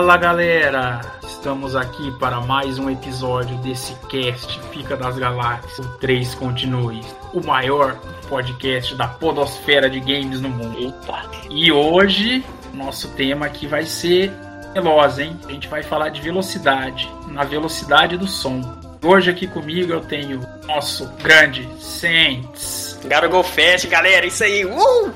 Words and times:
Fala 0.00 0.16
galera! 0.16 1.02
Estamos 1.22 1.76
aqui 1.76 2.10
para 2.12 2.40
mais 2.40 2.78
um 2.78 2.88
episódio 2.88 3.54
desse 3.58 3.94
cast 4.08 4.58
Fica 4.72 4.96
das 4.96 5.18
Galáxias, 5.18 5.78
o 5.78 5.98
3 5.98 6.34
Continue, 6.36 7.02
o 7.34 7.46
maior 7.46 8.00
podcast 8.26 8.94
da 8.94 9.06
podosfera 9.06 9.90
de 9.90 10.00
games 10.00 10.40
no 10.40 10.48
mundo. 10.48 10.78
Eita! 10.78 11.30
E 11.50 11.70
hoje, 11.70 12.42
nosso 12.72 13.08
tema 13.08 13.44
aqui 13.44 13.66
vai 13.66 13.84
ser 13.84 14.32
veloz, 14.72 15.18
hein? 15.18 15.38
A 15.46 15.52
gente 15.52 15.68
vai 15.68 15.82
falar 15.82 16.08
de 16.08 16.22
velocidade, 16.22 17.06
na 17.28 17.44
velocidade 17.44 18.16
do 18.16 18.26
som. 18.26 18.62
Hoje 19.04 19.30
aqui 19.30 19.46
comigo 19.46 19.92
eu 19.92 20.00
tenho 20.00 20.40
nosso 20.66 21.06
grande 21.22 21.68
Saints. 21.78 22.98
Go 23.30 23.42
fast, 23.42 23.86
galera, 23.86 24.24
isso 24.24 24.42
aí! 24.44 24.64
Uh! 24.64 25.12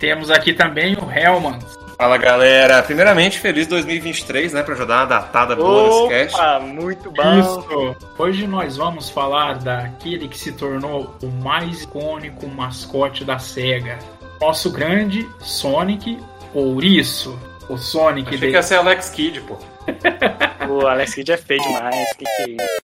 Temos 0.00 0.28
aqui 0.28 0.52
também 0.52 0.96
o 0.96 1.08
Helman. 1.08 1.60
Fala 1.98 2.16
galera, 2.16 2.80
primeiramente 2.80 3.40
feliz 3.40 3.66
2023, 3.66 4.52
né, 4.52 4.62
pra 4.62 4.74
ajudar 4.74 4.98
uma 5.00 5.06
datada 5.06 5.56
boa 5.56 5.88
nesse 5.88 6.08
cast. 6.30 6.36
Opa, 6.36 6.60
muito 6.60 7.10
bom! 7.10 7.40
Isso! 7.40 7.96
Hoje 8.16 8.46
nós 8.46 8.76
vamos 8.76 9.10
falar 9.10 9.58
daquele 9.58 10.28
que 10.28 10.38
se 10.38 10.52
tornou 10.52 11.16
o 11.20 11.26
mais 11.26 11.82
icônico 11.82 12.46
mascote 12.46 13.24
da 13.24 13.40
SEGA. 13.40 13.98
Nosso 14.40 14.70
grande 14.70 15.28
Sonic 15.40 16.20
Ouriço. 16.54 17.36
O 17.68 17.76
Sonic 17.76 18.28
Achei 18.28 18.38
de- 18.38 18.46
que 18.46 18.52
ia 18.52 18.62
ser 18.62 18.76
Alex 18.76 19.10
Kidd, 19.10 19.40
pô. 19.40 19.56
O 20.70 20.86
Alex 20.86 21.14
Kidd 21.14 21.32
é 21.32 21.36
feio 21.36 21.60
demais, 21.62 22.12
que 22.12 22.24
que 22.24 22.42
é 22.42 22.48
isso? 22.50 22.78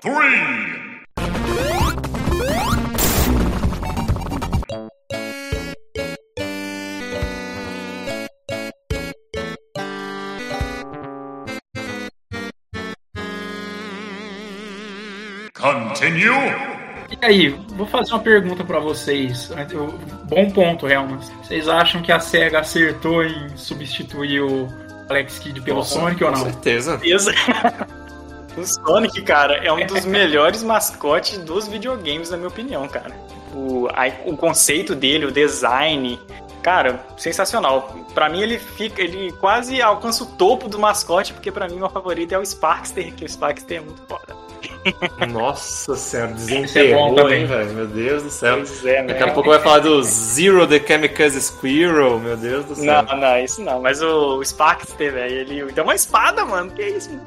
Continue. 0.00 0.30
E 17.10 17.26
aí, 17.26 17.48
vou 17.76 17.86
fazer 17.86 18.12
uma 18.12 18.20
pergunta 18.20 18.64
pra 18.64 18.78
vocês. 18.78 19.50
Bom 20.30 20.50
ponto, 20.50 20.88
Helman. 20.88 21.18
Vocês 21.42 21.68
acham 21.68 22.00
que 22.00 22.10
a 22.10 22.18
SEGA 22.18 22.60
acertou 22.60 23.22
em 23.22 23.54
substituir 23.54 24.40
o 24.40 24.66
Alex 25.10 25.38
Kidd 25.40 25.60
pelo 25.60 25.84
Sonic 25.84 26.24
ou 26.24 26.32
Com 26.32 26.38
não? 26.38 26.44
certeza. 26.44 26.98
O 28.56 28.64
Sonic, 28.64 29.22
cara, 29.22 29.56
é 29.64 29.72
um 29.72 29.86
dos 29.86 30.04
melhores 30.04 30.62
mascotes 30.62 31.38
dos 31.38 31.68
videogames, 31.68 32.30
na 32.30 32.36
minha 32.36 32.48
opinião, 32.48 32.86
cara. 32.88 33.10
O, 33.54 33.88
a- 33.88 34.12
o 34.26 34.36
conceito 34.36 34.94
dele, 34.94 35.26
o 35.26 35.32
design, 35.32 36.18
cara, 36.62 37.04
sensacional. 37.16 37.94
Pra 38.14 38.28
mim, 38.28 38.42
ele 38.42 38.58
fica, 38.58 39.00
ele 39.02 39.32
quase 39.40 39.80
alcança 39.80 40.24
o 40.24 40.26
topo 40.26 40.68
do 40.68 40.78
mascote, 40.78 41.32
porque 41.32 41.50
pra 41.52 41.68
mim, 41.68 41.76
meu 41.76 41.88
favorito 41.90 42.32
é 42.32 42.38
o 42.38 42.44
Sparkster, 42.44 43.14
que 43.14 43.24
o 43.24 43.28
Sparkster 43.28 43.78
é 43.78 43.80
muito 43.80 44.02
foda. 44.08 44.36
Nossa 45.30 45.94
senhora, 45.94 46.30
é 46.30 46.32
bom 46.32 46.36
desenterrou, 46.36 47.14
também. 47.14 47.40
hein, 47.42 47.46
velho? 47.46 47.70
Meu 47.74 47.86
Deus 47.86 48.22
do 48.22 48.30
céu. 48.30 48.56
Pois 48.56 48.84
é, 48.86 49.02
né? 49.02 49.08
Daqui 49.08 49.22
a 49.24 49.32
pouco 49.32 49.50
vai 49.50 49.58
falar 49.58 49.80
do 49.80 50.02
Zero 50.02 50.66
the 50.66 50.80
Chemicals 50.80 51.34
Squirrel, 51.34 52.18
meu 52.18 52.36
Deus 52.36 52.64
do 52.64 52.74
céu. 52.74 53.02
Não, 53.02 53.16
não, 53.16 53.38
isso 53.38 53.62
não. 53.62 53.80
Mas 53.82 54.00
o 54.02 54.42
Sparkster, 54.42 55.12
velho, 55.12 55.34
ele 55.34 55.72
tem 55.72 55.84
uma 55.84 55.94
espada, 55.94 56.44
mano. 56.46 56.70
Que 56.70 56.82
isso, 56.82 57.10
mano? 57.10 57.26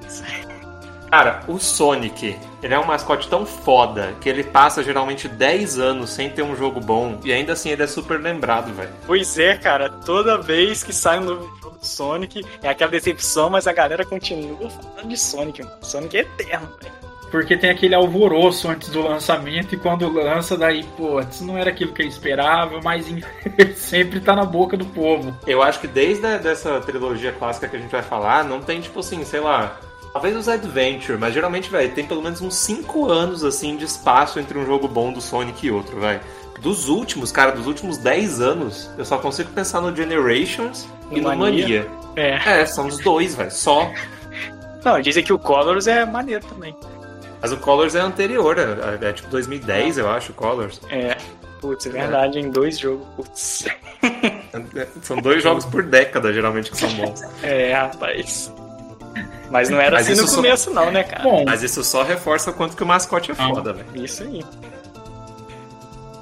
Cara, 1.13 1.44
o 1.47 1.59
Sonic, 1.59 2.40
ele 2.63 2.74
é 2.74 2.79
um 2.79 2.85
mascote 2.88 3.28
tão 3.28 3.46
foda 3.46 4.16
que 4.19 4.28
ele 4.28 4.44
passa 4.44 4.81
geralmente 4.81 5.28
10 5.28 5.78
anos 5.78 6.09
sem 6.09 6.28
ter 6.28 6.41
um 6.41 6.56
jogo 6.56 6.79
bom 6.79 7.19
e 7.24 7.31
ainda 7.31 7.53
assim 7.53 7.69
ele 7.69 7.84
é 7.84 7.85
super 7.85 8.19
lembrado, 8.19 8.74
velho. 8.74 8.90
Pois 9.06 9.38
é, 9.38 9.56
cara. 9.56 9.91
Toda 9.91 10.40
vez 10.40 10.84
que 10.84 10.91
sai 10.91 11.19
um 11.19 11.25
novo 11.25 11.56
jogo 11.62 11.78
do 11.78 11.85
Sonic, 11.85 12.44
é 12.63 12.68
aquela 12.68 12.90
decepção, 12.90 13.47
mas 13.51 13.68
a 13.68 13.74
galera 13.74 14.03
continua 14.03 14.68
falando 14.72 15.07
de 15.07 15.16
Sonic, 15.16 15.62
mano. 15.62 15.75
Sonic 15.84 16.18
é 16.18 16.22
eterno, 16.22 16.68
velho. 16.81 16.94
Porque 17.30 17.56
tem 17.57 17.69
aquele 17.69 17.94
alvoroço 17.94 18.68
antes 18.68 18.90
do 18.90 19.03
lançamento 19.03 19.75
e 19.75 19.78
quando 19.78 20.12
lança, 20.12 20.57
daí, 20.57 20.84
pô, 20.97 21.19
isso 21.19 21.45
não 21.45 21.56
era 21.56 21.69
aquilo 21.69 21.94
que 21.94 22.01
eu 22.01 22.07
esperava, 22.07 22.80
mas 22.84 23.07
em- 23.07 23.22
sempre 23.78 24.19
tá 24.19 24.35
na 24.35 24.45
boca 24.45 24.75
do 24.75 24.85
povo. 24.85 25.31
Eu 25.45 25.62
acho 25.62 25.80
que 25.80 25.88
desde 25.88 26.25
a, 26.25 26.38
dessa 26.38 26.81
trilogia 26.81 27.31
clássica 27.31 27.68
que 27.68 27.75
a 27.75 27.80
gente 27.80 27.91
vai 27.91 28.01
falar, 28.01 28.44
não 28.44 28.62
tem, 28.62 28.81
tipo 28.81 29.00
assim, 29.00 29.24
sei 29.24 29.41
lá. 29.41 29.78
Talvez 30.13 30.38
os 30.38 30.47
Adventure, 30.47 31.18
mas 31.18 31.34
geralmente, 31.34 31.72
velho, 31.72 31.91
tem 31.91 32.06
pelo 32.06 32.22
menos 32.22 32.40
uns 32.40 32.56
5 32.56 33.09
anos, 33.09 33.44
assim, 33.44 33.75
de 33.75 33.84
espaço 33.85 34.40
entre 34.40 34.57
um 34.59 34.66
jogo 34.66 34.88
bom 34.88 35.12
do 35.12 35.19
Sonic 35.19 35.66
e 35.66 35.72
outro, 35.72 36.00
velho. 36.00 36.22
Dos 36.62 36.88
últimos, 36.88 37.31
cara, 37.31 37.51
dos 37.51 37.66
últimos 37.66 37.97
10 37.97 38.40
anos, 38.40 38.90
eu 38.96 39.03
só 39.03 39.18
consigo 39.18 39.50
pensar 39.50 39.81
no 39.81 39.94
Generations 39.94 40.88
e 41.09 41.19
No 41.19 41.31
no 41.31 41.38
Mania. 41.38 41.63
Mania. 41.63 41.88
É. 42.16 42.62
É, 42.62 42.66
são 42.68 42.85
os 42.88 43.00
dois, 43.00 43.34
velho, 43.34 43.51
só. 43.51 43.91
Não, 44.85 45.01
dizem 45.01 45.24
que 45.24 45.34
o 45.34 45.40
Colors 45.40 45.88
é 45.88 46.06
maneiro 46.06 46.45
também. 46.45 46.75
Mas 47.41 47.51
o 47.51 47.57
Colors 47.57 47.95
é 47.95 48.00
anterior, 48.00 48.56
é, 48.57 49.09
é 49.09 49.13
tipo 49.13 49.30
2010, 49.30 49.97
eu 49.97 50.09
acho, 50.09 50.31
o 50.31 50.35
Colors. 50.35 50.80
É. 50.90 51.18
Putz, 51.59 51.85
é 51.88 51.90
verdade, 51.90 52.40
em 52.40 52.51
dois 52.51 52.78
jogos. 52.78 53.07
Putz. 53.16 53.66
São 55.01 55.18
dois 55.18 55.41
jogos 55.41 55.66
por 55.66 55.81
década, 55.81 56.31
geralmente, 56.31 56.69
que 56.69 56.78
são 56.78 56.90
bons. 56.94 57.22
É, 57.41 57.74
rapaz. 57.74 58.53
Mas 59.53 59.69
não 59.69 59.80
era 59.80 59.97
Mas 59.97 60.08
assim 60.08 60.16
no 60.19 60.25
isso 60.25 60.36
só- 60.36 60.41
começo, 60.41 60.72
não, 60.72 60.91
né, 60.91 61.03
cara? 61.03 61.24
Bom, 61.24 61.44
Mas 61.46 61.62
isso 61.64 61.84
só 61.84 62.02
reforça 62.03 62.50
o 62.50 62.53
quanto 62.53 62.75
que 62.75 62.84
o 62.84 62.86
mascote 62.88 63.31
é 63.31 63.36
Ah. 63.38 63.47
foda, 63.50 63.72
velho. 63.72 64.03
Isso 64.03 64.24
aí. 64.24 64.44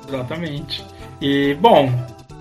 Exatamente. 0.08 0.86
E, 1.22 1.53
bom, 1.56 1.91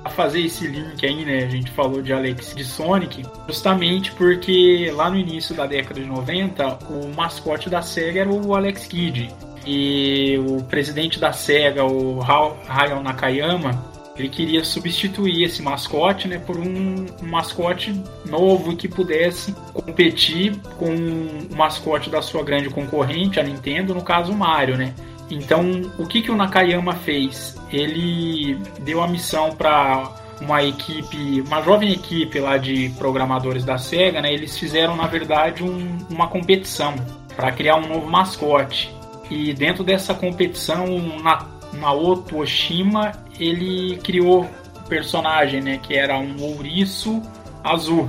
a 0.05 0.11
fazer 0.11 0.41
esse 0.41 0.67
link 0.67 1.05
aí, 1.07 1.25
né? 1.25 1.45
A 1.45 1.49
gente 1.49 1.71
falou 1.71 2.03
de 2.03 2.13
Alex 2.13 2.55
de 2.55 2.65
Sonic, 2.65 3.25
justamente 3.47 4.11
porque 4.13 4.91
lá 4.95 5.09
no 5.11 5.17
início 5.17 5.55
da 5.55 5.67
década 5.67 6.01
de 6.01 6.07
90, 6.07 6.79
o 6.91 7.09
mascote 7.15 7.69
da 7.71 7.83
SEGA 7.83 8.21
era 8.23 8.31
o 8.31 8.55
Alex 8.57 8.87
Kidd. 8.87 9.33
E 9.67 10.39
o 10.49 10.63
presidente 10.65 11.21
da 11.21 11.33
SEGA, 11.33 11.85
o 11.85 12.21
Hayao 12.23 13.03
Nakayama, 13.03 13.90
ele 14.21 14.29
queria 14.29 14.63
substituir 14.65 15.45
esse 15.45 15.63
mascote 15.63 16.29
né, 16.29 16.39
por 16.39 16.57
um, 16.59 17.07
mascote 17.23 17.93
novo 18.27 18.77
que 18.77 18.87
pudesse 18.87 19.53
competir 19.73 20.57
com 20.79 20.95
o 20.95 21.57
mascote 21.57 22.11
da 22.11 22.21
sua 22.23 22.43
grande 22.43 22.69
concorrente, 22.69 23.41
a 23.41 23.43
Nintendo, 23.43 23.95
no 23.95 24.03
caso 24.03 24.33
o 24.33 24.37
Mario, 24.37 24.77
né? 24.77 24.95
Então, 25.31 25.63
o 25.99 26.07
que, 26.07 26.23
que 26.23 26.31
o 26.31 26.37
Nakayama 26.37 26.93
fez? 26.95 27.57
Ele 27.73 28.59
deu 28.81 29.01
a 29.03 29.07
missão 29.07 29.55
para 29.55 30.13
uma 30.41 30.63
equipe, 30.63 31.41
uma 31.43 31.63
jovem 31.63 31.93
equipe 31.93 32.39
lá 32.41 32.57
de 32.57 32.89
programadores 32.99 33.65
da 33.65 33.79
SEGA, 33.79 34.21
né? 34.21 34.33
Eles 34.33 34.59
fizeram, 34.59 34.97
na 34.97 35.07
verdade, 35.07 35.63
um- 35.63 35.99
uma 36.11 36.27
competição 36.29 36.95
para 37.37 37.53
criar 37.53 37.77
um 37.77 37.87
novo 37.87 38.09
mascote. 38.11 38.93
E 39.31 39.53
dentro 39.55 39.85
dessa 39.85 40.13
competição, 40.15 40.87
Na- 41.23 41.47
Naoto 41.73 42.39
Oshima, 42.39 43.13
ele 43.39 43.97
criou 44.03 44.45
um 44.45 44.83
personagem, 44.89 45.61
né? 45.61 45.79
Que 45.83 45.95
era 45.97 46.19
um 46.19 46.41
ouriço 46.43 47.23
azul. 47.63 48.09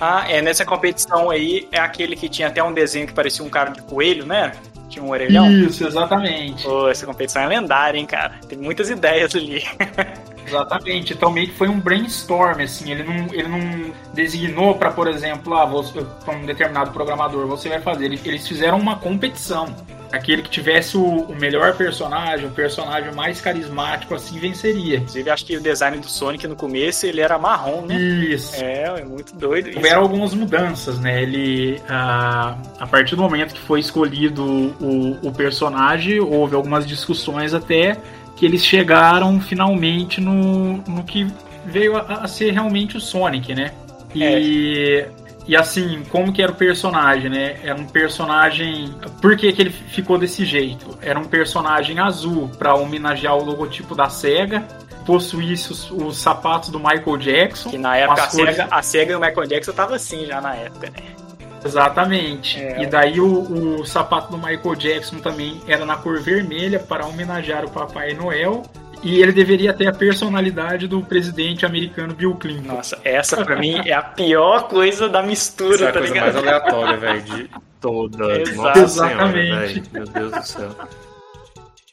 Ah, 0.00 0.24
é, 0.28 0.42
nessa 0.42 0.64
competição 0.64 1.30
aí, 1.30 1.68
é 1.72 1.78
aquele 1.78 2.16
que 2.16 2.28
tinha 2.28 2.48
até 2.48 2.62
um 2.62 2.72
desenho 2.72 3.06
que 3.06 3.12
parecia 3.12 3.44
um 3.44 3.48
cara 3.48 3.70
de 3.70 3.80
coelho, 3.82 4.26
né? 4.26 4.52
Tinha 4.88 5.04
um 5.04 5.10
orelhão. 5.10 5.50
Isso, 5.50 5.86
exatamente. 5.86 6.64
Pô, 6.64 6.88
essa 6.88 7.06
competição 7.06 7.42
é 7.42 7.46
lendária, 7.46 7.98
hein, 7.98 8.06
cara? 8.06 8.34
Tem 8.48 8.58
muitas 8.58 8.90
ideias 8.90 9.34
ali. 9.34 9.62
Exatamente, 10.46 11.14
então 11.14 11.30
meio 11.30 11.46
que 11.48 11.54
foi 11.54 11.68
um 11.68 11.80
brainstorm, 11.80 12.60
assim, 12.60 12.90
ele 12.92 13.02
não, 13.02 13.32
ele 13.32 13.48
não 13.48 13.92
designou 14.12 14.74
para, 14.74 14.90
por 14.90 15.08
exemplo, 15.08 15.54
ah, 15.54 15.64
você, 15.64 16.04
pra 16.22 16.34
um 16.36 16.44
determinado 16.44 16.90
programador, 16.90 17.46
você 17.46 17.70
vai 17.70 17.80
fazer, 17.80 18.04
Ele- 18.04 18.20
eles 18.26 18.46
fizeram 18.46 18.78
uma 18.78 18.96
competição. 18.96 19.74
Aquele 20.14 20.42
que 20.42 20.50
tivesse 20.50 20.96
o, 20.96 21.04
o 21.04 21.34
melhor 21.34 21.76
personagem, 21.76 22.46
o 22.46 22.50
personagem 22.50 23.12
mais 23.12 23.40
carismático, 23.40 24.14
assim, 24.14 24.38
venceria. 24.38 24.96
Inclusive, 24.96 25.30
acho 25.30 25.44
que 25.44 25.56
o 25.56 25.60
design 25.60 25.98
do 25.98 26.08
Sonic 26.08 26.46
no 26.46 26.56
começo, 26.56 27.06
ele 27.06 27.20
era 27.20 27.38
marrom, 27.38 27.82
né? 27.82 27.96
Isso. 27.96 28.54
É, 28.56 29.00
é 29.00 29.04
muito 29.04 29.34
doido 29.34 29.68
isso. 29.68 29.78
Houveram 29.78 30.02
algumas 30.02 30.34
mudanças, 30.34 30.98
né? 30.98 31.22
Ele, 31.22 31.80
a, 31.88 32.56
a 32.78 32.86
partir 32.86 33.16
do 33.16 33.22
momento 33.22 33.54
que 33.54 33.60
foi 33.60 33.80
escolhido 33.80 34.44
o, 34.80 35.18
o 35.28 35.32
personagem, 35.32 36.20
houve 36.20 36.54
algumas 36.54 36.86
discussões 36.86 37.54
até 37.54 37.96
que 38.36 38.44
eles 38.44 38.64
chegaram 38.64 39.40
finalmente 39.40 40.20
no, 40.20 40.78
no 40.88 41.04
que 41.04 41.26
veio 41.64 41.96
a, 41.96 42.00
a 42.22 42.28
ser 42.28 42.52
realmente 42.52 42.96
o 42.96 43.00
Sonic, 43.00 43.54
né? 43.54 43.72
E, 44.14 45.06
e 45.46 45.54
assim, 45.56 46.02
como 46.10 46.32
que 46.32 46.42
era 46.42 46.50
o 46.50 46.54
personagem, 46.54 47.30
né? 47.30 47.58
Era 47.62 47.78
um 47.78 47.86
personagem. 47.86 48.94
Por 49.20 49.36
que, 49.36 49.52
que 49.52 49.60
ele 49.60 49.70
ficou 49.70 50.16
desse 50.18 50.44
jeito? 50.44 50.98
Era 51.02 51.18
um 51.18 51.24
personagem 51.24 51.98
azul 51.98 52.50
para 52.58 52.74
homenagear 52.74 53.36
o 53.36 53.44
logotipo 53.44 53.94
da 53.94 54.08
SEGA. 54.08 54.66
Possuísse 55.04 55.70
os, 55.70 55.90
os 55.90 56.16
sapatos 56.16 56.70
do 56.70 56.78
Michael 56.78 57.18
Jackson. 57.18 57.68
Que 57.70 57.76
na 57.76 57.94
época 57.94 58.22
a 58.22 58.26
cores- 58.26 58.56
SEGA, 58.56 58.68
a 58.70 58.82
SEGA 58.82 59.12
e 59.12 59.16
o 59.16 59.20
Michael 59.20 59.46
Jackson 59.46 59.72
tava 59.72 59.96
assim 59.96 60.24
já 60.24 60.40
na 60.40 60.54
época, 60.54 60.86
né? 60.90 61.14
Exatamente. 61.62 62.60
É. 62.60 62.82
E 62.82 62.86
daí 62.86 63.20
o, 63.20 63.80
o 63.80 63.86
sapato 63.86 64.30
do 64.30 64.38
Michael 64.38 64.74
Jackson 64.76 65.18
também 65.18 65.60
era 65.66 65.84
na 65.84 65.96
cor 65.96 66.20
vermelha 66.20 66.78
para 66.78 67.06
homenagear 67.06 67.64
o 67.64 67.70
Papai 67.70 68.14
Noel. 68.14 68.62
E 69.04 69.20
ele 69.20 69.32
deveria 69.32 69.74
ter 69.74 69.86
a 69.86 69.92
personalidade 69.92 70.88
do 70.88 71.02
presidente 71.02 71.66
americano 71.66 72.14
Bill 72.14 72.34
Clinton. 72.36 72.74
Nossa, 72.74 72.98
essa 73.04 73.44
pra 73.44 73.56
mim 73.56 73.76
é 73.86 73.92
a 73.92 74.02
pior 74.02 74.66
coisa 74.66 75.10
da 75.10 75.22
mistura, 75.22 75.74
essa 75.74 75.84
é 75.84 75.88
a 75.88 75.92
tá 75.92 75.98
coisa 75.98 76.14
ligado? 76.14 76.32
mais 76.32 76.36
aleatória, 76.36 76.96
velho, 76.96 77.22
de 77.22 77.50
toda. 77.80 78.40
Exato. 78.40 78.78
Exatamente. 78.78 79.74
Senhora, 79.74 79.90
Meu 79.92 80.04
Deus 80.06 80.32
do 80.32 80.42
céu. 80.42 80.70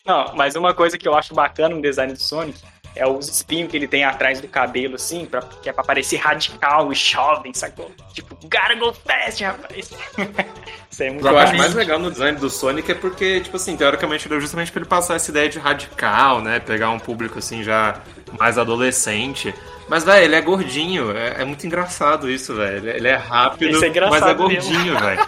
Não, 0.06 0.34
mas 0.36 0.56
uma 0.56 0.74
coisa 0.74 0.98
que 0.98 1.08
eu 1.08 1.14
acho 1.14 1.36
bacana 1.36 1.76
no 1.76 1.82
design 1.82 2.14
do 2.14 2.20
Sonic 2.20 2.60
é 2.96 3.08
os 3.08 3.28
espinhos 3.28 3.70
que 3.72 3.78
ele 3.78 3.88
tem 3.88 4.04
atrás 4.04 4.42
do 4.42 4.48
cabelo, 4.48 4.96
assim, 4.96 5.26
pra, 5.26 5.42
que 5.42 5.70
é 5.70 5.74
pra 5.74 5.84
parecer 5.84 6.18
radical 6.18 6.92
e 6.92 6.96
jovem, 6.96 7.54
sacou? 7.54 7.92
Tipo, 8.14 8.36
gotta 8.44 8.76
go 8.76 8.94
fast, 8.94 9.44
rapaz. 9.44 9.92
Isso 10.92 11.04
é 11.04 11.10
muito 11.10 11.26
O 11.26 11.30
que 11.30 11.34
eu 11.34 11.40
acho 11.40 11.56
mais 11.56 11.74
legal 11.74 11.98
no 11.98 12.12
design 12.12 12.38
do 12.38 12.50
Sonic 12.50 12.92
é 12.92 12.96
porque, 12.96 13.40
tipo 13.40 13.56
assim, 13.56 13.78
teoricamente 13.78 14.28
deu 14.28 14.42
justamente 14.42 14.72
pra 14.72 14.82
ele 14.82 14.90
passar 14.90 15.16
essa 15.16 15.32
ideia 15.32 15.48
de 15.48 15.58
radical, 15.58 16.42
né? 16.42 16.60
Pegar 16.60 16.90
um 16.90 17.00
público, 17.00 17.40
assim, 17.40 17.64
já 17.64 18.02
mais 18.38 18.58
adolescente. 18.58 19.54
Mas, 19.88 20.04
velho, 20.04 20.26
ele 20.26 20.36
é 20.36 20.42
gordinho. 20.42 21.16
É, 21.16 21.42
é, 21.42 21.46
muito 21.46 21.66
engraçado 21.66 22.30
isso, 22.30 22.56
velho. 22.56 22.90
Ele 22.90 23.08
é 23.08 23.16
rápido, 23.16 23.84
é 23.84 24.10
mas 24.10 24.24
é 24.24 24.34
gordinho, 24.34 25.00
velho. 25.00 25.28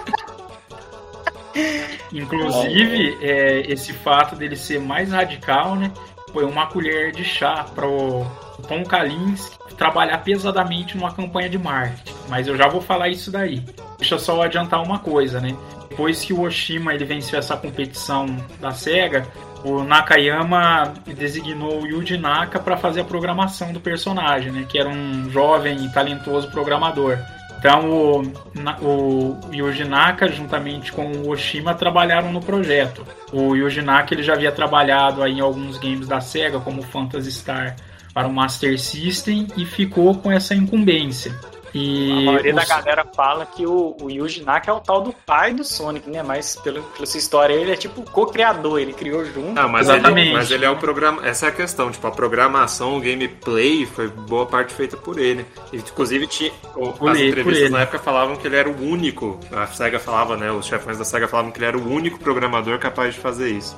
Inclusive, 2.11 3.17
é, 3.21 3.61
esse 3.71 3.93
fato 3.93 4.35
dele 4.35 4.55
ser 4.55 4.79
mais 4.79 5.11
radical, 5.11 5.75
né? 5.75 5.91
Foi 6.33 6.43
uma 6.43 6.65
colher 6.65 7.11
de 7.11 7.23
chá 7.23 7.63
para 7.75 7.87
o 7.87 8.25
Tom 8.67 8.83
Kalinske 8.83 9.55
trabalhar 9.77 10.17
pesadamente 10.19 10.97
numa 10.97 11.13
campanha 11.13 11.49
de 11.49 11.57
marketing. 11.57 12.13
Mas 12.27 12.47
eu 12.47 12.57
já 12.57 12.67
vou 12.67 12.81
falar 12.81 13.09
isso 13.09 13.31
daí. 13.31 13.63
Deixa 13.97 14.15
eu 14.15 14.19
só 14.19 14.41
adiantar 14.41 14.81
uma 14.81 14.99
coisa, 14.99 15.39
né? 15.39 15.55
Depois 15.89 16.25
que 16.25 16.33
o 16.33 16.41
Oshima 16.41 16.93
ele 16.93 17.05
venceu 17.05 17.37
essa 17.37 17.55
competição 17.55 18.25
da 18.59 18.71
SEGA, 18.71 19.27
o 19.63 19.83
Nakayama 19.83 20.93
designou 21.15 21.83
o 21.83 21.87
Yuji 21.87 22.17
Naka 22.17 22.59
para 22.59 22.75
fazer 22.75 23.01
a 23.01 23.05
programação 23.05 23.71
do 23.71 23.79
personagem, 23.79 24.51
né? 24.51 24.65
Que 24.67 24.79
era 24.79 24.89
um 24.89 25.29
jovem 25.29 25.85
e 25.85 25.89
talentoso 25.93 26.49
programador. 26.49 27.17
Então 27.63 27.89
o, 27.89 29.39
o 29.47 29.53
Yuji 29.53 29.85
Naka, 29.85 30.27
juntamente 30.27 30.91
com 30.91 31.09
o 31.09 31.29
Oshima, 31.29 31.73
trabalharam 31.73 32.29
no 32.29 32.41
projeto. 32.41 33.07
O 33.31 33.55
Yuji 33.55 33.81
Naka 33.81 34.13
ele 34.13 34.21
já 34.21 34.33
havia 34.33 34.51
trabalhado 34.51 35.23
aí 35.23 35.37
em 35.37 35.39
alguns 35.39 35.77
games 35.77 36.05
da 36.05 36.19
SEGA, 36.19 36.59
como 36.59 36.83
Phantasy 36.83 37.31
Star 37.31 37.77
para 38.13 38.27
o 38.27 38.33
Master 38.33 38.77
System, 38.77 39.47
e 39.55 39.65
ficou 39.65 40.13
com 40.15 40.29
essa 40.29 40.53
incumbência. 40.53 41.33
E 41.73 42.11
a 42.11 42.21
maioria 42.21 42.55
os... 42.55 42.61
da 42.61 42.65
galera 42.65 43.05
fala 43.15 43.45
que 43.45 43.65
o, 43.65 43.97
o 43.99 44.09
Yuji 44.09 44.43
Naka 44.43 44.71
é 44.71 44.73
o 44.73 44.79
tal 44.79 45.01
do 45.01 45.13
pai 45.25 45.53
do 45.53 45.63
Sonic, 45.63 46.09
né? 46.09 46.21
Mas 46.21 46.55
pelo, 46.57 46.83
pela 46.83 47.05
sua 47.05 47.17
história, 47.17 47.53
ele 47.53 47.71
é 47.71 47.75
tipo 47.75 48.01
o 48.01 48.03
co-criador, 48.03 48.79
ele 48.79 48.93
criou 48.93 49.25
junto. 49.25 49.59
Ah, 49.59 49.67
mas 49.67 49.89
Exatamente. 49.89 50.27
Ele, 50.27 50.37
mas 50.37 50.51
ele 50.51 50.65
é 50.65 50.69
o 50.69 50.77
programa. 50.77 51.25
Essa 51.25 51.47
é 51.47 51.49
a 51.49 51.51
questão, 51.51 51.91
tipo, 51.91 52.05
a 52.05 52.11
programação, 52.11 52.97
o 52.97 53.01
gameplay 53.01 53.85
foi 53.85 54.07
boa 54.07 54.45
parte 54.45 54.73
feita 54.73 54.95
por 54.95 55.17
ele. 55.17 55.45
E, 55.71 55.77
inclusive, 55.77 56.27
tinha, 56.27 56.51
por 56.73 57.11
as 57.11 57.17
ele, 57.17 57.29
entrevistas 57.29 57.71
na 57.71 57.81
época 57.81 57.99
falavam 57.99 58.35
que 58.35 58.45
ele 58.45 58.55
era 58.55 58.69
o 58.69 58.83
único. 58.83 59.39
A 59.51 59.65
SEGA 59.67 59.99
falava, 59.99 60.37
né? 60.37 60.51
Os 60.51 60.65
chefões 60.65 60.97
da 60.97 61.05
SEGA 61.05 61.27
falavam 61.27 61.51
que 61.51 61.57
ele 61.57 61.65
era 61.65 61.77
o 61.77 61.91
único 61.91 62.19
programador 62.19 62.77
capaz 62.77 63.15
de 63.15 63.19
fazer 63.19 63.49
isso. 63.49 63.75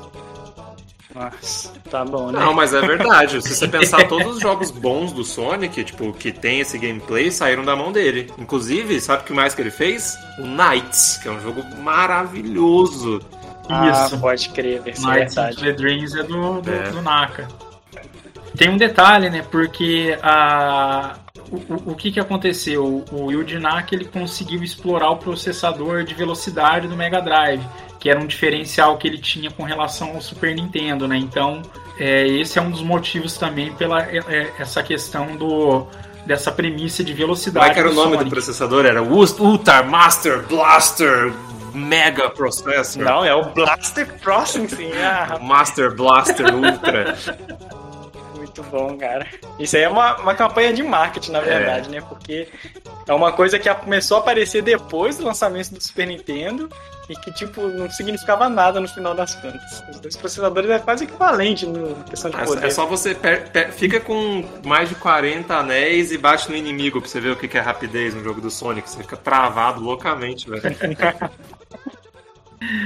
Nossa, 1.15 1.71
tá 1.89 2.03
bom, 2.03 2.29
né? 2.29 2.39
Não, 2.39 2.53
mas 2.53 2.73
é 2.73 2.81
verdade. 2.81 3.41
Se 3.41 3.55
você 3.55 3.67
pensar 3.69 4.05
todos 4.05 4.35
os 4.35 4.41
jogos 4.41 4.69
bons 4.69 5.13
do 5.13 5.23
Sonic, 5.23 5.85
tipo, 5.85 6.11
que 6.11 6.29
tem 6.29 6.59
esse 6.59 6.77
gameplay, 6.77 7.31
saíram 7.31 7.63
da 7.63 7.73
mão 7.73 7.89
dele. 7.93 8.29
Inclusive, 8.37 8.99
sabe 8.99 9.23
o 9.23 9.25
que 9.25 9.33
mais 9.33 9.55
que 9.55 9.61
ele 9.61 9.71
fez? 9.71 10.17
O 10.37 10.45
Knights, 10.45 11.17
que 11.23 11.29
é 11.29 11.31
um 11.31 11.39
jogo 11.39 11.63
maravilhoso. 11.77 13.21
Ah, 13.69 14.05
Isso. 14.05 14.19
pode 14.19 14.49
crer, 14.49 14.81
ver 14.81 14.97
se 14.97 15.09
é 15.09 15.13
verdade. 15.13 15.57
The 15.57 15.71
Dreams 15.71 16.19
é 16.19 16.23
do, 16.23 16.61
do, 16.61 16.71
é. 16.71 16.89
do 16.91 17.01
Naka. 17.01 17.47
Tem 18.57 18.69
um 18.69 18.77
detalhe, 18.77 19.29
né? 19.29 19.43
Porque 19.49 20.17
a, 20.21 21.15
o, 21.49 21.91
o, 21.91 21.95
que, 21.95 22.11
que 22.11 22.19
aconteceu? 22.19 23.05
O 23.11 23.31
Yuji 23.31 23.59
Naka 23.59 23.95
ele 23.95 24.05
conseguiu 24.05 24.61
explorar 24.63 25.11
o 25.11 25.17
processador 25.17 26.03
de 26.03 26.13
velocidade 26.13 26.87
do 26.87 26.95
Mega 26.95 27.21
Drive 27.21 27.63
que 28.05 28.09
era 28.11 28.19
um 28.19 28.27
diferencial 28.27 28.99
que 28.99 29.07
ele 29.07 29.17
tinha 29.17 29.49
com 29.49 29.63
relação 29.63 30.11
ao 30.11 30.21
Super 30.21 30.53
Nintendo, 30.53 31.07
né? 31.07 31.17
Então, 31.17 31.63
é, 31.97 32.27
esse 32.27 32.59
é 32.59 32.61
um 32.61 32.69
dos 32.69 32.83
motivos 32.83 33.35
também 33.35 33.73
pela 33.73 34.03
é, 34.03 34.19
é 34.27 34.53
essa 34.59 34.83
questão 34.83 35.35
do 35.35 35.87
dessa 36.23 36.51
premissa 36.51 37.03
de 37.03 37.11
velocidade. 37.15 37.65
Como 37.65 37.77
é 37.77 37.79
era 37.79 37.89
o 37.89 37.95
nome 37.95 38.11
Sonic. 38.11 38.25
do 38.25 38.29
processador? 38.29 38.85
Era 38.85 39.01
Ultra 39.01 39.81
Master 39.81 40.43
Blaster 40.43 41.33
Mega 41.73 42.29
Processor. 42.29 43.01
Não, 43.01 43.25
é 43.25 43.33
o 43.33 43.45
Blaster 43.45 44.07
Processing. 44.21 44.91
Ah. 45.01 45.39
Master 45.41 45.95
Blaster 45.95 46.53
Ultra. 46.53 47.17
Muito 48.37 48.61
bom, 48.69 48.95
cara. 48.99 49.25
Isso 49.57 49.77
aí 49.77 49.81
é 49.81 49.89
uma, 49.89 50.15
uma 50.17 50.35
campanha 50.35 50.71
de 50.71 50.83
marketing, 50.83 51.31
na 51.31 51.39
verdade, 51.39 51.87
é. 51.87 51.93
né? 51.93 52.01
Porque 52.07 52.49
é 53.07 53.13
uma 53.15 53.31
coisa 53.31 53.57
que 53.57 53.73
começou 53.73 54.17
a 54.17 54.19
aparecer 54.19 54.61
depois 54.61 55.17
do 55.17 55.25
lançamento 55.25 55.73
do 55.73 55.81
Super 55.81 56.05
Nintendo 56.05 56.69
e 57.09 57.15
que, 57.15 57.31
tipo, 57.31 57.67
não 57.67 57.89
significava 57.89 58.49
nada 58.49 58.79
no 58.79 58.87
final 58.87 59.13
das 59.13 59.35
contas. 59.35 59.83
Os 59.91 59.99
dois 59.99 60.15
processadores 60.17 60.69
é 60.69 60.79
quase 60.79 61.03
equivalente 61.03 61.65
no 61.65 61.95
questão 62.03 62.31
de 62.31 62.37
é, 62.37 62.43
poder. 62.43 62.65
É 62.65 62.69
só 62.69 62.85
você 62.85 63.13
per, 63.13 63.49
per, 63.51 63.71
fica 63.71 63.99
com 63.99 64.43
mais 64.65 64.89
de 64.89 64.95
40 64.95 65.55
anéis 65.55 66.11
e 66.11 66.17
bate 66.17 66.49
no 66.49 66.55
inimigo 66.55 66.99
pra 66.99 67.09
você 67.09 67.19
ver 67.19 67.31
o 67.31 67.35
que 67.35 67.55
é 67.57 67.61
rapidez 67.61 68.13
no 68.15 68.23
jogo 68.23 68.41
do 68.41 68.49
Sonic. 68.49 68.89
Você 68.89 69.01
fica 69.03 69.17
travado 69.17 69.81
loucamente, 69.81 70.49
velho. 70.49 70.63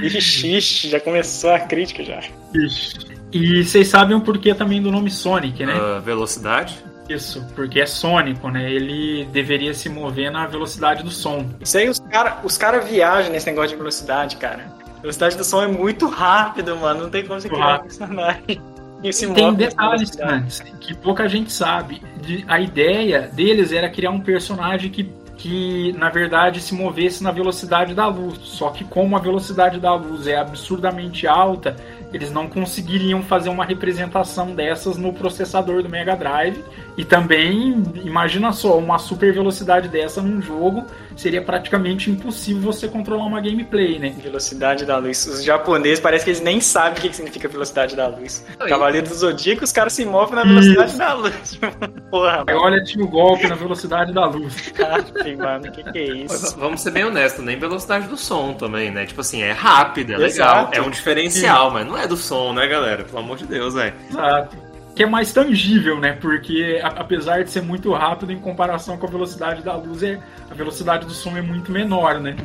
Ixi, 0.02 0.56
ixi, 0.56 0.88
já 0.90 1.00
começou 1.00 1.50
a 1.50 1.60
crítica 1.60 2.04
já. 2.04 2.20
Ixi. 2.54 2.98
E 3.32 3.64
vocês 3.64 3.88
sabem 3.88 4.16
o 4.16 4.20
porquê 4.20 4.54
também 4.54 4.82
do 4.82 4.90
nome 4.90 5.10
Sonic, 5.10 5.64
né? 5.64 5.74
Uh, 5.74 6.00
velocidade? 6.00 6.76
Isso, 7.10 7.44
porque 7.56 7.80
é 7.80 7.86
sônico, 7.86 8.48
né? 8.48 8.70
Ele 8.70 9.24
deveria 9.32 9.74
se 9.74 9.88
mover 9.88 10.30
na 10.30 10.46
velocidade 10.46 11.02
do 11.02 11.10
som. 11.10 11.44
Isso 11.60 11.76
aí, 11.76 11.88
os 11.88 11.98
caras 11.98 12.34
os 12.44 12.56
cara 12.56 12.80
viajam 12.80 13.32
nesse 13.32 13.46
negócio 13.46 13.70
de 13.70 13.76
velocidade, 13.76 14.36
cara. 14.36 14.72
A 14.98 15.00
velocidade 15.00 15.36
do 15.36 15.42
som 15.42 15.62
é 15.62 15.66
muito 15.66 16.06
rápido, 16.06 16.76
mano. 16.76 17.02
Não 17.02 17.10
tem 17.10 17.26
como 17.26 17.40
você 17.40 17.48
criar 17.48 17.80
um 17.80 17.82
personagem. 17.82 18.62
E 19.02 19.10
tem 19.32 19.54
detalhes 19.54 20.12
antes 20.20 20.60
que 20.78 20.94
pouca 20.94 21.26
gente 21.26 21.50
sabe. 21.50 22.02
A 22.46 22.60
ideia 22.60 23.30
deles 23.32 23.72
era 23.72 23.88
criar 23.88 24.10
um 24.10 24.20
personagem 24.20 24.90
que, 24.90 25.10
que, 25.38 25.94
na 25.96 26.10
verdade, 26.10 26.60
se 26.60 26.74
movesse 26.74 27.22
na 27.22 27.30
velocidade 27.30 27.94
da 27.94 28.06
luz. 28.06 28.38
Só 28.42 28.68
que, 28.68 28.84
como 28.84 29.16
a 29.16 29.18
velocidade 29.18 29.80
da 29.80 29.94
luz 29.94 30.26
é 30.26 30.36
absurdamente 30.36 31.26
alta, 31.26 31.76
eles 32.12 32.30
não 32.30 32.46
conseguiriam 32.46 33.22
fazer 33.22 33.48
uma 33.48 33.64
representação 33.64 34.54
dessas 34.54 34.98
no 34.98 35.12
processador 35.12 35.82
do 35.82 35.88
Mega 35.88 36.14
Drive. 36.14 36.62
E 37.00 37.04
também, 37.06 37.82
imagina 38.04 38.52
só, 38.52 38.76
uma 38.76 38.98
super 38.98 39.32
velocidade 39.32 39.88
dessa 39.88 40.20
num 40.20 40.42
jogo 40.42 40.84
seria 41.16 41.40
praticamente 41.40 42.10
impossível 42.10 42.60
você 42.60 42.86
controlar 42.88 43.24
uma 43.24 43.40
gameplay, 43.40 43.98
né? 43.98 44.14
Velocidade 44.22 44.84
da 44.84 44.98
luz. 44.98 45.26
Os 45.26 45.42
japoneses 45.42 45.98
parece 45.98 46.24
que 46.24 46.30
eles 46.30 46.42
nem 46.42 46.60
sabem 46.60 46.98
o 46.98 47.00
que 47.00 47.16
significa 47.16 47.48
velocidade 47.48 47.96
da 47.96 48.06
luz. 48.06 48.44
Cavaleiro 48.68 49.08
do 49.08 49.14
Zodíaco, 49.14 49.64
os 49.64 49.72
caras 49.72 49.94
se 49.94 50.04
movem 50.04 50.34
na 50.34 50.44
velocidade 50.44 50.90
Isso. 50.90 50.98
da 50.98 51.14
luz. 51.14 51.60
Porra, 52.10 52.44
mano. 52.46 52.60
Olha, 52.60 52.84
tinha 52.84 53.02
o 53.02 53.08
golpe 53.08 53.46
na 53.48 53.54
velocidade 53.54 54.12
da 54.12 54.26
luz. 54.26 54.70
Ah, 54.80 54.98
mano, 55.36 55.68
o 55.68 55.72
que, 55.72 55.82
que 55.84 55.98
é 55.98 56.14
isso? 56.24 56.58
Vamos 56.58 56.80
ser 56.80 56.90
bem 56.90 57.04
honestos, 57.04 57.44
nem 57.44 57.58
velocidade 57.58 58.08
do 58.08 58.16
som 58.16 58.54
também, 58.54 58.90
né? 58.90 59.06
Tipo 59.06 59.20
assim, 59.20 59.42
é 59.42 59.52
rápido, 59.52 60.12
é 60.12 60.16
legal, 60.16 60.62
Exato. 60.62 60.78
é 60.78 60.82
um 60.82 60.90
diferencial, 60.90 61.68
Sim. 61.68 61.74
mas 61.74 61.86
não 61.86 61.96
é 61.96 62.06
do 62.06 62.16
som, 62.16 62.52
né, 62.52 62.66
galera? 62.66 63.04
Pelo 63.04 63.18
amor 63.18 63.36
de 63.36 63.46
Deus, 63.46 63.74
velho. 63.74 63.94
Exato. 64.10 64.69
Que 65.00 65.04
é 65.04 65.06
mais 65.06 65.32
tangível, 65.32 65.98
né? 65.98 66.12
Porque 66.12 66.78
apesar 66.82 67.42
de 67.42 67.50
ser 67.50 67.62
muito 67.62 67.90
rápido 67.90 68.32
em 68.32 68.38
comparação 68.38 68.98
com 68.98 69.06
a 69.06 69.08
velocidade 69.08 69.62
da 69.62 69.74
luz, 69.74 70.02
é, 70.02 70.20
a 70.50 70.52
velocidade 70.52 71.06
do 71.06 71.12
som 71.14 71.34
é 71.38 71.40
muito 71.40 71.72
menor, 71.72 72.20
né? 72.20 72.36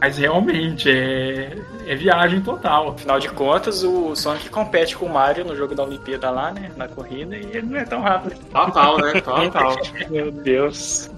Mas 0.00 0.16
realmente 0.16 0.88
é, 0.90 1.54
é 1.86 1.94
viagem 1.94 2.40
total. 2.40 2.92
Afinal 2.92 3.18
de 3.18 3.28
contas, 3.28 3.84
o 3.84 4.16
Sonic 4.16 4.48
compete 4.48 4.96
com 4.96 5.04
o 5.04 5.12
Mario 5.12 5.44
no 5.44 5.54
jogo 5.54 5.74
da 5.74 5.84
Olimpíada 5.84 6.30
lá, 6.30 6.50
né? 6.50 6.70
Na 6.78 6.88
corrida, 6.88 7.36
e 7.36 7.44
ele 7.44 7.66
não 7.66 7.76
é 7.76 7.84
tão 7.84 8.00
rápido. 8.00 8.40
Total, 8.46 8.96
né? 8.96 9.20
Total. 9.20 9.76
Meu 10.08 10.30
Deus. 10.32 11.10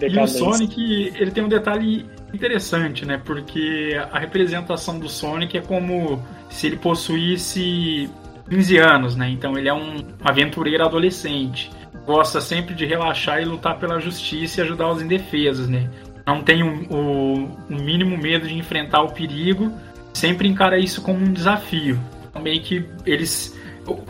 E 0.00 0.18
o 0.18 0.26
Sonic, 0.26 1.12
ele 1.14 1.30
tem 1.30 1.44
um 1.44 1.48
detalhe 1.48 2.08
interessante, 2.32 3.04
né? 3.04 3.20
Porque 3.22 4.00
a 4.10 4.18
representação 4.18 4.98
do 4.98 5.10
Sonic 5.10 5.58
é 5.58 5.60
como 5.60 6.24
se 6.48 6.68
ele 6.68 6.78
possuísse 6.78 8.10
15 8.52 8.76
anos, 8.76 9.16
né? 9.16 9.30
Então 9.30 9.56
ele 9.56 9.68
é 9.68 9.72
um 9.72 10.04
aventureiro 10.22 10.84
adolescente. 10.84 11.70
Gosta 12.04 12.38
sempre 12.40 12.74
de 12.74 12.84
relaxar 12.84 13.40
e 13.40 13.46
lutar 13.46 13.78
pela 13.78 13.98
justiça 13.98 14.60
e 14.60 14.64
ajudar 14.64 14.90
os 14.90 15.00
indefesos, 15.00 15.68
né? 15.68 15.88
Não 16.26 16.42
tem 16.42 16.62
o, 16.62 16.94
o, 16.94 17.48
mínimo 17.70 18.16
medo 18.18 18.46
de 18.46 18.54
enfrentar 18.54 19.02
o 19.02 19.12
perigo, 19.12 19.72
sempre 20.12 20.48
encara 20.48 20.78
isso 20.78 21.00
como 21.00 21.18
um 21.18 21.32
desafio. 21.32 21.98
Então, 22.28 22.42
meio 22.42 22.60
que 22.60 22.84
eles 23.06 23.56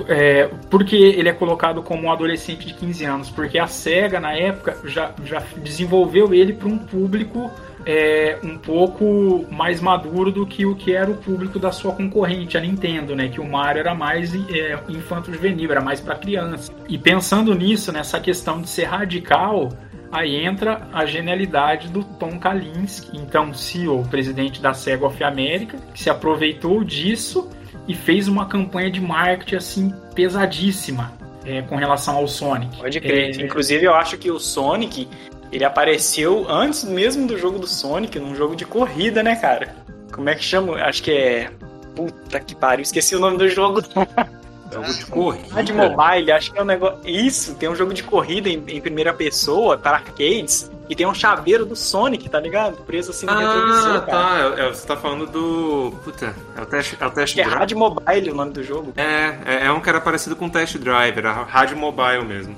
é, 0.08 0.50
porque 0.68 0.96
ele 0.96 1.28
é 1.28 1.32
colocado 1.32 1.82
como 1.82 2.02
um 2.02 2.12
adolescente 2.12 2.66
de 2.66 2.75
15 2.75 3.04
anos? 3.04 3.30
Porque 3.30 3.58
a 3.58 3.66
SEGA, 3.68 4.18
na 4.18 4.32
época, 4.32 4.76
já, 4.84 5.12
já 5.25 5.42
desenvolveu 5.62 6.34
ele 6.34 6.52
para 6.52 6.68
um 6.68 6.78
público 6.78 7.50
é, 7.86 8.38
um 8.42 8.56
pouco 8.56 9.46
mais 9.50 9.80
maduro 9.80 10.30
do 10.30 10.46
que 10.46 10.64
o 10.64 10.74
que 10.74 10.92
era 10.94 11.10
o 11.10 11.16
público 11.16 11.58
da 11.58 11.72
sua 11.72 11.92
concorrente, 11.92 12.56
a 12.56 12.60
Nintendo, 12.60 13.14
né? 13.14 13.28
Que 13.28 13.40
o 13.40 13.48
Mario 13.48 13.80
era 13.80 13.94
mais 13.94 14.34
é, 14.34 14.78
infanto-juvenil, 14.88 15.70
era 15.70 15.80
mais 15.80 16.00
para 16.00 16.14
criança. 16.14 16.72
E 16.88 16.98
pensando 16.98 17.54
nisso, 17.54 17.92
nessa 17.92 18.20
questão 18.20 18.60
de 18.60 18.68
ser 18.68 18.84
radical, 18.84 19.70
aí 20.10 20.36
entra 20.36 20.88
a 20.92 21.06
genialidade 21.06 21.88
do 21.88 22.04
Tom 22.04 22.38
Kalinske, 22.38 23.16
então 23.16 23.52
CEO, 23.52 24.04
presidente 24.08 24.60
da 24.60 24.74
Sega 24.74 25.06
of 25.06 25.24
America, 25.24 25.78
que 25.92 26.02
se 26.02 26.10
aproveitou 26.10 26.84
disso 26.84 27.48
e 27.88 27.94
fez 27.94 28.28
uma 28.28 28.46
campanha 28.46 28.90
de 28.90 29.00
marketing 29.00 29.56
assim 29.56 29.94
pesadíssima 30.14 31.12
é, 31.44 31.62
com 31.62 31.76
relação 31.76 32.16
ao 32.16 32.28
Sonic. 32.28 32.76
Pode 32.76 33.00
crer. 33.00 33.40
É, 33.40 33.44
Inclusive, 33.44 33.84
eu 33.84 33.94
acho 33.94 34.16
que 34.18 34.30
o 34.30 34.38
Sonic 34.38 35.08
ele 35.52 35.64
apareceu 35.64 36.47
antes 36.49 36.82
mesmo 36.82 37.26
do 37.26 37.38
jogo 37.38 37.59
do 37.59 37.66
Sonic, 37.66 38.18
num 38.18 38.35
jogo 38.35 38.56
de 38.56 38.64
corrida, 38.64 39.23
né, 39.23 39.37
cara? 39.37 39.76
Como 40.11 40.28
é 40.28 40.35
que 40.35 40.42
chama? 40.42 40.76
Acho 40.82 41.02
que 41.02 41.11
é. 41.11 41.50
Puta 41.94 42.40
que 42.40 42.54
pariu, 42.54 42.82
esqueci 42.82 43.14
o 43.14 43.21
nome 43.21 43.37
do 43.37 43.49
jogo. 43.49 43.82
Jogo 44.73 44.90
de 44.90 45.04
corrida. 45.04 45.62
de 45.62 45.73
mobile, 45.75 46.32
acho 46.32 46.50
que 46.50 46.59
é 46.59 46.62
um 46.62 46.64
negócio. 46.64 46.99
Isso, 47.04 47.54
tem 47.56 47.68
um 47.68 47.75
jogo 47.75 47.92
de 47.92 48.02
corrida 48.02 48.49
em, 48.49 48.54
em 48.68 48.80
primeira 48.80 49.12
pessoa 49.12 49.76
para 49.76 49.99
arcades 49.99 50.71
e 50.88 50.97
tem 50.97 51.06
um 51.06 51.12
chaveiro 51.12 51.66
do 51.66 51.76
Sonic, 51.76 52.28
tá 52.28 52.40
ligado? 52.40 52.78
Preso 52.85 53.11
assim 53.11 53.26
no 53.26 53.32
ah, 53.32 53.38
retrovisor. 53.38 54.00
tá. 54.06 54.54
É, 54.56 54.61
é, 54.61 54.68
você 54.68 54.87
tá 54.87 54.97
falando 54.97 55.26
do. 55.26 55.94
Puta, 56.02 56.35
é 56.56 56.61
o 56.62 56.64
teste, 56.64 56.97
é 56.99 57.06
o 57.06 57.11
teste 57.11 57.40
é 57.40 57.44
Rádio 57.44 57.76
Mobile 57.78 58.30
o 58.30 58.35
nome 58.35 58.52
do 58.52 58.62
jogo. 58.62 58.94
É, 58.97 59.37
é, 59.44 59.66
é, 59.66 59.73
um 59.73 59.82
era 59.85 60.00
parecido 60.00 60.35
com 60.35 60.49
Test 60.49 60.78
Drive, 60.78 61.18
era 61.18 61.32
Rádio 61.32 61.76
Mobile 61.76 62.25
mesmo. 62.25 62.56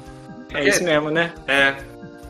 É, 0.52 0.68
isso 0.68 0.84
mesmo, 0.84 1.10
né? 1.10 1.32
É. 1.48 1.74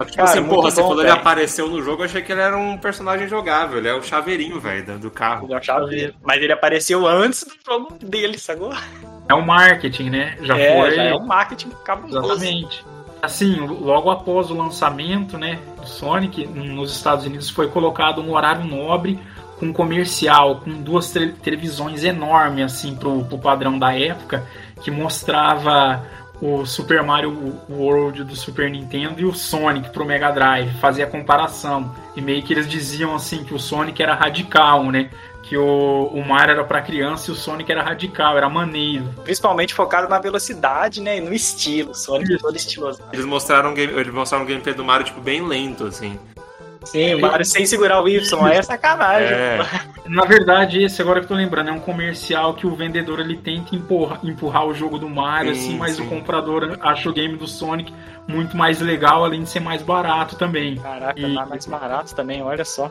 Tipo 0.03 0.17
Cara, 0.17 0.29
assim, 0.29 0.45
porra, 0.45 0.71
você 0.71 0.83
falou 0.83 1.01
ele 1.01 1.11
apareceu 1.11 1.69
no 1.69 1.83
jogo, 1.83 2.03
eu 2.03 2.07
achei 2.07 2.21
que 2.21 2.33
ele 2.33 2.41
era 2.41 2.57
um 2.57 2.77
personagem 2.77 3.29
jogável. 3.29 3.79
Ele 3.79 3.89
é 3.89 3.95
o 3.95 4.03
chaveirinho, 4.03 4.59
velho, 4.59 4.99
do 4.99 5.11
carro. 5.11 5.47
Ele 5.47 5.55
é 5.55 5.59
o 5.59 5.63
chaveiro. 5.63 6.15
Mas 6.23 6.43
ele 6.43 6.53
apareceu 6.53 7.07
antes 7.07 7.45
do 7.45 7.53
jogo 7.65 7.95
dele, 8.03 8.37
sacou? 8.39 8.73
É 9.29 9.35
o 9.35 9.45
marketing, 9.45 10.11
né? 10.11 10.37
Já 10.43 10.59
é, 10.59 10.81
foi. 10.81 10.95
Já 10.97 11.03
é 11.05 11.15
o 11.15 11.25
marketing 11.25 11.71
cabuloso. 11.85 12.33
Exatamente. 12.33 12.85
Assim, 13.23 13.57
logo 13.57 14.11
após 14.11 14.51
o 14.51 14.55
lançamento, 14.55 15.39
né, 15.39 15.59
do 15.81 15.87
Sonic, 15.87 16.47
nos 16.47 16.95
Estados 16.95 17.25
Unidos 17.25 17.49
foi 17.49 17.69
colocado 17.69 18.21
um 18.21 18.35
horário 18.35 18.65
nobre 18.65 19.19
com 19.59 19.73
comercial, 19.73 20.61
com 20.61 20.83
duas 20.83 21.11
televisões 21.11 22.05
enormes, 22.05 22.65
assim, 22.67 22.95
pro, 22.95 23.25
pro 23.25 23.39
padrão 23.39 23.79
da 23.79 23.99
época, 23.99 24.47
que 24.83 24.91
mostrava 24.91 26.05
o 26.41 26.67
Super 26.67 27.03
Mario 27.03 27.61
World 27.69 28.25
do 28.25 28.37
Super 28.37 28.71
Nintendo 28.71 29.21
e 29.21 29.25
o 29.25 29.33
Sonic 29.33 29.91
pro 29.91 30.05
Mega 30.05 30.31
Drive, 30.31 30.71
fazia 30.81 31.07
comparação. 31.07 31.95
E 32.17 32.21
meio 32.21 32.43
que 32.43 32.53
eles 32.53 32.69
diziam 32.69 33.15
assim 33.15 33.45
que 33.45 33.55
o 33.55 33.59
Sonic 33.59 34.03
era 34.03 34.15
radical, 34.15 34.85
né? 34.91 35.11
Que 35.43 35.57
o, 35.57 36.07
o 36.13 36.27
Mario 36.27 36.53
era 36.53 36.65
para 36.65 36.81
criança 36.81 37.31
e 37.31 37.35
o 37.35 37.37
Sonic 37.37 37.71
era 37.71 37.83
radical, 37.83 38.37
era 38.37 38.49
maneiro. 38.49 39.05
Principalmente 39.25 39.75
focado 39.75 40.09
na 40.09 40.19
velocidade, 40.19 41.01
né? 41.01 41.19
E 41.19 41.21
no 41.21 41.33
estilo. 41.33 41.91
O 41.91 41.95
Sonic 41.95 42.39
todo 42.39 42.57
estiloso. 42.57 43.03
Eles 43.13 43.27
mostraram, 43.27 43.75
game, 43.75 43.93
eles 43.93 44.13
mostraram 44.13 44.45
um 44.45 44.49
gameplay 44.49 44.75
do 44.75 44.85
Mario, 44.85 45.07
tipo, 45.07 45.21
bem 45.21 45.47
lento, 45.47 45.85
assim. 45.87 46.19
Sim, 46.85 47.15
o 47.15 47.21
Mario 47.21 47.45
sem 47.45 47.67
segurar 47.67 48.03
o 48.03 48.09
Y, 48.09 48.21
aí 48.43 48.59
é 48.59 48.63
sacanagem. 48.63 49.33
É. 49.33 49.59
Na 50.07 50.25
verdade, 50.25 50.83
esse 50.83 51.01
agora 51.01 51.21
que 51.21 51.25
eu 51.25 51.29
tô 51.29 51.35
lembrando, 51.35 51.71
é 51.71 51.73
um 51.73 51.81
comercial 51.81 52.55
que 52.55 52.67
o 52.67 52.75
vendedor 52.75 53.21
ele 53.21 53.37
tenta 53.37 53.75
empurrar, 53.75 54.21
empurrar 54.23 54.67
o 54.67 54.75
jogo 54.75 54.99
do 54.99 55.09
Mario, 55.09 55.55
sim, 55.55 55.61
assim, 55.61 55.79
mas 55.79 55.97
sim. 55.97 56.03
o 56.03 56.07
comprador 56.09 56.77
acha 56.81 57.09
o 57.09 57.13
game 57.13 57.37
do 57.37 57.47
Sonic 57.47 57.93
muito 58.27 58.57
mais 58.57 58.81
legal, 58.81 59.25
além 59.25 59.43
de 59.43 59.49
ser 59.49 59.61
mais 59.61 59.83
barato 59.83 60.37
também. 60.37 60.77
Caraca, 60.77 61.19
e... 61.19 61.35
tá 61.35 61.47
mais 61.47 61.67
barato 61.67 62.15
também, 62.15 62.43
olha 62.43 62.65
só. 62.65 62.91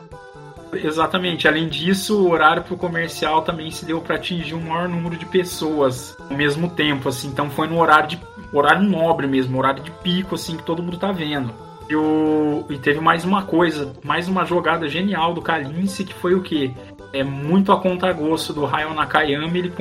Exatamente. 0.72 1.46
Além 1.46 1.68
disso, 1.68 2.20
o 2.20 2.30
horário 2.30 2.62
pro 2.62 2.76
comercial 2.76 3.42
também 3.42 3.70
se 3.70 3.84
deu 3.84 4.00
para 4.00 4.16
atingir 4.16 4.54
um 4.54 4.60
maior 4.60 4.88
número 4.88 5.16
de 5.16 5.26
pessoas 5.26 6.16
ao 6.18 6.36
mesmo 6.36 6.68
tempo, 6.70 7.08
assim. 7.08 7.28
Então 7.28 7.50
foi 7.50 7.68
no 7.68 7.78
horário 7.78 8.08
de 8.08 8.20
horário 8.52 8.82
nobre 8.82 9.26
mesmo, 9.26 9.58
horário 9.58 9.82
de 9.82 9.90
pico, 9.90 10.34
assim, 10.34 10.56
que 10.56 10.62
todo 10.62 10.82
mundo 10.82 10.96
tá 10.96 11.12
vendo. 11.12 11.52
E, 11.88 11.94
o, 11.94 12.64
e 12.70 12.78
teve 12.78 13.00
mais 13.00 13.24
uma 13.24 13.44
coisa, 13.44 13.92
mais 14.02 14.28
uma 14.28 14.44
jogada 14.44 14.88
genial 14.88 15.34
do 15.34 15.42
Kalinse, 15.42 16.04
que 16.04 16.14
foi 16.14 16.34
o 16.34 16.42
que? 16.42 16.74
É 17.12 17.22
muito 17.22 17.70
a 17.70 17.80
contragosto 17.80 18.52
do 18.52 18.66
Hayao 18.66 18.92
Nakayama, 18.92 19.56
ele 19.56 19.72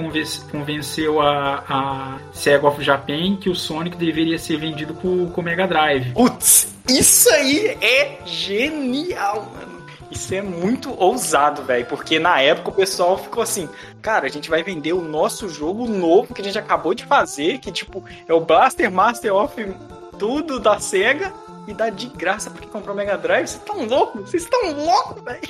convenceu 0.52 1.20
a, 1.20 1.64
a 1.68 2.18
Sega 2.32 2.68
of 2.68 2.84
Japan 2.84 3.38
que 3.38 3.50
o 3.50 3.56
Sonic 3.56 3.98
deveria 3.98 4.38
ser 4.38 4.58
vendido 4.58 4.94
com 4.94 5.26
o 5.26 5.42
Mega 5.42 5.66
Drive. 5.66 6.14
Putz, 6.14 6.76
isso 6.88 7.30
aí 7.34 7.78
é 7.82 8.20
genial, 8.26 9.52
mano. 9.56 9.74
Isso 10.12 10.36
é 10.36 10.44
muito 10.44 10.94
ousado, 11.02 11.64
velho, 11.64 11.88
porque 11.88 12.20
na 12.20 12.40
época 12.40 12.70
o 12.70 12.74
pessoal 12.74 13.18
ficou 13.18 13.42
assim, 13.42 13.68
cara, 14.00 14.28
a 14.28 14.30
gente 14.30 14.48
vai 14.48 14.62
vender 14.62 14.94
o 14.94 15.02
nosso 15.02 15.50
jogo 15.50 15.88
novo 15.88 16.36
que 16.36 16.42
a 16.42 16.44
gente 16.44 16.60
acabou 16.60 16.94
de 16.94 17.04
fazer, 17.04 17.58
que 17.58 17.72
tipo, 17.72 18.04
é 18.28 18.34
o 18.34 18.40
Blaster 18.40 18.92
Master 18.92 19.34
of 19.34 19.74
tudo 20.20 20.60
da 20.60 20.80
SEGA, 20.80 21.34
e 21.68 21.74
dá 21.74 21.90
de 21.90 22.08
graça 22.08 22.50
porque 22.50 22.68
comprou 22.68 22.94
o 22.94 22.98
Mega 22.98 23.18
Drive. 23.18 23.48
Vocês 23.48 23.62
estão 23.62 23.86
loucos? 23.86 24.30
Vocês 24.30 24.44
estão 24.44 24.72
loucos, 24.72 25.24
velho. 25.24 25.42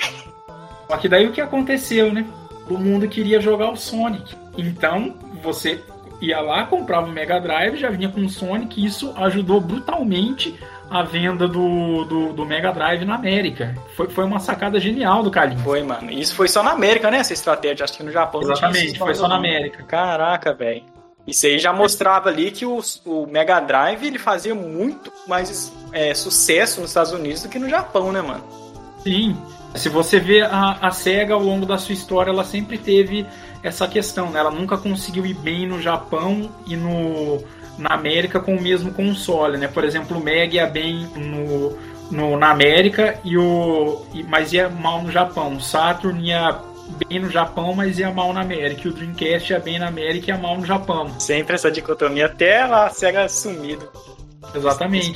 Só 0.88 0.96
que 0.96 1.08
daí 1.08 1.26
o 1.26 1.32
que 1.32 1.40
aconteceu, 1.40 2.12
né? 2.12 2.26
O 2.68 2.78
mundo 2.78 3.08
queria 3.08 3.40
jogar 3.40 3.70
o 3.70 3.76
Sonic. 3.76 4.34
Então, 4.56 5.14
você 5.42 5.82
ia 6.20 6.40
lá, 6.40 6.66
comprava 6.66 7.06
o 7.06 7.12
Mega 7.12 7.40
Drive, 7.40 7.76
já 7.76 7.90
vinha 7.90 8.08
com 8.08 8.20
o 8.20 8.28
Sonic, 8.28 8.80
e 8.80 8.86
isso 8.86 9.12
ajudou 9.16 9.60
brutalmente 9.60 10.58
a 10.90 11.02
venda 11.02 11.48
do, 11.48 12.04
do, 12.04 12.32
do, 12.32 12.46
Mega 12.46 12.70
Drive 12.72 13.04
na 13.04 13.16
América. 13.16 13.74
Foi, 13.96 14.08
foi 14.08 14.24
uma 14.24 14.38
sacada 14.38 14.78
genial 14.78 15.22
do 15.22 15.30
Kalim. 15.30 15.56
Foi, 15.58 15.82
mano. 15.82 16.10
Isso 16.10 16.34
foi 16.34 16.48
só 16.48 16.62
na 16.62 16.72
América, 16.72 17.10
né? 17.10 17.18
Essa 17.18 17.32
estratégia. 17.32 17.84
Acho 17.84 17.96
que 17.96 18.02
no 18.02 18.12
Japão 18.12 18.42
Exatamente, 18.42 18.98
foi 18.98 19.14
só 19.14 19.26
na 19.26 19.36
América. 19.36 19.82
Caraca, 19.84 20.52
velho. 20.52 20.82
Isso 21.26 21.46
aí 21.46 21.58
já 21.58 21.72
mostrava 21.72 22.28
ali 22.28 22.50
que 22.50 22.66
o, 22.66 22.82
o 23.06 23.26
Mega 23.26 23.58
Drive 23.60 24.04
ele 24.04 24.18
fazia 24.18 24.54
muito 24.54 25.10
mais 25.26 25.72
é, 25.92 26.14
sucesso 26.14 26.80
nos 26.80 26.90
Estados 26.90 27.12
Unidos 27.12 27.42
do 27.42 27.48
que 27.48 27.58
no 27.58 27.68
Japão, 27.68 28.12
né, 28.12 28.20
mano? 28.20 28.44
Sim. 29.02 29.36
Se 29.74 29.88
você 29.88 30.20
vê 30.20 30.42
a, 30.42 30.78
a 30.80 30.90
SEGA 30.90 31.34
ao 31.34 31.42
longo 31.42 31.66
da 31.66 31.78
sua 31.78 31.94
história, 31.94 32.30
ela 32.30 32.44
sempre 32.44 32.78
teve 32.78 33.26
essa 33.62 33.88
questão, 33.88 34.30
né? 34.30 34.38
Ela 34.38 34.50
nunca 34.50 34.76
conseguiu 34.76 35.24
ir 35.24 35.34
bem 35.34 35.66
no 35.66 35.80
Japão 35.80 36.50
e 36.66 36.76
no, 36.76 37.42
na 37.78 37.94
América 37.94 38.38
com 38.38 38.54
o 38.54 38.60
mesmo 38.60 38.92
console, 38.92 39.56
né? 39.56 39.66
Por 39.66 39.84
exemplo, 39.84 40.18
o 40.18 40.22
Mega 40.22 40.54
ia 40.54 40.66
bem 40.66 41.08
no, 41.16 41.76
no, 42.10 42.36
na 42.36 42.50
América, 42.50 43.18
e 43.24 43.36
o, 43.36 44.04
mas 44.28 44.52
ia 44.52 44.68
mal 44.68 45.02
no 45.02 45.10
Japão. 45.10 45.56
O 45.56 45.60
Saturn 45.60 46.22
ia 46.22 46.60
bem 47.08 47.18
no 47.18 47.30
Japão, 47.30 47.74
mas 47.74 47.98
ia 47.98 48.10
mal 48.10 48.32
na 48.32 48.40
América. 48.40 48.82
E 48.86 48.90
o 48.90 48.92
Dreamcast 48.92 49.52
ia 49.52 49.58
bem 49.58 49.78
na 49.78 49.88
América 49.88 50.30
e 50.30 50.34
ia 50.34 50.40
mal 50.40 50.56
no 50.56 50.66
Japão. 50.66 51.08
Sempre 51.18 51.54
essa 51.54 51.70
dicotomia 51.70 52.26
até 52.26 52.62
a 52.62 52.90
SEGA 52.90 53.28
sumido. 53.28 53.88
Exatamente. 54.54 55.12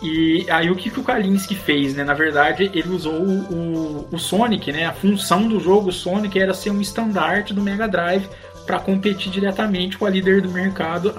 E 0.00 0.46
aí 0.48 0.70
o 0.70 0.76
que, 0.76 0.90
que 0.90 1.00
o 1.00 1.02
Kalinski 1.02 1.54
fez, 1.54 1.94
né? 1.94 2.04
Na 2.04 2.14
verdade, 2.14 2.70
ele 2.72 2.88
usou 2.88 3.14
o, 3.14 3.40
o, 3.52 4.08
o, 4.12 4.18
Sonic, 4.18 4.70
né? 4.72 4.86
A 4.86 4.92
função 4.92 5.48
do 5.48 5.58
jogo 5.58 5.90
Sonic 5.90 6.38
era 6.38 6.54
ser 6.54 6.70
um 6.70 6.80
estandarte 6.80 7.52
do 7.52 7.60
Mega 7.60 7.88
Drive 7.88 8.28
para 8.64 8.78
competir 8.78 9.32
diretamente 9.32 9.98
com 9.98 10.06
a 10.06 10.10
líder 10.10 10.42
do 10.42 10.50
mercado 10.50 11.14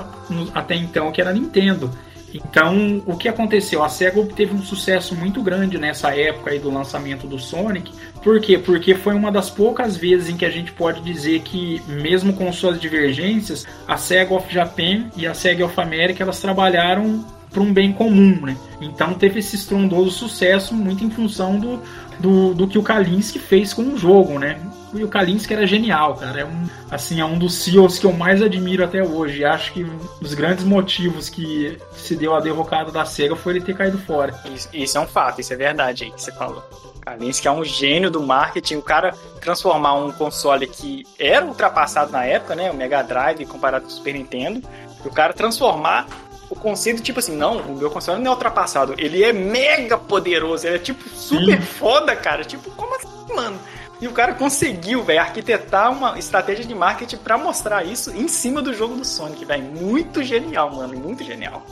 até 0.53 0.75
então, 0.75 1.11
que 1.11 1.19
era 1.19 1.31
a 1.31 1.33
Nintendo. 1.33 1.91
Então, 2.33 3.01
o 3.05 3.17
que 3.17 3.27
aconteceu? 3.27 3.83
A 3.83 3.89
SEGA 3.89 4.19
obteve 4.19 4.53
um 4.53 4.61
sucesso 4.61 5.15
muito 5.15 5.41
grande 5.41 5.77
nessa 5.77 6.15
época 6.15 6.51
aí 6.51 6.59
do 6.59 6.69
lançamento 6.71 7.27
do 7.27 7.39
Sonic. 7.39 7.91
Por 8.23 8.39
quê? 8.39 8.57
Porque 8.57 8.93
foi 8.93 9.13
uma 9.13 9.31
das 9.31 9.49
poucas 9.49 9.97
vezes 9.97 10.29
em 10.29 10.37
que 10.37 10.45
a 10.45 10.49
gente 10.49 10.71
pode 10.71 11.01
dizer 11.01 11.41
que, 11.41 11.81
mesmo 11.87 12.33
com 12.33 12.51
suas 12.51 12.79
divergências, 12.79 13.65
a 13.87 13.97
SEGA 13.97 14.33
of 14.33 14.53
Japan 14.53 15.05
e 15.15 15.25
a 15.25 15.33
SEGA 15.33 15.65
of 15.65 15.79
America 15.79 16.21
elas 16.21 16.39
trabalharam 16.39 17.25
para 17.49 17.61
um 17.61 17.73
bem 17.73 17.91
comum, 17.91 18.39
né? 18.45 18.55
Então 18.79 19.13
teve 19.13 19.39
esse 19.39 19.55
estrondoso 19.55 20.11
sucesso 20.11 20.75
muito 20.75 21.03
em 21.03 21.09
função 21.09 21.59
do, 21.59 21.81
do, 22.19 22.53
do 22.53 22.67
que 22.67 22.77
o 22.77 22.83
Kalinski 22.83 23.39
fez 23.39 23.73
com 23.73 23.81
o 23.81 23.97
jogo, 23.97 24.37
né? 24.37 24.59
E 24.93 25.03
o 25.03 25.07
Kalinski 25.07 25.53
era 25.53 25.67
genial, 25.67 26.15
cara. 26.15 26.41
É 26.41 26.45
um, 26.45 26.67
assim, 26.89 27.21
é 27.21 27.25
um 27.25 27.37
dos 27.37 27.55
CEOs 27.55 27.99
que 27.99 28.05
eu 28.05 28.13
mais 28.13 28.41
admiro 28.41 28.83
até 28.83 29.03
hoje. 29.03 29.45
Acho 29.45 29.71
que 29.73 29.83
um 29.83 29.99
dos 30.19 30.33
grandes 30.33 30.63
motivos 30.63 31.29
que 31.29 31.77
se 31.93 32.15
deu 32.15 32.35
a 32.35 32.39
derrocada 32.39 32.91
da 32.91 33.05
SEGA 33.05 33.35
foi 33.35 33.53
ele 33.53 33.61
ter 33.61 33.75
caído 33.75 33.97
fora. 33.99 34.33
Isso, 34.53 34.69
isso 34.73 34.97
é 34.97 35.01
um 35.01 35.07
fato, 35.07 35.41
isso 35.41 35.53
é 35.53 35.55
verdade 35.55 36.05
aí 36.05 36.11
que 36.11 36.21
você 36.21 36.31
falou. 36.31 36.63
Kalinski 37.01 37.47
é 37.47 37.51
um 37.51 37.63
gênio 37.63 38.09
do 38.09 38.21
marketing. 38.21 38.75
O 38.75 38.81
cara 38.81 39.13
transformar 39.39 39.93
um 39.93 40.11
console 40.11 40.67
que 40.67 41.05
era 41.17 41.45
ultrapassado 41.45 42.11
na 42.11 42.25
época, 42.25 42.55
né? 42.55 42.71
O 42.71 42.75
Mega 42.75 43.01
Drive 43.01 43.45
comparado 43.45 43.85
com 43.85 43.91
o 43.91 43.93
Super 43.93 44.13
Nintendo. 44.13 44.67
o 45.05 45.09
cara 45.09 45.33
transformar 45.33 46.07
o 46.49 46.55
conceito, 46.55 47.01
tipo 47.01 47.19
assim, 47.19 47.35
não, 47.35 47.57
o 47.59 47.77
meu 47.77 47.91
console 47.91 48.21
não 48.21 48.31
é 48.31 48.33
ultrapassado. 48.33 48.95
Ele 48.97 49.23
é 49.23 49.31
mega 49.31 49.97
poderoso. 49.97 50.65
Ele 50.65 50.77
é, 50.77 50.79
tipo, 50.79 51.07
super 51.09 51.59
Sim. 51.59 51.61
foda, 51.61 52.15
cara. 52.15 52.43
Tipo, 52.43 52.71
como 52.71 52.95
assim, 52.95 53.07
mano? 53.35 53.59
E 54.01 54.07
o 54.07 54.13
cara 54.13 54.33
conseguiu, 54.33 55.03
velho, 55.03 55.19
arquitetar 55.19 55.91
uma 55.91 56.17
estratégia 56.17 56.63
de 56.63 56.73
marketing 56.73 57.17
para 57.17 57.37
mostrar 57.37 57.85
isso 57.85 58.15
em 58.15 58.27
cima 58.27 58.61
do 58.61 58.73
jogo 58.73 58.95
do 58.95 59.03
Sonic, 59.03 59.43
velho. 59.43 59.63
Muito 59.63 60.23
genial, 60.23 60.73
mano. 60.73 60.97
Muito 60.97 61.23
genial. 61.23 61.65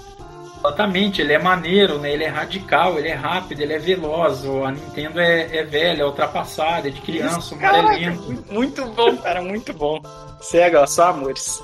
Exatamente, 0.59 1.21
ele 1.21 1.33
é 1.33 1.39
maneiro, 1.39 1.99
né? 1.99 2.11
Ele 2.11 2.23
é 2.23 2.27
radical, 2.27 2.97
ele 2.97 3.07
é 3.07 3.13
rápido, 3.13 3.61
ele 3.61 3.73
é 3.73 3.79
veloz. 3.79 4.43
A 4.43 4.71
Nintendo 4.71 5.19
é, 5.19 5.57
é 5.57 5.63
velha, 5.63 6.01
é 6.01 6.05
ultrapassada, 6.05 6.87
é 6.87 6.91
de 6.91 6.99
criança, 6.99 7.55
o 7.55 7.57
cara 7.57 7.77
é 7.77 7.81
lento. 7.81 8.43
Muito 8.51 8.85
bom, 8.85 9.15
cara, 9.17 9.41
muito 9.41 9.73
bom. 9.73 10.01
Sega, 10.41 10.85
só 10.87 11.09
amores. 11.09 11.61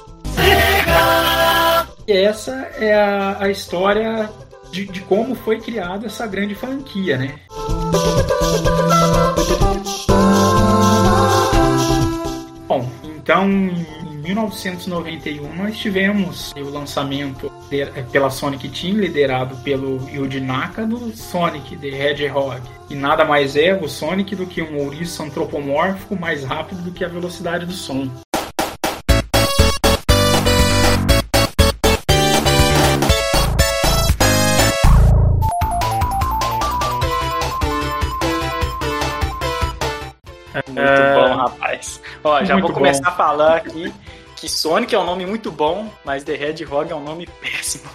E 2.08 2.12
essa 2.12 2.52
é 2.78 2.94
a, 2.94 3.38
a 3.40 3.50
história 3.50 4.30
de, 4.72 4.86
de 4.86 5.02
como 5.02 5.36
foi 5.36 5.60
criada 5.60 6.06
essa 6.06 6.28
grande 6.28 6.56
franquia, 6.56 7.18
né? 7.18 7.36
Então 13.24 13.50
em 13.50 14.18
1991 14.18 15.56
nós 15.56 15.78
tivemos 15.78 16.52
o 16.58 16.70
lançamento 16.70 17.50
pela 18.12 18.30
Sonic 18.30 18.68
Team, 18.68 18.98
liderado 18.98 19.56
pelo 19.64 20.10
Yuji 20.10 20.42
Naka, 20.42 20.86
do 20.86 21.16
Sonic 21.16 21.78
the 21.78 21.88
Hedgehog. 21.88 22.62
E 22.90 22.96
nada 22.96 23.24
mais 23.24 23.56
é 23.56 23.74
o 23.74 23.88
Sonic 23.88 24.36
do 24.36 24.46
que 24.46 24.62
um 24.62 24.78
ouriço 24.84 25.24
antropomórfico 25.24 26.20
mais 26.20 26.44
rápido 26.44 26.82
do 26.82 26.92
que 26.92 27.06
a 27.06 27.08
velocidade 27.08 27.66
do 27.66 27.72
som. 27.72 28.10
Ó, 42.24 42.44
já 42.44 42.54
muito 42.54 42.68
vou 42.68 42.74
começar 42.74 43.04
bom. 43.04 43.10
a 43.10 43.12
falar 43.12 43.58
aqui 43.58 43.94
que 44.36 44.50
Sonic 44.50 44.94
é 44.94 45.00
um 45.00 45.06
nome 45.06 45.26
muito 45.26 45.52
bom, 45.52 45.90
mas 46.04 46.24
The 46.24 46.34
Hedgehog 46.34 46.92
é 46.92 46.96
um 46.96 47.04
nome 47.04 47.28
péssimo. 47.42 47.90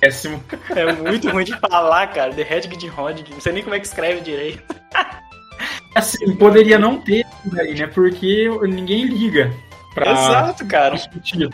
Péssimo. 0.00 0.44
É 0.76 0.92
muito 0.92 1.28
ruim 1.30 1.44
de 1.44 1.58
falar, 1.58 2.06
cara. 2.08 2.32
The 2.32 2.42
Hedgehog, 2.42 3.24
não 3.30 3.40
sei 3.40 3.52
nem 3.52 3.62
como 3.62 3.74
é 3.74 3.80
que 3.80 3.86
escreve 3.86 4.20
direito. 4.20 4.62
Assim, 5.94 6.36
poderia 6.36 6.78
não 6.78 7.00
ter 7.00 7.26
aí, 7.58 7.74
né? 7.74 7.86
Porque 7.86 8.48
ninguém 8.68 9.04
liga. 9.06 9.52
Pra... 9.98 10.12
Exato, 10.12 10.66
cara. 10.66 10.96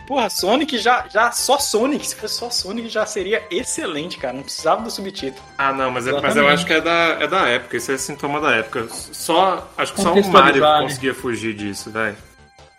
Porra, 0.07 0.29
Sonic 0.29 0.77
já, 0.77 1.05
já. 1.09 1.31
Só 1.31 1.57
Sonic, 1.59 2.07
se 2.07 2.15
fosse 2.15 2.35
só 2.35 2.49
Sonic 2.49 2.89
já 2.89 3.05
seria 3.05 3.43
excelente, 3.49 4.17
cara. 4.17 4.33
Não 4.33 4.43
precisava 4.43 4.81
do 4.81 4.91
subtítulo. 4.91 5.43
Ah, 5.57 5.73
não, 5.73 5.91
mas, 5.91 6.07
é, 6.07 6.21
mas 6.21 6.35
eu 6.35 6.47
acho 6.47 6.65
que 6.65 6.73
é 6.73 6.81
da, 6.81 7.17
é 7.19 7.27
da 7.27 7.47
época. 7.47 7.77
Isso 7.77 7.91
é 7.91 7.97
sintoma 7.97 8.39
da 8.39 8.55
época. 8.55 8.87
Só. 8.89 9.69
Acho 9.77 9.93
que 9.93 10.01
só 10.01 10.13
o 10.13 10.31
Mario 10.31 10.61
né? 10.61 10.81
conseguia 10.81 11.13
fugir 11.13 11.53
disso, 11.53 11.91
velho. 11.91 12.17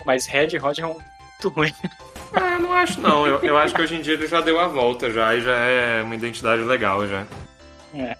Mas 0.05 0.27
Red 0.27 0.57
Rod 0.59 0.79
é 0.79 0.87
um 0.87 0.97
muito 1.43 1.49
ruim. 1.49 1.75
Ah, 2.35 2.59
não 2.59 2.73
acho 2.73 3.01
não. 3.01 3.27
Eu, 3.27 3.41
eu 3.41 3.57
acho 3.57 3.75
que 3.75 3.83
hoje 3.83 3.95
em 3.95 4.01
dia 4.01 4.15
ele 4.15 4.27
já 4.27 4.41
deu 4.41 4.59
a 4.59 4.67
volta 4.67 5.11
já 5.11 5.35
e 5.35 5.41
já 5.41 5.55
é 5.55 6.03
uma 6.03 6.15
identidade 6.15 6.63
legal 6.63 7.07
já. 7.07 7.27
É. 7.95 8.17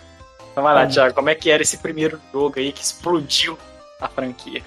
Então 0.53 0.63
vai 0.63 0.75
lá, 0.75 0.87
Thiago, 0.87 1.15
como 1.15 1.29
é 1.29 1.35
que 1.35 1.51
era 1.51 1.63
esse 1.63 1.79
primeiro 1.79 2.21
jogo 2.33 2.59
aí 2.59 2.73
que 2.73 2.83
explodiu 2.83 3.59
a 4.01 4.09
franquia? 4.09 4.63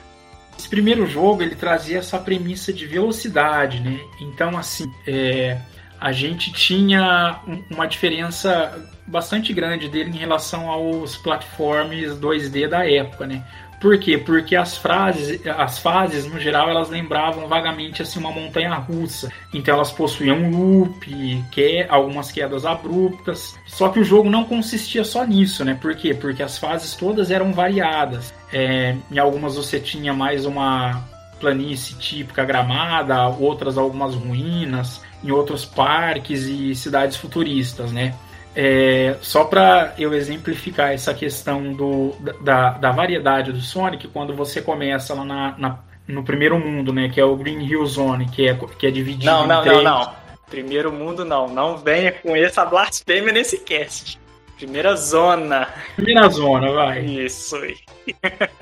Esse 0.60 0.68
primeiro 0.68 1.08
jogo 1.08 1.42
ele 1.42 1.56
trazia 1.56 2.00
essa 2.00 2.20
premissa 2.20 2.74
de 2.74 2.86
velocidade, 2.86 3.80
né? 3.80 3.98
Então 4.20 4.58
assim, 4.58 4.92
é, 5.08 5.58
a 5.98 6.12
gente 6.12 6.52
tinha 6.52 7.40
uma 7.72 7.88
diferença 7.88 8.78
bastante 9.08 9.54
grande 9.54 9.88
dele 9.88 10.10
em 10.10 10.18
relação 10.18 10.70
aos 10.70 11.16
platforms 11.16 12.12
2D 12.20 12.68
da 12.68 12.86
época, 12.86 13.26
né? 13.26 13.42
Por 13.80 13.98
quê? 13.98 14.18
Porque 14.18 14.56
as 14.56 14.78
frases, 14.78 15.46
as 15.48 15.80
fases, 15.80 16.26
no 16.26 16.40
geral, 16.40 16.70
elas 16.70 16.90
lembravam 16.90 17.48
vagamente 17.48 18.02
assim 18.02 18.20
uma 18.20 18.32
montanha 18.32 18.74
russa. 18.76 19.32
Então 19.54 19.76
elas 19.76 19.92
possuíam 19.92 20.50
loop, 20.52 21.44
que, 21.52 21.86
algumas 21.90 22.32
quedas 22.32 22.66
abruptas. 22.66 23.58
Só 23.66 23.90
que 23.90 24.00
o 24.00 24.04
jogo 24.04 24.30
não 24.30 24.44
consistia 24.44 25.04
só 25.04 25.26
nisso, 25.26 25.64
né? 25.64 25.78
Por 25.80 25.96
quê? 25.96 26.14
Porque 26.14 26.44
as 26.44 26.58
fases 26.58 26.94
todas 26.94 27.32
eram 27.32 27.54
variadas. 27.54 28.34
É, 28.52 28.96
em 29.10 29.18
algumas 29.18 29.56
você 29.56 29.80
tinha 29.80 30.14
mais 30.14 30.46
uma 30.46 31.02
planície 31.40 31.96
típica 31.96 32.44
gramada, 32.44 33.28
outras 33.30 33.78
algumas 33.78 34.14
ruínas, 34.14 35.02
em 35.24 35.32
outros 35.32 35.64
parques 35.64 36.44
e 36.44 36.76
cidades 36.76 37.16
futuristas, 37.16 37.92
né? 37.92 38.14
É, 38.62 39.16
só 39.22 39.46
para 39.46 39.94
eu 39.98 40.14
exemplificar 40.14 40.92
essa 40.92 41.14
questão 41.14 41.72
do, 41.72 42.14
da, 42.42 42.72
da 42.72 42.92
variedade 42.92 43.54
do 43.54 43.62
Sonic, 43.62 44.10
quando 44.10 44.36
você 44.36 44.62
começa 44.62 45.14
lá 45.14 45.24
na, 45.24 45.58
na, 45.58 45.80
no 46.06 46.26
primeiro 46.26 46.60
mundo, 46.60 46.92
né, 46.92 47.08
que 47.08 47.22
é 47.22 47.24
o 47.24 47.38
Green 47.38 47.66
Hill 47.66 47.86
Zone, 47.86 48.28
que 48.28 48.50
é, 48.50 48.60
que 48.78 48.86
é 48.86 48.92
dividido 48.92 49.28
não, 49.28 49.48
não, 49.48 49.62
em 49.62 49.64
três... 49.64 49.78
Não, 49.78 49.84
não, 49.84 50.06
não. 50.08 50.14
Primeiro 50.50 50.92
mundo 50.92 51.24
não. 51.24 51.48
Não 51.48 51.78
venha 51.78 52.12
com 52.12 52.36
essa 52.36 52.66
blasfêmia 52.66 53.32
nesse 53.32 53.60
cast. 53.60 54.20
Primeira 54.60 54.94
zona. 54.98 55.70
Primeira 55.96 56.28
zona, 56.28 56.70
vai. 56.74 57.00
Isso 57.06 57.56
aí. 57.56 57.78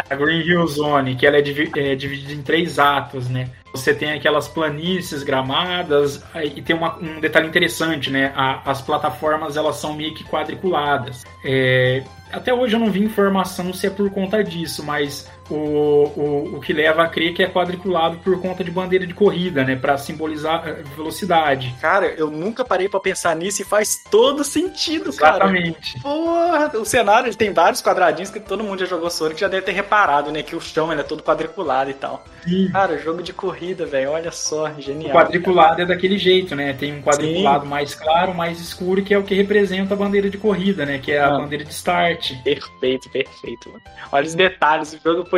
A 0.07 0.13
Green 0.13 0.41
Hill 0.41 0.67
Zone, 0.67 1.15
que 1.15 1.25
ela 1.25 1.37
é, 1.37 1.39
é 1.39 1.95
dividida 1.95 2.33
em 2.33 2.43
três 2.43 2.77
atos, 2.77 3.27
né? 3.27 3.49
Você 3.71 3.95
tem 3.95 4.13
aquelas 4.13 4.47
planícies 4.47 5.23
gramadas 5.23 6.23
e 6.55 6.61
tem 6.61 6.75
uma, 6.75 6.97
um 6.97 7.19
detalhe 7.19 7.47
interessante, 7.47 8.11
né? 8.11 8.31
A, 8.35 8.69
as 8.69 8.79
plataformas 8.79 9.57
elas 9.57 9.77
são 9.77 9.95
meio 9.95 10.13
que 10.13 10.23
quadriculadas. 10.23 11.25
É, 11.43 12.03
até 12.31 12.53
hoje 12.53 12.75
eu 12.75 12.79
não 12.79 12.91
vi 12.91 13.03
informação 13.03 13.73
se 13.73 13.87
é 13.87 13.89
por 13.89 14.09
conta 14.11 14.43
disso, 14.43 14.83
mas 14.83 15.27
o, 15.49 15.55
o, 15.55 16.55
o 16.57 16.59
que 16.59 16.73
leva 16.73 17.03
a 17.03 17.07
crer 17.07 17.33
que 17.33 17.43
é 17.43 17.49
quadriculado 17.49 18.17
por 18.17 18.39
conta 18.41 18.63
de 18.63 18.71
bandeira 18.71 19.05
de 19.05 19.13
corrida, 19.13 19.63
né? 19.63 19.75
Para 19.75 19.97
simbolizar 19.97 20.67
eh, 20.67 20.83
velocidade. 20.95 21.73
Cara, 21.81 22.07
eu 22.07 22.29
nunca 22.29 22.63
parei 22.65 22.89
para 22.89 22.99
pensar 22.99 23.35
nisso 23.35 23.61
e 23.61 23.65
faz 23.65 24.03
todo 24.09 24.43
sentido, 24.43 25.13
cara. 25.13 25.45
Exatamente. 25.45 26.01
Porra, 26.01 26.71
o 26.77 26.85
cenário 26.85 27.27
ele 27.27 27.35
tem 27.35 27.53
vários 27.53 27.81
quadradinhos 27.81 28.29
que 28.29 28.39
todo 28.39 28.63
mundo 28.63 28.79
já 28.79 28.85
jogou 28.85 29.09
Sonic 29.09 29.39
já 29.39 29.47
deve 29.47 29.65
ter 29.65 29.71
reparado, 29.71 30.31
né? 30.31 30.43
Que 30.43 30.55
o 30.55 30.61
chão 30.61 30.91
ele 30.91 31.01
é 31.01 31.03
todo 31.03 31.23
quadriculado 31.23 31.89
e 31.89 31.93
tal. 31.93 32.23
Sim. 32.43 32.69
Cara, 32.71 32.97
jogo 32.97 33.21
de 33.21 33.33
corrida, 33.33 33.85
velho, 33.85 34.11
olha 34.11 34.31
só, 34.31 34.71
genial. 34.77 35.11
O 35.11 35.19
quadriculado 35.19 35.69
cara. 35.71 35.83
é 35.83 35.85
daquele 35.85 36.17
jeito, 36.17 36.55
né? 36.55 36.73
Tem 36.73 36.93
um 36.93 37.01
quadriculado 37.01 37.63
Sim. 37.63 37.69
mais 37.69 37.95
claro, 37.95 38.33
mais 38.33 38.59
escuro, 38.59 39.03
que 39.03 39.13
é 39.13 39.17
o 39.17 39.23
que 39.23 39.35
representa 39.35 39.93
a 39.93 39.97
bandeira 39.97 40.29
de 40.29 40.37
corrida, 40.37 40.85
né? 40.85 40.97
Que 40.97 41.11
é 41.11 41.19
a 41.19 41.29
bandeira 41.29 41.63
de 41.63 41.73
start. 41.73 42.33
Perfeito, 42.43 43.09
perfeito. 43.09 43.69
Mano. 43.69 43.81
Olha 44.11 44.25
os 44.25 44.35
detalhes, 44.35 44.93
o 44.93 44.99
jogo 45.03 45.29
foi 45.29 45.36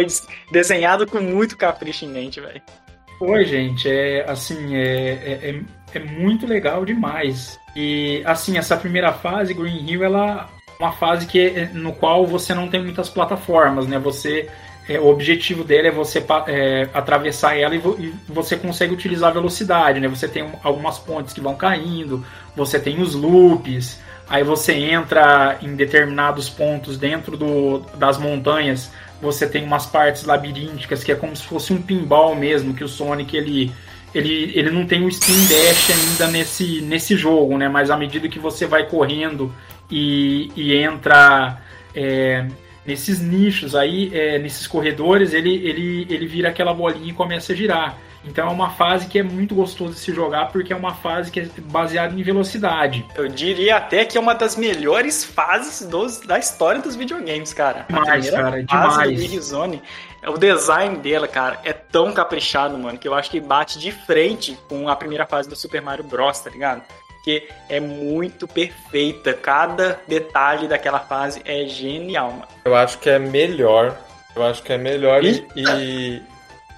desenhado 0.52 1.06
com 1.08 1.20
muito 1.20 1.58
capricho 1.58 2.06
em 2.06 2.10
mente, 2.10 2.40
velho. 2.40 2.62
Pô, 3.18 3.42
gente, 3.44 3.90
é 3.90 4.24
assim, 4.30 4.76
é, 4.76 4.82
é, 4.82 5.50
é, 5.50 5.62
é 5.96 6.00
muito 6.00 6.48
legal 6.48 6.86
demais. 6.86 7.60
E 7.76 8.22
assim, 8.26 8.58
essa 8.58 8.78
primeira 8.78 9.12
fase, 9.12 9.54
Green 9.54 9.90
Hill, 9.90 10.04
ela 10.04 10.50
é 10.80 10.84
uma 10.84 10.94
fase 10.94 11.28
que 11.28 11.40
é, 11.40 11.70
no 11.74 11.92
qual 11.92 12.26
você 12.26 12.54
não 12.54 12.70
tem 12.70 12.82
muitas 12.82 13.10
plataformas, 13.10 13.88
né? 13.88 14.00
Você 14.00 14.50
é, 14.90 15.00
o 15.00 15.06
objetivo 15.06 15.64
dele 15.64 15.90
é 15.90 15.92
você 15.92 16.26
é, 16.48 16.90
atravessar 16.92 17.56
ela 17.56 17.76
e, 17.76 17.78
vo, 17.78 17.96
e, 18.00 18.12
você 18.28 18.58
consegue 18.58 18.92
utilizar 18.92 19.30
a 19.30 19.34
velocidade, 19.34 20.00
né? 20.00 20.08
Você 20.08 20.28
tem 20.28 20.50
algumas 20.64 20.98
pontes 20.98 21.32
que 21.32 21.40
vão 21.40 21.56
caindo, 21.56 22.26
você 22.56 22.80
tem 22.80 23.00
os 23.00 23.14
loops, 23.14 24.00
aí 24.28 24.44
você 24.44 24.74
entra 24.74 25.60
em 25.62 25.76
determinados 25.76 26.50
pontos 26.50 26.98
dentro 26.98 27.38
do, 27.38 27.80
das 27.98 28.18
montanhas, 28.18 28.92
você 29.21 29.47
tem 29.47 29.63
umas 29.63 29.86
partes 29.86 30.23
labirínticas 30.23 31.03
que 31.03 31.12
é 31.12 31.15
como 31.15 31.36
se 31.36 31.43
fosse 31.43 31.73
um 31.73 31.82
pinball 31.82 32.36
mesmo, 32.36 32.73
que 32.73 32.84
o 32.84 32.88
Sonic 32.88 33.36
ele 33.36 33.71
ele, 34.13 34.51
ele 34.55 34.71
não 34.71 34.86
tem 34.86 35.03
o 35.03 35.10
spin 35.10 35.45
dash 35.47 35.91
ainda 35.91 36.27
nesse, 36.32 36.82
nesse 36.82 37.15
jogo, 37.15 37.58
né? 37.58 37.69
Mas 37.69 37.91
à 37.91 37.97
medida 37.97 38.27
que 38.27 38.39
você 38.39 38.65
vai 38.65 38.88
correndo 38.88 39.53
e, 39.89 40.51
e 40.55 40.75
entra 40.75 41.62
é, 41.95 42.47
nesses 42.86 43.21
nichos 43.21 43.75
aí, 43.75 44.10
é, 44.12 44.39
nesses 44.39 44.65
corredores, 44.65 45.34
ele, 45.34 45.53
ele, 45.53 46.08
ele 46.10 46.25
vira 46.25 46.49
aquela 46.49 46.73
bolinha 46.73 47.12
e 47.12 47.13
começa 47.13 47.53
a 47.53 47.55
girar. 47.55 47.97
Então 48.30 48.48
é 48.48 48.52
uma 48.52 48.70
fase 48.70 49.08
que 49.08 49.18
é 49.18 49.24
muito 49.24 49.56
gostoso 49.56 49.94
de 49.94 50.00
se 50.00 50.13
jogar 50.13 50.52
porque 50.52 50.72
é 50.72 50.76
uma 50.76 50.94
fase 50.94 51.32
que 51.32 51.39
é 51.39 51.50
baseada 51.63 52.13
em 52.13 52.22
velocidade. 52.22 53.04
Eu 53.15 53.28
diria 53.28 53.78
até 53.78 54.06
que 54.06 54.18
é 54.18 54.22
uma 54.22 54.36
das 54.36 54.56
melhores 54.56 55.26
fases 55.26 55.88
dos, 55.88 56.20
da 56.20 56.38
história 56.38 56.80
dos 56.80 56.96
videogames, 56.96 57.54
cara. 57.54 57.86
Demais, 57.89 58.30
cara, 58.30 58.63
demais. 58.63 59.32
Do 59.32 59.42
Zone, 59.42 59.82
o 60.28 60.38
design 60.38 60.98
dela, 60.98 61.28
cara, 61.28 61.60
é 61.63 61.74
tão 61.74 62.13
caprichado, 62.13 62.78
mano, 62.78 63.00
que 63.00 63.08
eu 63.08 63.15
acho 63.15 63.32
que 63.32 63.39
bate 63.39 63.80
de 63.80 63.92
frente 63.92 64.58
com 64.70 64.88
a 64.88 64.96
primeira 64.96 65.26
fase 65.26 65.50
do 65.50 65.56
Super 65.56 65.82
Mario 65.82 66.04
Bros, 66.04 66.39
tá 66.39 66.52
ligado? 66.52 66.84
Que 67.24 67.48
é 67.68 67.80
muito 67.80 68.48
perfeita. 68.48 69.34
Cada 69.34 70.00
detalhe 70.08 70.68
daquela 70.68 71.00
fase 71.00 71.42
é 71.46 71.65
genial, 71.65 72.32
mano. 72.32 72.48
Eu 72.63 72.76
acho 72.76 73.00
que 73.00 73.10
é 73.10 73.18
melhor. 73.18 73.98
Eu 74.36 74.44
acho 74.44 74.62
que 74.62 74.72
é 74.72 74.78
melhor 74.78 75.24
e, 75.26 75.46
e 75.56 76.22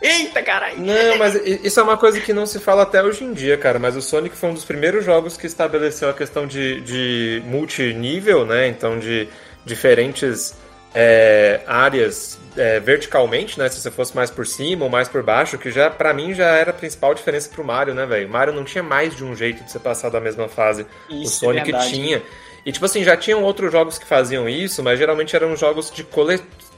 Eita, 0.01 0.41
caralho! 0.41 0.79
Não, 0.79 1.17
mas 1.17 1.35
isso 1.35 1.79
é 1.79 1.83
uma 1.83 1.95
coisa 1.95 2.19
que 2.19 2.33
não 2.33 2.45
se 2.45 2.59
fala 2.59 2.81
até 2.81 3.03
hoje 3.03 3.23
em 3.23 3.33
dia, 3.33 3.57
cara. 3.57 3.77
Mas 3.77 3.95
o 3.95 4.01
Sonic 4.01 4.35
foi 4.35 4.49
um 4.49 4.53
dos 4.53 4.65
primeiros 4.65 5.05
jogos 5.05 5.37
que 5.37 5.45
estabeleceu 5.45 6.09
a 6.09 6.13
questão 6.13 6.47
de, 6.47 6.81
de 6.81 7.43
multinível, 7.45 8.45
né? 8.45 8.67
Então, 8.67 8.97
de 8.97 9.27
diferentes 9.63 10.55
é, 10.93 11.61
áreas 11.67 12.39
é, 12.57 12.79
verticalmente, 12.79 13.59
né? 13.59 13.69
Se 13.69 13.79
você 13.79 13.91
fosse 13.91 14.15
mais 14.15 14.31
por 14.31 14.47
cima 14.47 14.85
ou 14.85 14.89
mais 14.89 15.07
por 15.07 15.21
baixo, 15.21 15.57
que 15.57 15.71
já 15.71 15.89
para 15.89 16.13
mim 16.13 16.33
já 16.33 16.47
era 16.47 16.71
a 16.71 16.73
principal 16.73 17.13
diferença 17.13 17.49
pro 17.49 17.63
Mario, 17.63 17.93
né, 17.93 18.05
velho? 18.05 18.27
Mario 18.27 18.53
não 18.53 18.63
tinha 18.63 18.83
mais 18.83 19.15
de 19.15 19.23
um 19.23 19.35
jeito 19.35 19.63
de 19.63 19.71
você 19.71 19.79
passar 19.79 20.09
da 20.09 20.19
mesma 20.19 20.47
fase. 20.47 20.85
Isso, 21.09 21.23
o 21.23 21.27
Sonic 21.27 21.73
é 21.73 21.77
tinha. 21.79 22.23
E, 22.65 22.71
tipo 22.71 22.85
assim, 22.85 23.03
já 23.03 23.17
tinham 23.17 23.41
outros 23.41 23.71
jogos 23.71 23.97
que 23.97 24.05
faziam 24.05 24.47
isso, 24.47 24.83
mas 24.83 24.99
geralmente 24.99 25.35
eram 25.35 25.55
jogos 25.55 25.89
de 25.89 26.03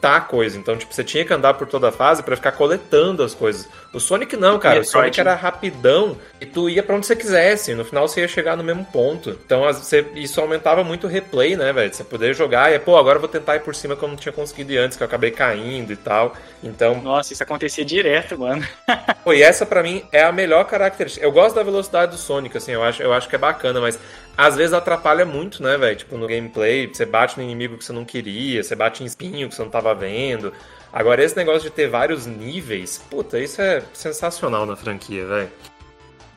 coletar 0.04 0.28
coisa. 0.28 0.58
Então, 0.58 0.76
tipo, 0.76 0.94
você 0.94 1.04
tinha 1.04 1.24
que 1.24 1.34
andar 1.34 1.54
por 1.54 1.68
toda 1.68 1.90
a 1.90 1.92
fase 1.92 2.22
para 2.22 2.36
ficar 2.36 2.52
coletando 2.52 3.24
as 3.24 3.34
coisas. 3.34 3.68
O 3.94 4.00
Sonic 4.00 4.36
não, 4.36 4.60
cara. 4.60 4.82
O 4.82 4.84
Sonic 4.84 5.20
era 5.20 5.34
rapidão 5.36 6.18
e 6.42 6.46
tu 6.46 6.70
ia 6.70 6.84
para 6.84 6.96
onde 6.96 7.06
você 7.06 7.16
quisesse. 7.16 7.74
No 7.74 7.86
final 7.86 8.08
você 8.08 8.22
ia 8.22 8.28
chegar 8.28 8.58
no 8.58 8.64
mesmo 8.64 8.86
ponto. 8.86 9.38
Então, 9.46 9.62
você, 9.64 10.06
isso 10.16 10.42
aumentava 10.42 10.84
muito 10.84 11.08
o 11.08 11.10
replay, 11.10 11.56
né, 11.56 11.72
velho? 11.72 11.94
Você 11.94 12.04
poder 12.04 12.36
jogar 12.36 12.74
e, 12.74 12.80
pô, 12.80 12.98
agora 12.98 13.18
eu 13.18 13.22
vou 13.22 13.30
tentar 13.30 13.56
ir 13.56 13.62
por 13.62 13.74
cima 13.74 13.96
que 13.96 14.04
eu 14.04 14.10
não 14.10 14.16
tinha 14.16 14.34
conseguido 14.34 14.74
ir 14.74 14.78
antes, 14.78 14.98
que 14.98 15.04
eu 15.04 15.08
acabei 15.08 15.32
caindo 15.32 15.94
e 15.94 15.96
tal. 15.96 16.36
Então. 16.64 17.02
Nossa, 17.02 17.34
isso 17.34 17.44
acontecia 17.44 17.86
direto, 17.86 18.38
mano. 18.38 18.66
pô, 19.24 19.34
e 19.34 19.42
essa 19.42 19.66
para 19.66 19.84
mim 19.84 20.04
é 20.12 20.24
a 20.24 20.32
melhor 20.32 20.66
característica. 20.66 21.26
Eu 21.26 21.32
gosto 21.32 21.56
da 21.56 21.64
velocidade 21.64 22.12
do 22.12 22.18
Sonic, 22.18 22.58
assim, 22.58 22.72
eu 22.72 22.84
acho, 22.84 23.02
eu 23.02 23.14
acho 23.14 23.30
que 23.30 23.36
é 23.36 23.40
bacana, 23.40 23.80
mas 23.80 24.00
às 24.38 24.56
vezes 24.56 24.74
atrapalha 24.74 25.26
muito, 25.26 25.62
né, 25.62 25.78
velho? 25.78 25.96
Tipo, 25.96 26.18
no 26.18 26.28
gameplay, 26.28 26.88
você 26.88 27.06
bate 27.06 27.38
no 27.38 27.44
inimigo 27.44 27.78
que 27.78 27.86
você 27.86 27.94
não 27.94 28.06
queria, 28.06 28.64
você 28.64 28.76
bate 28.76 29.04
em 29.04 29.06
espinho 29.06 29.50
que 29.50 29.56
você 29.56 29.64
não 29.64 29.70
tava 29.70 29.94
vendo. 29.94 30.52
Agora, 30.92 31.24
esse 31.24 31.36
negócio 31.36 31.62
de 31.62 31.72
ter 31.72 31.88
vários 31.88 32.26
níveis, 32.26 33.04
puta, 33.10 33.40
isso 33.40 33.62
é 33.62 33.84
sensacional 33.94 34.66
na 34.66 34.76
franquia, 34.76 35.26
velho. 35.26 35.50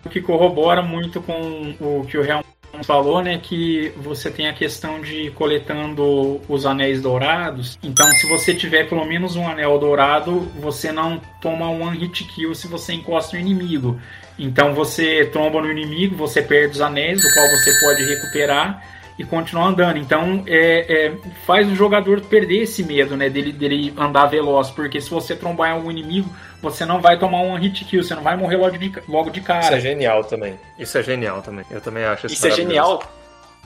O 0.05 0.09
que 0.09 0.21
corrobora 0.21 0.83
muito 0.83 1.21
com 1.21 1.75
o 1.81 2.07
que 2.07 2.17
o 2.17 2.23
Real 2.23 2.45
falou, 2.85 3.23
né, 3.23 3.39
que 3.39 3.93
você 3.97 4.31
tem 4.31 4.49
a 4.49 4.53
questão 4.53 5.01
de 5.01 5.31
coletando 5.31 6.41
os 6.49 6.67
anéis 6.67 7.01
dourados. 7.01 7.79
Então, 7.83 8.07
se 8.13 8.29
você 8.29 8.55
tiver 8.55 8.89
pelo 8.89 9.05
menos 9.05 9.37
um 9.37 9.49
anel 9.49 9.79
dourado, 9.79 10.41
você 10.61 10.93
não 10.93 11.21
toma 11.41 11.69
um 11.71 11.83
one 11.83 11.99
hit 11.99 12.25
kill 12.25 12.55
se 12.55 12.69
você 12.69 12.93
encosta 12.93 13.37
no 13.37 13.43
inimigo. 13.43 13.99
Então 14.39 14.75
você 14.75 15.25
tromba 15.27 15.61
no 15.61 15.71
inimigo, 15.71 16.17
você 16.17 16.43
perde 16.43 16.75
os 16.75 16.81
anéis, 16.81 17.23
do 17.23 17.33
qual 17.33 17.47
você 17.49 17.71
pode 17.81 18.05
recuperar 18.05 18.83
e 19.19 19.25
continuar 19.25 19.69
andando. 19.69 19.99
Então 19.99 20.45
é, 20.47 21.07
é, 21.07 21.13
faz 21.47 21.71
o 21.71 21.75
jogador 21.75 22.21
perder 22.21 22.63
esse 22.63 22.85
medo, 22.85 23.17
né, 23.17 23.31
dele, 23.31 23.53
dele 23.53 23.95
andar 23.97 24.27
veloz, 24.27 24.71
porque 24.71 25.01
se 25.01 25.09
você 25.09 25.35
trombar 25.35 25.71
em 25.71 25.73
algum 25.73 25.91
inimigo, 25.91 26.31
você 26.61 26.85
não 26.85 27.01
vai 27.01 27.19
tomar 27.19 27.41
um 27.41 27.55
hit 27.57 27.85
kill, 27.85 28.03
você 28.03 28.15
não 28.15 28.23
vai 28.23 28.37
morrer 28.37 28.57
logo 28.57 28.77
de, 28.77 28.93
logo 29.09 29.31
de 29.31 29.41
cara. 29.41 29.61
Isso 29.61 29.75
é 29.75 29.81
genial 29.81 30.25
também. 30.25 30.59
Isso 30.79 30.99
é 30.99 31.03
genial 31.03 31.41
também. 31.41 31.65
Eu 31.71 31.81
também 31.81 32.05
acho 32.05 32.27
isso. 32.27 32.35
Isso 32.35 32.47
é 32.47 32.51
genial, 32.51 33.03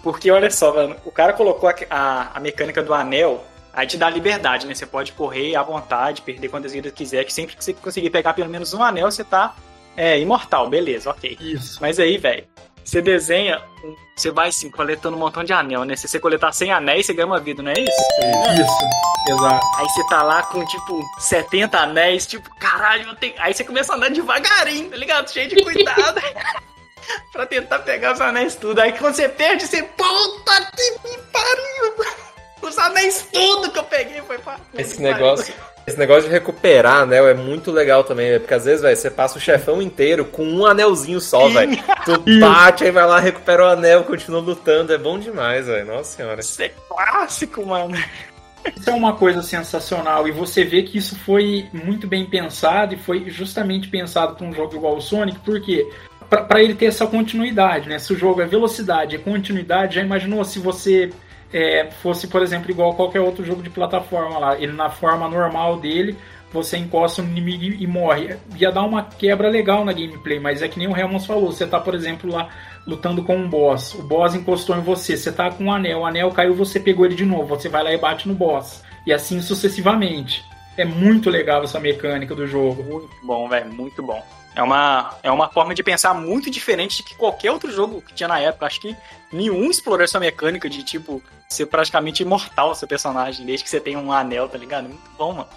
porque 0.02 0.30
olha 0.30 0.50
só, 0.50 0.72
mano, 0.72 0.96
o 1.04 1.10
cara 1.10 1.32
colocou 1.32 1.68
a, 1.68 1.74
a, 1.90 2.30
a 2.36 2.40
mecânica 2.40 2.82
do 2.82 2.94
anel 2.94 3.44
Aí 3.72 3.86
te 3.86 3.96
dá 3.96 4.10
liberdade, 4.10 4.66
né? 4.66 4.74
Você 4.74 4.84
pode 4.84 5.12
correr 5.12 5.54
à 5.54 5.62
vontade, 5.62 6.22
perder 6.22 6.48
quantas 6.48 6.72
vidas 6.72 6.92
quiser, 6.92 7.24
que 7.24 7.32
sempre 7.32 7.56
que 7.56 7.64
você 7.64 7.72
conseguir 7.72 8.10
pegar 8.10 8.34
pelo 8.34 8.50
menos 8.50 8.74
um 8.74 8.82
anel, 8.82 9.10
você 9.10 9.22
tá 9.22 9.54
é, 10.00 10.18
imortal, 10.18 10.66
beleza, 10.66 11.10
ok. 11.10 11.36
Isso. 11.38 11.76
Mas 11.78 11.98
aí, 11.98 12.16
velho, 12.16 12.46
você 12.82 13.02
desenha, 13.02 13.62
você 14.16 14.30
vai 14.30 14.48
assim, 14.48 14.70
coletando 14.70 15.14
um 15.14 15.20
montão 15.20 15.44
de 15.44 15.52
anel, 15.52 15.84
né? 15.84 15.94
Se 15.94 16.08
você 16.08 16.18
coletar 16.18 16.52
100 16.52 16.72
anéis, 16.72 17.04
você 17.04 17.12
ganha 17.12 17.26
uma 17.26 17.38
vida, 17.38 17.62
não 17.62 17.70
é 17.70 17.74
isso? 17.74 18.00
Isso, 18.54 19.34
exato. 19.34 19.66
Aí 19.76 19.86
você 19.86 20.06
tá 20.08 20.22
lá 20.22 20.42
com, 20.44 20.64
tipo, 20.64 21.04
70 21.18 21.78
anéis, 21.78 22.26
tipo, 22.26 22.48
caralho, 22.56 23.10
eu 23.10 23.14
tenho... 23.16 23.34
Aí 23.36 23.52
você 23.52 23.62
começa 23.62 23.92
a 23.92 23.96
andar 23.96 24.10
devagarinho, 24.10 24.88
tá 24.88 24.96
ligado? 24.96 25.30
Cheio 25.30 25.50
de 25.50 25.62
cuidado. 25.62 26.18
pra 27.30 27.44
tentar 27.44 27.80
pegar 27.80 28.14
os 28.14 28.20
anéis 28.22 28.54
tudo. 28.54 28.80
Aí 28.80 28.94
quando 28.94 29.14
você 29.14 29.28
perde, 29.28 29.66
você, 29.66 29.82
puta 29.82 30.70
que 30.74 31.08
me 31.08 31.16
pariu! 31.30 32.06
Os 32.62 32.78
anéis 32.78 33.28
tudo 33.30 33.70
que 33.70 33.78
eu 33.78 33.84
peguei 33.84 34.22
foi 34.22 34.38
pra... 34.38 34.58
Esse 34.74 35.00
negócio... 35.02 35.54
Esse 35.90 35.98
negócio 35.98 36.22
de 36.22 36.28
recuperar 36.28 37.00
anel 37.00 37.26
é 37.26 37.34
muito 37.34 37.72
legal 37.72 38.04
também, 38.04 38.38
porque 38.38 38.54
às 38.54 38.64
vezes, 38.64 38.80
velho, 38.80 38.96
você 38.96 39.10
passa 39.10 39.38
o 39.38 39.40
chefão 39.40 39.82
inteiro 39.82 40.24
com 40.24 40.44
um 40.44 40.64
anelzinho 40.64 41.20
só, 41.20 41.48
velho. 41.48 41.76
Tu 42.04 42.16
bate, 42.38 42.84
aí 42.84 42.92
vai 42.92 43.04
lá, 43.04 43.18
recupera 43.18 43.64
o 43.64 43.68
anel, 43.70 44.04
continua 44.04 44.40
lutando. 44.40 44.92
É 44.92 44.98
bom 44.98 45.18
demais, 45.18 45.66
velho. 45.66 45.86
Nossa 45.86 46.16
senhora. 46.16 46.40
Isso 46.40 46.62
é 46.62 46.70
clássico, 46.88 47.66
mano. 47.66 47.96
Isso 48.76 48.88
é 48.88 48.92
uma 48.92 49.14
coisa 49.14 49.42
sensacional 49.42 50.28
e 50.28 50.30
você 50.30 50.62
vê 50.62 50.84
que 50.84 50.98
isso 50.98 51.16
foi 51.16 51.66
muito 51.72 52.06
bem 52.06 52.24
pensado 52.24 52.94
e 52.94 52.96
foi 52.98 53.28
justamente 53.28 53.88
pensado 53.88 54.36
para 54.36 54.46
um 54.46 54.52
jogo 54.52 54.76
igual 54.76 54.96
o 54.96 55.00
Sonic, 55.00 55.40
porque 55.40 55.90
para 56.28 56.62
ele 56.62 56.74
ter 56.74 56.86
essa 56.86 57.06
continuidade, 57.06 57.88
né? 57.88 57.98
Se 57.98 58.12
o 58.12 58.16
jogo 58.16 58.40
é 58.40 58.46
velocidade 58.46 59.16
e 59.16 59.18
é 59.18 59.20
continuidade, 59.20 59.96
já 59.96 60.02
imaginou 60.02 60.44
se 60.44 60.60
você 60.60 61.10
é, 61.52 61.90
fosse, 61.90 62.28
por 62.28 62.42
exemplo, 62.42 62.70
igual 62.70 62.94
qualquer 62.94 63.20
outro 63.20 63.44
jogo 63.44 63.62
de 63.62 63.70
plataforma 63.70 64.38
lá. 64.38 64.58
Ele 64.58 64.72
na 64.72 64.88
forma 64.88 65.28
normal 65.28 65.78
dele, 65.78 66.16
você 66.52 66.76
encosta 66.76 67.22
no 67.22 67.28
inimigo 67.28 67.76
e 67.78 67.86
morre. 67.86 68.36
Ia 68.56 68.70
dar 68.70 68.82
uma 68.82 69.02
quebra 69.02 69.48
legal 69.48 69.84
na 69.84 69.92
gameplay, 69.92 70.38
mas 70.38 70.62
é 70.62 70.68
que 70.68 70.78
nem 70.78 70.88
o 70.88 70.96
Helmons 70.96 71.26
falou. 71.26 71.52
Você 71.52 71.66
tá, 71.66 71.80
por 71.80 71.94
exemplo, 71.94 72.30
lá 72.30 72.48
lutando 72.86 73.22
com 73.22 73.36
um 73.36 73.48
boss. 73.48 73.94
O 73.94 74.02
boss 74.02 74.34
encostou 74.34 74.76
em 74.76 74.80
você. 74.80 75.16
Você 75.16 75.30
tá 75.30 75.50
com 75.50 75.64
um 75.64 75.72
anel. 75.72 76.00
O 76.00 76.06
anel 76.06 76.30
caiu, 76.30 76.54
você 76.54 76.80
pegou 76.80 77.04
ele 77.06 77.14
de 77.14 77.24
novo. 77.24 77.56
Você 77.56 77.68
vai 77.68 77.82
lá 77.82 77.92
e 77.92 77.98
bate 77.98 78.28
no 78.28 78.34
boss. 78.34 78.82
E 79.06 79.12
assim 79.12 79.40
sucessivamente. 79.40 80.44
É 80.76 80.84
muito 80.84 81.30
legal 81.30 81.62
essa 81.62 81.80
mecânica 81.80 82.34
do 82.34 82.46
jogo. 82.46 82.82
Muito 82.82 83.10
bom, 83.22 83.48
velho. 83.48 83.72
Muito 83.72 84.02
bom. 84.02 84.39
É 84.54 84.62
uma, 84.62 85.16
é 85.22 85.30
uma 85.30 85.48
forma 85.48 85.74
de 85.74 85.82
pensar 85.82 86.12
muito 86.12 86.50
diferente 86.50 86.98
de 86.98 87.02
que 87.04 87.14
qualquer 87.14 87.52
outro 87.52 87.70
jogo 87.70 88.02
que 88.02 88.12
tinha 88.12 88.28
na 88.28 88.40
época. 88.40 88.66
Acho 88.66 88.80
que 88.80 88.96
nenhum 89.32 89.70
explorou 89.70 90.04
essa 90.04 90.18
mecânica 90.18 90.68
de, 90.68 90.82
tipo, 90.82 91.22
ser 91.48 91.66
praticamente 91.66 92.22
imortal 92.22 92.74
seu 92.74 92.88
personagem, 92.88 93.46
desde 93.46 93.64
que 93.64 93.70
você 93.70 93.80
tenha 93.80 93.98
um 93.98 94.12
anel, 94.12 94.48
tá 94.48 94.58
ligado? 94.58 94.84
Muito 94.84 95.10
bom, 95.16 95.32
mano. 95.32 95.48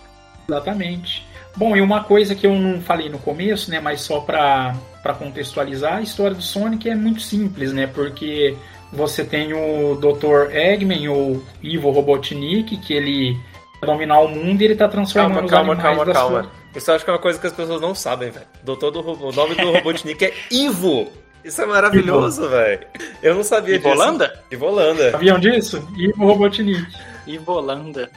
Exatamente. 0.48 1.26
Bom, 1.56 1.76
e 1.76 1.82
uma 1.82 2.04
coisa 2.04 2.34
que 2.34 2.48
eu 2.48 2.56
não 2.56 2.82
falei 2.82 3.10
no 3.10 3.20
começo, 3.20 3.70
né, 3.70 3.80
mas 3.80 4.02
só 4.02 4.20
pra, 4.20 4.76
pra 5.04 5.14
contextualizar, 5.14 5.98
a 5.98 6.02
história 6.02 6.36
do 6.36 6.42
Sonic 6.42 6.90
é 6.90 6.96
muito 6.96 7.22
simples, 7.22 7.72
né, 7.72 7.86
porque 7.86 8.58
você 8.92 9.24
tem 9.24 9.54
o 9.54 9.96
Dr. 9.96 10.52
Eggman, 10.52 11.10
o 11.10 11.44
Ivo 11.62 11.92
Robotnik, 11.92 12.78
que 12.78 12.94
ele 12.94 13.40
dominar 13.84 14.20
o 14.20 14.28
mundo 14.28 14.62
e 14.62 14.66
ele 14.66 14.76
tá 14.76 14.88
transformando 14.88 15.34
calma, 15.34 15.46
os 15.46 15.52
calma, 15.52 15.74
animais 15.74 15.98
calma, 15.98 16.06
da 16.06 16.14
calma. 16.14 16.52
Isso 16.76 16.90
eu 16.90 16.96
acho 16.96 17.04
que 17.06 17.12
é 17.12 17.14
uma 17.14 17.20
coisa 17.20 17.40
que 17.40 17.48
as 17.48 17.54
pessoas 17.54 17.80
não 17.82 17.94
sabem, 17.94 18.32
velho. 18.32 18.46
Doutor 18.64 18.92
do 18.92 19.02
Robo... 19.02 19.30
O 19.30 19.32
nome 19.32 19.56
do 19.56 19.72
Robotnik 19.72 20.26
é 20.26 20.34
Ivo. 20.50 21.12
Isso 21.44 21.62
é 21.62 21.66
maravilhoso, 21.66 22.48
velho. 22.50 22.88
Eu 23.22 23.36
não 23.36 23.44
sabia 23.44 23.78
disso. 23.78 23.90
Ivolanda? 23.90 24.40
Ivolanda. 24.50 25.12
Sabiam 25.12 25.40
disso? 25.40 25.88
Ivo 25.98 26.26
Robotnik. 26.26 26.86
Ivolanda. 27.28 28.10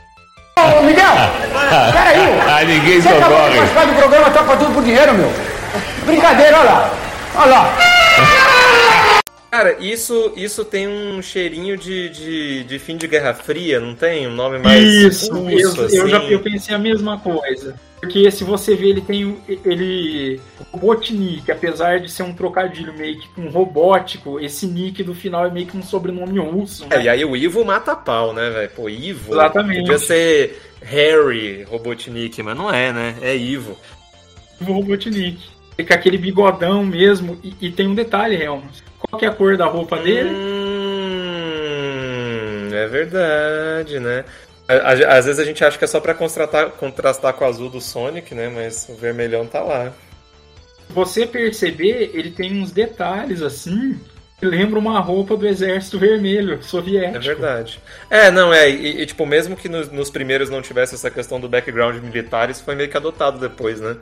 Ô, 0.58 0.82
Miguel! 0.82 1.04
Peraí! 1.92 2.26
Ah, 2.48 2.64
ninguém 2.64 3.00
Você 3.00 3.08
acabou 3.08 3.28
de 3.28 3.34
socorre. 3.36 3.56
participar 3.56 3.86
do 3.86 3.94
programa 3.94 4.30
Topa 4.30 4.56
Tudo 4.56 4.72
por 4.72 4.84
Dinheiro, 4.84 5.12
meu! 5.14 5.30
Brincadeira, 6.06 6.58
olha 6.60 6.70
lá! 6.70 6.90
Olha 7.36 7.50
lá! 7.50 7.95
Cara, 9.50 9.76
isso, 9.80 10.32
isso 10.36 10.64
tem 10.64 10.88
um 10.88 11.22
cheirinho 11.22 11.76
de, 11.76 12.08
de, 12.10 12.64
de 12.64 12.78
fim 12.78 12.96
de 12.96 13.06
Guerra 13.06 13.32
Fria, 13.32 13.80
não 13.80 13.94
tem? 13.94 14.26
Um 14.26 14.34
nome 14.34 14.58
mais 14.58 14.82
Isso, 14.82 15.32
russo, 15.32 15.80
eu, 15.80 15.84
assim. 15.86 15.96
eu 15.96 16.08
já 16.08 16.18
eu 16.24 16.40
pensei 16.40 16.74
a 16.74 16.78
mesma 16.78 17.18
coisa. 17.18 17.74
Porque 18.00 18.30
se 18.30 18.44
você 18.44 18.74
vê, 18.74 18.88
ele 18.88 19.00
tem 19.00 19.36
ele. 19.64 20.40
O 20.60 20.76
Robotnik, 20.76 21.50
apesar 21.50 22.00
de 22.00 22.10
ser 22.10 22.24
um 22.24 22.34
trocadilho 22.34 22.92
meio 22.92 23.18
que 23.18 23.28
com 23.28 23.48
robótico, 23.48 24.38
esse 24.38 24.66
nick 24.66 25.02
do 25.02 25.14
final 25.14 25.46
é 25.46 25.50
meio 25.50 25.66
que 25.66 25.76
um 25.76 25.82
sobrenome 25.82 26.38
russo. 26.38 26.84
É, 26.90 26.98
né? 26.98 27.04
e 27.04 27.08
aí 27.08 27.24
o 27.24 27.34
Ivo 27.34 27.64
mata 27.64 27.96
pau, 27.96 28.32
né, 28.34 28.50
velho? 28.50 28.70
Pô, 28.70 28.88
Ivo. 28.88 29.32
Exatamente. 29.32 29.80
Podia 29.80 29.98
ser 29.98 30.60
Harry 30.82 31.64
Robotnik, 31.64 32.42
mas 32.42 32.56
não 32.56 32.70
é, 32.70 32.92
né? 32.92 33.16
É 33.22 33.34
Ivo. 33.34 33.76
O 34.60 34.64
Robotnik. 34.64 35.38
Com 35.76 35.94
aquele 35.94 36.18
bigodão 36.18 36.84
mesmo. 36.84 37.38
E, 37.42 37.54
e 37.62 37.70
tem 37.70 37.88
um 37.88 37.94
detalhe, 37.94 38.36
Helmut. 38.36 38.84
Qual 38.98 39.18
que 39.18 39.24
é 39.24 39.28
a 39.28 39.32
cor 39.32 39.56
da 39.56 39.66
roupa 39.66 39.98
dele? 39.98 40.30
Hum, 40.30 40.68
é 42.72 42.86
verdade, 42.86 44.00
né? 44.00 44.24
Às 44.68 45.26
vezes 45.26 45.38
a 45.38 45.44
gente 45.44 45.64
acha 45.64 45.78
que 45.78 45.84
é 45.84 45.86
só 45.86 46.00
pra 46.00 46.12
contrastar, 46.12 46.70
contrastar 46.70 47.32
com 47.34 47.44
o 47.44 47.48
azul 47.48 47.70
do 47.70 47.80
Sonic, 47.80 48.34
né? 48.34 48.48
Mas 48.48 48.88
o 48.88 48.96
vermelhão 48.96 49.46
tá 49.46 49.62
lá. 49.62 49.92
Você 50.90 51.24
perceber, 51.26 52.10
ele 52.14 52.30
tem 52.30 52.60
uns 52.60 52.72
detalhes 52.72 53.42
assim. 53.42 53.98
Que 54.38 54.44
lembra 54.44 54.78
uma 54.78 55.00
roupa 55.00 55.34
do 55.34 55.46
Exército 55.46 55.98
Vermelho 55.98 56.62
soviético. 56.62 57.16
É 57.16 57.20
verdade. 57.20 57.80
É, 58.10 58.30
não, 58.30 58.52
é. 58.52 58.68
E, 58.68 59.00
e, 59.00 59.06
tipo, 59.06 59.24
mesmo 59.24 59.56
que 59.56 59.66
nos, 59.66 59.90
nos 59.90 60.10
primeiros 60.10 60.50
não 60.50 60.60
tivesse 60.60 60.94
essa 60.94 61.10
questão 61.10 61.40
do 61.40 61.48
background 61.48 62.02
militar, 62.02 62.50
isso 62.50 62.62
foi 62.62 62.74
meio 62.74 62.90
que 62.90 62.96
adotado 62.96 63.38
depois, 63.38 63.80
né? 63.80 63.96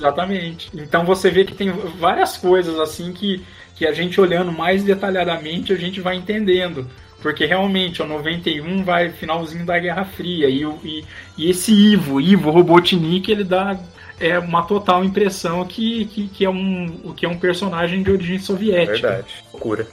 Exatamente. 0.00 0.68
Então 0.74 1.04
você 1.04 1.30
vê 1.30 1.44
que 1.44 1.54
tem 1.54 1.70
várias 1.70 2.36
coisas 2.36 2.76
assim 2.80 3.12
que, 3.12 3.44
que 3.82 3.86
a 3.88 3.92
gente 3.92 4.20
olhando 4.20 4.52
mais 4.52 4.84
detalhadamente 4.84 5.72
a 5.72 5.76
gente 5.76 6.00
vai 6.00 6.14
entendendo. 6.14 6.86
Porque 7.20 7.44
realmente 7.44 8.00
o 8.00 8.06
91 8.06 8.84
vai 8.84 9.10
finalzinho 9.10 9.66
da 9.66 9.76
Guerra 9.76 10.04
Fria 10.04 10.48
e, 10.48 10.62
e, 10.84 11.04
e 11.36 11.50
esse 11.50 11.72
Ivo, 11.72 12.20
Ivo 12.20 12.50
Robotnik, 12.50 13.30
ele 13.30 13.42
dá 13.42 13.76
é, 14.20 14.38
uma 14.38 14.62
total 14.62 15.04
impressão 15.04 15.64
que, 15.64 16.04
que, 16.06 16.28
que, 16.28 16.44
é 16.44 16.50
um, 16.50 17.12
que 17.16 17.26
é 17.26 17.28
um 17.28 17.36
personagem 17.38 18.04
de 18.04 18.10
origem 18.12 18.38
soviética. 18.38 19.08
Verdade. 19.08 19.44
Loucura. 19.52 19.86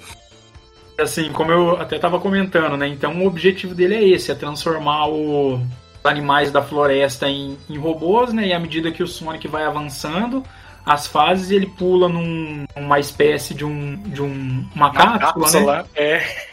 Assim, 0.99 1.32
como 1.32 1.52
eu 1.52 1.71
até 1.82 1.95
estava 1.95 2.19
comentando, 2.19 2.78
né? 2.78 2.88
Então 2.88 3.23
o 3.23 3.28
objetivo 3.28 3.73
dele 3.73 3.95
é 3.95 4.08
esse, 4.08 4.32
é 4.32 4.36
transformar 4.36 5.08
o, 5.08 5.56
os 5.56 5.62
animais 6.04 6.52
da 6.52 6.62
floresta 6.62 7.28
em, 7.28 7.58
em 7.67 7.78
robôs, 7.78 8.34
né? 8.34 8.47
E 8.47 8.54
à 8.54 8.60
medida 8.60 8.91
que 8.91 9.02
o 9.02 9.08
Sonic 9.08 9.47
vai 9.47 9.63
avançando, 9.63 10.43
as 10.89 11.06
fases 11.06 11.52
ele 11.52 11.67
pula 11.67 12.10
num, 12.10 12.65
numa 12.75 12.99
espécie 12.99 13.54
de 13.54 13.63
um 13.63 13.95
de 13.95 14.23
um, 14.23 14.67
uma, 14.73 14.91
cápsula, 14.91 15.19
cápsula, 15.19 15.78
né? 15.78 15.86
É. 15.93 16.49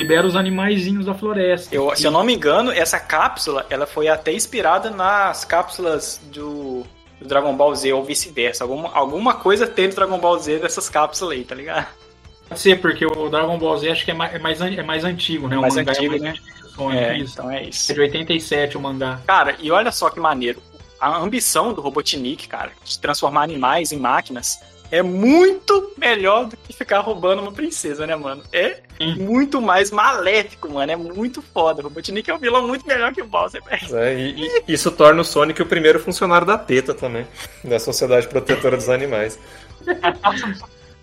Libera 0.00 0.26
os 0.26 0.34
animaizinhos 0.34 1.06
da 1.06 1.14
floresta. 1.14 1.72
Eu, 1.72 1.94
se 1.94 2.04
eu 2.04 2.10
não 2.10 2.24
me 2.24 2.34
engano, 2.34 2.72
essa 2.72 2.98
cápsula 2.98 3.64
ela 3.70 3.86
foi 3.86 4.08
até 4.08 4.32
inspirada 4.32 4.90
nas 4.90 5.44
cápsulas 5.44 6.20
do, 6.32 6.82
do 7.20 7.28
Dragon 7.28 7.56
Ball 7.56 7.72
Z 7.76 7.92
ou 7.92 8.02
vice-versa. 8.02 8.64
Alguma, 8.64 8.92
alguma 8.92 9.34
coisa 9.34 9.64
tem 9.64 9.86
no 9.86 9.94
Dragon 9.94 10.18
Ball 10.18 10.36
Z 10.40 10.58
dessas 10.58 10.88
cápsulas 10.88 11.38
aí, 11.38 11.44
tá 11.44 11.54
ligado? 11.54 11.86
Pode 12.48 12.60
ser, 12.60 12.80
porque 12.80 13.06
o 13.06 13.28
Dragon 13.28 13.56
Ball 13.56 13.78
Z 13.78 13.90
acho 13.92 14.04
que 14.04 14.10
é 14.10 14.14
mais, 14.14 14.34
é 14.34 14.38
mais, 14.40 14.60
é 14.60 14.82
mais 14.82 15.04
antigo, 15.04 15.46
né? 15.46 15.56
O 15.56 15.60
mais 15.60 15.76
antigo, 15.76 16.06
é 16.06 16.08
mais 16.08 16.22
né? 16.22 16.30
Antigo, 16.30 16.90
é, 16.90 17.18
então 17.18 17.48
é 17.48 17.62
isso. 17.62 17.92
É 17.92 17.94
de 17.94 18.00
87 18.00 18.76
o 18.76 18.80
mangá. 18.80 19.20
Cara, 19.24 19.56
e 19.60 19.70
olha 19.70 19.92
só 19.92 20.10
que 20.10 20.18
maneiro. 20.18 20.60
A 21.04 21.18
ambição 21.18 21.74
do 21.74 21.82
Robotnik, 21.82 22.48
cara, 22.48 22.72
de 22.82 22.98
transformar 22.98 23.42
animais 23.42 23.92
em 23.92 23.98
máquinas, 23.98 24.58
é 24.90 25.02
muito 25.02 25.92
melhor 25.98 26.46
do 26.46 26.56
que 26.56 26.72
ficar 26.72 27.00
roubando 27.00 27.42
uma 27.42 27.52
princesa, 27.52 28.06
né, 28.06 28.16
mano? 28.16 28.42
É 28.50 28.80
muito 29.18 29.60
mais 29.60 29.90
maléfico, 29.90 30.70
mano. 30.72 30.90
É 30.90 30.96
muito 30.96 31.42
foda. 31.42 31.82
O 31.82 31.84
Robotnik 31.84 32.30
é 32.30 32.34
um 32.34 32.38
vilão 32.38 32.66
muito 32.66 32.86
melhor 32.86 33.12
que 33.12 33.20
o 33.20 33.26
Bowser, 33.26 33.62
velho. 33.64 33.98
É, 33.98 34.18
e, 34.18 34.46
e, 34.46 34.62
isso 34.66 34.90
torna 34.90 35.20
o 35.20 35.24
Sonic 35.26 35.60
o 35.60 35.66
primeiro 35.66 36.00
funcionário 36.00 36.46
da 36.46 36.56
TETA 36.56 36.94
também, 36.94 37.26
da 37.62 37.78
Sociedade 37.78 38.26
Protetora 38.26 38.78
dos 38.78 38.88
Animais. 38.88 39.38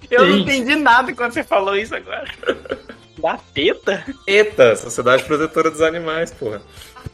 Eu 0.10 0.26
Sim. 0.26 0.30
não 0.32 0.38
entendi 0.40 0.76
nada 0.76 1.14
quando 1.14 1.34
você 1.34 1.44
falou 1.44 1.76
isso 1.76 1.94
agora. 1.94 2.26
Da 3.22 3.38
teta? 3.54 4.04
ETA, 4.26 4.76
Sociedade 4.76 5.24
Protetora 5.24 5.70
dos 5.70 5.82
Animais, 5.82 6.32
porra. 6.32 6.62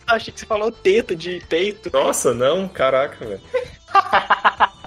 Achei 0.08 0.34
que 0.34 0.40
você 0.40 0.46
falou 0.46 0.72
teta 0.72 1.16
de 1.16 1.42
peito. 1.50 1.90
Nossa, 1.92 2.34
não? 2.34 2.68
Caraca, 2.68 3.26
velho. 3.26 3.42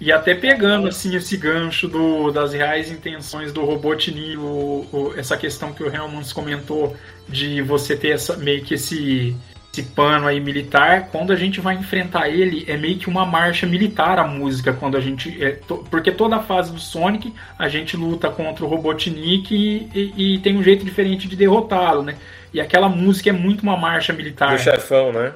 E 0.00 0.10
até 0.10 0.34
pegando 0.34 0.88
assim 0.88 1.14
esse 1.14 1.36
gancho 1.36 1.88
do, 1.88 2.30
das 2.30 2.52
reais 2.52 2.90
intenções 2.90 3.52
do 3.52 3.64
Robotnik, 3.64 4.36
o, 4.36 4.86
o, 4.92 5.14
essa 5.16 5.36
questão 5.36 5.72
que 5.72 5.82
o 5.82 5.94
Helmans 5.94 6.32
comentou 6.32 6.96
de 7.28 7.60
você 7.62 7.96
ter 7.96 8.10
essa, 8.10 8.36
meio 8.36 8.64
que 8.64 8.74
esse, 8.74 9.36
esse 9.72 9.84
pano 9.84 10.26
aí 10.26 10.40
militar, 10.40 11.08
quando 11.12 11.32
a 11.32 11.36
gente 11.36 11.60
vai 11.60 11.76
enfrentar 11.76 12.28
ele, 12.28 12.64
é 12.66 12.76
meio 12.76 12.98
que 12.98 13.08
uma 13.08 13.24
marcha 13.24 13.66
militar 13.66 14.18
a 14.18 14.26
música, 14.26 14.72
quando 14.72 14.96
a 14.96 15.00
gente. 15.00 15.42
É, 15.42 15.52
to, 15.52 15.86
porque 15.88 16.10
toda 16.10 16.36
a 16.36 16.42
fase 16.42 16.72
do 16.72 16.80
Sonic 16.80 17.32
a 17.56 17.68
gente 17.68 17.96
luta 17.96 18.28
contra 18.28 18.64
o 18.64 18.68
Robotnik 18.68 19.54
e, 19.54 19.88
e, 19.94 20.34
e 20.34 20.38
tem 20.40 20.56
um 20.56 20.62
jeito 20.62 20.84
diferente 20.84 21.28
de 21.28 21.36
derrotá-lo, 21.36 22.02
né? 22.02 22.16
E 22.52 22.60
aquela 22.60 22.88
música 22.88 23.30
é 23.30 23.32
muito 23.32 23.62
uma 23.62 23.76
marcha 23.76 24.12
militar. 24.12 24.56
Do 24.56 24.58
chefão, 24.58 25.12
né? 25.12 25.32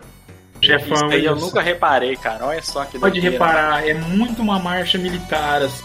Chefão. 0.60 0.94
Isso 0.94 1.04
aí 1.04 1.24
eu 1.24 1.36
nunca 1.36 1.62
reparei, 1.62 2.16
cara. 2.16 2.46
Olha 2.46 2.62
só 2.62 2.84
que 2.84 2.98
Pode 2.98 3.20
reparar, 3.20 3.86
é 3.86 3.94
muito 3.94 4.42
uma 4.42 4.58
marcha 4.58 4.98
militar. 4.98 5.62
Assim. 5.62 5.84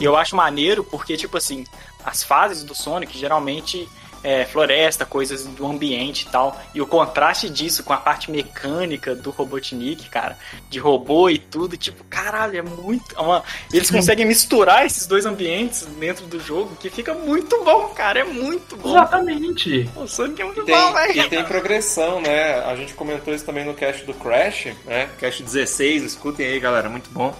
E 0.00 0.04
eu 0.04 0.16
acho 0.16 0.34
maneiro 0.34 0.82
porque, 0.82 1.16
tipo 1.18 1.36
assim, 1.36 1.64
as 2.04 2.22
fases 2.22 2.62
do 2.64 2.74
Sonic 2.74 3.16
geralmente 3.16 3.88
é, 4.22 4.44
floresta, 4.44 5.04
coisas 5.04 5.44
do 5.44 5.66
ambiente 5.66 6.22
e 6.22 6.30
tal. 6.30 6.60
E 6.74 6.80
o 6.80 6.86
contraste 6.86 7.50
disso 7.50 7.82
com 7.82 7.92
a 7.92 7.96
parte 7.96 8.30
mecânica 8.30 9.14
do 9.14 9.30
Robotnik, 9.30 10.08
cara, 10.08 10.38
de 10.70 10.78
robô 10.78 11.28
e 11.28 11.38
tudo, 11.38 11.76
tipo, 11.76 12.04
caralho, 12.04 12.58
é 12.58 12.62
muito. 12.62 13.16
É 13.16 13.20
uma... 13.20 13.42
Eles 13.72 13.90
conseguem 13.90 14.24
misturar 14.24 14.86
esses 14.86 15.06
dois 15.06 15.26
ambientes 15.26 15.86
dentro 15.98 16.26
do 16.26 16.38
jogo, 16.38 16.76
que 16.76 16.88
fica 16.88 17.14
muito 17.14 17.62
bom, 17.64 17.88
cara, 17.88 18.20
é 18.20 18.24
muito 18.24 18.76
bom. 18.76 18.90
Exatamente. 18.90 19.90
O 19.96 20.06
Sonic 20.06 20.40
é 20.40 20.44
muito 20.44 20.60
e 20.60 20.64
tem, 20.64 20.74
bom, 20.74 20.92
velho. 20.92 21.20
E 21.20 21.28
tem 21.28 21.44
progressão, 21.44 22.20
né? 22.20 22.60
A 22.60 22.76
gente 22.76 22.94
comentou 22.94 23.34
isso 23.34 23.44
também 23.44 23.64
no 23.64 23.74
cast 23.74 24.04
do 24.04 24.14
Crash, 24.14 24.68
né? 24.84 25.08
Cast 25.18 25.42
16, 25.42 26.04
escutem 26.04 26.46
aí, 26.46 26.60
galera, 26.60 26.88
muito 26.88 27.10
bom. 27.10 27.34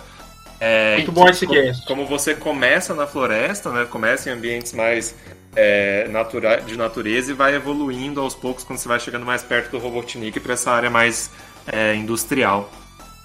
É, 0.64 0.94
muito 0.98 1.10
bom 1.10 1.28
esse 1.28 1.44
cast. 1.44 1.84
Como 1.86 2.06
você 2.06 2.36
começa 2.36 2.94
na 2.94 3.04
floresta, 3.04 3.68
né? 3.72 3.84
Começa 3.84 4.30
em 4.30 4.32
ambientes 4.32 4.72
mais 4.72 5.12
é, 5.56 6.06
natura, 6.06 6.60
de 6.60 6.76
natureza 6.76 7.32
e 7.32 7.34
vai 7.34 7.56
evoluindo 7.56 8.20
aos 8.20 8.32
poucos 8.32 8.62
quando 8.62 8.78
você 8.78 8.86
vai 8.86 9.00
chegando 9.00 9.26
mais 9.26 9.42
perto 9.42 9.72
do 9.72 9.78
Robotnik 9.78 10.38
para 10.38 10.52
essa 10.52 10.70
área 10.70 10.88
mais 10.88 11.32
é, 11.66 11.96
industrial. 11.96 12.70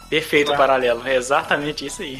Perfeito 0.10 0.52
paralelo, 0.54 1.08
é 1.08 1.16
exatamente 1.16 1.86
isso 1.86 2.02
aí. 2.02 2.20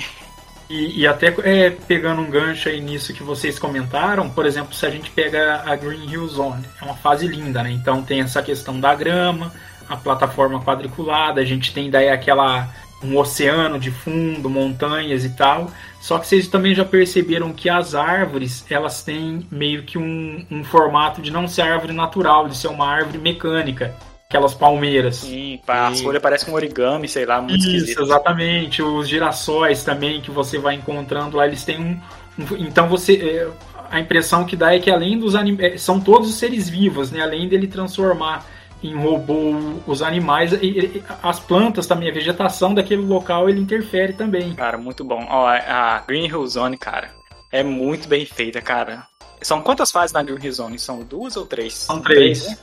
E, 0.70 1.02
e 1.02 1.08
até 1.08 1.34
é, 1.44 1.72
pegando 1.72 2.22
um 2.22 2.30
gancho 2.30 2.70
aí 2.70 2.80
nisso 2.80 3.12
que 3.12 3.24
vocês 3.24 3.58
comentaram, 3.58 4.30
por 4.30 4.46
exemplo, 4.46 4.76
se 4.76 4.86
a 4.86 4.90
gente 4.92 5.10
pega 5.10 5.64
a 5.66 5.76
Green 5.76 6.12
Hill 6.12 6.28
Zone, 6.28 6.64
é 6.80 6.86
uma 6.86 6.96
fase 6.96 7.26
linda, 7.26 7.64
né? 7.64 7.72
Então 7.72 8.04
tem 8.04 8.22
essa 8.22 8.44
questão 8.44 8.80
da 8.80 8.94
grama, 8.94 9.52
a 9.90 9.98
plataforma 9.98 10.62
quadriculada, 10.62 11.42
a 11.42 11.46
gente 11.46 11.74
tem 11.74 11.90
daí 11.90 12.10
aquela 12.10 12.70
um 13.04 13.18
oceano 13.18 13.80
de 13.80 13.92
fundo, 13.92 14.50
montanhas 14.50 15.24
e 15.24 15.30
tal. 15.30 15.72
Só 16.02 16.18
que 16.18 16.28
vocês 16.28 16.48
também 16.48 16.74
já 16.74 16.86
perceberam 16.86 17.54
que 17.54 17.70
as 17.70 17.94
árvores 17.94 18.66
elas 18.70 19.04
têm 19.04 19.46
meio 19.52 19.84
que 19.84 19.98
um, 19.98 20.46
um 20.50 20.64
formato 20.64 21.22
de 21.22 21.32
não 21.32 21.48
ser 21.48 21.62
árvore 21.64 21.94
natural, 21.94 22.48
de 22.48 22.58
ser 22.58 22.68
uma 22.68 22.88
árvore 22.88 23.18
mecânica. 23.18 23.96
Aquelas 24.30 24.54
palmeiras. 24.54 25.18
Sim, 25.18 25.60
as 25.66 26.02
folhas 26.02 26.22
parecem 26.22 26.52
um 26.52 26.56
origami, 26.56 27.08
sei 27.08 27.26
lá, 27.26 27.40
muito 27.42 27.60
Isso, 27.60 27.68
esquisito. 27.68 28.04
exatamente. 28.04 28.82
Os 28.84 29.08
girassóis 29.08 29.86
também 29.86 30.20
que 30.20 30.30
você 30.30 30.58
vai 30.58 30.76
encontrando 30.76 31.38
lá, 31.38 31.48
eles 31.48 31.64
têm 31.64 31.80
um. 31.80 32.00
um 32.38 32.58
então 32.58 32.90
você. 32.90 33.16
É, 33.16 33.48
a 33.90 34.02
impressão 34.02 34.44
que 34.44 34.58
dá 34.58 34.76
é 34.76 34.80
que 34.80 34.92
além 34.92 35.18
dos 35.18 35.34
animais. 35.34 35.82
São 35.82 36.02
todos 36.02 36.30
os 36.30 36.36
seres 36.36 36.68
vivos, 36.68 37.10
né? 37.10 37.22
Além 37.22 37.48
dele 37.48 37.68
transformar 37.68 38.46
em 38.84 38.96
robô 38.96 39.82
os 39.86 40.02
animais 40.02 40.54
e, 40.54 41.04
as 41.24 41.40
plantas 41.40 41.88
também, 41.88 42.10
a 42.10 42.14
vegetação 42.14 42.74
daquele 42.74 43.02
local 43.02 43.50
ele 43.50 43.60
interfere 43.60 44.14
também. 44.14 44.54
Cara, 44.54 44.78
muito 44.78 45.04
bom. 45.04 45.26
Ó, 45.30 45.48
a 45.48 46.04
Green 46.08 46.28
Hill 46.28 46.46
Zone, 46.48 46.78
cara, 46.78 47.12
é 47.52 47.64
muito 47.64 48.08
bem 48.08 48.26
feita, 48.26 48.62
cara. 48.62 49.06
São 49.42 49.62
quantas 49.62 49.92
fases 49.92 50.14
na 50.14 50.24
Green 50.24 50.44
Hill 50.44 50.54
Zone? 50.54 50.80
São 50.80 51.02
duas 51.04 51.36
ou 51.36 51.46
três? 51.46 51.74
São 51.74 52.02
três. 52.02 52.44
três 52.44 52.60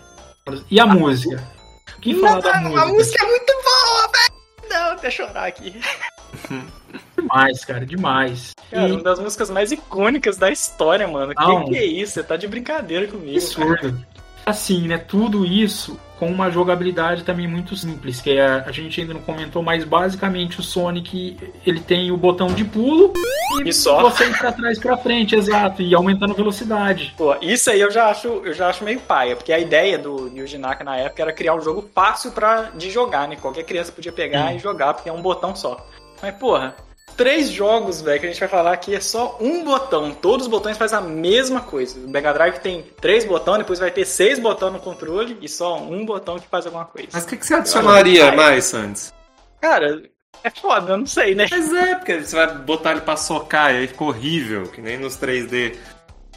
né? 0.46 0.64
E 0.70 0.78
a 0.78 0.86
música? 0.86 1.42
O 1.96 2.00
que 2.00 2.14
falar 2.14 2.40
da 2.40 2.60
música? 2.60 2.82
A 2.82 2.86
música 2.86 3.24
é 3.24 3.28
muito 3.28 3.52
boa, 3.52 4.12
velho! 4.12 4.70
Não, 4.70 4.92
até 4.92 5.10
chorar 5.10 5.46
aqui. 5.46 5.80
demais, 7.16 7.64
cara, 7.64 7.86
demais. 7.86 8.52
Cara, 8.70 8.88
e... 8.88 8.92
uma 8.92 9.02
das 9.02 9.18
músicas 9.18 9.50
mais 9.50 9.72
icônicas 9.72 10.36
da 10.36 10.50
história, 10.50 11.06
mano. 11.06 11.32
Não. 11.36 11.64
Que 11.64 11.70
que 11.70 11.78
é 11.78 11.84
isso? 11.84 12.14
Você 12.14 12.22
tá 12.22 12.36
de 12.36 12.46
brincadeira 12.46 13.06
comigo. 13.06 13.36
Absurdo 13.36 14.04
assim, 14.44 14.86
né? 14.86 14.98
Tudo 14.98 15.44
isso 15.44 15.98
com 16.18 16.26
uma 16.26 16.50
jogabilidade 16.50 17.24
também 17.24 17.46
muito 17.46 17.76
simples, 17.76 18.20
que 18.20 18.30
é, 18.30 18.46
a 18.46 18.70
gente 18.70 19.00
ainda 19.00 19.14
não 19.14 19.20
comentou, 19.20 19.62
mas 19.62 19.84
basicamente 19.84 20.60
o 20.60 20.62
Sonic 20.62 21.36
ele 21.66 21.80
tem 21.80 22.10
o 22.10 22.16
botão 22.16 22.48
de 22.48 22.64
pulo 22.64 23.12
e, 23.62 23.68
e 23.68 23.72
só 23.72 24.02
você 24.02 24.26
ir 24.26 24.38
pra 24.38 24.52
trás 24.52 24.78
para 24.78 24.96
frente, 24.96 25.34
exato, 25.34 25.82
e 25.82 25.94
aumentando 25.94 26.32
a 26.32 26.36
velocidade. 26.36 27.14
Pô, 27.16 27.36
isso 27.40 27.70
aí 27.70 27.80
eu 27.80 27.90
já 27.90 28.06
acho, 28.06 28.28
eu 28.28 28.52
já 28.52 28.68
acho 28.68 28.84
meio 28.84 29.00
paia, 29.00 29.36
porque 29.36 29.52
a 29.52 29.58
ideia 29.58 29.98
do 29.98 30.28
Yuji 30.28 30.58
Naka 30.58 30.84
na 30.84 30.96
época 30.96 31.22
era 31.22 31.32
criar 31.32 31.54
um 31.54 31.60
jogo 31.60 31.88
fácil 31.94 32.30
para 32.32 32.70
de 32.74 32.90
jogar, 32.90 33.28
né? 33.28 33.36
Qualquer 33.36 33.64
criança 33.64 33.92
podia 33.92 34.12
pegar 34.12 34.52
hum. 34.52 34.56
e 34.56 34.58
jogar, 34.58 34.94
porque 34.94 35.08
é 35.08 35.12
um 35.12 35.22
botão 35.22 35.54
só. 35.54 35.84
Mas 36.22 36.34
porra, 36.36 36.74
três 37.16 37.50
jogos, 37.50 38.00
velho, 38.00 38.20
que 38.20 38.26
a 38.26 38.28
gente 38.28 38.40
vai 38.40 38.48
falar 38.48 38.72
aqui 38.72 38.94
é 38.94 39.00
só 39.00 39.38
um 39.40 39.64
botão. 39.64 40.12
Todos 40.12 40.46
os 40.46 40.50
botões 40.50 40.76
fazem 40.76 40.98
a 40.98 41.02
mesma 41.02 41.60
coisa. 41.60 41.98
O 41.98 42.08
Mega 42.08 42.32
Drive 42.32 42.58
tem 42.58 42.82
três 43.00 43.24
botões, 43.24 43.58
depois 43.58 43.78
vai 43.78 43.90
ter 43.90 44.04
seis 44.04 44.38
botões 44.38 44.72
no 44.72 44.80
controle 44.80 45.38
e 45.40 45.48
só 45.48 45.78
um 45.78 46.04
botão 46.04 46.38
que 46.38 46.46
faz 46.48 46.66
alguma 46.66 46.84
coisa. 46.84 47.08
Mas 47.12 47.24
o 47.24 47.26
que, 47.26 47.36
que 47.36 47.46
você 47.46 47.54
adicionaria 47.54 48.32
mais, 48.32 48.64
Santos? 48.64 49.12
Cara, 49.60 50.02
é 50.42 50.50
foda, 50.50 50.92
eu 50.92 50.98
não 50.98 51.06
sei, 51.06 51.34
né? 51.34 51.46
Mas 51.50 51.72
é, 51.72 51.94
porque 51.94 52.20
você 52.20 52.36
vai 52.36 52.54
botar 52.58 52.92
ele 52.92 53.00
pra 53.00 53.16
socar 53.16 53.72
e 53.72 53.78
aí 53.78 53.86
ficou 53.86 54.08
horrível, 54.08 54.64
que 54.64 54.80
nem 54.80 54.98
nos 54.98 55.16
3D. 55.16 55.76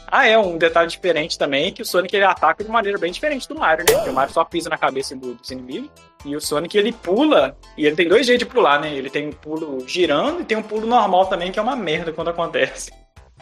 Ah, 0.09 0.25
é, 0.25 0.37
um 0.37 0.57
detalhe 0.57 0.89
diferente 0.89 1.37
também 1.37 1.67
é 1.67 1.71
que 1.71 1.81
o 1.81 1.85
Sonic 1.85 2.15
ele 2.15 2.23
ataca 2.23 2.63
de 2.63 2.69
maneira 2.69 2.97
bem 2.97 3.11
diferente 3.11 3.47
do 3.47 3.55
Mario, 3.55 3.85
né? 3.87 3.93
Porque 3.93 4.09
o 4.09 4.13
Mario 4.13 4.33
só 4.33 4.45
pisa 4.45 4.69
na 4.69 4.77
cabeça 4.77 5.15
do, 5.15 5.33
dos 5.33 5.51
inimigos. 5.51 5.89
E 6.25 6.35
o 6.35 6.41
Sonic 6.41 6.77
ele 6.77 6.91
pula, 6.91 7.55
e 7.77 7.85
ele 7.85 7.95
tem 7.95 8.07
dois 8.07 8.25
jeitos 8.25 8.47
de 8.47 8.53
pular, 8.53 8.79
né? 8.79 8.93
Ele 8.93 9.09
tem 9.09 9.27
um 9.27 9.31
pulo 9.31 9.87
girando 9.87 10.41
e 10.41 10.45
tem 10.45 10.57
um 10.57 10.63
pulo 10.63 10.87
normal 10.87 11.27
também, 11.27 11.51
que 11.51 11.59
é 11.59 11.61
uma 11.61 11.75
merda 11.75 12.11
quando 12.11 12.29
acontece. 12.29 12.91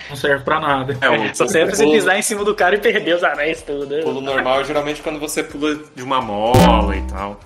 Não 0.09 0.15
serve 0.15 0.43
pra 0.43 0.59
nada. 0.59 0.97
É, 1.01 1.09
o, 1.09 1.33
só 1.35 1.47
serve 1.47 1.73
você 1.73 1.85
pisar 1.85 2.17
em 2.19 2.21
cima 2.21 2.43
do 2.43 2.53
cara 2.53 2.75
e 2.75 2.79
perder 2.79 3.15
os 3.15 3.23
anéis 3.23 3.61
tudo. 3.61 3.95
O 3.99 4.03
pulo 4.03 4.21
normal 4.21 4.61
é 4.61 4.63
geralmente 4.65 5.01
quando 5.01 5.19
você 5.19 5.43
pula 5.43 5.79
de 5.95 6.03
uma 6.03 6.21
mola 6.21 6.95
e 6.95 7.01
tal. 7.03 7.39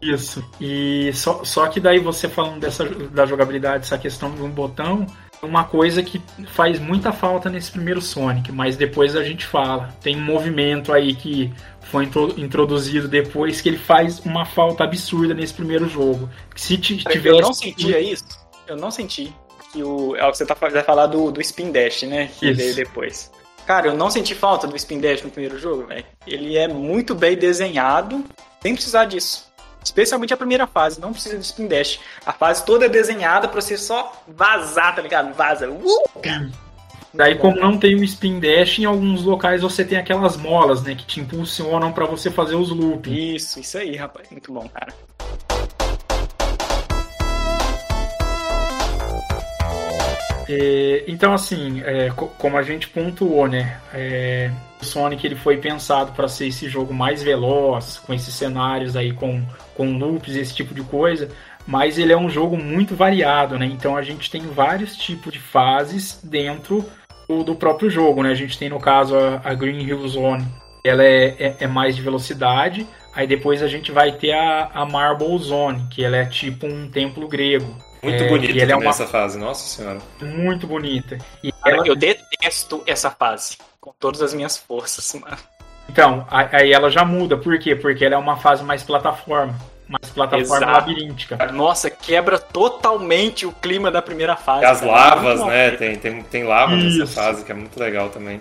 Isso. 0.00 0.44
E 0.60 1.12
só, 1.14 1.44
só 1.44 1.68
que 1.68 1.78
daí 1.78 2.00
você 2.00 2.28
falando 2.28 2.58
dessa 2.58 2.84
da 2.84 3.24
jogabilidade, 3.24 3.84
essa 3.84 3.96
questão 3.96 4.32
de 4.32 4.42
um 4.42 4.50
botão, 4.50 5.06
uma 5.42 5.64
coisa 5.64 6.02
que 6.02 6.22
faz 6.46 6.78
muita 6.78 7.12
falta 7.12 7.50
nesse 7.50 7.70
primeiro 7.70 8.00
Sonic, 8.00 8.52
mas 8.52 8.76
depois 8.76 9.16
a 9.16 9.24
gente 9.24 9.44
fala. 9.44 9.94
Tem 10.00 10.16
um 10.16 10.24
movimento 10.24 10.92
aí 10.92 11.14
que 11.14 11.52
foi 11.80 12.08
introduzido 12.36 13.08
depois 13.08 13.60
que 13.60 13.68
ele 13.68 13.78
faz 13.78 14.20
uma 14.20 14.46
falta 14.46 14.84
absurda 14.84 15.34
nesse 15.34 15.52
primeiro 15.52 15.88
jogo. 15.88 16.30
Se 16.54 16.78
tivesse... 16.78 17.26
Eu 17.26 17.40
não 17.40 17.52
sentia 17.52 18.00
isso. 18.00 18.24
eu 18.68 18.76
não 18.76 18.90
senti 18.90 19.34
que 19.72 19.82
o. 19.82 20.14
É 20.14 20.24
o 20.26 20.30
que 20.30 20.38
você 20.38 20.46
tá, 20.46 20.54
vai 20.54 20.82
falar 20.82 21.06
do, 21.06 21.32
do 21.32 21.40
Spin 21.40 21.72
Dash, 21.72 22.02
né? 22.02 22.28
Que 22.38 22.50
Isso. 22.50 22.60
veio 22.60 22.74
depois. 22.74 23.30
Cara, 23.66 23.88
eu 23.88 23.94
não 23.94 24.10
senti 24.10 24.34
falta 24.34 24.66
do 24.66 24.76
Spin 24.76 25.00
Dash 25.00 25.22
no 25.22 25.30
primeiro 25.30 25.58
jogo, 25.58 25.86
velho. 25.86 26.04
Ele 26.26 26.56
é 26.56 26.68
muito 26.68 27.14
bem 27.14 27.36
desenhado, 27.36 28.24
sem 28.60 28.74
precisar 28.74 29.06
disso. 29.06 29.51
Especialmente 29.84 30.32
a 30.32 30.36
primeira 30.36 30.66
fase, 30.66 31.00
não 31.00 31.12
precisa 31.12 31.36
de 31.36 31.44
Spin 31.44 31.66
Dash. 31.66 31.98
A 32.24 32.32
fase 32.32 32.64
toda 32.64 32.86
é 32.86 32.88
desenhada 32.88 33.48
pra 33.48 33.60
você 33.60 33.76
só 33.76 34.12
vazar, 34.28 34.94
tá 34.94 35.02
ligado? 35.02 35.34
Vaza. 35.34 35.68
Uh! 35.68 36.02
Daí, 37.14 37.34
como 37.36 37.60
não 37.60 37.76
tem 37.76 37.94
o 37.94 38.02
spin 38.04 38.40
dash, 38.40 38.78
em 38.78 38.86
alguns 38.86 39.22
locais 39.22 39.60
você 39.60 39.84
tem 39.84 39.98
aquelas 39.98 40.34
molas, 40.34 40.82
né, 40.82 40.94
que 40.94 41.04
te 41.04 41.20
impulsionam 41.20 41.92
pra 41.92 42.06
você 42.06 42.30
fazer 42.30 42.54
os 42.54 42.70
looping. 42.70 43.34
Isso, 43.34 43.60
isso 43.60 43.76
aí, 43.76 43.94
rapaz. 43.96 44.30
Muito 44.30 44.50
bom, 44.50 44.66
cara. 44.68 44.94
É, 50.48 51.04
então, 51.06 51.32
assim, 51.32 51.82
é, 51.84 52.10
co- 52.10 52.28
como 52.38 52.56
a 52.56 52.62
gente 52.62 52.88
pontuou, 52.88 53.46
né, 53.46 53.78
é, 53.94 54.50
o 54.82 54.84
Sonic 54.84 55.26
ele 55.26 55.36
foi 55.36 55.56
pensado 55.56 56.12
para 56.12 56.28
ser 56.28 56.48
esse 56.48 56.68
jogo 56.68 56.92
mais 56.92 57.22
veloz, 57.22 57.98
com 57.98 58.12
esses 58.12 58.34
cenários 58.34 58.96
aí 58.96 59.12
com, 59.12 59.42
com 59.74 59.96
loops, 59.96 60.34
esse 60.36 60.54
tipo 60.54 60.74
de 60.74 60.82
coisa, 60.82 61.28
mas 61.66 61.96
ele 61.98 62.12
é 62.12 62.16
um 62.16 62.28
jogo 62.28 62.56
muito 62.56 62.94
variado, 62.94 63.58
né? 63.58 63.66
Então 63.66 63.96
a 63.96 64.02
gente 64.02 64.30
tem 64.30 64.42
vários 64.42 64.96
tipos 64.96 65.32
de 65.32 65.38
fases 65.38 66.20
dentro 66.22 66.84
do, 67.28 67.42
do 67.44 67.54
próprio 67.54 67.88
jogo, 67.88 68.22
né? 68.22 68.30
A 68.30 68.34
gente 68.34 68.58
tem 68.58 68.68
no 68.68 68.80
caso 68.80 69.16
a, 69.16 69.40
a 69.44 69.54
Green 69.54 69.80
Hill 69.82 70.06
Zone, 70.08 70.44
ela 70.84 71.04
é, 71.04 71.26
é, 71.38 71.56
é 71.60 71.66
mais 71.66 71.94
de 71.96 72.02
velocidade. 72.02 72.86
Aí 73.14 73.26
depois 73.26 73.62
a 73.62 73.68
gente 73.68 73.92
vai 73.92 74.10
ter 74.12 74.32
a, 74.32 74.70
a 74.74 74.86
Marble 74.86 75.38
Zone, 75.38 75.86
que 75.90 76.02
ela 76.04 76.16
é 76.16 76.24
tipo 76.26 76.66
um 76.66 76.88
templo 76.90 77.28
grego. 77.28 77.76
Muito 78.02 78.24
É, 78.24 78.28
bonito 78.28 78.56
e 78.56 78.60
ela 78.60 78.72
é 78.72 78.74
uma- 78.74 78.90
essa 78.90 79.06
fase, 79.06 79.38
nossa 79.38 79.64
senhora. 79.64 80.00
Muito 80.20 80.66
bonita. 80.66 81.16
E 81.44 81.52
Cara, 81.52 81.76
ela- 81.76 81.86
eu 81.86 81.94
detesto 81.94 82.82
essa 82.84 83.10
fase. 83.12 83.58
Com 83.82 83.92
todas 83.98 84.22
as 84.22 84.32
minhas 84.32 84.56
forças, 84.56 85.12
mano. 85.20 85.36
Então, 85.88 86.24
aí 86.30 86.72
ela 86.72 86.88
já 86.88 87.04
muda. 87.04 87.36
Por 87.36 87.58
quê? 87.58 87.74
Porque 87.74 88.04
ela 88.04 88.14
é 88.14 88.18
uma 88.18 88.36
fase 88.36 88.62
mais 88.62 88.82
plataforma. 88.84 89.54
Mais 89.88 90.08
plataforma 90.10 90.56
Exato. 90.56 90.72
labiríntica. 90.72 91.52
Nossa, 91.52 91.90
quebra 91.90 92.38
totalmente 92.38 93.44
o 93.44 93.52
clima 93.52 93.90
da 93.90 94.00
primeira 94.00 94.36
fase. 94.36 94.62
E 94.62 94.64
as 94.64 94.80
cara. 94.80 94.92
lavas, 94.92 95.40
Muito 95.40 95.50
né? 95.50 95.70
Tem, 95.72 95.96
tem, 95.96 96.22
tem 96.22 96.44
lava 96.44 96.76
nessa 96.76 97.02
Isso. 97.02 97.14
fase, 97.14 97.44
que 97.44 97.50
é 97.50 97.54
muito 97.54 97.78
legal 97.78 98.08
também. 98.08 98.40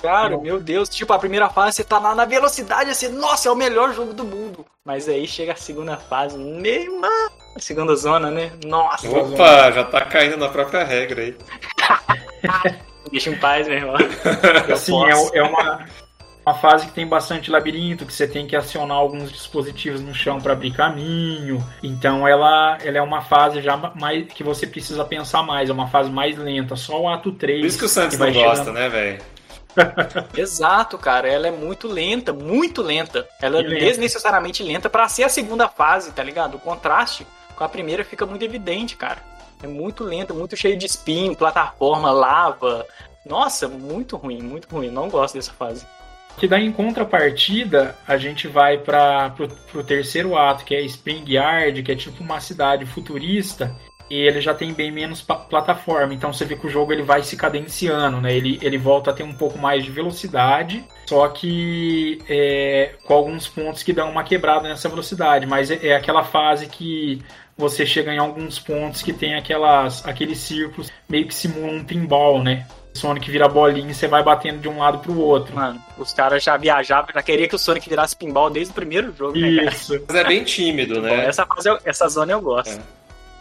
Cara, 0.00 0.38
meu 0.38 0.60
Deus, 0.60 0.88
tipo, 0.88 1.12
a 1.12 1.18
primeira 1.18 1.48
fase 1.48 1.76
você 1.76 1.84
tá 1.84 2.00
na, 2.00 2.14
na 2.14 2.24
velocidade 2.24 2.90
assim, 2.90 3.08
nossa, 3.08 3.48
é 3.48 3.52
o 3.52 3.56
melhor 3.56 3.92
jogo 3.92 4.12
do 4.12 4.24
mundo. 4.24 4.64
Mas 4.84 5.08
aí 5.08 5.26
chega 5.28 5.52
a 5.52 5.56
segunda 5.56 5.96
fase, 5.96 6.38
meu 6.38 7.00
mano, 7.00 7.32
a 7.54 7.60
segunda 7.60 7.94
zona, 7.94 8.30
né? 8.30 8.50
Nossa, 8.64 9.08
Opa, 9.08 9.70
já 9.72 9.84
tá 9.84 10.00
caindo 10.00 10.36
na 10.36 10.48
própria 10.48 10.84
regra 10.84 11.22
aí. 11.22 11.36
deixa 13.12 13.30
em 13.30 13.36
paz, 13.38 13.68
meu 13.68 13.76
irmão. 13.76 13.96
Eu 14.68 14.74
Assim, 14.74 14.90
posso. 14.92 15.34
é, 15.34 15.38
é 15.38 15.42
uma, 15.44 15.86
uma 16.44 16.54
fase 16.54 16.86
que 16.86 16.92
tem 16.92 17.06
bastante 17.06 17.50
labirinto, 17.50 18.04
que 18.04 18.12
você 18.12 18.26
tem 18.26 18.46
que 18.46 18.56
acionar 18.56 18.96
alguns 18.96 19.30
dispositivos 19.30 20.00
no 20.00 20.12
chão 20.14 20.40
para 20.40 20.52
abrir 20.54 20.72
caminho. 20.72 21.64
Então 21.82 22.26
ela, 22.26 22.78
ela 22.82 22.98
é 22.98 23.02
uma 23.02 23.22
fase 23.22 23.60
já 23.62 23.76
mais 23.76 24.26
que 24.32 24.42
você 24.42 24.66
precisa 24.66 25.04
pensar 25.04 25.42
mais, 25.44 25.70
é 25.70 25.72
uma 25.72 25.86
fase 25.88 26.10
mais 26.10 26.36
lenta. 26.36 26.74
Só 26.74 27.00
o 27.02 27.08
ato 27.08 27.30
3. 27.32 27.60
Por 27.60 27.66
isso 27.66 27.78
que 27.78 27.84
o 27.84 27.88
Santos 27.88 28.16
que 28.16 28.22
não 28.24 28.32
gosta, 28.32 28.64
chegando. 28.64 28.74
né, 28.74 28.88
velho? 28.88 29.18
Exato, 30.36 30.98
cara, 30.98 31.28
ela 31.28 31.46
é 31.46 31.50
muito 31.50 31.88
lenta, 31.88 32.32
muito 32.32 32.82
lenta. 32.82 33.26
Ela 33.40 33.60
é 33.60 33.62
desnecessariamente 33.62 34.62
lenta 34.62 34.90
pra 34.90 35.08
ser 35.08 35.24
a 35.24 35.28
segunda 35.28 35.68
fase, 35.68 36.12
tá 36.12 36.22
ligado? 36.22 36.56
O 36.56 36.60
contraste 36.60 37.26
com 37.56 37.64
a 37.64 37.68
primeira 37.68 38.04
fica 38.04 38.26
muito 38.26 38.44
evidente, 38.44 38.96
cara. 38.96 39.18
É 39.62 39.66
muito 39.66 40.04
lenta, 40.04 40.34
muito 40.34 40.56
cheio 40.56 40.76
de 40.76 40.86
espinho, 40.86 41.36
plataforma, 41.36 42.10
lava. 42.10 42.86
Nossa, 43.24 43.68
muito 43.68 44.16
ruim, 44.16 44.42
muito 44.42 44.68
ruim. 44.68 44.90
Não 44.90 45.08
gosto 45.08 45.34
dessa 45.34 45.52
fase. 45.52 45.86
Que 46.36 46.48
daí 46.48 46.66
em 46.66 46.72
contrapartida, 46.72 47.94
a 48.08 48.16
gente 48.16 48.48
vai 48.48 48.78
para 48.78 49.30
pro 49.30 49.84
terceiro 49.84 50.36
ato, 50.36 50.64
que 50.64 50.74
é 50.74 50.80
Spring 50.82 51.24
Yard, 51.28 51.82
que 51.82 51.92
é 51.92 51.94
tipo 51.94 52.22
uma 52.22 52.40
cidade 52.40 52.86
futurista, 52.86 53.76
e 54.10 54.16
ele 54.16 54.40
já 54.40 54.54
tem 54.54 54.72
bem 54.72 54.90
menos 54.90 55.22
plataforma. 55.22 56.12
Então 56.14 56.32
você 56.32 56.44
vê 56.44 56.56
que 56.56 56.66
o 56.66 56.70
jogo 56.70 56.92
ele 56.92 57.02
vai 57.02 57.22
se 57.22 57.36
cadenciando, 57.36 58.20
né? 58.20 58.34
Ele, 58.34 58.58
ele 58.62 58.78
volta 58.78 59.10
a 59.10 59.14
ter 59.14 59.22
um 59.22 59.32
pouco 59.32 59.58
mais 59.58 59.84
de 59.84 59.90
velocidade, 59.90 60.84
só 61.06 61.28
que 61.28 62.20
é, 62.28 62.94
com 63.04 63.14
alguns 63.14 63.46
pontos 63.46 63.82
que 63.82 63.92
dão 63.92 64.10
uma 64.10 64.24
quebrada 64.24 64.68
nessa 64.68 64.88
velocidade. 64.88 65.46
Mas 65.46 65.70
é, 65.70 65.86
é 65.88 65.96
aquela 65.96 66.24
fase 66.24 66.66
que 66.66 67.22
você 67.62 67.86
chega 67.86 68.12
em 68.12 68.18
alguns 68.18 68.58
pontos 68.58 69.00
que 69.02 69.12
tem 69.12 69.34
aquelas 69.34 70.06
aqueles 70.06 70.38
círculos 70.38 70.90
meio 71.08 71.26
que 71.26 71.34
simulam 71.34 71.76
um 71.76 71.84
pinball, 71.84 72.42
né? 72.42 72.66
O 72.94 72.98
Sonic 72.98 73.30
vira 73.30 73.48
bolinha 73.48 73.90
e 73.90 73.94
você 73.94 74.06
vai 74.06 74.22
batendo 74.22 74.60
de 74.60 74.68
um 74.68 74.78
lado 74.78 74.98
pro 74.98 75.18
outro. 75.18 75.54
Mano, 75.54 75.80
os 75.96 76.12
caras 76.12 76.42
já 76.44 76.56
viajavam, 76.58 77.08
já 77.14 77.22
queria 77.22 77.48
que 77.48 77.54
o 77.54 77.58
Sonic 77.58 77.88
virasse 77.88 78.14
pinball 78.14 78.50
desde 78.50 78.70
o 78.72 78.74
primeiro 78.74 79.14
jogo, 79.16 79.38
né? 79.38 79.48
Isso. 79.48 79.98
Mas 80.06 80.16
é 80.16 80.24
bem 80.24 80.44
tímido, 80.44 80.96
Bom, 80.96 81.00
né? 81.02 81.24
essa, 81.26 81.46
fase 81.46 81.68
eu- 81.70 81.78
essa 81.84 82.06
zona 82.08 82.32
eu 82.32 82.40
gosto. 82.42 82.78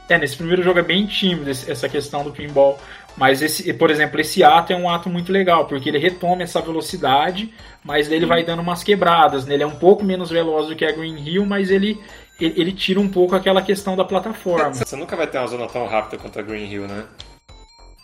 É, 0.08 0.18
nesse 0.18 0.36
primeiro 0.38 0.62
jogo 0.62 0.80
é 0.80 0.84
bem 0.84 1.06
tímido 1.06 1.50
essa 1.50 1.88
questão 1.90 2.24
do 2.24 2.32
pinball. 2.32 2.78
Mas, 3.16 3.42
esse, 3.42 3.74
por 3.74 3.92
exemplo, 3.92 4.20
esse 4.22 4.42
ato 4.44 4.72
é 4.72 4.76
um 4.76 4.90
ato 4.90 5.10
muito 5.10 5.32
legal, 5.34 5.66
porque 5.66 5.90
ele 5.90 5.98
retoma 5.98 6.44
essa 6.44 6.62
velocidade, 6.62 7.54
mas 7.84 8.10
ele 8.10 8.26
vai 8.26 8.44
dando 8.44 8.62
umas 8.62 8.84
quebradas. 8.84 9.46
Né? 9.46 9.54
Ele 9.56 9.64
é 9.64 9.68
um 9.68 9.76
pouco 9.76 10.04
menos 10.04 10.30
veloz 10.30 10.68
do 10.68 10.76
que 10.76 10.86
a 10.86 10.92
Green 10.92 11.18
Hill, 11.18 11.46
mas 11.46 11.70
ele, 11.72 12.00
ele, 12.46 12.62
ele 12.62 12.72
tira 12.74 13.00
um 13.00 13.08
pouco 13.08 13.36
aquela 13.36 13.62
questão 13.62 13.96
da 13.96 14.04
plataforma. 14.04 14.74
Você 14.74 14.96
nunca 14.96 15.16
vai 15.16 15.28
ter 15.28 15.38
uma 15.38 15.48
zona 15.48 15.68
tão 15.68 15.88
rápida 15.88 16.18
quanto 16.22 16.40
a 16.40 16.42
Green 16.42 16.66
Hill, 16.72 16.88
né? 16.88 17.06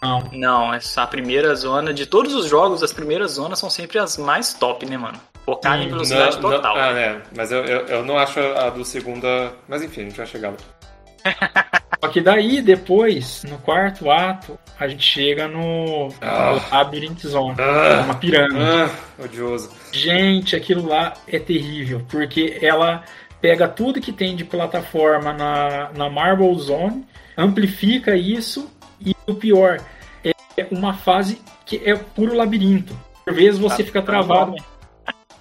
Não. 0.01 0.19
Não, 0.31 0.73
essa 0.73 1.01
a 1.03 1.07
primeira 1.07 1.55
zona, 1.55 1.91
de 1.93 2.05
todos 2.05 2.33
os 2.35 2.47
jogos, 2.47 2.83
as 2.83 2.93
primeiras 2.93 3.31
zonas 3.31 3.57
são 3.57 3.69
sempre 3.69 3.97
as 3.97 4.15
mais 4.17 4.53
top, 4.53 4.85
né, 4.85 4.95
mano? 4.97 5.19
Focar 5.43 5.81
em 5.81 5.87
velocidade 5.89 6.35
Não- 6.35 6.43
não- 6.49 6.57
total. 6.57 6.75
ah, 6.77 6.93
né? 6.93 7.21
Mas 7.35 7.51
eu, 7.51 7.63
eu, 7.65 7.85
eu 7.87 8.05
não 8.05 8.17
acho 8.17 8.39
a 8.39 8.69
do 8.69 8.85
segunda. 8.85 9.53
Mas 9.67 9.81
enfim, 9.81 10.01
a 10.01 10.03
gente 10.05 10.17
vai 10.17 10.25
chegar 10.27 10.49
lá. 10.51 10.57
Só 11.99 12.09
que 12.09 12.21
daí, 12.21 12.61
depois, 12.61 13.43
no 13.49 13.57
quarto 13.57 14.11
ato, 14.11 14.57
a 14.79 14.87
gente 14.87 15.03
chega 15.03 15.47
no, 15.47 16.09
Ah. 16.21 16.51
no 16.53 16.77
Labyrinth 16.77 17.21
Zone. 17.25 17.55
Ah. 17.57 17.97
É 17.99 18.01
uma 18.01 18.13
pirâmide. 18.15 18.59
Ah, 18.61 18.89
odioso. 19.23 19.71
Gente, 19.91 20.55
aquilo 20.55 20.87
lá 20.87 21.13
é 21.27 21.39
terrível, 21.39 22.05
porque 22.07 22.59
ela 22.61 23.03
pega 23.41 23.67
tudo 23.67 24.01
que 24.01 24.11
tem 24.11 24.35
de 24.35 24.43
plataforma 24.43 25.33
na, 25.33 25.91
na 25.93 26.09
Marble 26.09 26.57
Zone, 26.59 27.05
amplifica 27.37 28.15
isso 28.15 28.69
e 28.99 29.15
o 29.27 29.35
pior 29.35 29.79
é 30.23 30.67
uma 30.71 30.93
fase 30.93 31.41
que 31.65 31.81
é 31.85 31.95
puro 31.95 32.35
labirinto. 32.35 32.97
Por 33.23 33.33
vezes 33.33 33.59
você 33.59 33.83
fica 33.83 34.01
travado. 34.01 34.55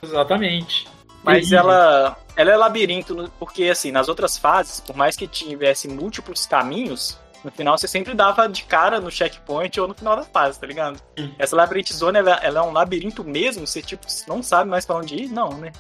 Exatamente. 0.03 0.87
Mas 1.23 1.49
Terrível. 1.49 1.59
ela, 1.59 2.17
ela 2.37 2.51
é 2.53 2.57
labirinto, 2.57 3.33
porque 3.39 3.65
assim, 3.65 3.91
nas 3.91 4.09
outras 4.09 4.37
fases, 4.37 4.81
por 4.81 4.95
mais 4.95 5.17
que 5.17 5.27
tivesse 5.27 5.89
múltiplos 5.89 6.47
caminhos, 6.47 7.19
no 7.43 7.51
final 7.51 7.77
você 7.77 7.89
sempre 7.89 8.15
dava 8.15 8.49
de 8.49 8.65
cara 8.65 9.01
no 9.01 9.11
checkpoint 9.11 9.81
ou 9.81 9.89
no 9.89 9.95
final 9.95 10.17
da 10.17 10.23
fase, 10.23 10.61
tá 10.61 10.67
ligado? 10.67 11.01
Sim. 11.19 11.35
Essa 11.39 11.57
labirinto 11.57 11.95
zone, 11.95 12.19
ela, 12.19 12.39
ela 12.43 12.61
é 12.61 12.63
um 12.63 12.73
labirinto 12.73 13.25
mesmo, 13.25 13.67
você 13.67 13.81
tipo, 13.81 14.07
não 14.29 14.43
sabe 14.43 14.71
mais 14.71 14.85
pra 14.85 14.97
onde 14.97 15.17
ir? 15.17 15.29
Não, 15.29 15.51
né? 15.51 15.73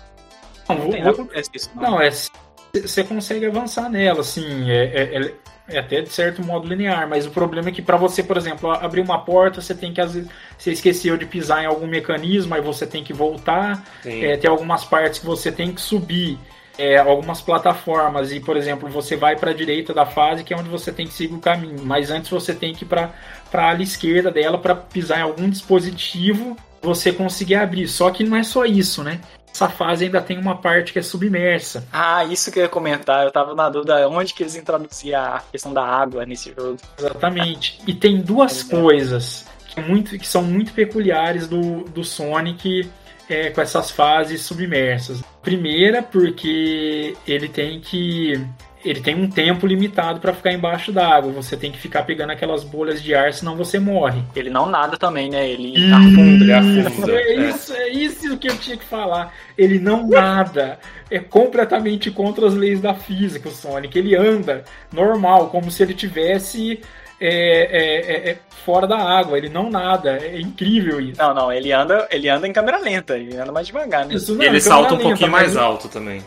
Não, 0.69 0.77
Não, 0.79 1.29
isso, 1.55 1.71
não. 1.75 1.83
Não, 1.83 2.01
é. 2.01 2.11
Você 2.11 3.05
consegue 3.05 3.47
avançar 3.47 3.89
nela, 3.89 4.21
assim. 4.21 4.71
É, 4.71 4.85
é- 4.85 5.23
é- 5.27 5.35
é 5.69 5.79
até 5.81 6.01
de 6.01 6.11
certo 6.11 6.45
modo 6.45 6.69
linear, 6.69 7.09
mas 7.09 7.27
o 7.27 7.31
problema 7.31 7.71
é 7.71 7.73
que 7.73 7.83
para 7.83 7.97
você, 7.97 8.23
por 8.23 8.37
exemplo, 8.37 8.71
abrir 8.71 9.01
uma 9.01 9.19
porta, 9.25 9.61
você 9.61 9.75
tem 9.75 9.93
que 9.93 10.01
às 10.01 10.15
vezes. 10.15 10.31
Você 10.57 10.71
esqueceu 10.73 11.17
de 11.17 11.27
pisar 11.27 11.63
em 11.65 11.67
algum 11.67 11.87
mecanismo, 11.89 12.55
aí 12.55 12.61
você 12.61 12.87
tem 12.87 13.03
que 13.03 13.13
voltar. 13.13 13.83
É, 14.25 14.37
tem 14.37 14.49
algumas 14.49 14.85
partes 14.85 15.19
que 15.19 15.27
você 15.27 15.51
tem 15.51 15.73
que 15.73 15.81
subir. 15.81 16.39
é, 16.79 16.99
algumas 16.99 17.41
plataformas 17.41 18.31
e, 18.33 18.39
por 18.39 18.55
exemplo, 18.55 18.87
você 18.91 19.17
vai 19.17 19.35
para 19.35 19.51
a 19.51 19.55
direita 19.55 19.95
da 19.95 20.05
fase, 20.05 20.45
que 20.45 20.53
é 20.53 20.57
onde 20.59 20.69
você 20.69 20.93
tem 20.93 21.07
que 21.07 21.15
seguir 21.15 21.35
o 21.35 21.39
caminho, 21.39 21.79
mas 21.83 22.11
antes 22.11 22.29
você 22.31 22.53
tem 22.55 22.75
que 22.75 22.85
ir 22.85 22.87
para 22.87 23.15
a 23.51 23.71
ala 23.71 23.83
esquerda 23.83 24.31
dela 24.31 24.59
para 24.59 24.75
pisar 24.75 25.21
em 25.21 25.23
algum 25.23 25.49
dispositivo, 25.49 26.55
você 26.83 27.11
conseguir 27.13 27.55
abrir. 27.55 27.89
Só 27.89 28.11
que 28.11 28.23
não 28.23 28.37
é 28.37 28.43
só 28.43 28.67
isso, 28.67 29.03
né? 29.03 29.21
Essa 29.57 29.71
fase 29.71 30.05
ainda 30.05 30.21
tem 30.21 30.37
uma 30.37 30.55
parte 30.55 30.93
que 30.93 30.99
é 30.99 31.03
submersa. 31.03 31.89
Ah, 31.91 32.23
isso 32.27 32.53
que 32.53 32.59
eu 32.59 32.65
ia 32.65 32.69
comentar, 32.69 33.25
eu 33.25 33.31
tava 33.31 33.55
na 33.55 33.71
dúvida 33.71 34.07
onde 34.07 34.35
que 34.35 34.43
eles 34.43 34.55
introduziam 34.55 35.19
a 35.19 35.43
questão 35.51 35.73
da 35.73 35.83
água 35.83 36.27
nesse 36.27 36.55
jogo. 36.55 36.77
Exatamente. 36.99 37.81
E 37.87 37.95
tem 37.95 38.21
duas 38.21 38.63
coisas 38.63 39.47
que, 39.67 39.81
é 39.81 39.83
muito, 39.83 40.19
que 40.19 40.27
são 40.27 40.43
muito 40.43 40.75
peculiares 40.75 41.49
do, 41.49 41.85
do 41.85 42.05
Sonic 42.05 42.91
é, 43.31 43.49
com 43.49 43.63
essas 43.63 43.91
fases 43.91 44.43
submersas. 44.43 45.23
Primeira, 45.41 46.03
porque 46.03 47.17
ele 47.27 47.49
tem 47.49 47.81
que. 47.81 48.39
Ele 48.87 49.01
tem 49.01 49.15
um 49.17 49.29
tempo 49.29 49.67
limitado 49.67 50.21
para 50.21 50.33
ficar 50.33 50.53
embaixo 50.53 50.93
d'água. 50.93 51.33
Você 51.33 51.57
tem 51.57 51.73
que 51.73 51.79
ficar 51.79 52.05
pegando 52.05 52.31
aquelas 52.31 52.63
bolhas 52.63 53.03
de 53.03 53.15
ar, 53.15 53.33
senão 53.33 53.57
você 53.57 53.81
morre. 53.81 54.23
Ele 54.35 54.49
não 54.49 54.67
nada 54.67 54.97
também, 54.97 55.29
né? 55.29 55.49
Ele 55.49 55.93
afunda, 55.93 56.45
ele 56.45 56.53
afunda. 56.53 57.13
É 57.13 57.35
isso, 57.49 57.73
é 57.75 57.89
isso 57.89 58.39
que 58.39 58.49
eu 58.49 58.57
tinha 58.57 58.77
que 58.77 58.85
falar. 58.85 59.35
Ele 59.59 59.81
não 59.81 60.07
nada. 60.09 60.79
É 61.11 61.19
completamente 61.19 62.11
contra 62.11 62.47
as 62.47 62.55
leis 62.55 62.81
da 62.81 62.95
física, 62.95 63.49
o 63.49 63.53
Sonic. 63.53 63.99
Ele 63.99 64.15
anda 64.15 64.65
normal, 64.93 65.49
como 65.49 65.71
se 65.71 65.83
ele 65.83 65.95
tivesse 65.95 66.81
é, 67.21 67.29
é, 67.29 68.29
é, 68.29 68.31
é, 68.31 68.39
fora 68.65 68.87
da 68.87 68.99
água, 68.99 69.39
ele 69.39 69.49
não 69.49 69.71
nada. 69.71 70.19
É 70.19 70.39
incrível 70.41 71.01
isso. 71.01 71.21
Não, 71.21 71.35
não, 71.35 71.53
ele 71.53 71.73
anda, 71.73 72.07
ele 72.11 72.29
anda 72.29 72.47
em 72.47 72.53
câmera 72.53 72.79
lenta, 72.79 73.17
ele 73.17 73.37
anda 73.37 73.51
mais 73.51 73.67
devagar, 73.67 74.07
né? 74.07 74.15
Isso, 74.15 74.35
não, 74.35 74.45
ele 74.45 74.61
salta 74.61 74.95
um 74.95 74.99
lenta, 74.99 75.09
pouquinho 75.09 75.31
mais 75.31 75.57
alto 75.57 75.89
também. 75.89 76.23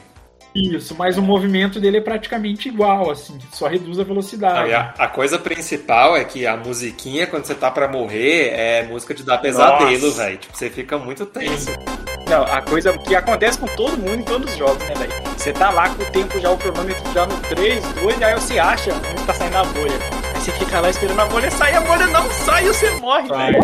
Isso, 0.54 0.96
mas 0.98 1.18
o 1.18 1.22
movimento 1.22 1.80
dele 1.80 1.98
é 1.98 2.02
praticamente 2.02 2.70
igual, 2.70 3.12
assim, 3.12 3.38
só 3.54 3.68
reduz 3.68 4.00
a 4.00 4.04
velocidade. 4.04 4.74
a, 4.74 4.94
a, 4.98 5.08
coisa 5.08 5.38
principal 5.38 6.18
é 6.18 6.24
que 6.24 6.48
a 6.48 6.58
musiquinha, 6.58 7.28
quando 7.28 7.46
você 7.46 7.54
tá 7.54 7.70
para 7.70 7.88
morrer, 7.88 8.50
é 8.50 8.84
música 8.84 9.14
de 9.14 9.24
dar 9.24 9.38
pesadelo, 9.38 10.12
velho. 10.12 10.38
Tipo, 10.38 10.58
você 10.58 10.70
fica 10.70 10.98
muito 10.98 11.26
tenso. 11.28 11.70
Não, 12.28 12.44
a 12.44 12.62
coisa 12.62 12.98
que 12.98 13.16
acontece 13.16 13.60
com 13.60 13.68
todo 13.68 13.98
mundo 13.98 14.16
em 14.16 14.24
todos 14.24 14.52
os 14.52 14.58
jogos, 14.58 14.84
né, 14.88 14.96
velho? 14.96 15.14
Você 15.38 15.54
tá 15.54 15.70
lá 15.70 15.90
com 15.90 16.02
o 16.02 16.06
tempo 16.08 16.40
já, 16.40 16.50
o 16.50 16.58
cronômetro 16.58 17.14
já 17.14 17.26
no 17.28 17.38
3, 17.42 17.84
2, 17.94 18.22
aí 18.22 18.34
você 18.34 18.60
acha 18.60 18.92
onde 18.94 19.26
tá 19.26 19.34
saindo 19.34 19.58
a 19.58 19.64
bolha. 19.66 20.00
Aí 20.34 20.42
você 20.42 20.52
fica 20.54 20.80
lá 20.80 20.90
esperando 20.90 21.20
a 21.20 21.26
bolha 21.26 21.52
sair, 21.52 21.76
a 21.76 21.82
bolha 21.82 22.08
não 22.08 22.30
sai 22.32 22.66
e 22.66 22.68
você 22.68 22.90
morre, 22.92 23.30
velho. 23.30 23.60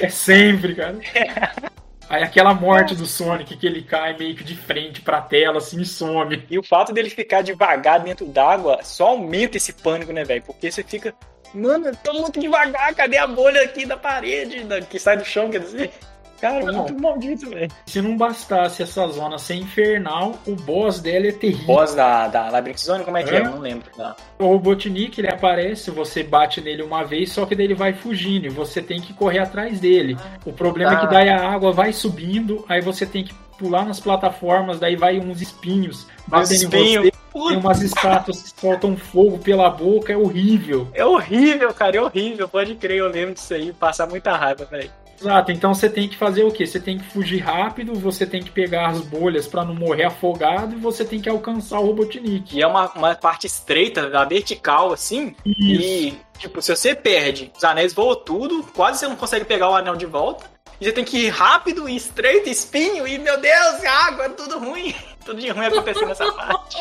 é 0.02 0.08
sempre, 0.08 0.74
cara. 0.74 0.98
É. 1.14 1.70
Aí 2.10 2.24
aquela 2.24 2.52
morte 2.52 2.92
do 2.96 3.06
Sonic 3.06 3.56
que 3.56 3.64
ele 3.64 3.82
cai 3.82 4.16
meio 4.18 4.34
que 4.34 4.42
de 4.42 4.56
frente 4.56 5.00
pra 5.00 5.22
tela, 5.22 5.58
assim, 5.58 5.80
e 5.80 5.86
some. 5.86 6.44
E 6.50 6.58
o 6.58 6.62
fato 6.62 6.92
dele 6.92 7.08
ficar 7.08 7.40
devagar 7.40 8.00
dentro 8.00 8.26
d'água 8.26 8.80
só 8.82 9.10
aumenta 9.10 9.56
esse 9.56 9.72
pânico, 9.72 10.12
né, 10.12 10.24
velho? 10.24 10.42
Porque 10.42 10.72
você 10.72 10.82
fica. 10.82 11.14
Mano, 11.54 11.86
eu 11.86 11.96
tô 11.96 12.12
muito 12.14 12.40
devagar, 12.40 12.92
cadê 12.96 13.16
a 13.16 13.28
bolha 13.28 13.62
aqui 13.62 13.86
da 13.86 13.96
parede 13.96 14.64
da, 14.64 14.80
que 14.80 14.98
sai 14.98 15.16
do 15.18 15.24
chão, 15.24 15.50
quer 15.50 15.60
dizer? 15.60 15.92
Cara, 16.40 16.64
não. 16.64 16.84
muito 16.84 17.02
maldito, 17.02 17.50
velho. 17.50 17.70
Se 17.86 18.00
não 18.00 18.16
bastasse 18.16 18.82
essa 18.82 19.06
zona 19.08 19.38
ser 19.38 19.56
infernal, 19.56 20.38
o 20.46 20.54
boss 20.54 21.00
dela 21.00 21.26
é 21.26 21.32
terrível. 21.32 21.64
O 21.64 21.78
boss 21.78 21.94
da, 21.94 22.28
da 22.28 22.48
Labyrinth 22.48 22.78
Zone, 22.78 23.04
como 23.04 23.16
é 23.18 23.22
que 23.22 23.30
é? 23.30 23.38
é? 23.38 23.44
Não 23.44 23.58
lembro. 23.58 23.90
Tá. 23.94 24.16
O 24.38 24.46
Robotnik, 24.46 25.20
ele 25.20 25.28
aparece, 25.28 25.90
você 25.90 26.22
bate 26.22 26.60
nele 26.60 26.82
uma 26.82 27.04
vez, 27.04 27.32
só 27.32 27.44
que 27.44 27.54
daí 27.54 27.66
ele 27.66 27.74
vai 27.74 27.92
fugindo 27.92 28.46
e 28.46 28.48
você 28.48 28.80
tem 28.80 29.00
que 29.00 29.12
correr 29.12 29.40
atrás 29.40 29.80
dele. 29.80 30.16
O 30.46 30.52
problema 30.52 30.94
é 30.94 31.00
que 31.00 31.06
daí 31.08 31.28
a 31.28 31.46
água 31.46 31.72
vai 31.72 31.92
subindo, 31.92 32.64
aí 32.68 32.80
você 32.80 33.04
tem 33.04 33.24
que 33.24 33.34
pular 33.58 33.84
nas 33.84 34.00
plataformas, 34.00 34.80
daí 34.80 34.96
vai 34.96 35.20
uns 35.20 35.42
espinhos 35.42 36.06
batendo 36.26 36.54
espinho. 36.54 37.04
em 37.04 37.10
você. 37.10 37.20
Tem 37.32 37.56
umas 37.58 37.82
estátuas 37.82 38.42
que 38.42 38.60
soltam 38.60 38.96
fogo 38.96 39.38
pela 39.38 39.70
boca, 39.70 40.12
é 40.12 40.16
horrível. 40.16 40.88
É 40.92 41.04
horrível, 41.04 41.72
cara, 41.72 41.96
é 41.96 42.00
horrível. 42.00 42.48
Pode 42.48 42.74
crer, 42.74 42.98
eu 42.98 43.08
lembro 43.08 43.34
disso 43.34 43.54
aí, 43.54 43.72
passar 43.72 44.08
muita 44.08 44.36
raiva, 44.36 44.64
velho. 44.64 44.90
Exato, 45.20 45.52
então 45.52 45.74
você 45.74 45.90
tem 45.90 46.08
que 46.08 46.16
fazer 46.16 46.44
o 46.44 46.50
que? 46.50 46.66
Você 46.66 46.80
tem 46.80 46.98
que 46.98 47.04
fugir 47.04 47.40
rápido, 47.40 47.94
você 47.94 48.24
tem 48.24 48.42
que 48.42 48.50
pegar 48.50 48.88
as 48.88 49.02
bolhas 49.02 49.46
para 49.46 49.64
não 49.64 49.74
morrer 49.74 50.04
afogado 50.04 50.74
e 50.74 50.78
você 50.78 51.04
tem 51.04 51.20
que 51.20 51.28
alcançar 51.28 51.78
o 51.78 51.86
Robotnik. 51.86 52.56
E 52.56 52.62
é 52.62 52.66
uma, 52.66 52.90
uma 52.92 53.14
parte 53.14 53.46
estreita, 53.46 54.08
da 54.08 54.24
vertical, 54.24 54.94
assim. 54.94 55.36
Isso. 55.44 55.82
E, 55.82 56.18
tipo, 56.38 56.62
se 56.62 56.74
você 56.74 56.94
perde, 56.94 57.52
os 57.54 57.62
anéis 57.62 57.92
voam 57.92 58.16
tudo, 58.16 58.62
quase 58.74 59.00
você 59.00 59.08
não 59.08 59.16
consegue 59.16 59.44
pegar 59.44 59.68
o 59.68 59.74
anel 59.74 59.94
de 59.94 60.06
volta. 60.06 60.46
E 60.80 60.86
você 60.86 60.92
tem 60.92 61.04
que 61.04 61.26
ir 61.26 61.28
rápido 61.28 61.86
e 61.86 61.94
estreito, 61.94 62.48
espinho, 62.48 63.06
e 63.06 63.18
meu 63.18 63.38
Deus, 63.38 63.84
água, 63.84 64.30
tudo 64.30 64.58
ruim. 64.58 64.94
Tudo 65.22 65.38
de 65.38 65.50
ruim 65.50 65.66
acontecendo 65.66 66.08
nessa 66.08 66.32
parte. 66.32 66.78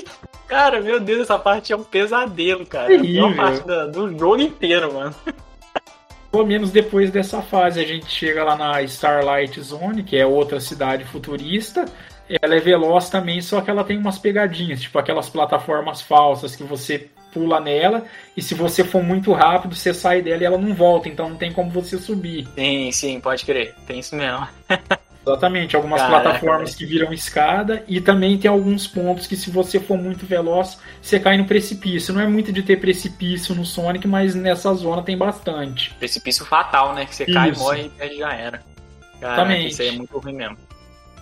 cara, 0.48 0.80
meu 0.80 0.98
Deus, 0.98 1.20
essa 1.20 1.38
parte 1.38 1.74
é 1.74 1.76
um 1.76 1.84
pesadelo, 1.84 2.64
cara. 2.64 2.94
É 2.94 3.22
uma 3.22 3.36
parte 3.36 3.66
do, 3.66 3.90
do 3.90 4.18
jogo 4.18 4.40
inteiro, 4.40 4.94
mano. 4.94 5.14
Pelo 6.32 6.46
menos 6.46 6.70
depois 6.70 7.10
dessa 7.10 7.42
fase, 7.42 7.78
a 7.78 7.86
gente 7.86 8.06
chega 8.06 8.42
lá 8.42 8.56
na 8.56 8.80
Starlight 8.82 9.60
Zone, 9.60 10.02
que 10.02 10.16
é 10.16 10.24
outra 10.24 10.58
cidade 10.60 11.04
futurista. 11.04 11.84
Ela 12.40 12.56
é 12.56 12.58
veloz 12.58 13.10
também, 13.10 13.42
só 13.42 13.60
que 13.60 13.70
ela 13.70 13.84
tem 13.84 13.98
umas 13.98 14.18
pegadinhas, 14.18 14.80
tipo 14.80 14.98
aquelas 14.98 15.28
plataformas 15.28 16.00
falsas 16.00 16.56
que 16.56 16.62
você 16.62 17.10
pula 17.34 17.60
nela 17.60 18.04
e 18.34 18.40
se 18.40 18.54
você 18.54 18.82
for 18.82 19.02
muito 19.02 19.32
rápido, 19.32 19.74
você 19.74 19.92
sai 19.92 20.22
dela 20.22 20.42
e 20.42 20.46
ela 20.46 20.58
não 20.58 20.74
volta, 20.74 21.08
então 21.08 21.28
não 21.28 21.36
tem 21.36 21.52
como 21.52 21.70
você 21.70 21.98
subir. 21.98 22.48
Sim, 22.54 22.90
sim, 22.92 23.20
pode 23.20 23.44
crer. 23.44 23.74
Tem 23.86 23.98
isso 23.98 24.16
mesmo. 24.16 24.48
Exatamente, 25.24 25.76
algumas 25.76 26.00
Caraca, 26.00 26.22
plataformas 26.22 26.74
que 26.74 26.84
viram 26.84 27.12
escada 27.12 27.84
e 27.86 28.00
também 28.00 28.36
tem 28.36 28.50
alguns 28.50 28.88
pontos 28.88 29.26
que 29.26 29.36
se 29.36 29.50
você 29.50 29.78
for 29.78 29.96
muito 29.96 30.26
veloz, 30.26 30.78
você 31.00 31.20
cai 31.20 31.36
no 31.36 31.44
precipício. 31.44 32.12
Não 32.12 32.20
é 32.20 32.26
muito 32.26 32.52
de 32.52 32.62
ter 32.62 32.78
precipício 32.80 33.54
no 33.54 33.64
Sonic, 33.64 34.06
mas 34.08 34.34
nessa 34.34 34.74
zona 34.74 35.02
tem 35.02 35.16
bastante. 35.16 35.94
Precipício 35.94 36.44
fatal, 36.44 36.92
né? 36.94 37.06
Que 37.06 37.14
você 37.14 37.24
isso. 37.24 37.34
cai, 37.34 37.52
morre 37.52 37.90
e 38.00 38.18
já 38.18 38.32
era. 38.32 38.62
Caraca, 39.20 39.42
Exatamente. 39.42 39.68
Isso 39.68 39.82
aí 39.82 39.88
é 39.88 39.92
muito 39.92 40.18
ruim 40.18 40.34
mesmo. 40.34 40.58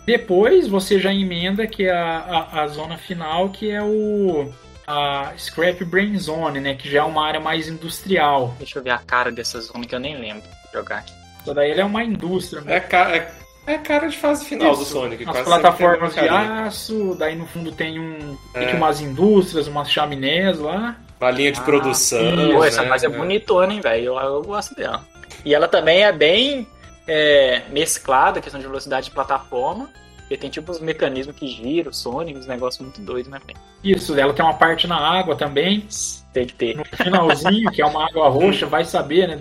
Depois 0.07 0.66
você 0.66 0.98
já 0.98 1.12
emenda 1.12 1.66
que 1.66 1.84
é 1.84 1.92
a, 1.92 2.48
a, 2.53 2.62
a 2.62 2.66
zona 2.68 2.96
final, 2.96 3.51
que 3.51 3.70
é 3.70 3.82
o 3.82 4.51
a 4.86 5.32
Scrap 5.36 5.84
Brain 5.84 6.18
Zone, 6.18 6.59
né? 6.59 6.74
Que 6.74 6.90
já 6.90 7.01
é 7.01 7.03
uma 7.03 7.24
área 7.24 7.38
mais 7.38 7.68
industrial. 7.68 8.57
Deixa 8.59 8.78
eu 8.78 8.82
ver 8.82 8.90
a 8.90 8.98
cara 8.98 9.30
dessa 9.30 9.61
zona 9.61 9.84
que 9.84 9.94
eu 9.94 10.01
nem 10.01 10.18
lembro 10.18 10.42
de 10.42 10.72
jogar 10.72 10.98
aqui. 10.98 11.12
Isso 11.42 11.55
daí 11.55 11.70
ele 11.70 11.80
é 11.80 11.84
uma 11.84 12.03
indústria. 12.03 12.62
É, 12.66 12.76
é 12.76 13.32
é 13.67 13.79
cara 13.79 14.09
de 14.09 14.17
fase 14.17 14.45
final 14.45 14.73
Isso. 14.73 14.81
do 14.81 14.87
Sonic. 14.87 15.29
As 15.29 15.41
plataformas 15.43 16.15
de 16.15 16.29
aço, 16.29 17.15
daí 17.19 17.37
no 17.37 17.47
fundo 17.47 17.73
tem 17.73 17.99
um. 17.99 18.37
É. 18.55 18.67
Tem 18.67 18.77
umas 18.77 19.01
indústrias, 19.01 19.67
umas 19.69 19.91
chaminés 19.91 20.59
lá. 20.59 20.97
Uma 21.21 21.31
linha 21.31 21.53
de 21.53 21.61
ah, 21.61 21.65
produção. 21.65 22.53
Pô, 22.53 22.65
essa 22.65 22.83
né? 22.83 22.89
fase 22.89 23.07
é, 23.07 23.11
é 23.11 23.13
bonitona, 23.13 23.73
hein, 23.73 23.81
velho? 23.81 24.05
Eu, 24.05 24.19
eu 24.19 24.43
gosto 24.43 24.75
dela. 24.75 25.05
E 25.45 25.55
ela 25.55 25.69
também 25.69 26.03
é 26.03 26.13
bem 26.13 26.67
é, 27.07 27.63
mesclada, 27.71 28.41
questão 28.41 28.61
de 28.61 28.67
velocidade 28.67 29.07
de 29.07 29.13
plataforma. 29.13 29.89
Porque 30.31 30.37
tem 30.37 30.49
tipo 30.49 30.71
uns 30.71 30.79
mecanismos 30.79 31.35
que 31.35 31.49
giram, 31.49 31.93
Sonic, 31.93 32.39
uns 32.39 32.47
negócios 32.47 32.81
muito 32.81 33.01
doidos, 33.01 33.29
né, 33.29 33.41
velho? 33.45 33.59
Isso, 33.83 34.17
ela 34.17 34.33
tem 34.33 34.45
uma 34.45 34.55
parte 34.55 34.87
na 34.87 34.97
água 34.97 35.35
também. 35.35 35.85
Tem 36.33 36.47
que 36.47 36.55
ter. 36.55 36.77
No 36.77 36.85
finalzinho, 36.85 37.69
que 37.73 37.83
é 37.83 37.87
uma 37.87 38.07
água 38.07 38.29
roxa, 38.29 38.65
vai 38.71 38.85
saber, 38.85 39.27
né? 39.27 39.37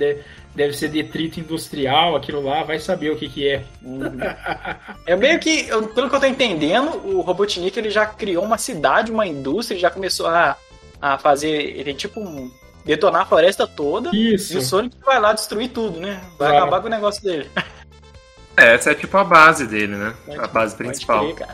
Deve 0.55 0.73
ser 0.73 0.89
detrito 0.89 1.39
industrial, 1.39 2.15
aquilo 2.15 2.41
lá, 2.43 2.63
vai 2.63 2.79
saber 2.79 3.11
o 3.11 3.15
que 3.15 3.29
que 3.29 3.47
é. 3.47 3.63
Uhum. 3.81 4.17
é 5.05 5.15
meio 5.15 5.39
que, 5.39 5.65
pelo 5.93 6.09
que 6.09 6.15
eu 6.15 6.19
tô 6.19 6.25
entendendo, 6.25 6.89
o 7.05 7.21
Robotnik 7.21 7.77
ele 7.77 7.89
já 7.89 8.05
criou 8.05 8.43
uma 8.43 8.57
cidade, 8.57 9.11
uma 9.11 9.25
indústria, 9.25 9.79
já 9.79 9.89
começou 9.89 10.27
a, 10.27 10.57
a 11.01 11.17
fazer, 11.17 11.77
ele 11.77 11.93
tipo 11.93 12.19
um, 12.19 12.51
detonar 12.85 13.21
a 13.21 13.25
floresta 13.25 13.67
toda. 13.67 14.09
Isso. 14.13 14.53
E 14.53 14.57
o 14.57 14.61
Sonic 14.61 14.97
vai 15.05 15.19
lá 15.19 15.33
destruir 15.33 15.69
tudo, 15.69 15.99
né? 15.99 16.21
Vai 16.37 16.49
claro. 16.49 16.57
acabar 16.57 16.81
com 16.81 16.87
o 16.87 16.91
negócio 16.91 17.23
dele. 17.23 17.49
É, 18.57 18.73
essa 18.73 18.91
é 18.91 18.95
tipo 18.95 19.15
a 19.17 19.23
base 19.23 19.65
dele, 19.65 19.95
né? 19.95 20.13
Pode, 20.25 20.39
a 20.39 20.47
base 20.47 20.75
principal. 20.75 21.33
Crer, 21.33 21.47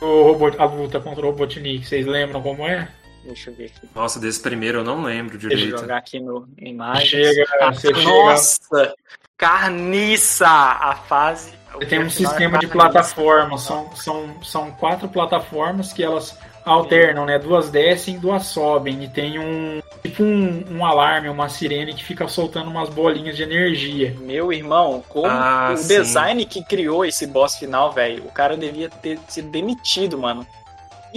o 0.00 0.22
robot, 0.22 0.56
a 0.58 0.64
luta 0.66 1.00
contra 1.00 1.26
o 1.26 1.30
Robotnik, 1.30 1.86
vocês 1.86 2.06
lembram 2.06 2.42
como 2.42 2.66
é? 2.66 2.88
Deixa 3.24 3.50
eu 3.50 3.54
ver 3.54 3.66
aqui. 3.66 3.88
Nossa, 3.94 4.20
desse 4.20 4.40
primeiro 4.40 4.78
eu 4.78 4.84
não 4.84 5.02
lembro 5.02 5.38
direito. 5.38 5.60
Deixa 5.60 5.76
eu 5.76 5.80
jogar 5.80 5.96
aqui 5.96 6.20
no 6.20 6.46
imagens. 6.58 7.08
Chega, 7.10 7.46
ah, 7.60 7.70
Nossa! 8.02 8.58
Chega. 8.70 8.94
Carniça! 9.36 10.46
A 10.46 10.94
fase. 10.94 11.52
Tem 11.88 11.98
um 11.98 12.10
sistema 12.10 12.58
de 12.58 12.66
plataformas. 12.66 13.62
São, 13.62 13.94
são, 13.96 14.42
são 14.42 14.70
quatro 14.72 15.08
plataformas 15.08 15.92
que 15.92 16.04
elas 16.04 16.38
alternam, 16.64 17.26
né? 17.26 17.38
Duas 17.38 17.70
descem, 17.70 18.18
duas 18.18 18.46
sobem. 18.46 19.02
E 19.02 19.08
tem 19.08 19.38
um 19.38 19.80
tipo 20.02 20.22
um, 20.22 20.64
um, 20.70 20.84
alarme, 20.84 21.28
uma 21.28 21.48
sirene 21.48 21.94
que 21.94 22.04
fica 22.04 22.28
soltando 22.28 22.70
umas 22.70 22.88
bolinhas 22.90 23.36
de 23.36 23.42
energia. 23.42 24.14
Meu 24.20 24.52
irmão, 24.52 25.02
como 25.08 25.26
ah, 25.26 25.72
o 25.72 25.76
sim. 25.76 25.88
design 25.88 26.44
que 26.44 26.62
criou 26.62 27.04
esse 27.04 27.26
boss 27.26 27.56
final, 27.56 27.90
velho, 27.92 28.24
o 28.24 28.30
cara 28.30 28.56
devia 28.56 28.88
ter 28.88 29.18
sido 29.28 29.50
demitido, 29.50 30.18
mano. 30.18 30.46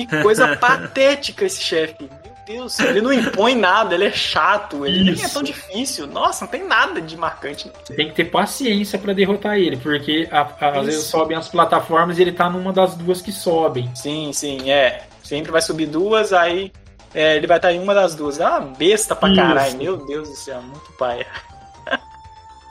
Que 0.06 0.22
coisa 0.22 0.56
patética 0.58 1.46
esse 1.46 1.62
chefe. 1.62 2.10
Meu 2.24 2.34
Deus, 2.46 2.80
ele 2.80 3.02
não 3.02 3.12
impõe 3.12 3.56
nada, 3.56 3.96
ele 3.96 4.06
é 4.06 4.12
chato, 4.12 4.86
ele 4.86 5.12
Isso. 5.12 5.22
nem 5.22 5.26
é 5.26 5.28
tão 5.28 5.44
difícil. 5.44 6.08
Nossa, 6.08 6.46
não 6.46 6.52
tem 6.52 6.66
nada 6.66 7.02
de 7.02 7.18
marcante. 7.18 7.72
Você 7.84 7.94
tem 7.94 8.08
que 8.08 8.16
ter 8.16 8.26
paciência 8.26 8.98
para 8.98 9.14
derrotar 9.14 9.58
ele, 9.58 9.78
porque 9.78 10.30
às 10.32 10.86
vezes 10.86 11.06
sobem 11.06 11.36
as 11.36 11.50
plataformas 11.50 12.20
e 12.20 12.22
ele 12.22 12.32
tá 12.32 12.50
numa 12.50 12.72
das 12.72 12.96
duas 12.96 13.22
que 13.22 13.32
sobem. 13.32 13.90
Sim, 13.96 14.32
sim, 14.32 14.70
é. 14.70 15.04
Sempre 15.24 15.52
vai 15.52 15.62
subir 15.62 15.88
duas, 15.88 16.32
aí 16.32 16.72
é, 17.14 17.36
ele 17.36 17.48
vai 17.48 17.58
estar 17.58 17.74
em 17.74 17.80
uma 17.80 17.94
das 17.94 18.16
duas. 18.16 18.40
É 18.40 18.48
uma 18.48 18.62
besta 18.62 19.16
pra 19.16 19.34
caralho. 19.36 19.78
Meu 19.78 19.98
Deus 20.06 20.30
do 20.30 20.36
céu, 20.36 20.62
muito 20.62 20.92
paia. 20.94 21.26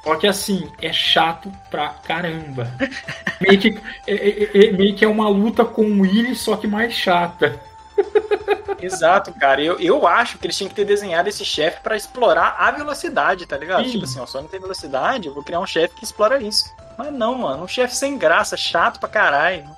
Só 0.07 0.15
que 0.15 0.29
assim, 0.29 0.71
é 0.81 0.93
chato 0.93 1.53
pra 1.69 1.89
caramba. 1.89 2.73
meio, 3.43 3.59
que, 3.59 3.77
é, 4.07 4.15
é, 4.15 4.67
é, 4.69 4.71
meio 4.71 4.95
que 4.95 5.05
é 5.05 5.09
uma 5.09 5.29
luta 5.29 5.65
com 5.65 5.83
o 5.83 6.03
Willy, 6.03 6.37
só 6.37 6.57
que 6.57 6.69
mais 6.69 6.95
chata. 6.95 7.61
Exato, 8.81 9.33
cara. 9.35 9.61
Eu, 9.61 9.81
eu 9.81 10.07
acho 10.07 10.39
que 10.39 10.47
eles 10.47 10.57
tinham 10.57 10.69
que 10.69 10.77
ter 10.77 10.85
desenhado 10.85 11.29
esse 11.29 11.45
chefe 11.45 11.81
para 11.81 11.97
explorar 11.97 12.55
a 12.57 12.71
velocidade, 12.71 13.47
tá 13.47 13.59
ligado? 13.59 13.85
Sim. 13.85 13.91
Tipo 13.91 14.05
assim, 14.05 14.21
ó, 14.21 14.27
só 14.27 14.41
não 14.41 14.47
tem 14.47 14.61
velocidade, 14.61 15.27
eu 15.27 15.35
vou 15.35 15.43
criar 15.43 15.59
um 15.59 15.67
chefe 15.67 15.97
que 15.97 16.05
explora 16.05 16.41
isso. 16.41 16.73
Mas 16.97 17.13
não, 17.13 17.35
mano, 17.35 17.65
um 17.65 17.69
chefe 17.69 17.97
sem 17.97 18.17
graça, 18.17 18.57
chato 18.57 19.01
pra 19.01 19.09
caralho. 19.09 19.69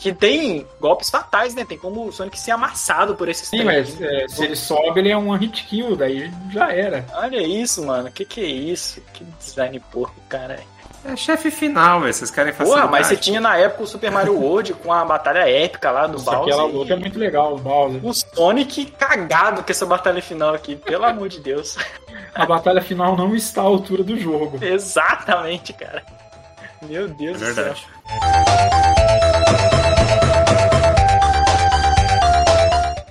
Que 0.00 0.14
tem 0.14 0.66
golpes 0.80 1.10
fatais, 1.10 1.54
né? 1.54 1.62
Tem 1.64 1.76
como 1.76 2.06
o 2.06 2.12
Sonic 2.12 2.40
ser 2.40 2.52
amassado 2.52 3.14
por 3.14 3.28
esses 3.28 3.48
Sim, 3.48 3.64
mas 3.64 4.00
é, 4.00 4.26
se 4.28 4.44
ele 4.44 4.56
sobe, 4.56 5.00
ele 5.00 5.10
é 5.10 5.16
um 5.16 5.30
hit 5.36 5.64
kill, 5.64 5.94
daí 5.94 6.32
já 6.50 6.72
era. 6.72 7.04
Olha 7.12 7.42
isso, 7.42 7.84
mano. 7.84 8.10
Que 8.10 8.24
que 8.24 8.40
é 8.40 8.46
isso? 8.46 9.02
Que 9.12 9.22
design 9.38 9.78
porco, 9.92 10.14
cara. 10.26 10.58
É 11.04 11.14
chefe 11.16 11.50
final, 11.50 12.00
velho. 12.00 12.12
Vocês 12.14 12.30
querem 12.30 12.52
fazer. 12.52 12.70
Porra, 12.70 12.86
mas 12.86 13.08
você 13.08 13.16
tinha 13.16 13.40
na 13.40 13.56
época 13.58 13.82
o 13.82 13.86
Super 13.86 14.10
Mario 14.10 14.38
World 14.38 14.72
com 14.74 14.90
a 14.92 15.04
batalha 15.04 15.48
épica 15.48 15.90
lá 15.90 16.06
do 16.06 16.14
Nossa, 16.14 16.30
Bowser. 16.30 16.54
aquela 16.54 16.66
luta 16.66 16.92
é 16.94 16.96
muito 16.96 17.18
legal, 17.18 17.54
o 17.54 17.58
Bowser. 17.58 18.00
O 18.04 18.12
Sonic 18.14 18.86
cagado 18.92 19.62
com 19.62 19.70
essa 19.70 19.84
batalha 19.84 20.22
final 20.22 20.54
aqui, 20.54 20.76
pelo 20.76 21.04
amor 21.04 21.28
de 21.28 21.40
Deus. 21.40 21.76
A 22.34 22.46
batalha 22.46 22.80
final 22.80 23.16
não 23.16 23.34
está 23.34 23.60
à 23.60 23.64
altura 23.64 24.02
do 24.02 24.18
jogo. 24.18 24.58
Exatamente, 24.64 25.72
cara. 25.74 26.02
Meu 26.82 27.08
Deus 27.08 27.42
É 27.42 27.46
do 27.46 27.54
céu. 27.54 27.74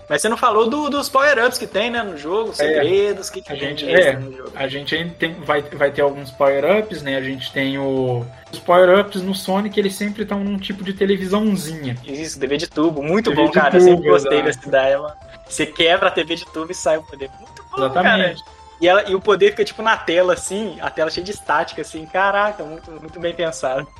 Mas 0.09 0.21
você 0.23 0.27
não 0.27 0.35
falou 0.37 0.67
do- 0.67 0.89
dos 0.89 1.07
power-ups 1.07 1.57
que 1.59 1.67
tem, 1.67 1.91
né, 1.91 2.01
no 2.01 2.17
jogo, 2.17 2.51
segredos, 2.53 3.29
o 3.29 3.31
que, 3.31 3.41
que 3.43 3.53
A 3.53 3.55
tem 3.55 3.69
gente, 3.69 3.87
extra 3.89 4.13
é, 4.13 4.17
no 4.17 4.35
jogo. 4.35 4.51
a 4.55 4.67
gente 4.67 5.05
tem, 5.19 5.33
vai, 5.35 5.61
vai 5.61 5.91
ter 5.91 6.01
alguns 6.01 6.31
power-ups, 6.31 7.03
né? 7.03 7.15
A 7.15 7.21
gente 7.21 7.51
tem 7.53 7.77
o. 7.77 8.25
Os 8.51 8.57
power-ups 8.59 9.21
no 9.21 9.35
Sonic, 9.35 9.79
eles 9.79 9.93
sempre 9.93 10.23
estão 10.23 10.39
num 10.43 10.57
tipo 10.57 10.83
de 10.83 10.93
televisãozinha. 10.93 11.95
Isso, 12.03 12.39
TV 12.39 12.57
de 12.57 12.67
tubo, 12.67 13.03
muito 13.03 13.29
TV 13.29 13.43
bom, 13.43 13.51
cara. 13.51 13.77
eu 13.77 13.81
sempre 13.81 13.97
tubo, 13.97 14.09
gostei 14.09 14.39
exato. 14.39 14.45
dessa 14.57 14.67
ideia, 14.67 14.99
mano. 14.99 15.13
Você 15.47 15.65
quebra 15.67 16.07
a 16.07 16.11
TV 16.11 16.35
de 16.35 16.45
tubo 16.45 16.71
e 16.71 16.75
sai 16.75 16.97
o 16.97 17.03
poder. 17.03 17.29
Muito 17.39 17.63
bom, 17.71 17.77
Exatamente. 17.85 18.43
cara. 18.43 18.59
E, 18.81 18.87
ela, 18.87 19.03
e 19.09 19.13
o 19.13 19.19
poder 19.21 19.51
fica 19.51 19.63
tipo 19.65 19.81
na 19.81 19.97
tela, 19.97 20.33
assim, 20.33 20.77
a 20.81 20.89
tela 20.89 21.11
cheia 21.11 21.23
de 21.25 21.31
estática, 21.31 21.81
assim. 21.81 22.05
Caraca, 22.05 22.63
muito, 22.63 22.89
muito 22.91 23.19
bem 23.19 23.33
pensado. 23.35 23.85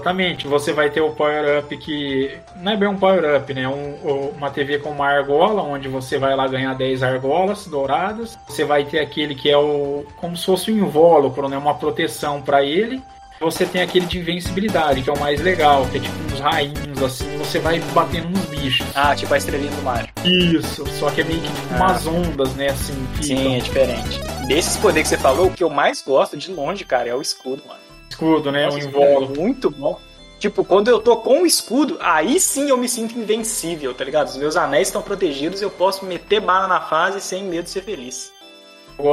Exatamente. 0.00 0.46
Você 0.48 0.72
vai 0.72 0.90
ter 0.90 1.00
o 1.00 1.10
power-up 1.10 1.76
que. 1.76 2.36
Não 2.56 2.72
é 2.72 2.76
bem 2.76 2.88
um 2.88 2.96
power-up, 2.96 3.52
né? 3.54 3.68
Um, 3.68 4.30
uma 4.36 4.50
TV 4.50 4.78
com 4.78 4.90
uma 4.90 5.06
argola, 5.06 5.62
onde 5.62 5.88
você 5.88 6.18
vai 6.18 6.34
lá 6.34 6.46
ganhar 6.48 6.74
10 6.74 7.02
argolas 7.02 7.66
douradas. 7.66 8.38
Você 8.48 8.64
vai 8.64 8.84
ter 8.84 8.98
aquele 9.00 9.34
que 9.34 9.50
é 9.50 9.56
o. 9.56 10.04
como 10.16 10.36
se 10.36 10.46
fosse 10.46 10.72
um 10.72 10.78
invólucro, 10.78 11.48
né? 11.48 11.56
Uma 11.58 11.74
proteção 11.74 12.40
para 12.40 12.64
ele. 12.64 13.02
Você 13.40 13.64
tem 13.64 13.80
aquele 13.80 14.04
de 14.04 14.18
invencibilidade, 14.18 15.00
que 15.00 15.08
é 15.08 15.12
o 15.14 15.18
mais 15.18 15.40
legal, 15.40 15.86
que 15.90 15.96
é 15.96 16.00
tipo 16.00 16.14
uns 16.30 16.40
rainhos 16.40 17.02
assim, 17.02 17.38
você 17.38 17.58
vai 17.58 17.80
batendo 17.94 18.28
nos 18.28 18.44
bichos. 18.44 18.86
ah, 18.94 19.16
tipo 19.16 19.32
a 19.32 19.38
estrelinha 19.38 19.70
do 19.70 19.82
Mario. 19.82 20.10
Isso, 20.22 20.84
só 20.98 21.10
que 21.10 21.22
é 21.22 21.24
meio 21.24 21.40
que 21.40 21.48
tipo 21.48 21.72
Ah. 21.72 21.76
umas 21.76 22.06
ondas, 22.06 22.54
né? 22.54 22.66
Assim, 22.68 22.92
Sim, 23.22 23.56
é 23.56 23.60
diferente. 23.60 24.20
Desses 24.46 24.76
poderes 24.76 25.08
que 25.08 25.16
você 25.16 25.22
falou, 25.22 25.46
o 25.46 25.50
que 25.50 25.64
eu 25.64 25.70
mais 25.70 26.02
gosto 26.02 26.36
de 26.36 26.52
longe, 26.52 26.84
cara, 26.84 27.08
é 27.08 27.14
o 27.14 27.22
escudo, 27.22 27.62
mano. 27.66 27.80
Escudo, 28.10 28.52
né? 28.52 28.64
Nossa, 28.64 28.76
um 28.76 28.78
isso 28.80 28.88
invólucro. 28.88 29.34
é 29.34 29.38
muito 29.38 29.70
bom. 29.70 29.98
Tipo, 30.38 30.64
quando 30.64 30.88
eu 30.88 30.98
tô 31.00 31.18
com 31.18 31.42
o 31.42 31.46
escudo, 31.46 31.98
aí 32.00 32.40
sim 32.40 32.70
eu 32.70 32.78
me 32.78 32.88
sinto 32.88 33.18
invencível, 33.18 33.92
tá 33.92 34.04
ligado? 34.04 34.28
Os 34.28 34.36
meus 34.36 34.56
anéis 34.56 34.88
estão 34.88 35.02
protegidos, 35.02 35.60
eu 35.60 35.70
posso 35.70 36.04
meter 36.06 36.40
bala 36.40 36.66
na 36.66 36.80
fase 36.80 37.20
sem 37.20 37.44
medo 37.44 37.64
de 37.64 37.70
ser 37.70 37.82
feliz. 37.82 38.32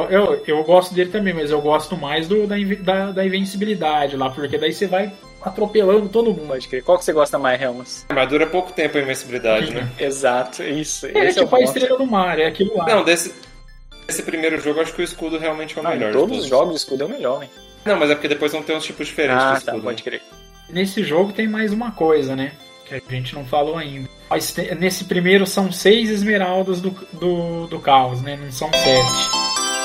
Eu, 0.10 0.42
eu 0.46 0.64
gosto 0.64 0.94
dele 0.94 1.10
também, 1.12 1.34
mas 1.34 1.50
eu 1.52 1.62
gosto 1.62 1.96
mais 1.96 2.28
do, 2.28 2.46
da, 2.48 2.56
da, 2.82 3.12
da 3.12 3.26
invencibilidade 3.26 4.18
lá, 4.18 4.30
porque 4.30 4.58
daí 4.58 4.74
você 4.74 4.86
vai 4.88 5.14
atropelando 5.42 6.10
todo 6.10 6.34
mundo. 6.34 6.48
Pode 6.48 6.68
crer. 6.68 6.84
Qual 6.84 6.98
que 6.98 7.06
você 7.06 7.14
gosta 7.14 7.38
mais, 7.40 7.62
Helmas? 7.62 8.06
Mas 8.14 8.28
dura 8.30 8.48
pouco 8.48 8.72
tempo 8.74 8.98
a 8.98 9.02
invencibilidade, 9.02 9.74
né? 9.74 9.90
Exato, 10.00 10.62
isso. 10.64 11.08
É 11.08 11.28
esse 11.28 11.40
é 11.40 11.42
o 11.42 11.46
tipo 11.46 11.56
a 11.56 11.60
ponto. 11.60 11.68
estrela 11.78 11.98
do 11.98 12.06
mar, 12.06 12.38
é 12.40 12.48
aquilo 12.48 12.76
lá. 12.78 12.86
Não, 12.86 13.04
desse, 13.04 13.34
desse 14.06 14.24
primeiro 14.24 14.60
jogo, 14.60 14.82
acho 14.82 14.94
que 14.94 15.02
o 15.02 15.04
escudo 15.06 15.38
realmente 15.38 15.78
é 15.78 15.82
o 15.82 15.86
Ah, 15.88 15.92
melhor. 15.92 16.10
em 16.10 16.12
de 16.12 16.18
todos 16.18 16.38
os 16.40 16.46
jogos, 16.46 16.74
o 16.74 16.78
escudo 16.78 17.04
é 17.04 17.06
o 17.06 17.10
melhor, 17.10 17.40
né? 17.40 17.50
Não, 17.88 17.98
mas 17.98 18.10
é 18.12 18.16
porque 18.16 18.28
depois 18.28 18.52
vão 18.52 18.62
ter 18.62 18.76
uns 18.76 18.84
tipos 18.86 19.08
diferentes 19.08 19.44
Ah, 19.44 19.58
de 19.58 19.66
tá, 19.66 19.74
pode 19.78 20.04
crer. 20.04 20.22
Nesse 20.70 21.04
jogo 21.04 21.32
tem 21.34 21.48
mais 21.48 21.72
uma 21.72 21.92
coisa, 21.92 22.36
né? 22.36 22.52
Que 22.86 22.96
a 22.96 23.02
gente 23.10 23.34
não 23.36 23.46
falou 23.46 23.78
ainda. 23.78 24.10
Mas 24.30 24.56
Nesse 24.78 25.06
primeiro 25.06 25.46
são 25.46 25.72
seis 25.72 26.10
esmeraldas 26.10 26.80
do, 26.82 26.92
do, 27.14 27.68
do 27.68 27.80
caos, 27.80 28.22
né? 28.22 28.38
Não 28.42 28.52
são 28.52 28.70
sete. 28.74 29.38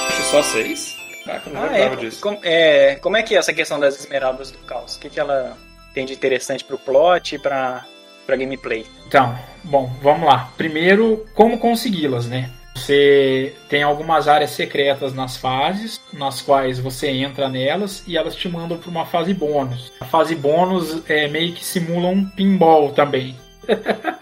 Acho 0.08 0.22
só 0.30 0.42
seis? 0.42 0.96
Caraca, 1.24 1.48
eu 1.50 1.54
não 1.54 1.62
Ah, 1.62 1.66
lembrava 1.70 1.94
é. 1.94 1.96
disso. 1.96 2.20
Com- 2.20 2.38
é. 2.42 2.96
Como 2.96 3.16
é 3.16 3.22
que 3.22 3.34
é 3.34 3.38
essa 3.38 3.52
questão 3.52 3.78
das 3.78 3.98
esmeraldas 3.98 4.50
do 4.50 4.58
caos? 4.58 4.96
O 4.96 5.00
que, 5.00 5.08
que 5.10 5.20
ela 5.20 5.56
tem 5.94 6.04
de 6.06 6.12
interessante 6.12 6.64
pro 6.64 6.78
plot 6.78 7.34
e 7.36 7.38
pra, 7.38 7.84
pra 8.26 8.36
gameplay? 8.36 8.84
Então, 9.06 9.36
bom, 9.64 9.92
vamos 10.02 10.26
lá. 10.26 10.52
Primeiro, 10.56 11.24
como 11.34 11.58
consegui-las, 11.58 12.26
né? 12.26 12.50
Você 12.74 13.54
tem 13.68 13.82
algumas 13.82 14.26
áreas 14.26 14.50
secretas 14.50 15.12
nas 15.12 15.36
fases, 15.36 16.00
nas 16.12 16.40
quais 16.40 16.78
você 16.78 17.08
entra 17.08 17.48
nelas 17.48 18.02
e 18.06 18.16
elas 18.16 18.34
te 18.34 18.48
mandam 18.48 18.78
para 18.78 18.90
uma 18.90 19.06
fase 19.06 19.32
bônus. 19.34 19.92
A 20.00 20.04
fase 20.04 20.34
bônus 20.34 21.02
é 21.08 21.28
meio 21.28 21.52
que 21.52 21.64
simula 21.64 22.08
um 22.08 22.24
pinball 22.24 22.90
também. 22.90 23.36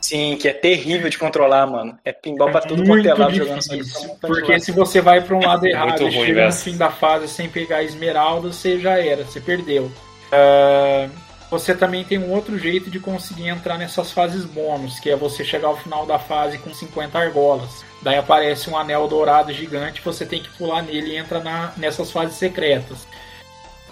Sim, 0.00 0.36
que 0.36 0.48
é 0.48 0.52
terrível 0.52 1.10
de 1.10 1.18
controlar, 1.18 1.66
mano. 1.66 1.98
É 2.04 2.12
pinball 2.12 2.50
pra 2.50 2.60
tudo 2.60 2.84
quanto 2.84 3.06
é 3.06 3.14
lado 3.14 3.34
jogando. 3.34 3.60
Então, 3.72 4.16
Porque 4.20 4.60
se 4.60 4.70
você 4.70 5.00
vai 5.00 5.20
para 5.20 5.36
um 5.36 5.40
lado 5.40 5.66
errado 5.68 6.02
Muito 6.02 6.16
e 6.16 6.26
chega 6.26 6.46
no 6.46 6.52
fim 6.52 6.76
da 6.76 6.90
fase 6.90 7.28
sem 7.28 7.48
pegar 7.48 7.82
esmeralda, 7.82 8.52
você 8.52 8.78
já 8.78 8.98
era, 8.98 9.24
você 9.24 9.40
perdeu. 9.40 9.90
Ah, 10.30 11.08
você 11.50 11.74
também 11.74 12.04
tem 12.04 12.18
um 12.18 12.30
outro 12.30 12.58
jeito 12.58 12.90
de 12.90 13.00
conseguir 13.00 13.48
entrar 13.48 13.78
nessas 13.78 14.12
fases 14.12 14.44
bônus, 14.44 14.98
que 15.00 15.10
é 15.10 15.16
você 15.16 15.44
chegar 15.44 15.68
ao 15.68 15.76
final 15.76 16.04
da 16.04 16.18
fase 16.18 16.58
com 16.58 16.72
50 16.74 17.18
argolas. 17.18 17.84
Daí 18.02 18.16
aparece 18.16 18.68
um 18.70 18.76
anel 18.76 19.08
dourado 19.08 19.52
gigante, 19.52 20.02
você 20.04 20.24
tem 20.26 20.42
que 20.42 20.50
pular 20.50 20.82
nele 20.82 21.12
e 21.12 21.16
entra 21.16 21.40
na, 21.40 21.72
nessas 21.76 22.10
fases 22.12 22.36
secretas. 22.36 23.06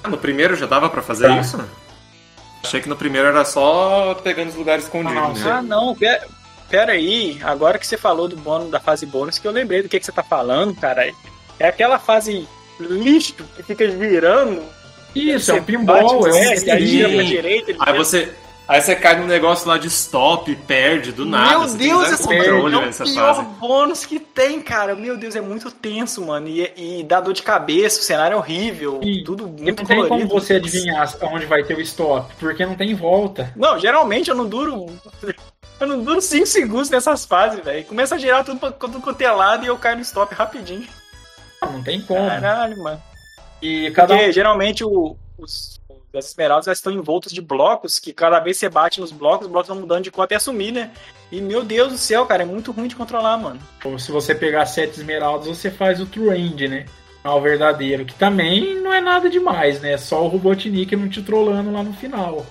Ah, 0.04 0.08
no 0.08 0.18
primeiro 0.18 0.54
já 0.54 0.66
dava 0.66 0.88
pra 0.90 1.02
fazer 1.02 1.28
Tá. 1.28 1.38
isso? 1.40 1.58
Achei 2.62 2.80
que 2.80 2.88
no 2.88 2.96
primeiro 2.96 3.28
era 3.28 3.44
só 3.44 4.14
pegando 4.22 4.48
os 4.48 4.54
lugares 4.54 4.84
escondidos. 4.84 5.14
Não, 5.14 5.32
né? 5.34 5.50
Ah, 5.50 5.62
não, 5.62 5.94
pera, 5.94 6.26
pera 6.68 6.92
aí. 6.92 7.38
Agora 7.42 7.78
que 7.78 7.86
você 7.86 7.96
falou 7.96 8.28
do 8.28 8.36
bônus, 8.36 8.70
da 8.70 8.80
fase 8.80 9.06
bônus, 9.06 9.38
que 9.38 9.46
eu 9.46 9.52
lembrei 9.52 9.82
do 9.82 9.88
que, 9.88 9.98
que 9.98 10.04
você 10.06 10.12
tá 10.12 10.22
falando, 10.22 10.74
cara. 10.74 11.10
É 11.58 11.68
aquela 11.68 11.98
fase 11.98 12.46
lixo 12.78 13.34
que 13.56 13.62
fica 13.62 13.88
girando. 13.88 14.62
Isso, 15.18 15.50
é 15.50 15.54
um 15.54 15.62
pinball, 15.64 15.98
é 16.26 16.28
um 16.28 16.32
desce, 16.32 16.70
aí 16.70 16.86
gira 16.86 17.08
pra 17.08 17.18
Sim. 17.18 17.24
direita. 17.26 17.70
ele 17.70 17.78
Aí 17.80 17.92
vira- 17.92 18.04
você, 18.04 18.32
aí 18.68 18.80
você 18.82 18.96
cai 18.96 19.18
num 19.18 19.26
negócio 19.26 19.68
lá 19.68 19.78
de 19.78 19.86
stop, 19.88 20.54
perde 20.66 21.12
do 21.12 21.24
nada. 21.24 21.58
Meu 21.58 21.74
Deus, 21.76 22.12
esse 22.12 22.22
controle 22.24 22.74
é 22.74 22.78
o 22.78 22.80
nessa 22.82 23.04
pior 23.04 23.34
fase. 23.36 23.48
bônus 23.58 24.04
que 24.04 24.18
tem, 24.20 24.60
cara. 24.60 24.94
Meu 24.94 25.16
Deus, 25.16 25.34
é 25.36 25.40
muito 25.40 25.70
tenso, 25.70 26.24
mano. 26.26 26.48
E, 26.48 26.70
e 26.76 27.02
dá 27.04 27.20
dor 27.20 27.32
de 27.32 27.42
cabeça, 27.42 28.00
o 28.00 28.02
cenário 28.02 28.34
é 28.34 28.36
horrível. 28.38 29.00
E- 29.02 29.22
tudo 29.24 29.46
muito 29.46 29.64
não 29.80 29.86
tem 29.86 29.96
como 29.96 30.08
colorido. 30.08 30.28
você 30.34 30.54
adivinhar 30.54 31.12
onde 31.22 31.46
vai 31.46 31.62
ter 31.64 31.76
o 31.76 31.80
stop, 31.80 32.34
porque 32.38 32.66
não 32.66 32.74
tem 32.74 32.94
volta. 32.94 33.52
Não, 33.56 33.78
geralmente 33.78 34.28
eu 34.30 34.36
não 34.36 34.46
duro. 34.46 34.86
Eu 35.78 35.86
não 35.86 36.02
duro 36.02 36.22
5 36.22 36.46
segundos 36.46 36.88
nessas 36.88 37.26
fases, 37.26 37.62
velho. 37.62 37.84
Começa 37.84 38.14
a 38.14 38.18
girar 38.18 38.42
tudo 38.44 38.58
tudo 38.72 38.98
quanto 39.00 39.20
é 39.20 39.30
lado 39.30 39.62
e 39.64 39.66
eu 39.68 39.76
caio 39.76 39.96
no 39.96 40.02
stop 40.02 40.34
rapidinho. 40.34 40.86
Não 41.62 41.82
tem 41.82 42.00
como. 42.00 42.26
Caralho, 42.28 42.82
mano. 42.82 43.02
E 43.62 43.90
cada 43.92 44.14
um 44.14 44.16
Porque 44.18 44.32
geralmente 44.32 44.84
o- 44.84 45.16
os, 45.38 45.80
as 46.14 46.26
esmeraldas 46.30 46.66
estão 46.66 46.92
envoltos 46.92 47.32
de 47.32 47.40
blocos 47.40 47.98
que 47.98 48.12
cada 48.12 48.40
vez 48.40 48.56
você 48.56 48.68
bate 48.68 49.00
nos 49.00 49.12
blocos, 49.12 49.46
os 49.46 49.52
blocos 49.52 49.68
vão 49.68 49.80
mudando 49.80 50.04
de 50.04 50.10
cor 50.10 50.22
até 50.24 50.38
sumir, 50.38 50.72
né? 50.72 50.90
E 51.30 51.40
meu 51.40 51.62
Deus 51.64 51.92
do 51.92 51.98
céu, 51.98 52.24
cara, 52.26 52.42
é 52.42 52.46
muito 52.46 52.70
ruim 52.72 52.88
de 52.88 52.96
controlar, 52.96 53.36
mano. 53.36 53.60
Ou 53.84 53.98
se 53.98 54.12
você 54.12 54.34
pegar 54.34 54.64
sete 54.66 55.00
esmeraldas, 55.00 55.46
você 55.48 55.70
faz 55.70 56.00
o 56.00 56.06
True 56.06 56.36
End, 56.38 56.68
né? 56.68 56.86
Ao 57.24 57.40
verdadeiro, 57.42 58.04
que 58.04 58.14
também 58.14 58.80
não 58.80 58.92
é 58.94 59.00
nada 59.00 59.28
demais, 59.28 59.80
né? 59.80 59.92
É 59.92 59.98
só 59.98 60.24
o 60.24 60.28
Robotnik 60.28 60.94
não 60.94 61.08
te 61.08 61.20
trollando 61.22 61.72
lá 61.72 61.82
no 61.82 61.92
final. 61.92 62.46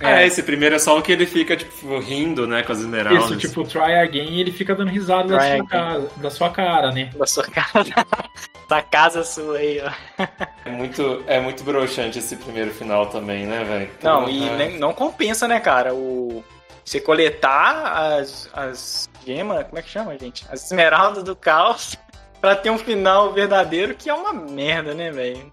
Ah, 0.00 0.24
esse 0.24 0.42
primeiro 0.42 0.74
é 0.74 0.78
só 0.78 0.98
o 0.98 1.02
que 1.02 1.12
ele 1.12 1.24
fica, 1.24 1.56
tipo, 1.56 1.98
rindo, 1.98 2.46
né, 2.46 2.62
com 2.62 2.72
as 2.72 2.80
esmeraldas. 2.80 3.24
Isso, 3.24 3.36
tipo, 3.36 3.64
try 3.64 3.94
again 3.94 4.32
e 4.34 4.40
ele 4.40 4.52
fica 4.52 4.74
dando 4.74 4.90
risada 4.90 5.28
da 5.28 5.40
sua, 5.40 5.66
casa, 5.66 6.10
da 6.16 6.30
sua 6.30 6.50
cara, 6.50 6.92
né? 6.92 7.10
Da 7.16 7.26
sua 7.26 7.44
casa. 7.44 7.90
da 8.68 8.82
casa 8.82 9.22
sua 9.22 9.58
aí, 9.58 9.80
ó. 9.80 10.26
É 10.64 10.70
muito, 10.70 11.22
é 11.26 11.40
muito 11.40 11.62
broxante 11.62 12.18
esse 12.18 12.36
primeiro 12.36 12.72
final 12.72 13.06
também, 13.06 13.46
né, 13.46 13.62
velho? 13.64 13.90
Não, 14.02 14.20
Porra. 14.24 14.32
e 14.32 14.50
nem- 14.56 14.78
não 14.78 14.92
compensa, 14.92 15.46
né, 15.46 15.60
cara? 15.60 15.94
O. 15.94 16.44
Você 16.84 17.00
coletar 17.00 18.18
as, 18.18 18.50
as 18.52 19.08
gemas, 19.24 19.64
como 19.64 19.78
é 19.78 19.82
que 19.82 19.88
chama, 19.88 20.18
gente? 20.18 20.44
As 20.50 20.66
esmeraldas 20.66 21.22
do 21.22 21.34
caos 21.34 21.96
pra 22.42 22.54
ter 22.54 22.68
um 22.68 22.76
final 22.76 23.32
verdadeiro 23.32 23.94
que 23.94 24.10
é 24.10 24.14
uma 24.14 24.34
merda, 24.34 24.92
né, 24.92 25.10
velho? 25.10 25.50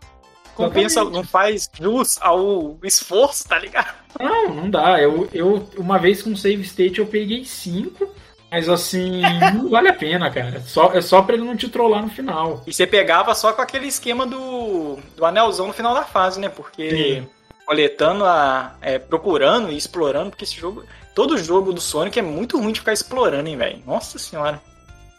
Compensa, 0.67 1.03
não 1.03 1.23
faz 1.23 1.69
jus 1.79 2.17
ao 2.21 2.77
esforço, 2.83 3.47
tá 3.47 3.57
ligado? 3.59 3.93
Não, 4.19 4.53
não 4.53 4.69
dá. 4.69 5.01
Eu, 5.01 5.27
eu 5.33 5.67
uma 5.77 5.97
vez 5.97 6.21
com 6.21 6.35
save 6.35 6.61
state 6.63 6.99
eu 6.99 7.05
peguei 7.05 7.45
cinco, 7.45 8.09
mas 8.51 8.67
assim, 8.67 9.21
não 9.55 9.69
vale 9.69 9.87
a 9.87 9.93
pena, 9.93 10.29
cara. 10.29 10.61
Só, 10.61 10.91
é 10.93 11.01
só 11.01 11.21
pra 11.21 11.35
ele 11.35 11.45
não 11.45 11.55
te 11.55 11.69
trollar 11.69 12.03
no 12.03 12.09
final. 12.09 12.63
E 12.67 12.73
você 12.73 12.85
pegava 12.85 13.33
só 13.33 13.53
com 13.53 13.61
aquele 13.61 13.87
esquema 13.87 14.25
do, 14.25 14.97
do 15.15 15.25
anelzão 15.25 15.67
no 15.67 15.73
final 15.73 15.93
da 15.93 16.03
fase, 16.03 16.39
né? 16.39 16.49
Porque 16.49 16.89
Sim. 16.89 17.27
coletando, 17.65 18.25
a, 18.25 18.75
é, 18.81 18.99
procurando 18.99 19.71
e 19.71 19.77
explorando, 19.77 20.31
porque 20.31 20.43
esse 20.43 20.55
jogo. 20.55 20.83
Todo 21.13 21.37
jogo 21.37 21.73
do 21.73 21.81
Sonic 21.81 22.17
é 22.17 22.21
muito 22.21 22.57
ruim 22.57 22.71
de 22.71 22.79
ficar 22.79 22.93
explorando, 22.93 23.49
hein, 23.49 23.57
velho? 23.57 23.83
Nossa 23.85 24.17
senhora. 24.17 24.61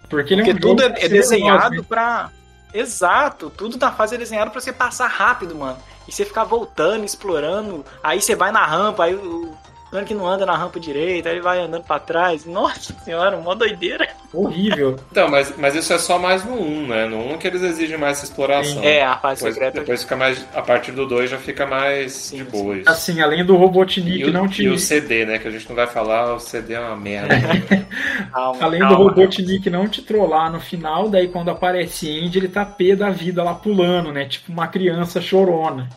Porque, 0.08 0.32
ele 0.32 0.40
é 0.40 0.44
um 0.44 0.46
Porque 0.46 0.60
tudo 0.60 0.82
é, 0.82 1.04
é 1.04 1.08
desenhado 1.08 1.84
pra. 1.84 2.30
Exato, 2.74 3.50
tudo 3.50 3.76
da 3.76 3.92
fase 3.92 4.14
é 4.14 4.18
desenhado 4.18 4.50
pra 4.50 4.60
você 4.60 4.72
passar 4.72 5.06
rápido, 5.06 5.54
mano. 5.54 5.78
E 6.08 6.12
você 6.12 6.24
ficar 6.24 6.44
voltando, 6.44 7.04
explorando. 7.04 7.84
Aí 8.02 8.20
você 8.20 8.34
vai 8.34 8.50
na 8.50 8.64
rampa, 8.64 9.04
aí 9.04 9.14
o, 9.14 9.56
Sonic 9.92 10.14
não 10.14 10.26
anda 10.26 10.46
na 10.46 10.56
rampa 10.56 10.80
direita, 10.80 11.28
aí 11.28 11.34
ele 11.34 11.42
vai 11.42 11.60
andando 11.60 11.84
pra 11.84 11.98
trás. 11.98 12.46
Nossa 12.46 12.94
senhora, 13.04 13.36
mó 13.36 13.54
doideira. 13.54 14.08
Horrível. 14.32 14.96
Então, 15.12 15.28
mas, 15.28 15.52
mas 15.58 15.74
isso 15.74 15.92
é 15.92 15.98
só 15.98 16.18
mais 16.18 16.42
no 16.42 16.54
1, 16.58 16.86
né? 16.86 17.04
No 17.04 17.34
1 17.34 17.38
que 17.38 17.46
eles 17.46 17.60
exigem 17.62 17.98
mais 17.98 18.16
essa 18.16 18.24
exploração. 18.24 18.82
É, 18.82 19.02
a 19.04 19.18
fase 19.18 19.40
depois, 19.42 19.54
secreta. 19.54 19.80
depois 19.80 20.02
fica 20.02 20.16
mais. 20.16 20.46
A 20.54 20.62
partir 20.62 20.92
do 20.92 21.04
2 21.06 21.28
já 21.30 21.36
fica 21.36 21.66
mais 21.66 22.30
de 22.34 22.42
boa 22.42 22.78
isso. 22.78 22.88
Assim, 22.88 23.20
além 23.20 23.44
do 23.44 23.54
Robotnik 23.56 24.18
E 24.20 24.24
o, 24.24 24.32
não 24.32 24.46
e 24.46 24.48
te. 24.48 24.68
o 24.68 24.78
CD, 24.78 25.26
né? 25.26 25.38
Que 25.38 25.48
a 25.48 25.50
gente 25.50 25.68
não 25.68 25.76
vai 25.76 25.86
falar, 25.86 26.34
o 26.34 26.40
CD 26.40 26.72
é 26.72 26.80
uma 26.80 26.96
merda. 26.96 27.34
Calma, 28.32 28.64
Além 28.64 28.80
calma. 28.80 28.96
do 28.96 29.02
Robotnik 29.02 29.68
não 29.68 29.86
te 29.86 30.00
trollar 30.00 30.50
no 30.50 30.58
final, 30.60 31.10
daí 31.10 31.28
quando 31.28 31.50
aparece 31.50 32.08
Andy, 32.24 32.38
ele 32.38 32.48
tá 32.48 32.64
pé 32.64 32.96
da 32.96 33.10
vida 33.10 33.42
lá 33.44 33.52
pulando, 33.54 34.10
né? 34.12 34.24
Tipo 34.24 34.50
uma 34.50 34.66
criança 34.66 35.20
chorona. 35.20 35.90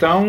Então 0.00 0.24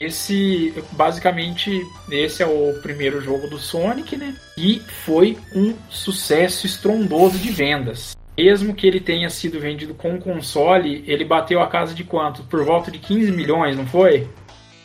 esse 0.00 0.72
basicamente 0.92 1.86
esse 2.10 2.42
é 2.42 2.46
o 2.46 2.72
primeiro 2.80 3.20
jogo 3.20 3.46
do 3.46 3.58
Sonic, 3.58 4.16
né? 4.16 4.34
E 4.56 4.80
foi 5.04 5.36
um 5.54 5.74
sucesso 5.90 6.64
estrondoso 6.64 7.36
de 7.38 7.50
vendas. 7.50 8.16
Mesmo 8.38 8.74
que 8.74 8.86
ele 8.86 8.98
tenha 8.98 9.28
sido 9.28 9.60
vendido 9.60 9.92
com 9.92 10.18
console, 10.18 11.04
ele 11.06 11.26
bateu 11.26 11.60
a 11.60 11.66
casa 11.66 11.92
de 11.92 12.04
quanto? 12.04 12.42
Por 12.44 12.64
volta 12.64 12.90
de 12.90 12.98
15 12.98 13.32
milhões, 13.32 13.76
não 13.76 13.86
foi? 13.86 14.26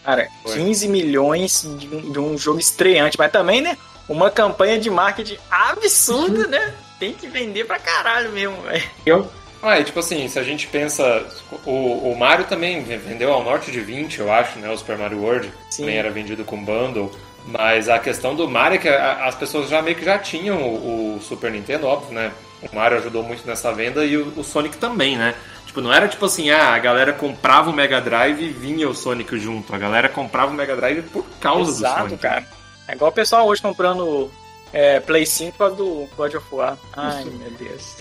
Cara, 0.03 0.27
Foi. 0.43 0.55
15 0.55 0.87
milhões 0.89 1.61
de 1.77 1.87
um, 1.87 2.11
de 2.11 2.19
um 2.19 2.37
jogo 2.37 2.59
estreante, 2.59 3.17
mas 3.17 3.31
também, 3.31 3.61
né? 3.61 3.77
Uma 4.09 4.29
campanha 4.29 4.77
de 4.77 4.89
marketing 4.89 5.37
absurda, 5.49 6.47
né? 6.47 6.73
Tem 6.99 7.13
que 7.13 7.27
vender 7.27 7.65
pra 7.65 7.79
caralho 7.79 8.31
mesmo, 8.31 8.61
velho. 8.63 8.83
Eu, 9.05 9.31
Ah, 9.61 9.79
e 9.79 9.83
tipo 9.83 9.99
assim, 9.99 10.27
se 10.27 10.39
a 10.39 10.43
gente 10.43 10.67
pensa. 10.67 11.25
O, 11.65 12.11
o 12.11 12.17
Mario 12.17 12.45
também 12.45 12.83
vendeu 12.83 13.31
ao 13.31 13.43
norte 13.43 13.71
de 13.71 13.79
20, 13.79 14.19
eu 14.19 14.31
acho, 14.31 14.57
né? 14.59 14.69
O 14.69 14.77
Super 14.77 14.97
Mario 14.97 15.19
World. 15.21 15.51
Sim. 15.69 15.83
Também 15.83 15.97
era 15.97 16.09
vendido 16.09 16.43
com 16.43 16.63
bundle. 16.63 17.11
Mas 17.45 17.89
a 17.89 17.97
questão 17.97 18.35
do 18.35 18.47
Mario 18.47 18.75
é 18.75 18.77
que 18.79 18.87
as 18.87 19.35
pessoas 19.35 19.69
já 19.69 19.81
meio 19.81 19.95
que 19.95 20.05
já 20.05 20.17
tinham 20.19 20.61
o, 20.61 21.15
o 21.17 21.21
Super 21.21 21.51
Nintendo, 21.51 21.87
óbvio, 21.87 22.13
né? 22.13 22.31
O 22.61 22.75
Mario 22.75 22.99
ajudou 22.99 23.23
muito 23.23 23.45
nessa 23.47 23.71
venda 23.73 24.05
e 24.05 24.15
o, 24.17 24.39
o 24.39 24.43
Sonic 24.43 24.77
também, 24.77 25.17
né? 25.17 25.33
Tipo, 25.65 25.81
não 25.81 25.91
era 25.91 26.07
tipo 26.07 26.25
assim, 26.25 26.51
ah, 26.51 26.73
a 26.73 26.79
galera 26.79 27.13
comprava 27.13 27.69
o 27.69 27.73
Mega 27.73 27.99
Drive 28.01 28.41
e 28.41 28.49
vinha 28.49 28.87
o 28.89 28.93
Sonic 28.93 29.39
junto. 29.39 29.73
A 29.73 29.77
galera 29.77 30.09
comprava 30.09 30.51
o 30.51 30.53
Mega 30.53 30.75
Drive 30.75 31.01
por 31.03 31.25
causa 31.39 31.71
do 31.71 31.77
Exato, 31.77 32.01
Sonic. 32.01 32.21
cara. 32.21 32.45
É 32.87 32.93
igual 32.93 33.09
o 33.09 33.13
pessoal 33.13 33.47
hoje 33.47 33.61
comprando 33.61 34.29
é, 34.73 34.99
Play 34.99 35.25
5 35.25 35.51
por 35.53 35.57
causa 35.57 35.75
do 35.75 36.09
God 36.15 36.35
of 36.35 36.45
War. 36.51 36.77
Ai, 36.93 37.21
Isso. 37.23 37.31
meu 37.31 37.51
Deus. 37.51 37.95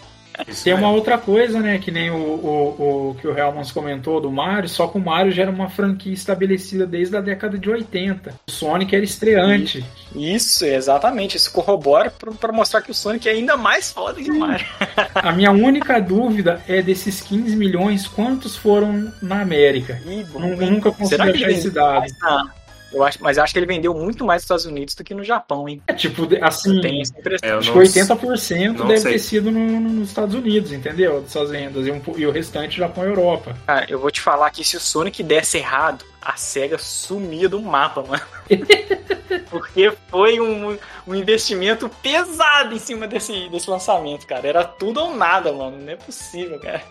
Isso 0.49 0.65
Tem 0.65 0.73
mesmo. 0.75 0.87
uma 0.89 0.95
outra 0.95 1.19
coisa, 1.19 1.61
né? 1.61 1.79
Que 1.79 1.91
nem 1.91 2.11
o, 2.11 2.15
o, 2.17 3.11
o 3.11 3.15
que 3.21 3.27
o 3.27 3.37
Helmans 3.37 3.71
comentou 3.73 4.21
do 4.21 4.31
Mario, 4.31 4.69
só 4.69 4.87
que 4.89 4.99
o 4.99 5.01
Mario 5.01 5.33
já 5.33 5.43
era 5.43 5.51
uma 5.51 5.69
franquia 5.69 6.13
estabelecida 6.13 6.87
desde 6.87 7.17
a 7.17 7.21
década 7.21 7.59
de 7.59 7.69
80. 7.71 8.35
O 8.49 8.51
Sonic 8.51 8.95
era 8.95 9.05
estreante. 9.05 9.85
Isso, 10.15 10.65
exatamente. 10.65 11.37
Isso 11.37 11.53
corrobora 11.53 12.11
pra, 12.11 12.33
pra 12.33 12.53
mostrar 12.53 12.83
que 12.83 12.91
o 12.91 12.95
Sonic 12.95 13.29
é 13.29 13.33
ainda 13.33 13.57
mais 13.57 13.91
foda 13.93 14.21
que 14.21 14.31
o 14.31 14.39
Mario. 14.39 14.67
A 15.15 15.33
minha 15.33 15.51
única 15.51 16.01
dúvida 16.01 16.61
é 16.69 16.83
desses 16.83 17.21
15 17.21 17.55
milhões, 17.57 18.07
quantos 18.07 18.57
foram 18.57 19.13
na 19.23 19.41
América? 19.43 20.01
Ih, 20.07 20.25
bom, 20.25 20.41
nunca 20.41 20.91
consegui 20.93 21.23
achar 21.23 21.51
esse 21.51 21.71
dado. 21.71 22.07
na- 22.21 22.51
Eu 22.93 23.05
acho, 23.05 23.19
mas 23.23 23.39
acho 23.39 23.53
que 23.53 23.59
ele 23.59 23.67
vendeu 23.67 23.95
muito 23.95 24.25
mais 24.25 24.39
nos 24.39 24.45
Estados 24.45 24.65
Unidos 24.67 24.95
do 24.95 25.05
que 25.05 25.15
no 25.15 25.23
Japão, 25.23 25.69
hein? 25.69 25.81
É 25.87 25.93
tipo, 25.93 26.27
assim, 26.43 26.81
Tem 26.81 27.01
essa 27.01 27.19
impressão. 27.19 27.49
É, 27.49 27.53
acho 27.53 27.73
que 27.73 27.79
80% 27.79 28.73
não 28.79 28.87
deve 28.89 29.01
sei. 29.01 29.13
ter 29.13 29.19
sido 29.21 29.51
no- 29.51 29.81
no- 29.81 29.91
nos 29.91 30.09
Estados 30.09 30.35
Unidos, 30.35 30.73
entendeu? 30.73 31.21
Dessas 31.21 31.51
vendas. 31.51 31.87
E, 31.87 31.91
um 31.93 32.01
e 32.17 32.27
o 32.27 32.33
restante 32.33 32.77
Japão 32.77 33.05
e 33.05 33.09
Europa. 33.09 33.57
Cara, 33.67 33.87
eu 33.89 33.99
vou 33.99 34.11
te 34.11 34.21
falar 34.21 34.51
que 34.51 34.65
se 34.65 34.77
o 34.77 34.81
Sonic 34.81 35.23
desse 35.23 35.59
errado, 35.59 36.05
a 36.21 36.37
SEGA 36.37 36.79
sumia 36.79 37.49
do 37.49 37.61
mapa, 37.63 38.03
mano. 38.03 38.23
Porque 39.51 39.93
foi 40.09 40.41
um, 40.41 40.77
um 41.07 41.15
investimento 41.15 41.89
pesado 42.03 42.75
em 42.75 42.79
cima 42.79 43.07
desse, 43.07 43.49
desse 43.49 43.71
lançamento, 43.71 44.27
cara. 44.27 44.47
Era 44.47 44.65
tudo 44.65 45.01
ou 45.01 45.15
nada, 45.17 45.53
mano. 45.53 45.77
Não 45.79 45.93
é 45.93 45.97
possível, 45.97 46.59
cara. 46.61 46.83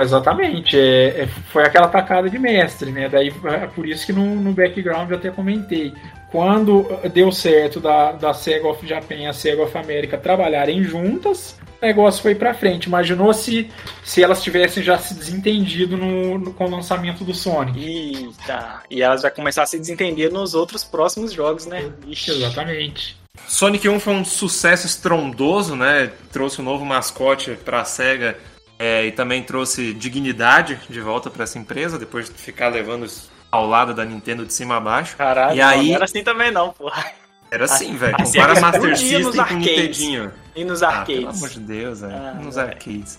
Exatamente, 0.00 0.78
é, 0.78 1.22
é- 1.22 1.26
foi 1.52 1.62
aquela 1.64 1.88
tacada 1.88 2.28
de 2.30 2.38
mestre, 2.38 2.90
né? 2.90 3.08
Daí 3.08 3.32
é 3.44 3.66
por 3.66 3.86
isso 3.86 4.06
que 4.06 4.12
no, 4.12 4.34
no 4.36 4.52
background 4.52 5.10
eu 5.10 5.16
até 5.16 5.30
comentei. 5.30 5.92
Quando 6.30 6.86
deu 7.12 7.32
certo 7.32 7.80
da, 7.80 8.12
da 8.12 8.32
Sega 8.32 8.68
of 8.68 8.86
Japan 8.86 9.14
e 9.16 9.26
a 9.26 9.32
Sega 9.32 9.62
of 9.64 9.76
America 9.76 10.16
trabalharem 10.16 10.82
juntas, 10.84 11.58
o 11.82 11.84
negócio 11.84 12.22
foi 12.22 12.36
pra 12.36 12.54
frente. 12.54 12.84
Imaginou 12.84 13.32
se, 13.34 13.68
se 14.04 14.22
elas 14.22 14.40
tivessem 14.40 14.80
já 14.82 14.96
se 14.96 15.12
desentendido 15.14 15.96
no, 15.96 16.38
no- 16.38 16.52
com 16.54 16.66
o 16.66 16.70
lançamento 16.70 17.24
do 17.24 17.34
Sonic. 17.34 17.84
Eita. 17.84 18.82
E 18.88 19.02
elas 19.02 19.22
já 19.22 19.30
começaram 19.30 19.64
a 19.64 19.66
se 19.66 19.78
desentender 19.78 20.30
nos 20.32 20.54
outros 20.54 20.84
próximos 20.84 21.32
jogos, 21.32 21.66
né? 21.66 21.90
Ixi. 22.06 22.30
Exatamente. 22.30 23.16
Sonic 23.48 23.88
1 23.88 23.98
foi 23.98 24.12
um 24.14 24.24
sucesso 24.24 24.86
estrondoso, 24.86 25.74
né? 25.74 26.12
Trouxe 26.30 26.60
um 26.60 26.64
novo 26.64 26.84
mascote 26.84 27.58
pra 27.64 27.84
SEGA 27.84 28.36
é, 28.80 29.04
e 29.06 29.12
também 29.12 29.42
trouxe 29.42 29.92
dignidade 29.92 30.80
de 30.88 31.00
volta 31.00 31.28
pra 31.30 31.44
essa 31.44 31.58
empresa, 31.58 31.98
depois 31.98 32.28
de 32.30 32.34
ficar 32.34 32.68
levando 32.68 33.06
ao 33.52 33.66
lado 33.66 33.92
da 33.92 34.04
Nintendo 34.04 34.46
de 34.46 34.54
cima 34.54 34.76
a 34.78 34.80
baixo. 34.80 35.16
Caralho, 35.16 35.54
E 35.56 35.60
aí- 35.60 35.88
não 35.88 35.94
era 35.96 36.04
assim 36.06 36.24
também 36.24 36.50
não, 36.50 36.72
porra. 36.72 37.04
Era 37.50 37.64
assim, 37.66 37.94
A- 37.94 37.98
velho. 37.98 38.14
a 38.14 38.22
Compara 38.24 38.54
SEGA 38.54 38.60
Master 38.60 38.96
System 38.96 39.22
com 39.32 39.40
arcades. 39.40 39.56
Nintendinho. 39.66 40.32
E 40.56 40.64
nos 40.64 40.82
Ah, 40.82 40.88
arcades. 40.88 41.14
pelo 41.16 41.28
amor 41.30 41.48
de 41.50 41.60
Deus, 41.60 42.00
velho. 42.00 42.14
Ah, 42.16 42.34
Nos 42.42 42.54
velho. 42.56 42.68
arcades. 42.68 43.18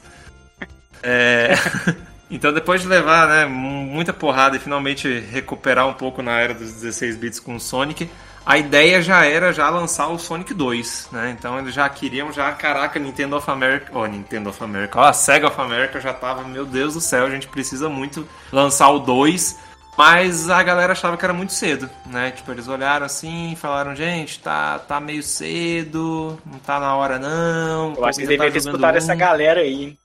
É, 1.03 1.53
Então, 2.33 2.53
depois 2.53 2.81
de 2.81 2.87
levar 2.87 3.27
né, 3.27 3.45
muita 3.45 4.13
porrada 4.13 4.55
e 4.55 4.59
finalmente 4.59 5.19
recuperar 5.19 5.85
um 5.85 5.93
pouco 5.93 6.21
na 6.21 6.39
era 6.39 6.53
dos 6.53 6.71
16 6.75 7.17
bits 7.17 7.41
com 7.41 7.55
o 7.55 7.59
Sonic, 7.59 8.09
a 8.45 8.57
ideia 8.57 9.01
já 9.01 9.25
era 9.25 9.53
já 9.53 9.69
lançar 9.69 10.07
o 10.07 10.17
Sonic 10.17 10.53
2, 10.53 11.09
né? 11.11 11.35
Então 11.37 11.59
eles 11.59 11.73
já 11.73 11.87
queriam 11.87 12.31
já, 12.31 12.51
caraca, 12.51 12.99
Nintendo 12.99 13.37
of 13.37 13.49
America, 13.49 13.91
ó, 13.93 14.05
Nintendo 14.05 14.49
of 14.49 14.63
America, 14.63 14.99
ó, 14.99 15.03
a 15.03 15.13
Sega 15.13 15.47
of 15.47 15.59
America 15.61 15.99
já 15.99 16.13
tava, 16.13 16.43
meu 16.43 16.65
Deus 16.65 16.93
do 16.95 17.01
céu, 17.01 17.25
a 17.25 17.29
gente 17.29 17.47
precisa 17.47 17.87
muito 17.87 18.27
lançar 18.51 18.89
o 18.89 18.99
2, 18.99 19.57
mas 19.97 20.49
a 20.49 20.63
galera 20.63 20.93
achava 20.93 21.17
que 21.17 21.23
era 21.23 21.33
muito 21.33 21.53
cedo, 21.53 21.89
né? 22.07 22.31
Tipo, 22.31 22.51
eles 22.51 22.67
olharam 22.67 23.05
assim 23.05 23.53
e 23.53 23.55
falaram, 23.55 23.95
gente, 23.95 24.39
tá, 24.39 24.79
tá 24.79 24.99
meio 24.99 25.21
cedo, 25.21 26.39
não 26.45 26.59
tá 26.59 26.79
na 26.79 26.95
hora 26.95 27.19
não. 27.19 27.93
Eu 27.95 28.05
acho 28.05 28.19
que 28.19 28.25
já 28.25 28.37
tá 28.37 28.51
ter 28.51 28.57
escutado 28.57 28.95
um." 28.95 28.97
essa 28.97 29.13
galera 29.13 29.61
aí. 29.61 29.97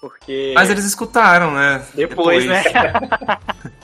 Porque. 0.00 0.52
Mas 0.54 0.70
eles 0.70 0.84
escutaram, 0.84 1.50
né? 1.52 1.84
Depois, 1.92 2.46
né? 2.46 2.62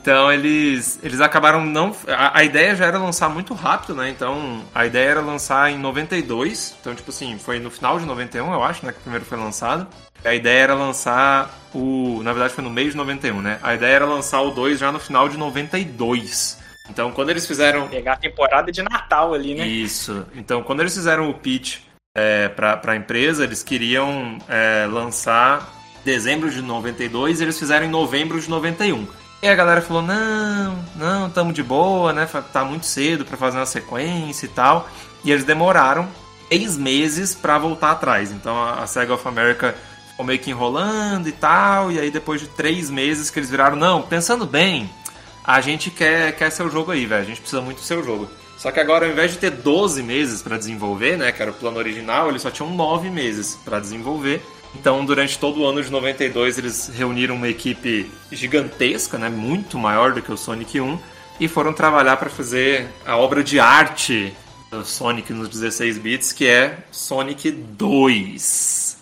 Então 0.00 0.32
eles, 0.32 0.98
eles 1.02 1.20
acabaram 1.20 1.64
não. 1.64 1.94
A, 2.08 2.38
a 2.38 2.44
ideia 2.44 2.74
já 2.74 2.86
era 2.86 2.98
lançar 2.98 3.28
muito 3.28 3.52
rápido, 3.52 3.94
né? 3.94 4.08
Então 4.08 4.62
a 4.74 4.86
ideia 4.86 5.10
era 5.10 5.20
lançar 5.20 5.70
em 5.70 5.78
92. 5.78 6.76
Então, 6.80 6.94
tipo 6.94 7.10
assim, 7.10 7.38
foi 7.38 7.58
no 7.58 7.70
final 7.70 7.98
de 7.98 8.06
91, 8.06 8.52
eu 8.52 8.62
acho, 8.62 8.84
né? 8.84 8.92
Que 8.92 8.98
o 8.98 9.02
primeiro 9.02 9.24
foi 9.24 9.36
lançado. 9.36 9.86
A 10.24 10.34
ideia 10.34 10.62
era 10.62 10.74
lançar 10.74 11.50
o. 11.74 12.22
Na 12.22 12.32
verdade, 12.32 12.54
foi 12.54 12.64
no 12.64 12.70
meio 12.70 12.90
de 12.90 12.96
91, 12.96 13.40
né? 13.40 13.58
A 13.62 13.74
ideia 13.74 13.96
era 13.96 14.06
lançar 14.06 14.40
o 14.40 14.50
2 14.50 14.78
já 14.78 14.90
no 14.90 14.98
final 14.98 15.28
de 15.28 15.36
92. 15.36 16.58
Então, 16.88 17.12
quando 17.12 17.30
eles 17.30 17.46
fizeram. 17.46 17.88
Pegar 17.88 18.14
a 18.14 18.16
temporada 18.16 18.72
de 18.72 18.82
Natal 18.82 19.34
ali, 19.34 19.54
né? 19.54 19.66
Isso. 19.66 20.26
Então, 20.34 20.62
quando 20.62 20.80
eles 20.80 20.94
fizeram 20.94 21.28
o 21.28 21.34
pitch 21.34 21.78
é, 22.14 22.48
para 22.48 22.80
a 22.84 22.96
empresa, 22.96 23.44
eles 23.44 23.62
queriam 23.62 24.38
é, 24.48 24.86
lançar 24.90 25.72
em 26.00 26.04
dezembro 26.04 26.50
de 26.50 26.60
92 26.62 27.40
e 27.40 27.44
eles 27.44 27.58
fizeram 27.58 27.86
em 27.86 27.90
novembro 27.90 28.40
de 28.40 28.48
91. 28.48 29.06
E 29.42 29.48
a 29.48 29.54
galera 29.54 29.80
falou: 29.80 30.02
não, 30.02 30.84
não, 30.96 31.26
estamos 31.28 31.54
de 31.54 31.62
boa, 31.62 32.12
né? 32.12 32.28
Tá 32.52 32.64
muito 32.64 32.86
cedo 32.86 33.24
para 33.24 33.36
fazer 33.36 33.58
uma 33.58 33.66
sequência 33.66 34.46
e 34.46 34.48
tal. 34.48 34.88
E 35.24 35.32
eles 35.32 35.44
demoraram 35.44 36.08
seis 36.48 36.76
meses 36.76 37.34
para 37.34 37.58
voltar 37.58 37.92
atrás. 37.92 38.30
Então 38.32 38.56
a 38.62 38.82
a 38.82 38.86
Sega 38.86 39.14
of 39.14 39.26
America 39.26 39.74
ficou 40.10 40.26
meio 40.26 40.38
que 40.38 40.50
enrolando 40.50 41.28
e 41.28 41.32
tal. 41.32 41.90
E 41.90 41.98
aí 41.98 42.10
depois 42.10 42.40
de 42.40 42.48
três 42.48 42.90
meses 42.90 43.30
que 43.30 43.38
eles 43.38 43.50
viraram: 43.50 43.76
não, 43.76 44.02
pensando 44.02 44.46
bem, 44.46 44.90
a 45.42 45.60
gente 45.60 45.90
quer, 45.90 46.36
quer 46.36 46.50
seu 46.50 46.70
jogo 46.70 46.92
aí, 46.92 47.06
velho. 47.06 47.22
A 47.22 47.26
gente 47.26 47.40
precisa 47.40 47.62
muito 47.62 47.78
do 47.78 47.84
seu 47.84 48.04
jogo. 48.04 48.28
Só 48.58 48.70
que 48.70 48.78
agora, 48.78 49.06
ao 49.06 49.12
invés 49.12 49.32
de 49.32 49.38
ter 49.38 49.50
12 49.50 50.02
meses 50.02 50.42
para 50.42 50.58
desenvolver, 50.58 51.16
né, 51.16 51.32
que 51.32 51.40
era 51.40 51.50
o 51.50 51.54
plano 51.54 51.78
original, 51.78 52.28
eles 52.28 52.42
só 52.42 52.50
tinham 52.50 52.70
9 52.74 53.08
meses 53.08 53.58
para 53.64 53.80
desenvolver. 53.80 54.44
Então, 54.74 55.04
durante 55.04 55.38
todo 55.38 55.60
o 55.60 55.66
ano 55.66 55.82
de 55.82 55.90
92, 55.90 56.58
eles 56.58 56.88
reuniram 56.94 57.34
uma 57.34 57.48
equipe 57.48 58.10
gigantesca, 58.30 59.18
né, 59.18 59.28
muito 59.28 59.78
maior 59.78 60.12
do 60.12 60.22
que 60.22 60.32
o 60.32 60.36
Sonic 60.36 60.80
1, 60.80 60.98
e 61.40 61.48
foram 61.48 61.72
trabalhar 61.72 62.16
para 62.16 62.30
fazer 62.30 62.88
a 63.04 63.16
obra 63.16 63.42
de 63.42 63.58
arte 63.58 64.32
do 64.70 64.84
Sonic 64.84 65.32
nos 65.32 65.48
16 65.48 65.98
bits, 65.98 66.32
que 66.32 66.46
é 66.46 66.78
Sonic 66.92 67.50
2. 67.50 68.98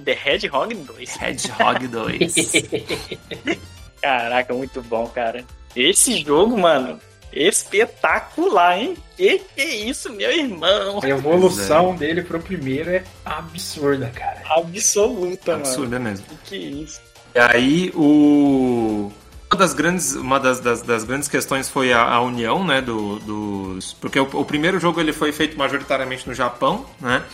Sonic 0.00 0.04
the 0.04 0.12
Hedgehog 0.12 0.74
2. 0.74 1.16
Hedgehog 1.16 1.86
2. 1.88 3.58
Caraca, 4.00 4.54
muito 4.54 4.82
bom, 4.82 5.06
cara. 5.08 5.44
Esse 5.76 6.22
jogo, 6.22 6.58
mano, 6.58 6.98
espetacular, 7.32 8.78
hein? 8.78 8.96
Que 9.16 9.38
que 9.38 9.60
é 9.60 9.74
isso, 9.76 10.12
meu 10.12 10.30
irmão? 10.30 11.00
A 11.02 11.08
evolução 11.08 11.94
dele 11.94 12.22
pro 12.22 12.40
primeiro 12.40 12.90
é 12.90 13.04
absurda, 13.24 14.10
cara. 14.14 14.42
Absoluta, 14.48 15.52
mano. 15.52 15.64
Absurda 15.64 15.98
mesmo. 15.98 16.26
Que 16.26 16.36
que 16.44 16.54
é 16.54 16.58
isso? 16.58 17.00
E 17.34 17.38
aí 17.38 17.92
o 17.94 19.12
uma 19.52 19.58
das 19.58 19.74
grandes, 19.74 20.14
uma 20.14 20.38
das, 20.38 20.60
das, 20.60 20.80
das 20.80 21.02
grandes 21.02 21.28
questões 21.28 21.68
foi 21.68 21.92
a, 21.92 22.02
a 22.02 22.20
união, 22.20 22.64
né, 22.64 22.80
do, 22.80 23.18
dos... 23.18 23.92
Porque 23.94 24.18
o, 24.20 24.22
o, 24.22 24.44
primeiro 24.44 24.78
jogo 24.78 25.00
ele 25.00 25.12
foi 25.12 25.32
feito 25.32 25.58
majoritariamente 25.58 26.28
no 26.28 26.32
Japão, 26.32 26.86
né, 27.00 27.24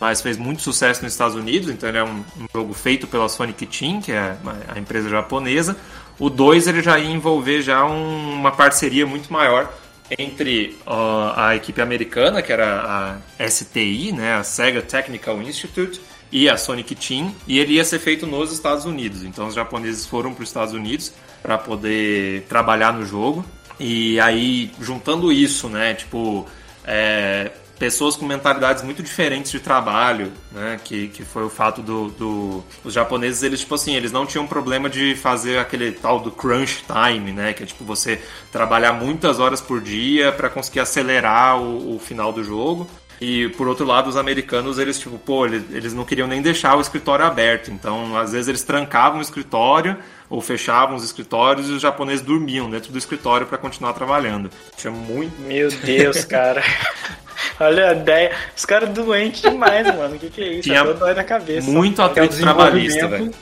mas 0.00 0.20
fez 0.20 0.36
muito 0.36 0.62
sucesso 0.62 1.02
nos 1.02 1.12
Estados 1.12 1.34
Unidos, 1.34 1.70
então 1.70 1.88
ele 1.88 1.98
é 1.98 2.04
um, 2.04 2.24
um 2.38 2.46
jogo 2.52 2.74
feito 2.74 3.06
pela 3.06 3.28
Sonic 3.28 3.66
Team, 3.66 4.00
que 4.00 4.12
é 4.12 4.36
a, 4.68 4.78
empresa 4.78 5.08
japonesa. 5.08 5.76
O 6.18 6.28
2 6.28 6.66
ele 6.66 6.82
já 6.82 6.98
ia 6.98 7.10
envolver 7.10 7.62
já 7.62 7.84
um, 7.84 8.32
uma 8.34 8.52
parceria 8.52 9.06
muito 9.06 9.32
maior 9.32 9.72
entre 10.18 10.78
uh, 10.86 11.32
a 11.34 11.56
equipe 11.56 11.80
americana, 11.80 12.42
que 12.42 12.52
era 12.52 13.18
a 13.38 13.48
STI, 13.48 14.12
né, 14.12 14.34
a 14.34 14.44
Sega 14.44 14.82
Technical 14.82 15.40
Institute, 15.42 16.00
e 16.30 16.48
a 16.48 16.56
Sonic 16.56 16.94
Team, 16.94 17.34
e 17.46 17.58
ele 17.58 17.74
ia 17.74 17.84
ser 17.84 17.98
feito 17.98 18.26
nos 18.26 18.52
Estados 18.52 18.84
Unidos. 18.84 19.22
Então 19.22 19.46
os 19.46 19.54
japoneses 19.54 20.06
foram 20.06 20.34
para 20.34 20.42
os 20.42 20.48
Estados 20.48 20.74
Unidos 20.74 21.12
para 21.42 21.56
poder 21.56 22.42
trabalhar 22.48 22.92
no 22.92 23.04
jogo. 23.04 23.44
E 23.78 24.18
aí, 24.20 24.70
juntando 24.80 25.30
isso, 25.30 25.68
né, 25.68 25.94
tipo, 25.94 26.46
é, 26.84 27.52
pessoas 27.78 28.16
com 28.16 28.24
mentalidades 28.24 28.82
muito 28.82 29.02
diferentes 29.02 29.52
de 29.52 29.60
trabalho, 29.60 30.32
né, 30.50 30.80
que, 30.82 31.08
que 31.08 31.24
foi 31.24 31.44
o 31.44 31.50
fato 31.50 31.82
do, 31.82 32.08
do, 32.08 32.64
os 32.82 32.92
japoneses, 32.92 33.42
eles, 33.42 33.60
tipo 33.60 33.74
assim, 33.74 33.94
eles 33.94 34.12
não 34.12 34.26
tinham 34.26 34.46
problema 34.46 34.88
de 34.88 35.14
fazer 35.14 35.58
aquele 35.58 35.92
tal 35.92 36.20
do 36.20 36.30
crunch 36.30 36.84
time, 36.86 37.32
né, 37.32 37.52
que 37.52 37.62
é 37.62 37.66
tipo 37.66 37.84
você 37.84 38.20
trabalhar 38.50 38.92
muitas 38.92 39.38
horas 39.38 39.60
por 39.60 39.80
dia 39.80 40.32
para 40.32 40.48
conseguir 40.48 40.80
acelerar 40.80 41.60
o, 41.60 41.96
o 41.96 41.98
final 41.98 42.32
do 42.32 42.42
jogo. 42.42 42.88
E 43.18 43.48
por 43.50 43.66
outro 43.66 43.86
lado, 43.86 44.08
os 44.08 44.16
americanos, 44.16 44.78
eles, 44.78 44.98
tipo, 44.98 45.18
pô, 45.18 45.46
eles, 45.46 45.62
eles 45.70 45.94
não 45.94 46.04
queriam 46.04 46.28
nem 46.28 46.42
deixar 46.42 46.76
o 46.76 46.82
escritório 46.82 47.24
aberto. 47.24 47.70
Então, 47.70 48.14
às 48.14 48.32
vezes, 48.32 48.46
eles 48.46 48.62
trancavam 48.62 49.20
o 49.20 49.22
escritório 49.22 49.96
ou 50.28 50.42
fechavam 50.42 50.96
os 50.96 51.02
escritórios 51.02 51.70
e 51.70 51.72
os 51.72 51.80
japoneses 51.80 52.20
dormiam 52.20 52.68
dentro 52.68 52.92
do 52.92 52.98
escritório 52.98 53.46
para 53.46 53.56
continuar 53.56 53.94
trabalhando. 53.94 54.50
Tinha 54.76 54.92
muito. 54.92 55.40
Meu 55.40 55.70
Deus, 55.70 56.26
cara. 56.26 56.62
Olha 57.58 57.90
a 57.90 57.92
ideia. 57.94 58.32
Os 58.56 58.64
caras 58.64 58.90
doentes 58.90 59.42
demais, 59.42 59.86
mano. 59.86 60.16
O 60.16 60.18
que, 60.18 60.30
que 60.30 60.42
é 60.42 60.52
isso? 60.54 60.62
Tinha 60.62 60.84
dói 60.84 61.14
na 61.14 61.24
cabeça. 61.24 61.70
Muito 61.70 62.02
atrito 62.02 62.38
trabalhista, 62.38 63.08
velho. 63.08 63.32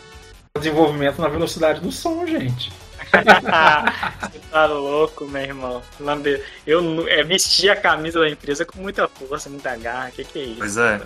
Desenvolvimento 0.56 1.20
na 1.20 1.28
velocidade 1.28 1.80
do 1.80 1.90
som, 1.90 2.24
gente. 2.26 2.72
Você 3.14 4.38
tá 4.50 4.66
louco, 4.66 5.26
meu 5.26 5.42
irmão. 5.42 5.82
Eu 6.66 7.08
é, 7.08 7.22
vesti 7.22 7.68
a 7.68 7.76
camisa 7.76 8.20
da 8.20 8.28
empresa 8.28 8.64
com 8.64 8.80
muita 8.80 9.06
força, 9.08 9.48
muita 9.48 9.76
garra. 9.76 10.08
O 10.08 10.12
que, 10.12 10.24
que 10.24 10.38
é 10.38 10.42
isso? 10.42 10.58
Pois 10.58 10.76
é. 10.76 11.00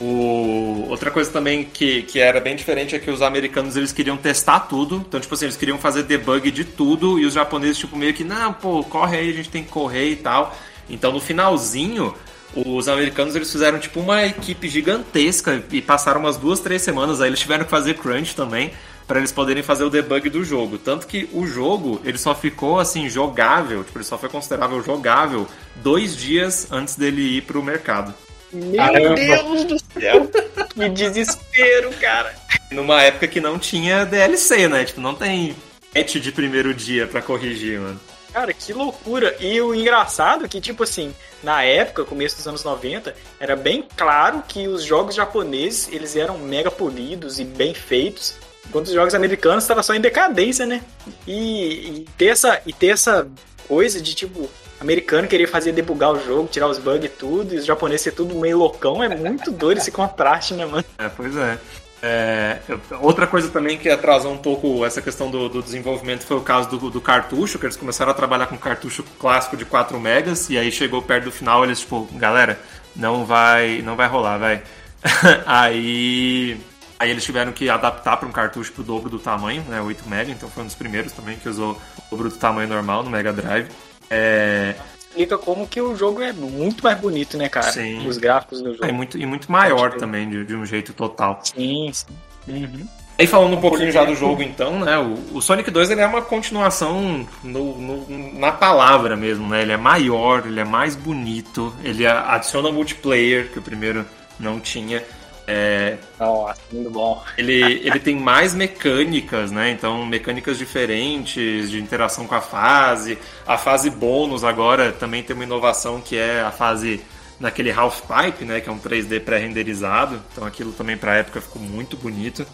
O... 0.00 0.86
Outra 0.88 1.10
coisa 1.10 1.30
também 1.30 1.64
que, 1.64 2.02
que 2.02 2.20
era 2.20 2.40
bem 2.40 2.56
diferente 2.56 2.94
é 2.94 2.98
que 2.98 3.10
os 3.10 3.22
americanos 3.22 3.76
eles 3.76 3.92
queriam 3.92 4.16
testar 4.16 4.60
tudo. 4.60 4.96
Então, 4.96 5.20
tipo 5.20 5.34
assim, 5.34 5.46
eles 5.46 5.56
queriam 5.56 5.78
fazer 5.78 6.02
debug 6.02 6.50
de 6.50 6.64
tudo 6.64 7.18
e 7.18 7.24
os 7.24 7.34
japoneses, 7.34 7.78
tipo, 7.78 7.96
meio 7.96 8.14
que, 8.14 8.24
não, 8.24 8.52
pô, 8.52 8.82
corre 8.84 9.18
aí, 9.18 9.30
a 9.30 9.34
gente 9.34 9.50
tem 9.50 9.62
que 9.62 9.70
correr 9.70 10.10
e 10.10 10.16
tal. 10.16 10.56
Então, 10.88 11.12
no 11.12 11.20
finalzinho, 11.20 12.14
os 12.54 12.88
americanos 12.88 13.36
eles 13.36 13.50
fizeram 13.50 13.78
tipo 13.78 14.00
uma 14.00 14.24
equipe 14.24 14.68
gigantesca 14.68 15.62
e 15.70 15.80
passaram 15.80 16.20
umas 16.20 16.36
duas, 16.36 16.60
três 16.60 16.82
semanas 16.82 17.20
aí 17.20 17.28
eles 17.28 17.38
tiveram 17.38 17.64
que 17.64 17.70
fazer 17.70 17.94
crunch 17.94 18.34
também 18.34 18.72
para 19.06 19.18
eles 19.18 19.32
poderem 19.32 19.62
fazer 19.62 19.82
o 19.82 19.90
debug 19.90 20.30
do 20.30 20.44
jogo. 20.44 20.78
Tanto 20.78 21.06
que 21.06 21.28
o 21.32 21.44
jogo 21.46 22.00
ele 22.04 22.16
só 22.16 22.32
ficou 22.34 22.78
assim 22.78 23.08
jogável, 23.08 23.82
tipo, 23.82 23.98
ele 23.98 24.04
só 24.04 24.16
foi 24.16 24.28
considerável 24.28 24.80
jogável 24.82 25.48
dois 25.76 26.16
dias 26.16 26.68
antes 26.70 26.94
dele 26.94 27.38
ir 27.38 27.42
para 27.42 27.58
o 27.58 27.62
mercado. 27.62 28.14
Meu 28.52 28.76
Caramba. 28.76 29.14
Deus 29.14 29.64
do 29.64 29.78
céu! 29.78 30.30
que 30.74 30.88
desespero, 30.88 31.90
cara! 32.00 32.34
Numa 32.70 33.02
época 33.02 33.26
que 33.26 33.40
não 33.40 33.58
tinha 33.58 34.04
DLC, 34.04 34.68
né? 34.68 34.84
Tipo, 34.84 35.00
não 35.00 35.14
tem 35.14 35.56
patch 35.92 36.16
de 36.16 36.30
primeiro 36.30 36.72
dia 36.72 37.06
para 37.06 37.20
corrigir, 37.20 37.80
mano. 37.80 38.00
Cara, 38.32 38.52
que 38.52 38.72
loucura! 38.72 39.36
E 39.40 39.60
o 39.60 39.74
engraçado 39.74 40.44
é 40.44 40.48
que, 40.48 40.60
tipo 40.60 40.84
assim, 40.84 41.12
na 41.42 41.62
época, 41.62 42.04
começo 42.04 42.36
dos 42.36 42.46
anos 42.46 42.64
90, 42.64 43.14
era 43.38 43.56
bem 43.56 43.86
claro 43.96 44.42
que 44.46 44.68
os 44.68 44.82
jogos 44.82 45.14
japoneses, 45.14 45.88
eles 45.90 46.16
eram 46.16 46.38
mega 46.38 46.70
polidos 46.70 47.38
e 47.38 47.44
bem 47.44 47.72
feitos, 47.72 48.36
enquanto 48.68 48.86
os 48.86 48.92
jogos 48.92 49.14
americanos 49.14 49.64
estavam 49.64 49.82
só 49.82 49.94
em 49.94 50.00
decadência, 50.00 50.66
né? 50.66 50.82
E, 51.26 52.02
e, 52.02 52.06
ter 52.16 52.26
essa, 52.26 52.60
e 52.66 52.72
ter 52.72 52.88
essa 52.88 53.26
coisa 53.66 54.00
de, 54.00 54.14
tipo, 54.14 54.48
americano 54.80 55.28
querer 55.28 55.46
fazer 55.46 55.72
debugar 55.72 56.12
o 56.12 56.24
jogo, 56.24 56.48
tirar 56.48 56.68
os 56.68 56.78
bugs 56.78 57.04
e 57.04 57.08
tudo, 57.08 57.54
e 57.54 57.58
os 57.58 57.64
japoneses 57.64 58.02
ser 58.02 58.12
tudo 58.12 58.34
meio 58.34 58.58
loucão, 58.58 59.02
é 59.02 59.08
muito 59.08 59.50
doido 59.50 59.78
esse 59.78 59.90
contraste, 59.90 60.54
né, 60.54 60.66
mano? 60.66 60.84
É, 60.98 61.08
pois 61.08 61.36
é. 61.36 61.58
É, 62.02 62.58
outra 63.00 63.26
coisa 63.26 63.50
também 63.50 63.76
que 63.76 63.88
atrasou 63.90 64.32
um 64.32 64.38
pouco 64.38 64.86
essa 64.86 65.02
questão 65.02 65.30
do, 65.30 65.50
do 65.50 65.62
desenvolvimento 65.62 66.24
foi 66.24 66.38
o 66.38 66.40
caso 66.40 66.68
do, 66.70 66.90
do, 66.90 67.00
cartucho, 67.00 67.58
que 67.58 67.66
eles 67.66 67.76
começaram 67.76 68.10
a 68.10 68.14
trabalhar 68.14 68.46
com 68.46 68.56
cartucho 68.56 69.02
clássico 69.18 69.54
de 69.54 69.66
4 69.66 70.00
megas 70.00 70.48
e 70.48 70.56
aí 70.56 70.72
chegou 70.72 71.02
perto 71.02 71.24
do 71.24 71.32
final 71.32 71.62
eles 71.62 71.80
tipo, 71.80 72.08
galera, 72.12 72.58
não 72.96 73.26
vai, 73.26 73.82
não 73.82 73.96
vai 73.96 74.08
rolar, 74.08 74.38
vai. 74.38 74.62
aí, 75.44 76.58
aí 76.98 77.10
eles 77.10 77.22
tiveram 77.22 77.52
que 77.52 77.68
adaptar 77.68 78.16
para 78.16 78.28
um 78.28 78.32
cartucho 78.32 78.72
pro 78.72 78.82
dobro 78.82 79.10
do 79.10 79.18
tamanho, 79.18 79.62
né, 79.68 79.82
8 79.82 80.08
mega, 80.08 80.30
então 80.30 80.48
foi 80.48 80.62
um 80.62 80.66
dos 80.66 80.74
primeiros 80.74 81.12
também 81.12 81.36
que 81.36 81.48
usou 81.50 81.72
o 81.72 82.10
dobro 82.10 82.30
do 82.30 82.36
tamanho 82.36 82.68
normal 82.68 83.02
no 83.02 83.10
Mega 83.10 83.32
Drive. 83.32 83.68
É, 84.08 84.74
explica 85.10 85.36
como 85.36 85.66
que 85.66 85.80
o 85.80 85.96
jogo 85.96 86.22
é 86.22 86.32
muito 86.32 86.82
mais 86.82 86.98
bonito, 86.98 87.36
né, 87.36 87.48
cara? 87.48 87.70
Sim. 87.70 88.06
Os 88.06 88.16
gráficos 88.16 88.62
do 88.62 88.72
jogo. 88.72 88.84
É 88.84 88.92
muito, 88.92 89.18
e 89.18 89.26
muito 89.26 89.50
maior 89.50 89.94
também, 89.94 90.28
de, 90.28 90.44
de, 90.44 90.54
um 90.54 90.64
jeito 90.64 90.92
total. 90.92 91.40
Sim, 91.42 91.90
sim. 91.92 92.06
Uhum. 92.48 92.86
Aí 93.18 93.26
falando 93.26 93.54
um 93.54 93.60
pouquinho 93.60 93.92
já 93.92 94.02
do 94.02 94.14
jogo, 94.14 94.42
então, 94.42 94.80
né? 94.80 94.96
O, 94.98 95.36
o 95.36 95.42
Sonic 95.42 95.70
2 95.70 95.90
ele 95.90 96.00
é 96.00 96.06
uma 96.06 96.22
continuação 96.22 97.26
no, 97.44 97.78
no, 97.78 98.38
na 98.38 98.50
palavra 98.50 99.14
mesmo, 99.14 99.46
né? 99.46 99.60
Ele 99.60 99.72
é 99.72 99.76
maior, 99.76 100.46
ele 100.46 100.58
é 100.58 100.64
mais 100.64 100.96
bonito, 100.96 101.74
ele 101.84 102.06
adiciona 102.06 102.72
multiplayer, 102.72 103.50
que 103.52 103.58
o 103.58 103.62
primeiro 103.62 104.06
não 104.38 104.58
tinha. 104.58 105.04
É, 105.52 105.98
Nossa, 106.18 106.60
muito 106.72 106.90
bom. 106.90 107.22
Ele, 107.36 107.60
ele 107.60 107.98
tem 107.98 108.14
mais 108.14 108.54
mecânicas, 108.54 109.50
né? 109.50 109.70
Então, 109.70 110.06
mecânicas 110.06 110.56
diferentes 110.56 111.70
de 111.70 111.80
interação 111.80 112.26
com 112.26 112.34
a 112.34 112.40
fase. 112.40 113.18
A 113.46 113.58
fase 113.58 113.90
bônus 113.90 114.44
agora 114.44 114.92
também 114.92 115.22
tem 115.22 115.34
uma 115.34 115.44
inovação 115.44 116.00
que 116.00 116.16
é 116.16 116.40
a 116.40 116.52
fase 116.52 117.00
naquele 117.40 117.72
half 117.72 118.02
pipe, 118.02 118.44
né? 118.44 118.60
Que 118.60 118.68
é 118.68 118.72
um 118.72 118.78
3D 118.78 119.20
pré-renderizado. 119.20 120.22
Então, 120.32 120.46
aquilo 120.46 120.72
também 120.72 120.96
para 120.96 121.12
a 121.12 121.16
época 121.16 121.40
ficou 121.40 121.60
muito 121.60 121.96
bonito. 121.96 122.46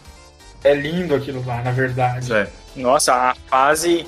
É 0.64 0.74
lindo 0.74 1.14
aquilo 1.14 1.44
lá, 1.44 1.62
na 1.62 1.72
verdade. 1.72 2.32
É. 2.32 2.49
Nossa, 2.74 3.14
a 3.14 3.34
fase 3.49 4.07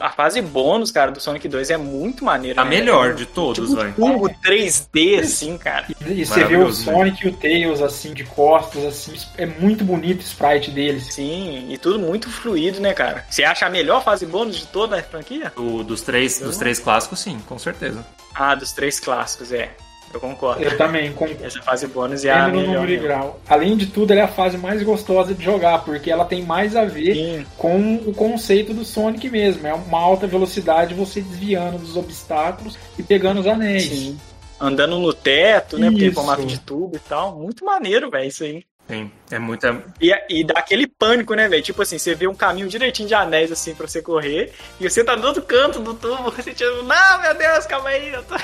a 0.00 0.10
fase 0.10 0.40
bônus, 0.40 0.90
cara, 0.90 1.10
do 1.10 1.20
Sonic 1.20 1.48
2 1.48 1.70
é 1.70 1.76
muito 1.76 2.24
maneira. 2.24 2.60
A 2.60 2.64
né? 2.64 2.70
melhor 2.70 3.14
de 3.14 3.26
todos, 3.26 3.68
tipo, 3.68 3.80
velho. 3.80 3.94
Turbo 3.94 4.28
3D, 4.28 5.20
assim, 5.20 5.58
cara. 5.58 5.86
E, 6.06 6.20
e 6.20 6.26
você 6.26 6.44
vê 6.44 6.56
o 6.56 6.72
Sonic 6.72 7.26
e 7.26 7.30
o 7.30 7.36
Tails, 7.36 7.82
assim, 7.82 8.12
de 8.12 8.24
costas, 8.24 8.84
assim, 8.84 9.14
é 9.36 9.46
muito 9.46 9.84
bonito 9.84 10.20
o 10.20 10.24
sprite 10.24 10.70
deles. 10.70 11.14
Sim, 11.14 11.66
e 11.70 11.78
tudo 11.78 11.98
muito 11.98 12.30
fluido, 12.30 12.80
né, 12.80 12.92
cara? 12.92 13.24
Você 13.28 13.44
acha 13.44 13.66
a 13.66 13.70
melhor 13.70 14.02
fase 14.02 14.26
bônus 14.26 14.56
de 14.56 14.66
toda 14.66 14.98
a 14.98 15.02
franquia? 15.02 15.52
O, 15.56 15.82
dos 15.82 16.02
três, 16.02 16.38
dos 16.38 16.56
três 16.56 16.78
clássicos, 16.78 17.20
sim, 17.20 17.38
com 17.46 17.58
certeza. 17.58 18.04
Ah, 18.34 18.54
dos 18.54 18.72
três 18.72 18.98
clássicos, 18.98 19.52
é. 19.52 19.70
Eu 20.14 20.20
concordo. 20.20 20.62
Eu 20.62 20.78
também 20.78 21.12
concordo. 21.12 21.44
Essa 21.44 21.60
fase 21.60 21.88
bônus 21.88 22.24
é 22.24 22.30
a 22.30 22.46
melhor. 22.46 22.86
grau. 22.86 23.40
Além 23.48 23.76
de 23.76 23.86
tudo, 23.86 24.12
ela 24.12 24.20
é 24.20 24.24
a 24.24 24.28
fase 24.28 24.56
mais 24.56 24.80
gostosa 24.82 25.34
de 25.34 25.42
jogar, 25.42 25.84
porque 25.84 26.08
ela 26.10 26.24
tem 26.24 26.42
mais 26.42 26.76
a 26.76 26.84
ver 26.84 27.14
Sim. 27.14 27.46
com 27.58 27.96
o 27.96 28.14
conceito 28.14 28.72
do 28.72 28.84
Sonic 28.84 29.28
mesmo. 29.28 29.66
É 29.66 29.74
uma 29.74 29.98
alta 29.98 30.26
velocidade, 30.28 30.94
você 30.94 31.20
desviando 31.20 31.78
dos 31.78 31.96
obstáculos 31.96 32.78
e 32.96 33.02
pegando 33.02 33.40
os 33.40 33.46
anéis. 33.46 33.84
Sim. 33.84 34.20
Andando 34.60 35.00
no 35.00 35.12
teto, 35.12 35.76
né? 35.76 35.90
Porque 35.90 36.04
tem 36.04 36.12
formato 36.12 36.46
de 36.46 36.60
tubo 36.60 36.94
e 36.94 37.00
tal. 37.00 37.36
Muito 37.36 37.64
maneiro, 37.64 38.08
velho, 38.08 38.28
isso 38.28 38.44
aí. 38.44 38.64
Sim, 38.88 39.10
é 39.30 39.38
muita. 39.38 39.82
E, 40.00 40.12
e 40.28 40.44
dá 40.44 40.58
aquele 40.58 40.86
pânico, 40.86 41.34
né, 41.34 41.48
velho? 41.48 41.62
Tipo 41.62 41.82
assim, 41.82 41.98
você 41.98 42.14
vê 42.14 42.28
um 42.28 42.34
caminho 42.34 42.68
direitinho 42.68 43.08
de 43.08 43.14
anéis, 43.14 43.50
assim, 43.50 43.74
pra 43.74 43.88
você 43.88 44.00
correr, 44.00 44.52
e 44.78 44.88
você 44.88 45.02
tá 45.02 45.16
do 45.16 45.26
outro 45.26 45.42
canto 45.42 45.80
do 45.80 45.94
tubo, 45.94 46.30
você 46.30 46.52
tipo, 46.52 46.82
não, 46.82 47.22
meu 47.22 47.34
Deus, 47.34 47.66
calma 47.66 47.88
aí, 47.88 48.12
eu 48.12 48.22
tô 48.22 48.36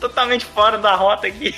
totalmente 0.00 0.44
fora 0.44 0.78
da 0.78 0.94
rota 0.94 1.26
aqui. 1.26 1.54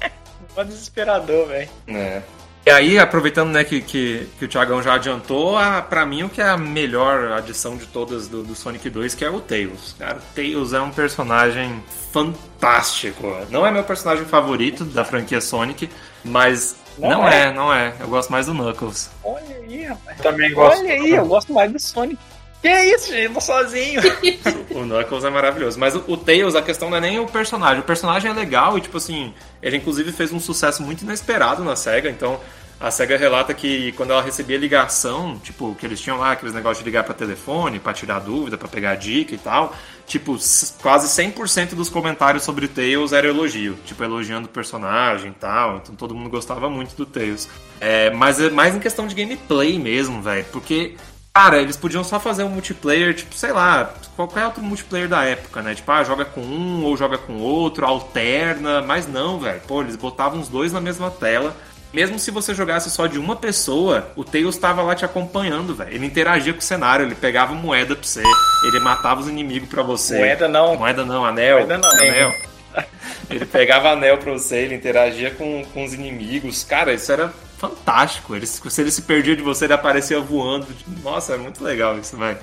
Mó 0.56 0.62
desesperador, 0.62 1.46
velho. 1.48 1.68
É. 1.88 2.22
E 2.66 2.70
aí, 2.70 2.98
aproveitando 2.98 3.52
né, 3.52 3.62
que, 3.62 3.80
que, 3.80 4.28
que 4.40 4.44
o 4.44 4.48
Thiagão 4.48 4.82
já 4.82 4.94
adiantou, 4.94 5.56
a, 5.56 5.80
pra 5.80 6.04
mim 6.04 6.24
o 6.24 6.28
que 6.28 6.40
é 6.40 6.48
a 6.48 6.56
melhor 6.56 7.30
adição 7.30 7.76
de 7.76 7.86
todas 7.86 8.26
do, 8.26 8.42
do, 8.42 8.56
Sonic 8.56 8.90
2, 8.90 9.14
que 9.14 9.24
é 9.24 9.30
o 9.30 9.40
Tails. 9.40 9.94
Cara, 9.96 10.16
o 10.16 10.34
Tails 10.34 10.72
é 10.72 10.80
um 10.80 10.90
personagem 10.90 11.80
fantástico. 12.12 13.24
Não 13.50 13.64
é 13.64 13.70
meu 13.70 13.84
personagem 13.84 14.24
favorito 14.24 14.84
da 14.84 15.04
franquia 15.04 15.40
Sonic, 15.40 15.88
mas 16.24 16.74
não, 16.98 17.10
não 17.10 17.28
é. 17.28 17.42
é. 17.42 17.52
não 17.52 17.72
é. 17.72 17.94
Eu 18.00 18.08
gosto 18.08 18.32
mais 18.32 18.46
do 18.46 18.52
Knuckles. 18.52 19.10
Olha 19.22 19.56
aí, 19.58 19.84
rapaz. 19.84 20.18
Também 20.18 20.52
gosto. 20.52 20.80
Olha 20.80 20.92
aí, 20.92 21.10
eu 21.10 21.26
gosto 21.26 21.52
mais 21.52 21.70
do 21.72 21.78
Sonic. 21.78 22.18
Que 22.62 22.68
isso, 22.68 23.08
gente? 23.08 23.24
Eu 23.24 23.34
tô 23.34 23.40
sozinho. 23.40 24.00
o 24.70 24.84
Knuckles 24.84 25.24
é 25.24 25.30
maravilhoso. 25.30 25.78
Mas 25.78 25.94
o, 25.94 26.04
o, 26.06 26.16
Tails, 26.16 26.54
a 26.54 26.62
questão 26.62 26.90
não 26.90 26.96
é 26.96 27.00
nem 27.00 27.20
o 27.20 27.26
personagem. 27.26 27.80
O 27.80 27.84
personagem 27.84 28.30
é 28.30 28.34
legal 28.34 28.76
e, 28.76 28.80
tipo 28.80 28.96
assim, 28.96 29.32
ele 29.62 29.76
inclusive 29.76 30.10
fez 30.12 30.32
um 30.32 30.40
sucesso 30.40 30.82
muito 30.82 31.02
inesperado 31.02 31.62
na 31.62 31.76
SEGA. 31.76 32.10
Então, 32.10 32.40
a 32.78 32.90
SEGA 32.90 33.16
relata 33.16 33.54
que 33.54 33.92
quando 33.92 34.10
ela 34.10 34.20
recebia 34.20 34.58
ligação, 34.58 35.38
tipo, 35.38 35.74
que 35.76 35.86
eles 35.86 35.98
tinham 35.98 36.18
lá 36.18 36.32
aqueles 36.32 36.54
negócios 36.54 36.78
de 36.78 36.84
ligar 36.84 37.04
para 37.04 37.14
telefone, 37.14 37.78
para 37.78 37.94
tirar 37.94 38.18
dúvida, 38.18 38.58
para 38.58 38.68
pegar 38.68 38.96
dica 38.96 39.34
e 39.34 39.38
tal, 39.38 39.74
tipo, 40.06 40.36
quase 40.82 41.22
100% 41.22 41.70
dos 41.74 41.88
comentários 41.88 42.42
sobre 42.42 42.68
Tails 42.68 43.12
era 43.14 43.28
elogio, 43.28 43.78
tipo, 43.86 44.04
elogiando 44.04 44.46
o 44.46 44.50
personagem 44.50 45.30
e 45.30 45.34
tal, 45.34 45.78
então 45.78 45.94
todo 45.94 46.14
mundo 46.14 46.28
gostava 46.28 46.68
muito 46.68 46.94
do 46.94 47.06
Tails. 47.06 47.48
É, 47.80 48.10
mas 48.10 48.38
é 48.38 48.50
mais 48.50 48.74
em 48.74 48.78
questão 48.78 49.06
de 49.06 49.14
gameplay 49.14 49.78
mesmo, 49.78 50.20
velho, 50.20 50.44
porque 50.52 50.96
Cara, 51.36 51.60
eles 51.60 51.76
podiam 51.76 52.02
só 52.02 52.18
fazer 52.18 52.44
um 52.44 52.48
multiplayer, 52.48 53.14
tipo, 53.14 53.34
sei 53.34 53.52
lá, 53.52 53.92
qualquer 54.16 54.46
outro 54.46 54.62
multiplayer 54.62 55.06
da 55.06 55.22
época, 55.22 55.60
né? 55.60 55.74
Tipo, 55.74 55.92
ah, 55.92 56.02
joga 56.02 56.24
com 56.24 56.40
um 56.40 56.82
ou 56.82 56.96
joga 56.96 57.18
com 57.18 57.34
outro, 57.40 57.84
alterna, 57.84 58.80
mas 58.80 59.06
não, 59.06 59.38
velho. 59.38 59.60
Pô, 59.68 59.82
eles 59.82 59.96
botavam 59.96 60.40
os 60.40 60.48
dois 60.48 60.72
na 60.72 60.80
mesma 60.80 61.10
tela 61.10 61.54
mesmo 61.92 62.18
se 62.18 62.30
você 62.30 62.54
jogasse 62.54 62.90
só 62.90 63.06
de 63.06 63.18
uma 63.18 63.36
pessoa, 63.36 64.10
o 64.16 64.22
Tails 64.22 64.54
estava 64.54 64.82
lá 64.82 64.94
te 64.94 65.04
acompanhando, 65.04 65.74
velho. 65.74 65.94
Ele 65.94 66.04
interagia 66.04 66.52
com 66.52 66.58
o 66.58 66.62
cenário, 66.62 67.06
ele 67.06 67.14
pegava 67.14 67.54
moeda 67.54 67.94
pra 67.94 68.04
você, 68.04 68.22
ele 68.64 68.80
matava 68.80 69.20
os 69.20 69.28
inimigos 69.28 69.68
pra 69.68 69.82
você. 69.82 70.18
Moeda 70.18 70.46
não. 70.46 70.76
Moeda 70.76 71.06
não, 71.06 71.24
anel. 71.24 71.58
Moeda 71.58 71.78
não, 71.78 71.90
anel. 71.90 72.32
ele 73.30 73.46
pegava 73.46 73.92
anel 73.92 74.18
pra 74.18 74.32
você, 74.32 74.56
ele 74.56 74.74
interagia 74.74 75.30
com, 75.30 75.64
com 75.72 75.84
os 75.84 75.94
inimigos. 75.94 76.64
Cara, 76.64 76.92
isso 76.92 77.10
era 77.10 77.32
fantástico. 77.58 78.34
Ele, 78.34 78.46
se 78.46 78.80
ele 78.80 78.90
se 78.90 79.02
perdia 79.02 79.36
de 79.36 79.42
você, 79.42 79.64
ele 79.64 79.72
aparecia 79.72 80.20
voando. 80.20 80.66
Nossa, 81.02 81.34
é 81.34 81.36
muito 81.36 81.62
legal 81.62 81.98
isso, 81.98 82.16
velho. 82.16 82.38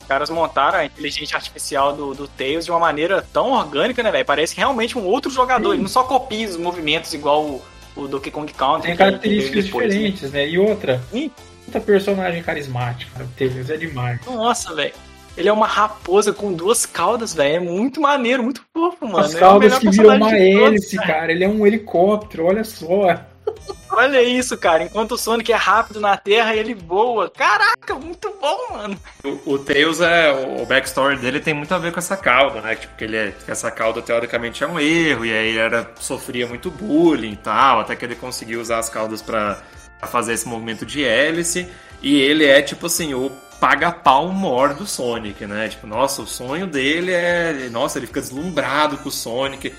Os 0.00 0.06
caras 0.06 0.30
montaram 0.30 0.78
a 0.80 0.84
inteligência 0.84 1.36
artificial 1.36 1.94
do, 1.94 2.14
do 2.14 2.26
Tails 2.26 2.64
de 2.64 2.70
uma 2.70 2.80
maneira 2.80 3.24
tão 3.32 3.52
orgânica, 3.52 4.02
né, 4.02 4.10
velho? 4.10 4.24
Parece 4.24 4.56
realmente 4.56 4.98
um 4.98 5.04
outro 5.04 5.30
jogador. 5.30 5.70
Sim. 5.70 5.74
Ele 5.74 5.82
não 5.82 5.88
só 5.88 6.02
copia 6.02 6.48
os 6.48 6.56
movimentos 6.56 7.14
igual 7.14 7.44
o, 7.44 7.62
o 7.94 8.08
Donkey 8.08 8.30
Kong 8.30 8.52
Country. 8.52 8.88
Tem 8.88 8.96
características 8.96 9.66
depois, 9.66 9.88
né? 9.88 9.94
diferentes, 9.94 10.32
né? 10.32 10.48
E 10.48 10.58
outra, 10.58 11.00
muita 11.12 11.80
personagem 11.80 12.42
carismática, 12.42 13.26
Tails 13.38 13.70
é 13.70 13.76
demais. 13.76 14.20
Nossa, 14.26 14.74
velho. 14.74 14.94
Ele 15.36 15.48
é 15.48 15.52
uma 15.52 15.66
raposa 15.66 16.32
com 16.32 16.52
duas 16.52 16.84
caudas, 16.84 17.32
velho. 17.32 17.56
É 17.56 17.60
muito 17.60 18.00
maneiro, 18.00 18.42
muito 18.42 18.62
fofo, 18.72 19.06
mano. 19.06 19.24
As 19.24 19.34
caudas 19.34 19.72
é 19.72 19.78
que 19.78 19.90
viram 19.90 20.16
uma 20.16 20.36
hélice, 20.36 20.96
cara. 20.96 21.30
Ele 21.30 21.44
é 21.44 21.48
um 21.48 21.64
helicóptero, 21.64 22.46
olha 22.46 22.64
só. 22.64 23.29
Olha 23.90 24.22
isso, 24.22 24.56
cara. 24.56 24.84
Enquanto 24.84 25.12
o 25.12 25.18
Sonic 25.18 25.52
é 25.52 25.56
rápido 25.56 26.00
na 26.00 26.16
Terra, 26.16 26.54
ele 26.54 26.74
voa. 26.74 27.28
Caraca, 27.28 27.94
muito 27.94 28.32
bom, 28.40 28.72
mano. 28.72 28.98
O, 29.24 29.54
o 29.54 29.58
Tails 29.58 30.00
é. 30.00 30.30
O 30.60 30.64
backstory 30.64 31.16
dele 31.16 31.40
tem 31.40 31.52
muito 31.52 31.74
a 31.74 31.78
ver 31.78 31.92
com 31.92 31.98
essa 31.98 32.16
cauda, 32.16 32.60
né? 32.60 32.76
Tipo, 32.76 32.96
que 32.96 33.04
ele 33.04 33.16
é, 33.16 33.34
essa 33.48 33.70
cauda 33.70 34.00
teoricamente 34.00 34.62
é 34.62 34.66
um 34.66 34.78
erro, 34.78 35.26
e 35.26 35.32
aí 35.32 35.48
ele 35.48 35.58
era, 35.58 35.90
sofria 35.98 36.46
muito 36.46 36.70
bullying 36.70 37.32
e 37.32 37.36
tal, 37.36 37.80
até 37.80 37.96
que 37.96 38.04
ele 38.04 38.14
conseguiu 38.14 38.60
usar 38.60 38.78
as 38.78 38.88
caudas 38.88 39.20
para 39.20 39.58
fazer 40.02 40.34
esse 40.34 40.48
movimento 40.48 40.86
de 40.86 41.04
hélice. 41.04 41.68
E 42.00 42.18
ele 42.18 42.46
é, 42.46 42.62
tipo 42.62 42.86
assim, 42.86 43.12
o 43.12 43.30
paga-pau 43.60 44.28
mor 44.28 44.72
do 44.72 44.86
Sonic, 44.86 45.46
né? 45.46 45.68
Tipo, 45.68 45.86
nossa, 45.86 46.22
o 46.22 46.26
sonho 46.26 46.66
dele 46.66 47.12
é. 47.12 47.68
Nossa, 47.70 47.98
ele 47.98 48.06
fica 48.06 48.20
deslumbrado 48.20 48.96
com 48.98 49.08
o 49.08 49.12
Sonic. 49.12 49.74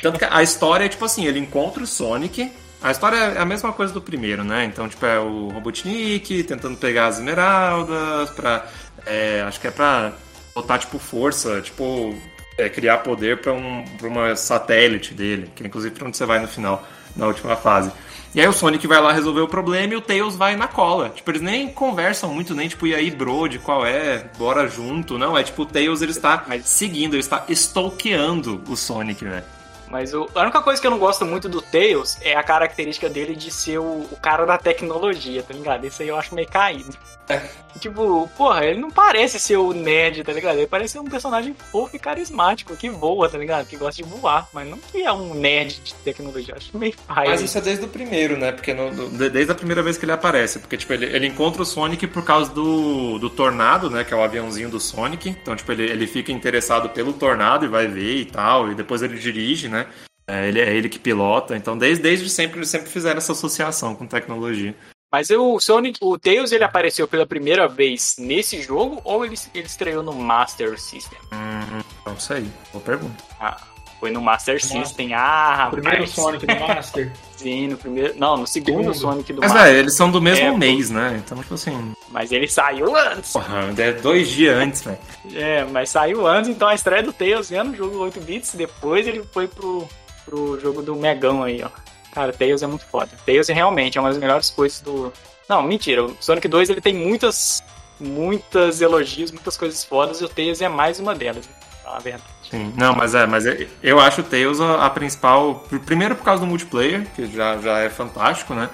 Tanto 0.00 0.18
que 0.18 0.24
a 0.24 0.42
história 0.42 0.84
é 0.84 0.88
tipo 0.88 1.04
assim: 1.04 1.26
ele 1.26 1.38
encontra 1.38 1.82
o 1.82 1.86
Sonic 1.86 2.50
a 2.82 2.90
história 2.90 3.16
é 3.16 3.38
a 3.38 3.44
mesma 3.44 3.72
coisa 3.72 3.92
do 3.92 4.00
primeiro, 4.00 4.42
né? 4.44 4.64
Então, 4.64 4.88
tipo, 4.88 5.04
é 5.04 5.18
o 5.18 5.48
Robotnik 5.48 6.42
tentando 6.44 6.76
pegar 6.76 7.06
as 7.06 7.16
esmeraldas 7.16 8.30
pra... 8.30 8.66
É, 9.06 9.42
acho 9.46 9.60
que 9.60 9.66
é 9.66 9.70
pra 9.70 10.12
botar, 10.54 10.78
tipo, 10.78 10.98
força, 10.98 11.60
tipo... 11.60 12.14
É, 12.58 12.68
criar 12.68 12.98
poder 12.98 13.40
para 13.40 13.54
um, 13.54 13.82
pra 13.96 14.06
uma 14.06 14.36
satélite 14.36 15.14
dele, 15.14 15.50
que 15.56 15.62
é 15.62 15.66
inclusive 15.66 15.94
pra 15.94 16.06
onde 16.06 16.14
você 16.14 16.26
vai 16.26 16.38
no 16.40 16.46
final, 16.46 16.86
na 17.16 17.26
última 17.26 17.56
fase. 17.56 17.90
E 18.34 18.40
aí 18.40 18.46
o 18.46 18.52
Sonic 18.52 18.86
vai 18.86 19.00
lá 19.00 19.12
resolver 19.12 19.40
o 19.40 19.48
problema 19.48 19.94
e 19.94 19.96
o 19.96 20.00
Tails 20.00 20.36
vai 20.36 20.54
na 20.56 20.68
cola. 20.68 21.08
Tipo, 21.08 21.30
eles 21.30 21.40
nem 21.40 21.68
conversam 21.68 22.32
muito, 22.32 22.54
nem 22.54 22.68
tipo, 22.68 22.86
e 22.86 22.94
aí, 22.94 23.10
bro, 23.10 23.48
de 23.48 23.58
qual 23.58 23.84
é? 23.84 24.26
Bora 24.38 24.68
junto. 24.68 25.18
Não, 25.18 25.36
é 25.36 25.42
tipo, 25.42 25.62
o 25.62 25.66
Tails 25.66 26.02
ele 26.02 26.12
está 26.12 26.44
seguindo, 26.62 27.14
ele 27.14 27.20
está 27.20 27.44
stalkeando 27.48 28.62
o 28.68 28.76
Sonic, 28.76 29.24
velho. 29.24 29.44
Mas 29.90 30.14
o, 30.14 30.28
a 30.34 30.42
única 30.42 30.62
coisa 30.62 30.80
que 30.80 30.86
eu 30.86 30.90
não 30.90 30.98
gosto 30.98 31.26
muito 31.26 31.48
do 31.48 31.60
Tails 31.60 32.16
é 32.22 32.36
a 32.36 32.42
característica 32.42 33.08
dele 33.08 33.34
de 33.34 33.50
ser 33.50 33.78
o, 33.78 34.06
o 34.10 34.16
cara 34.22 34.46
da 34.46 34.56
tecnologia, 34.56 35.42
tá 35.42 35.52
ligado? 35.52 35.84
Isso 35.84 36.00
aí 36.00 36.08
eu 36.08 36.16
acho 36.16 36.34
meio 36.34 36.48
caído. 36.48 36.96
É. 37.28 37.40
Tipo, 37.78 38.28
porra, 38.36 38.64
ele 38.64 38.80
não 38.80 38.90
parece 38.90 39.38
ser 39.38 39.56
o 39.56 39.72
nerd, 39.72 40.24
tá 40.24 40.32
ligado? 40.32 40.58
Ele 40.58 40.66
parece 40.66 40.94
ser 40.94 40.98
um 40.98 41.04
personagem 41.04 41.54
fofo 41.70 41.94
e 41.94 41.98
carismático, 41.98 42.76
que 42.76 42.90
voa, 42.90 43.28
tá 43.28 43.38
ligado? 43.38 43.66
Que 43.66 43.76
gosta 43.76 44.02
de 44.02 44.08
voar, 44.08 44.48
mas 44.52 44.68
não 44.68 44.78
que 44.78 45.02
é 45.02 45.12
um 45.12 45.34
nerd 45.34 45.80
de 45.80 45.94
tecnologia. 45.94 46.54
Acho 46.56 46.76
meio 46.76 46.94
pai. 47.06 47.28
Mas 47.28 47.40
isso 47.40 47.56
é 47.56 47.60
desde 47.60 47.84
o 47.84 47.88
primeiro, 47.88 48.36
né? 48.36 48.50
Porque 48.50 48.74
no, 48.74 48.90
do, 48.90 49.30
desde 49.30 49.52
a 49.52 49.54
primeira 49.54 49.82
vez 49.82 49.96
que 49.96 50.04
ele 50.04 50.12
aparece. 50.12 50.58
Porque, 50.58 50.76
tipo, 50.76 50.92
ele, 50.92 51.06
ele 51.06 51.26
encontra 51.26 51.62
o 51.62 51.66
Sonic 51.66 52.06
por 52.08 52.24
causa 52.24 52.52
do, 52.52 53.18
do 53.18 53.30
Tornado, 53.30 53.88
né? 53.88 54.02
Que 54.02 54.12
é 54.12 54.16
o 54.16 54.22
aviãozinho 54.22 54.68
do 54.68 54.80
Sonic. 54.80 55.28
Então, 55.30 55.54
tipo, 55.54 55.70
ele, 55.70 55.84
ele 55.84 56.06
fica 56.06 56.32
interessado 56.32 56.88
pelo 56.90 57.12
Tornado 57.12 57.64
e 57.64 57.68
vai 57.68 57.86
ver 57.86 58.16
e 58.16 58.24
tal. 58.24 58.72
E 58.72 58.74
depois 58.74 59.02
ele 59.02 59.18
dirige, 59.18 59.68
né? 59.68 59.86
É, 60.26 60.48
ele 60.48 60.60
é 60.60 60.74
ele 60.74 60.88
que 60.88 60.98
pilota. 60.98 61.56
Então, 61.56 61.78
desde, 61.78 62.02
desde 62.02 62.28
sempre, 62.28 62.58
eles 62.58 62.68
sempre 62.68 62.90
fizeram 62.90 63.18
essa 63.18 63.32
associação 63.32 63.94
com 63.94 64.06
tecnologia. 64.06 64.74
Mas 65.10 65.28
o 65.30 65.58
Sonic, 65.58 65.98
o 66.00 66.16
Tails, 66.16 66.52
ele 66.52 66.62
apareceu 66.62 67.08
pela 67.08 67.26
primeira 67.26 67.66
vez 67.66 68.14
nesse 68.18 68.62
jogo 68.62 69.00
ou 69.02 69.24
ele, 69.24 69.34
ele 69.52 69.66
estreou 69.66 70.04
no 70.04 70.12
Master 70.12 70.80
System? 70.80 71.18
Hum, 71.32 71.82
não 72.06 72.18
sei, 72.18 72.46
boa 72.72 72.84
pergunta. 72.84 73.24
Ah, 73.40 73.56
foi 74.00 74.10
no 74.10 74.20
Master 74.20 74.54
Nossa. 74.54 74.68
System. 74.68 75.12
Ah, 75.12 75.54
rapaz. 75.54 75.82
Primeiro 75.82 76.06
Sonic 76.06 76.46
do 76.46 76.60
Master. 76.60 77.12
Sim, 77.36 77.68
no 77.68 77.76
primeiro. 77.76 78.14
Não, 78.16 78.38
no 78.38 78.46
segundo, 78.46 78.94
segundo. 78.94 78.94
Sonic 78.94 79.32
do 79.32 79.40
Mas, 79.40 79.52
Master. 79.52 79.68
Mas 79.68 79.76
é, 79.76 79.78
eles 79.78 79.94
são 79.94 80.10
do 80.10 80.22
mesmo 80.22 80.46
é, 80.46 80.56
mês, 80.56 80.90
né? 80.90 81.20
Então, 81.24 81.36
tipo 81.38 81.54
assim. 81.54 81.94
Mas 82.08 82.32
ele 82.32 82.48
saiu 82.48 82.96
antes. 82.96 83.32
Porra, 83.32 83.74
é 83.76 83.92
dois 83.92 84.28
dias 84.28 84.56
antes, 84.56 84.82
velho. 84.82 84.98
É, 85.34 85.64
mas 85.64 85.90
saiu 85.90 86.26
antes, 86.26 86.48
então 86.48 86.68
a 86.68 86.74
estreia 86.74 87.02
do 87.02 87.12
Tails 87.12 87.52
é 87.52 87.62
no 87.62 87.74
jogo 87.76 87.98
8 87.98 88.20
bits. 88.20 88.54
Depois 88.54 89.06
ele 89.06 89.22
foi 89.32 89.46
pro, 89.46 89.86
pro 90.24 90.58
jogo 90.60 90.82
do 90.82 90.96
Megão 90.96 91.42
aí, 91.42 91.62
ó. 91.62 91.89
Cara, 92.12 92.32
Tails 92.32 92.62
é 92.62 92.66
muito 92.66 92.84
foda. 92.86 93.10
Tails 93.24 93.48
é 93.48 93.52
realmente 93.52 93.98
é 93.98 94.00
uma 94.00 94.10
das 94.10 94.18
melhores 94.18 94.50
coisas 94.50 94.80
do. 94.80 95.12
Não, 95.48 95.62
mentira. 95.62 96.04
O 96.04 96.16
Sonic 96.20 96.48
2 96.48 96.70
ele 96.70 96.80
tem 96.80 96.94
muitas, 96.94 97.62
muitas 97.98 98.80
elogios, 98.80 99.30
muitas 99.30 99.56
coisas 99.56 99.84
fodas 99.84 100.20
e 100.20 100.24
o 100.24 100.28
Tails 100.28 100.60
é 100.60 100.68
mais 100.68 100.98
uma 100.98 101.14
delas. 101.14 101.48
Na 101.84 101.98
verdade. 101.98 102.24
Sim, 102.48 102.72
não, 102.76 102.94
mas 102.94 103.14
é, 103.14 103.26
mas 103.26 103.46
é, 103.46 103.68
eu 103.82 104.00
acho 104.00 104.20
o 104.20 104.24
Tails 104.24 104.60
a, 104.60 104.86
a, 104.86 104.90
principal. 104.90 105.64
Primeiro 105.86 106.16
por 106.16 106.24
causa 106.24 106.40
do 106.40 106.46
multiplayer, 106.46 107.06
que 107.14 107.26
já, 107.26 107.58
já 107.58 107.78
é 107.78 107.88
fantástico, 107.88 108.54
né? 108.54 108.68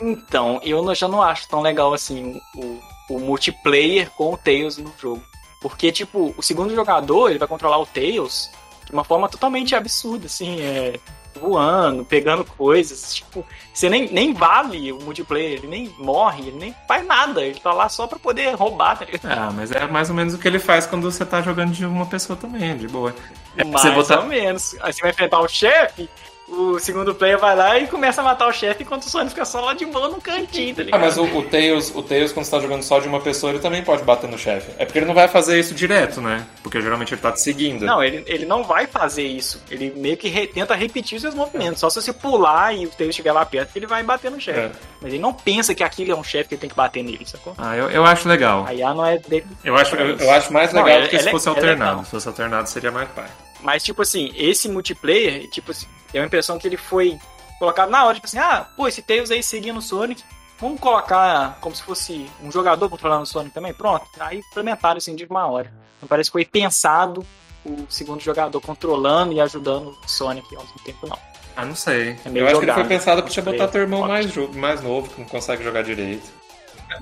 Então, 0.00 0.60
eu 0.62 0.94
já 0.94 1.06
não 1.06 1.22
acho 1.22 1.48
tão 1.48 1.60
legal 1.60 1.92
assim 1.92 2.40
o, 2.56 2.80
o 3.10 3.20
multiplayer 3.20 4.10
com 4.10 4.32
o 4.32 4.36
Tails 4.36 4.78
no 4.78 4.92
jogo. 4.98 5.22
Porque, 5.60 5.92
tipo, 5.92 6.34
o 6.36 6.42
segundo 6.42 6.74
jogador 6.74 7.28
ele 7.28 7.38
vai 7.38 7.48
controlar 7.48 7.78
o 7.78 7.86
Tails 7.86 8.50
de 8.86 8.92
uma 8.92 9.04
forma 9.04 9.28
totalmente 9.28 9.74
absurda, 9.74 10.26
assim, 10.26 10.60
é, 10.60 10.98
voando, 11.38 12.04
pegando 12.04 12.44
coisas. 12.44 13.14
Tipo, 13.14 13.44
você 13.72 13.88
nem, 13.88 14.10
nem 14.10 14.32
vale 14.32 14.92
o 14.92 15.00
multiplayer, 15.02 15.52
ele 15.52 15.66
nem 15.66 15.94
morre, 15.98 16.48
ele 16.48 16.58
nem 16.58 16.74
faz 16.86 17.06
nada, 17.06 17.42
ele 17.42 17.58
tá 17.60 17.72
lá 17.72 17.88
só 17.88 18.06
pra 18.06 18.18
poder 18.18 18.54
roubar, 18.54 18.98
tá 18.98 19.04
ligado? 19.04 19.30
Ah, 19.30 19.50
mas 19.54 19.70
é 19.70 19.86
mais 19.86 20.10
ou 20.10 20.16
menos 20.16 20.34
o 20.34 20.38
que 20.38 20.48
ele 20.48 20.58
faz 20.58 20.86
quando 20.86 21.10
você 21.10 21.24
tá 21.24 21.40
jogando 21.42 21.72
de 21.72 21.84
uma 21.84 22.06
pessoa 22.06 22.36
também, 22.36 22.76
de 22.76 22.88
boa. 22.88 23.14
É 23.56 23.64
mais 23.64 23.82
você 23.82 23.90
botar... 23.90 24.20
ou 24.20 24.26
menos. 24.26 24.76
Aí 24.80 24.92
você 24.92 25.02
vai 25.02 25.10
enfrentar 25.10 25.40
o 25.40 25.48
chefe, 25.48 26.08
o 26.50 26.78
segundo 26.78 27.14
player 27.14 27.38
vai 27.38 27.54
lá 27.54 27.78
e 27.78 27.86
começa 27.86 28.20
a 28.20 28.24
matar 28.24 28.48
o 28.48 28.52
chefe 28.52 28.82
enquanto 28.82 29.02
o 29.02 29.08
Sonic 29.08 29.30
fica 29.30 29.44
só 29.44 29.60
lá 29.60 29.74
de 29.74 29.86
boa 29.86 30.08
no 30.08 30.20
cantinho, 30.20 30.74
tá 30.74 30.82
ligado? 30.82 31.00
Ah, 31.00 31.04
mas 31.04 31.16
o, 31.16 31.24
o, 31.24 31.42
Tails, 31.42 31.94
o 31.94 32.02
Tails, 32.02 32.32
quando 32.32 32.44
você 32.44 32.50
tá 32.50 32.60
jogando 32.60 32.82
só 32.82 32.98
de 32.98 33.06
uma 33.06 33.20
pessoa, 33.20 33.52
ele 33.52 33.60
também 33.60 33.82
pode 33.82 34.02
bater 34.02 34.28
no 34.28 34.36
chefe. 34.36 34.72
É 34.76 34.84
porque 34.84 34.98
ele 34.98 35.06
não 35.06 35.14
vai 35.14 35.28
fazer 35.28 35.58
isso 35.58 35.74
direto, 35.74 36.20
né? 36.20 36.46
Porque 36.62 36.80
geralmente 36.80 37.14
ele 37.14 37.20
tá 37.20 37.30
te 37.30 37.40
seguindo. 37.40 37.86
Não, 37.86 38.02
ele, 38.02 38.24
ele 38.26 38.44
não 38.44 38.64
vai 38.64 38.86
fazer 38.86 39.22
isso. 39.22 39.62
Ele 39.70 39.92
meio 39.96 40.16
que 40.16 40.28
re, 40.28 40.46
tenta 40.46 40.74
repetir 40.74 41.16
os 41.16 41.22
seus 41.22 41.34
movimentos. 41.34 41.78
É. 41.78 41.80
Só 41.80 41.90
se 41.90 42.02
você 42.02 42.12
pular 42.12 42.74
e 42.74 42.86
o 42.86 42.90
Tails 42.90 43.10
estiver 43.10 43.32
lá 43.32 43.44
perto, 43.44 43.76
ele 43.76 43.86
vai 43.86 44.02
bater 44.02 44.30
no 44.30 44.40
chefe. 44.40 44.58
É. 44.58 44.70
Mas 45.00 45.12
ele 45.12 45.22
não 45.22 45.32
pensa 45.32 45.74
que 45.74 45.84
aquilo 45.84 46.12
é 46.12 46.16
um 46.16 46.24
chefe 46.24 46.48
que 46.48 46.54
ele 46.54 46.60
tem 46.60 46.70
que 46.70 46.76
bater 46.76 47.02
nele, 47.02 47.24
sacou? 47.26 47.54
Ah, 47.56 47.76
eu, 47.76 47.90
eu 47.90 48.04
acho 48.04 48.28
legal. 48.28 48.64
Aí 48.66 48.82
a 48.82 48.92
não 48.92 49.06
é 49.06 49.18
dele. 49.18 49.46
Eu 49.64 49.76
acho, 49.76 49.94
eu, 49.94 50.16
eu 50.16 50.30
acho 50.30 50.52
mais 50.52 50.72
legal 50.72 50.88
não, 50.88 51.02
do 51.02 51.08
que 51.08 51.18
se 51.18 51.30
fosse 51.30 51.48
alternado. 51.48 52.04
Se 52.04 52.10
fosse 52.10 52.28
alternado, 52.28 52.68
seria 52.68 52.90
mais 52.90 53.08
pai. 53.10 53.28
Mas, 53.62 53.82
tipo 53.82 54.02
assim, 54.02 54.32
esse 54.34 54.68
multiplayer, 54.68 55.48
tipo 55.50 55.70
assim, 55.70 55.86
tem 56.10 56.20
a 56.20 56.26
impressão 56.26 56.58
que 56.58 56.66
ele 56.66 56.76
foi 56.76 57.18
colocado 57.58 57.90
na 57.90 58.04
hora, 58.04 58.14
tipo 58.14 58.26
assim, 58.26 58.38
ah, 58.38 58.66
pô, 58.76 58.88
esse 58.88 59.02
Tails 59.02 59.30
aí 59.30 59.42
seguindo 59.42 59.78
o 59.78 59.82
Sonic, 59.82 60.22
vamos 60.58 60.80
colocar 60.80 61.58
como 61.60 61.74
se 61.74 61.82
fosse 61.82 62.26
um 62.42 62.50
jogador 62.50 62.88
controlando 62.88 63.22
o 63.22 63.26
Sonic 63.26 63.54
também, 63.54 63.74
pronto. 63.74 64.06
Aí 64.18 64.38
implementaram 64.38 64.98
assim 64.98 65.14
de 65.14 65.24
uma 65.24 65.46
hora. 65.46 65.72
Então 65.98 66.08
parece 66.08 66.30
que 66.30 66.32
foi 66.32 66.44
pensado 66.44 67.24
o 67.64 67.86
segundo 67.90 68.20
jogador 68.20 68.58
controlando 68.60 69.32
e 69.34 69.40
ajudando 69.40 69.88
o 69.88 70.08
Sonic 70.08 70.54
ao 70.56 70.62
mesmo 70.62 70.78
tempo, 70.84 71.06
não. 71.06 71.18
Ah, 71.54 71.64
não 71.64 71.74
sei. 71.74 72.16
É 72.24 72.30
eu 72.32 72.46
acho 72.46 72.58
que 72.60 72.64
ele 72.64 72.72
foi 72.72 72.84
pensado 72.84 73.22
pra 73.22 73.30
você 73.30 73.42
botar 73.42 73.68
teu 73.68 73.82
irmão 73.82 74.06
mais, 74.06 74.34
mais 74.54 74.80
novo, 74.80 75.10
que 75.10 75.20
não 75.20 75.28
consegue 75.28 75.62
jogar 75.62 75.82
direito. 75.82 76.30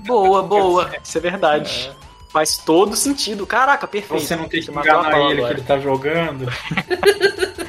Boa, 0.01 0.43
boa. 0.43 0.91
Isso 1.01 1.17
é 1.17 1.21
verdade. 1.21 1.91
Faz 2.29 2.57
todo 2.57 2.95
sentido. 2.95 3.45
Caraca, 3.47 3.87
perfeito. 3.87 4.23
Você 4.23 4.35
não 4.35 4.47
tem 4.47 4.61
que 4.61 4.69
enganar 4.71 5.09
ele 5.19 5.35
que 5.35 5.37
agora. 5.39 5.53
ele 5.53 5.61
tá 5.63 5.79
jogando. 5.79 6.47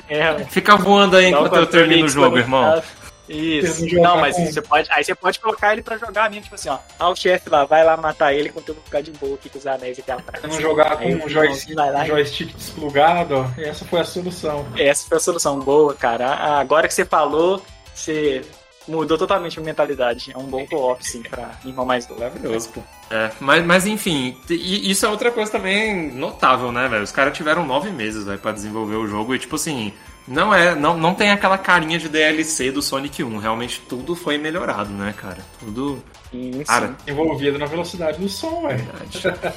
É, 0.08 0.36
Fica 0.46 0.76
voando 0.76 1.16
aí 1.16 1.26
enquanto 1.26 1.54
eu 1.54 1.66
termino 1.66 2.04
o 2.04 2.08
jogo, 2.08 2.36
irmão. 2.36 2.64
conectado. 2.64 3.00
Ele 3.28 3.58
Isso. 3.58 3.86
não 4.00 4.18
mas 4.18 4.34
com- 4.34 4.44
você 4.44 4.60
pode, 4.60 4.88
aí 4.90 5.04
você 5.04 5.14
pode 5.14 5.38
colocar 5.38 5.72
ele 5.72 5.82
pra 5.82 5.96
jogar 5.96 6.28
mesmo, 6.28 6.42
tipo 6.42 6.56
assim, 6.56 6.68
ó. 6.68 6.78
Ah, 6.98 7.08
o 7.10 7.14
chefe 7.14 7.48
lá, 7.48 7.64
vai 7.64 7.84
lá 7.84 7.96
matar 7.96 8.34
ele 8.34 8.48
enquanto 8.48 8.70
eu 8.70 8.74
vou 8.74 8.82
ficar 8.82 9.02
de 9.02 9.12
boa 9.12 9.36
aqui 9.36 9.48
com 9.48 9.56
os 9.58 9.66
anéis 9.68 10.00
aqui 10.00 10.10
atrás. 10.10 10.42
Você 10.42 10.48
não 10.48 10.60
jogar 10.60 10.96
com 10.96 11.04
um 11.08 11.24
o 11.24 11.28
joystick, 11.28 11.76
vai 11.76 11.92
lá 11.92 12.00
um 12.00 12.02
e- 12.02 12.06
joystick 12.08 12.52
desplugado, 12.56 13.36
ó. 13.36 13.60
Essa 13.62 13.84
foi 13.84 14.00
a 14.00 14.04
solução. 14.04 14.66
Essa 14.76 15.06
foi 15.08 15.16
a 15.18 15.20
solução 15.20 15.60
boa, 15.60 15.94
cara. 15.94 16.26
Ah, 16.26 16.58
Agora 16.58 16.88
que 16.88 16.94
você 16.94 17.04
falou, 17.04 17.62
você 17.94 18.42
mudou 18.90 19.16
totalmente 19.16 19.58
a 19.58 19.62
mentalidade. 19.62 20.32
É 20.34 20.38
um 20.38 20.44
bom 20.44 20.66
co-op, 20.66 21.06
sim, 21.06 21.22
pra 21.22 21.52
irmão 21.64 21.86
mais 21.86 22.08
novo. 22.08 22.20
Maravilhoso, 22.20 22.68
pô. 22.70 22.82
É, 23.10 23.30
mas, 23.40 23.64
mas 23.64 23.86
enfim, 23.86 24.36
e 24.48 24.90
isso 24.90 25.06
é 25.06 25.08
outra 25.08 25.30
coisa 25.30 25.50
também 25.50 26.12
notável, 26.12 26.70
né, 26.70 26.88
velho? 26.88 27.02
Os 27.02 27.12
caras 27.12 27.36
tiveram 27.36 27.66
nove 27.66 27.90
meses, 27.90 28.24
velho, 28.24 28.38
pra 28.38 28.52
desenvolver 28.52 28.96
o 28.96 29.06
jogo 29.06 29.34
e, 29.34 29.38
tipo 29.38 29.56
assim, 29.56 29.92
não 30.30 30.54
é, 30.54 30.74
não, 30.76 30.96
não 30.96 31.12
tem 31.12 31.30
aquela 31.30 31.58
carinha 31.58 31.98
de 31.98 32.08
DLC 32.08 32.70
do 32.70 32.80
Sonic 32.80 33.22
1. 33.24 33.38
Realmente 33.38 33.80
tudo 33.80 34.14
foi 34.14 34.38
melhorado, 34.38 34.90
né, 34.90 35.12
cara? 35.16 35.38
Tudo. 35.58 36.02
Sim, 36.30 36.62
Cara. 36.64 36.96
Envolvido 37.08 37.58
na 37.58 37.66
velocidade 37.66 38.18
do 38.20 38.28
som, 38.28 38.68
velho. 38.68 38.86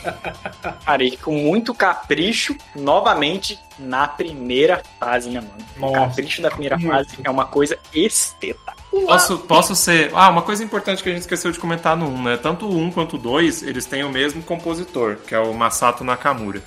Cara, 0.83 1.03
e 1.03 1.15
com 1.17 1.33
muito 1.33 1.71
capricho, 1.75 2.55
novamente, 2.75 3.59
na 3.77 4.07
primeira 4.07 4.81
fase, 4.99 5.29
né, 5.29 5.41
mano? 5.41 5.53
O 5.77 5.79
Nossa, 5.81 6.07
capricho 6.07 6.41
da 6.41 6.49
primeira 6.49 6.75
muito. 6.75 6.91
fase 6.91 7.17
é 7.23 7.29
uma 7.29 7.45
coisa 7.45 7.77
espetacular. 7.93 8.82
Posso, 9.05 9.37
posso 9.39 9.75
ser. 9.75 10.11
Ah, 10.13 10.29
uma 10.29 10.41
coisa 10.43 10.63
importante 10.63 11.01
que 11.01 11.09
a 11.09 11.11
gente 11.11 11.21
esqueceu 11.21 11.51
de 11.51 11.59
comentar 11.59 11.97
no 11.97 12.07
1, 12.09 12.23
né? 12.23 12.37
Tanto 12.37 12.65
o 12.67 12.77
1 12.77 12.91
quanto 12.91 13.15
o 13.15 13.19
2, 13.19 13.63
eles 13.63 13.85
têm 13.85 14.03
o 14.03 14.09
mesmo 14.09 14.43
compositor, 14.43 15.17
que 15.27 15.33
é 15.33 15.39
o 15.39 15.53
Masato 15.53 16.03
Nakamura. 16.03 16.61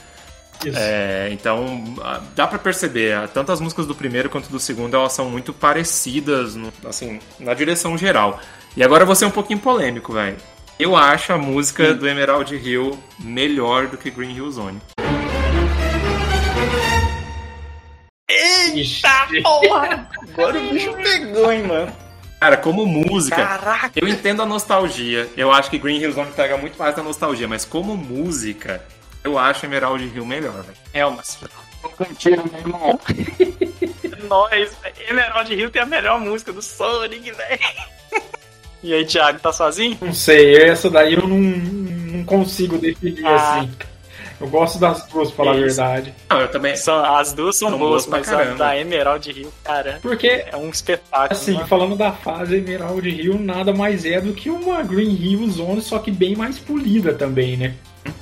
Isso. 0.65 0.77
É, 0.79 1.29
então, 1.33 1.85
dá 2.35 2.47
pra 2.47 2.59
perceber, 2.59 3.29
tanto 3.29 3.53
as 3.53 3.61
músicas 3.61 3.87
do 3.87 3.95
primeiro 3.95 4.29
quanto 4.31 4.49
do 4.49 4.59
segundo, 4.59 4.97
elas 4.97 5.13
são 5.13 5.31
muito 5.31 5.53
parecidas, 5.53 6.55
no- 6.57 6.73
assim, 6.89 7.21
na 7.39 7.53
direção 7.55 7.97
geral. 7.97 8.41
E 8.77 8.83
agora 8.83 9.03
eu 9.03 9.07
vou 9.07 9.15
ser 9.15 9.27
um 9.27 9.31
pouquinho 9.31 9.59
polêmico, 9.61 10.13
velho. 10.13 10.37
Eu 10.79 10.97
acho 10.97 11.33
a 11.33 11.39
música 11.39 11.95
do 11.95 12.09
Emerald 12.09 12.55
Hill 12.55 12.99
melhor 13.19 13.87
do 13.87 13.97
que 13.97 14.11
Green 14.11 14.35
Hill 14.35 14.51
Zone. 14.51 14.81
Ixi. 18.75 19.03
Porra! 19.43 20.09
Agora 20.35 20.59
o 20.59 20.71
bicho 20.71 20.93
pegou, 20.95 21.53
hein, 21.53 21.63
mano? 21.63 21.93
Cara, 22.41 22.57
como 22.57 22.85
música, 22.87 23.37
Caraca! 23.37 23.93
eu 23.97 24.07
entendo 24.07 24.43
a 24.43 24.47
nostalgia. 24.47 25.29
Eu 25.37 25.51
acho 25.51 25.71
que 25.71 25.79
Green 25.79 25.99
Hill 26.01 26.13
Zone 26.13 26.31
pega 26.33 26.57
muito 26.57 26.79
mais 26.79 26.95
da 26.95 27.03
nostalgia, 27.03 27.49
mas 27.49 27.65
como 27.65 27.97
música, 27.97 28.83
eu 29.25 29.39
acho 29.39 29.65
Emerald 29.67 30.05
Hill 30.15 30.25
melhor, 30.27 30.63
velho. 30.63 30.77
Helmas. 30.93 31.39
Mentira, 31.99 32.43
meu 32.51 32.61
irmão. 32.61 33.01
Nós, 34.29 34.77
velho. 34.83 34.95
Emerald 35.09 35.53
Hill 35.55 35.71
tem 35.71 35.83
a 35.83 35.87
melhor 35.87 36.21
música 36.21 36.53
do 36.53 36.61
Sonic, 36.63 37.31
velho. 37.31 37.61
E 38.83 38.93
aí, 38.93 39.05
Thiago, 39.07 39.39
tá 39.41 39.53
sozinho? 39.53 39.97
Não 40.01 40.13
sei, 40.13 40.57
essa 40.69 40.89
daí 40.91 41.15
eu 41.15 41.27
não, 41.27 41.39
não 41.39 42.25
consigo 42.25 42.79
definir 42.79 43.25
Ah. 43.27 43.61
assim. 43.61 43.73
Eu 44.41 44.49
gosto 44.49 44.79
das 44.79 45.07
duas, 45.07 45.31
pra 45.31 45.45
falar 45.45 45.57
a 45.57 45.61
verdade. 45.61 46.15
Não, 46.29 46.41
eu 46.41 46.49
também. 46.49 46.77
São, 46.77 47.05
as 47.05 47.33
duas 47.33 47.57
são, 47.57 47.71
São 47.71 47.79
boas, 47.79 48.07
boas 48.07 48.25
pra 48.27 48.37
mas 48.37 48.51
a 48.51 48.55
da 48.55 48.79
Emerald 48.79 49.31
Hill, 49.31 49.53
cara, 49.65 49.99
Porque, 50.03 50.45
é 50.51 50.57
um 50.57 50.69
espetáculo. 50.69 51.33
assim, 51.33 51.55
mano. 51.55 51.67
falando 51.67 51.97
da 51.97 52.13
fase 52.13 52.57
Emerald 52.57 53.09
Hill, 53.09 53.39
nada 53.39 53.73
mais 53.73 54.05
é 54.05 54.21
do 54.21 54.33
que 54.33 54.51
uma 54.51 54.83
Green 54.83 55.15
Hill 55.15 55.49
Zone, 55.51 55.81
só 55.81 55.99
que 55.99 56.11
bem 56.11 56.37
mais 56.37 56.59
polida 56.59 57.15
também, 57.15 57.57
né? 57.57 57.75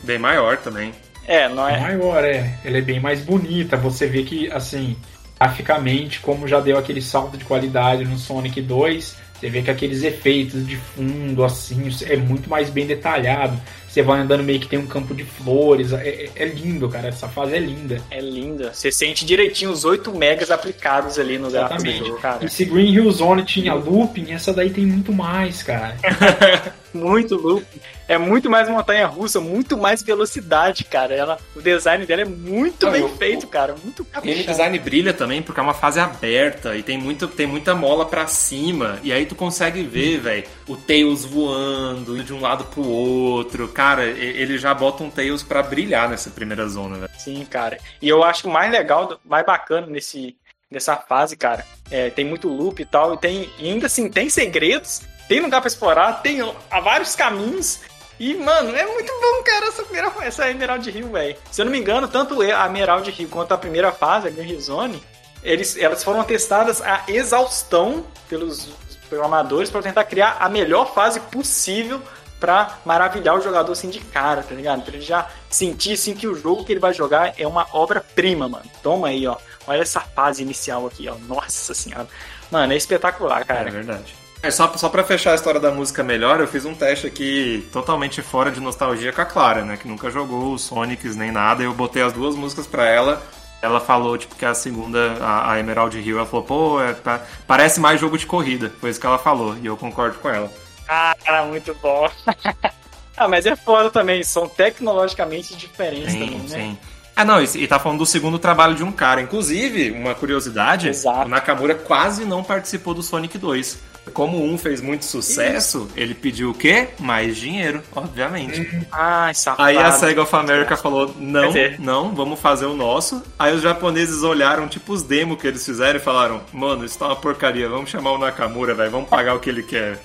Bem 0.03 0.19
maior 0.19 0.57
também. 0.59 0.93
É, 1.27 1.49
não 1.49 1.69
é. 1.69 1.81
Maior, 1.81 2.25
é. 2.25 2.59
Ela 2.65 2.79
é 2.79 2.83
bem 2.83 3.01
mais 3.01 3.21
bonita. 3.21 3.77
Você 3.77 4.07
vê 4.07 4.23
que, 4.23 4.51
assim, 4.53 4.97
graficamente, 5.39 6.21
como 6.21 6.47
já 6.49 6.61
deu 6.61 6.79
aquele 6.79 7.03
salto 7.03 7.37
de 7.37 7.45
qualidade 7.45 8.05
no 8.05 8.17
Sonic 8.19 8.61
2, 8.61 9.17
você 9.39 9.51
vê 9.51 9.63
que 9.63 9.71
aqueles 9.71 10.03
efeitos 10.03 10.67
de 10.67 10.77
fundo, 10.77 11.45
assim, 11.45 11.89
é 12.09 12.17
muito 12.17 12.49
mais 12.49 12.71
bem 12.71 12.87
detalhado. 12.87 13.61
Você 13.95 14.03
vai 14.03 14.19
andando 14.19 14.43
meio 14.43 14.59
que 14.59 14.67
tem 14.67 14.77
um 14.77 14.89
campo 14.89 15.15
de 15.15 15.23
flores. 15.23 15.93
É, 15.93 16.09
é- 16.09 16.31
é 16.35 16.45
lindo, 16.47 16.89
cara. 16.89 17.07
Essa 17.07 17.29
fase 17.29 17.55
é 17.55 17.61
linda. 17.61 18.03
É 18.11 18.21
linda. 18.21 18.75
Você 18.75 18.91
sente 18.91 19.25
direitinho 19.25 19.71
os 19.71 19.85
8 19.85 20.13
megas 20.13 20.51
aplicados 20.51 21.17
ali 21.17 21.39
no 21.39 21.49
gráfico 21.49 21.81
do 21.85 21.89
Exatamente. 21.89 22.09
jogo, 22.09 22.21
cara. 22.21 22.45
E 22.45 22.49
se 22.51 22.65
Green 22.65 22.93
Hill 22.93 23.09
Zone 23.13 23.45
tinha 23.45 23.73
looping, 23.73 24.33
essa 24.33 24.53
daí 24.53 24.71
tem 24.71 24.85
muito 24.85 25.13
mais, 25.13 25.63
cara. 25.63 25.97
Muito 26.93 27.35
loop. 27.37 27.65
É 28.07 28.19
muito 28.19 28.51
mais 28.51 28.69
montanha 28.69 29.07
russa, 29.07 29.41
muito 29.41 29.77
mais 29.79 30.03
velocidade, 30.03 30.85
cara. 30.85 31.15
Ela, 31.15 31.39
o 31.57 31.63
design 31.63 32.05
dela 32.05 32.23
é 32.23 32.25
muito 32.27 32.85
Não, 32.87 32.93
bem 32.93 33.01
eu- 33.03 33.17
feito, 33.17 33.47
cara. 33.47 33.75
Muito 33.83 34.01
O 34.01 34.05
game 34.05 34.13
caprichado. 34.15 34.47
design 34.47 34.79
brilha 34.79 35.13
também 35.15 35.41
porque 35.43 35.59
é 35.59 35.63
uma 35.63 35.73
fase 35.75 35.99
aberta 35.99 36.77
e 36.77 36.83
tem, 36.83 36.99
muito, 36.99 37.27
tem 37.29 37.47
muita 37.47 37.75
mola 37.75 38.05
pra 38.05 38.27
cima. 38.27 38.99
E 39.03 39.13
aí 39.13 39.25
tu 39.25 39.35
consegue 39.35 39.83
ver, 39.83 40.19
velho, 40.19 40.45
o 40.69 40.77
Tails 40.77 41.25
voando 41.25 42.23
de 42.23 42.33
um 42.33 42.41
lado 42.41 42.65
pro 42.65 42.87
outro. 42.87 43.69
Cara, 43.69 44.05
e- 44.07 44.21
ele 44.43 44.59
já 44.59 44.75
bota 44.75 45.03
um 45.03 45.11
Tails 45.11 45.43
pra 45.43 45.63
brilhar 45.63 46.09
nessa 46.09 46.31
primeira 46.31 46.69
zona, 46.69 46.97
velho. 46.99 47.11
Sim, 47.19 47.45
cara. 47.45 47.79
E 48.03 48.09
eu 48.09 48.23
acho 48.23 48.49
o 48.49 48.53
mais 48.53 48.71
legal, 48.71 49.19
mais 49.25 49.47
bacana 49.47 49.87
nesse, 49.87 50.37
nessa 50.71 50.97
fase, 50.97 51.37
cara, 51.37 51.65
é, 51.91 52.11
tem 52.11 52.25
muito 52.25 52.49
loop 52.49 52.81
e 52.83 52.85
tal, 52.85 53.15
e 53.15 53.17
tem 53.19 53.49
e 53.59 53.71
ainda 53.71 53.87
assim, 53.87 54.09
tem 54.11 54.29
segredos, 54.29 55.01
tem 55.29 55.41
lugar 55.41 55.61
pra 55.61 55.69
explorar, 55.69 56.15
tem 56.23 56.39
há 56.71 56.81
vários 56.81 57.15
caminhos. 57.15 57.81
E, 58.19 58.35
mano, 58.35 58.75
é 58.77 58.87
muito 58.87 59.13
bom, 59.21 59.43
cara, 59.45 59.67
essa, 59.67 59.83
primeira, 59.83 60.13
essa 60.23 60.51
Emerald 60.51 60.89
Hill, 60.89 61.09
velho. 61.09 61.37
Se 61.51 61.61
eu 61.61 61.65
não 61.65 61.73
me 61.73 61.79
engano, 61.79 62.07
tanto 62.09 62.41
a 62.41 62.67
Emerald 62.67 63.11
Hill 63.11 63.29
quanto 63.29 63.53
a 63.53 63.59
primeira 63.59 63.91
fase, 63.93 64.29
a 64.29 64.31
Green 64.31 64.59
Zone, 64.61 65.03
eles, 65.43 65.77
elas 65.77 66.03
foram 66.05 66.23
testadas 66.25 66.81
a 66.81 67.05
exaustão 67.09 68.05
pelos 68.29 68.69
programadores 69.09 69.69
para 69.71 69.83
tentar 69.83 70.05
criar 70.05 70.37
a 70.41 70.49
melhor 70.49 70.95
fase 70.95 71.21
possível 71.21 72.01
pra 72.41 72.79
maravilhar 72.85 73.37
o 73.37 73.41
jogador 73.41 73.73
assim 73.73 73.89
de 73.91 74.01
cara, 74.01 74.43
tá 74.43 74.55
ligado? 74.55 74.83
Pra 74.83 74.95
ele 74.95 75.05
já 75.05 75.29
sentir 75.49 75.93
assim 75.95 76.15
que 76.15 76.27
o 76.27 76.35
jogo 76.35 76.65
que 76.65 76.73
ele 76.73 76.81
vai 76.81 76.93
jogar 76.93 77.35
é 77.39 77.47
uma 77.47 77.67
obra-prima, 77.73 78.49
mano. 78.49 78.65
Toma 78.83 79.09
aí, 79.09 79.27
ó. 79.27 79.37
Olha 79.67 79.81
essa 79.83 80.01
fase 80.01 80.43
inicial 80.43 80.87
aqui, 80.87 81.09
ó. 81.09 81.15
Nossa 81.27 81.73
senhora. 81.75 82.07
Mano, 82.51 82.73
é 82.73 82.77
espetacular, 82.77 83.43
É 83.43 83.45
cara. 83.45 83.71
verdade. 83.71 84.15
É, 84.45 84.51
só, 84.51 84.71
só 84.77 84.91
pra 84.91 85.03
fechar 85.03 85.33
a 85.33 85.35
história 85.37 85.59
da 85.59 85.71
música 85.71 86.03
melhor, 86.03 86.39
eu 86.39 86.47
fiz 86.47 86.67
um 86.67 86.75
teste 86.75 87.07
aqui 87.07 87.67
totalmente 87.73 88.21
fora 88.21 88.51
de 88.51 88.61
nostalgia 88.61 89.11
com 89.11 89.23
a 89.23 89.25
Clara, 89.25 89.65
né? 89.65 89.79
Que 89.79 89.89
nunca 89.89 90.11
jogou 90.11 90.59
Sonics 90.59 91.17
nem 91.17 91.33
nada. 91.33 91.63
Eu 91.63 91.73
botei 91.73 92.03
as 92.03 92.13
duas 92.13 92.37
músicas 92.37 92.67
pra 92.67 92.87
ela. 92.87 93.23
Ela 93.63 93.81
falou, 93.81 94.19
tipo, 94.19 94.35
que 94.35 94.45
a 94.45 94.53
segunda, 94.53 95.17
a, 95.19 95.53
a 95.53 95.59
Emerald 95.61 95.99
Hill, 95.99 96.19
ela 96.19 96.27
falou, 96.27 96.45
pô, 96.45 96.79
é, 96.83 96.93
pa- 96.93 97.23
parece 97.47 97.81
mais 97.81 97.99
jogo 97.99 98.19
de 98.19 98.27
corrida. 98.27 98.71
Foi 98.83 98.91
isso 98.91 99.01
que 99.01 99.07
ela 99.07 99.17
falou. 99.17 99.57
E 99.57 99.65
eu 99.65 99.79
concordo 99.79 100.19
com 100.19 100.29
ela. 100.29 100.53
Cara, 100.87 101.47
muito 101.47 101.75
bom. 101.81 102.07
ah, 103.17 103.27
mas 103.27 103.47
é 103.47 103.57
foda 103.57 103.91
também. 103.91 104.23
São 104.23 104.47
tecnologicamente 104.47 105.57
diferentes 105.57 106.13
Sim, 106.13 106.19
também, 106.19 106.39
né? 106.41 106.49
sim. 106.49 106.79
Ah, 107.17 107.25
não, 107.25 107.41
e, 107.41 107.45
e 107.57 107.67
tá 107.67 107.79
falando 107.79 107.99
do 107.99 108.07
segundo 108.07 108.39
trabalho 108.39 108.75
de 108.75 108.83
um 108.83 108.91
cara. 108.91 109.21
Inclusive, 109.21 109.93
uma 109.93 110.15
curiosidade, 110.15 110.89
Exato. 110.89 111.27
o 111.27 111.29
Nakamura 111.29 111.75
quase 111.75 112.25
não 112.25 112.43
participou 112.43 112.95
do 112.95 113.03
Sonic 113.03 113.39
2. 113.39 113.95
Como 114.13 114.45
um 114.45 114.59
fez 114.59 114.83
muito 114.83 115.05
sucesso, 115.05 115.89
ele 115.97 116.15
pediu 116.15 116.51
o 116.51 116.55
quê? 116.55 116.89
Mais 116.99 117.37
dinheiro, 117.37 117.83
obviamente. 117.95 118.87
Ai, 118.93 119.33
safado. 119.33 119.67
Aí 119.67 119.79
a 119.79 119.93
Sega 119.93 120.23
of 120.23 120.37
America 120.37 120.77
falou: 120.77 121.15
não, 121.19 121.53
não, 121.79 122.15
vamos 122.15 122.39
fazer 122.39 122.67
o 122.67 122.75
nosso. 122.75 123.23
Aí 123.39 123.55
os 123.55 123.63
japoneses 123.63 124.23
olharam, 124.23 124.69
tipo, 124.69 124.93
os 124.93 125.03
demos 125.03 125.41
que 125.41 125.47
eles 125.47 125.65
fizeram 125.65 125.99
e 125.99 126.03
falaram: 126.03 126.43
mano, 126.53 126.85
isso 126.85 126.99
tá 126.99 127.07
uma 127.07 127.17
porcaria, 127.17 127.67
vamos 127.67 127.89
chamar 127.89 128.13
o 128.13 128.19
Nakamura, 128.19 128.75
velho, 128.75 128.91
vamos 128.91 129.09
pagar 129.09 129.35
o 129.35 129.41
que 129.41 129.49
ele 129.49 129.63
quer. 129.63 129.99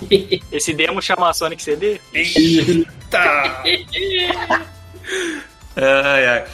Esse 0.50 0.72
demo 0.72 1.02
chama 1.02 1.32
Sonic 1.34 1.62
CD? 1.62 2.00
Tá! 3.10 3.62
ai, 5.76 6.26
ai. 6.26 6.44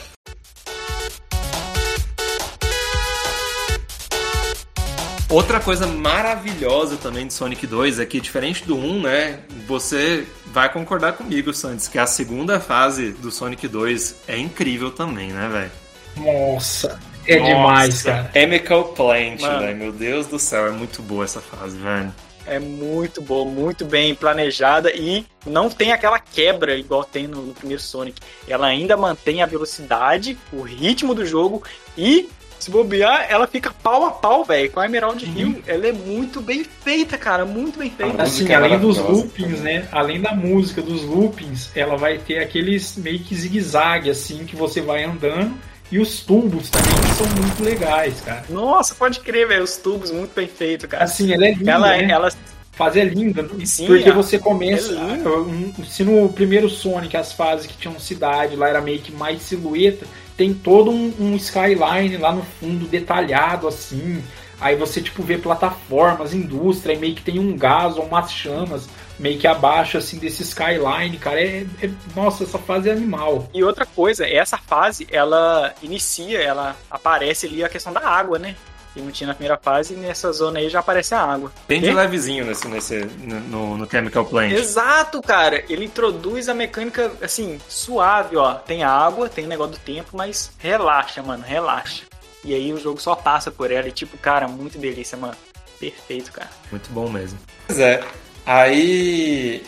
Outra 5.28 5.60
coisa 5.60 5.86
maravilhosa 5.86 6.96
também 6.96 7.24
de 7.24 7.32
Sonic 7.32 7.64
2 7.64 8.00
é 8.00 8.06
que, 8.06 8.20
diferente 8.20 8.64
do 8.64 8.76
1, 8.76 9.02
né? 9.02 9.38
Você 9.68 10.26
vai 10.46 10.72
concordar 10.72 11.12
comigo, 11.12 11.54
Santos, 11.54 11.86
que 11.86 11.98
a 12.00 12.06
segunda 12.06 12.58
fase 12.58 13.12
do 13.12 13.30
Sonic 13.30 13.68
2 13.68 14.22
é 14.26 14.36
incrível 14.36 14.90
também, 14.90 15.30
né, 15.30 15.48
velho? 15.48 15.70
Nossa. 16.16 16.98
É 17.28 17.38
Nossa. 17.38 17.54
demais, 17.54 18.02
cara. 18.02 18.30
Chemical 18.32 18.84
Plant, 18.88 19.40
velho. 19.40 19.76
Meu 19.76 19.92
Deus 19.92 20.26
do 20.26 20.36
céu, 20.38 20.66
é 20.66 20.70
muito 20.70 21.00
boa 21.00 21.24
essa 21.24 21.40
fase, 21.40 21.78
velho. 21.78 22.12
É 22.50 22.58
muito 22.58 23.22
boa, 23.22 23.44
muito 23.44 23.84
bem 23.84 24.12
planejada 24.12 24.90
e 24.92 25.24
não 25.46 25.70
tem 25.70 25.92
aquela 25.92 26.18
quebra 26.18 26.76
igual 26.76 27.04
tem 27.04 27.28
no, 27.28 27.42
no 27.42 27.54
primeiro 27.54 27.80
Sonic. 27.80 28.20
Ela 28.48 28.66
ainda 28.66 28.96
mantém 28.96 29.40
a 29.40 29.46
velocidade, 29.46 30.36
o 30.52 30.60
ritmo 30.62 31.14
do 31.14 31.24
jogo 31.24 31.62
e, 31.96 32.28
se 32.58 32.68
bobear, 32.68 33.24
ela 33.30 33.46
fica 33.46 33.72
pau 33.82 34.04
a 34.04 34.10
pau, 34.10 34.44
velho, 34.44 34.68
com 34.72 34.80
a 34.80 34.86
Emerald 34.86 35.24
Hill. 35.24 35.62
Ela 35.64 35.86
é 35.86 35.92
muito 35.92 36.40
bem 36.40 36.64
feita, 36.64 37.16
cara, 37.16 37.44
muito 37.44 37.78
bem 37.78 37.88
feita. 37.88 38.24
Assim, 38.24 38.50
é 38.50 38.56
além 38.56 38.80
dos 38.80 38.98
loopings, 38.98 39.60
né? 39.60 39.86
Além 39.92 40.20
da 40.20 40.34
música, 40.34 40.82
dos 40.82 41.04
loopings, 41.04 41.70
ela 41.76 41.96
vai 41.96 42.18
ter 42.18 42.40
aqueles 42.40 42.96
meio 42.96 43.20
que 43.20 43.32
zigue-zague, 43.32 44.10
assim, 44.10 44.44
que 44.44 44.56
você 44.56 44.80
vai 44.80 45.04
andando. 45.04 45.56
E 45.90 45.98
os 45.98 46.20
tubos 46.20 46.70
também, 46.70 46.92
são 47.16 47.26
muito 47.42 47.62
legais, 47.64 48.20
cara. 48.20 48.44
Nossa, 48.48 48.94
pode 48.94 49.20
crer, 49.20 49.48
velho, 49.48 49.64
os 49.64 49.76
tubos 49.76 50.10
muito 50.10 50.32
bem 50.34 50.46
feitos, 50.46 50.88
cara. 50.88 51.04
Assim, 51.04 51.32
ela 51.32 51.46
é 51.46 51.52
linda, 51.52 51.70
ela, 51.72 51.88
né? 51.96 52.10
ela 52.10 52.32
fase 52.72 53.00
é 53.00 53.04
linda, 53.04 53.42
né? 53.42 53.66
Sim, 53.66 53.86
porque 53.86 54.08
a- 54.08 54.14
você 54.14 54.38
começa. 54.38 54.92
é 54.92 55.28
um- 55.28 55.72
se 55.84 56.04
no 56.04 56.28
primeiro 56.28 56.68
Sonic 56.68 57.16
as 57.16 57.32
fases 57.32 57.66
que 57.66 57.76
tinham 57.76 57.98
cidade 57.98 58.54
lá 58.56 58.68
era 58.68 58.80
meio 58.80 59.00
que 59.00 59.12
mais 59.12 59.42
silhueta, 59.42 60.06
tem 60.36 60.54
todo 60.54 60.90
um, 60.90 61.12
um 61.18 61.36
skyline 61.36 62.16
lá 62.16 62.32
no 62.32 62.42
fundo 62.60 62.86
detalhado 62.86 63.66
assim. 63.68 64.22
Aí 64.60 64.76
você 64.76 65.00
tipo 65.00 65.22
vê 65.22 65.38
plataformas, 65.38 66.32
indústria, 66.34 66.92
e 66.94 66.98
meio 66.98 67.14
que 67.14 67.22
tem 67.22 67.38
um 67.38 67.56
gás 67.56 67.96
ou 67.96 68.04
umas 68.04 68.30
chamas 68.30 68.88
meio 69.20 69.38
que 69.38 69.46
abaixo 69.46 69.98
assim 69.98 70.18
desse 70.18 70.42
skyline, 70.42 71.16
cara. 71.18 71.40
É, 71.40 71.66
é- 71.82 71.90
nossa, 72.16 72.44
essa 72.44 72.58
fase 72.58 72.88
é 72.88 72.92
animal. 72.92 73.48
E 73.54 73.62
outra 73.62 73.84
coisa, 73.86 74.26
essa 74.26 74.56
fase, 74.58 75.06
ela 75.10 75.72
inicia, 75.82 76.40
ela 76.40 76.74
aparece 76.90 77.46
ali 77.46 77.62
a 77.62 77.68
questão 77.68 77.92
da 77.92 78.00
água, 78.00 78.38
né? 78.38 78.56
Que 78.92 79.00
não 79.00 79.12
tinha 79.12 79.28
na 79.28 79.34
primeira 79.34 79.56
fase, 79.56 79.94
e 79.94 79.96
nessa 79.96 80.32
zona 80.32 80.58
aí 80.58 80.68
já 80.68 80.80
aparece 80.80 81.14
a 81.14 81.20
água. 81.22 81.52
Bem 81.68 81.80
de 81.80 81.90
E- 81.90 81.92
levezinho 81.92 82.44
nesse, 82.44 82.66
nesse, 82.66 82.98
no, 83.22 83.76
no 83.76 83.88
Chemical 83.88 84.24
Plant. 84.24 84.50
Exato, 84.52 85.22
cara. 85.22 85.62
Ele 85.68 85.84
introduz 85.84 86.48
a 86.48 86.54
mecânica, 86.54 87.12
assim, 87.22 87.60
suave, 87.68 88.36
ó. 88.36 88.54
Tem 88.54 88.82
água, 88.82 89.28
tem 89.28 89.46
negócio 89.46 89.74
do 89.74 89.78
tempo, 89.78 90.16
mas 90.16 90.50
relaxa, 90.58 91.22
mano, 91.22 91.44
relaxa. 91.46 92.02
E 92.42 92.52
aí 92.52 92.72
o 92.72 92.80
jogo 92.80 93.00
só 93.00 93.14
passa 93.14 93.50
por 93.50 93.70
ela 93.70 93.86
e, 93.86 93.92
tipo, 93.92 94.16
cara, 94.18 94.48
muito 94.48 94.76
delícia, 94.78 95.16
mano. 95.16 95.36
Perfeito, 95.78 96.32
cara. 96.32 96.50
Muito 96.72 96.90
bom 96.90 97.08
mesmo. 97.08 97.38
Pois 97.68 97.78
é. 97.78 98.02
Aí. 98.50 99.62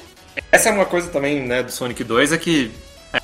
Essa 0.51 0.70
é 0.70 0.72
uma 0.72 0.85
coisa 0.85 1.09
também, 1.09 1.41
né, 1.47 1.62
do 1.62 1.70
Sonic 1.70 2.03
2, 2.03 2.33
é 2.33 2.39
que 2.39 2.72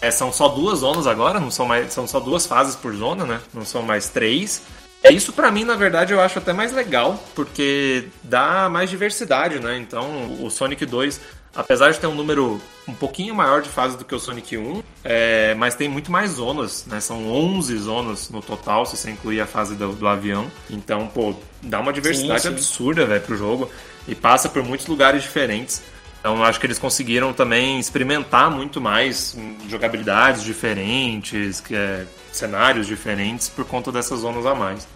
é, 0.00 0.08
são 0.10 0.32
só 0.32 0.48
duas 0.48 0.80
zonas 0.80 1.06
agora, 1.06 1.40
não 1.40 1.50
são 1.50 1.66
mais. 1.66 1.92
São 1.92 2.06
só 2.06 2.20
duas 2.20 2.46
fases 2.46 2.76
por 2.76 2.94
zona, 2.94 3.24
né? 3.24 3.40
Não 3.52 3.64
são 3.64 3.82
mais 3.82 4.08
três. 4.08 4.62
É 5.02 5.12
isso 5.12 5.32
pra 5.32 5.50
mim, 5.50 5.64
na 5.64 5.74
verdade, 5.74 6.12
eu 6.12 6.20
acho 6.20 6.38
até 6.38 6.52
mais 6.52 6.72
legal, 6.72 7.22
porque 7.34 8.04
dá 8.22 8.68
mais 8.68 8.88
diversidade, 8.88 9.58
né? 9.58 9.78
Então, 9.78 10.36
o 10.40 10.50
Sonic 10.50 10.84
2, 10.84 11.20
apesar 11.54 11.90
de 11.90 11.98
ter 11.98 12.06
um 12.06 12.14
número 12.14 12.60
um 12.86 12.94
pouquinho 12.94 13.34
maior 13.34 13.62
de 13.62 13.68
fases 13.68 13.96
do 13.96 14.04
que 14.04 14.14
o 14.14 14.18
Sonic 14.18 14.56
1, 14.56 14.82
é, 15.04 15.54
mas 15.54 15.74
tem 15.74 15.88
muito 15.88 16.10
mais 16.10 16.32
zonas, 16.32 16.84
né? 16.86 17.00
São 17.00 17.28
11 17.28 17.76
zonas 17.78 18.30
no 18.30 18.42
total, 18.42 18.86
se 18.86 18.96
você 18.96 19.10
incluir 19.10 19.40
a 19.40 19.46
fase 19.46 19.74
do, 19.74 19.92
do 19.92 20.06
avião. 20.06 20.50
Então, 20.68 21.08
pô, 21.08 21.34
dá 21.62 21.80
uma 21.80 21.92
diversidade 21.92 22.42
sim. 22.42 22.48
absurda, 22.48 23.06
velho, 23.06 23.22
pro 23.22 23.36
jogo. 23.36 23.70
E 24.08 24.14
passa 24.14 24.48
por 24.48 24.64
muitos 24.64 24.86
lugares 24.86 25.22
diferentes. 25.22 25.82
Então, 26.18 26.36
eu 26.36 26.44
acho 26.44 26.58
que 26.58 26.66
eles 26.66 26.78
conseguiram 26.78 27.32
também 27.32 27.78
experimentar 27.78 28.50
muito 28.50 28.80
mais 28.80 29.36
jogabilidades 29.68 30.42
diferentes, 30.42 31.60
que 31.60 31.74
é, 31.74 32.04
cenários 32.32 32.86
diferentes, 32.86 33.48
por 33.48 33.64
conta 33.64 33.92
dessas 33.92 34.20
zonas 34.20 34.44
a 34.44 34.54
mais. 34.54 34.88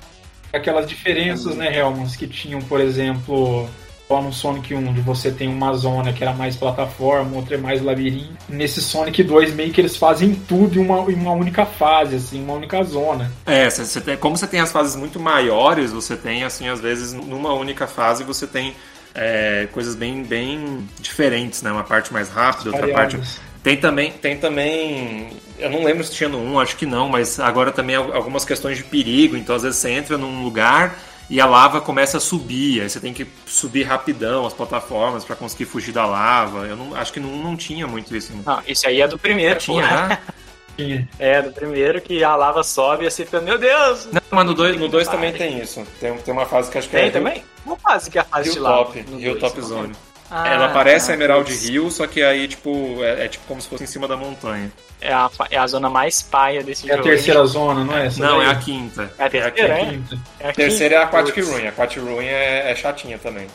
Aquelas 0.53 0.87
diferenças, 0.87 1.55
né, 1.55 1.79
Helmans, 1.79 2.17
que 2.17 2.27
tinham, 2.27 2.61
por 2.61 2.81
exemplo, 2.81 3.69
só 4.13 4.21
no 4.21 4.33
Sonic 4.33 4.75
1, 4.75 4.89
onde 4.91 5.01
você 5.01 5.31
tem 5.31 5.49
uma 5.49 5.73
zona 5.73 6.13
que 6.13 6.23
era 6.23 6.35
mais 6.35 6.55
plataforma, 6.55 7.37
outra 7.37 7.55
é 7.55 7.59
mais 7.59 7.83
labirinto. 7.83 8.37
Nesse 8.47 8.83
Sonic 8.83 9.23
2, 9.23 9.55
meio 9.55 9.73
que 9.73 9.81
eles 9.81 9.97
fazem 9.97 10.35
tudo 10.35 10.79
em 10.79 10.85
uma, 10.85 11.11
em 11.11 11.15
uma 11.15 11.33
única 11.33 11.65
fase, 11.65 12.17
assim, 12.17 12.43
uma 12.45 12.53
única 12.53 12.83
zona. 12.83 13.33
É, 13.47 13.71
você 13.71 14.01
tem, 14.03 14.17
como 14.19 14.37
você 14.37 14.47
tem 14.47 14.61
as 14.61 14.71
fases 14.71 14.97
muito 14.97 15.19
maiores, 15.19 15.93
você 15.93 16.15
tem, 16.15 16.45
assim, 16.45 16.69
às 16.69 16.81
vezes, 16.81 17.15
numa 17.15 17.55
única 17.55 17.87
fase, 17.87 18.23
você 18.23 18.47
tem 18.47 18.75
é, 19.15 19.69
coisas 19.73 19.95
bem, 19.95 20.23
bem 20.23 20.89
diferentes, 21.01 21.63
né? 21.63 21.71
Uma 21.73 21.85
parte 21.85 22.13
mais 22.13 22.29
rápida, 22.29 22.71
outra 22.71 22.89
parte. 22.89 23.19
Tem 23.63 23.77
também, 23.77 24.11
tem 24.13 24.37
também. 24.37 25.29
Eu 25.59 25.71
não 25.71 25.85
lembro 25.85 26.03
se 26.03 26.13
tinha 26.13 26.29
no 26.29 26.39
1, 26.39 26.61
acho 26.61 26.77
que 26.77 26.85
não, 26.87 27.09
mas 27.09 27.39
agora 27.39 27.71
também 27.71 27.95
al- 27.95 28.13
algumas 28.13 28.45
questões 28.45 28.77
de 28.77 28.85
perigo. 28.85 29.37
Então, 29.37 29.55
às 29.55 29.63
vezes, 29.63 29.79
você 29.79 29.91
entra 29.91 30.19
num 30.19 30.43
lugar 30.43 30.99
e 31.31 31.41
a 31.41 31.47
lava 31.47 31.81
começa 31.81 32.17
a 32.17 32.21
subir. 32.21 32.81
Aí 32.81 32.91
você 32.91 32.99
tem 32.99 33.13
que 33.13 33.25
subir 33.47 33.85
rapidão 33.85 34.45
as 34.45 34.53
plataformas 34.53 35.25
para 35.25 35.37
conseguir 35.37 35.67
fugir 35.67 35.93
da 35.93 36.05
lava. 36.05 36.67
Eu 36.67 36.77
não, 36.77 36.95
acho 36.97 37.13
que 37.13 37.21
no 37.21 37.33
1 37.33 37.43
não 37.43 37.57
tinha 37.57 37.87
muito 37.87 38.17
isso. 38.17 38.33
Não. 38.35 38.57
Não, 38.57 38.63
esse 38.67 38.85
aí 38.87 39.01
é 39.01 39.07
do 39.07 39.17
primeiro, 39.19 39.61
tinha, 39.61 39.83
né? 40.09 40.19
É, 41.19 41.43
do 41.43 41.53
primeiro 41.53 42.01
que 42.01 42.23
a 42.25 42.35
lava 42.37 42.63
sobe 42.63 43.07
e 43.07 43.11
você 43.11 43.25
fica, 43.25 43.41
meu 43.41 43.59
Deus! 43.59 44.07
Não, 44.13 44.21
mas 44.31 44.47
no 44.47 44.55
2 44.55 44.77
no 44.79 44.89
dois 44.89 45.09
também 45.09 45.33
tem 45.33 45.59
isso. 45.61 45.85
Tem, 46.01 46.17
tem 46.19 46.33
uma 46.35 46.47
fase 46.47 46.71
que 46.71 46.79
acho 46.79 46.89
que 46.89 46.97
Tem 46.97 47.09
é. 47.09 47.11
também? 47.11 47.45
Qual 47.65 47.77
fase 47.77 48.11
que 48.11 48.19
é 48.19 48.21
a 48.21 48.25
fase 48.25 48.53
de 48.53 48.59
lava? 48.59 48.79
Hilltop, 48.97 49.11
No 49.11 49.21
Hilltop 49.21 49.55
dois? 49.57 49.67
Zone. 49.67 49.93
Ah, 50.35 50.49
Ela 50.49 50.69
parece 50.71 51.09
tá. 51.09 51.13
a 51.13 51.15
Emerald 51.15 51.53
Hill, 51.53 51.91
só 51.91 52.07
que 52.07 52.23
aí, 52.23 52.49
tipo, 52.49 53.05
é, 53.05 53.27
é 53.27 53.29
tipo 53.29 53.45
como 53.47 53.61
se 53.61 53.69
fosse 53.69 53.85
em 53.85 53.87
cima 53.87 54.09
da 54.09 54.17
montanha. 54.17 54.73
É 54.99 55.13
a, 55.13 55.29
é 55.51 55.59
a 55.59 55.67
zona 55.67 55.91
mais 55.91 56.23
paia 56.23 56.63
desse 56.63 56.89
É 56.91 56.95
a 56.95 56.97
jogo. 56.97 57.09
terceira 57.11 57.45
zona, 57.45 57.85
não 57.85 57.95
é? 57.99 58.07
Essa 58.07 58.25
não, 58.25 58.39
daí? 58.39 58.47
é 58.47 58.51
a 58.51 58.55
quinta. 58.55 59.13
É 59.19 59.25
a 59.27 59.29
terceira, 59.31 59.75
a 59.75 59.79
é? 59.79 59.85
quinta. 59.85 60.09
Quinta. 60.09 60.23
É 60.41 60.47
a 60.47 60.51
A 60.51 60.53
terceira 60.55 60.95
é 60.95 60.99
a 60.99 61.03
Aquatic. 61.03 61.37
Ruin. 61.45 61.67
A 61.67 61.69
Aquatic 61.69 61.99
Ruin 62.03 62.25
é, 62.25 62.71
é 62.71 62.75
chatinha 62.75 63.19
também. 63.19 63.47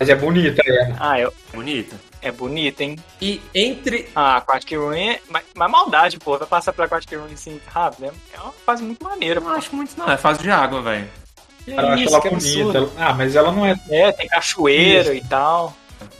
Mas 0.00 0.08
é 0.08 0.14
bonita 0.16 0.60
ela. 0.66 0.96
Ah, 0.98 1.20
é, 1.20 1.28
Bonita. 1.54 1.94
É 2.24 2.32
bonita, 2.32 2.82
hein? 2.82 2.96
E 3.20 3.40
entre. 3.54 4.08
Ah, 4.14 4.36
Aquatic 4.38 4.76
Ruin 4.76 5.10
é... 5.10 5.20
Mas, 5.28 5.44
mas 5.54 5.70
maldade, 5.70 6.18
pô. 6.18 6.36
Vai 6.38 6.48
passar 6.48 6.72
pra 6.72 6.86
Aquatic 6.86 7.12
Ruin 7.12 7.32
assim 7.34 7.60
rápido, 7.66 8.06
né? 8.06 8.12
É 8.32 8.40
uma 8.40 8.52
fase 8.52 8.82
muito 8.82 9.04
maneira, 9.04 9.40
Eu 9.40 9.44
não 9.44 9.52
acho 9.52 9.74
muito, 9.76 9.96
não. 9.98 10.10
É 10.10 10.16
fase 10.16 10.40
de 10.42 10.50
água, 10.50 10.80
velho. 10.82 11.08
Eu 11.66 11.78
acho 11.80 12.02
isso, 12.02 12.12
ela 12.14 12.20
que 12.22 12.28
bonita. 12.30 12.48
absurdo. 12.78 12.92
Ah, 12.98 13.14
mas 13.14 13.34
ela 13.36 13.50
não 13.52 13.64
é 13.64 13.74
É, 13.90 14.12
tem 14.12 14.26
cachoeira 14.28 15.14
e 15.14 15.22
tal. 15.24 15.74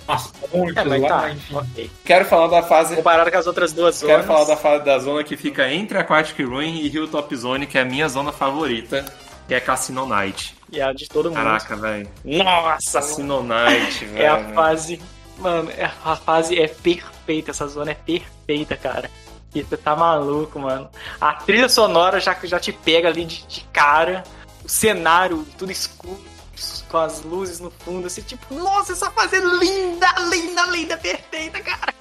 umas 0.09 0.27
pontes 0.29 0.77
É, 0.77 0.85
mas 0.85 1.03
lá, 1.03 1.09
tá, 1.09 1.31
enfim. 1.31 1.55
ok. 1.57 1.91
Quero 2.05 2.25
falar 2.25 2.47
da 2.49 2.63
fase. 2.63 2.97
Comparado 2.97 3.31
com 3.31 3.37
as 3.39 3.47
outras 3.47 3.73
duas 3.73 3.97
zonas. 3.97 4.17
Quero 4.17 4.27
falar 4.27 4.45
da 4.45 4.57
fase 4.57 4.85
da 4.85 4.99
zona 4.99 5.23
que 5.25 5.37
fica 5.37 5.71
entre 5.71 5.99
Aquatic 5.99 6.39
Ruin 6.47 6.77
e 6.81 6.89
Hilltop 6.89 7.35
Zone, 7.37 7.67
que 7.67 7.77
é 7.77 7.83
a 7.83 7.85
minha 7.85 8.09
zona 8.09 8.33
favorita, 8.33 9.05
que 9.47 9.53
é 9.55 9.61
Cassino 9.61 10.07
Night. 10.07 10.55
E 10.73 10.81
a 10.81 10.93
de 10.93 11.07
todo 11.09 11.27
mundo. 11.29 11.37
Caraca, 11.37 11.77
velho. 11.77 12.09
Nossa, 12.25 13.01
Cassino 13.01 13.43
Night, 13.43 14.05
velho. 14.07 14.23
É 14.25 14.27
a 14.29 14.45
fase. 14.55 15.01
Mano, 15.39 15.70
é- 15.70 15.91
a 16.05 16.16
fase 16.16 16.59
é 16.59 16.68
perfeita, 16.68 17.51
essa 17.51 17.66
zona 17.66 17.91
é 17.91 17.95
perfeita, 17.95 18.76
cara. 18.76 19.11
Você 19.53 19.76
tá 19.76 19.95
maluco, 19.95 20.59
mano. 20.59 20.91
A 21.20 21.35
trilha 21.35 21.68
sonora 21.68 22.18
já, 22.18 22.37
já 22.43 22.59
te 22.59 22.72
pega 22.72 23.09
ali 23.09 23.24
de, 23.24 23.47
de 23.47 23.61
cara. 23.72 24.24
O 24.64 24.68
cenário, 24.68 25.47
tudo 25.57 25.70
escuro, 25.70 26.20
com 26.89 26.99
as 26.99 27.22
luzes 27.22 27.61
no 27.61 27.70
fundo, 27.70 28.07
assim, 28.07 28.22
tipo, 28.22 28.55
nossa, 28.55 28.93
essa 28.93 29.11
fase 29.11 29.37
é 29.37 29.41
linda, 29.41 30.07
linda, 30.31 30.66
linda, 30.66 30.97
perfeita, 30.97 31.61
cara. 31.61 31.94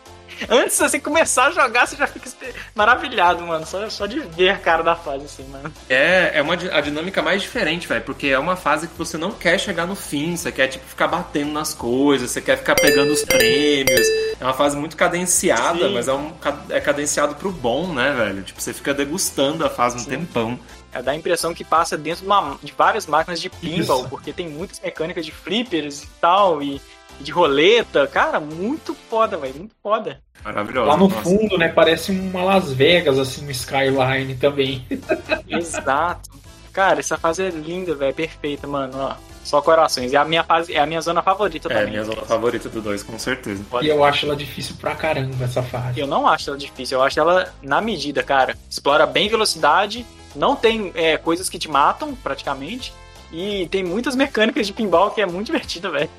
Antes 0.49 0.77
de 0.77 0.89
você 0.89 0.99
começar 0.99 1.47
a 1.47 1.51
jogar, 1.51 1.88
você 1.88 1.95
já 1.95 2.07
fica 2.07 2.30
maravilhado, 2.76 3.45
mano. 3.45 3.65
Só, 3.65 3.89
só 3.89 4.05
de 4.05 4.19
ver 4.19 4.49
a 4.49 4.57
cara 4.57 4.84
da 4.84 4.95
fase, 4.95 5.26
assim, 5.26 5.43
mano. 5.49 5.72
É, 5.89 6.31
é 6.35 6.41
uma, 6.41 6.53
a 6.53 6.81
dinâmica 6.81 7.22
mais 7.22 7.41
diferente, 7.41 7.88
velho, 7.88 8.03
porque 8.03 8.27
é 8.27 8.39
uma 8.39 8.55
fase 8.55 8.88
que 8.88 8.97
você 8.97 9.18
não 9.18 9.31
quer 9.31 9.60
chegar 9.60 9.85
no 9.85 9.95
fim, 9.95 10.35
você 10.35 10.51
quer, 10.51 10.68
tipo, 10.68 10.85
ficar 10.85 11.07
batendo 11.07 11.51
nas 11.51 11.73
coisas, 11.73 12.31
você 12.31 12.41
quer 12.41 12.57
ficar 12.57 12.76
pegando 12.76 13.11
os 13.11 13.23
prêmios. 13.23 14.07
É 14.39 14.43
uma 14.43 14.53
fase 14.53 14.76
muito 14.77 14.95
cadenciada, 14.97 15.88
Sim. 15.88 15.93
mas 15.93 16.07
é, 16.07 16.14
um, 16.14 16.34
é 16.69 16.80
cadenciado 16.80 17.35
pro 17.35 17.51
bom, 17.51 17.93
né, 17.93 18.11
velho? 18.14 18.43
Tipo, 18.43 18.61
você 18.61 18.73
fica 18.73 18.93
degustando 18.93 19.65
a 19.65 19.69
fase 19.69 19.97
um 19.97 20.05
tempão. 20.05 20.60
É, 20.91 21.01
dá 21.01 21.11
a 21.11 21.15
impressão 21.15 21.53
que 21.55 21.64
passa 21.64 21.97
dentro 21.97 22.22
de, 22.22 22.27
uma- 22.27 22.57
de 22.61 22.72
várias 22.77 23.07
máquinas 23.07 23.41
de 23.41 23.49
pinball, 23.49 24.01
Isso. 24.01 24.10
porque 24.10 24.31
tem 24.31 24.47
muitas 24.47 24.80
mecânicas 24.80 25.26
de 25.26 25.31
flippers 25.31 26.03
e 26.03 26.07
tal, 26.22 26.61
e 26.61 26.80
de 27.19 27.31
roleta. 27.31 28.07
Cara, 28.07 28.40
muito 28.40 28.95
foda, 29.10 29.38
velho, 29.38 29.56
muito 29.56 29.76
foda. 29.81 30.22
Maravilhoso. 30.44 30.88
Lá 30.88 30.98
no 30.98 31.07
nossa. 31.07 31.22
fundo, 31.22 31.57
né, 31.57 31.69
parece 31.69 32.11
uma 32.11 32.44
Las 32.44 32.72
Vegas, 32.72 33.18
assim, 33.18 33.45
um 33.45 33.52
skyline 33.52 34.35
também. 34.35 34.85
Exato. 35.48 36.30
Cara, 36.72 36.99
essa 36.99 37.18
fase 37.18 37.44
é 37.44 37.49
linda, 37.49 37.94
velho, 37.95 38.14
perfeita, 38.14 38.68
mano, 38.68 38.94
ó. 38.98 39.15
Só 39.44 39.61
corações. 39.61 40.14
É 40.14 40.18
a 40.18 40.23
minha 40.26 40.44
fase, 40.44 40.73
é 40.73 40.80
a 40.80 40.85
minha 40.85 41.02
zona 41.02 41.22
favorita 41.22 41.68
É, 41.68 41.76
também. 41.76 41.91
minha 41.91 42.03
zona 42.03 42.22
favorita 42.22 42.69
do 42.69 42.81
2, 42.81 43.03
com 43.03 43.19
certeza. 43.19 43.61
E 43.81 43.88
eu 43.88 44.03
acho 44.03 44.26
ela 44.26 44.35
difícil 44.35 44.76
pra 44.80 44.95
caramba, 44.95 45.44
essa 45.44 45.61
fase. 45.61 45.99
Eu 45.99 46.07
não 46.07 46.26
acho 46.27 46.49
ela 46.49 46.57
difícil, 46.57 46.98
eu 46.98 47.03
acho 47.03 47.19
ela 47.19 47.53
na 47.61 47.81
medida, 47.81 48.23
cara. 48.23 48.57
Explora 48.69 49.06
bem 49.06 49.27
velocidade, 49.27 50.06
não 50.34 50.56
tem 50.56 50.91
é, 50.95 51.18
coisas 51.18 51.49
que 51.49 51.60
te 51.60 51.69
matam, 51.69 52.15
praticamente. 52.15 52.94
E 53.34 53.68
tem 53.69 53.84
muitas 53.84 54.15
mecânicas 54.15 54.65
de 54.65 54.73
pinball 54.73 55.11
que 55.11 55.22
é 55.22 55.26
muito 55.26 55.48
divertida, 55.52 55.90
velho. 55.90 56.10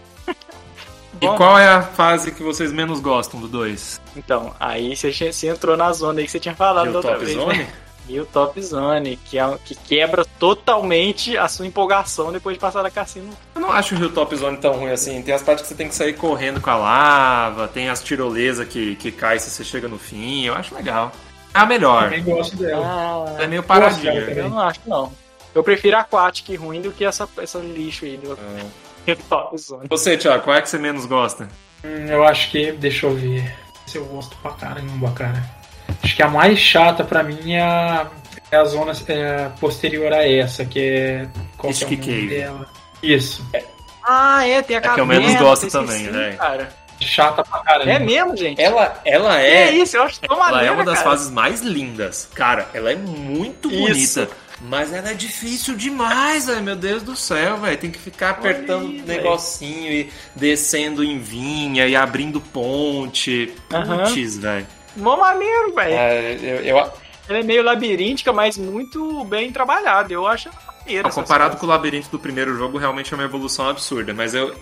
E 1.20 1.26
Bom, 1.26 1.36
qual 1.36 1.58
é 1.58 1.68
a 1.68 1.82
fase 1.82 2.32
que 2.32 2.42
vocês 2.42 2.72
menos 2.72 3.00
gostam 3.00 3.40
do 3.40 3.48
2? 3.48 4.00
Então, 4.16 4.54
aí 4.58 4.96
você, 4.96 5.12
você 5.12 5.48
entrou 5.48 5.76
na 5.76 5.92
zona 5.92 6.20
aí 6.20 6.26
que 6.26 6.32
você 6.32 6.40
tinha 6.40 6.54
falado 6.54 6.90
da 6.90 6.98
outra 6.98 7.18
vez, 7.18 7.32
Zone? 7.32 7.58
né? 7.58 7.68
Hilltop 8.08 8.60
Zone, 8.60 9.16
que, 9.16 9.38
é, 9.38 9.58
que 9.64 9.74
quebra 9.74 10.24
totalmente 10.38 11.38
a 11.38 11.48
sua 11.48 11.66
empolgação 11.66 12.30
depois 12.30 12.54
de 12.54 12.60
passar 12.60 12.82
da 12.82 12.90
cassino. 12.90 13.30
Eu 13.54 13.60
não 13.60 13.72
acho 13.72 13.94
o 13.94 13.98
Hilltop 13.98 14.36
Zone 14.36 14.58
tão 14.58 14.74
ruim 14.74 14.90
assim. 14.90 15.22
Tem 15.22 15.34
as 15.34 15.42
partes 15.42 15.62
que 15.62 15.68
você 15.68 15.74
tem 15.74 15.88
que 15.88 15.94
sair 15.94 16.12
correndo 16.12 16.60
com 16.60 16.68
a 16.68 16.76
lava, 16.76 17.66
tem 17.66 17.88
as 17.88 18.02
tirolesas 18.02 18.68
que, 18.68 18.94
que 18.96 19.10
cai 19.10 19.38
se 19.38 19.50
você 19.50 19.64
chega 19.64 19.88
no 19.88 19.98
fim. 19.98 20.44
Eu 20.44 20.54
acho 20.54 20.74
legal. 20.74 21.12
É 21.54 21.58
a 21.60 21.66
melhor. 21.66 22.04
Também 22.04 22.24
gosto 22.24 22.56
dela. 22.56 22.84
Ah, 23.38 23.42
É 23.42 23.46
meio 23.46 23.62
paradinha. 23.62 24.12
eu 24.12 24.48
não 24.50 24.60
acho, 24.60 24.80
não. 24.86 25.12
Eu 25.54 25.62
prefiro 25.62 25.96
Aquatic 25.96 26.58
ruim 26.58 26.82
do 26.82 26.90
que 26.90 27.04
essa, 27.04 27.28
essa 27.38 27.58
lixo 27.58 28.04
aí 28.04 28.16
do 28.16 28.36
Zone. 29.56 29.86
Você, 29.88 30.16
Thiago, 30.16 30.42
qual 30.44 30.56
é 30.56 30.62
que 30.62 30.68
você 30.68 30.78
menos 30.78 31.06
gosta? 31.06 31.48
Hum, 31.84 32.06
eu 32.08 32.24
acho 32.24 32.50
que. 32.50 32.72
Deixa 32.72 33.06
eu 33.06 33.14
ver. 33.14 33.54
Se 33.86 33.98
eu 33.98 34.04
gosto 34.06 34.36
pra 34.38 34.52
caramba, 34.52 35.10
cara. 35.12 35.42
Acho 36.02 36.16
que 36.16 36.22
a 36.22 36.28
mais 36.28 36.58
chata 36.58 37.04
pra 37.04 37.22
mim 37.22 37.52
é 37.52 37.60
a, 37.62 38.06
é 38.50 38.56
a 38.56 38.64
zona 38.64 38.92
é, 39.08 39.48
posterior 39.60 40.12
a 40.12 40.26
essa, 40.26 40.64
que 40.64 40.80
é. 40.80 41.28
Qual 41.58 41.72
que 41.72 41.94
é 41.94 42.26
dela? 42.26 42.66
Isso. 43.02 43.46
Ah, 44.02 44.46
é, 44.46 44.62
tem 44.62 44.76
a 44.76 44.80
que 44.80 44.88
eu 44.88 44.94
caverna. 44.96 45.20
menos 45.26 45.40
gosto 45.40 45.68
também, 45.70 46.04
né? 46.04 46.34
cara. 46.38 46.68
Chata 47.00 47.42
pra 47.44 47.58
caramba. 47.60 47.90
É 47.90 47.98
mesmo, 47.98 48.36
gente? 48.36 48.60
Ela, 48.62 48.98
ela 49.04 49.40
É, 49.40 49.68
é. 49.68 49.70
isso, 49.72 49.96
eu 49.96 50.04
acho 50.04 50.20
tão 50.20 50.36
Ela 50.36 50.46
maneiro, 50.50 50.66
é 50.66 50.70
uma 50.70 50.84
das 50.84 50.98
cara. 50.98 51.10
fases 51.10 51.30
mais 51.30 51.60
lindas. 51.60 52.28
Cara, 52.34 52.68
ela 52.72 52.92
é 52.92 52.94
muito 52.94 53.70
Isso. 53.70 54.20
bonita. 54.20 54.36
Mas 54.66 54.92
ela 54.92 55.10
é 55.10 55.14
difícil 55.14 55.76
demais, 55.76 56.46
velho. 56.46 56.62
Meu 56.62 56.74
Deus 56.76 57.02
do 57.02 57.14
céu, 57.14 57.58
velho. 57.58 57.76
Tem 57.76 57.90
que 57.90 57.98
ficar 57.98 58.30
apertando 58.30 58.86
aí, 58.88 59.00
o 59.02 59.04
negocinho 59.06 59.92
e 59.92 60.10
descendo 60.34 61.04
em 61.04 61.18
vinha 61.18 61.86
e 61.86 61.94
abrindo 61.94 62.40
ponte. 62.40 63.52
Putz, 63.68 64.38
velho. 64.38 64.66
Mó 64.96 65.16
maneiro, 65.16 65.74
velho. 65.74 65.94
É, 65.94 66.32
eu, 66.40 66.56
eu- 66.78 66.92
Ela 67.28 67.38
é 67.38 67.42
meio 67.42 67.62
labiríntica, 67.62 68.32
mas 68.32 68.56
muito 68.56 69.24
bem 69.24 69.50
trabalhada. 69.52 70.12
Eu 70.12 70.26
acho 70.26 70.48
maneiro. 70.78 71.10
Comparado 71.10 71.56
com 71.56 71.66
o 71.66 71.68
labirinto 71.68 72.08
do 72.10 72.18
primeiro 72.18 72.56
jogo, 72.56 72.78
realmente 72.78 73.12
é 73.12 73.16
uma 73.16 73.24
evolução 73.24 73.68
absurda. 73.68 74.12
Mas 74.14 74.34
eu, 74.34 74.54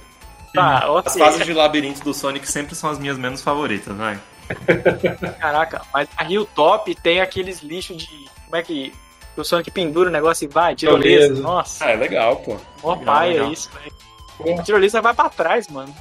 Tá, 0.55 0.85
as 1.05 1.17
fases 1.17 1.47
de 1.47 1.53
labirinto 1.55 2.03
do 2.05 2.13
Sonic 2.13 2.47
sempre 2.47 2.75
são 2.75 2.91
as 2.91 2.99
minhas 2.99 3.17
menos 3.17 3.41
favoritas, 3.41 3.97
vai. 3.97 4.19
Caraca, 5.39 5.83
mas 5.93 6.09
a 6.17 6.25
Hilltop 6.25 6.95
tem 6.97 7.21
aqueles 7.21 7.61
lixos 7.63 7.99
de. 7.99 8.27
Como 8.45 8.57
é 8.57 8.63
que. 8.63 8.93
O 9.37 9.45
Sonic 9.45 9.71
pendura 9.71 10.09
o 10.09 10.13
negócio 10.13 10.45
e 10.45 10.49
vai, 10.49 10.75
tirolesa. 10.75 11.25
Tirolesa. 11.27 11.43
Nossa, 11.43 11.85
Ah, 11.85 11.91
é 11.91 11.97
legal, 11.97 12.37
pô. 12.37 12.57
mó 12.83 12.97
paia 12.97 13.45
isso, 13.45 13.71
velho. 13.73 14.59
A 14.59 14.63
tirolesa 14.63 15.01
vai 15.01 15.15
pra 15.15 15.29
trás, 15.29 15.69
mano. 15.69 15.95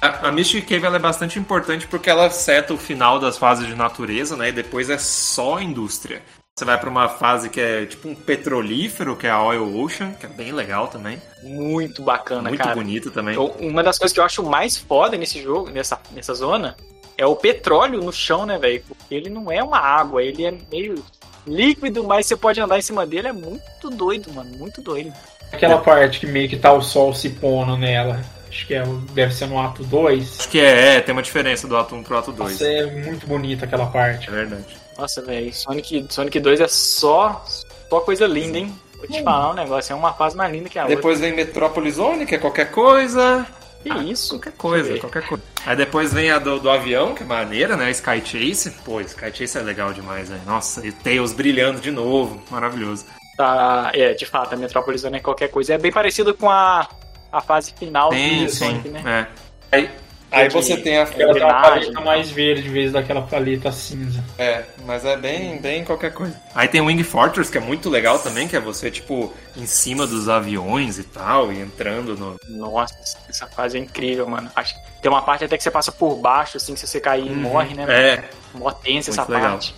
A, 0.00 0.28
a 0.28 0.32
Mystic 0.32 0.68
Cave 0.68 0.84
ela 0.84 0.96
é 0.96 1.00
bastante 1.00 1.38
importante 1.38 1.86
porque 1.86 2.10
ela 2.10 2.28
seta 2.30 2.74
o 2.74 2.78
final 2.78 3.18
das 3.18 3.38
fases 3.38 3.66
de 3.66 3.74
natureza, 3.74 4.36
né? 4.36 4.50
E 4.50 4.52
depois 4.52 4.90
é 4.90 4.98
só 4.98 5.58
indústria. 5.60 6.22
Você 6.58 6.64
vai 6.64 6.78
pra 6.78 6.88
uma 6.88 7.08
fase 7.08 7.50
que 7.50 7.60
é 7.60 7.84
tipo 7.86 8.08
um 8.08 8.14
petrolífero, 8.14 9.16
que 9.16 9.26
é 9.26 9.30
a 9.30 9.42
Oil 9.42 9.78
Ocean, 9.78 10.12
que 10.12 10.24
é 10.26 10.28
bem 10.28 10.52
legal 10.52 10.88
também. 10.88 11.20
Muito 11.42 12.02
bacana, 12.02 12.48
muito 12.48 12.62
cara. 12.62 12.74
bonito 12.74 13.10
também. 13.10 13.34
Eu- 13.34 13.54
uma 13.60 13.82
das 13.82 13.98
coisas 13.98 14.12
que 14.14 14.20
eu 14.20 14.24
acho 14.24 14.42
mais 14.42 14.76
foda 14.76 15.16
nesse 15.16 15.42
jogo, 15.42 15.68
nessa, 15.70 16.00
nessa 16.12 16.32
zona, 16.34 16.74
é 17.18 17.26
o 17.26 17.36
petróleo 17.36 18.02
no 18.02 18.12
chão, 18.12 18.46
né, 18.46 18.58
velho? 18.58 18.82
Porque 18.88 19.14
ele 19.14 19.28
não 19.28 19.50
é 19.52 19.62
uma 19.62 19.78
água, 19.78 20.22
ele 20.22 20.44
é 20.46 20.54
meio 20.70 21.02
líquido, 21.46 22.04
mas 22.04 22.26
você 22.26 22.36
pode 22.36 22.60
andar 22.60 22.78
em 22.78 22.82
cima 22.82 23.06
dele. 23.06 23.28
É 23.28 23.32
muito 23.32 23.90
doido, 23.90 24.32
mano. 24.32 24.50
Muito 24.56 24.80
doido. 24.80 25.12
Aquela 25.52 25.78
parte 25.78 26.20
que 26.20 26.26
meio 26.26 26.48
que 26.48 26.56
tá 26.56 26.72
o 26.72 26.82
sol 26.82 27.14
se 27.14 27.30
pondo 27.30 27.76
nela. 27.76 28.20
Acho 28.48 28.66
que 28.66 28.74
é, 28.74 28.84
deve 29.12 29.34
ser 29.34 29.46
no 29.46 29.60
ato 29.60 29.84
2. 29.84 30.40
Acho 30.40 30.48
que 30.48 30.60
é, 30.60 30.96
é, 30.96 31.00
tem 31.00 31.12
uma 31.12 31.22
diferença 31.22 31.68
do 31.68 31.76
ato 31.76 31.94
1 31.94 32.02
pro 32.02 32.18
ato 32.18 32.32
2. 32.32 32.52
Nossa, 32.52 32.66
é 32.66 32.86
muito 33.04 33.26
bonita 33.26 33.64
aquela 33.64 33.86
parte. 33.86 34.28
É 34.28 34.32
verdade. 34.32 34.64
Nossa, 34.96 35.20
velho, 35.22 35.52
Sonic, 35.52 36.06
Sonic 36.08 36.40
2 36.40 36.60
é 36.60 36.68
só, 36.68 37.44
só 37.90 38.00
coisa 38.00 38.26
linda, 38.26 38.58
hein? 38.58 38.74
Vou 38.96 39.06
te 39.06 39.22
falar 39.22 39.50
um 39.50 39.54
negócio, 39.54 39.92
é 39.92 39.96
uma 39.96 40.14
fase 40.14 40.34
mais 40.34 40.50
linda 40.50 40.70
que 40.70 40.78
a 40.78 40.86
Depois 40.86 41.20
vem 41.20 41.34
Metrópolis 41.34 41.96
Zone, 41.96 42.24
que 42.24 42.34
é 42.34 42.38
qualquer 42.38 42.70
coisa. 42.70 43.46
Que 43.82 43.90
isso? 44.10 44.30
Qualquer 44.38 44.52
coisa, 44.52 44.98
qualquer 44.98 45.26
coisa. 45.26 45.42
Aí 45.64 45.76
depois 45.76 46.12
vem 46.12 46.30
a 46.30 46.38
do, 46.38 46.58
do 46.58 46.70
avião, 46.70 47.14
que 47.14 47.22
é 47.22 47.26
maneira, 47.26 47.76
né? 47.76 47.90
Sky 47.90 48.20
Chase. 48.24 48.70
Pô, 48.84 49.00
Sky 49.00 49.32
Chase 49.32 49.58
é 49.58 49.62
legal 49.62 49.92
demais, 49.92 50.28
velho. 50.28 50.42
Nossa, 50.44 50.86
e 50.86 50.92
Tails 50.92 51.32
brilhando 51.32 51.80
de 51.80 51.90
novo. 51.90 52.42
Maravilhoso. 52.50 53.06
Tá, 53.36 53.90
é, 53.94 54.14
de 54.14 54.24
fato, 54.24 54.54
a 54.54 54.56
Metropolis 54.56 55.02
Zone 55.02 55.18
é 55.18 55.20
qualquer 55.20 55.48
coisa. 55.48 55.74
É 55.74 55.78
bem 55.78 55.92
parecido 55.92 56.34
com 56.34 56.50
a, 56.50 56.88
a 57.30 57.40
fase 57.40 57.74
final 57.78 58.08
Tem, 58.10 58.44
do 58.44 58.50
sim. 58.50 58.64
Sonic, 58.64 58.88
né? 58.88 59.28
É. 59.72 59.76
Aí, 59.76 59.90
aí 60.36 60.48
você 60.48 60.76
tem 60.76 60.98
a. 60.98 61.08
Ela 61.18 61.34
tem 61.34 61.42
uma 61.42 61.62
paleta 61.62 62.00
mais 62.00 62.30
verde 62.30 62.68
em 62.68 62.72
vez 62.72 62.92
daquela 62.92 63.22
paleta 63.22 63.72
cinza. 63.72 64.22
É, 64.38 64.64
mas 64.84 65.04
é 65.04 65.16
bem, 65.16 65.58
bem 65.58 65.84
qualquer 65.84 66.12
coisa. 66.12 66.34
Aí 66.54 66.68
tem 66.68 66.80
o 66.80 66.86
Wing 66.86 67.02
Fortress, 67.02 67.50
que 67.50 67.58
é 67.58 67.60
muito 67.60 67.88
legal 67.88 68.18
também, 68.18 68.46
que 68.48 68.56
é 68.56 68.60
você, 68.60 68.90
tipo, 68.90 69.32
em 69.56 69.66
cima 69.66 70.06
dos 70.06 70.28
aviões 70.28 70.98
e 70.98 71.04
tal, 71.04 71.52
e 71.52 71.60
entrando 71.60 72.16
no. 72.16 72.36
Nossa, 72.48 72.94
essa 73.28 73.46
fase 73.46 73.78
é 73.78 73.80
incrível, 73.80 74.28
mano. 74.28 74.50
Acho 74.54 74.74
que 74.74 74.80
tem 75.02 75.10
uma 75.10 75.22
parte 75.22 75.44
até 75.44 75.56
que 75.56 75.62
você 75.62 75.70
passa 75.70 75.92
por 75.92 76.16
baixo, 76.16 76.56
assim, 76.56 76.76
se 76.76 76.86
você 76.86 77.00
cair, 77.00 77.30
morre, 77.30 77.74
né? 77.74 77.86
É. 77.88 78.24
Mó 78.54 78.70
tensa 78.70 79.10
essa 79.10 79.22
Muito 79.22 79.34
legal. 79.34 79.50
parte. 79.52 79.74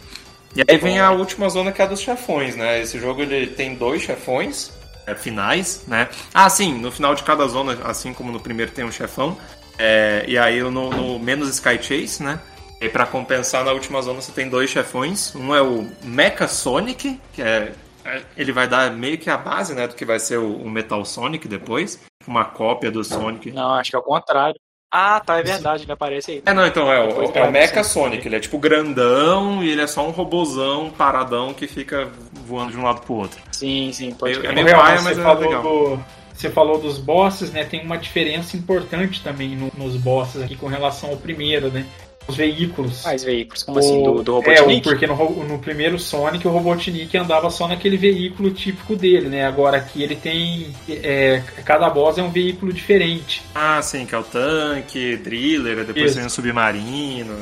E 0.56 0.62
aí 0.66 0.78
vem 0.78 0.98
a 0.98 1.10
última 1.10 1.48
zona 1.48 1.70
que 1.70 1.80
é 1.80 1.84
a 1.84 1.88
dos 1.88 2.00
chefões, 2.00 2.56
né? 2.56 2.80
Esse 2.80 2.98
jogo 2.98 3.22
ele 3.22 3.48
tem 3.48 3.74
dois 3.74 4.02
chefões 4.02 4.72
é, 5.08 5.14
finais, 5.14 5.84
né? 5.86 6.08
Ah, 6.34 6.48
sim, 6.50 6.74
no 6.74 6.92
final 6.92 7.14
de 7.14 7.22
cada 7.22 7.46
zona, 7.46 7.78
assim 7.84 8.12
como 8.12 8.30
no 8.30 8.40
primeiro 8.40 8.72
tem 8.72 8.84
um 8.84 8.92
chefão. 8.92 9.36
É, 9.78 10.24
e 10.26 10.36
aí 10.36 10.60
no, 10.62 10.90
no 10.90 11.18
menos 11.18 11.48
Sky 11.50 11.80
Chase, 11.80 12.22
né? 12.22 12.40
E 12.80 12.88
pra 12.88 13.06
compensar 13.06 13.64
na 13.64 13.72
última 13.72 14.00
zona 14.02 14.20
você 14.20 14.32
tem 14.32 14.48
dois 14.48 14.70
chefões. 14.70 15.34
Um 15.34 15.54
é 15.54 15.60
o 15.62 15.88
Mecha 16.02 16.46
Sonic, 16.48 17.20
que 17.32 17.42
é. 17.42 17.72
é- 18.04 18.22
Ele 18.36 18.52
vai 18.52 18.66
dar 18.68 18.90
meio 18.92 19.18
que 19.18 19.28
a 19.30 19.36
base, 19.36 19.74
né? 19.74 19.86
Do 19.88 19.94
que 19.94 20.04
vai 20.04 20.18
ser 20.20 20.38
o, 20.38 20.56
o 20.56 20.70
Metal 20.70 21.04
Sonic 21.04 21.46
depois. 21.48 22.00
Uma 22.26 22.44
cópia 22.44 22.90
do 22.90 23.02
Sonic. 23.02 23.50
Não, 23.52 23.74
acho 23.74 23.90
que 23.90 23.96
é 23.96 23.98
o 23.98 24.02
contrário. 24.02 24.58
Ah, 24.90 25.20
tá, 25.20 25.38
é 25.38 25.42
verdade, 25.42 25.82
ele 25.82 25.92
aparece 25.92 26.30
aí. 26.30 26.42
É, 26.46 26.54
não, 26.54 26.66
então 26.66 26.90
é 26.90 26.98
o, 27.02 27.30
é 27.34 27.42
o 27.46 27.50
Mecha 27.52 27.82
Sonic. 27.84 28.26
Ele 28.26 28.36
é 28.36 28.40
tipo 28.40 28.58
grandão 28.58 29.62
e 29.62 29.68
ele 29.70 29.82
é 29.82 29.86
só 29.86 30.06
um 30.06 30.10
robozão 30.10 30.88
paradão 30.90 31.52
que 31.52 31.66
fica 31.66 32.08
voando 32.46 32.70
de 32.72 32.78
um 32.78 32.82
lado 32.84 33.02
pro 33.02 33.14
outro. 33.14 33.38
Sim, 33.52 33.90
sim, 33.92 34.12
pode 34.14 34.44
é 34.46 34.52
meio 34.52 34.66
paia, 34.70 35.02
mas 35.02 35.18
é 35.18 35.22
legal. 35.34 35.62
do- 35.62 36.17
Você 36.38 36.48
falou 36.50 36.78
dos 36.80 36.98
bosses, 36.98 37.50
né? 37.50 37.64
Tem 37.64 37.82
uma 37.84 37.98
diferença 37.98 38.56
importante 38.56 39.20
também 39.22 39.56
no- 39.56 39.72
nos 39.76 39.96
bosses 39.96 40.40
aqui 40.40 40.54
com 40.54 40.68
relação 40.68 41.10
ao 41.10 41.16
primeiro, 41.16 41.68
né? 41.68 41.84
Os 42.28 42.36
veículos. 42.36 43.04
Mais 43.04 43.24
veículos, 43.24 43.62
como 43.64 43.78
assim, 43.80 44.02
do, 44.04 44.22
do 44.22 44.32
É, 44.44 44.58
Robotnik? 44.60 44.82
porque 44.82 45.06
no, 45.06 45.44
no 45.44 45.58
primeiro 45.58 45.98
Sonic 45.98 46.46
o 46.46 46.50
Robotnik 46.50 47.16
andava 47.16 47.50
só 47.50 47.66
naquele 47.66 47.96
veículo 47.96 48.50
típico 48.52 48.94
dele, 48.94 49.28
né? 49.28 49.44
Agora 49.46 49.78
aqui 49.78 50.00
ele 50.02 50.14
tem. 50.14 50.68
é, 50.88 51.42
cada 51.64 51.88
boss 51.90 52.18
é 52.18 52.22
um 52.22 52.30
veículo 52.30 52.72
diferente. 52.72 53.42
Ah, 53.54 53.80
sim, 53.82 54.06
que 54.06 54.14
é 54.14 54.18
o 54.18 54.22
tanque, 54.22 55.16
driller, 55.16 55.84
depois 55.84 56.14
tem 56.14 56.24
o 56.24 56.30
submarino. 56.30 57.38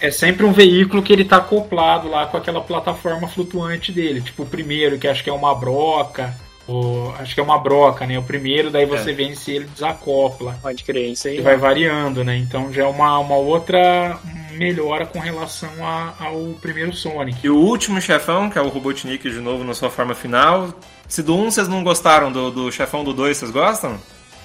É 0.00 0.10
sempre 0.10 0.44
um 0.44 0.52
veículo 0.52 1.02
que 1.02 1.12
ele 1.12 1.24
tá 1.24 1.38
acoplado 1.38 2.08
lá 2.08 2.26
com 2.26 2.36
aquela 2.36 2.60
plataforma 2.60 3.26
flutuante 3.26 3.90
dele. 3.90 4.20
Tipo 4.20 4.42
o 4.42 4.46
primeiro, 4.46 4.98
que 4.98 5.08
acho 5.08 5.24
que 5.24 5.30
é 5.30 5.32
uma 5.32 5.54
broca. 5.54 6.32
Ou, 6.68 7.14
acho 7.18 7.32
que 7.34 7.40
é 7.40 7.42
uma 7.42 7.58
broca, 7.58 8.04
né? 8.06 8.18
O 8.18 8.22
primeiro, 8.22 8.70
daí 8.70 8.84
você 8.86 9.10
É. 9.10 9.14
vence 9.14 9.52
ele 9.52 9.66
desacopla. 9.66 10.58
Pode 10.60 10.82
crer, 10.82 11.12
isso 11.12 11.28
aí. 11.28 11.38
E 11.38 11.40
vai 11.40 11.56
variando, 11.56 12.24
né? 12.24 12.36
Então 12.36 12.72
já 12.72 12.82
é 12.82 12.86
uma, 12.86 13.18
uma 13.20 13.36
outra 13.36 14.18
melhora 14.52 15.06
com 15.06 15.18
relação 15.20 15.68
a- 15.80 16.14
ao 16.18 16.54
primeiro 16.60 16.92
Sonic. 16.92 17.38
E 17.46 17.50
o 17.50 17.56
último 17.56 18.00
chefão, 18.00 18.50
que 18.50 18.58
é 18.58 18.62
o 18.62 18.68
Robotnik 18.68 19.30
de 19.30 19.38
novo 19.38 19.62
na 19.62 19.74
sua 19.74 19.90
forma 19.90 20.14
final. 20.14 20.72
Se 21.06 21.22
do 21.22 21.36
1 21.36 21.50
vocês 21.52 21.68
não 21.68 21.84
gostaram, 21.84 22.32
do, 22.32 22.50
do 22.50 22.72
chefão 22.72 23.04
do 23.04 23.12
2 23.12 23.36
vocês 23.36 23.50
gostam? 23.52 23.96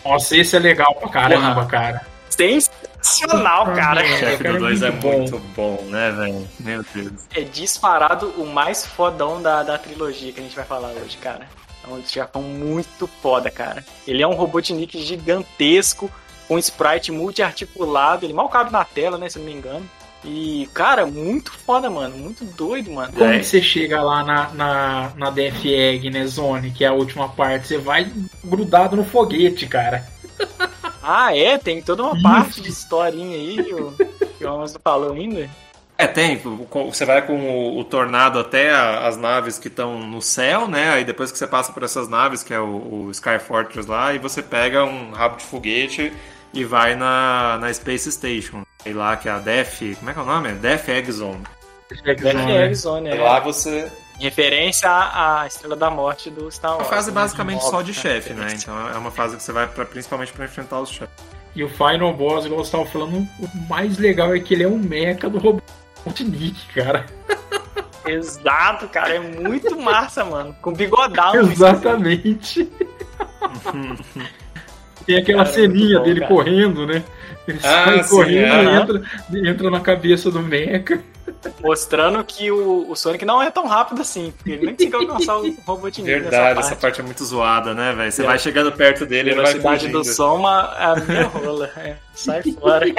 Nossa, 0.05 0.37
esse 0.37 0.55
é 0.55 0.59
legal 0.59 0.93
pra 0.95 1.09
caramba, 1.09 1.55
Porra. 1.55 1.67
cara. 1.67 2.05
Sensacional, 2.29 3.65
cara. 3.73 4.03
O 4.03 4.07
chefe 4.07 4.43
do 4.43 4.55
é 4.57 4.59
2 4.59 4.81
é 4.83 4.91
muito 4.91 5.01
bom. 5.01 5.17
muito 5.17 5.39
bom, 5.55 5.83
né, 5.89 6.11
velho? 6.11 6.47
Meu 6.59 6.83
Deus. 6.93 7.13
É 7.33 7.41
disparado 7.41 8.27
o 8.37 8.45
mais 8.45 8.85
fodão 8.85 9.41
da, 9.41 9.63
da 9.63 9.77
trilogia 9.77 10.31
que 10.31 10.39
a 10.39 10.43
gente 10.43 10.55
vai 10.55 10.65
falar 10.65 10.89
hoje, 10.89 11.17
cara. 11.17 11.47
É 11.83 11.93
um 11.93 12.03
chefão 12.05 12.41
muito 12.43 13.07
foda, 13.21 13.49
cara. 13.49 13.83
Ele 14.07 14.21
é 14.21 14.27
um 14.27 14.33
Robotnik 14.35 14.97
gigantesco, 15.03 16.09
com 16.47 16.57
sprite 16.59 17.11
multi-articulado. 17.11 18.25
Ele 18.25 18.33
mal 18.33 18.49
cabe 18.49 18.71
na 18.71 18.83
tela, 18.85 19.17
né, 19.17 19.29
se 19.29 19.37
eu 19.39 19.43
não 19.43 19.51
me 19.51 19.57
engano. 19.57 19.89
E, 20.23 20.69
cara, 20.73 21.05
muito 21.07 21.51
foda, 21.51 21.89
mano. 21.89 22.15
Muito 22.15 22.45
doido, 22.45 22.91
mano. 22.91 23.11
Como 23.11 23.25
É. 23.31 23.39
que 23.39 23.45
você 23.45 23.59
chega 23.61 24.03
lá 24.03 24.23
na, 24.23 24.49
na, 24.53 25.11
na 25.15 25.29
Death 25.31 25.65
Egg, 25.65 26.09
né, 26.11 26.27
Zone, 26.27 26.69
que 26.71 26.83
é 26.83 26.87
a 26.87 26.93
última 26.93 27.27
parte? 27.29 27.67
Você 27.67 27.77
vai 27.79 28.11
grudado 28.43 28.95
no 28.95 29.03
foguete, 29.03 29.65
cara. 29.67 30.05
Ah, 31.03 31.35
é? 31.35 31.57
Tem 31.57 31.81
toda 31.81 32.03
uma 32.03 32.13
Isso. 32.13 32.21
parte 32.21 32.61
de 32.61 32.69
historinha 32.69 33.35
aí 33.35 33.63
que 33.63 33.73
o, 33.73 33.91
que 34.37 34.45
o 34.45 34.57
não 34.57 34.67
falou 34.83 35.13
ainda. 35.13 35.49
É, 36.03 36.07
tem. 36.07 36.41
Você 36.89 37.05
vai 37.05 37.21
com 37.25 37.33
o, 37.39 37.79
o 37.79 37.83
tornado 37.83 38.39
até 38.39 38.71
a- 38.71 39.07
as 39.07 39.17
naves 39.17 39.57
que 39.59 39.67
estão 39.67 39.99
no 39.99 40.21
céu, 40.21 40.67
né? 40.67 40.89
Aí 40.91 41.03
depois 41.03 41.31
que 41.31 41.37
você 41.37 41.47
passa 41.47 41.71
por 41.71 41.83
essas 41.83 42.07
naves, 42.07 42.43
que 42.43 42.53
é 42.53 42.59
o, 42.59 43.05
o 43.05 43.11
Sky 43.11 43.39
Fortress 43.39 43.87
lá, 43.89 44.13
e 44.13 44.17
você 44.19 44.41
pega 44.41 44.83
um 44.83 45.11
rabo 45.11 45.37
de 45.37 45.43
foguete 45.43 46.11
e 46.53 46.63
vai 46.65 46.95
na, 46.95 47.57
na 47.59 47.73
Space 47.73 48.11
Station. 48.11 48.63
E 48.85 48.91
lá 48.93 49.15
que 49.15 49.29
é 49.29 49.31
a 49.31 49.37
Death. 49.39 49.79
Como 49.99 50.09
é 50.09 50.13
que 50.13 50.19
é 50.19 50.23
o 50.23 50.25
nome? 50.25 50.51
Death 50.53 50.89
Egg 50.89 51.11
Zone. 51.11 51.43
Zone, 51.93 52.09
Egg 52.09 52.23
né? 52.67 52.73
Zone, 52.73 53.09
E 53.09 53.13
é. 53.13 53.21
lá 53.21 53.39
você 53.39 53.91
Em 54.19 54.23
referência 54.23 54.89
à, 54.89 55.41
à 55.41 55.47
Estrela 55.47 55.75
da 55.75 55.89
Morte 55.89 56.29
do 56.29 56.49
Star 56.51 56.71
É 56.71 56.73
Wars. 56.75 56.87
uma 56.87 56.89
fase 56.95 57.09
né? 57.09 57.15
basicamente 57.15 57.63
só 57.65 57.81
de 57.81 57.93
chefe, 57.93 58.33
né? 58.33 58.43
referência. 58.43 58.71
Então 58.71 58.89
é 58.89 58.97
uma 58.97 59.11
fase 59.11 59.35
que 59.37 59.43
você 59.43 59.51
vai 59.51 59.67
pra, 59.67 59.85
principalmente 59.85 60.31
pra 60.33 60.45
enfrentar 60.45 60.79
os 60.79 60.89
chefes. 60.89 61.13
E 61.53 61.63
o 61.65 61.69
Final 61.69 62.13
Boss, 62.13 62.45
igual 62.45 62.63
você 62.63 62.71
tava 62.71 62.85
falando, 62.85 63.17
o 63.39 63.69
mais 63.69 63.97
legal 63.97 64.33
é 64.33 64.39
que 64.39 64.53
ele 64.53 64.63
é 64.63 64.67
um 64.67 64.77
mecha 64.77 65.29
do 65.29 65.37
Robotnik, 66.03 66.55
cara. 66.73 67.05
Exato, 68.05 68.87
cara. 68.87 69.15
É 69.15 69.19
muito 69.19 69.79
massa, 69.79 70.25
mano. 70.25 70.55
Com 70.61 70.73
bigodão. 70.73 71.35
Exatamente. 71.35 72.69
Tem 75.05 75.17
aquela 75.17 75.43
Cara, 75.43 75.55
ceninha 75.55 75.77
muito 75.77 75.97
bom, 75.99 76.03
dele 76.05 76.19
cara. 76.21 76.33
correndo, 76.33 76.87
né? 76.87 77.03
Ele 77.47 77.57
Ah, 77.59 77.85
sai 77.85 78.03
sim, 78.03 78.09
correndo 78.09 78.45
e 78.45 78.67
aham. 78.67 78.81
entra, 78.81 79.01
entra 79.49 79.69
na 79.71 79.79
cabeça 79.79 80.29
do 80.29 80.41
mecha. 80.41 80.99
Mostrando 81.63 82.23
que 82.23 82.51
o, 82.51 82.89
o 82.89 82.95
Sonic 82.95 83.25
não 83.25 83.41
é 83.41 83.49
tão 83.49 83.65
rápido 83.65 84.01
assim. 84.01 84.31
porque 84.35 84.51
Ele 84.51 84.65
nem 84.67 84.75
conseguiu 84.75 84.99
alcançar 84.99 85.37
o 85.37 85.55
Robotnik 85.65 86.03
Verdade, 86.07 86.55
nessa 86.55 86.59
essa 86.73 86.75
parte 86.75 86.99
é 87.01 87.03
muito 87.03 87.23
zoada, 87.23 87.73
né, 87.73 87.93
velho? 87.93 88.11
Você 88.11 88.21
É. 88.21 88.25
vai 88.25 88.37
chegando 88.37 88.71
perto 88.71 89.05
dele, 89.05 89.29
ele 89.31 89.35
vai 89.41 89.45
Velocidade 89.53 89.79
fugindo. 89.81 89.97
do 89.99 90.03
som, 90.05 90.35
uma- 90.35 90.65
a 90.75 90.95
minha 90.97 91.23
rola. 91.27 91.69
É, 91.77 91.95
sai 92.13 92.41
fora. 92.43 92.85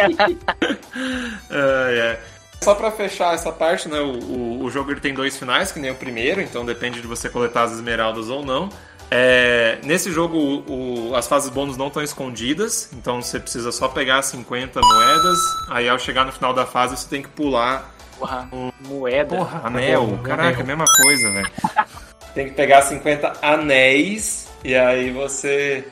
É, 1.50 1.98
é. 1.98 2.18
Só 2.62 2.74
pra 2.74 2.90
fechar 2.90 3.34
essa 3.34 3.51
parte, 3.52 3.89
né? 3.89 3.98
O, 4.01 4.12
o, 4.18 4.64
o 4.64 4.70
jogo 4.70 4.90
ele 4.90 5.01
tem 5.01 5.12
dois 5.12 5.36
finais, 5.36 5.72
que 5.72 5.78
nem 5.80 5.90
o 5.90 5.94
primeiro, 5.94 6.40
então 6.40 6.64
depende 6.64 7.01
de 7.01 7.06
você 7.06 7.28
coletar 7.28 7.64
as 7.64 7.72
esmeraldas 7.72 8.28
ou 8.28 8.44
não. 8.44 8.68
É, 9.10 9.78
nesse 9.84 10.10
jogo, 10.10 10.39
o- 10.39 11.10
o- 11.10 11.14
as 11.16 11.26
fases 11.28 11.51
bônus 11.51 11.76
não 11.76 11.89
estão 11.89 12.02
escondidas, 12.02 12.89
então 12.94 13.20
você 13.20 13.39
precisa 13.39 13.70
só 13.70 13.86
pegar 13.89 14.22
50 14.22 14.80
moedas. 14.80 15.39
Aí 15.68 15.89
ao 15.89 15.98
chegar 15.98 16.24
no 16.24 16.32
final 16.32 16.55
da 16.55 16.64
fase, 16.64 16.97
você 16.97 17.06
tem 17.09 17.20
que 17.22 17.28
pular. 17.28 17.93
Porra, 18.18 18.48
moeda. 18.86 19.36
Porra, 19.36 19.60
anel! 19.64 20.06
Porra, 20.06 20.22
Caraca, 20.22 20.48
anel. 20.48 20.60
a 20.60 20.64
mesma 20.64 20.84
coisa, 21.02 21.30
velho. 21.32 21.51
Tem 22.34 22.47
que 22.48 22.52
pegar 22.55 22.80
50 22.80 23.34
anéis 23.43 24.48
e 24.64 24.74
aí 24.74 25.10
você. 25.10 25.84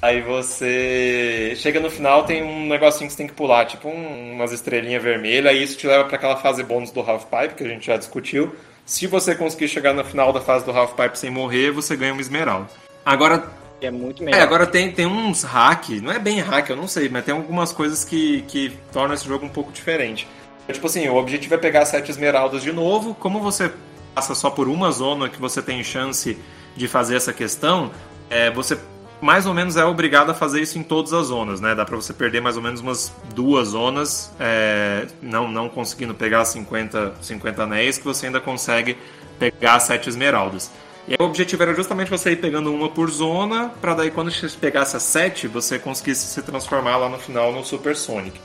Aí 0.00 0.20
você 0.22 1.54
chega 1.56 1.80
no 1.80 1.90
final, 1.90 2.24
tem 2.24 2.42
um 2.42 2.66
negocinho 2.68 3.06
que 3.08 3.12
você 3.12 3.18
tem 3.18 3.26
que 3.26 3.32
pular, 3.32 3.64
tipo 3.66 3.88
um- 3.88 4.32
umas 4.34 4.52
estrelinhas 4.52 5.02
vermelhas, 5.02 5.52
e 5.54 5.62
isso 5.62 5.76
te 5.76 5.86
leva 5.88 6.04
para 6.04 6.16
aquela 6.16 6.36
fase 6.36 6.62
bônus 6.62 6.90
do 6.92 7.00
Half 7.00 7.24
Pipe, 7.24 7.54
que 7.54 7.64
a 7.64 7.68
gente 7.68 7.86
já 7.86 7.96
discutiu. 7.96 8.54
Se 8.86 9.06
você 9.08 9.34
conseguir 9.34 9.66
chegar 9.68 9.92
no 9.92 10.04
final 10.04 10.32
da 10.32 10.40
fase 10.40 10.64
do 10.64 10.70
Half 10.70 10.92
Pipe 10.94 11.18
sem 11.18 11.30
morrer, 11.30 11.72
você 11.72 11.96
ganha 11.96 12.12
uma 12.12 12.22
esmeralda. 12.22 12.68
Agora, 13.04 13.48
É 13.80 13.90
muito 13.90 14.22
melhor. 14.22 14.38
é, 14.38 14.42
agora 14.42 14.66
tem, 14.66 14.90
tem 14.92 15.06
uns 15.06 15.42
hack, 15.42 15.88
não 16.00 16.12
é 16.12 16.18
bem 16.18 16.40
hack, 16.40 16.70
eu 16.70 16.76
não 16.76 16.86
sei, 16.88 17.08
mas 17.08 17.24
tem 17.24 17.34
algumas 17.34 17.72
coisas 17.72 18.04
que, 18.04 18.42
que 18.42 18.76
tornam 18.92 19.14
esse 19.14 19.26
jogo 19.26 19.44
um 19.46 19.48
pouco 19.50 19.72
diferente. 19.72 20.28
É, 20.68 20.72
tipo 20.72 20.86
assim, 20.86 21.08
o 21.08 21.16
objetivo 21.16 21.54
é 21.54 21.58
pegar 21.58 21.84
sete 21.86 22.10
esmeraldas 22.10 22.62
de 22.62 22.70
novo, 22.72 23.14
como 23.14 23.40
você 23.40 23.70
passa 24.14 24.34
só 24.34 24.48
por 24.50 24.68
uma 24.68 24.90
zona 24.92 25.28
que 25.28 25.40
você 25.40 25.60
tem 25.60 25.82
chance 25.82 26.38
de 26.76 26.86
fazer 26.88 27.16
essa 27.16 27.32
questão, 27.32 27.90
é, 28.30 28.50
você 28.50 28.78
mais 29.20 29.46
ou 29.46 29.54
menos 29.54 29.76
é 29.76 29.84
obrigado 29.84 30.30
a 30.30 30.34
fazer 30.34 30.60
isso 30.60 30.78
em 30.78 30.82
todas 30.82 31.12
as 31.12 31.26
zonas, 31.26 31.60
né? 31.60 31.74
Dá 31.74 31.84
pra 31.84 31.96
você 31.96 32.12
perder 32.12 32.40
mais 32.40 32.56
ou 32.56 32.62
menos 32.62 32.80
umas 32.80 33.12
duas 33.34 33.68
zonas, 33.68 34.32
é, 34.38 35.06
não, 35.20 35.50
não 35.50 35.68
conseguindo 35.68 36.14
pegar 36.14 36.44
50, 36.44 37.14
50 37.20 37.62
anéis, 37.62 37.98
que 37.98 38.04
você 38.04 38.26
ainda 38.26 38.40
consegue 38.40 38.96
pegar 39.38 39.78
sete 39.80 40.08
esmeraldas. 40.08 40.70
E 41.06 41.16
o 41.18 41.24
objetivo 41.24 41.62
era 41.62 41.74
justamente 41.74 42.10
você 42.10 42.32
ir 42.32 42.36
pegando 42.36 42.72
uma 42.72 42.90
por 42.90 43.10
zona, 43.10 43.70
pra 43.80 43.94
daí 43.94 44.10
quando 44.10 44.30
você 44.30 44.48
pegasse 44.50 44.96
as 44.96 45.02
sete, 45.02 45.48
você 45.48 45.78
conseguisse 45.78 46.26
se 46.26 46.42
transformar 46.42 46.98
lá 46.98 47.08
no 47.08 47.18
final 47.18 47.50
no 47.50 47.64
Super 47.64 47.96
Sonic. 47.96 48.38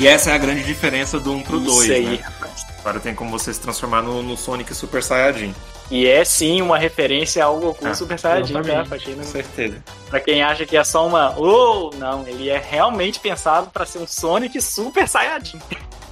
E 0.00 0.06
essa 0.06 0.30
é 0.30 0.34
a 0.34 0.38
grande 0.38 0.62
diferença 0.64 1.18
do 1.20 1.32
1 1.32 1.42
pro 1.42 1.56
Isso 1.58 1.66
2, 1.66 1.90
aí, 1.90 2.04
né? 2.06 2.16
rapaz. 2.22 2.64
Agora 2.78 2.98
tem 3.00 3.14
como 3.14 3.30
você 3.30 3.52
se 3.52 3.60
transformar 3.60 4.00
no, 4.02 4.22
no 4.22 4.36
Sonic 4.36 4.74
Super 4.74 5.02
Saiyajin. 5.02 5.54
E 5.90 6.06
é 6.06 6.24
sim 6.24 6.62
uma 6.62 6.78
referência 6.78 7.44
ao 7.44 7.58
Goku 7.58 7.86
Ah, 7.86 7.94
Super 7.94 8.18
Saiyajin, 8.18 8.54
tá? 8.54 8.60
exatamente. 8.60 8.88
Pra, 8.88 8.98
quem 8.98 9.14
não- 9.16 9.24
certeza. 9.24 9.84
pra 10.08 10.20
quem 10.20 10.42
acha 10.42 10.64
que 10.64 10.76
é 10.76 10.84
só 10.84 11.06
uma. 11.06 11.34
Oh, 11.38 11.90
não, 11.98 12.26
ele 12.26 12.48
é 12.48 12.58
realmente 12.58 13.20
pensado 13.20 13.70
pra 13.70 13.84
ser 13.84 13.98
um 13.98 14.06
Sonic 14.06 14.60
Super 14.62 15.06
Saiyajin. 15.06 15.58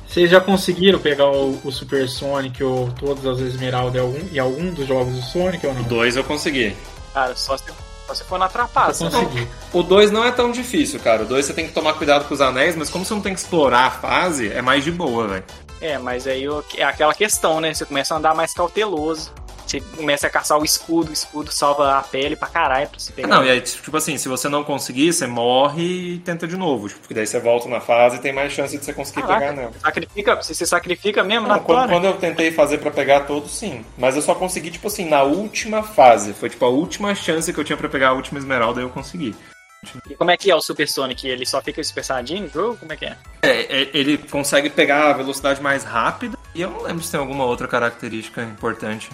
Vocês 0.07 0.31
já 0.31 0.41
conseguiram 0.41 0.99
pegar 0.99 1.31
o, 1.31 1.59
o 1.65 1.71
Super 1.73 2.09
Sonic 2.09 2.63
ou 2.63 2.91
todas 2.93 3.25
as 3.27 3.39
Esmeraldas 3.41 3.95
em 3.95 4.01
algum, 4.05 4.29
em 4.35 4.39
algum 4.39 4.71
dos 4.75 4.87
jogos 4.87 5.15
do 5.15 5.23
Sonic 5.23 5.67
ou 5.67 5.73
não? 5.75 5.83
Dois 5.85 6.17
eu 6.17 6.25
consegui. 6.25 6.75
Cara, 7.15 7.35
só 7.37 7.57
se, 7.57 7.65
só 8.09 8.15
se 8.15 8.25
for 8.25 8.39
na 8.39 8.49
trapaça. 8.49 9.05
consegui. 9.05 9.47
O 9.73 9.83
2 9.83 10.11
não 10.11 10.25
é 10.25 10.33
tão 10.33 10.51
difícil, 10.51 10.99
cara. 11.01 11.25
O 11.25 11.27
2 11.27 11.45
você 11.45 11.53
tem 11.53 11.67
que 11.67 11.73
tomar 11.73 11.93
cuidado 11.95 12.27
com 12.27 12.33
os 12.33 12.41
anéis, 12.41 12.75
mas 12.75 12.89
como 12.89 13.05
você 13.05 13.13
não 13.13 13.21
tem 13.21 13.35
que 13.35 13.41
explorar 13.41 13.87
a 13.87 13.91
fase, 13.91 14.49
é 14.49 14.63
mais 14.63 14.83
de 14.83 14.91
boa, 14.91 15.29
velho. 15.29 15.45
É, 15.81 15.99
mas 15.99 16.27
aí 16.27 16.45
é 16.77 16.85
aquela 16.85 17.15
questão, 17.15 17.61
né? 17.61 17.73
Você 17.73 17.85
começa 17.85 18.15
a 18.15 18.19
andar 18.19 18.35
mais 18.35 18.53
cauteloso. 18.53 19.33
Você 19.69 19.83
começa 19.83 20.27
a 20.27 20.31
caçar 20.31 20.59
o 20.59 20.65
escudo, 20.65 21.11
o 21.11 21.13
escudo 21.13 21.53
salva 21.53 21.99
a 21.99 22.03
pele 22.03 22.35
pra 22.35 22.49
caralho 22.49 22.89
pra 22.89 22.99
você 22.99 23.13
pegar. 23.13 23.29
Não, 23.29 23.45
e 23.45 23.51
aí, 23.51 23.61
tipo 23.61 23.95
assim, 23.95 24.17
se 24.17 24.27
você 24.27 24.49
não 24.49 24.65
conseguir, 24.65 25.13
você 25.13 25.27
morre 25.27 26.15
e 26.15 26.19
tenta 26.21 26.49
de 26.49 26.57
novo. 26.57 26.89
Tipo, 26.89 27.01
porque 27.01 27.13
daí 27.13 27.27
você 27.27 27.39
volta 27.39 27.69
na 27.69 27.79
fase 27.79 28.17
e 28.17 28.21
tem 28.21 28.33
mais 28.33 28.51
chance 28.51 28.79
de 28.79 28.83
você 28.83 28.95
conseguir 28.95 29.21
Caraca, 29.21 29.41
pegar 29.41 29.53
nela. 29.53 29.73
Sacrifica, 29.79 30.37
você 30.37 30.55
se 30.55 30.67
sacrifica 30.67 31.23
mesmo 31.23 31.47
na 31.47 31.57
Não, 31.57 31.63
quando, 31.65 31.81
tora? 31.81 31.93
quando 31.93 32.05
eu 32.07 32.15
tentei 32.15 32.51
fazer 32.51 32.79
pra 32.79 32.91
pegar 32.91 33.21
todos, 33.27 33.59
sim. 33.59 33.85
Mas 33.99 34.17
eu 34.17 34.23
só 34.23 34.35
consegui, 34.35 34.71
tipo 34.71 34.87
assim, 34.87 35.07
na 35.07 35.23
última 35.23 35.83
fase. 35.83 36.33
Foi, 36.33 36.49
tipo, 36.49 36.65
a 36.65 36.69
última 36.71 37.15
chance 37.15 37.53
que 37.53 37.61
eu 37.61 37.65
tinha 37.65 37.77
pra 37.77 37.91
pegar 37.91 38.09
a 38.09 38.13
última 38.15 38.39
esmeralda 38.39 38.81
e 38.81 38.85
eu 38.85 38.89
consegui. 38.89 39.37
E 40.09 40.15
como 40.15 40.31
é 40.31 40.37
que 40.37 40.51
é 40.51 40.55
o 40.55 40.61
Super 40.61 40.89
Sonic? 40.89 41.27
Ele 41.27 41.45
só 41.47 41.61
fica 41.63 41.83
Super 41.83 42.05
Saiyajin 42.05 42.41
no 42.43 42.49
jogo? 42.49 42.77
Como 42.77 42.93
é 42.93 42.97
que 42.97 43.05
é? 43.07 43.17
É, 43.43 43.83
é, 43.83 43.91
ele 43.95 44.19
consegue 44.19 44.71
pegar 44.71 45.11
a 45.11 45.13
velocidade 45.13 45.61
mais 45.61 45.85
rápida. 45.85 46.37
E 46.55 46.61
eu 46.63 46.71
não 46.71 46.83
lembro 46.83 47.03
se 47.03 47.11
tem 47.11 47.21
alguma 47.21 47.45
outra 47.45 47.69
característica 47.69 48.43
importante. 48.43 49.11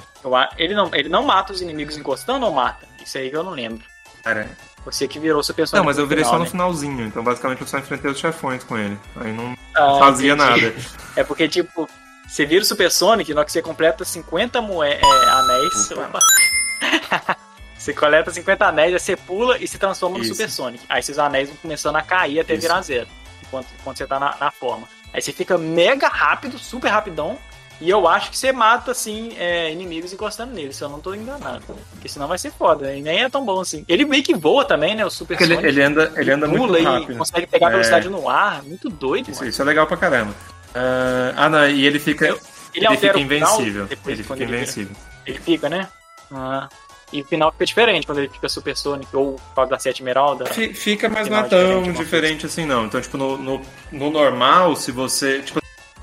Ele, 0.56 0.74
não, 0.74 0.90
ele 0.94 1.09
não 1.09 1.22
mata 1.24 1.52
os 1.52 1.60
inimigos 1.60 1.96
encostando 1.96 2.46
ou 2.46 2.52
mata? 2.52 2.86
Isso 3.05 3.18
aí 3.18 3.28
que 3.30 3.36
eu 3.36 3.42
não 3.42 3.52
lembro. 3.52 3.84
Cara, 4.22 4.48
Você 4.86 5.06
que 5.06 5.18
virou 5.18 5.42
Super 5.42 5.66
Sonic 5.68 5.78
não, 5.78 5.84
mas 5.84 5.98
eu 5.98 6.06
virei 6.06 6.24
final, 6.24 6.32
só 6.34 6.38
no 6.38 6.44
né? 6.44 6.51
finalzinho. 6.51 7.06
Então, 7.06 7.22
basicamente, 7.22 7.60
eu 7.60 7.66
só 7.66 7.78
enfrentei 7.78 8.10
os 8.10 8.18
chefões 8.18 8.64
com 8.64 8.78
ele. 8.78 8.98
Aí 9.16 9.32
não 9.32 9.56
Ah, 9.74 9.98
fazia 9.98 10.32
entendi. 10.34 10.62
nada. 10.66 10.74
É 11.16 11.22
porque, 11.22 11.46
tipo, 11.48 11.88
você 12.26 12.46
vira 12.46 12.62
o 12.62 12.64
Super 12.64 12.90
Sonic, 12.90 13.32
na 13.34 13.40
hora 13.40 13.46
que 13.46 13.52
você 13.52 13.60
completa 13.62 14.05
50 14.05 14.60
moe 14.62 14.88
é, 14.88 15.01
anéis. 15.05 15.88
Você 17.85 17.93
coleta 17.93 18.31
50 18.31 18.65
anéis, 18.66 18.94
aí 18.94 18.98
você 18.98 19.15
pula 19.15 19.59
e 19.59 19.69
se 19.69 19.77
transforma 19.78 20.16
no 20.16 20.24
Isso. 20.24 20.32
Super 20.32 20.48
Sonic. 20.51 20.82
Aí 20.89 21.01
esses 21.01 21.19
anéis 21.19 21.48
vão 21.48 21.59
começando 21.59 21.97
a 21.97 22.02
cair 22.02 22.40
até 22.40 22.55
Isso. 22.55 22.62
virar 22.62 22.81
zero. 22.81 23.06
Enquanto, 23.47 23.66
enquanto 23.78 23.98
você 23.98 24.06
tá 24.06 24.19
na, 24.19 24.35
na 24.40 24.51
forma. 24.51 24.89
Aí 25.12 25.20
você 25.20 25.32
fica 25.32 25.59
mega 25.59 26.09
rápido, 26.09 26.59
super 26.59 26.89
rapidão. 26.89 27.36
E 27.81 27.90
eu 27.90 28.09
acho 28.09 28.31
que 28.31 28.39
você 28.39 28.52
mata, 28.52 28.93
assim, 28.93 29.35
é, 29.36 29.70
inimigos 29.70 30.12
encostando 30.15 30.55
nele, 30.55 30.73
se 30.73 30.82
eu 30.82 30.89
não 30.89 30.98
tô 31.01 31.12
enganado. 31.15 31.62
Porque 31.90 32.09
senão 32.09 32.27
vai 32.27 32.39
ser 32.39 32.52
foda. 32.52 32.94
E 32.94 33.02
nem 33.02 33.23
é 33.23 33.28
tão 33.28 33.44
bom 33.44 33.61
assim. 33.61 33.85
Ele 33.86 34.06
meio 34.06 34.23
que 34.23 34.35
voa 34.35 34.65
também, 34.65 34.94
né? 34.94 35.05
O 35.05 35.11
Super 35.11 35.36
Porque 35.36 35.44
ele, 35.44 35.55
Sonic. 35.56 35.69
ele 35.69 35.82
anda, 35.82 36.12
ele 36.16 36.31
anda 36.31 36.47
muito 36.48 36.82
rápido. 36.82 37.19
consegue 37.19 37.47
pegar 37.48 37.66
É. 37.66 37.70
velocidade 37.73 38.09
no 38.09 38.28
ar. 38.31 38.62
Muito 38.62 38.89
doido, 38.89 39.31
Isso, 39.31 39.44
isso 39.44 39.61
é 39.61 39.65
legal 39.66 39.86
pra 39.86 39.98
caramba. 39.98 40.32
Ah, 40.74 41.32
ah, 41.36 41.48
não, 41.51 41.69
e 41.69 41.85
ele 41.86 41.98
fica. 41.98 42.27
Eu- 42.27 42.40
Ele, 42.74 42.86
altera 42.86 43.12
fica 43.12 43.28
final 43.28 43.55
invencível. 43.61 43.86
depois, 43.86 44.15
ele 44.15 44.23
fica 44.23 44.35
vira- 44.36 44.56
invencível. 44.56 44.97
Ele 45.27 45.39
fica, 45.39 45.69
né? 45.69 45.89
Ah. 46.32 46.69
E 47.16 47.23
o 47.23 47.24
final 47.24 47.53
fica 47.53 47.65
diferente 47.65 48.07
quando 48.07 48.19
ele 48.19 48.28
fica 48.28 48.49
Super 48.49 48.77
Sonic 48.77 49.15
ou 49.16 49.36
causa 49.55 49.70
da 49.70 49.78
Sete 49.78 50.01
Esmeralda. 50.03 50.47
Fi- 50.47 50.74
Fica, 50.74 51.09
mas 51.09 51.28
não 51.28 51.39
é 51.39 51.43
tão 51.45 51.82
diferente, 51.82 51.97
diferente 52.05 52.47
assim, 52.47 52.66
não. 52.66 52.86
Então, 52.86 53.01
tipo, 53.01 53.16
no, 53.16 53.36
no, 53.39 53.62
no 53.93 54.11
normal, 54.11 54.74
se 54.74 54.91
você. 54.91 55.41
Tipo, 55.43 55.61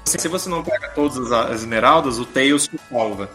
assim, 0.07 0.17
se 0.17 0.27
você 0.29 0.49
não 0.49 0.63
pega 0.63 0.87
todas 0.89 1.17
as, 1.17 1.51
as 1.51 1.59
esmeraldas, 1.61 2.17
o 2.17 2.25
Tails 2.25 2.67
te 2.67 2.79
salva. 2.89 3.29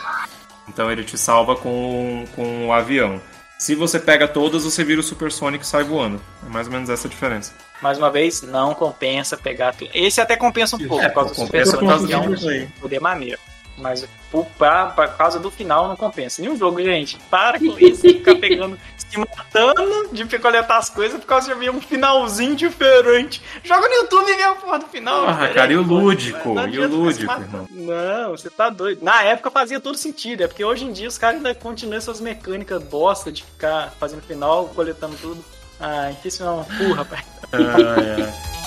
Então 0.69 0.91
ele 0.91 1.05
te 1.05 1.17
salva 1.19 1.55
com, 1.55 2.25
com 2.35 2.67
o 2.69 2.73
avião. 2.73 3.21
Se 3.59 3.75
você 3.75 3.99
pega 4.01 4.27
todas, 4.29 4.65
você 4.65 4.83
vira 4.85 5.01
o 5.01 5.05
Super 5.05 5.31
Sonic 5.33 5.65
e 5.65 5.67
sai 5.69 5.83
voando. 5.85 6.21
É 6.47 6.49
mais 6.49 6.67
ou 6.67 6.73
menos 6.73 6.91
essa 6.91 7.07
a 7.09 7.11
diferença. 7.11 7.55
Mais 7.81 7.97
uma 7.99 8.11
vez, 8.11 8.43
não 8.43 8.75
compensa 8.75 9.37
pegar 9.37 9.75
tudo. 9.75 9.91
Esse 9.95 10.21
até 10.21 10.37
compensa 10.37 10.77
um 10.77 10.87
pouco, 10.87 11.03
É, 11.05 11.09
por 11.09 11.15
causa 11.15 11.31
do 11.31 11.37
Super 11.37 11.67
Sonic, 11.67 12.07
que 12.07 12.13
é 12.15 12.19
um 12.65 12.81
poder 12.81 13.01
maneiro. 13.01 13.39
Mas 13.79 14.09
por, 14.31 14.47
pra, 14.59 14.87
pra 14.87 15.09
causa 15.09 15.39
do 15.39 15.51
final 15.51 15.89
não 15.89 15.97
compensa. 15.97 16.41
Nenhum 16.41 16.57
jogo, 16.57 16.83
gente. 16.83 17.19
Para 17.31 17.59
com 17.59 17.79
isso, 17.79 18.03
ficar 18.03 18.35
pegando, 18.37 18.79
se 18.97 19.19
matando 19.19 20.09
de 20.13 20.39
coletar 20.39 20.79
as 20.79 20.89
coisas 20.89 21.21
por 21.21 21.27
causa 21.27 21.53
de 21.53 21.61
ver 21.61 21.71
um 21.71 21.81
finalzinho 21.81 22.57
diferente. 22.57 23.43
Joga 23.63 23.89
no 23.89 23.95
YouTube 23.95 24.31
e 24.31 24.37
vê 24.37 24.43
a 24.43 24.53
porra 24.53 24.79
do 24.79 24.87
final. 24.87 25.27
Diferente, 25.27 25.55
cara, 25.55 25.73
e 25.73 25.77
o 25.77 25.83
lúdico? 25.83 26.55
Não 26.55 26.69
E 26.69 26.79
o 26.79 26.89
lúdico, 26.89 27.33
irmão? 27.33 27.69
Não, 27.71 28.31
você 28.31 28.51
tá 28.51 28.71
doido. 28.71 29.05
Na 29.05 29.23
época 29.23 29.51
fazia 29.51 29.79
todo 29.79 29.97
sentido, 29.97 30.43
é 30.43 30.49
porque 30.49 30.65
hoje 30.65 30.85
em 30.85 30.93
dia 30.93 31.09
os 31.09 31.19
caras 31.19 31.37
ainda 31.37 31.55
continuam 31.55 31.99
essas 31.99 32.21
mecânicas 32.21 32.83
bosta 32.83 33.31
de 33.31 33.45
ficar 33.45 33.93
fazendo 33.99 34.23
final, 34.23 34.67
coletando 34.75 35.17
tudo. 35.17 35.45
Ah, 35.79 36.11
isso 36.25 36.43
é 36.43 36.49
uma 36.49 36.65
porra, 36.65 37.05
pai. 37.05 37.23
Ah, 37.53 38.01
é. 38.01 38.66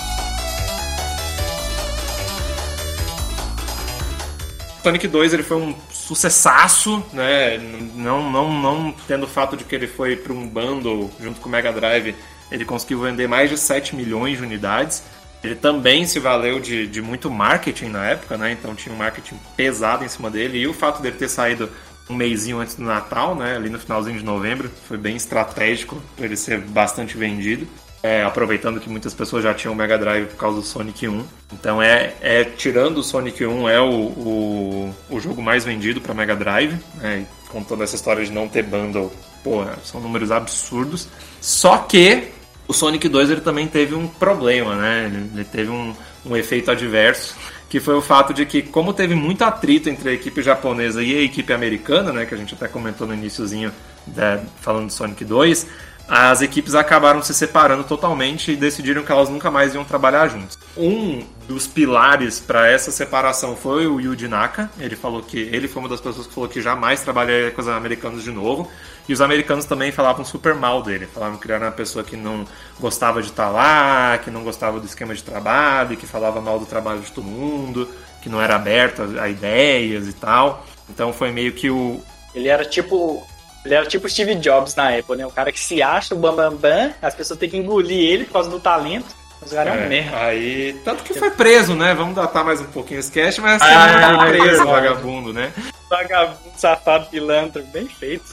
Sonic 4.82 5.06
2 5.06 5.34
ele 5.34 5.42
foi 5.42 5.58
um 5.58 5.74
sucessaço, 5.90 7.04
né? 7.12 7.58
Não, 7.94 8.30
não, 8.30 8.52
não 8.52 8.94
tendo 9.06 9.24
o 9.24 9.28
fato 9.28 9.56
de 9.56 9.64
que 9.64 9.74
ele 9.74 9.86
foi 9.86 10.16
para 10.16 10.32
um 10.32 10.46
bundle 10.48 11.10
junto 11.20 11.40
com 11.40 11.48
o 11.48 11.52
Mega 11.52 11.72
Drive, 11.72 12.14
ele 12.50 12.64
conseguiu 12.64 13.00
vender 13.00 13.28
mais 13.28 13.50
de 13.50 13.58
7 13.58 13.94
milhões 13.94 14.38
de 14.38 14.44
unidades. 14.44 15.02
Ele 15.42 15.54
também 15.54 16.06
se 16.06 16.18
valeu 16.18 16.60
de, 16.60 16.86
de 16.86 17.00
muito 17.00 17.30
marketing 17.30 17.86
na 17.86 18.06
época, 18.06 18.36
né? 18.36 18.52
Então 18.52 18.74
tinha 18.74 18.94
um 18.94 18.98
marketing 18.98 19.38
pesado 19.56 20.04
em 20.04 20.08
cima 20.08 20.30
dele. 20.30 20.58
E 20.58 20.66
o 20.66 20.74
fato 20.74 21.00
dele 21.00 21.16
ter 21.16 21.28
saído 21.28 21.70
um 22.08 22.14
mêsinho 22.14 22.58
antes 22.58 22.74
do 22.74 22.82
Natal, 22.82 23.34
né? 23.34 23.56
Ali 23.56 23.70
no 23.70 23.78
finalzinho 23.78 24.18
de 24.18 24.24
novembro, 24.24 24.70
foi 24.88 24.96
bem 24.96 25.16
estratégico 25.16 26.02
para 26.16 26.26
ele 26.26 26.36
ser 26.36 26.58
bastante 26.58 27.16
vendido. 27.16 27.66
É, 28.02 28.22
aproveitando 28.22 28.80
que 28.80 28.88
muitas 28.88 29.12
pessoas 29.12 29.42
já 29.44 29.52
tinham 29.52 29.74
o 29.74 29.76
Mega 29.76 29.98
Drive 29.98 30.28
por 30.28 30.36
causa 30.36 30.60
do 30.60 30.66
Sonic 30.66 31.06
1. 31.06 31.24
Então 31.52 31.82
é, 31.82 32.14
é 32.22 32.44
tirando 32.44 32.98
o 32.98 33.02
Sonic 33.02 33.44
1 33.44 33.68
é 33.68 33.80
o, 33.80 33.90
o, 33.90 34.94
o 35.10 35.20
jogo 35.20 35.42
mais 35.42 35.66
vendido 35.66 36.00
para 36.00 36.14
Mega 36.14 36.34
Drive, 36.34 36.78
né? 36.96 37.26
com 37.50 37.62
toda 37.62 37.84
essa 37.84 37.96
história 37.96 38.24
de 38.24 38.32
não 38.32 38.48
ter 38.48 38.62
bundle, 38.62 39.12
pô, 39.44 39.64
são 39.84 40.00
números 40.00 40.30
absurdos. 40.30 41.08
Só 41.42 41.76
que 41.76 42.28
o 42.66 42.72
Sonic 42.72 43.06
2 43.06 43.30
ele 43.30 43.40
também 43.42 43.66
teve 43.66 43.94
um 43.94 44.06
problema, 44.06 44.76
né? 44.76 45.06
Ele, 45.06 45.30
ele 45.34 45.44
teve 45.44 45.70
um, 45.70 45.94
um 46.24 46.36
efeito 46.36 46.70
adverso 46.70 47.34
que 47.70 47.78
foi 47.78 47.94
o 47.94 48.02
fato 48.02 48.34
de 48.34 48.44
que, 48.44 48.62
como 48.62 48.92
teve 48.92 49.14
muito 49.14 49.42
atrito 49.42 49.88
entre 49.88 50.10
a 50.10 50.12
equipe 50.12 50.42
japonesa 50.42 51.04
e 51.04 51.16
a 51.16 51.22
equipe 51.22 51.52
americana, 51.52 52.12
né, 52.12 52.26
que 52.26 52.34
a 52.34 52.36
gente 52.36 52.52
até 52.52 52.66
comentou 52.66 53.06
no 53.06 53.14
iníciozinho 53.14 53.72
da, 54.08 54.40
falando 54.60 54.86
do 54.86 54.92
Sonic 54.92 55.24
2, 55.24 55.68
as 56.12 56.42
equipes 56.42 56.74
acabaram 56.74 57.22
se 57.22 57.32
separando 57.32 57.84
totalmente 57.84 58.50
e 58.50 58.56
decidiram 58.56 59.04
que 59.04 59.12
elas 59.12 59.28
nunca 59.28 59.48
mais 59.48 59.76
iam 59.76 59.84
trabalhar 59.84 60.26
juntas. 60.26 60.58
Um 60.76 61.24
dos 61.46 61.68
pilares 61.68 62.40
para 62.40 62.68
essa 62.68 62.90
separação 62.90 63.54
foi 63.54 63.86
o 63.86 64.00
Yuji 64.00 64.26
Naka. 64.26 64.68
Ele 64.80 64.96
falou 64.96 65.22
que 65.22 65.38
ele 65.38 65.68
foi 65.68 65.80
uma 65.80 65.88
das 65.88 66.00
pessoas 66.00 66.26
que 66.26 66.34
falou 66.34 66.48
que 66.48 66.60
jamais 66.60 67.00
trabalharia 67.02 67.52
com 67.52 67.60
os 67.60 67.68
americanos 67.68 68.24
de 68.24 68.32
novo. 68.32 68.68
E 69.08 69.12
os 69.12 69.20
americanos 69.20 69.66
também 69.66 69.92
falavam 69.92 70.24
super 70.24 70.52
mal 70.52 70.82
dele. 70.82 71.06
Falavam 71.06 71.38
que 71.38 71.46
ele 71.46 71.52
era 71.52 71.66
uma 71.66 71.70
pessoa 71.70 72.02
que 72.02 72.16
não 72.16 72.44
gostava 72.80 73.22
de 73.22 73.28
estar 73.28 73.48
lá, 73.48 74.18
que 74.18 74.32
não 74.32 74.42
gostava 74.42 74.80
do 74.80 74.86
esquema 74.86 75.14
de 75.14 75.22
trabalho, 75.22 75.96
que 75.96 76.06
falava 76.06 76.40
mal 76.40 76.58
do 76.58 76.66
trabalho 76.66 77.02
de 77.02 77.12
todo 77.12 77.24
mundo, 77.24 77.88
que 78.20 78.28
não 78.28 78.42
era 78.42 78.56
aberto 78.56 79.02
a 79.20 79.28
ideias 79.28 80.08
e 80.08 80.12
tal. 80.12 80.66
Então 80.88 81.12
foi 81.12 81.30
meio 81.30 81.52
que 81.52 81.70
o. 81.70 82.02
Ele 82.34 82.48
era 82.48 82.64
tipo 82.64 83.24
ele 83.64 83.74
era 83.74 83.86
tipo 83.86 84.08
Steve 84.08 84.34
Jobs 84.36 84.74
na 84.74 84.96
Apple, 84.96 85.16
né? 85.16 85.26
O 85.26 85.30
cara 85.30 85.52
que 85.52 85.60
se 85.60 85.82
acha 85.82 86.14
o 86.14 86.18
bambambam, 86.18 86.58
bam, 86.58 86.88
bam, 86.88 86.94
as 87.02 87.14
pessoas 87.14 87.38
têm 87.38 87.50
que 87.50 87.56
engolir 87.56 88.10
ele 88.10 88.24
por 88.24 88.32
causa 88.32 88.50
do 88.50 88.58
talento. 88.58 89.20
Os 89.42 89.52
caras 89.52 89.74
é, 89.74 89.82
é 89.82 89.84
um 89.84 89.88
merda. 89.88 90.16
Aí, 90.18 90.80
tanto 90.84 91.02
que 91.02 91.14
foi 91.14 91.30
preso, 91.30 91.74
né? 91.74 91.94
Vamos 91.94 92.14
datar 92.14 92.44
mais 92.44 92.60
um 92.60 92.66
pouquinho 92.66 93.00
esse 93.00 93.10
cast, 93.10 93.40
mas 93.40 93.60
assim, 93.60 93.72
ah, 93.72 94.26
foi 94.28 94.38
preso, 94.38 94.66
vagabundo, 94.66 95.32
né? 95.32 95.52
Vagabundo, 95.88 96.38
safado, 96.56 97.06
pilantra, 97.06 97.62
bem 97.62 97.86
feito. 97.86 98.24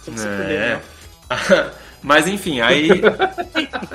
É. 0.50 0.80
mas 2.04 2.28
enfim, 2.28 2.62
aí 2.62 2.90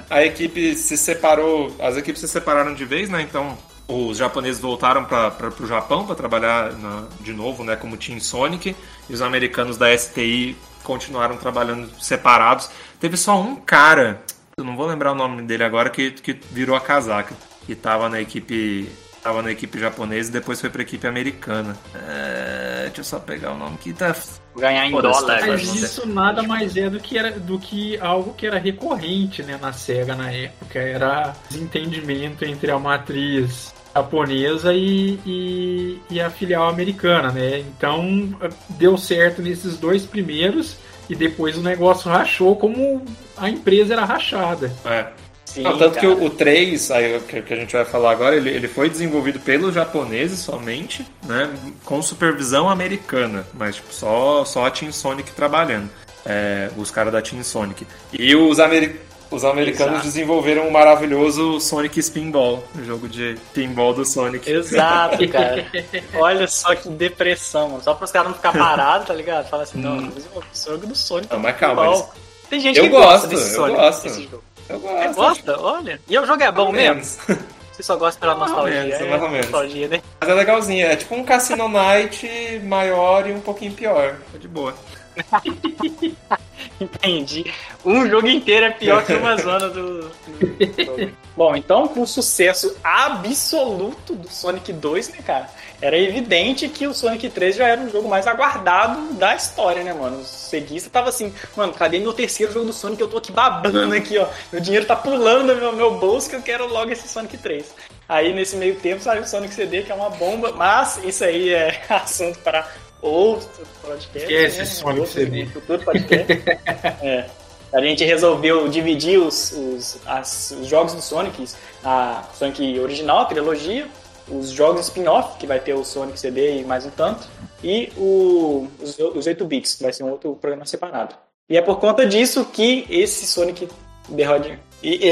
a 0.09 0.25
equipe 0.25 0.75
se 0.75 0.97
separou, 0.97 1.75
as 1.79 1.97
equipes 1.97 2.21
se 2.21 2.29
separaram 2.29 2.75
de 2.75 2.85
vez, 2.85 3.11
né? 3.11 3.23
Então 3.23 3.57
os 3.89 4.17
japoneses 4.17 4.61
voltaram 4.61 5.05
para 5.05 5.53
o 5.61 5.67
Japão 5.67 6.07
para 6.07 6.15
trabalhar 6.15 6.73
na, 6.73 7.05
de 7.21 7.33
novo, 7.35 7.63
né, 7.63 7.77
como 7.77 7.97
Team 7.97 8.21
Sonic, 8.21 8.75
e 9.09 9.13
os 9.13 9.21
americanos 9.21 9.77
da 9.77 9.97
STI 9.97 10.57
continuaram 10.83 11.37
trabalhando 11.37 11.91
separados. 12.01 12.71
Teve 13.01 13.17
só 13.17 13.41
um 13.41 13.57
cara, 13.57 14.23
eu 14.57 14.65
não 14.65 14.77
vou 14.77 14.87
lembrar 14.87 15.13
o 15.13 15.15
nome 15.15 15.43
dele 15.43 15.65
agora, 15.65 15.91
que, 15.91 16.11
que 16.11 16.39
virou 16.51 16.77
a 16.77 16.81
casaca, 16.81 17.35
que 17.67 17.73
estava 17.73 18.09
na 18.09 18.21
equipe 18.21 18.91
tava 19.23 19.41
na 19.41 19.53
equipe 19.53 19.79
japonesa 19.79 20.31
e 20.31 20.33
depois 20.33 20.61
foi 20.61 20.69
para 20.69 20.83
a 20.83 20.83
equipe 20.83 21.07
americana. 21.07 21.77
É, 21.95 22.83
deixa 22.87 23.01
eu 23.01 23.05
só 23.05 23.21
pegar 23.21 23.53
o 23.53 23.57
nome 23.57 23.79
que 23.79 23.93
tá 23.93 24.15
ganhar 24.57 24.87
em 24.87 24.91
dólar. 24.91 25.47
Mas 25.47 25.63
isso 25.75 26.07
nada 26.07 26.43
mais 26.43 26.77
é 26.77 26.91
do 26.91 26.99
que 26.99 27.17
era 27.17 27.31
do 27.31 27.59
que 27.59 27.97
algo 27.99 28.35
que 28.35 28.47
era 28.47 28.59
recorrente, 28.59 29.43
né, 29.43 29.57
na 29.61 29.73
Sega 29.73 30.17
na 30.17 30.31
época, 30.31 30.79
era 30.79 31.35
desentendimento 31.49 32.45
entre 32.45 32.71
a 32.71 32.79
matriz 32.79 33.73
japonesa 33.95 34.73
e, 34.75 35.19
e, 35.27 36.01
e, 36.11 36.21
a 36.21 36.31
filial 36.31 36.69
americana, 36.69 37.31
né? 37.31 37.61
Então 37.61 38.29
deu 38.71 38.97
certo 38.97 39.43
nesses 39.43 39.77
dois 39.77 40.05
primeiros 40.05 40.77
e 41.09 41.15
depois 41.15 41.57
o 41.57 41.63
negócio 41.63 42.11
rachou 42.11 42.57
como 42.57 43.03
a 43.37 43.49
empresa 43.49 43.95
era 43.95 44.05
rachada. 44.05 44.73
É. 44.85 45.07
Sim, 45.45 45.65
Não, 45.65 45.77
tanto 45.77 45.97
cara. 45.97 46.01
que 46.01 46.07
o, 46.07 46.25
o 46.25 46.31
3, 46.31 46.91
aí, 46.93 47.21
que, 47.29 47.43
que, 47.43 47.53
a 47.53 47.57
gente 47.59 47.73
vai 47.75 47.85
falar 47.85 48.13
agora, 48.13 48.35
ele, 48.35 48.49
ele 48.49 48.67
foi 48.67 48.89
desenvolvido 48.89 49.39
pelos 49.39 49.75
japoneses 49.75 50.39
somente, 50.39 51.07
né? 51.27 51.53
Com 51.85 52.01
supervisão 52.01 52.71
americana, 52.71 53.47
mas 53.53 53.77
tipo, 53.77 53.93
só, 53.93 54.47
só 54.47 54.65
a 54.65 54.71
Team 54.71 54.91
Sonic 54.93 55.31
trabalhando. 55.33 55.91
É, 56.25 56.71
os 56.77 56.91
caras 56.91 57.13
da 57.13 57.21
Team 57.21 57.43
Sonic. 57.43 57.87
E 58.13 58.35
os 58.35 58.59
americanos 58.61 59.12
os 59.37 59.45
americanos 59.45 59.95
Exato. 59.95 60.07
desenvolveram 60.07 60.69
um 60.69 60.71
maravilhoso 60.71 61.61
Sonic 61.61 61.99
Spinball, 62.03 62.63
o 62.75 62.85
jogo 62.85 63.09
de 63.09 63.37
pinball 63.53 63.95
do 63.95 64.05
Sonic. 64.05 64.51
Exato, 64.51 65.27
cara. 65.29 65.67
Olha 66.15 66.47
só 66.47 66.75
que 66.75 66.89
depressão, 66.89 67.71
mano. 67.71 67.83
Só 67.83 67.95
para 67.95 68.05
os 68.05 68.11
caras 68.11 68.29
não 68.29 68.37
ficar 68.37 68.53
parados, 68.53 69.07
tá 69.07 69.15
ligado? 69.15 69.49
Fala 69.49 69.63
assim, 69.63 69.79
não, 69.79 69.99
hum. 69.99 70.13
o 70.35 70.71
jogo 70.71 70.87
do 70.87 70.95
Sonic. 70.95 71.33
Não, 71.33 71.41
mas 71.41 71.57
calma. 71.57 71.87
Eles... 71.87 72.05
Tem 72.51 72.61
gente 72.61 72.79
eu 72.79 72.85
que 72.85 72.91
gosto, 72.91 73.07
gosta 73.07 73.27
desse 73.29 73.51
eu 73.51 73.57
Sonic. 73.57 73.81
Gosto. 73.81 74.03
Desse 74.03 74.23
jogo. 74.25 74.45
Eu 74.69 74.81
gosto. 74.81 74.99
Você 74.99 75.15
gosta? 75.15 75.61
Olha. 75.61 76.01
E 76.09 76.19
o 76.19 76.27
jogo 76.27 76.43
é 76.43 76.53
bom 76.53 76.73
mesmo? 76.73 77.03
Você 77.73 77.83
só 77.83 77.97
gosta 77.97 78.21
pela 78.21 78.35
nostalgia. 78.35 78.83
Menos, 78.83 79.01
é, 79.01 79.09
mais 79.09 79.23
ou 79.23 79.29
menos. 79.31 79.47
Nostalgia, 79.47 79.89
né? 79.89 80.03
Mas 80.21 80.29
é 80.29 80.35
legalzinho. 80.35 80.87
É 80.87 80.95
tipo 80.95 81.15
um 81.15 81.25
Cassino 81.25 81.69
Night 81.69 82.61
maior 82.65 83.27
e 83.27 83.33
um 83.33 83.41
pouquinho 83.41 83.73
pior. 83.73 84.17
Tá 84.31 84.39
de 84.39 84.47
boa. 84.47 84.75
Entendi. 86.81 87.53
Um 87.85 88.09
jogo 88.09 88.29
inteiro 88.29 88.67
é 88.67 88.71
pior 88.71 89.05
que 89.05 89.13
uma 89.15 89.37
zona 89.37 89.69
do. 89.69 90.01
do... 90.03 91.23
Bom, 91.35 91.57
então, 91.57 91.89
com 91.89 92.03
o 92.03 92.07
sucesso 92.07 92.77
absoluto 92.85 94.15
do 94.15 94.29
Sonic 94.29 94.73
2, 94.73 95.09
né, 95.11 95.19
cara? 95.25 95.49
Era 95.81 95.99
evidente 95.99 96.69
que 96.69 96.87
o 96.87 96.93
Sonic 96.93 97.29
3 97.31 97.57
já 97.57 97.67
era 97.67 97.81
o 97.81 97.91
jogo 97.91 98.09
mais 98.09 98.27
aguardado 98.27 99.15
da 99.15 99.35
história, 99.35 99.83
né, 99.83 99.93
mano? 99.93 100.19
O 100.19 100.25
seguista 100.25 100.91
tava 100.91 101.09
assim, 101.09 101.33
mano, 101.57 101.73
cadê 101.73 101.99
meu 101.99 102.13
terceiro 102.13 102.53
jogo 102.53 102.67
do 102.67 102.73
Sonic? 102.73 103.01
Eu 103.01 103.09
tô 103.09 103.17
aqui 103.17 103.33
babando 103.33 103.95
aqui, 103.95 104.19
ó. 104.19 104.29
Meu 104.53 104.61
dinheiro 104.61 104.85
tá 104.85 104.95
pulando 104.95 105.55
no 105.55 105.61
meu, 105.61 105.73
meu 105.73 105.99
bolso 105.99 106.29
que 106.29 106.37
eu 106.37 106.43
quero 106.43 106.69
logo 106.69 106.93
esse 106.93 107.09
Sonic 107.09 107.39
3. 107.39 107.75
Aí, 108.09 108.35
nesse 108.35 108.57
meio 108.57 108.77
tempo, 108.77 109.03
saiu 109.03 109.23
o 109.23 109.27
Sonic 109.27 109.55
CD, 109.55 109.83
que 109.83 109.91
é 109.91 109.95
uma 109.95 110.11
bomba, 110.11 110.53
mas 110.53 111.01
isso 111.03 111.25
aí 111.25 111.49
é 111.49 111.83
assunto 111.89 112.39
para 112.41 112.69
outro 113.03 113.67
podcast. 113.83 114.33
Esquece 114.33 114.59
né? 114.59 114.65
Sonic 114.65 115.09
CD. 115.09 115.47
Futuro 115.47 115.85
podcast. 115.85 116.33
é. 117.03 117.27
A 117.73 117.81
gente 117.81 118.05
resolveu 118.05 118.69
dividir 118.69 119.19
os, 119.19 119.51
os, 119.53 119.99
as, 120.07 120.51
os 120.51 120.67
jogos 120.67 120.93
do 120.93 121.01
Sonic, 121.01 121.47
a 121.83 122.23
Sonic 122.35 122.79
original, 122.79 123.21
a 123.21 123.25
trilogia, 123.25 123.89
os 124.29 124.51
jogos 124.51 124.83
spin-off, 124.89 125.39
que 125.39 125.47
vai 125.47 125.59
ter 125.59 125.73
o 125.73 125.83
Sonic 125.83 126.21
CD 126.21 126.61
e 126.61 126.65
mais 126.65 126.85
um 126.85 126.91
tanto, 126.91 127.27
e 127.65 127.91
o, 127.97 128.69
os, 128.79 128.99
os 128.99 129.27
8 129.27 129.45
bits, 129.47 129.79
vai 129.81 129.91
ser 129.91 130.05
um 130.05 130.11
outro 130.11 130.35
programa 130.37 130.67
separado. 130.67 131.15
E 131.49 131.57
é 131.57 131.63
por 131.63 131.81
conta 131.81 132.07
disso 132.07 132.45
que 132.45 132.87
esse 132.91 133.27
Sonic 133.27 133.67
The 134.15 134.25
Rod... 134.25 134.47
E, 134.83 135.07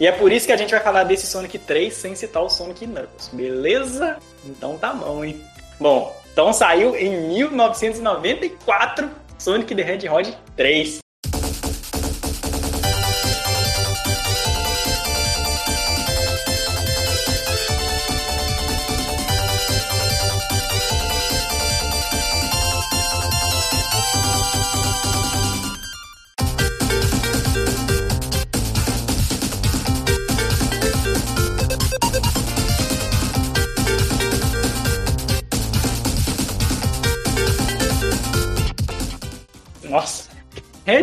e 0.00 0.06
é 0.06 0.12
por 0.12 0.32
isso 0.32 0.46
que 0.46 0.52
a 0.52 0.56
gente 0.56 0.70
vai 0.70 0.80
falar 0.80 1.04
desse 1.04 1.26
Sonic 1.26 1.58
3 1.58 1.94
sem 1.94 2.14
citar 2.14 2.42
o 2.42 2.48
Sonic 2.48 2.86
Knuckles, 2.86 3.30
beleza? 3.32 4.16
Então 4.44 4.76
tá 4.78 4.92
bom, 4.92 5.24
hein? 5.24 5.40
Bom, 5.78 6.16
então 6.38 6.52
saiu 6.52 6.94
em 6.94 7.34
1994 7.34 9.10
Sonic 9.36 9.74
the 9.74 9.82
Hedgehog 9.82 10.32
3. 10.56 11.00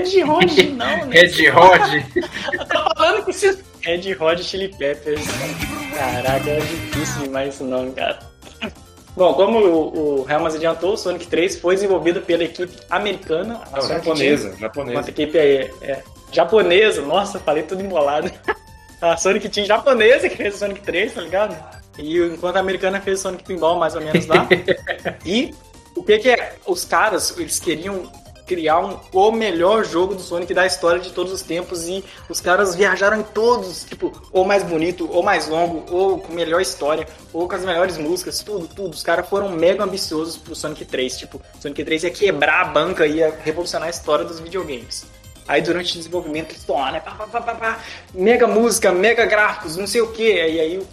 Red 0.06 0.24
Hot 0.24 0.64
não, 0.72 1.06
né? 1.06 1.10
Red 1.10 1.50
Hot? 1.50 2.06
Eu 2.54 2.66
tô 2.66 2.96
falando 2.96 3.24
com 3.24 3.32
esses 3.32 3.64
Red 3.82 4.16
Hot 4.20 4.44
Chili 4.44 4.70
Peppers. 4.78 5.26
Caraca, 5.96 6.50
é 6.50 6.60
difícil 6.60 7.24
demais 7.24 7.56
isso 7.56 7.64
não, 7.64 7.92
cara. 7.92 8.20
Bom, 9.16 9.34
como 9.34 9.60
o, 9.60 10.24
o 10.24 10.30
Helmas 10.30 10.56
adiantou, 10.56 10.94
o 10.94 10.98
Sonic 10.98 11.28
3 11.28 11.60
foi 11.60 11.76
desenvolvido 11.76 12.22
pela 12.22 12.44
equipe 12.44 12.74
americana. 12.90 13.62
A 13.72 13.80
não, 13.80 13.88
japonesa, 13.88 14.50
Team, 14.50 14.60
japonesa. 14.60 15.00
Uma 15.00 15.10
equipe 15.10 15.38
é, 15.38 15.72
é, 15.82 16.04
japonesa. 16.32 17.02
Nossa, 17.02 17.40
falei 17.40 17.64
tudo 17.64 17.82
embolado. 17.82 18.30
A 19.02 19.16
Sonic 19.18 19.50
Team 19.50 19.66
japonesa 19.66 20.28
que 20.30 20.38
fez 20.38 20.56
o 20.56 20.58
Sonic 20.58 20.82
3, 20.82 21.14
tá 21.14 21.22
ligado? 21.22 21.56
E 21.98 22.18
enquanto 22.18 22.56
a 22.56 22.60
americana 22.60 23.00
fez 23.00 23.20
Sonic 23.20 23.44
Pinball, 23.44 23.78
mais 23.78 23.94
ou 23.94 24.02
menos 24.02 24.26
lá. 24.26 24.48
e 25.26 25.54
o 25.96 26.02
que, 26.02 26.18
que 26.18 26.30
é? 26.30 26.56
Os 26.66 26.86
caras, 26.86 27.38
eles 27.38 27.60
queriam 27.60 28.10
criar 28.46 28.80
um, 28.80 29.00
o 29.12 29.32
melhor 29.32 29.84
jogo 29.84 30.16
do 30.16 30.22
Sonic 30.22 30.54
da 30.54 30.66
história 30.66 31.00
de 31.00 31.12
todos 31.12 31.32
os 31.34 31.42
tempos 31.42 31.88
e 31.88 32.04
os 32.30 32.40
caras 32.40 32.76
viajaram 32.76 33.20
em 33.20 33.24
todos, 33.24 33.84
tipo, 33.84 34.12
ou 34.32 34.46
mais 34.46 34.64
bonito, 34.64 35.10
ou 35.12 35.24
mais 35.24 35.48
longo, 35.48 35.84
ou 35.94 36.20
com 36.20 36.34
melhor 36.34 36.62
história, 36.62 37.08
ou 37.34 37.48
com 37.48 37.56
as 37.56 37.66
melhores 37.66 37.98
músicas, 37.98 38.40
tudo, 38.40 38.68
tudo. 38.68 38.94
Os 38.94 39.04
caras 39.04 39.28
foram 39.28 39.50
mega 39.50 39.84
ambiciosos 39.84 40.38
pro 40.38 40.56
Sonic 40.56 40.86
3, 40.86 41.18
tipo, 41.18 41.42
Sonic 41.60 41.84
3 41.84 42.04
ia 42.04 42.12
quebrar 42.12 42.62
a 42.62 42.66
banca, 42.66 43.08
ia 43.08 43.38
revolucionar 43.44 43.88
a 43.88 43.92
história 43.92 44.26
dos 44.26 44.40
videogames. 44.40 45.06
Aí 45.48 45.62
durante 45.62 45.94
o 45.94 45.98
desenvolvimento 45.98 46.50
eles 46.50 46.62
estão 46.62 46.76
lá, 46.76 46.92
né? 46.92 47.00
Pá, 47.00 47.12
pá, 47.12 47.42
pá, 47.42 47.56
pá, 47.56 47.80
mega 48.14 48.48
música, 48.48 48.92
mega 48.92 49.26
gráficos, 49.26 49.78
não 49.78 49.86
sei 49.86 50.02
o 50.02 50.12
que. 50.12 50.24
E 50.24 50.60
aí 50.60 50.88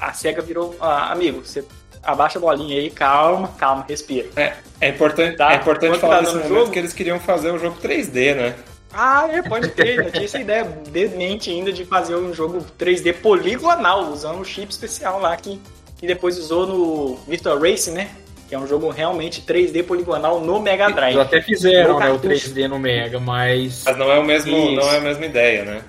a 0.00 0.12
SEGA 0.12 0.42
virou, 0.42 0.76
ah, 0.80 1.10
amigo, 1.10 1.44
você 1.44 1.64
abaixa 2.06 2.38
a 2.38 2.40
bolinha 2.40 2.78
aí, 2.80 2.90
calma, 2.90 3.48
calma, 3.58 3.84
respira. 3.88 4.28
É, 4.36 4.52
é 4.80 4.88
importante, 4.88 5.36
Tá? 5.36 5.52
é 5.52 5.56
importante 5.56 5.90
Quanto 5.92 6.00
falar 6.00 6.16
tá 6.16 6.22
nesse 6.22 6.34
momento 6.34 6.48
jogo? 6.54 6.70
que 6.70 6.78
eles 6.78 6.92
queriam 6.92 7.18
fazer 7.20 7.50
o 7.50 7.58
jogo 7.58 7.76
3D, 7.82 8.34
né? 8.34 8.54
Ah, 8.92 9.28
é, 9.30 9.42
pode 9.42 9.68
crer, 9.70 10.04
já 10.04 10.10
tinha 10.10 10.24
essa 10.24 10.38
ideia 10.38 10.64
demente 10.90 11.50
ainda 11.50 11.70
de 11.72 11.84
fazer 11.84 12.14
um 12.16 12.32
jogo 12.32 12.64
3D 12.78 13.12
poligonal, 13.14 14.04
usando 14.10 14.38
um 14.38 14.44
chip 14.44 14.70
especial 14.72 15.20
lá 15.20 15.36
que, 15.36 15.60
que 15.98 16.06
depois 16.06 16.38
usou 16.38 16.66
no 16.66 17.16
Virtual 17.28 17.58
Racing, 17.58 17.90
né? 17.90 18.08
Que 18.48 18.54
é 18.54 18.58
um 18.58 18.66
jogo 18.66 18.88
realmente 18.90 19.42
3D 19.42 19.82
poligonal 19.84 20.40
no 20.40 20.60
Mega 20.60 20.88
Drive. 20.88 21.14
Eles 21.16 21.26
até 21.26 21.42
fizeram 21.42 21.94
No 21.94 21.98
né, 22.00 22.06
o 22.10 22.18
cartucho. 22.18 22.48
3D 22.54 22.68
no 22.68 22.78
Mega, 22.78 23.18
mas. 23.20 23.82
Mas 23.84 23.96
não 23.98 24.10
é 24.10 24.18
o 24.18 24.24
mesmo, 24.24 24.56
Isso. 24.56 24.76
não 24.76 24.92
é 24.92 24.96
a 24.98 25.00
mesma 25.00 25.26
ideia, 25.26 25.64
né? 25.64 25.82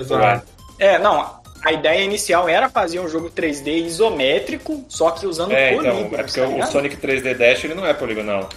Exato. 0.00 0.46
É, 0.78 0.98
não, 0.98 1.40
a 1.64 1.72
ideia 1.72 2.02
inicial 2.02 2.48
era 2.48 2.68
fazer 2.68 3.00
um 3.00 3.08
jogo 3.08 3.30
3D 3.30 3.84
isométrico, 3.86 4.84
só 4.88 5.10
que 5.10 5.26
usando 5.26 5.52
É, 5.52 5.72
então, 5.74 5.96
polígonos, 5.96 6.18
é 6.18 6.22
porque 6.22 6.40
tá 6.40 6.46
o 6.46 6.52
ligado? 6.52 6.72
Sonic 6.72 6.96
3D 6.96 7.34
Dash 7.34 7.64
ele 7.64 7.74
não 7.74 7.86
é 7.86 7.94
poligonal. 7.94 8.48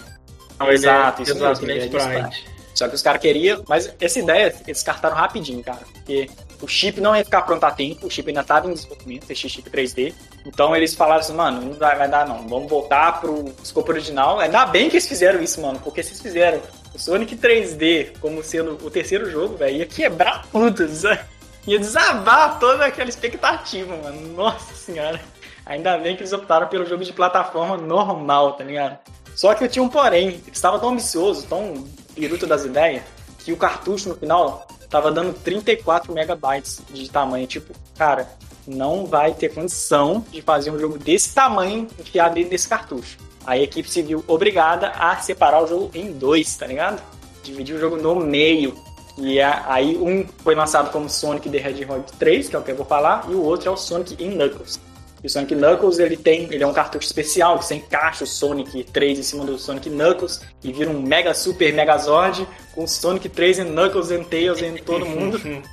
Não, 0.59 0.67
ele 0.67 0.75
Exato, 0.75 1.21
é, 1.21 1.23
isso 1.23 1.63
ele 1.63 1.71
é 1.71 1.77
é 1.77 1.85
sprite. 1.85 2.59
Só 2.73 2.87
que 2.87 2.95
os 2.95 3.01
caras 3.01 3.21
queriam, 3.21 3.63
mas 3.67 3.93
essa 3.99 4.19
ideia 4.19 4.45
eles 4.45 4.61
descartaram 4.65 5.15
rapidinho, 5.15 5.61
cara. 5.61 5.79
Porque 5.93 6.29
o 6.61 6.67
chip 6.67 7.01
não 7.01 7.15
ia 7.15 7.25
ficar 7.25 7.41
pronto 7.41 7.63
a 7.63 7.71
tempo, 7.71 8.07
o 8.07 8.09
chip 8.09 8.29
ainda 8.29 8.41
estava 8.41 8.69
em 8.69 8.73
desenvolvimento, 8.73 9.29
esse 9.29 9.49
chip 9.49 9.69
3D. 9.69 10.13
Então 10.45 10.75
eles 10.75 10.93
falaram 10.93 11.19
assim, 11.19 11.33
mano, 11.33 11.61
não 11.61 11.73
vai, 11.73 11.97
vai 11.97 12.07
dar 12.07 12.27
não, 12.27 12.47
vamos 12.47 12.69
voltar 12.69 13.19
pro 13.19 13.53
escopo 13.61 13.91
original. 13.91 14.39
Ainda 14.39 14.65
bem 14.65 14.89
que 14.89 14.95
eles 14.95 15.07
fizeram 15.07 15.41
isso, 15.41 15.59
mano, 15.61 15.79
porque 15.83 16.01
se 16.03 16.11
eles 16.11 16.21
fizeram 16.21 16.61
o 16.93 16.99
Sonic 16.99 17.35
3D 17.35 18.17
como 18.21 18.43
sendo 18.43 18.77
o 18.85 18.89
terceiro 18.89 19.29
jogo, 19.29 19.57
velho, 19.57 19.77
ia 19.77 19.85
quebrar 19.85 20.45
tudo, 20.51 20.87
sabe? 20.87 21.19
Ia 21.67 21.79
desabar 21.79 22.59
toda 22.59 22.85
aquela 22.85 23.09
expectativa, 23.09 23.95
mano. 23.95 24.33
Nossa 24.33 24.73
senhora. 24.73 25.19
Ainda 25.65 25.97
bem 25.97 26.15
que 26.15 26.23
eles 26.23 26.33
optaram 26.33 26.67
pelo 26.67 26.85
jogo 26.85 27.03
de 27.03 27.13
plataforma 27.13 27.77
normal, 27.77 28.53
tá 28.53 28.63
ligado? 28.63 28.97
Só 29.35 29.53
que 29.53 29.63
eu 29.63 29.69
tinha 29.69 29.83
um 29.83 29.89
porém. 29.89 30.29
Eles 30.29 30.47
estavam 30.51 30.79
tão 30.79 30.89
ambiciosos, 30.89 31.43
tão 31.43 31.87
piruto 32.15 32.47
das 32.47 32.65
ideias, 32.65 33.03
que 33.37 33.53
o 33.53 33.57
cartucho 33.57 34.09
no 34.09 34.15
final 34.15 34.67
tava 34.89 35.11
dando 35.11 35.33
34 35.33 36.11
megabytes 36.13 36.81
de 36.89 37.09
tamanho. 37.09 37.45
Tipo, 37.45 37.73
cara, 37.97 38.27
não 38.65 39.05
vai 39.05 39.33
ter 39.33 39.53
condição 39.53 40.25
de 40.31 40.41
fazer 40.41 40.71
um 40.71 40.79
jogo 40.79 40.97
desse 40.97 41.33
tamanho 41.33 41.87
enfiado 41.99 42.35
dentro 42.35 42.49
desse 42.49 42.67
cartucho. 42.67 43.17
Aí 43.45 43.61
a 43.61 43.63
equipe 43.63 43.89
se 43.89 44.01
viu 44.01 44.23
obrigada 44.27 44.89
a 44.89 45.15
separar 45.17 45.63
o 45.63 45.67
jogo 45.67 45.91
em 45.93 46.11
dois, 46.11 46.55
tá 46.55 46.67
ligado? 46.67 47.01
Dividir 47.43 47.75
o 47.75 47.79
jogo 47.79 47.97
no 47.97 48.15
meio. 48.15 48.75
E 49.19 49.39
a- 49.41 49.65
aí 49.67 49.97
um 49.97 50.25
foi 50.43 50.55
lançado 50.55 50.91
como 50.91 51.09
Sonic 51.09 51.49
the 51.49 51.57
Hedgehog 51.57 52.03
3, 52.17 52.47
que 52.49 52.55
é 52.55 52.59
o 52.59 52.61
que 52.61 52.71
eu 52.71 52.75
vou 52.75 52.85
falar, 52.85 53.25
e 53.29 53.33
o 53.33 53.43
outro 53.43 53.69
é 53.69 53.71
o 53.71 53.77
Sonic 53.77 54.21
in 54.23 54.31
Knuckles. 54.31 54.79
E 55.21 55.27
o 55.27 55.29
Sonic 55.29 55.53
Knuckles 55.53 55.99
ele 55.99 56.15
tem, 56.15 56.43
ele 56.51 56.63
é 56.63 56.67
um 56.67 56.71
cartucho 56.71 57.05
especial 57.05 57.59
que 57.59 57.65
você 57.65 57.75
encaixa 57.75 58.23
o 58.23 58.27
Sonic 58.27 58.85
3 58.85 59.19
em 59.19 59.23
cima 59.23 59.43
do 59.43 59.57
Sonic 59.59 59.89
Knuckles 59.89 60.39
e 60.63 60.71
vira 60.71 60.89
um 60.89 61.01
Mega 61.01 61.33
Super 61.33 61.73
Megazord 61.73 62.47
com 62.73 62.85
o 62.85 62.87
Sonic 62.87 63.27
3 63.27 63.59
e 63.59 63.63
Knuckles 63.65 64.11
and 64.11 64.23
Tails 64.23 64.61
em 64.61 64.75
todo 64.77 65.05
mundo. 65.05 65.37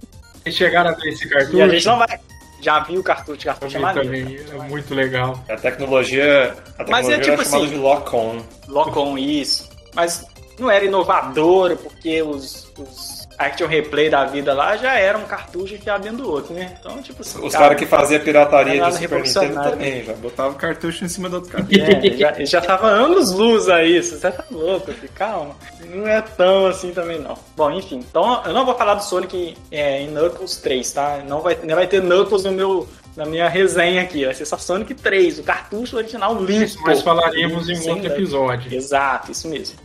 Vocês 0.42 0.56
chegaram 0.56 0.90
a 0.90 0.94
ver 0.94 1.08
esse 1.10 1.28
cartucho? 1.28 1.56
e 1.56 1.62
a 1.62 1.68
gente 1.68 1.86
não 1.86 1.98
vai. 1.98 2.18
Já 2.60 2.80
viu 2.80 3.00
o 3.00 3.02
cartucho, 3.04 3.40
o 3.42 3.44
cartucho 3.44 3.76
é 3.76 3.80
maneiro. 3.80 4.08
também, 4.08 4.40
é 4.64 4.68
muito 4.68 4.92
legal. 4.94 5.38
A 5.48 5.56
tecnologia, 5.56 6.56
a 6.78 6.84
Mas 6.88 7.06
tecnologia 7.06 7.14
é 7.14 7.18
tipo 7.20 7.32
era 7.34 7.44
chamada 7.44 7.64
assim- 7.64 7.74
de 7.74 7.76
lock-on. 7.80 8.38
Lock-on, 8.66 9.18
isso. 9.18 9.68
Mas 9.94 10.26
não 10.58 10.70
era 10.70 10.84
inovador, 10.84 11.76
porque 11.76 12.22
os, 12.22 12.72
os 12.78 13.15
Action 13.38 13.66
Replay 13.66 14.08
da 14.08 14.24
vida 14.24 14.54
lá 14.54 14.76
já 14.76 14.98
eram 14.98 15.20
um 15.20 15.24
cartucho 15.24 15.74
enfiado 15.74 16.04
dentro 16.04 16.18
do 16.18 16.30
outro, 16.30 16.54
né? 16.54 16.76
Então, 16.78 17.02
tipo 17.02 17.22
assim. 17.22 17.44
Os 17.44 17.52
caras 17.52 17.78
que 17.78 17.86
faziam 17.86 18.20
pirataria 18.22 18.82
de 18.82 18.98
Super 18.98 19.22
Nintendo 19.22 19.62
também, 19.62 20.04
já 20.04 20.12
botava 20.14 20.50
o 20.50 20.54
cartucho 20.54 21.04
em 21.04 21.08
cima 21.08 21.28
do 21.28 21.36
outro 21.36 21.50
cartucho. 21.50 21.80
É, 21.80 22.16
já, 22.16 22.44
já 22.44 22.60
tava 22.60 22.86
anos 22.88 23.32
luz 23.32 23.68
a 23.68 23.84
isso. 23.84 24.18
Você 24.18 24.30
tá 24.30 24.44
louco, 24.50 24.92
filho. 24.92 25.12
calma. 25.14 25.54
Não 25.88 26.06
é 26.06 26.20
tão 26.20 26.66
assim 26.66 26.92
também, 26.92 27.20
não. 27.20 27.38
Bom, 27.56 27.70
enfim. 27.70 27.98
Então, 27.98 28.42
eu 28.44 28.52
não 28.52 28.64
vou 28.64 28.74
falar 28.74 28.94
do 28.94 29.04
Sonic 29.04 29.56
é, 29.70 30.02
em 30.02 30.08
Knuckles 30.08 30.56
3, 30.56 30.92
tá? 30.92 31.22
Não 31.26 31.40
vai, 31.40 31.58
não 31.62 31.74
vai 31.74 31.86
ter 31.86 32.00
Knuckles 32.02 32.44
no 32.44 32.52
meu, 32.52 32.88
na 33.16 33.24
minha 33.24 33.48
resenha 33.48 34.02
aqui. 34.02 34.24
Vai 34.24 34.34
ser 34.34 34.46
só 34.46 34.56
Sonic 34.56 34.94
3, 34.94 35.38
o 35.38 35.42
cartucho 35.42 35.96
original 35.96 36.34
limpo. 36.42 36.74
Mas 36.84 37.02
falaremos 37.02 37.68
em 37.68 37.88
outro 37.88 38.06
episódio. 38.06 38.74
Exato, 38.74 39.30
isso 39.30 39.48
mesmo. 39.48 39.78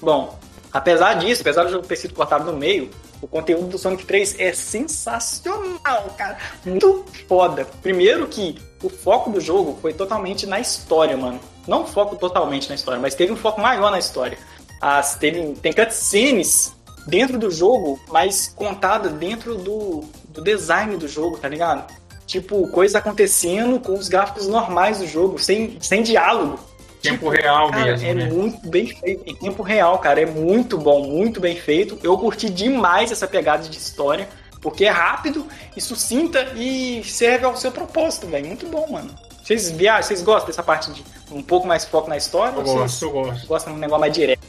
Bom, 0.00 0.38
apesar 0.72 1.14
disso, 1.14 1.42
apesar 1.42 1.64
do 1.64 1.70
jogo 1.70 1.86
ter 1.86 1.96
sido 1.96 2.14
cortado 2.14 2.44
no 2.50 2.56
meio, 2.56 2.90
o 3.20 3.28
conteúdo 3.28 3.68
do 3.68 3.78
Sonic 3.78 4.04
3 4.04 4.40
é 4.40 4.52
sensacional, 4.52 6.14
cara. 6.16 6.38
Muito 6.64 7.04
foda. 7.28 7.64
Primeiro 7.80 8.26
que 8.26 8.58
o 8.82 8.88
foco 8.88 9.30
do 9.30 9.40
jogo 9.40 9.78
foi 9.80 9.92
totalmente 9.92 10.46
na 10.46 10.58
história, 10.58 11.16
mano. 11.16 11.38
Não 11.66 11.86
foco 11.86 12.16
totalmente 12.16 12.68
na 12.68 12.74
história, 12.74 13.00
mas 13.00 13.14
teve 13.14 13.32
um 13.32 13.36
foco 13.36 13.60
maior 13.60 13.90
na 13.90 13.98
história. 13.98 14.36
As, 14.80 15.14
teve, 15.14 15.54
tem 15.62 15.72
cutscenes 15.72 16.74
dentro 17.06 17.38
do 17.38 17.50
jogo, 17.50 18.00
mas 18.08 18.52
contada 18.56 19.08
dentro 19.08 19.56
do, 19.56 20.04
do 20.28 20.42
design 20.42 20.96
do 20.96 21.06
jogo, 21.06 21.38
tá 21.38 21.48
ligado? 21.48 21.92
Tipo, 22.26 22.66
coisa 22.68 22.98
acontecendo 22.98 23.78
com 23.78 23.92
os 23.92 24.08
gráficos 24.08 24.48
normais 24.48 24.98
do 24.98 25.06
jogo, 25.06 25.38
sem, 25.38 25.76
sem 25.80 26.02
diálogo. 26.02 26.58
Tempo 27.02 27.28
real 27.28 27.70
Cara, 27.70 27.84
mesmo, 27.84 28.06
é 28.08 28.14
né? 28.14 28.24
muito 28.26 28.68
bem 28.68 28.86
feito. 28.86 29.22
Em 29.26 29.34
tempo 29.34 29.62
real, 29.62 29.98
cara. 29.98 30.20
É 30.20 30.26
muito 30.26 30.78
bom, 30.78 31.06
muito 31.06 31.40
bem 31.40 31.56
feito. 31.56 31.98
Eu 32.02 32.16
curti 32.16 32.48
demais 32.48 33.10
essa 33.10 33.26
pegada 33.26 33.68
de 33.68 33.76
história. 33.76 34.28
Porque 34.60 34.84
é 34.84 34.90
rápido 34.90 35.44
e 35.76 35.80
sucinta 35.80 36.52
e 36.54 37.02
serve 37.02 37.44
ao 37.44 37.56
seu 37.56 37.72
propósito, 37.72 38.28
velho. 38.28 38.46
Muito 38.46 38.64
bom, 38.68 38.86
mano. 38.88 39.12
Vocês 39.42 39.72
viajam, 39.72 40.04
vocês 40.04 40.22
gostam 40.22 40.46
dessa 40.46 40.62
parte 40.62 40.92
de 40.92 41.04
um 41.32 41.42
pouco 41.42 41.66
mais 41.66 41.84
foco 41.84 42.08
na 42.08 42.16
história? 42.16 42.56
Eu 42.56 42.62
gosto, 42.62 43.04
eu 43.04 43.10
gosto. 43.10 43.46
gostam 43.48 43.72
de 43.72 43.78
um 43.78 43.80
negócio 43.80 44.00
mais 44.00 44.12
direto? 44.12 44.40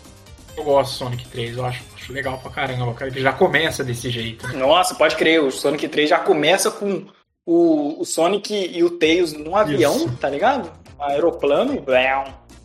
Eu 0.55 0.63
gosto 0.63 0.91
do 0.91 0.97
Sonic 0.97 1.27
3, 1.30 1.57
eu 1.57 1.65
acho, 1.65 1.84
acho 1.95 2.13
legal 2.13 2.38
pra 2.38 2.51
caramba, 2.51 2.93
cara, 2.93 3.09
que 3.09 3.19
já 3.19 3.34
começa 3.34 3.84
desse 3.84 4.11
jeito. 4.11 4.47
né? 4.49 4.53
Nossa, 4.59 4.93
pode 4.93 5.15
crer. 5.15 5.41
O 5.41 5.49
Sonic 5.49 5.88
3 5.88 6.07
já 6.11 6.19
começa 6.19 6.69
com 6.69 7.05
o, 7.43 7.99
o 7.99 8.05
Sonic 8.05 8.53
e 8.53 8.84
o 8.84 8.91
Tails 8.91 9.34
num 9.34 9.55
avião, 9.55 9.95
Isso. 9.95 10.15
tá 10.17 10.30
ligado? 10.30 10.71
Um 10.99 11.03
aeroplano 11.05 11.73
e. 11.73 11.80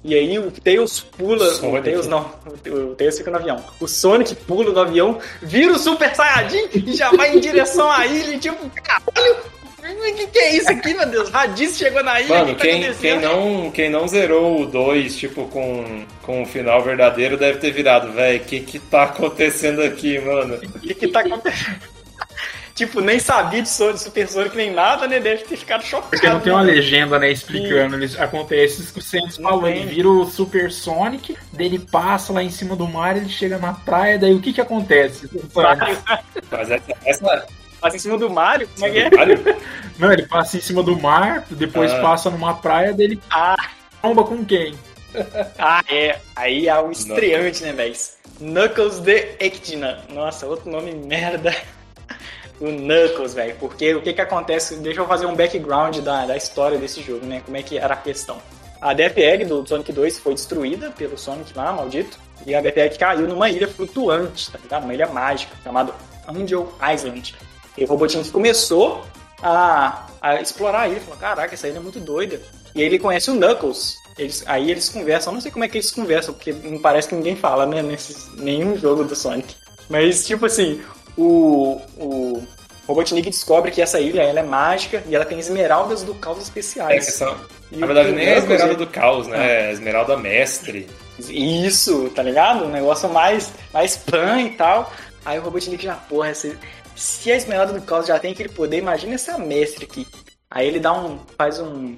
E 0.04 0.14
aí 0.14 0.38
o 0.38 0.50
Tails 0.50 1.00
pula. 1.00 1.44
O 1.44 1.54
Sonic. 1.54 1.82
Tails 1.82 2.06
não. 2.06 2.30
O 2.46 2.92
o 2.92 2.94
Tails 2.94 3.18
fica 3.18 3.30
no 3.30 3.36
avião. 3.36 3.64
O 3.80 3.88
Sonic 3.88 4.34
pula 4.34 4.70
do 4.70 4.80
avião, 4.80 5.18
vira 5.42 5.72
o 5.72 5.78
Super 5.78 6.14
Saiyajin 6.14 6.68
e 6.72 6.92
já 6.92 7.10
vai 7.10 7.36
em 7.36 7.40
direção 7.40 7.90
à 7.90 8.06
ilha. 8.06 8.34
e 8.34 8.38
Tipo, 8.38 8.70
caralho! 8.70 9.36
O 9.80 10.14
que, 10.14 10.26
que 10.26 10.38
é 10.38 10.56
isso 10.56 10.70
aqui, 10.70 10.92
meu 10.92 11.06
Deus? 11.06 11.30
Radis 11.30 11.78
chegou 11.78 12.04
na 12.04 12.20
ilha. 12.20 12.40
Mano, 12.40 12.52
o 12.52 12.56
que 12.56 12.60
tá 12.60 12.66
quem, 12.66 12.94
quem, 12.94 13.20
não, 13.20 13.70
quem 13.70 13.88
não 13.88 14.06
zerou 14.06 14.62
o 14.62 14.66
2, 14.66 15.16
tipo, 15.16 15.46
com, 15.46 16.04
com 16.22 16.42
o 16.42 16.46
final 16.46 16.82
verdadeiro, 16.82 17.38
deve 17.38 17.58
ter 17.58 17.70
virado, 17.70 18.12
velho, 18.12 18.38
o 18.38 18.44
que 18.44 18.60
que 18.60 18.78
tá 18.78 19.04
acontecendo 19.04 19.82
aqui, 19.82 20.18
mano? 20.18 20.56
O 20.56 20.80
que, 20.80 20.94
que 20.94 21.08
tá 21.08 21.20
acontecendo? 21.20 21.80
Tipo, 22.78 23.00
nem 23.00 23.18
sabia 23.18 23.62
de 23.62 23.68
Sonic, 23.68 24.00
Super 24.00 24.28
Sonic 24.28 24.56
nem 24.56 24.72
nada, 24.72 25.06
né? 25.06 25.20
Deve 25.20 25.44
ter 25.44 25.56
ficado 25.56 25.82
chocado. 25.84 26.08
Porque 26.10 26.28
não 26.28 26.40
tem 26.40 26.52
uma 26.52 26.64
né? 26.64 26.72
legenda, 26.72 27.18
né, 27.18 27.30
explicando. 27.30 27.96
Eles, 27.96 28.18
acontece 28.18 28.80
isso 28.80 28.92
que 28.92 29.00
o 29.00 29.02
Santos 29.02 29.36
falou. 29.36 29.68
Ele 29.68 29.84
vira 29.86 30.08
o 30.08 30.24
Super 30.24 30.70
Sonic, 30.72 31.36
daí 31.52 31.66
ele 31.66 31.78
passa 31.78 32.32
lá 32.32 32.42
em 32.42 32.50
cima 32.50 32.74
do 32.74 32.88
mar, 32.88 33.16
ele 33.16 33.28
chega 33.28 33.58
na 33.58 33.74
praia, 33.74 34.18
daí 34.18 34.32
o 34.32 34.40
que 34.40 34.52
que 34.52 34.60
acontece? 34.60 35.28
Mas 36.50 36.70
essa, 36.70 36.82
essa 37.04 37.46
Passa 37.80 37.96
em 37.96 38.00
cima 38.00 38.18
do 38.18 38.28
Mario? 38.28 38.68
Como 38.74 38.86
é 38.86 38.90
que 38.90 38.98
é? 38.98 39.10
Não, 39.98 40.12
ele 40.12 40.26
passa 40.26 40.56
em 40.56 40.60
cima 40.60 40.82
do 40.82 40.98
mar, 40.98 41.44
depois 41.50 41.92
Ah. 41.92 42.00
passa 42.00 42.30
numa 42.30 42.54
praia, 42.54 42.92
daí 42.92 43.06
ele 43.06 43.20
Ah, 43.30 43.56
tromba 44.02 44.24
com 44.24 44.44
quem? 44.44 44.74
ah, 45.58 45.82
é. 45.88 46.18
Aí 46.34 46.68
é 46.68 46.78
o 46.80 46.90
estreante, 46.90 47.62
né, 47.62 47.72
véi? 47.72 47.92
Knuckles 48.40 49.00
the 49.00 49.36
Echidna. 49.40 50.00
Nossa, 50.12 50.46
outro 50.46 50.70
nome 50.70 50.92
merda. 50.92 51.54
O 52.60 52.66
Knuckles, 52.66 53.34
velho. 53.34 53.56
Porque 53.58 53.94
o 53.94 54.02
que 54.02 54.12
que 54.12 54.20
acontece? 54.20 54.76
Deixa 54.76 55.00
eu 55.00 55.06
fazer 55.06 55.26
um 55.26 55.34
background 55.34 55.98
da, 55.98 56.26
da 56.26 56.36
história 56.36 56.78
desse 56.78 57.02
jogo, 57.02 57.24
né? 57.24 57.42
Como 57.44 57.56
é 57.56 57.62
que 57.62 57.78
era 57.78 57.94
a 57.94 57.96
questão. 57.96 58.38
A 58.80 58.92
DFL 58.92 59.44
do 59.46 59.66
Sonic 59.66 59.92
2 59.92 60.18
foi 60.18 60.34
destruída 60.34 60.90
pelo 60.90 61.18
Sonic 61.18 61.56
lá, 61.56 61.72
maldito. 61.72 62.18
E 62.46 62.54
a 62.54 62.60
DFL 62.60 62.96
caiu 62.98 63.28
numa 63.28 63.50
ilha 63.50 63.68
flutuante, 63.68 64.50
tá 64.50 64.58
ligado? 64.62 64.84
Uma 64.84 64.94
ilha 64.94 65.06
mágica, 65.08 65.54
chamada 65.62 65.92
Angel 66.28 66.72
Island. 66.94 67.34
E 67.76 67.84
o 67.84 67.86
Robotnik 67.86 68.30
começou 68.30 69.04
a, 69.42 70.06
a 70.20 70.40
explorar 70.40 70.82
a 70.82 70.88
ilha. 70.88 71.00
Falou, 71.00 71.18
caraca, 71.18 71.54
essa 71.54 71.68
ilha 71.68 71.78
é 71.78 71.80
muito 71.80 72.00
doida. 72.00 72.40
E 72.74 72.80
aí 72.80 72.86
ele 72.86 72.98
conhece 72.98 73.30
o 73.30 73.34
Knuckles. 73.34 73.96
Eles, 74.18 74.42
aí 74.46 74.70
eles 74.70 74.88
conversam, 74.88 75.32
eu 75.32 75.34
não 75.34 75.40
sei 75.40 75.50
como 75.50 75.64
é 75.64 75.68
que 75.68 75.76
eles 75.76 75.92
conversam, 75.92 76.34
porque 76.34 76.52
não 76.52 76.80
parece 76.80 77.08
que 77.08 77.14
ninguém 77.14 77.36
fala, 77.36 77.64
né, 77.66 77.82
nesse 77.82 78.36
nenhum 78.36 78.76
jogo 78.76 79.04
do 79.04 79.14
Sonic. 79.14 79.54
Mas, 79.88 80.26
tipo 80.26 80.44
assim, 80.44 80.82
o, 81.18 81.80
o 81.98 82.42
Robotnik 82.86 83.28
descobre 83.28 83.70
que 83.70 83.82
essa 83.82 84.00
ilha 84.00 84.22
ela 84.22 84.40
é 84.40 84.42
mágica 84.42 85.02
e 85.06 85.14
ela 85.14 85.24
tem 85.24 85.38
esmeraldas 85.38 86.02
do 86.02 86.14
caos 86.14 86.38
É, 86.38 86.42
especiais. 86.42 87.04
que 87.06 87.12
são, 87.12 87.36
na 87.72 87.86
verdade, 87.86 88.12
nem 88.12 88.26
é 88.28 88.34
a 88.34 88.38
Esmeralda 88.38 88.72
ele- 88.74 88.84
do 88.84 88.90
Caos, 88.90 89.26
né? 89.26 89.36
É 89.64 89.66
a 89.68 89.72
Esmeralda 89.72 90.16
Mestre. 90.16 90.88
Isso, 91.28 92.10
tá 92.14 92.22
ligado? 92.22 92.64
Um 92.64 92.70
negócio 92.70 93.08
mais, 93.08 93.52
mais 93.72 93.96
pan 93.96 94.40
e 94.40 94.50
tal. 94.50 94.90
Aí 95.24 95.38
o 95.38 95.42
Robotnik 95.42 95.82
já, 95.84 95.94
porra, 95.94 96.32
se, 96.34 96.56
se 96.96 97.30
a 97.30 97.36
Esmeralda 97.36 97.72
do 97.74 97.82
Caos 97.82 98.06
já 98.06 98.18
tem 98.18 98.32
aquele 98.32 98.48
poder, 98.48 98.78
imagina 98.78 99.14
essa 99.14 99.36
mestre 99.36 99.84
aqui. 99.84 100.06
Aí 100.50 100.66
ele 100.66 100.80
dá 100.80 100.92
um. 100.92 101.18
faz 101.36 101.60
um. 101.60 101.96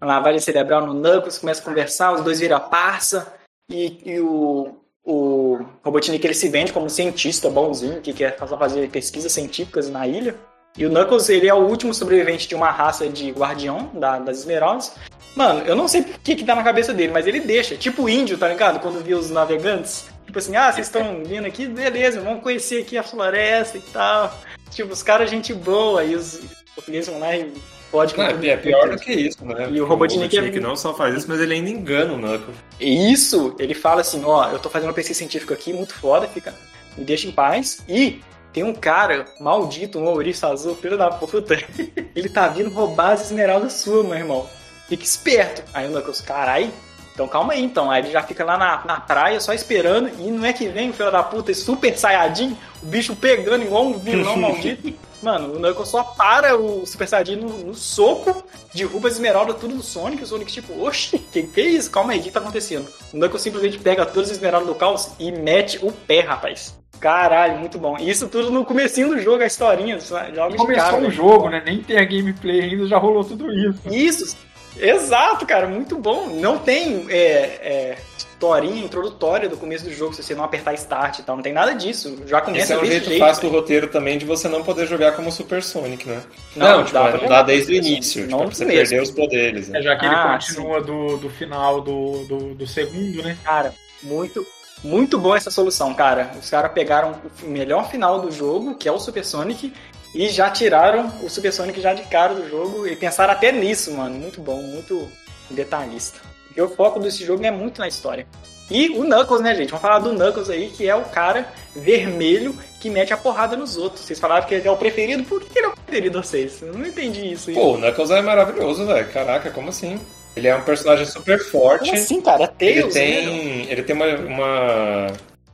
Uma 0.00 0.14
lavagem 0.14 0.38
cerebral 0.40 0.86
no 0.86 0.94
Knuckles, 0.94 1.38
começa 1.38 1.60
a 1.60 1.64
conversar, 1.64 2.12
os 2.12 2.20
dois 2.22 2.38
viram 2.38 2.60
parça. 2.60 3.32
E, 3.70 4.00
e 4.04 4.20
o, 4.20 4.76
o 5.10 5.64
Robotnik 5.82 6.22
ele 6.26 6.34
se 6.34 6.48
vende 6.50 6.70
como 6.70 6.90
cientista 6.90 7.48
bonzinho, 7.48 8.02
que 8.02 8.12
quer 8.12 8.36
fazer- 8.36 8.90
pesquisas 8.90 9.32
científicas 9.32 9.88
na 9.88 10.06
ilha. 10.06 10.34
E 10.76 10.84
o 10.84 10.90
Knuckles, 10.90 11.30
ele 11.30 11.48
é 11.48 11.54
o 11.54 11.66
último 11.66 11.94
sobrevivente 11.94 12.46
de 12.46 12.54
uma 12.54 12.70
raça 12.70 13.08
de 13.08 13.30
guardião 13.30 13.90
da- 13.94 14.18
das 14.18 14.40
Esmeraldas. 14.40 14.92
Mano, 15.34 15.60
eu 15.66 15.74
não 15.74 15.88
sei 15.88 16.02
o 16.02 16.04
que 16.22 16.36
que 16.36 16.44
dá 16.44 16.54
na 16.54 16.62
cabeça 16.62 16.92
dele, 16.92 17.10
mas 17.12 17.26
ele 17.26 17.40
deixa. 17.40 17.74
Tipo 17.74 18.06
índio, 18.08 18.36
tá 18.36 18.48
ligado? 18.48 18.80
Quando 18.80 19.02
viu 19.02 19.18
os 19.18 19.30
navegantes. 19.30 20.06
Tipo 20.26 20.38
assim, 20.38 20.54
ah, 20.56 20.70
vocês 20.70 20.86
estão 20.86 21.22
vindo 21.24 21.46
aqui? 21.46 21.66
Beleza, 21.66 22.20
vamos 22.20 22.42
conhecer 22.42 22.82
aqui 22.82 22.98
a 22.98 23.02
floresta 23.02 23.78
e 23.78 23.80
tal. 23.80 24.38
Tipo, 24.70 24.92
os 24.92 25.02
caras, 25.02 25.30
gente 25.30 25.54
boa. 25.54 26.04
E 26.04 26.14
os 26.14 26.38
portugueses 26.74 27.08
vão 27.08 27.18
lá 27.18 27.34
e 27.34 27.50
pode 27.90 28.16
Não, 28.16 28.28
tudo. 28.28 28.44
é 28.46 28.56
pior 28.56 28.88
do 28.90 28.96
que 28.98 29.12
isso, 29.12 29.44
né? 29.44 29.68
E 29.70 29.80
o 29.80 29.86
Robotnik 29.86 30.36
é- 30.36 30.60
não 30.60 30.76
só 30.76 30.94
faz 30.94 31.14
isso, 31.16 31.26
mas 31.28 31.40
ele 31.40 31.54
ainda 31.54 31.70
engana 31.70 32.12
o 32.12 32.16
Knuckles. 32.18 32.56
Isso, 32.80 33.54
ele 33.58 33.74
fala 33.74 34.00
assim, 34.00 34.22
ó, 34.24 34.50
eu 34.50 34.58
tô 34.58 34.68
fazendo 34.70 34.88
uma 34.88 34.94
pesquisa 34.94 35.18
científica 35.18 35.54
aqui, 35.54 35.72
muito 35.72 35.94
foda, 35.94 36.26
fica, 36.28 36.54
me 36.96 37.04
deixa 37.04 37.26
em 37.26 37.32
paz. 37.32 37.80
E 37.88 38.20
tem 38.52 38.62
um 38.64 38.74
cara 38.74 39.24
maldito, 39.40 39.98
um 39.98 40.06
ouriço 40.06 40.46
azul, 40.46 40.74
filho 40.76 40.96
da 40.98 41.10
puta, 41.10 41.56
ele 42.14 42.28
tá 42.28 42.48
vindo 42.48 42.70
roubar 42.70 43.12
as 43.12 43.22
esmeraldas 43.26 43.74
suas, 43.74 44.04
meu 44.06 44.16
irmão. 44.16 44.48
Fica 44.88 45.04
esperto. 45.04 45.62
Aí 45.74 45.86
o 45.86 45.90
Knuckles, 45.90 46.20
carai, 46.20 46.70
então 47.18 47.26
calma 47.26 47.52
aí, 47.52 47.64
então. 47.64 47.90
Aí 47.90 48.00
ele 48.00 48.12
já 48.12 48.22
fica 48.22 48.44
lá 48.44 48.56
na, 48.56 48.84
na 48.84 49.00
praia 49.00 49.40
só 49.40 49.52
esperando, 49.52 50.08
e 50.20 50.30
não 50.30 50.44
é 50.44 50.52
que 50.52 50.68
vem 50.68 50.90
o 50.90 50.92
filho 50.92 51.10
da 51.10 51.20
puta 51.20 51.52
super 51.52 51.98
saiyajin, 51.98 52.56
o 52.80 52.86
bicho 52.86 53.16
pegando 53.16 53.64
igual 53.64 53.86
um 53.86 53.98
vilão 53.98 54.36
maldito. 54.38 54.94
Mano, 55.20 55.54
o 55.54 55.58
Knuckles 55.58 55.88
só 55.88 56.04
para 56.04 56.56
o 56.56 56.86
Super 56.86 57.08
Saiyajin 57.08 57.40
no, 57.40 57.48
no 57.48 57.74
soco, 57.74 58.44
derruba 58.72 59.08
as 59.08 59.14
esmeraldas 59.14 59.56
tudo 59.56 59.74
no 59.74 59.82
Sonic, 59.82 60.22
o 60.22 60.26
Sonic 60.26 60.52
tipo, 60.52 60.80
oxi, 60.80 61.18
que 61.18 61.42
que 61.42 61.60
é 61.60 61.64
isso? 61.64 61.90
Calma 61.90 62.12
aí, 62.12 62.20
o 62.20 62.22
que 62.22 62.30
tá 62.30 62.38
acontecendo? 62.38 62.88
O 63.12 63.16
Knuckles 63.16 63.42
simplesmente 63.42 63.78
pega 63.78 64.06
todas 64.06 64.30
as 64.30 64.36
esmeraldas 64.36 64.68
do 64.68 64.76
caos 64.76 65.10
e 65.18 65.32
mete 65.32 65.84
o 65.84 65.90
pé, 65.90 66.20
rapaz. 66.20 66.78
Caralho, 67.00 67.58
muito 67.58 67.78
bom. 67.78 67.96
Isso 67.98 68.28
tudo 68.28 68.50
no 68.50 68.64
comecinho 68.64 69.08
do 69.08 69.18
jogo, 69.20 69.42
a 69.42 69.46
historinha, 69.46 69.98
de 69.98 70.08
Começou 70.56 70.66
cara, 70.66 71.06
o 71.06 71.10
jogo, 71.10 71.48
né? 71.48 71.62
Nem 71.64 71.82
tem 71.82 71.98
a 71.98 72.04
gameplay 72.04 72.60
ainda, 72.60 72.86
já 72.86 72.98
rolou 72.98 73.24
tudo 73.24 73.50
isso. 73.52 73.80
Isso, 73.90 74.36
exato, 74.80 75.46
cara, 75.46 75.66
muito 75.66 75.96
bom. 75.96 76.26
Não 76.28 76.58
tem 76.58 77.06
é, 77.08 77.16
é, 77.16 77.98
historinha 78.16 78.84
introdutória 78.84 79.48
do 79.48 79.56
começo 79.56 79.84
do 79.84 79.92
jogo, 79.92 80.14
se 80.14 80.22
você 80.22 80.34
não 80.34 80.44
apertar 80.44 80.74
start 80.74 81.18
e 81.18 81.22
tal, 81.22 81.36
não 81.36 81.42
tem 81.42 81.52
nada 81.52 81.74
disso. 81.74 82.22
Já 82.26 82.40
começa 82.40 82.64
Esse 82.64 82.72
é 82.72 82.78
um 82.78 82.84
jeito 82.84 83.08
jeito, 83.08 83.18
fácil 83.18 83.48
do 83.48 83.54
roteiro 83.56 83.88
também 83.88 84.16
de 84.18 84.24
você 84.24 84.48
não 84.48 84.62
poder 84.62 84.86
jogar 84.86 85.12
como 85.12 85.30
Super 85.32 85.62
Sonic, 85.62 86.08
né? 86.08 86.22
Não, 86.56 86.78
Não, 86.78 86.84
tipo, 86.84 86.94
dá 86.94 87.10
não 87.10 87.18
pra 87.18 87.28
dá, 87.28 87.42
desde 87.42 87.72
o 87.72 87.74
início, 87.74 88.22
tipo, 88.22 88.30
não 88.30 88.38
pra 88.38 88.46
no 88.48 88.54
você 88.54 88.64
começo. 88.64 88.90
perder 88.90 89.02
os 89.02 89.10
poderes. 89.10 89.68
Né? 89.68 89.78
É, 89.78 89.82
já 89.82 89.96
que 89.96 90.06
ele 90.06 90.14
Ah, 90.14 90.38
continua 90.40 90.80
do, 90.80 91.16
do 91.16 91.28
final 91.30 91.80
do, 91.80 92.24
do, 92.26 92.54
do 92.54 92.66
segundo, 92.66 93.22
né? 93.22 93.36
Cara, 93.44 93.74
muito, 94.02 94.46
muito 94.84 95.18
boa 95.18 95.36
essa 95.36 95.50
solução, 95.50 95.92
cara. 95.94 96.30
Os 96.40 96.48
caras 96.48 96.70
pegaram 96.72 97.16
o 97.42 97.46
melhor 97.48 97.90
final 97.90 98.20
do 98.20 98.30
jogo, 98.30 98.76
que 98.76 98.88
é 98.88 98.92
o 98.92 98.98
Super 99.00 99.24
Sonic, 99.24 99.72
e 100.14 100.28
já 100.28 100.50
tiraram 100.50 101.12
o 101.22 101.28
Super 101.28 101.52
Sonic 101.52 101.80
já 101.80 101.92
de 101.94 102.02
cara 102.04 102.34
do 102.34 102.48
jogo 102.48 102.86
e 102.86 102.96
pensaram 102.96 103.32
até 103.32 103.52
nisso, 103.52 103.92
mano. 103.92 104.14
Muito 104.16 104.40
bom, 104.40 104.62
muito 104.62 105.08
detalhista. 105.50 106.18
Porque 106.46 106.60
o 106.62 106.68
foco 106.68 106.98
desse 107.00 107.24
jogo 107.24 107.44
é 107.44 107.50
muito 107.50 107.80
na 107.80 107.88
história. 107.88 108.26
E 108.70 108.90
o 108.98 109.02
Knuckles, 109.04 109.40
né, 109.40 109.54
gente? 109.54 109.70
Vamos 109.70 109.80
falar 109.82 109.98
do 109.98 110.12
Knuckles 110.12 110.50
aí, 110.50 110.68
que 110.68 110.86
é 110.86 110.94
o 110.94 111.02
cara 111.04 111.48
vermelho 111.74 112.54
que 112.80 112.90
mete 112.90 113.12
a 113.14 113.16
porrada 113.16 113.56
nos 113.56 113.76
outros. 113.78 114.02
Vocês 114.04 114.18
falaram 114.20 114.46
que 114.46 114.54
ele 114.54 114.68
é 114.68 114.70
o 114.70 114.76
preferido, 114.76 115.22
por 115.24 115.40
que 115.42 115.58
ele 115.58 115.66
é 115.66 115.70
o 115.70 115.72
preferido 115.72 116.20
de 116.20 116.26
vocês? 116.26 116.60
Eu 116.60 116.74
não 116.74 116.86
entendi 116.86 117.32
isso. 117.32 117.48
aí. 117.48 117.56
Pô, 117.56 117.72
o 117.74 117.78
Knuckles 117.78 118.10
é 118.10 118.20
maravilhoso, 118.20 118.86
velho. 118.86 119.08
Caraca, 119.08 119.50
como 119.50 119.70
assim? 119.70 119.98
Ele 120.36 120.48
é 120.48 120.54
um 120.54 120.62
personagem 120.62 121.06
super 121.06 121.38
forte. 121.38 121.88
Como 121.90 122.00
assim, 122.02 122.20
cara? 122.20 122.52
Ele 122.60 122.80
Tails, 122.82 122.94
né? 122.94 123.00
tem, 123.00 123.70
ele 123.70 123.82
tem 123.82 123.96
uma, 123.96 124.06
uma- 124.06 125.06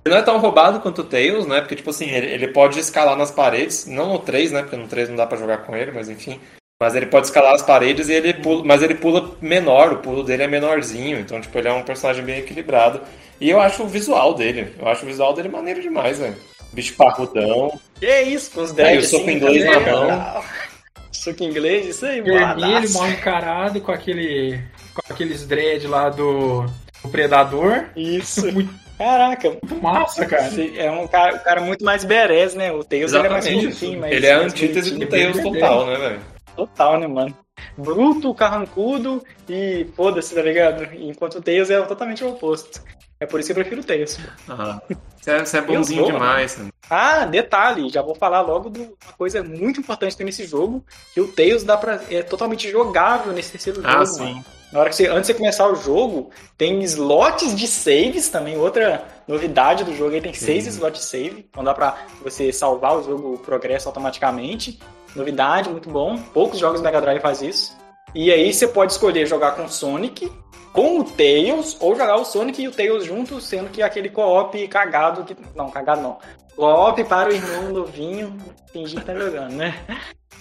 Ele 0.04 0.14
não 0.14 0.20
é 0.20 0.24
tão 0.24 0.38
roubado 0.38 0.80
quanto 0.80 1.00
o 1.00 1.04
Tails, 1.04 1.46
né? 1.46 1.60
Porque, 1.60 1.76
tipo 1.76 1.88
assim, 1.88 2.10
ele, 2.10 2.26
ele 2.26 2.48
pode 2.48 2.78
escalar 2.78 3.16
nas 3.16 3.30
paredes. 3.30 3.86
Não 3.86 4.12
no 4.12 4.18
3, 4.18 4.52
né? 4.52 4.62
Porque 4.62 4.76
no 4.76 4.86
3 4.86 5.08
não 5.08 5.16
dá 5.16 5.26
pra 5.26 5.38
jogar 5.38 5.58
com 5.58 5.74
ele, 5.74 5.92
mas 5.92 6.10
enfim. 6.10 6.38
Mas 6.82 6.94
ele 6.94 7.06
pode 7.06 7.26
escalar 7.26 7.54
as 7.54 7.62
paredes 7.62 8.08
e 8.08 8.12
ele 8.12 8.34
pula. 8.34 8.62
Mas 8.64 8.82
ele 8.82 8.94
pula 8.94 9.34
menor, 9.40 9.92
o 9.92 9.98
pulo 9.98 10.22
dele 10.22 10.42
é 10.42 10.46
menorzinho. 10.46 11.18
Então, 11.18 11.40
tipo, 11.40 11.56
ele 11.56 11.68
é 11.68 11.72
um 11.72 11.82
personagem 11.82 12.22
bem 12.22 12.40
equilibrado. 12.40 13.00
E 13.40 13.48
eu 13.48 13.58
acho 13.60 13.82
o 13.82 13.88
visual 13.88 14.34
dele. 14.34 14.74
Eu 14.78 14.86
acho 14.88 15.04
o 15.04 15.08
visual 15.08 15.32
dele 15.32 15.48
maneiro 15.48 15.80
demais, 15.80 16.18
velho. 16.18 16.36
Bicho 16.72 16.94
parrudão. 16.96 17.80
Que 17.98 18.22
isso, 18.22 18.50
com 18.50 18.60
os 18.60 18.70
Aí, 18.70 18.76
dreads 18.76 19.06
o 19.06 19.10
soco 19.10 19.24
assim, 19.24 19.36
inglês 19.36 19.64
na 19.64 19.80
mão. 19.80 20.42
Soco 21.12 21.44
inglês, 21.44 21.86
isso 21.86 22.04
aí, 22.04 22.20
Vermelho, 22.20 22.54
boladaço. 22.56 22.98
mal 22.98 23.08
encarado, 23.08 23.80
com 23.80 23.92
aquele. 23.92 24.60
com 24.92 25.12
aqueles 25.14 25.46
dread 25.46 25.86
lá 25.86 26.10
do, 26.10 26.66
do 27.02 27.08
Predador. 27.08 27.86
Isso. 27.96 28.52
Muito 28.52 28.83
Caraca, 28.98 29.56
massa, 29.82 30.24
cara. 30.26 30.48
é 30.76 30.90
um 30.90 31.06
cara, 31.08 31.34
um 31.34 31.38
cara 31.40 31.60
muito 31.60 31.84
mais 31.84 32.04
berés, 32.04 32.54
né? 32.54 32.70
O 32.72 32.84
Tails 32.84 33.12
ele 33.12 33.26
é 33.26 33.30
mais 33.30 33.48
fofinho, 33.48 34.00
mas 34.00 34.12
ele 34.12 34.26
é 34.26 34.32
a 34.34 34.38
antítese 34.40 34.96
do. 34.96 35.06
Tails 35.06 35.40
total, 35.42 35.86
né, 35.86 35.96
velho? 35.96 36.20
Total, 36.56 37.00
né, 37.00 37.06
mano? 37.06 37.36
Bruto, 37.76 38.32
carrancudo 38.34 39.22
e 39.48 39.86
foda-se, 39.96 40.34
tá 40.34 40.42
ligado? 40.42 40.84
Enquanto 40.94 41.36
o 41.38 41.42
Tails 41.42 41.70
é 41.70 41.80
totalmente 41.82 42.22
o 42.22 42.30
oposto. 42.30 42.80
É 43.18 43.26
por 43.26 43.40
isso 43.40 43.48
que 43.48 43.52
eu 43.52 43.64
prefiro 43.64 43.80
o 43.80 43.84
Tails. 43.84 44.18
Ah, 44.48 44.80
você 45.20 45.56
é, 45.56 45.60
é 45.60 45.62
bonzinho 45.62 46.02
Tails 46.02 46.10
voa, 46.10 46.12
demais. 46.12 46.56
né? 46.58 46.68
Ah, 46.90 47.24
detalhe, 47.24 47.88
já 47.88 48.02
vou 48.02 48.14
falar 48.14 48.42
logo 48.42 48.70
de 48.70 48.80
uma 48.80 49.12
coisa 49.16 49.42
muito 49.42 49.80
importante 49.80 50.12
que 50.12 50.18
tem 50.18 50.26
nesse 50.26 50.44
jogo, 50.46 50.84
que 51.12 51.20
o 51.20 51.28
Tails 51.28 51.64
dá 51.64 51.76
pra, 51.76 52.00
é 52.10 52.22
totalmente 52.22 52.70
jogável 52.70 53.32
nesse 53.32 53.52
terceiro 53.52 53.80
jogo, 53.82 53.94
Ah, 53.94 54.04
sim. 54.06 54.22
mano. 54.24 54.44
Na 54.74 54.80
hora 54.80 54.90
que 54.90 54.96
você, 54.96 55.06
antes 55.06 55.28
de 55.28 55.34
você 55.34 55.34
começar 55.34 55.68
o 55.68 55.76
jogo, 55.76 56.30
tem 56.58 56.82
slots 56.82 57.54
de 57.54 57.68
saves 57.68 58.28
também, 58.28 58.58
outra 58.58 59.04
novidade 59.28 59.84
do 59.84 59.94
jogo 59.94 60.14
aí, 60.14 60.20
tem 60.20 60.34
seis 60.34 60.66
slots 60.66 61.00
de 61.00 61.06
save, 61.06 61.46
então 61.48 61.62
dá 61.62 61.72
pra 61.72 61.96
você 62.24 62.52
salvar 62.52 62.96
o 62.98 63.04
jogo, 63.04 63.34
o 63.34 63.38
progresso 63.38 63.86
automaticamente. 63.86 64.80
Novidade, 65.14 65.70
muito 65.70 65.88
bom. 65.88 66.18
Poucos 66.18 66.58
jogos 66.58 66.80
Mega 66.80 67.00
Drive 67.00 67.20
faz 67.20 67.40
isso. 67.40 67.72
E 68.12 68.32
aí 68.32 68.52
você 68.52 68.66
pode 68.66 68.90
escolher 68.90 69.26
jogar 69.26 69.52
com 69.52 69.68
Sonic, 69.68 70.28
com 70.72 70.98
o 70.98 71.04
Tails, 71.04 71.76
ou 71.78 71.94
jogar 71.94 72.16
o 72.16 72.24
Sonic 72.24 72.60
e 72.60 72.66
o 72.66 72.72
Tails 72.72 73.04
juntos, 73.04 73.46
sendo 73.46 73.70
que 73.70 73.80
aquele 73.80 74.08
co-op 74.08 74.66
cagado 74.66 75.22
que. 75.22 75.36
Não, 75.54 75.70
cagado 75.70 76.02
não. 76.02 76.18
Co-op 76.56 77.04
para 77.04 77.28
o 77.28 77.32
irmão 77.32 77.70
novinho 77.72 78.36
fingir 78.72 78.98
que 78.98 79.06
tá 79.06 79.14
jogando, 79.14 79.52
né? 79.52 79.72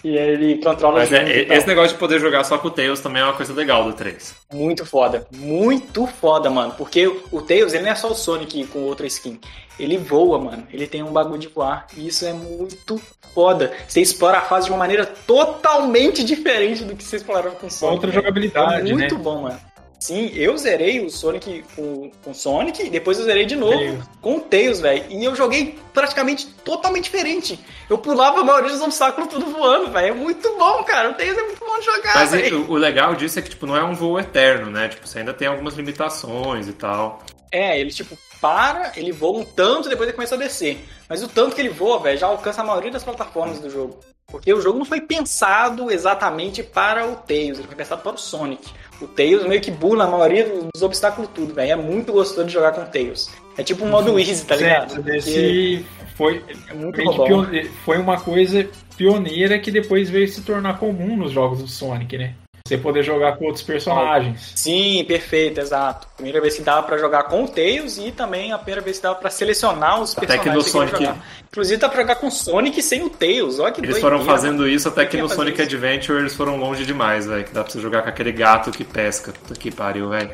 E 0.03 0.17
aí 0.19 0.29
ele 0.31 0.57
controla 0.61 0.99
Mas 0.99 1.09
junto 1.09 1.21
é, 1.21 1.45
tal. 1.45 1.57
esse 1.57 1.67
negócio 1.67 1.93
de 1.93 1.97
poder 1.99 2.19
jogar 2.19 2.43
só 2.43 2.57
com 2.57 2.67
o 2.67 2.71
Tails 2.71 2.99
também 2.99 3.21
é 3.21 3.25
uma 3.25 3.33
coisa 3.33 3.53
legal 3.53 3.85
do 3.85 3.93
3. 3.93 4.35
Muito 4.53 4.85
foda. 4.85 5.25
Muito 5.31 6.05
foda, 6.05 6.49
mano. 6.49 6.73
Porque 6.77 7.07
o 7.31 7.41
Tails, 7.41 7.73
ele 7.73 7.83
não 7.83 7.91
é 7.91 7.95
só 7.95 8.11
o 8.11 8.15
Sonic 8.15 8.65
com 8.67 8.79
outra 8.79 9.07
skin. 9.07 9.39
Ele 9.79 9.97
voa, 9.97 10.37
mano. 10.39 10.67
Ele 10.71 10.85
tem 10.87 11.01
um 11.01 11.11
bagulho 11.13 11.39
de 11.39 11.47
voar. 11.47 11.87
E 11.95 12.07
isso 12.07 12.25
é 12.25 12.33
muito 12.33 13.01
foda. 13.33 13.71
Você 13.87 14.01
explora 14.01 14.39
a 14.39 14.41
fase 14.41 14.65
de 14.65 14.71
uma 14.71 14.77
maneira 14.77 15.05
totalmente 15.05 16.23
diferente 16.23 16.83
do 16.83 16.95
que 16.95 17.03
você 17.03 17.15
explorava 17.15 17.51
com 17.55 17.67
o 17.67 17.71
Sonic. 17.71 17.95
Outra 17.95 18.11
velho. 18.11 18.21
jogabilidade, 18.21 18.91
É 18.91 18.93
muito 18.93 19.15
né? 19.15 19.21
bom, 19.23 19.41
mano. 19.43 19.59
Sim, 20.03 20.29
eu 20.35 20.57
zerei 20.57 20.99
o 20.99 21.09
Sonic 21.09 21.63
com, 21.77 22.11
com 22.21 22.33
Sonic 22.33 22.83
e 22.83 22.89
depois 22.89 23.17
eu 23.17 23.23
zerei 23.23 23.45
de 23.45 23.55
novo 23.55 24.05
com 24.19 24.35
o 24.35 24.41
Tails, 24.41 24.81
velho. 24.81 25.05
E 25.09 25.23
eu 25.23 25.33
joguei 25.33 25.79
praticamente 25.93 26.45
totalmente 26.65 27.05
diferente. 27.05 27.57
Eu 27.89 27.97
pulava 27.97 28.41
a 28.41 28.43
maioria 28.43 28.69
dos 28.69 28.81
obstáculos 28.81 29.29
tudo 29.29 29.45
voando, 29.45 29.89
velho. 29.93 30.07
É 30.07 30.11
muito 30.11 30.57
bom, 30.57 30.83
cara. 30.83 31.11
O 31.11 31.13
Tails 31.13 31.37
é 31.37 31.43
muito 31.43 31.65
bom 31.65 31.79
de 31.79 31.85
jogar, 31.85 32.15
Mas 32.15 32.31
velho. 32.31 32.65
o, 32.65 32.71
o 32.71 32.75
legal 32.75 33.15
disso 33.15 33.39
é 33.39 33.41
que, 33.41 33.51
tipo, 33.51 33.65
não 33.65 33.77
é 33.77 33.83
um 33.85 33.95
voo 33.95 34.19
eterno, 34.19 34.69
né? 34.69 34.89
Tipo, 34.89 35.07
você 35.07 35.19
ainda 35.19 35.33
tem 35.33 35.47
algumas 35.47 35.75
limitações 35.75 36.67
e 36.67 36.73
tal. 36.73 37.23
É, 37.49 37.79
ele 37.79 37.91
tipo 37.91 38.17
para, 38.41 38.91
ele 38.97 39.13
voa 39.13 39.39
um 39.39 39.45
tanto, 39.45 39.87
depois 39.87 40.09
ele 40.09 40.17
começa 40.17 40.35
a 40.35 40.37
descer. 40.37 40.83
Mas 41.07 41.23
o 41.23 41.29
tanto 41.29 41.55
que 41.55 41.61
ele 41.61 41.69
voa, 41.69 41.97
velho, 41.99 42.17
já 42.17 42.27
alcança 42.27 42.59
a 42.59 42.65
maioria 42.65 42.91
das 42.91 43.05
plataformas 43.05 43.59
do 43.59 43.69
jogo. 43.69 44.01
Porque 44.27 44.53
o 44.53 44.59
jogo 44.59 44.79
não 44.79 44.85
foi 44.85 44.99
pensado 44.99 45.91
exatamente 45.91 46.63
para 46.63 47.07
o 47.07 47.15
Tails, 47.15 47.59
ele 47.59 47.67
foi 47.67 47.75
pensado 47.75 48.01
para 48.01 48.15
o 48.15 48.17
Sonic. 48.17 48.69
O 49.03 49.07
Tails 49.07 49.45
meio 49.45 49.59
que 49.61 49.69
bula 49.71 50.05
a 50.05 50.07
maioria 50.07 50.49
dos 50.73 50.81
obstáculos 50.81 51.29
tudo, 51.33 51.53
velho. 51.53 51.71
É 51.71 51.75
muito 51.75 52.11
gostoso 52.13 52.47
de 52.47 52.53
jogar 52.53 52.71
com 52.71 52.81
o 52.81 52.85
Tails. 52.85 53.29
É 53.57 53.63
tipo 53.63 53.83
um 53.85 53.89
modo 53.89 54.17
easy, 54.17 54.45
tá 54.45 54.55
ligado? 54.55 54.91
Certo, 54.93 55.09
Esse 55.09 55.85
foi, 56.15 56.41
é 56.69 56.73
muito 56.73 57.01
pione- 57.25 57.65
foi 57.85 57.97
uma 57.97 58.19
coisa 58.19 58.67
pioneira 58.97 59.59
que 59.59 59.69
depois 59.71 60.09
veio 60.09 60.27
se 60.27 60.41
tornar 60.41 60.79
comum 60.79 61.17
nos 61.17 61.31
jogos 61.31 61.59
do 61.59 61.67
Sonic, 61.67 62.17
né? 62.17 62.33
Você 62.65 62.77
poder 62.77 63.03
jogar 63.03 63.35
com 63.35 63.43
outros 63.43 63.61
personagens. 63.61 64.53
Sim, 64.55 65.03
perfeito, 65.05 65.59
exato. 65.59 66.07
Primeira 66.15 66.39
vez 66.39 66.55
que 66.55 66.61
dava 66.61 66.81
pra 66.83 66.97
jogar 66.97 67.23
com 67.23 67.43
o 67.43 67.47
Tails 67.49 67.97
e 67.97 68.09
também 68.09 68.53
a 68.53 68.57
primeira 68.57 68.79
vez 68.79 68.95
que 68.95 69.03
dava 69.03 69.15
pra 69.15 69.29
selecionar 69.29 69.99
os 69.99 70.13
Até 70.17 70.27
personagens 70.27 70.49
que 70.49 70.55
no 70.55 70.63
Sonic- 70.63 70.97
jogar. 70.97 71.17
Inclusive 71.51 71.77
dá 71.81 71.89
pra 71.89 71.99
jogar 72.01 72.15
com 72.15 72.27
o 72.27 72.31
Sonic 72.31 72.81
sem 72.81 73.03
o 73.03 73.09
Tails, 73.09 73.59
olha 73.59 73.73
que 73.73 73.81
Eles 73.81 73.91
doideira, 73.95 73.99
foram 74.17 74.23
fazendo 74.25 74.65
isso 74.65 74.87
até 74.87 75.05
que 75.05 75.17
no 75.17 75.27
Sonic 75.27 75.61
isso? 75.61 75.75
Adventure 75.75 76.19
eles 76.19 76.33
foram 76.37 76.55
longe 76.55 76.85
demais, 76.85 77.25
velho. 77.27 77.43
Que 77.43 77.51
dá 77.53 77.65
pra 77.65 77.73
você 77.73 77.81
jogar 77.81 78.01
com 78.01 78.07
aquele 78.07 78.31
gato 78.31 78.71
que 78.71 78.85
pesca. 78.85 79.33
Puta 79.33 79.59
que 79.59 79.69
pariu, 79.69 80.07
velho. 80.07 80.31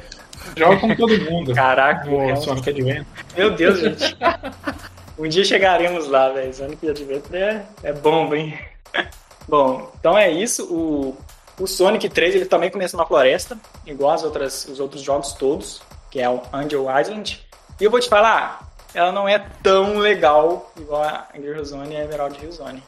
Joga 0.55 0.77
com 0.77 0.95
todo 0.95 1.19
mundo. 1.31 1.51
Caraca, 1.55 2.05
no 2.05 2.29
é 2.29 2.33
um- 2.33 2.35
Sonic 2.35 2.69
Adventure. 2.69 3.07
Meu 3.35 3.49
Deus, 3.55 3.79
gente. 3.79 4.15
um 5.17 5.27
dia 5.27 5.43
chegaremos 5.43 6.07
lá, 6.07 6.29
velho. 6.29 6.53
Sonic 6.53 6.87
Adventure 6.87 7.35
é, 7.39 7.63
é 7.81 7.91
bomba, 7.91 8.37
hein? 8.37 8.55
Bom, 9.49 9.91
então 9.99 10.15
é 10.15 10.29
isso. 10.29 10.63
O, 10.71 11.17
o 11.59 11.67
Sonic 11.67 12.09
3 12.09 12.35
ele 12.35 12.45
também 12.45 12.69
começa 12.69 12.95
na 12.95 13.05
floresta, 13.05 13.57
igual 13.85 14.11
as 14.11 14.23
outras, 14.23 14.65
os 14.65 14.79
outros 14.79 15.01
jogos 15.01 15.33
todos, 15.33 15.81
que 16.09 16.19
é 16.19 16.29
o 16.29 16.41
Angel 16.53 16.87
Island. 16.99 17.45
E 17.79 17.83
eu 17.83 17.91
vou 17.91 17.99
te 17.99 18.09
falar, 18.09 18.71
ela 18.93 19.11
não 19.11 19.27
é 19.27 19.39
tão 19.61 19.97
legal 19.97 20.71
igual 20.77 21.03
a 21.03 21.27
Gear 21.35 21.63
Zone 21.63 21.93
e 21.93 21.97
a 21.97 22.03
Emerald 22.03 22.37
Hill 22.41 22.51
Zone. 22.51 22.83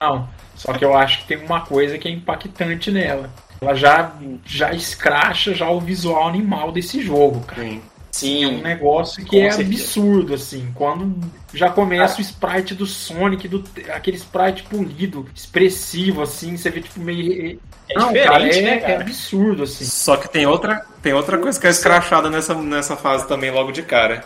Não, 0.00 0.28
só 0.54 0.72
que 0.74 0.84
eu 0.84 0.96
acho 0.96 1.20
que 1.20 1.28
tem 1.28 1.38
uma 1.38 1.62
coisa 1.62 1.98
que 1.98 2.06
é 2.06 2.10
impactante 2.10 2.90
nela. 2.90 3.30
Ela 3.60 3.74
já, 3.74 4.12
já 4.44 4.72
escracha 4.72 5.54
já 5.54 5.68
o 5.70 5.80
visual 5.80 6.28
animal 6.28 6.70
desse 6.70 7.02
jogo, 7.02 7.40
cara. 7.40 7.62
Sim. 7.62 7.82
É 8.16 8.46
um 8.46 8.56
Sim, 8.56 8.62
negócio 8.62 9.24
que 9.24 9.38
é 9.38 9.50
certeza. 9.50 9.82
absurdo, 9.82 10.34
assim. 10.34 10.70
Quando 10.74 11.20
já 11.52 11.68
começa 11.68 12.18
o 12.18 12.20
sprite 12.22 12.74
do 12.74 12.86
Sonic, 12.86 13.46
do, 13.46 13.62
aquele 13.92 14.16
sprite 14.16 14.62
polido, 14.62 15.26
expressivo, 15.34 16.22
assim, 16.22 16.56
você 16.56 16.70
vê 16.70 16.80
tipo 16.80 17.00
meio. 17.00 17.60
É 17.88 17.94
Não, 17.94 18.08
diferente, 18.08 18.28
cara, 18.28 18.46
é, 18.48 18.62
né, 18.62 18.78
cara? 18.78 18.92
é 18.92 18.96
absurdo, 19.02 19.62
assim. 19.64 19.84
Só 19.84 20.16
que 20.16 20.28
tem 20.28 20.46
outra, 20.46 20.84
tem 21.02 21.12
outra 21.12 21.36
coisa 21.38 21.60
que 21.60 21.66
é 21.66 21.70
escrachada 21.70 22.30
nessa, 22.30 22.54
nessa 22.54 22.96
fase 22.96 23.28
também 23.28 23.50
logo 23.50 23.70
de 23.70 23.82
cara. 23.82 24.24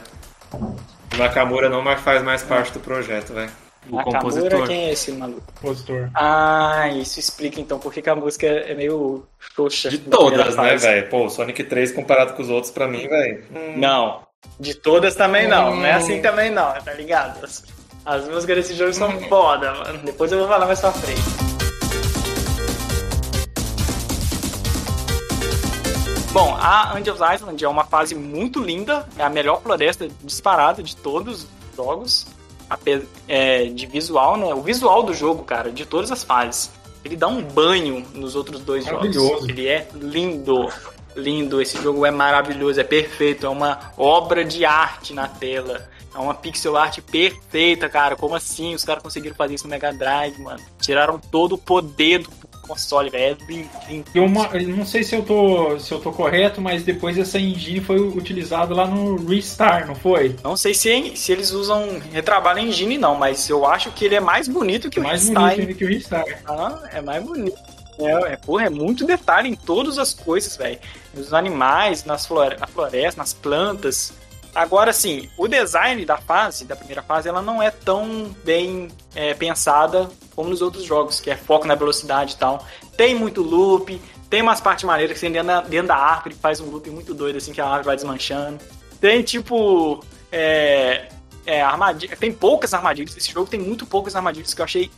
O 0.53 0.77
Nakamura 1.19 1.69
não 1.69 1.83
mais 1.83 2.01
faz 2.01 2.23
mais 2.23 2.43
parte 2.43 2.73
do 2.73 2.81
projeto, 2.81 3.33
velho. 3.35 3.51
O 3.89 3.97
Nakamura, 3.97 4.21
compositor. 4.21 4.67
quem 4.67 4.85
é 4.85 4.93
esse 4.93 5.11
maluco? 5.13 5.43
Compositor. 5.55 6.11
Ah, 6.15 6.89
isso 6.89 7.19
explica 7.19 7.61
então 7.61 7.79
por 7.79 7.93
que 7.93 8.09
a 8.09 8.15
música 8.15 8.47
é 8.47 8.75
meio 8.75 9.25
xoxa. 9.39 9.89
De 9.89 9.99
todas, 9.99 10.55
né, 10.57 10.77
velho? 10.77 11.09
Pô, 11.09 11.29
Sonic 11.31 11.65
3 11.65 11.93
comparado 11.93 12.35
com 12.35 12.43
os 12.43 12.51
outros, 12.51 12.71
pra 12.71 12.87
mim, 12.87 13.09
velho. 13.09 13.45
Não. 13.77 14.23
De 14.59 14.75
todas 14.75 15.15
também 15.15 15.49
não. 15.49 15.77
Não 15.77 15.85
é 15.87 15.93
assim 15.93 16.21
também 16.21 16.51
não, 16.51 16.73
tá 16.75 16.93
ligado? 16.93 17.43
As, 17.45 17.65
as 18.05 18.29
músicas 18.29 18.57
desse 18.57 18.75
jogo 18.75 18.93
são 18.93 19.19
foda, 19.29 19.73
mano. 19.75 19.99
Depois 20.05 20.31
eu 20.31 20.39
vou 20.39 20.49
falar 20.49 20.67
mais 20.67 20.81
pra 20.81 20.93
frente. 20.93 21.21
Bom, 26.33 26.55
a 26.61 26.95
Angels 26.97 27.19
Island 27.35 27.65
é 27.65 27.69
uma 27.69 27.85
fase 27.85 28.15
muito 28.15 28.63
linda, 28.63 29.05
é 29.19 29.25
a 29.25 29.29
melhor 29.29 29.61
floresta 29.63 30.09
disparada 30.23 30.81
de 30.81 30.95
todos 30.97 31.43
os 31.43 31.77
jogos, 31.77 32.27
é, 33.29 33.65
de 33.67 33.87
visual, 33.87 34.37
né? 34.37 34.55
O 34.55 34.63
visual 34.63 35.03
do 35.03 35.15
jogo, 35.15 35.43
cara, 35.45 35.71
de 35.71 35.85
todas 35.85 36.11
as 36.11 36.23
fases. 36.23 36.71
Ele 37.05 37.17
dá 37.17 37.29
um 37.29 37.43
banho 37.43 38.07
nos 38.15 38.37
outros 38.37 38.61
dois 38.61 38.85
jogos. 38.85 39.17
Ele 39.49 39.67
é 39.67 39.89
lindo, 39.95 40.69
lindo. 41.17 41.61
Esse 41.61 41.81
jogo 41.83 42.05
é 42.05 42.11
maravilhoso, 42.11 42.81
é 42.81 42.85
perfeito, 42.85 43.47
é 43.47 43.49
uma 43.49 43.93
obra 43.97 44.45
de 44.45 44.65
arte 44.65 45.15
na 45.15 45.27
tela. 45.27 45.89
É 46.15 46.19
uma 46.19 46.35
pixel 46.35 46.77
art 46.77 47.01
perfeita, 47.01 47.89
cara. 47.89 48.17
Como 48.17 48.35
assim? 48.35 48.75
Os 48.75 48.85
caras 48.85 49.03
conseguiram 49.03 49.37
fazer 49.37 49.55
isso 49.55 49.65
no 49.65 49.71
Mega 49.71 49.93
Drive, 49.93 50.39
mano. 50.41 50.61
Tiraram 50.81 51.19
todo 51.19 51.55
o 51.55 51.59
poder 51.59 52.19
do 52.19 52.40
console, 52.71 53.11
velho. 53.11 53.37
É 53.41 53.53
lindo, 53.53 53.71
lindo. 53.89 54.11
E 54.15 54.21
uma, 54.21 54.47
eu 54.47 54.69
não 54.69 54.87
sei 54.87 55.03
se 55.03 55.15
eu, 55.15 55.23
tô, 55.23 55.79
se 55.79 55.93
eu 55.93 55.99
tô 55.99 56.13
correto, 56.13 56.61
mas 56.61 56.83
depois 56.83 57.19
essa 57.19 57.39
engine 57.39 57.81
foi 57.81 58.01
utilizada 58.01 58.75
lá 58.75 58.87
no 58.87 59.17
Restar, 59.27 59.87
não 59.87 59.95
foi? 59.95 60.37
Não 60.43 60.57
sei 60.57 60.73
se, 60.75 61.17
se 61.17 61.33
eles 61.33 61.51
usam 61.51 62.01
retrabalho 62.13 62.61
em 62.61 62.69
engine, 62.69 62.97
não, 62.97 63.15
mas 63.17 63.49
eu 63.49 63.67
acho 63.67 63.91
que 63.91 64.05
ele 64.05 64.15
é 64.15 64.21
mais 64.21 64.47
bonito 64.47 64.89
que 64.89 65.01
o 65.01 65.03
Mais 65.03 65.23
Stein. 65.23 65.35
bonito 65.35 65.77
que 65.77 65.85
o 65.85 65.89
Restar. 65.89 66.25
Ah, 66.47 66.81
é 66.93 67.01
mais 67.01 67.23
bonito. 67.23 67.59
É, 67.99 68.33
é, 68.33 68.37
porra, 68.37 68.65
é 68.67 68.71
muito 68.71 69.05
detalhe 69.05 69.49
em 69.49 69.55
todas 69.55 69.99
as 69.99 70.15
coisas, 70.15 70.57
velho. 70.57 70.79
Nos 71.13 71.35
animais, 71.35 72.05
nas 72.05 72.25
flore 72.25 72.57
na 72.59 72.67
floresta, 72.67 73.21
nas 73.21 73.35
plantas. 73.35 74.13
Agora, 74.55 74.93
sim, 74.93 75.29
o 75.37 75.47
design 75.47 76.05
da 76.05 76.17
fase, 76.17 76.65
da 76.65 76.75
primeira 76.75 77.03
fase, 77.03 77.29
ela 77.29 77.41
não 77.41 77.63
é 77.63 77.71
tão 77.71 78.35
bem 78.45 78.89
é, 79.15 79.33
pensada 79.35 80.11
como 80.35 80.51
nos 80.51 80.61
outros 80.61 80.85
jogos, 80.85 81.21
que 81.21 81.31
é 81.31 81.37
foco 81.37 81.67
na 81.67 81.75
velocidade 81.75 82.35
e 82.35 82.37
tal. 82.37 82.65
Tem 82.97 83.15
muito 83.15 83.43
loop, 83.43 84.01
tem 84.29 84.43
umas 84.43 84.61
partes 84.61 84.85
maneiras 84.85 85.19
que 85.19 85.21
você 85.21 85.39
anda 85.39 85.61
dentro 85.61 85.89
da 85.89 85.97
árvore, 85.97 86.35
faz 86.35 86.61
um 86.61 86.71
loop 86.71 86.89
muito 86.91 87.15
doido, 87.15 87.37
assim, 87.37 87.53
que 87.53 87.61
a 87.61 87.67
árvore 87.67 87.87
vai 87.87 87.97
desmanchando. 87.97 88.59
Tem, 89.01 89.23
tipo, 89.23 90.05
é, 90.33 91.09
é, 91.47 91.63
armadilha. 91.63 92.17
Tem 92.17 92.33
poucas 92.33 92.75
armadilhas. 92.75 93.17
Esse 93.17 93.33
jogo 93.33 93.51
tem 93.51 93.61
muito 93.61 93.87
poucas 93.87 94.15
armadilhas 94.15 94.55
que 94.55 94.61
eu 94.61 94.65
achei, 94.65 94.91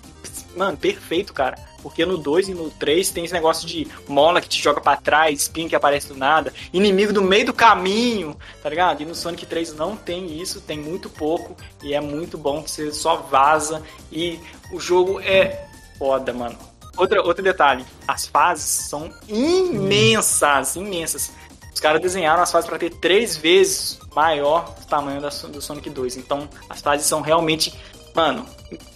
mano, 0.57 0.77
perfeito, 0.77 1.33
cara. 1.33 1.57
Porque 1.83 2.07
no 2.07 2.17
2 2.17 2.49
e 2.49 2.55
no 2.55 2.71
3 2.71 3.11
tem 3.11 3.25
esse 3.25 3.35
negócio 3.35 3.67
de 3.67 3.89
mola 4.07 4.41
que 4.41 4.49
te 4.49 4.63
joga 4.63 4.81
pra 4.81 4.97
trás, 4.97 5.43
spin 5.43 5.69
que 5.69 5.75
aparece 5.75 6.09
do 6.09 6.17
nada, 6.17 6.53
inimigo 6.73 7.13
do 7.13 7.23
meio 7.23 7.47
do 7.47 7.53
caminho, 7.53 8.37
tá 8.63 8.69
ligado? 8.69 9.03
E 9.03 9.05
no 9.05 9.15
Sonic 9.15 9.45
3 9.47 9.75
não 9.75 9.97
tem 9.97 10.41
isso, 10.41 10.61
tem 10.61 10.79
muito 10.79 11.11
pouco 11.11 11.57
e 11.83 11.93
é 11.93 12.01
muito 12.01 12.39
bom 12.39 12.63
que 12.63 12.71
você 12.71 12.93
só 12.93 13.17
vaza 13.17 13.83
e 14.13 14.39
o 14.71 14.79
jogo 14.79 15.21
é 15.21 15.67
foda, 15.99 16.33
mano. 16.33 16.57
Outra, 16.97 17.23
outro 17.23 17.43
detalhe, 17.43 17.85
as 18.07 18.27
fases 18.27 18.89
são 18.89 19.11
imensas, 19.27 20.77
imensas. 20.77 21.33
Os 21.75 21.81
caras 21.81 22.01
desenharam 22.01 22.43
as 22.43 22.51
fases 22.53 22.69
para 22.69 22.79
ter 22.79 22.91
três 22.91 23.37
vezes 23.37 23.99
maior 24.15 24.75
o 24.83 24.87
tamanho 24.87 25.21
da, 25.21 25.29
do 25.29 25.61
Sonic 25.61 25.89
2. 25.91 26.17
Então, 26.19 26.49
as 26.69 26.81
fases 26.81 27.07
são 27.07 27.21
realmente, 27.21 27.73
mano, 28.15 28.47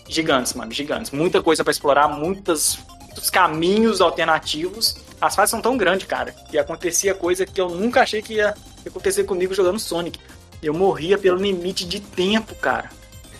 gigantes, 0.08 0.52
mano, 0.54 0.70
gigantes. 0.72 1.10
Muita 1.10 1.42
coisa 1.42 1.64
para 1.64 1.70
explorar, 1.70 2.06
muitas, 2.08 2.78
muitos 3.06 3.30
caminhos 3.30 4.00
alternativos. 4.00 4.96
As 5.20 5.34
fases 5.34 5.50
são 5.50 5.62
tão 5.62 5.76
grandes, 5.76 6.06
cara, 6.06 6.32
que 6.32 6.58
acontecia 6.58 7.14
coisa 7.14 7.46
que 7.46 7.58
eu 7.60 7.70
nunca 7.70 8.02
achei 8.02 8.20
que 8.20 8.34
ia 8.34 8.54
acontecer 8.86 9.24
comigo 9.24 9.54
jogando 9.54 9.78
Sonic. 9.78 10.18
Eu 10.62 10.74
morria 10.74 11.16
pelo 11.16 11.38
limite 11.38 11.86
de 11.86 12.00
tempo, 12.00 12.54
cara. 12.56 12.90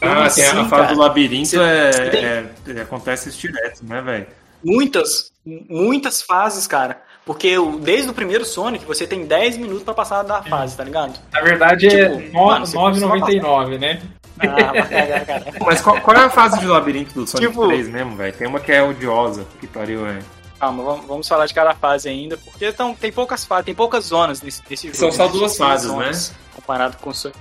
Como 0.00 0.12
Ah, 0.12 0.28
tem 0.30 0.44
a 0.44 0.48
assim, 0.52 0.68
fase 0.68 0.70
cara? 0.70 0.94
do 0.94 0.98
labirinto 1.00 1.48
Você- 1.48 1.58
é, 1.58 1.90
é- 2.68 2.72
é- 2.78 2.80
acontece 2.82 3.28
isso 3.28 3.38
direto, 3.38 3.84
né, 3.84 4.00
velho? 4.02 4.26
Muitas, 4.64 5.30
muitas 5.44 6.20
fases, 6.22 6.66
cara. 6.66 7.00
Porque 7.26 7.58
o- 7.58 7.78
desde 7.80 8.08
o 8.08 8.14
primeiro 8.14 8.44
Sonic 8.44 8.84
você 8.86 9.04
tem 9.06 9.26
10 9.26 9.56
minutos 9.58 9.82
pra 9.82 9.92
passar 9.92 10.22
da 10.22 10.42
fase, 10.44 10.76
tá 10.76 10.84
ligado? 10.84 11.18
Na 11.32 11.40
verdade 11.42 11.88
é 11.88 12.08
Tipo, 12.08 12.40
você 12.60 12.76
9,99, 12.76 13.78
né? 13.78 14.00
Ah, 14.38 14.44
pra 14.72 14.82
cagar, 14.86 15.26
cara. 15.26 15.44
Mas 15.66 15.80
qual, 15.80 16.00
qual 16.00 16.16
é 16.16 16.20
a 16.24 16.30
fase 16.30 16.60
de 16.60 16.66
labirinto 16.66 17.12
do 17.14 17.26
Sonic 17.26 17.48
Tipo- 17.48 17.66
3 17.66 17.88
mesmo, 17.88 18.14
velho? 18.16 18.32
Tem 18.32 18.46
uma 18.46 18.60
que 18.60 18.70
é 18.70 18.80
odiosa, 18.82 19.44
que 19.60 19.66
pariu, 19.66 20.04
velho. 20.04 20.22
Calma, 20.60 20.84
vamos, 20.84 21.06
vamos 21.06 21.28
falar 21.28 21.46
de 21.46 21.52
cada 21.52 21.74
fase 21.74 22.08
ainda, 22.08 22.36
porque 22.38 22.66
então, 22.68 22.94
tem 22.94 23.10
poucas 23.12 23.44
fases, 23.44 23.64
tem 23.66 23.74
poucas 23.74 24.04
zonas 24.06 24.40
nesse, 24.40 24.62
nesse 24.70 24.86
jogo. 24.86 24.96
São 24.96 25.10
só 25.12 25.26
né? 25.26 25.32
duas 25.32 25.56
fases, 25.56 25.88
zonas, 25.88 26.32
Comparado 26.54 26.96
com 26.98 27.10
o 27.10 27.14
Sonic. 27.14 27.38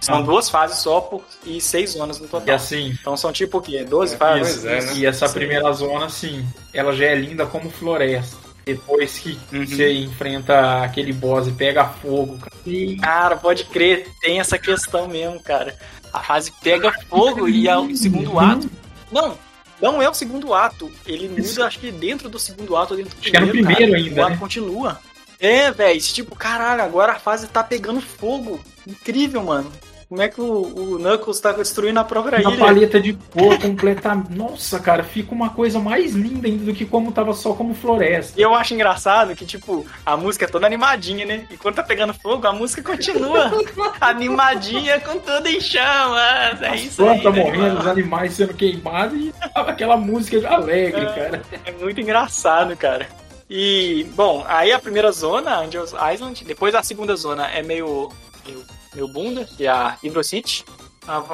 São 0.00 0.18
Ah. 0.18 0.22
duas 0.22 0.50
fases 0.50 0.78
só 0.80 1.00
por, 1.00 1.22
e 1.46 1.58
seis 1.62 1.92
zonas 1.92 2.20
no 2.20 2.26
E 2.26 2.28
total. 2.28 2.54
assim, 2.54 2.94
Então 3.00 3.16
são 3.16 3.32
tipo 3.32 3.56
o 3.58 3.62
quê? 3.62 3.84
12 3.84 4.16
fases? 4.18 4.58
pois 4.60 4.64
é, 4.66 4.80
né? 4.82 4.92
e 4.96 5.06
essa 5.06 5.26
Sim. 5.26 5.34
primeira 5.34 5.72
zona, 5.72 6.04
assim, 6.06 6.46
ela 6.74 6.92
já 6.92 7.06
é 7.06 7.14
linda 7.14 7.46
como 7.46 7.70
floresta. 7.70 8.43
Depois 8.64 9.18
que 9.18 9.38
Uhum. 9.52 9.66
você 9.66 9.92
enfrenta 9.92 10.82
aquele 10.82 11.12
boss 11.12 11.46
e 11.48 11.52
pega 11.52 11.84
fogo, 11.86 12.38
cara. 12.38 12.52
E 12.66 12.96
Cara, 12.96 13.36
pode 13.36 13.64
crer, 13.64 14.08
tem 14.20 14.40
essa 14.40 14.58
questão 14.58 15.06
mesmo, 15.06 15.38
cara. 15.40 15.76
A 16.12 16.20
fase 16.20 16.52
pega 16.62 16.92
fogo 17.08 17.48
e 17.48 17.68
é 17.68 17.76
o 17.76 17.94
segundo 17.96 18.38
ato. 18.38 18.70
Não, 19.12 19.36
não 19.82 20.00
é 20.02 20.08
o 20.08 20.14
segundo 20.14 20.54
ato. 20.54 20.90
Ele 21.06 21.28
muda, 21.28 21.40
Isso. 21.42 21.62
acho 21.62 21.78
que 21.78 21.90
dentro 21.90 22.28
do 22.28 22.38
segundo 22.38 22.76
ato, 22.76 22.92
ou 22.94 22.96
dentro 22.96 23.14
do 23.16 23.20
Acho 23.20 23.30
que 23.30 23.38
no 23.40 23.48
primeiro. 23.48 23.76
primeiro 23.76 23.92
cara. 23.92 24.04
ainda, 24.08 24.20
O 24.20 24.24
ato 24.24 24.32
né? 24.32 24.38
continua. 24.38 25.00
É, 25.40 25.70
velho, 25.72 26.00
tipo, 26.00 26.34
caralho, 26.34 26.82
agora 26.82 27.12
a 27.12 27.18
fase 27.18 27.46
tá 27.48 27.62
pegando 27.62 28.00
fogo. 28.00 28.60
Incrível, 28.86 29.42
mano. 29.42 29.70
Como 30.08 30.22
é 30.22 30.28
que 30.28 30.40
o, 30.40 30.44
o 30.44 30.98
Knuckles 30.98 31.40
tá 31.40 31.52
destruindo 31.52 31.98
a 31.98 32.04
própria 32.04 32.40
uma 32.40 32.52
ilha? 32.52 32.64
paleta 32.64 33.00
de 33.00 33.14
cor 33.14 33.58
completa. 33.58 34.14
Nossa, 34.30 34.78
cara, 34.78 35.02
fica 35.02 35.34
uma 35.34 35.50
coisa 35.50 35.78
mais 35.78 36.12
linda 36.14 36.46
ainda 36.46 36.64
do 36.64 36.74
que 36.74 36.84
como 36.84 37.10
tava 37.12 37.32
só 37.34 37.52
como 37.54 37.74
floresta. 37.74 38.38
E 38.38 38.42
eu 38.42 38.54
acho 38.54 38.74
engraçado 38.74 39.34
que, 39.34 39.44
tipo, 39.46 39.84
a 40.04 40.16
música 40.16 40.44
é 40.44 40.48
toda 40.48 40.66
animadinha, 40.66 41.24
né? 41.26 41.46
E 41.50 41.56
quando 41.56 41.76
tá 41.76 41.82
pegando 41.82 42.14
fogo, 42.14 42.46
a 42.46 42.52
música 42.52 42.82
continua 42.82 43.50
animadinha 44.00 45.00
com 45.00 45.18
tudo 45.18 45.46
em 45.48 45.60
chamas. 45.60 46.60
É 46.62 46.68
As 46.68 46.80
isso 46.82 47.02
aí. 47.04 47.20
plantas 47.20 47.34
né, 47.34 47.42
morrendo, 47.42 47.62
mano? 47.66 47.80
os 47.80 47.86
animais 47.86 48.34
sendo 48.34 48.54
queimados 48.54 49.18
e 49.18 49.32
tava 49.52 49.70
aquela 49.70 49.96
música 49.96 50.48
alegre, 50.48 51.06
cara. 51.06 51.42
É 51.64 51.72
muito 51.72 52.00
engraçado, 52.00 52.76
cara. 52.76 53.06
E, 53.48 54.06
bom, 54.14 54.44
aí 54.48 54.72
a 54.72 54.78
primeira 54.78 55.12
zona, 55.12 55.58
Angels 55.60 55.92
Island, 56.12 56.44
depois 56.44 56.74
a 56.74 56.82
segunda 56.82 57.14
zona 57.14 57.46
é 57.48 57.62
meio, 57.62 58.10
meio, 58.46 58.64
meio 58.94 59.08
bunda, 59.08 59.44
que 59.44 59.64
é 59.66 59.68
a 59.68 59.96
Hydro 60.02 60.22
City. 60.24 60.64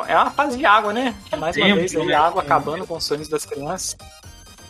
É 0.09 0.17
uma 0.17 0.31
fase 0.31 0.59
de 0.59 0.65
água, 0.67 0.93
né? 0.93 1.15
Mais 1.39 1.57
uma 1.57 1.75
vez 1.77 1.95
aí, 1.95 2.07
né? 2.07 2.15
água 2.15 2.43
É. 2.43 2.45
acabando 2.45 2.87
com 2.87 2.97
os 2.97 3.05
sonhos 3.05 3.29
das 3.29 3.45
crianças. 3.47 3.97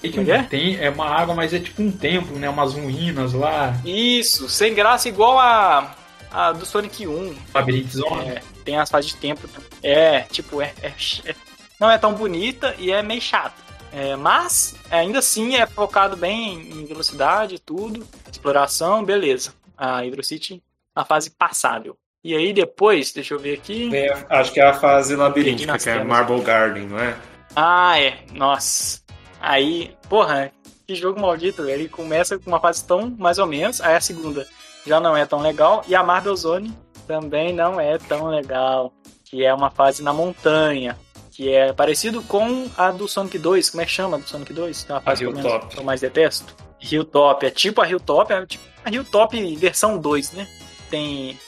Tem, 0.00 0.10
que 0.10 0.18
Como 0.18 0.30
é 0.30 0.38
que 0.38 0.40
é? 0.40 0.42
tem 0.48 0.76
é 0.78 0.90
uma 0.90 1.06
água, 1.06 1.34
mas 1.34 1.52
é 1.54 1.58
tipo 1.58 1.82
um 1.82 1.90
templo, 1.92 2.38
né? 2.38 2.48
Umas 2.48 2.74
ruínas 2.74 3.32
lá, 3.32 3.74
Isso, 3.84 4.48
sem 4.48 4.74
graça 4.74 5.08
igual 5.08 5.38
a, 5.38 5.94
a 6.30 6.52
do 6.52 6.64
Sonic 6.66 7.06
1. 7.06 7.34
labirinto 7.54 7.96
zona. 7.96 8.22
É, 8.24 8.42
tem 8.64 8.76
as 8.78 8.90
fases 8.90 9.10
de 9.12 9.16
tempo. 9.18 9.48
É, 9.82 10.20
tipo, 10.22 10.60
é, 10.62 10.72
é- 10.82 10.92
é- 11.26 11.34
não 11.78 11.90
é 11.90 11.96
tão 11.98 12.12
bonita 12.14 12.74
e 12.78 12.90
é 12.90 13.02
meio 13.02 13.20
chata. 13.22 13.54
É, 13.92 14.14
mas, 14.16 14.74
ainda 14.90 15.18
assim, 15.18 15.56
é 15.56 15.66
focado 15.66 16.16
bem 16.16 16.60
em 16.70 16.84
velocidade 16.86 17.56
e 17.56 17.58
tudo. 17.58 18.06
Exploração, 18.30 19.04
beleza. 19.04 19.52
A 19.76 20.00
Hydro 20.00 20.22
City, 20.22 20.62
a 20.94 21.04
fase 21.04 21.30
passável. 21.30 21.96
E 22.22 22.34
aí 22.34 22.52
depois, 22.52 23.12
deixa 23.12 23.34
eu 23.34 23.38
ver 23.38 23.54
aqui. 23.54 23.94
É, 23.94 24.26
acho 24.28 24.52
que 24.52 24.60
é 24.60 24.64
a 24.64 24.74
fase 24.74 25.16
labiríntica, 25.16 25.72
Nas 25.72 25.82
que 25.82 25.90
é. 25.90 26.04
Marble 26.04 26.40
Garden, 26.42 26.86
não 26.86 26.98
é? 26.98 27.16
Ah, 27.56 27.98
é. 27.98 28.18
Nossa. 28.32 29.00
Aí, 29.40 29.96
porra, 30.08 30.52
que 30.86 30.94
jogo 30.94 31.20
maldito, 31.20 31.64
velho. 31.64 31.80
Ele 31.80 31.88
começa 31.88 32.38
com 32.38 32.50
uma 32.50 32.60
fase 32.60 32.84
tão 32.84 33.10
mais 33.18 33.38
ou 33.38 33.46
menos, 33.46 33.80
aí 33.80 33.94
a 33.94 34.00
segunda 34.00 34.46
já 34.86 35.00
não 35.00 35.16
é 35.16 35.24
tão 35.24 35.40
legal, 35.40 35.82
e 35.88 35.94
a 35.94 36.02
Marble 36.02 36.36
Zone 36.36 36.76
também 37.06 37.52
não 37.52 37.80
é 37.80 37.98
tão 37.98 38.26
legal. 38.26 38.92
Que 39.24 39.44
é 39.44 39.54
uma 39.54 39.70
fase 39.70 40.02
na 40.02 40.12
montanha. 40.12 40.98
Que 41.30 41.54
é 41.54 41.72
parecido 41.72 42.20
com 42.22 42.68
a 42.76 42.90
do 42.90 43.06
Sonic 43.06 43.38
2. 43.38 43.70
Como 43.70 43.80
é 43.80 43.86
que 43.86 43.92
chama 43.92 44.18
do 44.18 44.28
Sonic 44.28 44.52
2? 44.52 44.82
Que 44.82 44.90
é 44.90 44.94
uma 44.96 45.00
fase 45.00 45.24
que 45.24 45.78
eu 45.78 45.84
mais 45.84 46.00
detesto. 46.00 46.54
Hilltop. 46.80 47.46
É 47.46 47.50
tipo 47.50 47.80
a 47.80 47.88
Hilltop, 47.88 48.32
é 48.32 48.44
tipo 48.46 48.64
a 48.84 48.90
Hilltop 48.90 49.56
versão 49.56 49.98
2, 49.98 50.32
né? 50.32 50.48
Tem. 50.90 51.38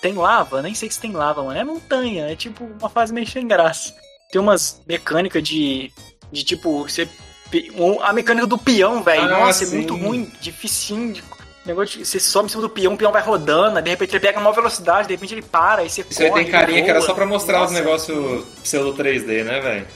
Tem 0.00 0.12
lava? 0.14 0.60
Nem 0.62 0.74
sei 0.74 0.90
se 0.90 1.00
tem 1.00 1.12
lava, 1.12 1.42
mano. 1.42 1.58
É 1.58 1.64
montanha. 1.64 2.26
É 2.30 2.36
tipo 2.36 2.64
uma 2.78 2.90
fase 2.90 3.12
meio 3.12 3.26
sem 3.26 3.46
graça. 3.46 3.94
Tem 4.30 4.40
umas 4.40 4.82
mecânicas 4.86 5.42
de. 5.42 5.92
De 6.30 6.44
tipo. 6.44 6.82
Você, 6.82 7.08
a 8.02 8.12
mecânica 8.12 8.46
do 8.46 8.58
peão, 8.58 9.02
velho. 9.02 9.22
Ah, 9.22 9.46
Nossa, 9.46 9.64
sim. 9.64 9.72
é 9.72 9.76
muito 9.76 9.96
ruim. 9.96 10.30
Dificinho. 10.40 11.12
De, 11.12 11.22
negócio 11.64 11.98
de, 11.98 12.04
você 12.06 12.18
sobe 12.18 12.46
em 12.46 12.48
cima 12.48 12.62
do 12.62 12.68
peão, 12.70 12.94
o 12.94 12.96
peão 12.96 13.12
vai 13.12 13.22
rodando. 13.22 13.76
aí 13.78 13.82
De 13.82 13.90
repente 13.90 14.12
ele 14.12 14.20
pega 14.20 14.38
uma 14.38 14.44
maior 14.44 14.54
velocidade, 14.54 15.08
de 15.08 15.14
repente 15.14 15.34
ele 15.34 15.42
para. 15.42 15.82
Aí 15.82 15.90
você 15.90 16.04
Isso 16.08 16.22
aí 16.22 16.28
corre, 16.28 16.42
tem 16.44 16.52
carinha 16.52 16.82
que 16.82 16.90
era 16.90 17.00
só 17.00 17.14
pra 17.14 17.26
mostrar 17.26 17.64
os 17.64 17.70
Nossa. 17.70 17.74
negócios 17.74 18.44
pseudo 18.62 18.92
3D, 19.02 19.44
né, 19.44 19.60
velho? 19.60 19.86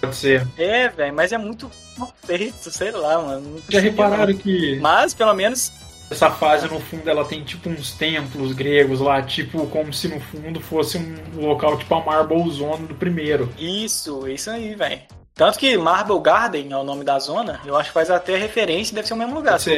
Pode 0.00 0.16
ser. 0.16 0.46
É, 0.56 0.88
velho, 0.88 1.14
mas 1.14 1.32
é 1.32 1.38
muito 1.38 1.70
mal 1.96 2.12
feito, 2.24 2.70
sei 2.70 2.90
lá, 2.90 3.20
mano. 3.20 3.62
Já 3.68 3.80
repararam 3.80 4.34
que 4.34 4.78
Mas, 4.80 5.14
pelo 5.14 5.34
menos, 5.34 5.72
essa 6.10 6.30
fase, 6.30 6.68
no 6.68 6.80
fundo, 6.80 7.08
ela 7.08 7.24
tem 7.24 7.42
tipo 7.42 7.68
uns 7.68 7.92
templos 7.92 8.52
gregos 8.52 9.00
lá, 9.00 9.22
tipo, 9.22 9.66
como 9.66 9.92
se 9.92 10.08
no 10.08 10.20
fundo 10.20 10.60
fosse 10.60 10.98
um 10.98 11.40
local 11.40 11.76
tipo 11.76 11.94
a 11.94 12.04
Marble 12.04 12.50
Zone 12.50 12.86
do 12.86 12.94
primeiro. 12.94 13.52
isso, 13.58 14.26
isso 14.28 14.50
aí, 14.50 14.74
velho. 14.74 15.00
Tanto 15.34 15.58
que 15.58 15.76
Marble 15.76 16.20
Garden 16.20 16.72
é 16.72 16.76
o 16.76 16.84
nome 16.84 17.04
da 17.04 17.18
zona, 17.18 17.60
eu 17.66 17.76
acho 17.76 17.90
que 17.90 17.94
faz 17.94 18.10
até 18.10 18.36
referência, 18.36 18.94
deve 18.94 19.06
ser 19.06 19.14
o 19.14 19.18
mesmo 19.18 19.34
lugar, 19.34 19.60
se. 19.60 19.70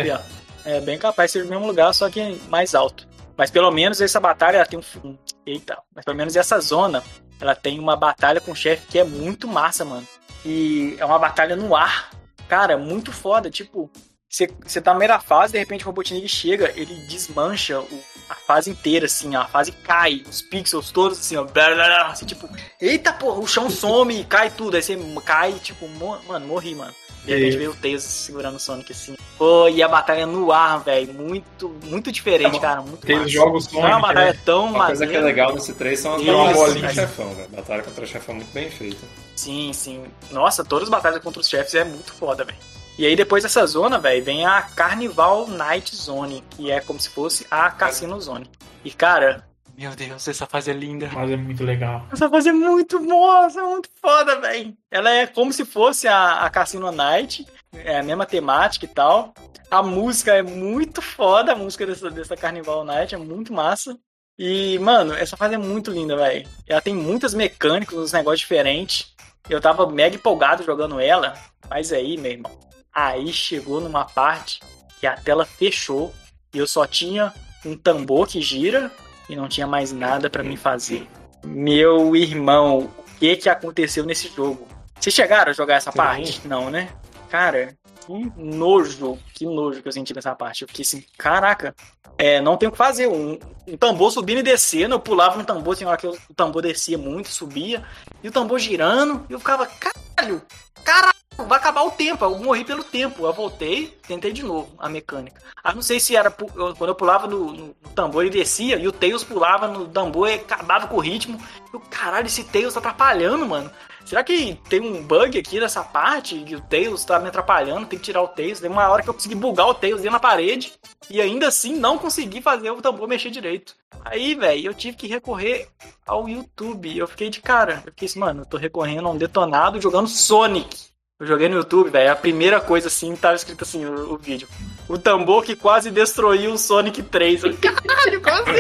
É 0.65 0.81
bem 0.81 0.99
capaz 0.99 1.33
de 1.33 1.39
ser 1.39 1.47
o 1.47 1.49
mesmo 1.49 1.67
lugar, 1.67 1.93
só 1.95 2.09
que 2.11 2.41
mais 2.49 2.75
alto. 2.75 3.09
Mas 3.37 3.51
pelo 3.51 3.71
menos 3.71 4.01
essa 4.01 4.21
batalha 4.21 4.57
ela 4.57 4.67
tem 4.67 4.79
um. 5.05 5.17
Eita, 5.47 5.79
mas 5.95 6.05
pelo 6.05 6.17
menos 6.17 6.37
essa 6.37 6.61
zona 6.61 7.03
ela 7.41 7.55
tem 7.55 7.79
uma 7.79 7.97
batalha 7.97 8.41
com 8.41 8.53
o 8.53 8.57
chefe 8.57 8.87
que 8.87 8.99
é 8.99 9.05
muito 9.05 9.47
massa, 9.49 9.85
mano. 9.85 10.07
E 10.45 10.97
é 10.99 11.05
uma 11.05 11.19
batalha 11.19 11.57
no 11.57 11.75
ar. 11.75 12.11
Cara, 12.49 12.77
muito 12.77 13.13
foda. 13.13 13.51
Tipo, 13.51 13.91
você 14.29 14.49
você 14.67 14.81
tá 14.81 14.91
na 14.91 14.97
primeira 14.97 15.19
fase, 15.21 15.53
de 15.55 15.59
repente 15.59 15.83
o 15.85 15.87
Robotnik 15.87 16.29
chega, 16.29 16.73
ele 16.77 16.95
desmancha 17.09 17.81
o- 17.81 18.03
a 18.29 18.35
fase 18.35 18.71
inteira, 18.71 19.07
assim, 19.07 19.35
ó, 19.35 19.41
a 19.43 19.47
fase 19.49 19.73
cai, 19.73 20.23
os 20.29 20.43
pixels 20.43 20.91
todos, 20.91 21.19
assim, 21.19 21.37
ó, 21.37 21.45
blá, 21.45 21.67
blá, 21.75 21.87
blá, 21.87 22.07
assim, 22.09 22.27
tipo, 22.27 22.49
eita 22.81 23.11
porra, 23.13 23.41
o 23.41 23.47
chão 23.47 23.69
some, 23.71 24.23
cai 24.25 24.51
tudo, 24.51 24.77
aí 24.77 24.83
você 24.83 24.99
cai, 25.25 25.53
tipo, 25.55 25.89
mo- 25.89 26.19
mano, 26.27 26.47
morri, 26.47 26.75
mano. 26.75 26.95
De 27.25 27.35
repente 27.35 27.57
veio 27.59 27.73
o 27.73 27.75
Tails 27.77 28.05
segurando 28.05 28.57
o 28.57 28.59
Sonic, 28.61 28.91
assim. 28.93 29.15
Pô, 29.37 29.69
e 29.69 29.83
a 29.83 29.89
batalha 29.89 30.25
no 30.27 30.51
ar, 30.51 30.81
velho, 30.83 31.13
muito, 31.13 31.69
muito 31.85 32.11
diferente, 32.11 32.57
É, 32.57 32.61
cara, 32.61 32.81
muito 32.81 33.05
Tem 33.07 33.17
os 33.17 33.23
massa. 33.23 33.33
jogos 33.35 33.73
Não 33.73 33.81
é 33.81 33.83
uma 33.89 33.91
Sonic, 33.93 34.07
batalha 34.09 34.33
né? 34.33 34.41
tão 34.47 34.65
Uma 34.71 34.87
coisa 34.87 35.07
que 35.07 35.17
é 35.17 35.21
legal 35.21 35.53
nesse 35.53 35.75
3 35.75 35.99
são 36.01 36.15
as 36.15 36.23
bolinha. 36.23 36.89
o 36.89 36.95
chefão, 36.95 37.35
velho. 37.35 37.49
Batalha 37.51 37.83
contra 37.83 38.05
o 38.05 38.07
chefão 38.07 38.35
muito 38.35 38.51
bem 38.53 38.71
feita. 38.71 39.05
Sim, 39.37 39.73
sim. 39.75 40.05
Nossa, 40.31 40.65
todas 40.65 40.85
as 40.85 40.91
batalhas 40.91 41.23
contra 41.23 41.41
os 41.41 41.49
chefes 41.49 41.75
é 41.75 41.85
muito 41.85 42.15
foda, 42.15 42.45
velho. 42.45 42.57
E 42.99 43.07
aí 43.07 43.15
depois 43.15 43.45
dessa 43.45 43.65
zona, 43.65 43.97
velho, 43.97 44.25
vem 44.25 44.45
a 44.45 44.61
Carnival 44.61 45.47
Night 45.47 45.95
Zone, 45.95 46.43
que 46.51 46.69
é 46.69 46.81
como 46.81 46.99
se 46.99 47.09
fosse 47.09 47.47
a 47.49 47.71
Cassino 47.71 48.21
Zone. 48.21 48.51
E 48.85 48.91
cara, 48.91 49.47
meu 49.77 49.95
Deus, 49.95 50.27
essa 50.27 50.45
fase 50.45 50.73
é 50.73 50.75
linda. 50.75 51.09
Mas 51.15 51.31
é 51.31 51.37
muito 51.37 51.63
legal. 51.63 52.05
Essa 52.13 52.29
fase 52.29 52.49
é 52.49 52.53
muito 52.53 52.99
boa, 52.99 53.47
essa 53.47 53.61
é 53.61 53.63
muito 53.63 53.89
foda, 54.03 54.41
velho. 54.41 54.77
Ela 54.91 55.11
é 55.11 55.29
como 55.29 55.53
se 55.53 55.65
fosse 55.65 56.09
a, 56.09 56.41
a 56.45 56.51
Cassino 56.51 56.91
Night, 56.91 57.47
é 57.73 58.01
a 58.01 58.03
mesma 58.03 58.27
temática 58.27 58.85
e 58.85 58.89
tal. 58.89 59.33
A 59.71 59.81
música 59.81 60.35
é 60.35 60.43
muito 60.43 61.01
foda, 61.01 61.53
a 61.53 61.57
música 61.57 61.87
dessa, 61.87 62.11
dessa 62.11 62.37
Carnival 62.37 62.85
Night 62.85 63.15
é 63.15 63.19
muito 63.19 63.53
massa. 63.53 63.97
E, 64.37 64.77
mano, 64.81 65.15
essa 65.15 65.37
fase 65.37 65.55
é 65.55 65.59
muito 65.59 65.93
linda, 65.93 66.17
velho. 66.17 66.49
Ela 66.67 66.81
tem 66.81 66.95
muitas 66.95 67.33
mecânicas, 67.33 67.97
uns 67.97 68.13
negócios 68.13 68.41
diferentes. 68.41 69.15
Eu 69.49 69.61
tava 69.61 69.89
mega 69.89 70.17
empolgado 70.17 70.65
jogando 70.65 70.99
ela, 70.99 71.35
mas 71.71 71.93
aí, 71.93 72.17
meu 72.17 72.33
irmão, 72.33 72.68
aí 73.07 73.33
chegou 73.33 73.81
numa 73.81 74.05
parte 74.05 74.61
que 75.01 75.07
a 75.07 75.17
tela 75.17 75.45
fechou 75.45 76.13
e 76.53 76.59
eu 76.59 76.67
só 76.67 76.87
tinha 76.87 77.33
um 77.65 77.77
tambor 77.77 78.27
que 78.27 78.41
gira 78.41 78.91
e 79.29 79.37
não 79.37 79.49
tinha 79.49 79.67
mais 79.67 79.93
nada 79.93 80.29
pra 80.31 80.43
mim 80.43 80.57
fazer. 80.57 81.07
Meu 81.45 82.17
irmão, 82.17 82.79
o 82.79 83.19
que 83.19 83.37
que 83.37 83.49
aconteceu 83.49 84.05
nesse 84.05 84.29
jogo? 84.29 84.67
Vocês 84.99 85.15
chegaram 85.15 85.51
a 85.51 85.55
jogar 85.55 85.77
essa 85.77 85.93
parte? 85.93 86.47
Não, 86.47 86.71
né? 86.71 86.89
Cara, 87.31 87.77
que 88.07 88.33
nojo, 88.37 89.19
que 89.35 89.45
nojo 89.45 89.83
que 89.83 89.89
eu 89.89 89.93
senti 89.93 90.15
nessa 90.15 90.35
parte. 90.35 90.63
Eu 90.63 90.69
fiquei 90.69 90.83
assim, 90.83 91.05
caraca, 91.17 91.75
é, 92.17 92.41
não 92.41 92.57
tem 92.57 92.69
o 92.69 92.73
que 92.73 92.79
fazer. 92.79 93.07
Um, 93.07 93.39
um 93.67 93.77
tambor 93.77 94.11
subindo 94.11 94.39
e 94.39 94.43
descendo, 94.43 94.95
eu 94.95 95.01
pulava 95.01 95.37
no 95.37 95.45
tambor, 95.45 95.77
tinha 95.77 95.89
hora 95.89 95.99
que 95.99 96.07
o 96.07 96.17
tambor 96.35 96.63
descia 96.63 96.99
muito, 96.99 97.29
subia, 97.29 97.85
e 98.23 98.29
o 98.29 98.33
tambor 98.33 98.59
girando, 98.59 99.25
e 99.29 99.33
eu 99.33 99.39
ficava, 99.39 99.67
caralho, 99.67 100.43
caralho, 100.83 101.18
vai 101.47 101.59
acabar 101.59 101.83
o 101.83 101.91
tempo. 101.91 102.25
Eu 102.25 102.39
morri 102.39 102.65
pelo 102.65 102.83
tempo. 102.85 103.25
Eu 103.27 103.33
voltei, 103.33 103.97
tentei 104.07 104.33
de 104.33 104.43
novo 104.43 104.73
a 104.79 104.89
mecânica. 104.89 105.41
Ah, 105.63 105.75
não 105.75 105.83
sei 105.83 106.01
se 106.01 106.17
era 106.17 106.35
eu- 106.57 106.75
quando 106.77 106.91
eu 106.91 106.95
pulava 106.95 107.27
no, 107.27 107.53
no- 107.53 107.75
tambor 107.95 108.25
e 108.25 108.31
descia, 108.31 108.77
e 108.77 108.87
o 108.89 108.93
Tails 108.93 109.25
pulava 109.25 109.69
no 109.69 109.87
tambor 109.89 110.29
e 110.29 110.35
acabava 110.35 110.87
com 110.87 110.97
o 110.97 111.01
ritmo. 111.01 111.39
Eu, 111.73 111.81
caralho, 111.91 112.27
esse 112.27 112.45
Tails 112.45 112.75
tá 112.75 112.81
atrapalhando, 112.81 113.47
mano. 113.47 113.71
Será 114.05 114.25
que 114.25 114.59
tem 114.71 114.81
um 114.81 115.03
bug 115.03 115.39
aqui 115.39 115.61
nessa 115.61 115.83
parte 115.85 116.39
que 116.43 116.57
o 116.57 116.61
Tails 116.63 117.05
tá 117.05 117.19
me 117.21 117.29
atrapalhando? 117.29 117.85
Tem 117.87 117.99
que 117.99 118.07
tirar 118.07 118.23
o 118.23 118.29
Tails. 118.29 118.59
Tem 118.59 118.71
uma 118.71 118.89
hora 118.89 119.03
que 119.03 119.09
eu 119.11 119.13
consegui 119.13 119.35
bugar 119.35 119.67
o 119.69 119.75
Tails 119.75 119.99
dentro 120.01 120.13
na 120.13 120.21
parede 120.21 120.73
e 121.11 121.21
ainda 121.21 121.49
assim 121.49 121.75
não 121.77 121.99
consegui 121.99 122.41
fazer 122.41 122.71
o 122.71 122.81
tambor 122.81 123.07
mexer 123.07 123.29
direito. 123.31 123.77
Aí, 124.03 124.35
velho, 124.35 124.69
eu 124.69 124.73
tive 124.75 124.97
que 124.97 125.07
recorrer 125.07 125.69
ao 126.07 126.27
YouTube. 126.27 126.97
Eu 126.97 127.07
fiquei 127.07 127.29
de 127.29 127.43
cara. 127.43 127.83
Eu 127.85 127.93
fiquei 127.93 128.07
assim, 128.07 128.19
mano, 128.19 128.43
eu 128.43 128.47
tô 128.47 128.57
recorrendo 128.57 129.07
a 129.09 129.11
um 129.11 129.17
detonado 129.19 129.79
jogando 129.79 130.09
Sonic. 130.09 130.89
Eu 131.21 131.27
joguei 131.27 131.49
no 131.49 131.57
YouTube, 131.57 131.91
velho. 131.91 132.13
A 132.13 132.17
primeira 132.17 132.61
coisa 132.61 132.87
assim, 132.87 133.17
tava 133.17 133.35
escrito 133.35 133.65
assim 133.65 133.85
o, 133.85 134.15
o 134.15 134.17
vídeo. 134.17 134.47
O 134.89 134.97
tambor 134.97 135.43
que 135.43 135.57
quase 135.57 135.91
destruiu 135.91 136.53
o 136.53 136.59
Sonic 136.59 137.03
3. 137.03 137.43
Eu, 137.43 137.57
caralho, 137.59 138.23
quase. 138.23 138.51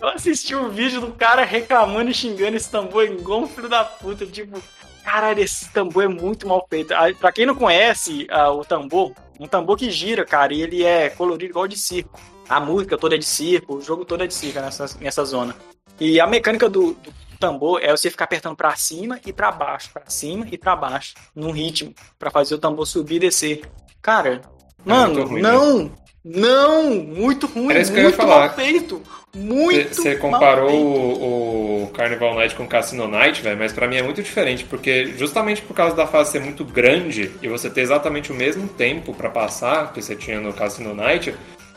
Eu 0.00 0.08
assisti 0.08 0.54
um 0.54 0.70
vídeo 0.70 1.02
do 1.02 1.12
cara 1.12 1.44
reclamando 1.44 2.10
e 2.10 2.14
xingando 2.14 2.56
esse 2.56 2.70
tambor 2.70 3.04
igual 3.04 3.42
um 3.42 3.48
filho 3.48 3.68
da 3.68 3.84
puta. 3.84 4.24
Tipo, 4.24 4.62
caralho, 5.04 5.40
esse 5.42 5.70
tambor 5.70 6.04
é 6.04 6.08
muito 6.08 6.48
mal 6.48 6.66
feito. 6.70 6.94
Ah, 6.94 7.12
Pra 7.20 7.32
quem 7.32 7.44
não 7.44 7.54
conhece 7.54 8.26
ah, 8.30 8.50
o 8.50 8.64
tambor, 8.64 9.12
um 9.38 9.46
tambor 9.46 9.76
que 9.76 9.90
gira, 9.90 10.24
cara, 10.24 10.54
e 10.54 10.62
ele 10.62 10.84
é 10.84 11.10
colorido 11.10 11.50
igual 11.50 11.68
de 11.68 11.76
circo. 11.76 12.18
A 12.48 12.58
música 12.58 12.96
toda 12.96 13.14
é 13.14 13.18
de 13.18 13.26
circo, 13.26 13.74
o 13.74 13.82
jogo 13.82 14.06
todo 14.06 14.24
é 14.24 14.26
de 14.26 14.32
circo 14.32 14.58
nessa, 14.58 14.86
nessa 14.98 15.22
zona. 15.22 15.54
E 16.00 16.18
a 16.18 16.26
mecânica 16.26 16.66
do, 16.66 16.94
do 16.94 17.12
tambor 17.38 17.80
é 17.82 17.90
você 17.90 18.10
ficar 18.10 18.24
apertando 18.24 18.56
pra 18.56 18.74
cima 18.76 19.20
e 19.24 19.32
pra 19.32 19.50
baixo, 19.50 19.90
pra 19.92 20.02
cima 20.08 20.46
e 20.50 20.58
pra 20.58 20.76
baixo, 20.76 21.14
num 21.34 21.50
ritmo, 21.50 21.94
pra 22.18 22.30
fazer 22.30 22.54
o 22.54 22.58
tambor 22.58 22.86
subir 22.86 23.16
e 23.16 23.20
descer. 23.20 23.62
Cara, 24.02 24.40
mano, 24.84 25.14
muito 25.14 25.28
ruim, 25.30 25.42
não, 25.42 25.90
não, 26.24 26.94
muito 26.94 27.46
ruim, 27.46 27.70
Era 27.70 27.80
isso 27.80 27.92
que 27.92 27.98
eu 27.98 28.02
ia 28.02 28.08
muito 28.08 28.16
falar. 28.16 28.46
mal 28.46 28.54
feito, 28.54 29.02
muito 29.34 29.94
Você 29.94 30.16
comparou 30.16 30.70
o, 30.72 31.84
o 31.84 31.86
Carnival 31.88 32.34
Night 32.34 32.54
com 32.54 32.66
Cassino 32.66 33.06
Night, 33.08 33.40
velho, 33.40 33.58
mas 33.58 33.72
pra 33.72 33.86
mim 33.86 33.96
é 33.96 34.02
muito 34.02 34.22
diferente, 34.22 34.64
porque 34.64 35.06
justamente 35.16 35.62
por 35.62 35.74
causa 35.74 35.94
da 35.96 36.06
fase 36.06 36.32
ser 36.32 36.40
muito 36.40 36.64
grande 36.64 37.30
e 37.40 37.48
você 37.48 37.70
ter 37.70 37.82
exatamente 37.82 38.32
o 38.32 38.34
mesmo 38.34 38.68
tempo 38.68 39.14
pra 39.14 39.30
passar 39.30 39.92
que 39.92 40.02
você 40.02 40.14
tinha 40.16 40.40
no 40.40 40.52
Cassino 40.52 40.94
Night, 40.94 41.34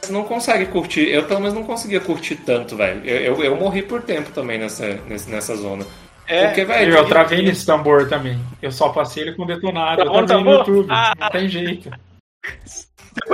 não 0.09 0.23
consegue 0.23 0.65
curtir. 0.67 1.09
Eu 1.09 1.23
pelo 1.25 1.39
menos 1.39 1.53
não 1.53 1.63
conseguia 1.63 1.99
curtir 1.99 2.35
tanto, 2.37 2.75
velho. 2.75 3.01
Eu, 3.05 3.35
eu, 3.35 3.43
eu 3.43 3.55
morri 3.55 3.81
por 3.81 4.01
tempo 4.01 4.31
também 4.31 4.57
nessa, 4.57 4.95
nessa, 5.07 5.29
nessa 5.29 5.55
zona. 5.55 5.85
É, 6.27 6.47
Porque, 6.47 6.63
velho, 6.65 6.95
Eu 6.95 7.07
travei 7.07 7.41
nesse 7.41 7.65
tambor 7.65 8.07
também. 8.07 8.39
Eu 8.61 8.71
só 8.71 8.89
passei 8.89 9.23
ele 9.23 9.33
com 9.33 9.45
detonado. 9.45 10.01
Eu 10.01 10.05
Travou 10.05 10.21
no 10.21 10.27
tambor? 10.27 10.57
YouTube. 10.59 10.87
Ah. 10.89 11.13
Não 11.19 11.29
tem 11.29 11.47
jeito. 11.49 11.89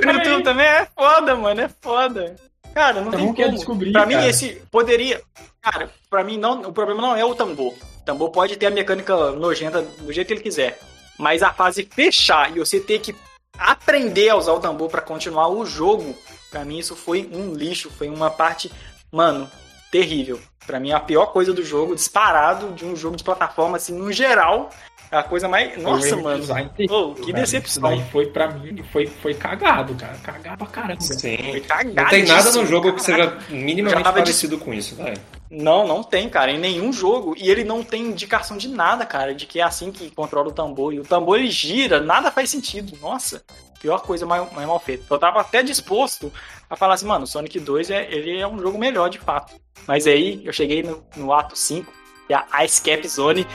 No 0.04 0.12
YouTube 0.12 0.44
também 0.44 0.66
é 0.66 0.88
foda, 0.98 1.36
mano, 1.36 1.62
é 1.62 1.70
foda. 1.82 2.36
Cara, 2.74 3.02
não 3.02 3.12
Eu 3.14 3.20
tem 3.20 3.34
como. 3.34 3.52
descobrir, 3.56 3.92
Pra 3.92 4.06
mim, 4.06 4.16
cara. 4.16 4.28
esse 4.28 4.62
poderia. 4.72 5.22
Cara, 5.62 5.90
pra 6.10 6.24
mim, 6.24 6.38
não, 6.38 6.62
o 6.62 6.74
problema 6.74 7.02
não 7.02 7.16
é 7.16 7.24
o 7.26 7.36
tambor. 7.36 7.74
tambor 8.06 8.30
pode 8.32 8.56
ter 8.56 8.68
a 8.68 8.72
mecânica 8.72 9.32
nojenta 9.32 9.82
do 9.82 10.12
jeito 10.14 10.28
que 10.28 10.34
ele 10.34 10.42
quiser. 10.42 10.80
Mas 11.20 11.42
a 11.44 11.52
fase 11.52 11.88
fechar 11.92 12.56
e 12.56 12.60
você 12.60 12.80
ter 12.80 13.00
que 13.00 13.16
aprender 13.58 14.30
a 14.30 14.36
usar 14.36 14.54
o 14.54 14.60
tambor 14.60 14.90
para 14.90 15.02
continuar 15.02 15.48
o 15.50 15.66
jogo, 15.66 16.16
para 16.50 16.66
mim 16.66 16.80
isso 16.80 16.96
foi 16.96 17.30
um 17.32 17.54
lixo, 17.54 17.90
foi 17.90 18.10
uma 18.10 18.30
parte, 18.30 18.72
mano, 19.12 19.50
terrível. 19.92 20.40
Para 20.66 20.80
mim 20.80 20.92
a 20.92 21.00
pior 21.00 21.28
coisa 21.28 21.54
do 21.54 21.64
jogo, 21.64 21.96
disparado 21.96 22.74
de 22.74 22.86
um 22.86 22.96
jogo 22.96 23.16
de 23.16 23.24
plataforma 23.24 23.78
assim, 23.78 23.94
no 23.98 24.12
geral, 24.12 24.70
é 25.10 25.18
a 25.18 25.24
coisa 25.24 25.48
mais. 25.48 25.82
Nossa, 25.82 26.18
mano. 26.18 26.44
Oh, 26.90 27.16
que 27.16 27.32
cara, 27.32 27.44
decepção. 27.44 28.06
foi 28.12 28.26
pra 28.26 28.50
mim, 28.50 28.84
foi, 28.92 29.08
foi 29.08 29.34
cagado, 29.34 29.96
cara. 29.96 30.18
Cagado 30.22 30.58
pra 30.58 30.68
caramba. 30.68 31.02
Sim. 31.02 31.38
Foi 31.38 31.62
cagado. 31.62 31.96
Não 31.96 32.10
tem 32.10 32.26
nada 32.26 32.52
no 32.52 32.66
jogo 32.66 32.94
que 32.94 33.02
seja 33.02 33.38
minimamente 33.50 34.04
parecido 34.04 34.58
de... 34.58 34.64
com 34.64 34.74
isso, 34.74 34.96
velho. 34.96 35.18
Não, 35.50 35.88
não 35.88 36.04
tem, 36.04 36.28
cara, 36.28 36.52
em 36.52 36.60
nenhum 36.60 36.92
jogo. 36.92 37.36
E 37.38 37.50
ele 37.50 37.64
não 37.64 37.84
tem 37.84 38.08
indicação 38.08 38.58
de 38.58 38.68
nada, 38.68 39.06
cara, 39.06 39.34
de 39.34 39.46
que 39.46 39.62
é 39.62 39.64
assim 39.64 39.92
que 39.92 40.12
controla 40.12 40.50
o 40.50 40.52
tambor. 40.52 40.94
E 40.94 41.00
o 41.00 41.04
tambor 41.04 41.40
ele 41.40 41.50
gira, 41.50 42.02
nada 42.02 42.30
faz 42.30 42.50
sentido. 42.50 42.98
Nossa, 43.02 43.42
pior 43.80 44.02
coisa 44.02 44.26
mais, 44.26 44.52
mais 44.54 44.68
mal 44.68 44.80
feita. 44.80 45.06
Eu 45.10 45.20
tava 45.20 45.42
até 45.42 45.64
disposto 45.64 46.32
a 46.70 46.76
falar 46.76 46.96
assim, 46.96 47.06
mano, 47.06 47.26
Sonic 47.26 47.60
2 47.60 47.90
é, 47.90 48.12
ele 48.12 48.40
é 48.40 48.48
um 48.48 48.60
jogo 48.60 48.78
melhor 48.78 49.10
de 49.10 49.20
fato. 49.20 49.56
Mas 49.88 50.06
aí 50.06 50.46
eu 50.46 50.52
cheguei 50.52 50.84
no, 50.84 51.04
no 51.16 51.34
ato 51.34 51.56
5, 51.56 51.92
e 52.30 52.34
a 52.34 52.46
Ice 52.64 52.82
Cap 52.82 53.08
Zone. 53.08 53.48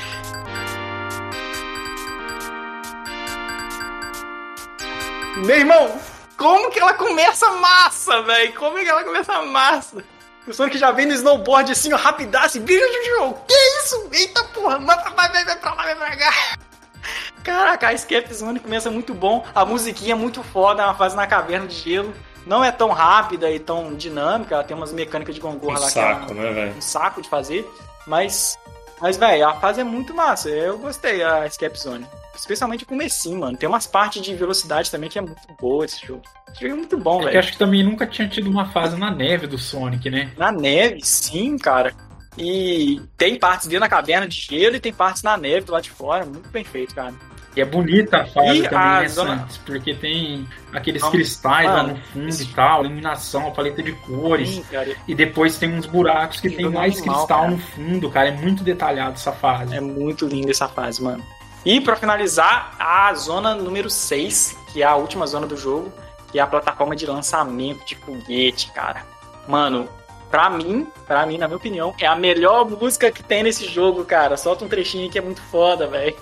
Meu 5.36 5.56
irmão, 5.56 6.00
como 6.36 6.70
que 6.70 6.78
ela 6.78 6.94
começa 6.94 7.50
massa, 7.52 8.22
velho? 8.22 8.52
Como 8.54 8.78
é 8.78 8.84
que 8.84 8.90
ela 8.90 9.04
começa 9.04 9.42
massa? 9.42 10.04
O 10.46 10.52
Sonic 10.52 10.76
já 10.76 10.90
vem 10.90 11.06
no 11.06 11.14
snowboard 11.14 11.72
assim, 11.72 11.92
ó, 11.92 11.96
rapidaço. 11.96 12.60
Que 12.62 13.54
isso? 13.78 14.08
Eita 14.12 14.42
porra, 14.44 14.78
vai, 14.78 14.96
vai, 14.96 15.28
vai, 15.28 15.44
vai 15.44 15.56
pra 15.56 15.74
lá, 15.74 15.82
vai 15.82 15.94
pra 15.94 16.16
cá. 16.16 16.32
Caraca, 17.42 17.88
a 17.88 17.92
Escape 17.92 18.32
Zone 18.32 18.60
começa 18.60 18.90
muito 18.90 19.14
bom. 19.14 19.44
A 19.54 19.64
musiquinha 19.64 20.12
é 20.12 20.16
muito 20.16 20.42
foda, 20.42 20.82
é 20.82 20.86
uma 20.86 20.94
fase 20.94 21.16
na 21.16 21.26
caverna 21.26 21.66
de 21.66 21.74
gelo. 21.74 22.12
Não 22.46 22.64
é 22.64 22.72
tão 22.72 22.90
rápida 22.90 23.50
e 23.50 23.58
tão 23.58 23.94
dinâmica, 23.94 24.54
ela 24.54 24.64
tem 24.64 24.76
umas 24.76 24.92
mecânicas 24.92 25.34
de 25.34 25.40
gongorra 25.40 25.78
um 25.78 25.82
lá 25.82 25.88
saco, 25.88 26.26
que 26.26 26.32
é 26.32 26.34
né, 26.34 26.52
velho? 26.52 26.76
um 26.76 26.80
saco 26.80 27.22
de 27.22 27.28
fazer, 27.28 27.68
mas 28.04 28.58
mas 29.00 29.16
velho, 29.16 29.48
a 29.48 29.54
fase 29.54 29.80
é 29.80 29.84
muito 29.84 30.14
massa. 30.14 30.48
Eu 30.48 30.78
gostei 30.78 31.24
a 31.24 31.44
Escape 31.44 31.76
Zone. 31.76 32.06
Especialmente 32.34 32.84
o 32.84 32.86
comecinho, 32.86 33.40
mano. 33.40 33.56
Tem 33.58 33.68
umas 33.68 33.86
partes 33.86 34.22
de 34.22 34.34
velocidade 34.34 34.90
também 34.90 35.10
que 35.10 35.18
é 35.18 35.22
muito 35.22 35.42
boa 35.60 35.84
esse 35.84 36.06
jogo. 36.06 36.22
Esse 36.50 36.62
jogo 36.62 36.74
é 36.74 36.76
muito 36.76 36.96
bom, 36.96 37.20
é 37.22 37.24
velho. 37.26 37.38
acho 37.40 37.52
que 37.52 37.58
também 37.58 37.82
nunca 37.82 38.06
tinha 38.06 38.28
tido 38.28 38.48
uma 38.48 38.70
fase 38.70 38.96
na 38.96 39.10
neve 39.10 39.46
do 39.46 39.58
Sonic, 39.58 40.08
né? 40.08 40.32
Na 40.36 40.52
neve, 40.52 41.00
sim, 41.02 41.58
cara. 41.58 41.92
E 42.38 43.02
tem 43.16 43.38
partes 43.38 43.66
dentro 43.66 43.80
da 43.80 43.88
caverna 43.88 44.26
de 44.26 44.36
gelo 44.40 44.76
e 44.76 44.80
tem 44.80 44.92
partes 44.92 45.22
na 45.22 45.36
neve 45.36 45.66
do 45.66 45.72
lado 45.72 45.82
de 45.82 45.90
fora. 45.90 46.24
Muito 46.24 46.48
bem 46.48 46.64
feito, 46.64 46.94
cara. 46.94 47.12
E 47.54 47.60
é 47.60 47.64
bonita 47.64 48.18
a 48.18 48.26
fase 48.26 48.60
e 48.60 48.68
também, 48.68 49.02
né, 49.02 49.08
zona... 49.08 49.48
porque 49.66 49.94
tem 49.94 50.48
aqueles 50.72 51.02
cristais 51.04 51.66
mano, 51.66 51.76
lá 51.76 51.94
no 51.94 51.96
fundo 51.96 52.42
e 52.42 52.46
tal, 52.46 52.84
iluminação, 52.84 53.48
a 53.48 53.50
paleta 53.50 53.82
de 53.82 53.92
cores. 53.92 54.48
Sim, 54.48 54.64
e 55.06 55.14
depois 55.14 55.58
tem 55.58 55.72
uns 55.72 55.84
buracos 55.84 56.40
que 56.40 56.48
tem 56.48 56.68
mais 56.70 57.00
cristal 57.00 57.26
cara. 57.26 57.50
no 57.50 57.58
fundo, 57.58 58.10
cara. 58.10 58.28
É 58.28 58.32
muito 58.32 58.64
detalhado 58.64 59.14
essa 59.14 59.32
fase. 59.32 59.76
É 59.76 59.80
muito 59.80 60.26
linda 60.26 60.50
essa 60.50 60.66
fase, 60.66 61.02
mano. 61.02 61.22
E 61.64 61.80
para 61.80 61.94
finalizar, 61.94 62.74
a 62.78 63.12
zona 63.14 63.54
número 63.54 63.88
6, 63.90 64.56
que 64.72 64.82
é 64.82 64.86
a 64.86 64.96
última 64.96 65.26
zona 65.26 65.46
do 65.46 65.56
jogo, 65.56 65.92
que 66.30 66.38
é 66.38 66.42
a 66.42 66.46
plataforma 66.46 66.96
de 66.96 67.06
lançamento 67.06 67.84
de 67.84 67.94
foguete, 67.96 68.72
cara. 68.72 69.04
Mano, 69.46 69.88
pra 70.30 70.48
mim, 70.48 70.86
pra 71.06 71.26
mim, 71.26 71.36
na 71.36 71.46
minha 71.46 71.58
opinião, 71.58 71.94
é 72.00 72.06
a 72.06 72.16
melhor 72.16 72.68
música 72.68 73.12
que 73.12 73.22
tem 73.22 73.42
nesse 73.42 73.66
jogo, 73.66 74.04
cara. 74.04 74.36
Solta 74.36 74.64
um 74.64 74.68
trechinho 74.68 75.10
que 75.10 75.18
é 75.18 75.22
muito 75.22 75.42
foda, 75.42 75.86
velho. 75.86 76.16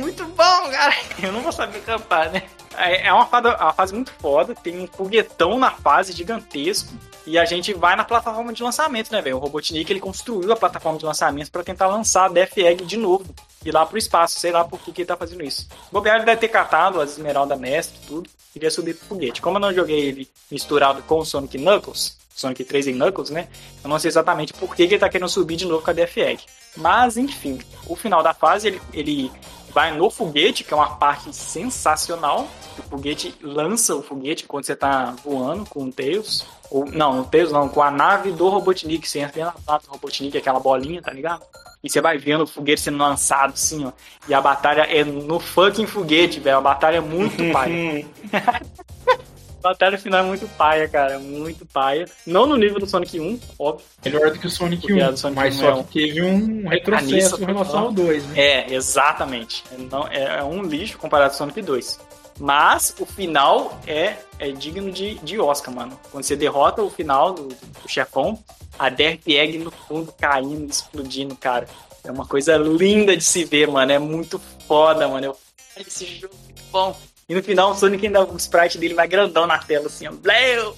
Muito 0.00 0.24
bom, 0.24 0.70
cara. 0.70 0.94
Eu 1.22 1.32
não 1.32 1.42
vou 1.42 1.52
saber 1.52 1.80
cantar, 1.82 2.30
né? 2.30 2.42
É, 2.76 3.08
é 3.08 3.12
uma 3.12 3.26
fase, 3.26 3.48
uma 3.48 3.72
fase 3.72 3.94
muito 3.94 4.12
foda, 4.12 4.54
tem 4.54 4.80
um 4.80 4.86
foguetão 4.86 5.58
na 5.58 5.70
fase 5.70 6.12
gigantesco. 6.12 6.92
E 7.26 7.38
a 7.38 7.44
gente 7.44 7.74
vai 7.74 7.94
na 7.94 8.04
plataforma 8.04 8.52
de 8.52 8.62
lançamento, 8.62 9.12
né, 9.12 9.20
velho? 9.20 9.36
O 9.36 9.38
Robotnik 9.38 9.92
ele 9.92 10.00
construiu 10.00 10.52
a 10.52 10.56
plataforma 10.56 10.98
de 10.98 11.04
lançamento 11.04 11.50
para 11.50 11.62
tentar 11.62 11.86
lançar 11.86 12.24
a 12.24 12.28
Death 12.28 12.56
Egg 12.56 12.84
de 12.84 12.96
novo. 12.96 13.26
Ir 13.64 13.72
lá 13.72 13.84
pro 13.84 13.98
espaço, 13.98 14.40
sei 14.40 14.50
lá 14.50 14.64
por 14.64 14.80
que, 14.80 15.02
ele 15.02 15.06
tá 15.06 15.16
fazendo 15.16 15.44
isso. 15.44 15.68
O 15.90 15.92
Bobear 15.92 16.24
deve 16.24 16.40
ter 16.40 16.48
catado 16.48 17.00
as 17.00 17.12
Esmeralda 17.12 17.56
Mestre 17.56 17.98
e 18.02 18.06
tudo. 18.06 18.30
Queria 18.52 18.70
subir 18.70 18.94
pro 18.94 19.06
foguete. 19.06 19.42
Como 19.42 19.56
eu 19.56 19.60
não 19.60 19.72
joguei 19.72 20.00
ele 20.00 20.28
misturado 20.50 21.02
com 21.02 21.18
o 21.18 21.24
Sonic 21.24 21.58
Knuckles, 21.58 22.18
Sonic 22.34 22.64
3 22.64 22.88
e 22.88 22.92
Knuckles, 22.92 23.30
né? 23.30 23.48
Eu 23.84 23.90
não 23.90 23.98
sei 23.98 24.08
exatamente 24.08 24.52
por 24.54 24.74
que, 24.74 24.84
ele 24.84 24.98
tá 24.98 25.08
querendo 25.08 25.28
subir 25.28 25.56
de 25.56 25.66
novo 25.66 25.84
com 25.84 25.90
a 25.90 25.94
Death 25.94 26.16
Egg. 26.16 26.42
Mas, 26.76 27.16
enfim, 27.16 27.60
o 27.86 27.94
final 27.94 28.22
da 28.22 28.32
fase 28.32 28.68
ele, 28.68 28.82
ele 28.92 29.30
vai 29.72 29.96
no 29.96 30.10
foguete, 30.10 30.64
que 30.64 30.72
é 30.72 30.76
uma 30.76 30.96
parte 30.96 31.34
sensacional. 31.34 32.48
O 32.78 32.82
foguete 32.82 33.34
lança 33.42 33.94
o 33.94 34.02
foguete 34.02 34.44
quando 34.44 34.64
você 34.64 34.76
tá 34.76 35.14
voando 35.24 35.64
com 35.66 35.84
o 35.84 35.92
Tails. 35.92 36.46
Ou, 36.70 36.86
não, 36.86 37.20
o 37.20 37.24
Tails 37.24 37.52
não, 37.52 37.68
com 37.68 37.82
a 37.82 37.90
nave 37.90 38.32
do 38.32 38.48
Robotnik. 38.48 39.08
Você 39.08 39.20
entra 39.20 39.46
na 39.46 39.54
nave 39.66 39.86
do 39.86 39.92
Robotnik, 39.92 40.36
aquela 40.36 40.60
bolinha, 40.60 41.02
tá 41.02 41.12
ligado? 41.12 41.42
E 41.82 41.88
você 41.88 42.00
vai 42.00 42.18
vendo 42.18 42.44
o 42.44 42.46
foguete 42.46 42.82
sendo 42.82 42.98
lançado, 42.98 43.54
assim, 43.54 43.86
ó. 43.86 43.92
E 44.28 44.34
a 44.34 44.40
batalha 44.40 44.82
é 44.82 45.02
no 45.02 45.40
fucking 45.40 45.86
foguete, 45.86 46.38
velho. 46.38 46.58
A 46.58 46.60
batalha 46.60 46.96
é 46.96 47.00
muito 47.00 47.36
pai. 47.52 48.06
batalha 49.60 49.98
final 49.98 50.24
é 50.24 50.26
muito 50.26 50.48
paia, 50.48 50.88
cara. 50.88 51.18
Muito 51.18 51.66
paia. 51.66 52.06
Não 52.26 52.46
no 52.46 52.56
nível 52.56 52.78
do 52.78 52.86
Sonic 52.86 53.20
1, 53.20 53.38
óbvio. 53.58 53.84
Melhor 54.04 54.30
do 54.30 54.38
que 54.38 54.46
o 54.46 54.50
Sonic 54.50 54.92
1. 54.92 55.16
Sonic 55.16 55.36
mas 55.36 55.56
1 55.56 55.58
só 55.58 55.70
é 55.70 55.82
que 55.84 56.06
teve 56.06 56.22
um 56.22 56.68
retrocesso 56.68 57.42
em 57.42 57.46
relação 57.46 57.78
ao 57.80 57.92
2, 57.92 58.26
né? 58.26 58.40
É, 58.40 58.74
exatamente. 58.74 59.64
Não, 59.90 60.06
é, 60.08 60.38
é 60.38 60.44
um 60.44 60.62
lixo 60.62 60.98
comparado 60.98 61.32
ao 61.32 61.36
Sonic 61.36 61.62
2. 61.62 62.00
Mas 62.38 62.94
o 62.98 63.04
final 63.04 63.78
é, 63.86 64.16
é 64.38 64.50
digno 64.50 64.90
de, 64.90 65.16
de 65.16 65.38
Oscar, 65.38 65.74
mano. 65.74 66.00
Quando 66.10 66.24
você 66.24 66.34
derrota 66.34 66.82
o 66.82 66.88
final 66.88 67.34
do, 67.34 67.48
do 67.48 67.88
chefão, 67.88 68.42
a 68.78 68.88
Derp 68.88 69.28
Egg 69.28 69.58
no 69.58 69.70
fundo 69.70 70.12
caindo, 70.18 70.70
explodindo, 70.70 71.36
cara. 71.36 71.68
É 72.02 72.10
uma 72.10 72.26
coisa 72.26 72.56
linda 72.56 73.14
de 73.14 73.22
se 73.22 73.44
ver, 73.44 73.68
mano. 73.68 73.92
É 73.92 73.98
muito 73.98 74.40
foda, 74.66 75.06
mano. 75.06 75.26
Eu... 75.26 75.36
Esse 75.76 76.06
jogo 76.06 76.34
é 76.34 76.44
muito 76.44 76.62
bom. 76.72 76.96
E 77.30 77.34
no 77.34 77.40
final 77.44 77.70
o 77.70 77.74
Sonic 77.76 78.04
ainda, 78.04 78.24
o 78.24 78.36
sprite 78.36 78.76
dele 78.76 78.92
vai 78.92 79.06
grandão 79.06 79.46
na 79.46 79.56
tela, 79.56 79.86
assim, 79.86 80.04
ó. 80.08 80.10
Bleu! 80.10 80.76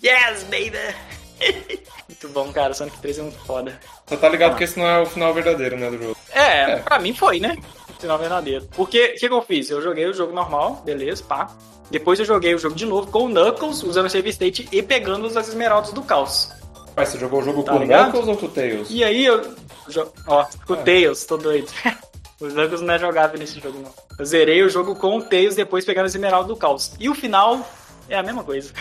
Yes, 0.00 0.44
baby! 0.44 0.78
muito 2.08 2.28
bom, 2.28 2.52
cara. 2.52 2.72
Sonic 2.72 2.96
3 2.98 3.18
é 3.18 3.22
muito 3.22 3.38
foda. 3.40 3.80
Você 4.06 4.16
tá 4.16 4.28
ligado 4.28 4.52
ah. 4.52 4.54
que 4.54 4.62
esse 4.62 4.78
não 4.78 4.86
é 4.86 5.00
o 5.00 5.06
final 5.06 5.34
verdadeiro, 5.34 5.76
né, 5.76 5.90
do 5.90 5.98
jogo? 5.98 6.16
É, 6.30 6.70
é. 6.70 6.76
pra 6.76 7.00
mim 7.00 7.12
foi, 7.12 7.40
né? 7.40 7.56
O 7.88 8.00
final 8.00 8.16
verdadeiro. 8.16 8.68
Porque, 8.76 9.06
o 9.06 9.14
que, 9.14 9.28
que 9.28 9.34
eu 9.34 9.42
fiz? 9.42 9.70
Eu 9.70 9.82
joguei 9.82 10.06
o 10.06 10.14
jogo 10.14 10.32
normal, 10.32 10.80
beleza, 10.84 11.24
pá. 11.24 11.50
Depois 11.90 12.20
eu 12.20 12.24
joguei 12.24 12.54
o 12.54 12.58
jogo 12.60 12.76
de 12.76 12.86
novo 12.86 13.10
com 13.10 13.24
o 13.24 13.28
Knuckles, 13.28 13.82
usando 13.82 14.06
o 14.06 14.10
save 14.10 14.30
state 14.30 14.68
e 14.70 14.80
pegando 14.80 15.26
as 15.26 15.48
esmeraldas 15.48 15.92
do 15.92 16.02
caos. 16.02 16.48
Mas 16.94 17.08
você 17.08 17.18
jogou 17.18 17.40
o 17.40 17.44
jogo 17.44 17.64
tá 17.64 17.72
com 17.72 17.78
o 17.78 17.84
Knuckles 17.84 18.28
ou 18.28 18.36
com 18.36 18.46
o 18.46 18.48
Tails? 18.48 18.86
E 18.88 19.02
aí 19.02 19.26
eu... 19.26 19.42
Ó, 20.28 20.46
com 20.64 20.74
o 20.74 20.76
é. 20.76 20.82
Tails, 20.84 21.24
tô 21.24 21.36
doido. 21.36 21.72
Os 22.40 22.52
Knuckles 22.52 22.80
não 22.80 22.94
é 22.94 22.98
jogável 22.98 23.38
nesse 23.38 23.58
jogo, 23.60 23.80
não. 23.80 23.92
Eu 24.18 24.24
zerei 24.24 24.62
o 24.62 24.68
jogo 24.68 24.94
com 24.94 25.16
o 25.16 25.22
Tails, 25.22 25.56
depois 25.56 25.84
pegando 25.84 26.06
as 26.06 26.14
esmeraldas 26.14 26.48
do 26.48 26.56
caos. 26.56 26.92
E 26.98 27.08
o 27.08 27.14
final 27.14 27.68
é 28.08 28.16
a 28.16 28.22
mesma 28.22 28.44
coisa. 28.44 28.72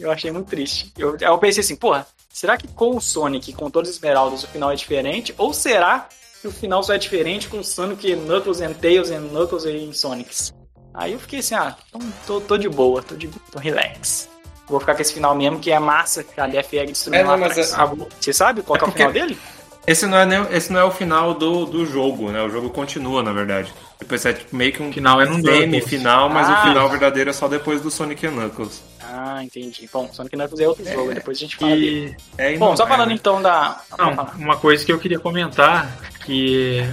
Eu 0.00 0.10
achei 0.10 0.30
muito 0.30 0.48
triste. 0.48 0.92
Eu, 0.96 1.16
eu 1.20 1.38
pensei 1.38 1.60
assim, 1.60 1.76
porra, 1.76 2.06
será 2.28 2.56
que 2.56 2.66
com 2.68 2.96
o 2.96 3.00
Sonic, 3.00 3.52
com 3.52 3.70
todas 3.70 3.90
as 3.90 3.96
esmeraldas, 3.96 4.44
o 4.44 4.48
final 4.48 4.72
é 4.72 4.74
diferente? 4.74 5.34
Ou 5.36 5.52
será 5.52 6.08
que 6.40 6.48
o 6.48 6.50
final 6.50 6.82
só 6.82 6.94
é 6.94 6.98
diferente 6.98 7.48
com 7.48 7.62
Sonic, 7.62 8.16
Knuckles 8.16 8.60
and 8.60 8.72
Tails 8.74 9.10
and 9.10 9.28
Knuckles 9.28 9.64
e 9.64 9.92
Sonics? 9.92 10.52
Aí 10.94 11.12
eu 11.12 11.18
fiquei 11.18 11.38
assim, 11.38 11.54
ah, 11.54 11.76
então 11.88 12.12
tô, 12.26 12.40
tô 12.40 12.58
de 12.58 12.68
boa, 12.68 13.02
tô 13.02 13.14
de 13.14 13.28
tô 13.28 13.58
relax. 13.58 14.28
Vou 14.66 14.80
ficar 14.80 14.94
com 14.94 15.02
esse 15.02 15.12
final 15.12 15.34
mesmo, 15.34 15.58
que 15.58 15.70
é 15.70 15.78
massa, 15.78 16.24
que 16.24 16.40
a 16.40 16.46
DFR 16.46 16.86
destruiu 16.86 17.20
é, 17.20 17.24
não, 17.24 17.36
mas 17.36 17.56
é... 17.58 17.62
Você 17.62 18.32
sabe 18.32 18.62
qual 18.62 18.78
é, 18.78 18.84
é, 18.84 18.88
o 18.88 18.92
final 18.92 19.12
dele? 19.12 19.38
Esse 19.86 20.06
não, 20.06 20.16
é 20.16 20.24
nem, 20.24 20.40
esse 20.52 20.72
não 20.72 20.78
é 20.78 20.84
o 20.84 20.92
final 20.92 21.34
do, 21.34 21.66
do 21.66 21.84
jogo, 21.84 22.30
né? 22.30 22.40
O 22.42 22.48
jogo 22.48 22.70
continua, 22.70 23.22
na 23.22 23.32
verdade. 23.32 23.72
Depois 23.98 24.24
é 24.24 24.32
tipo, 24.32 24.54
meio 24.54 24.72
que 24.72 24.82
um 24.82 24.92
final 24.92 25.20
é 25.20 25.28
um 25.28 25.42
semi-final, 25.42 26.28
mas 26.28 26.48
ah, 26.48 26.60
o 26.60 26.68
final 26.68 26.88
verdadeiro 26.88 27.30
é 27.30 27.32
só 27.32 27.48
depois 27.48 27.80
do 27.80 27.90
Sonic 27.90 28.28
Knuckles. 28.28 28.82
Ah, 29.00 29.42
entendi. 29.42 29.88
Bom, 29.92 30.08
Sonic 30.12 30.36
Knuckles 30.36 30.60
é 30.60 30.68
outro 30.68 30.86
é, 30.86 30.92
jogo, 30.92 31.12
depois 31.12 31.36
a 31.36 31.40
gente 31.40 31.56
fala 31.56 31.74
e... 31.74 32.14
É, 32.38 32.56
Bom, 32.56 32.76
só 32.76 32.86
falando 32.86 33.10
é, 33.10 33.14
então 33.14 33.42
da... 33.42 33.80
Não, 33.98 34.12
uma 34.38 34.56
coisa 34.56 34.84
que 34.84 34.92
eu 34.92 35.00
queria 35.00 35.18
comentar, 35.18 35.92
que 36.24 36.88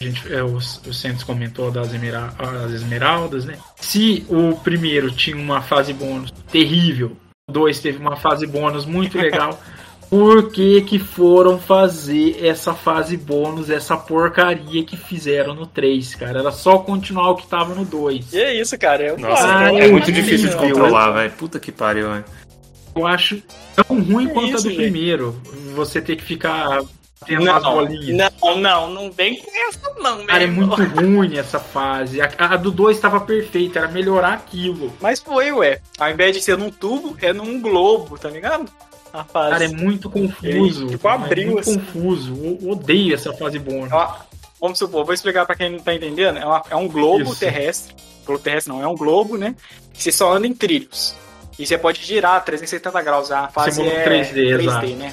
a 0.00 0.04
gente, 0.04 0.32
é, 0.32 0.42
o, 0.44 0.56
o 0.56 0.94
Santos 0.94 1.24
comentou 1.24 1.72
das 1.72 1.92
esmera, 1.92 2.32
esmeraldas, 2.72 3.44
né? 3.44 3.58
Se 3.80 4.24
o 4.28 4.56
primeiro 4.56 5.10
tinha 5.10 5.36
uma 5.36 5.60
fase 5.60 5.92
bônus 5.92 6.30
terrível, 6.52 7.16
o 7.48 7.52
dois 7.52 7.80
teve 7.80 7.98
uma 7.98 8.14
fase 8.14 8.46
bônus 8.46 8.86
muito 8.86 9.18
legal... 9.18 9.58
por 10.12 10.50
que, 10.50 10.82
que 10.82 10.98
foram 10.98 11.58
fazer 11.58 12.44
essa 12.44 12.74
fase 12.74 13.16
bônus, 13.16 13.70
essa 13.70 13.96
porcaria 13.96 14.84
que 14.84 14.94
fizeram 14.94 15.54
no 15.54 15.66
3, 15.66 16.14
cara. 16.16 16.40
Era 16.40 16.52
só 16.52 16.76
continuar 16.80 17.30
o 17.30 17.36
que 17.36 17.46
tava 17.46 17.74
no 17.74 17.82
2. 17.82 18.30
E 18.34 18.38
é 18.38 18.54
isso, 18.60 18.78
cara. 18.78 19.02
É, 19.04 19.16
Nossa, 19.16 19.58
Ah, 19.58 19.72
é, 19.72 19.86
é 19.86 19.90
muito 19.90 20.12
difícil 20.12 20.50
de 20.50 20.56
controlar, 20.56 21.12
velho. 21.12 21.32
Puta 21.32 21.58
que 21.58 21.72
pariu, 21.72 22.10
velho. 22.10 22.24
Eu 22.94 23.06
acho 23.06 23.42
tão 23.74 24.02
ruim 24.02 24.26
É 24.28 24.32
quanto 24.34 24.48
isso, 24.48 24.56
a 24.58 24.60
do 24.60 24.68
gente. 24.68 24.76
primeiro. 24.76 25.40
Você 25.74 26.02
ter 26.02 26.16
que 26.16 26.22
ficar 26.24 26.82
tendo 27.24 27.50
as 27.50 27.62
Não, 27.62 27.72
bolinhas. 27.72 28.32
não, 28.42 28.56
não, 28.58 28.90
não 28.90 29.10
vem 29.10 29.36
com 29.40 29.50
essa 29.66 29.94
não, 29.98 30.26
Cara, 30.26 30.44
é 30.44 30.46
velho. 30.46 30.52
muito 30.52 30.82
ruim 31.00 31.38
essa 31.38 31.58
fase. 31.58 32.20
A, 32.20 32.30
a 32.36 32.56
do 32.58 32.70
2 32.70 33.00
tava 33.00 33.18
perfeita, 33.18 33.78
era 33.78 33.88
melhorar 33.88 34.34
aquilo. 34.34 34.92
Mas 35.00 35.20
foi, 35.20 35.50
ué. 35.52 35.80
Ao 35.98 36.10
invés 36.10 36.36
de 36.36 36.42
ser 36.42 36.58
num 36.58 36.70
tubo, 36.70 37.16
é 37.22 37.32
num 37.32 37.62
globo, 37.62 38.18
tá 38.18 38.28
ligado? 38.28 38.70
Cara, 39.32 39.64
é 39.64 39.68
muito 39.68 40.08
confuso. 40.10 40.46
Ele, 40.84 40.90
tipo, 40.90 41.08
abriu, 41.08 41.42
é 41.48 41.52
muito 41.52 41.60
assim. 41.70 41.78
confuso. 41.78 42.34
Eu 42.60 42.70
odeio 42.70 43.14
essa 43.14 43.32
fase 43.32 43.58
bônus. 43.58 43.90
É 43.92 43.94
uma- 43.94 44.16
vamos 44.60 44.78
supor, 44.78 45.04
vou 45.04 45.12
explicar 45.14 45.44
pra 45.46 45.54
quem 45.54 45.70
não 45.70 45.78
tá 45.78 45.94
entendendo. 45.94 46.38
É, 46.38 46.44
uma- 46.46 46.62
é 46.70 46.76
um 46.76 46.88
globo 46.88 47.24
Isso. 47.30 47.36
terrestre. 47.40 47.94
Globo 48.24 48.42
terrestre 48.42 48.72
não, 48.72 48.82
é 48.82 48.86
um 48.86 48.94
globo, 48.96 49.36
né? 49.36 49.54
Que 49.92 50.02
você 50.02 50.12
só 50.12 50.32
anda 50.32 50.46
em 50.46 50.54
trilhos. 50.54 51.14
E 51.58 51.66
você 51.66 51.76
pode 51.76 52.02
girar 52.02 52.42
370 52.44 53.02
graus. 53.02 53.30
A 53.30 53.48
fase 53.48 53.72
Simula 53.76 53.92
é 53.92 54.04
3D, 54.04 54.32
3D 54.56 54.62
exato. 54.64 54.86
né? 54.96 55.12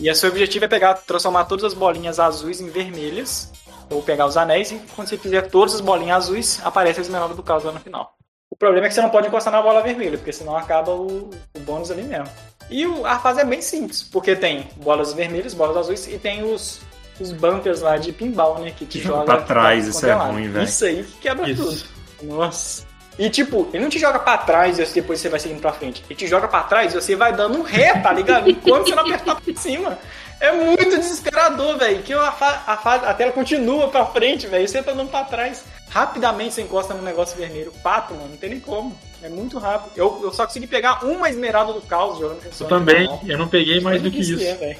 E 0.00 0.10
o 0.10 0.14
seu 0.14 0.30
objetivo 0.30 0.64
é 0.64 0.68
pegar, 0.68 0.94
transformar 0.94 1.44
todas 1.44 1.64
as 1.64 1.74
bolinhas 1.74 2.18
azuis 2.18 2.60
em 2.60 2.68
vermelhas. 2.70 3.52
Ou 3.90 4.02
pegar 4.02 4.26
os 4.26 4.36
anéis 4.36 4.70
e 4.70 4.80
quando 4.94 5.08
você 5.08 5.16
fizer 5.16 5.42
todas 5.48 5.74
as 5.74 5.80
bolinhas 5.80 6.24
azuis, 6.24 6.60
aparece 6.62 7.00
a 7.00 7.02
esmeralda 7.02 7.34
do 7.34 7.42
caos 7.42 7.64
lá 7.64 7.72
no 7.72 7.80
final. 7.80 8.14
O 8.50 8.56
problema 8.56 8.86
é 8.86 8.88
que 8.88 8.94
você 8.94 9.00
não 9.00 9.08
pode 9.10 9.28
encostar 9.28 9.52
na 9.52 9.62
bola 9.62 9.82
vermelha, 9.82 10.16
porque 10.18 10.32
senão 10.32 10.56
acaba 10.56 10.90
o, 10.92 11.30
o 11.54 11.60
bônus 11.60 11.90
ali 11.90 12.02
mesmo. 12.02 12.28
E 12.70 12.86
o- 12.86 13.06
a 13.06 13.18
fase 13.18 13.40
é 13.40 13.44
bem 13.44 13.62
simples, 13.62 14.02
porque 14.02 14.36
tem 14.36 14.68
bolas 14.76 15.12
vermelhas, 15.12 15.54
bolas 15.54 15.76
azuis 15.76 16.06
e 16.06 16.18
tem 16.18 16.42
os, 16.44 16.80
os 17.20 17.32
bumpers 17.32 17.80
lá 17.80 17.96
de 17.96 18.12
pinball, 18.12 18.58
né? 18.58 18.72
Que 18.76 18.84
te 18.84 18.98
Que 18.98 19.04
joga 19.06 19.24
pra 19.24 19.36
trás, 19.42 19.86
isso 19.86 20.06
é 20.06 20.12
ruim, 20.12 20.48
velho. 20.50 20.64
Isso 20.64 20.84
aí 20.84 21.02
que 21.02 21.18
quebra 21.18 21.46
tudo. 21.54 21.72
Isso. 21.72 21.86
Nossa. 22.22 22.86
E 23.18 23.28
tipo, 23.30 23.68
ele 23.72 23.82
não 23.82 23.90
te 23.90 23.98
joga 23.98 24.18
pra 24.20 24.38
trás 24.38 24.78
e 24.78 24.84
depois 24.84 25.18
você 25.18 25.28
vai 25.28 25.40
seguindo 25.40 25.60
pra 25.60 25.72
frente. 25.72 26.04
Ele 26.08 26.14
te 26.16 26.26
joga 26.28 26.46
pra 26.46 26.62
trás 26.62 26.92
e 26.94 27.00
você 27.00 27.16
vai 27.16 27.32
dando 27.32 27.58
um 27.58 27.62
ré, 27.62 27.98
tá 27.98 28.12
ligado? 28.12 28.48
Enquanto 28.50 28.88
você 28.88 28.94
não 28.94 29.02
apertar 29.02 29.40
pra 29.40 29.54
cima. 29.56 29.98
É 30.40 30.52
muito 30.52 30.84
desesperador, 30.96 31.76
velho. 31.78 32.00
Que 32.02 32.12
a, 32.12 32.28
a, 32.28 32.72
a 33.10 33.14
tela 33.14 33.32
continua 33.32 33.88
pra 33.88 34.06
frente, 34.06 34.46
velho. 34.46 34.62
e 34.64 34.68
Você 34.68 34.80
tá 34.80 34.92
andando 34.92 35.10
pra 35.10 35.24
trás. 35.24 35.64
Rapidamente 35.90 36.54
você 36.54 36.62
encosta 36.62 36.94
no 36.94 37.02
negócio 37.02 37.36
vermelho. 37.36 37.72
Pato, 37.82 38.14
mano, 38.14 38.28
não 38.28 38.36
tem 38.36 38.50
nem 38.50 38.60
como. 38.60 38.96
É 39.22 39.28
muito 39.28 39.58
rápido. 39.58 39.92
Eu, 39.96 40.20
eu 40.22 40.32
só 40.32 40.46
consegui 40.46 40.66
pegar 40.66 41.04
uma 41.04 41.28
esmeralda 41.28 41.72
do 41.72 41.80
caos 41.82 42.18
jogando 42.18 42.42
com 42.42 42.64
Eu 42.64 42.68
também, 42.68 43.20
eu 43.26 43.38
não 43.38 43.48
peguei 43.48 43.80
mais 43.80 44.00
do 44.00 44.10
que 44.10 44.20
Isso 44.20 44.34
isso. 44.34 44.76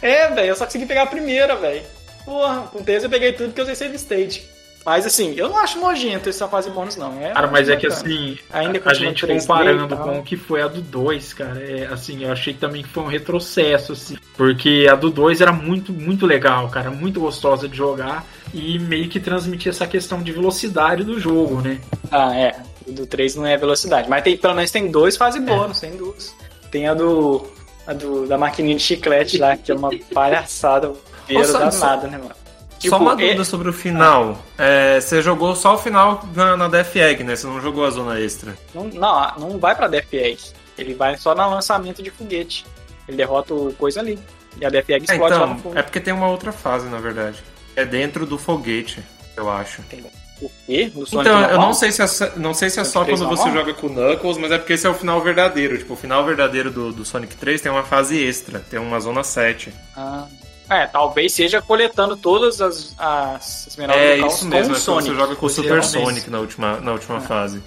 É, 0.00 0.28
velho. 0.28 0.48
Eu 0.48 0.56
só 0.56 0.64
consegui 0.64 0.86
pegar 0.86 1.02
a 1.02 1.06
primeira, 1.06 1.56
velho. 1.56 1.82
Porra, 2.24 2.62
com 2.72 2.82
Tails 2.82 3.02
eu 3.02 3.10
peguei 3.10 3.32
tudo 3.32 3.52
que 3.52 3.60
eu 3.60 3.64
usei 3.64 3.74
save 3.74 3.96
stage. 3.96 4.52
Mas 4.84 5.06
assim, 5.06 5.34
eu 5.36 5.48
não 5.48 5.56
acho 5.58 5.78
nojento 5.78 6.28
essa 6.28 6.48
fase 6.48 6.68
bônus, 6.70 6.96
não. 6.96 7.20
É 7.22 7.30
Cara, 7.30 7.46
mas 7.46 7.68
é 7.68 7.76
que 7.76 7.88
bacana. 7.88 8.10
assim, 8.12 8.38
Ainda 8.52 8.78
a 8.78 8.80
continua 8.80 9.08
gente 9.10 9.26
3D 9.26 9.40
comparando 9.40 9.96
com 9.96 10.18
o 10.18 10.22
que 10.24 10.36
foi 10.36 10.60
a 10.60 10.66
do 10.66 10.82
2, 10.82 11.34
cara, 11.34 11.60
é, 11.60 11.86
assim, 11.86 12.24
eu 12.24 12.32
achei 12.32 12.52
também 12.52 12.82
que 12.82 12.88
foi 12.88 13.04
um 13.04 13.08
retrocesso, 13.08 13.92
assim, 13.92 14.16
porque 14.36 14.88
a 14.90 14.96
do 14.96 15.08
2 15.08 15.40
era 15.40 15.52
muito, 15.52 15.92
muito 15.92 16.26
legal, 16.26 16.68
cara, 16.68 16.90
muito 16.90 17.20
gostosa 17.20 17.68
de 17.68 17.76
jogar 17.76 18.26
e 18.52 18.76
meio 18.80 19.08
que 19.08 19.20
transmitia 19.20 19.70
essa 19.70 19.86
questão 19.86 20.20
de 20.20 20.32
velocidade 20.32 21.04
do 21.04 21.18
jogo, 21.20 21.60
né? 21.60 21.78
Ah, 22.10 22.36
é. 22.36 22.56
Do 22.88 23.06
3 23.06 23.36
não 23.36 23.46
é 23.46 23.56
velocidade. 23.56 24.08
Mas 24.08 24.22
tem, 24.22 24.36
pelo 24.36 24.54
menos 24.54 24.70
tem 24.70 24.90
dois 24.90 25.16
fase 25.16 25.38
bônus, 25.40 25.80
tem 25.80 25.96
duas. 25.96 26.34
Tem 26.70 26.88
a 26.88 26.94
do. 26.94 27.46
A 27.86 27.92
do 27.92 28.26
da 28.28 28.38
maquininha 28.38 28.76
de 28.76 28.82
chiclete 28.82 29.38
lá, 29.38 29.56
que 29.56 29.70
é 29.72 29.74
uma 29.74 29.90
palhaçada. 30.14 30.92
Vieira 31.26 31.46
só- 31.48 31.58
danada, 31.58 32.06
né, 32.08 32.18
mano? 32.18 32.34
Só 32.78 32.96
uma 32.98 33.12
é- 33.12 33.16
dúvida 33.16 33.44
sobre 33.44 33.68
o 33.68 33.72
final. 33.72 34.38
É, 34.58 35.00
você 35.00 35.22
jogou 35.22 35.54
só 35.54 35.74
o 35.74 35.78
final 35.78 36.24
na, 36.34 36.56
na 36.56 36.68
Death 36.68 36.96
Egg, 36.96 37.22
né? 37.22 37.36
Você 37.36 37.46
não 37.46 37.60
jogou 37.60 37.84
a 37.84 37.90
zona 37.90 38.18
extra. 38.18 38.56
Não, 38.74 38.84
não, 38.84 39.32
não 39.38 39.58
vai 39.58 39.74
pra 39.74 39.86
Death 39.86 40.12
Egg. 40.12 40.38
Ele 40.76 40.94
vai 40.94 41.16
só 41.16 41.32
no 41.34 41.48
lançamento 41.50 42.02
de 42.02 42.10
foguete. 42.10 42.64
Ele 43.06 43.16
derrota 43.16 43.54
o 43.54 43.72
coisa 43.74 44.00
ali. 44.00 44.18
E 44.60 44.64
a 44.66 44.68
Death 44.68 44.90
Egg 44.90 45.06
É, 45.08 45.12
explode 45.12 45.34
lá 45.34 45.40
então, 45.42 45.54
no 45.54 45.60
fundo. 45.60 45.78
é 45.78 45.82
porque 45.82 46.00
tem 46.00 46.12
uma 46.12 46.26
outra 46.28 46.50
fase, 46.52 46.88
na 46.88 46.98
verdade. 46.98 47.42
É 47.76 47.84
dentro 47.84 48.26
do 48.26 48.36
foguete, 48.36 49.00
eu 49.36 49.48
acho. 49.48 49.80
O 50.42 50.50
quê? 50.66 50.90
No 50.94 51.06
Sonic 51.06 51.28
Então, 51.28 51.40
eu 51.42 51.48
normal? 51.48 51.66
não 51.66 51.74
sei 51.74 51.92
se 51.92 52.02
é, 52.02 52.06
só- 52.06 52.30
não 52.36 52.52
sei 52.54 52.68
se 52.70 52.80
é 52.80 52.84
só 52.84 52.90
Sonic 53.04 53.06
3 53.06 53.20
quando 53.20 53.30
você 53.36 53.44
normal? 53.44 53.64
joga 53.66 53.74
com 53.74 53.86
o 53.86 53.90
Knuckles, 53.90 54.38
mas 54.38 54.50
é 54.52 54.58
porque 54.58 54.72
esse 54.72 54.86
é 54.86 54.90
o 54.90 54.94
final 54.94 55.20
verdadeiro. 55.22 55.78
Tipo, 55.78 55.94
o 55.94 55.96
final 55.96 56.24
verdadeiro 56.24 56.70
do, 56.70 56.92
do 56.92 57.04
Sonic 57.04 57.36
3 57.36 57.60
tem 57.60 57.70
uma 57.70 57.84
fase 57.84 58.22
extra, 58.24 58.58
tem 58.60 58.80
uma 58.80 58.98
zona 59.00 59.22
7. 59.22 59.72
Ah. 59.96 60.26
É, 60.70 60.86
talvez 60.86 61.32
seja 61.34 61.60
coletando 61.60 62.16
todas 62.16 62.60
as, 62.60 62.94
as 62.98 63.66
esmeraldas 63.66 64.04
É 64.04 64.14
do 64.16 64.20
caos 64.22 64.34
isso 64.34 64.42
com 64.44 64.48
mesmo, 64.50 64.72
o 64.72 64.76
é 64.76 64.80
quando 64.80 64.82
Sonic. 64.82 65.08
você 65.10 65.14
joga 65.20 65.36
com 65.36 65.46
o 65.46 65.50
Super. 65.50 65.84
Sonic 65.84 66.30
na 66.30 66.38
última, 66.40 66.80
na 66.80 66.92
última 66.92 67.20
fase. 67.20 67.62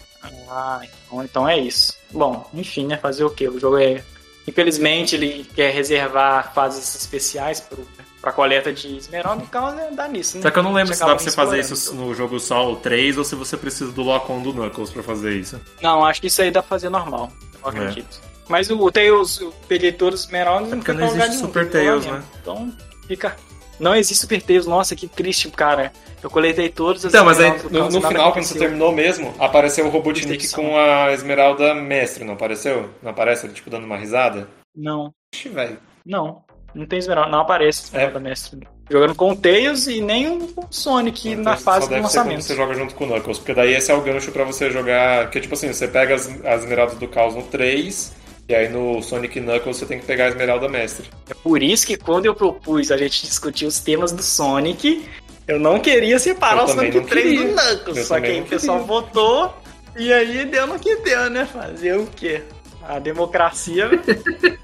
Ah, 0.50 0.82
então, 0.84 1.24
então 1.24 1.48
é 1.50 1.60
isso. 1.60 1.94
Bom, 2.12 2.50
enfim, 2.54 2.88
né? 2.88 2.98
Fazer 2.98 3.24
o 3.24 3.30
quê? 3.30 3.48
O 3.48 3.60
jogo 3.60 3.78
é. 3.78 4.04
Infelizmente, 4.48 5.16
ele 5.16 5.46
quer 5.56 5.72
reservar 5.74 6.52
fases 6.54 6.96
especiais 6.96 7.60
pro, 7.60 7.88
pra 8.26 8.34
coleta 8.34 8.74
de 8.74 8.98
esmeralda, 8.98 9.44
então 9.44 9.70
é, 9.80 9.92
dá 9.92 10.08
nisso, 10.08 10.38
né? 10.38 10.42
Só 10.42 10.50
que 10.50 10.58
eu 10.58 10.64
não 10.64 10.74
lembro 10.74 10.96
se 10.96 11.00
dá 11.00 11.06
pra 11.06 11.20
você 11.20 11.30
fazer 11.30 11.60
isso 11.60 11.94
no 11.94 12.12
jogo 12.16 12.40
só 12.40 12.72
o 12.72 12.76
3 12.78 13.20
ou 13.20 13.24
se 13.24 13.36
você 13.36 13.56
precisa 13.56 13.92
do 13.92 14.02
lock-on 14.02 14.42
do 14.42 14.52
Knuckles 14.52 14.90
pra 14.90 15.04
fazer 15.04 15.36
isso. 15.38 15.62
Não, 15.80 16.04
acho 16.04 16.20
que 16.22 16.26
isso 16.26 16.42
aí 16.42 16.50
dá 16.50 16.64
pra 16.64 16.70
fazer 16.70 16.90
normal. 16.90 17.32
Eu 17.62 17.70
acredito. 17.70 18.20
Mas 18.50 18.72
o, 18.72 18.80
o 18.80 18.92
Tails, 18.92 19.40
eu 19.40 19.54
peguei 19.68 19.92
todos 19.92 20.22
os 20.22 20.26
esmeraldas 20.26 20.74
É 20.74 20.76
porque 20.76 20.92
não 20.92 21.08
lugar 21.08 21.28
existe 21.28 21.30
nenhum, 21.38 21.46
Super 21.46 21.66
lá 21.66 21.72
Tails, 21.72 22.06
mesmo. 22.06 22.18
né? 22.18 22.24
Então, 22.42 22.74
fica. 23.08 23.36
Não 23.80 23.94
existe 23.94 24.22
Super 24.22 24.42
Tails, 24.42 24.66
nossa, 24.66 24.96
que 24.96 25.08
triste, 25.08 25.52
cara. 25.52 25.94
Eu 26.24 26.30
coletei 26.32 26.70
todas 26.70 27.06
as 27.06 27.14
Então, 27.14 27.26
mas 27.26 27.40
aí 27.40 27.52
no, 27.70 27.90
no 27.90 28.02
final, 28.02 28.34
quando 28.34 28.46
você 28.46 28.58
terminou 28.58 28.92
mesmo, 28.92 29.36
apareceu 29.38 29.86
o 29.86 29.90
Robotnik 29.90 30.52
com 30.52 30.76
a 30.76 31.12
Esmeralda 31.12 31.76
Mestre, 31.76 32.24
não 32.24 32.34
apareceu? 32.34 32.90
Não 33.04 33.12
aparece 33.12 33.46
ele, 33.46 33.54
tipo, 33.54 33.70
dando 33.70 33.86
uma 33.86 33.98
risada? 33.98 34.48
Não, 34.76 35.14
Ixi, 35.32 35.50
velho. 35.50 35.78
não. 36.04 36.44
Não 36.76 36.86
tem 36.86 37.00
esmeralda, 37.00 37.32
não 37.32 37.40
aparece 37.40 37.86
esmeralda 37.86 38.20
mestre. 38.20 38.68
Jogando 38.90 39.16
com 39.16 39.32
o 39.32 39.36
Tails 39.36 39.88
e 39.88 40.02
nem 40.02 40.28
o 40.28 40.54
Sonic 40.70 41.30
Então, 41.30 41.44
na 41.44 41.58
fase 41.58 41.88
do 41.90 41.96
lançamento. 41.96 42.42
você 42.44 42.56
joga 42.56 42.76
junto 42.76 42.94
com 42.94 43.06
o 43.06 43.08
Knuckles, 43.08 43.40
porque 43.40 43.54
daí 43.54 43.74
esse 43.74 43.92
é 43.92 43.96
o 43.96 44.02
gancho 44.02 44.32
pra 44.32 44.44
você 44.44 44.70
jogar. 44.70 45.30
Que 45.32 45.40
tipo 45.40 45.54
assim, 45.56 45.72
você 45.74 45.88
pega 45.88 46.14
as, 46.14 46.28
as 46.46 46.64
Esmeraldas 46.64 46.98
do 46.98 47.08
Caos 47.08 47.34
no 47.34 47.42
3, 47.44 48.14
e 48.48 48.54
aí 48.54 48.70
no 48.70 49.02
Sonic 49.02 49.40
Knuckles 49.40 49.78
você 49.78 49.86
tem 49.88 50.00
que 50.00 50.06
pegar 50.06 50.26
a 50.26 50.28
Esmeralda 50.30 50.68
Mestre. 50.70 51.10
É 51.30 51.34
por 51.34 51.64
isso 51.64 51.88
que 51.88 51.98
quando 51.98 52.26
eu 52.28 52.36
propus 52.36 52.92
a 52.92 52.98
gente 52.98 53.26
discutir 53.26 53.66
os 53.66 53.80
temas 53.80 54.12
do 54.12 54.22
Sonic, 54.22 55.04
eu 55.48 55.60
não 55.60 55.80
queria 55.80 56.20
separar 56.20 56.60
Eu 56.60 56.66
o 56.66 56.68
Sonic 56.68 56.98
não 56.98 57.06
3 57.06 57.26
queria. 57.26 57.48
do 57.48 57.54
Knuckles. 57.56 57.98
Eu 57.98 58.04
Só 58.06 58.20
que 58.20 58.28
aí 58.28 58.42
o 58.42 58.46
pessoal 58.46 58.84
votou 58.86 59.52
e 59.98 60.14
aí 60.14 60.46
deu 60.46 60.68
no 60.68 60.78
que 60.78 60.96
deu, 60.98 61.28
né? 61.32 61.46
Fazer 61.52 61.96
o 61.98 62.06
quê? 62.06 62.44
A 62.88 63.00
democracia 63.00 63.90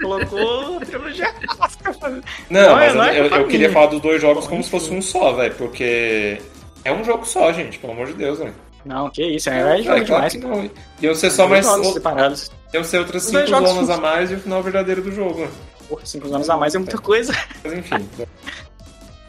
colocou 0.01 0.79
trilogia 0.81 1.31
clássica. 1.33 1.91
Não, 2.49 2.61
Não, 2.61 2.75
mas 2.75 2.93
não 2.93 3.03
é 3.03 3.19
eu, 3.19 3.25
eu, 3.25 3.47
queria 3.47 3.71
falar 3.71 3.87
dos 3.87 3.99
dois 4.01 4.21
jogos 4.21 4.47
como 4.47 4.63
se 4.63 4.69
fosse 4.69 4.91
um 4.91 5.01
só, 5.01 5.33
velho, 5.33 5.55
porque 5.55 6.39
é 6.85 6.91
um 6.91 7.03
jogo 7.03 7.25
só, 7.25 7.51
gente, 7.51 7.79
pelo 7.79 7.93
amor 7.93 8.07
de 8.07 8.13
Deus, 8.13 8.37
velho. 8.39 8.53
Não, 8.85 9.09
que 9.09 9.23
isso, 9.23 9.49
é, 9.49 9.79
é 9.79 9.83
jogo 9.83 10.05
claro 10.05 10.05
demais. 10.05 10.33
que 10.33 10.39
não. 10.39 10.69
Iam 11.01 11.15
ser 11.15 11.31
só 11.31 11.47
mais. 11.47 11.65
Jogos 11.65 11.93
separados. 11.93 12.51
Iam 12.73 12.83
ser 12.83 12.97
outras 12.99 13.25
Os 13.25 13.31
dois 13.31 13.45
5 13.49 13.57
jogos 13.59 13.73
zonas 13.73 13.89
a 13.89 13.97
mais 14.01 14.31
e 14.31 14.35
o 14.35 14.39
final 14.39 14.63
verdadeiro 14.63 15.01
do 15.01 15.11
jogo. 15.11 15.41
né? 15.41 15.49
Porra, 15.89 16.05
cinco 16.05 16.33
anos 16.33 16.49
a 16.49 16.57
mais 16.57 16.73
é 16.73 16.77
muita 16.77 16.97
coisa. 16.97 17.33
Mas 17.63 17.73
enfim. 17.73 18.09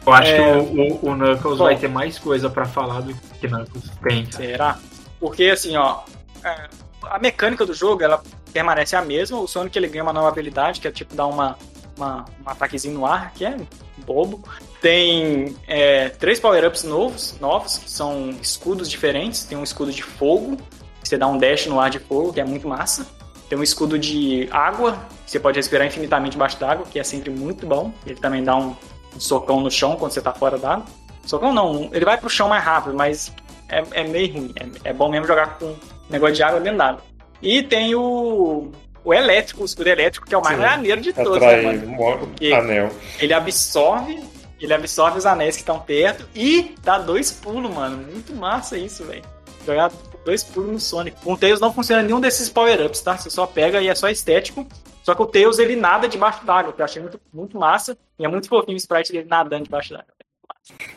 Eu 0.05 0.13
acho 0.13 0.31
É. 0.31 0.37
que 0.37 0.41
o, 0.41 0.61
o, 0.61 1.11
o 1.11 1.15
Knuckles 1.15 1.57
Bom. 1.57 1.63
vai 1.65 1.75
ter 1.77 1.87
mais 1.89 2.17
coisa 2.19 2.49
pra 2.49 2.65
falar 2.65 3.01
do 3.01 3.13
que 3.39 3.47
Knuckles 3.47 3.91
tem. 4.03 4.31
Será? 4.31 4.77
Porque 5.19 5.45
assim, 5.45 5.75
ó, 5.77 5.99
é, 6.43 6.67
a 7.03 7.19
mecânica 7.19 7.65
do 7.65 7.73
jogo 7.73 8.03
ela 8.03 8.23
permanece 8.53 8.95
a 8.95 9.01
mesma. 9.01 9.39
O 9.39 9.47
Sonic 9.47 9.77
ele 9.77 9.87
ganha 9.87 10.03
uma 10.03 10.13
nova 10.13 10.29
habilidade 10.29 10.79
que 10.79 10.87
é 10.87 10.91
tipo 10.91 11.15
dar 11.15 11.25
uma, 11.25 11.57
uma 11.97 12.25
um 12.45 12.49
ataquezinho 12.49 12.93
no 12.93 13.05
ar, 13.05 13.33
que 13.33 13.43
é 13.43 13.57
bobo. 14.05 14.43
Tem 14.81 15.55
é, 15.67 16.09
três 16.09 16.39
power-ups 16.39 16.83
novos, 16.83 17.37
novos, 17.39 17.77
que 17.77 17.89
são 17.89 18.29
escudos 18.41 18.89
diferentes. 18.89 19.43
Tem 19.45 19.57
um 19.57 19.63
escudo 19.63 19.91
de 19.91 20.03
fogo, 20.03 20.57
que 21.01 21.09
você 21.09 21.17
dá 21.17 21.27
um 21.27 21.37
dash 21.37 21.65
no 21.65 21.79
ar 21.79 21.89
de 21.89 21.99
fogo, 21.99 22.31
que 22.31 22.39
é 22.39 22.45
muito 22.45 22.67
massa. 22.67 23.07
Tem 23.49 23.57
um 23.57 23.63
escudo 23.63 23.97
de 23.99 24.47
água, 24.51 24.97
que 25.25 25.31
você 25.31 25.39
pode 25.39 25.57
respirar 25.57 25.87
infinitamente 25.87 26.31
debaixo 26.31 26.59
d'água, 26.59 26.85
que 26.85 26.99
é 26.99 27.03
sempre 27.03 27.29
muito 27.29 27.65
bom. 27.65 27.91
Ele 28.05 28.15
também 28.15 28.43
dá 28.43 28.55
um, 28.55 28.75
um 29.15 29.19
socão 29.19 29.59
no 29.61 29.71
chão 29.71 29.95
quando 29.95 30.11
você 30.11 30.21
tá 30.21 30.33
fora 30.33 30.57
d'água. 30.57 30.85
Socão 31.25 31.53
não, 31.53 31.89
ele 31.93 32.03
vai 32.03 32.17
pro 32.17 32.29
chão 32.29 32.49
mais 32.49 32.63
rápido, 32.63 32.95
mas 32.95 33.31
é, 33.69 33.83
é 33.91 34.03
meio 34.03 34.33
ruim. 34.33 34.53
É, 34.59 34.89
é 34.89 34.93
bom 34.93 35.09
mesmo 35.09 35.27
jogar 35.27 35.57
com 35.57 35.75
negócio 36.09 36.35
de 36.35 36.43
água 36.43 36.59
dentro 36.59 36.77
d'água. 36.77 37.01
E 37.43 37.61
tem 37.61 37.93
o, 37.93 38.71
o 39.03 39.13
elétrico, 39.13 39.61
o 39.61 39.65
escudo 39.65 39.89
elétrico, 39.89 40.25
que 40.25 40.33
é 40.33 40.37
o 40.37 40.41
mais 40.41 40.55
Sim. 40.55 40.63
maneiro 40.63 41.01
de 41.01 41.11
todos, 41.13 41.39
né, 41.39 41.59
Atrai 41.59 42.17
Porque- 42.17 42.53
anel. 42.53 42.89
Ele 43.19 43.33
absorve, 43.33 44.23
ele 44.59 44.73
absorve 44.73 45.17
os 45.17 45.25
anéis 45.25 45.55
que 45.55 45.61
estão 45.61 45.79
perto 45.79 46.27
e 46.33 46.73
dá 46.81 46.97
dois 46.97 47.31
pulos, 47.31 47.69
mano. 47.71 47.97
Muito 47.97 48.33
massa 48.33 48.77
isso, 48.77 49.03
velho. 49.03 49.23
Jogar 49.65 49.91
dois 50.25 50.43
pulos 50.43 50.71
no 50.71 50.79
Sonic. 50.79 51.17
Com 51.21 51.33
o 51.33 51.37
Tails 51.37 51.59
não 51.59 51.73
funciona 51.73 52.01
nenhum 52.01 52.21
desses 52.21 52.49
power-ups, 52.49 53.01
tá? 53.01 53.17
Você 53.17 53.29
só 53.29 53.45
pega 53.45 53.81
e 53.81 53.89
é 53.89 53.95
só 53.95 54.07
estético. 54.09 54.65
Só 55.03 55.13
que 55.13 55.21
o 55.21 55.25
Tails, 55.25 55.59
ele 55.59 55.75
nada 55.75 56.07
debaixo 56.07 56.45
d'água, 56.45 56.71
que 56.71 56.81
eu 56.81 56.85
achei 56.85 57.01
muito, 57.01 57.19
muito 57.33 57.57
massa. 57.59 57.97
E 58.17 58.23
é 58.23 58.27
muito 58.29 58.47
fofinho 58.47 58.75
o 58.75 58.77
sprite 58.77 59.11
dele 59.11 59.27
nadando 59.27 59.65
debaixo 59.65 59.91
d'água. 59.93 60.07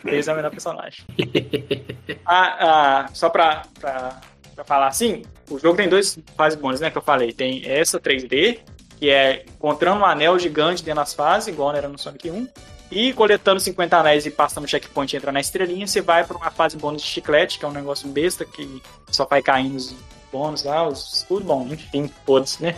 Tails 0.05 0.29
é 0.29 0.33
o 0.33 0.37
melhor 0.37 0.51
personagem. 0.53 1.05
ah, 2.25 2.57
ah, 2.61 3.09
só 3.13 3.29
pra, 3.29 3.63
pra, 3.81 4.21
pra 4.57 4.65
falar 4.65 4.89
assim, 4.89 5.23
o 5.49 5.59
jogo 5.59 5.77
tem 5.77 5.89
dois 5.89 6.19
fases 6.37 6.59
bônus, 6.59 6.81
né, 6.81 6.91
que 6.91 6.99
eu 6.99 7.03
falei. 7.03 7.33
Tem 7.33 7.63
essa 7.65 8.01
3D, 8.01 8.59
que 8.99 9.11
é 9.11 9.45
encontrando 9.47 10.01
um 10.01 10.05
anel 10.05 10.39
gigante 10.39 10.83
dentro 10.83 11.01
das 11.01 11.15
fases, 11.15 11.49
igual 11.49 11.77
era 11.77 11.89
no 11.89 11.99
Sonic 11.99 12.31
1. 12.31 12.49
E 12.91 13.13
coletando 13.13 13.61
50 13.61 13.97
anéis 13.97 14.27
e 14.27 14.31
passando 14.31 14.65
o 14.65 14.69
checkpoint 14.69 15.13
e 15.13 15.17
entra 15.17 15.31
na 15.31 15.41
estrelinha, 15.41 15.87
você 15.87 16.01
vai 16.01 16.25
para 16.25 16.37
uma 16.37 16.51
fase 16.51 16.77
bônus 16.77 17.03
de 17.03 17.09
chiclete, 17.09 17.59
que 17.59 17.65
é 17.65 17.69
um 17.69 17.73
negócio 17.73 18.09
besta 18.09 18.45
que 18.45 18.81
só 19.11 19.27
vai 19.27 19.43
caindo 19.43 19.77
os 19.77 19.95
bônus 20.33 20.63
lá, 20.63 20.89
os 20.89 21.25
tudo 21.29 21.45
bom, 21.45 21.67
enfim, 21.67 22.11
todos, 22.25 22.59
né? 22.59 22.77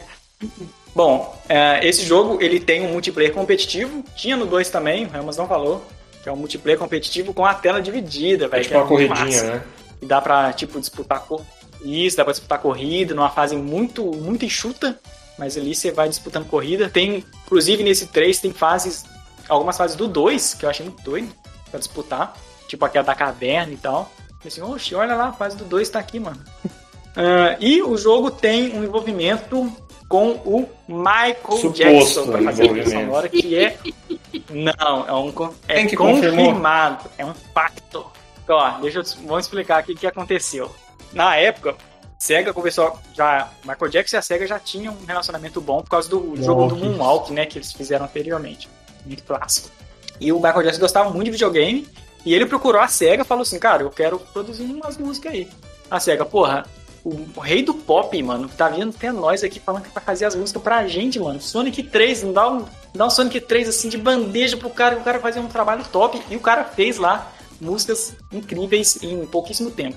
Bom, 0.95 1.39
é, 1.49 1.87
esse 1.87 2.05
jogo 2.05 2.39
ele 2.41 2.59
tem 2.59 2.87
um 2.87 2.93
multiplayer 2.93 3.33
competitivo, 3.33 4.03
tinha 4.17 4.37
no 4.37 4.47
2 4.47 4.71
também, 4.71 5.07
o 5.07 5.15
Helmas 5.15 5.37
não 5.37 5.47
falou, 5.47 5.85
que 6.23 6.29
é 6.29 6.33
um 6.33 6.37
multiplayer 6.37 6.79
competitivo 6.79 7.35
com 7.35 7.45
a 7.45 7.55
tela 7.55 7.81
dividida, 7.81 8.49
velho. 8.49 8.61
É 8.61 8.65
tipo 8.65 8.77
uma 8.77 8.85
é 8.85 8.89
corridinha, 8.89 9.25
massa. 9.25 9.45
né? 9.45 9.63
E 10.01 10.07
dá 10.07 10.21
pra, 10.21 10.53
tipo, 10.53 10.81
disputar 10.81 11.21
cor. 11.21 11.43
Isso, 11.83 12.17
dá 12.17 12.25
pra 12.25 12.33
disputar 12.33 12.59
corrida 12.59 13.15
numa 13.15 13.31
fase 13.31 13.57
muito, 13.57 14.05
muito 14.05 14.45
enxuta, 14.45 14.99
mas 15.39 15.57
ali 15.57 15.75
você 15.75 15.91
vai 15.91 16.09
disputando 16.09 16.47
corrida. 16.47 16.89
Tem, 16.89 17.25
inclusive 17.45 17.83
nesse 17.83 18.07
3, 18.09 18.41
tem 18.41 18.53
fases, 18.53 19.05
algumas 19.49 19.77
fases 19.77 19.97
do 19.97 20.09
2, 20.09 20.55
que 20.55 20.65
eu 20.65 20.71
achei 20.71 20.85
muito 20.85 21.03
doido 21.03 21.33
pra 21.71 21.79
disputar, 21.79 22.37
tipo 22.67 22.85
aquela 22.85 23.05
da 23.05 23.15
caverna 23.15 23.73
e 23.73 23.77
tal. 23.77 24.11
E 24.45 24.49
assim, 24.49 24.61
oxe, 24.63 24.95
olha 24.95 25.15
lá, 25.15 25.29
a 25.29 25.33
fase 25.33 25.57
do 25.57 25.65
2 25.65 25.89
tá 25.89 25.99
aqui, 25.99 26.19
mano. 26.21 26.43
Ah, 27.21 27.57
e 27.59 27.83
o 27.83 27.97
jogo 27.97 28.31
tem 28.31 28.73
um 28.79 28.85
envolvimento 28.85 29.73
com 30.09 30.33
o 30.45 30.69
Michael 30.87 31.59
Suposto 31.59 31.73
Jackson 31.73 32.27
pra 32.27 32.43
fazer 32.43 32.65
a 32.65 32.69
trilha 32.69 32.91
sonora, 32.91 33.29
que 33.29 33.59
é. 33.59 33.77
Não, 34.51 35.07
é 35.07 35.13
um. 35.13 35.53
É 35.67 35.75
Quem 35.75 35.89
que 35.89 35.97
confirmou? 35.97 36.47
confirmado. 36.47 37.11
É 37.19 37.27
um 37.27 37.35
facto. 37.53 38.07
Ó, 38.49 38.71
deixa 38.81 39.01
eu. 39.01 39.05
Vamos 39.27 39.47
explicar 39.47 39.79
aqui 39.79 39.93
o 39.93 39.97
que 39.97 40.07
aconteceu. 40.07 40.71
Na 41.13 41.37
época, 41.37 41.75
Sega 42.19 42.53
começou 42.53 42.99
já. 43.15 43.49
Michael 43.65 43.91
Jackson 43.91 44.17
e 44.17 44.19
a 44.19 44.23
Sega 44.23 44.47
já 44.47 44.59
tinham 44.59 44.95
um 44.95 45.05
relacionamento 45.05 45.61
bom 45.61 45.83
por 45.83 45.91
causa 45.91 46.09
do 46.09 46.37
jogo 46.43 46.67
do 46.67 46.77
Moonwalk. 46.77 46.99
Moonwalk, 46.99 47.33
né? 47.33 47.47
Que 47.47 47.59
eles 47.59 47.73
fizeram 47.73 48.05
anteriormente. 48.05 48.69
Muito 49.07 49.23
clássico. 49.23 49.71
E 50.21 50.33
o 50.33 50.37
Michael 50.37 50.65
Jackson 50.65 50.81
gostava 50.81 51.11
muito 51.11 51.27
de 51.27 51.31
videogame. 51.33 51.89
E 52.25 52.35
ele 52.35 52.45
procurou 52.47 52.81
a 52.81 52.89
SEGA 52.89 53.23
e 53.23 53.27
falou 53.27 53.43
assim, 53.43 53.59
cara, 53.59 53.83
eu 53.83 53.91
quero 53.91 54.19
produzir 54.19 54.65
umas 54.65 54.99
músicas 54.99 55.33
aí. 55.33 55.49
A 55.91 56.01
SEGA, 56.01 56.25
porra, 56.25 56.67
o 57.05 57.41
rei 57.41 57.63
do 57.63 57.73
pop, 57.73 58.21
mano, 58.23 58.49
tá 58.49 58.69
vindo 58.69 58.95
até 58.95 59.13
nós 59.13 59.43
aqui 59.45 59.61
falando 59.61 59.85
que 59.85 59.95
vai 59.95 60.03
fazer 60.03 60.25
as 60.25 60.35
músicas 60.35 60.63
pra 60.63 60.87
gente, 60.87 61.19
mano. 61.19 61.41
Sonic 61.41 61.85
3, 61.85 62.25
não 62.25 62.33
dá 62.33 62.51
um, 62.51 62.65
dá 62.95 63.07
um 63.07 63.11
Sonic 63.11 63.41
3 63.41 63.69
assim 63.69 63.89
de 63.89 63.97
bandeja 63.97 64.57
pro 64.57 64.69
cara, 64.69 64.97
o 64.97 65.05
cara 65.05 65.21
fazer 65.21 65.41
um 65.41 65.47
trabalho 65.47 65.85
top. 65.91 66.21
E 66.29 66.37
o 66.37 66.41
cara 66.41 66.65
fez 66.65 66.99
lá 66.99 67.31
músicas 67.61 68.15
incríveis 68.33 69.03
em 69.03 69.25
pouquíssimo 69.27 69.71
tempo. 69.71 69.97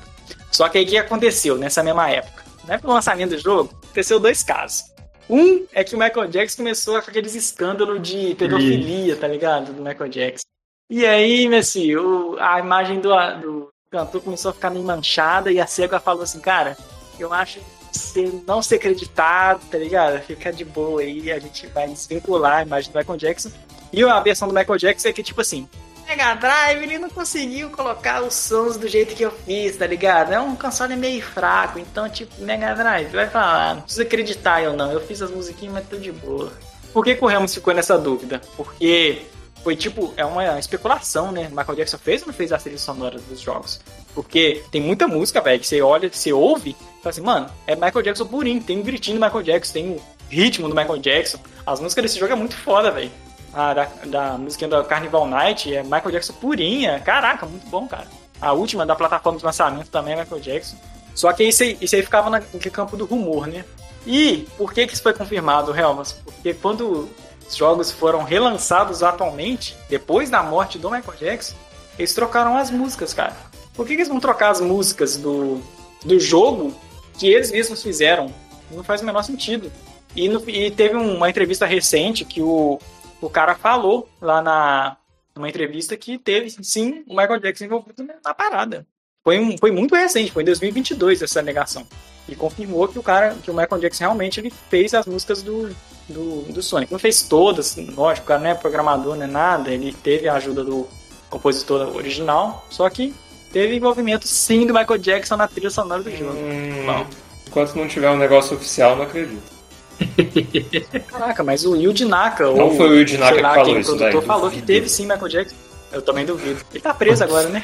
Só 0.52 0.68
que 0.70 0.78
aí 0.78 0.84
o 0.84 0.88
que 0.88 0.98
aconteceu 0.98 1.58
nessa 1.58 1.84
mesma 1.84 2.10
época? 2.10 2.44
Na 2.68 2.76
época 2.76 2.88
do 2.88 2.94
lançamento 2.94 3.32
do 3.32 3.38
jogo, 3.38 3.74
aconteceu 3.84 4.20
dois 4.20 4.44
casos. 4.44 4.84
Um 5.30 5.66
é 5.72 5.84
que 5.84 5.96
o 5.96 6.00
Michael 6.00 6.28
Jackson 6.28 6.58
começou 6.58 7.02
com 7.02 7.10
aqueles 7.10 7.36
escândalos 7.36 8.02
de 8.02 8.36
pedofilia, 8.36 9.16
tá 9.16 9.28
ligado? 9.28 9.72
Do 9.72 9.82
Michael 9.82 10.10
Jackson. 10.10 10.46
E 10.90 11.06
aí, 11.06 11.48
Messi, 11.48 11.96
o, 11.96 12.36
a 12.38 12.60
imagem 12.60 13.00
do, 13.00 13.10
do 13.40 13.70
cantor 13.90 14.22
começou 14.22 14.52
a 14.52 14.54
ficar 14.54 14.70
meio 14.70 14.84
manchada 14.84 15.52
e 15.52 15.60
a 15.60 15.66
SEGA 15.66 16.00
falou 16.02 16.24
assim, 16.24 16.42
cara, 16.42 16.78
eu 17.18 17.32
acho 17.32 17.60
que 17.60 17.98
você 17.98 18.30
não 18.46 18.62
ser 18.62 18.76
acreditado, 18.76 19.62
tá 19.70 19.78
ligado? 19.78 20.22
Fica 20.22 20.52
de 20.52 20.66
boa 20.66 21.02
aí, 21.02 21.32
a 21.32 21.40
gente 21.40 21.68
vai 21.68 21.88
desvincular 21.88 22.58
a 22.58 22.62
imagem 22.64 22.92
do 22.92 22.98
Michael 22.98 23.18
Jackson. 23.18 23.52
E 23.94 24.04
a 24.04 24.20
versão 24.20 24.48
do 24.48 24.54
Michael 24.54 24.78
Jackson 24.78 25.08
é 25.08 25.14
que, 25.14 25.24
tipo 25.24 25.40
assim, 25.42 25.68
Mega 26.12 26.34
Drive, 26.34 26.84
ele 26.84 27.00
não 27.00 27.10
conseguiu 27.10 27.70
colocar 27.70 28.22
os 28.22 28.34
sons 28.34 28.76
do 28.76 28.86
jeito 28.86 29.16
que 29.16 29.24
eu 29.24 29.32
fiz, 29.32 29.78
tá 29.78 29.88
ligado? 29.88 30.34
É 30.34 30.40
um 30.42 30.58
console 30.58 30.94
meio 30.98 31.22
fraco, 31.22 31.80
então, 31.80 32.10
tipo, 32.10 32.34
Mega 32.42 32.76
Drive, 32.76 33.10
vai 33.14 33.30
falar, 33.30 33.76
não 33.76 33.82
precisa 33.84 34.04
acreditar 34.04 34.62
eu 34.62 34.74
não, 34.74 34.92
eu 34.92 35.00
fiz 35.00 35.22
as 35.22 35.32
musiquinhas, 35.32 35.74
mas 35.74 35.88
tô 35.88 35.96
de 35.96 36.12
boa. 36.12 36.52
Por 36.92 37.06
que, 37.06 37.16
que 37.16 37.24
o 37.24 37.28
Ramos 37.30 37.54
ficou 37.54 37.74
nessa 37.74 37.98
dúvida? 37.98 38.42
Porque 38.58 39.22
foi 39.64 39.74
tipo, 39.78 40.14
é 40.18 40.26
uma 40.26 40.60
especulação, 40.60 41.32
né? 41.32 41.48
Michael 41.48 41.76
Jackson 41.76 41.98
fez 41.98 42.22
ou 42.24 42.28
não 42.28 42.34
fez 42.34 42.52
as 42.52 42.62
trilhas 42.62 42.82
sonoras 42.82 43.22
dos 43.24 43.40
jogos? 43.40 43.80
Porque 44.14 44.66
tem 44.70 44.82
muita 44.82 45.08
música, 45.08 45.40
velho, 45.40 45.62
que 45.62 45.68
você 45.68 45.82
olha, 45.82 46.10
você 46.12 46.34
ouve, 46.34 46.76
fala 47.02 47.12
assim, 47.12 47.22
mano, 47.22 47.50
é 47.66 47.74
Michael 47.74 48.02
Jackson 48.02 48.26
purinho, 48.26 48.62
tem 48.62 48.80
um 48.80 48.84
gritinho 48.84 49.18
do 49.18 49.26
Michael 49.26 49.44
Jackson, 49.44 49.74
tem 49.74 49.92
o 49.92 50.02
ritmo 50.30 50.68
do 50.68 50.76
Michael 50.76 50.98
Jackson. 50.98 51.40
As 51.66 51.80
músicas 51.80 52.04
desse 52.04 52.20
jogo 52.20 52.34
é 52.34 52.36
muito 52.36 52.58
foda, 52.58 52.92
velho. 52.92 53.10
A 53.54 53.74
da, 53.74 53.86
da 54.06 54.38
música 54.38 54.68
da 54.68 54.84
Carnival 54.84 55.28
Night 55.28 55.74
é 55.76 55.84
Michael 55.84 56.12
Jackson 56.12 56.34
purinha. 56.34 57.00
Caraca, 57.00 57.46
muito 57.46 57.68
bom, 57.68 57.88
cara. 57.88 58.08
A 58.40 58.54
última 58.54 58.86
da 58.86 58.96
plataforma 58.96 59.38
de 59.38 59.46
lançamento 59.46 59.90
também 59.90 60.14
é 60.14 60.22
Michael 60.22 60.42
Jackson. 60.42 60.76
Só 61.14 61.32
que 61.34 61.44
isso 61.44 61.62
aí, 61.64 61.78
isso 61.82 61.96
aí 61.96 62.02
ficava 62.02 62.30
naquele 62.30 62.70
campo 62.70 62.96
do 62.96 63.06
rumor, 63.06 63.48
né? 63.48 63.66
E 64.08 64.48
por 64.58 64.74
que, 64.74 64.88
que 64.88 64.94
isso 64.94 65.04
foi 65.04 65.14
confirmado, 65.14 65.76
Helmas? 65.78 66.14
Porque 66.14 66.54
quando 66.54 67.10
os 67.48 67.56
jogos 67.56 67.92
foram 67.92 68.24
relançados 68.24 69.04
atualmente, 69.04 69.76
depois 69.90 70.30
da 70.30 70.42
morte 70.42 70.80
do 70.80 70.90
Michael 70.90 71.18
Jackson, 71.20 71.56
eles 72.00 72.14
trocaram 72.16 72.58
as 72.58 72.72
músicas, 72.72 73.14
cara. 73.14 73.36
Por 73.76 73.86
que, 73.86 73.94
que 73.96 74.02
eles 74.02 74.08
vão 74.08 74.20
trocar 74.20 74.50
as 74.52 74.62
músicas 74.62 75.18
do, 75.18 75.62
do 76.04 76.20
jogo 76.20 76.74
que 77.20 77.28
eles 77.28 77.52
mesmos 77.52 77.84
fizeram? 77.84 78.34
Não 78.72 78.84
faz 78.84 79.02
o 79.02 79.06
menor 79.06 79.24
sentido. 79.24 79.70
E, 80.16 80.28
no- 80.30 80.42
e 80.50 80.72
teve 80.72 80.96
uma 80.96 81.30
entrevista 81.30 81.66
recente 81.66 82.24
que 82.26 82.42
o, 82.42 82.80
o 83.22 83.30
cara 83.30 83.56
falou 83.56 84.10
lá 84.20 84.42
na 84.42 84.98
numa 85.36 85.50
entrevista 85.50 85.96
que 85.96 86.18
teve, 86.18 86.50
sim, 86.62 87.04
o 87.08 87.16
Michael 87.16 87.40
Jackson 87.40 87.66
envolvido 87.66 88.06
na 88.24 88.34
parada. 88.34 88.86
Foi, 89.24 89.40
um, 89.40 89.58
foi 89.58 89.72
muito 89.72 89.96
recente, 89.96 90.32
foi 90.32 90.44
em 90.44 90.46
2022 90.46 91.22
essa 91.22 91.42
negação. 91.42 91.88
E 92.28 92.36
confirmou 92.36 92.88
que 92.88 93.00
o 93.00 93.04
cara, 93.04 93.36
que 93.42 93.50
o 93.50 93.54
Michael 93.54 93.82
Jackson 93.82 94.04
realmente 94.04 94.40
ele 94.40 94.52
fez 94.70 94.94
as 94.94 95.06
músicas 95.06 95.42
do, 95.42 95.70
do, 96.10 96.42
do 96.52 96.62
Sonic. 96.62 96.92
Não 96.92 97.00
fez 97.00 97.24
todas, 97.24 97.76
lógico, 97.96 98.26
o 98.26 98.28
cara 98.28 98.40
não 98.40 98.50
é 98.50 98.56
programador, 98.56 99.16
não 99.16 99.24
é 99.24 99.28
nada, 99.28 99.72
ele 99.72 99.94
teve 99.94 100.28
a 100.28 100.36
ajuda 100.36 100.64
do 100.64 100.88
compositor 101.30 101.96
original, 101.96 102.66
só 102.70 102.90
que 102.90 103.14
teve 103.52 103.76
envolvimento 103.76 104.28
sim 104.28 104.66
do 104.66 104.74
Michael 104.74 105.00
Jackson 105.00 105.38
na 105.38 105.48
trilha 105.48 105.70
sonora 105.70 106.04
do 106.04 106.12
jogo. 106.16 106.34
Hum, 106.34 106.86
Bom. 106.86 107.08
enquanto 107.48 107.76
não 107.76 107.88
tiver 107.88 108.10
um 108.10 108.18
negócio 108.18 108.56
oficial, 108.56 108.96
não 108.96 109.04
acredito. 109.04 109.61
Caraca, 111.08 111.44
mas 111.44 111.66
o 111.66 111.76
Yuji 111.76 112.06
Naka, 112.06 112.46
Não 112.46 112.70
ou, 112.70 112.76
foi 112.76 112.90
o 112.90 113.00
Yuji 113.00 113.18
Naka 113.18 113.42
lá, 113.42 113.50
que 113.50 113.56
falou 113.56 113.66
quem, 113.66 113.76
o 113.76 113.80
isso, 113.80 113.90
produtor 113.96 114.20
daí. 114.22 114.28
falou 114.28 114.52
que 114.52 114.62
teve 114.62 114.90
sim 114.90 115.04
Michael 115.04 115.28
Jackson. 115.28 115.56
Eu 115.92 116.02
também 116.02 116.26
duvido. 116.26 116.62
Ele 116.72 116.80
tá 116.80 116.94
preso 116.94 117.24
agora, 117.24 117.50
né? 117.50 117.64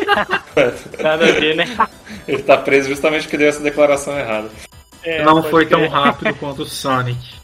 Nada 1.02 1.28
a 1.28 1.32
ver, 1.32 1.54
né? 1.54 1.66
Ele 2.26 2.42
tá 2.42 2.56
preso 2.56 2.88
justamente 2.88 3.24
porque 3.24 3.36
deu 3.36 3.48
essa 3.48 3.60
declaração 3.60 4.18
errada. 4.18 4.48
É, 5.02 5.22
não 5.22 5.42
foi 5.42 5.66
tão 5.66 5.86
rápido 5.88 6.34
quanto 6.36 6.62
o 6.62 6.66
Sonic. 6.66 7.42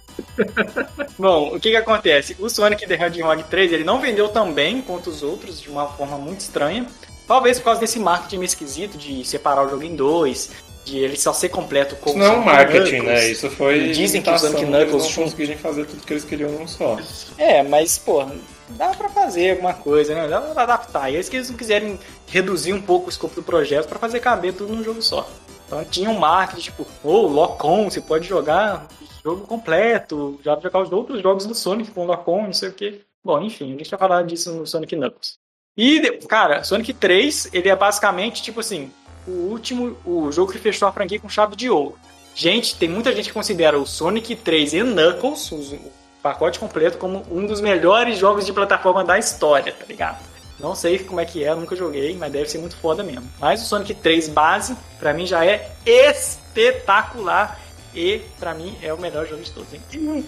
Bom, 1.18 1.54
o 1.54 1.60
que 1.60 1.70
que 1.70 1.76
acontece? 1.76 2.36
O 2.38 2.48
Sonic 2.48 2.86
The 2.86 2.94
Hedgehog 2.94 3.42
3, 3.44 3.72
ele 3.72 3.84
não 3.84 4.00
vendeu 4.00 4.28
tão 4.28 4.52
bem 4.52 4.80
quanto 4.80 5.10
os 5.10 5.22
outros, 5.22 5.60
de 5.60 5.68
uma 5.68 5.86
forma 5.88 6.16
muito 6.16 6.40
estranha. 6.40 6.86
Talvez 7.26 7.58
por 7.58 7.66
causa 7.66 7.80
desse 7.80 7.98
marketing 7.98 8.42
esquisito 8.42 8.96
de 8.96 9.24
separar 9.24 9.66
o 9.66 9.68
jogo 9.68 9.82
em 9.82 9.94
dois, 9.94 10.50
de 10.88 10.98
ele 10.98 11.16
só 11.16 11.32
ser 11.32 11.50
completo 11.50 11.94
com 11.96 12.10
Isso 12.10 12.18
não 12.18 12.26
é 12.26 12.30
um 12.30 12.44
marketing, 12.44 13.00
né? 13.00 13.30
Isso 13.30 13.50
foi. 13.50 13.90
Dizem 13.90 14.22
que 14.22 14.28
o 14.28 14.32
imitação, 14.32 14.50
Sonic 14.50 14.64
eles 14.64 14.76
Knuckles 14.76 15.16
não 15.16 15.24
conseguirem 15.24 15.56
fazer 15.56 15.84
tudo 15.86 16.04
que 16.04 16.12
eles 16.12 16.24
queriam 16.24 16.50
num 16.50 16.66
só. 16.66 16.98
É, 17.36 17.62
mas, 17.62 17.98
pô, 17.98 18.24
dá 18.70 18.88
pra 18.88 19.08
fazer 19.08 19.52
alguma 19.52 19.74
coisa, 19.74 20.14
né? 20.14 20.26
Dá 20.26 20.40
pra 20.40 20.62
adaptar. 20.62 21.10
E 21.10 21.14
eles 21.14 21.28
que 21.28 21.36
eles 21.36 21.50
não 21.50 21.56
quiserem 21.56 21.98
reduzir 22.26 22.72
um 22.72 22.80
pouco 22.80 23.06
o 23.06 23.10
escopo 23.10 23.34
do 23.34 23.42
projeto 23.42 23.86
pra 23.86 23.98
fazer 23.98 24.20
caber 24.20 24.54
tudo 24.54 24.74
num 24.74 24.82
jogo 24.82 25.02
só. 25.02 25.28
Então 25.66 25.84
tinha 25.84 26.08
um 26.08 26.18
marketing, 26.18 26.62
tipo, 26.62 26.86
ô, 27.04 27.26
Lock-on, 27.26 27.90
você 27.90 28.00
pode 28.00 28.26
jogar 28.26 28.88
jogo 29.22 29.46
completo, 29.46 30.40
já 30.42 30.58
jogar 30.58 30.80
os 30.80 30.90
outros 30.90 31.20
jogos 31.20 31.44
do 31.44 31.54
Sonic 31.54 31.90
com 31.90 32.06
Lock-on, 32.06 32.44
não 32.44 32.52
sei 32.52 32.70
o 32.70 32.72
quê. 32.72 33.02
Bom, 33.22 33.42
enfim, 33.42 33.74
a 33.74 33.78
gente 33.78 33.90
vai 33.90 33.98
falar 33.98 34.22
disso 34.22 34.52
no 34.54 34.66
Sonic 34.66 34.96
Knuckles. 34.96 35.38
E, 35.76 36.00
cara, 36.26 36.64
Sonic 36.64 36.92
3, 36.92 37.50
ele 37.52 37.68
é 37.68 37.76
basicamente, 37.76 38.42
tipo 38.42 38.58
assim, 38.60 38.90
o 39.28 39.50
último, 39.50 39.96
o 40.04 40.32
jogo 40.32 40.52
que 40.52 40.58
fechou 40.58 40.88
a 40.88 40.92
franquia 40.92 41.20
com 41.20 41.28
chave 41.28 41.54
de 41.54 41.68
ouro. 41.68 41.96
Gente, 42.34 42.76
tem 42.76 42.88
muita 42.88 43.14
gente 43.14 43.28
que 43.28 43.34
considera 43.34 43.78
o 43.78 43.86
Sonic 43.86 44.36
3 44.36 44.74
e 44.74 44.82
Knuckles, 44.82 45.52
o 45.52 45.92
pacote 46.22 46.58
completo, 46.58 46.96
como 46.96 47.24
um 47.30 47.46
dos 47.46 47.60
melhores 47.60 48.16
jogos 48.16 48.46
de 48.46 48.52
plataforma 48.52 49.04
da 49.04 49.18
história, 49.18 49.72
tá 49.72 49.84
ligado? 49.86 50.24
Não 50.58 50.74
sei 50.74 50.98
como 50.98 51.20
é 51.20 51.24
que 51.24 51.44
é, 51.44 51.54
nunca 51.54 51.76
joguei, 51.76 52.16
mas 52.16 52.32
deve 52.32 52.48
ser 52.48 52.58
muito 52.58 52.76
foda 52.76 53.04
mesmo. 53.04 53.28
Mas 53.38 53.62
o 53.62 53.64
Sonic 53.64 53.94
3 53.94 54.28
base, 54.28 54.76
pra 54.98 55.14
mim 55.14 55.26
já 55.26 55.44
é 55.44 55.70
espetacular. 55.84 57.60
E 57.94 58.20
pra 58.38 58.54
mim 58.54 58.76
é 58.82 58.92
o 58.92 59.00
melhor 59.00 59.26
jogo 59.26 59.42
de 59.42 59.50
todos, 59.50 59.72
hein? 59.72 59.80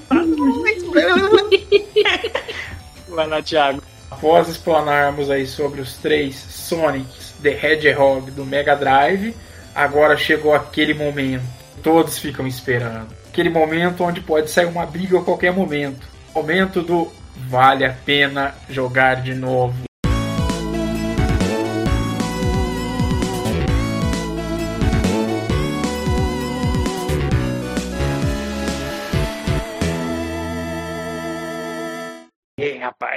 Vai 3.09 3.27
lá, 3.27 3.43
Thiago. 3.43 3.83
Após 4.11 4.49
explanarmos 4.49 5.31
aí 5.31 5.47
sobre 5.47 5.81
os 5.81 5.97
três 5.97 6.37
Sonics 6.37 7.35
The 7.43 7.51
Hedgehog 7.51 8.31
do 8.33 8.45
Mega 8.45 8.75
Drive, 8.75 9.35
agora 9.75 10.17
chegou 10.17 10.53
aquele 10.53 10.95
momento. 10.95 11.45
Todos 11.83 12.19
ficam 12.19 12.47
esperando. 12.47 13.15
Aquele 13.29 13.49
momento 13.49 14.03
onde 14.03 14.21
pode 14.21 14.51
sair 14.51 14.67
uma 14.67 14.85
briga 14.85 15.19
a 15.19 15.23
qualquer 15.23 15.53
momento. 15.53 16.07
Momento 16.35 16.83
do 16.83 17.11
vale 17.49 17.85
a 17.85 17.93
pena 17.93 18.55
jogar 18.69 19.23
de 19.23 19.35
novo. 19.35 19.90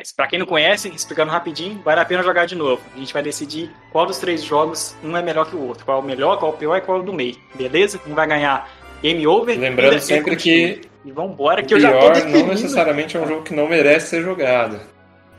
Rapaz, 0.03 0.11
pra 0.11 0.27
quem 0.27 0.37
não 0.39 0.45
conhece, 0.45 0.89
explicando 0.89 1.31
rapidinho, 1.31 1.81
vale 1.83 2.01
a 2.01 2.05
pena 2.05 2.21
jogar 2.21 2.45
de 2.45 2.55
novo. 2.55 2.81
A 2.93 2.99
gente 2.99 3.13
vai 3.13 3.23
decidir 3.23 3.71
qual 3.91 4.05
dos 4.05 4.17
três 4.17 4.43
jogos 4.43 4.95
um 5.01 5.15
é 5.15 5.21
melhor 5.21 5.49
que 5.49 5.55
o 5.55 5.65
outro. 5.65 5.85
Qual 5.85 5.97
é 5.97 6.01
o 6.01 6.03
melhor, 6.03 6.37
qual 6.37 6.51
é 6.51 6.55
o 6.55 6.57
pior 6.57 6.75
e 6.77 6.81
qual 6.81 6.97
é 6.97 7.01
o 7.01 7.03
do 7.03 7.13
meio. 7.13 7.35
Beleza? 7.55 8.01
Um 8.05 8.13
vai 8.13 8.27
ganhar 8.27 8.69
game 9.01 9.25
over. 9.25 9.57
Lembrando 9.57 9.95
e 9.95 10.01
sempre 10.01 10.35
que 10.35 10.81
E 11.05 11.11
vambora, 11.11 11.61
o 11.61 11.65
que 11.65 11.73
eu 11.73 11.79
já 11.79 11.91
tô 11.93 11.99
pior 12.11 12.25
não 12.25 12.47
necessariamente 12.47 13.15
é 13.15 13.19
um 13.21 13.27
jogo 13.27 13.43
que 13.43 13.53
não 13.53 13.67
merece 13.67 14.07
ser 14.07 14.21
jogado. 14.23 14.79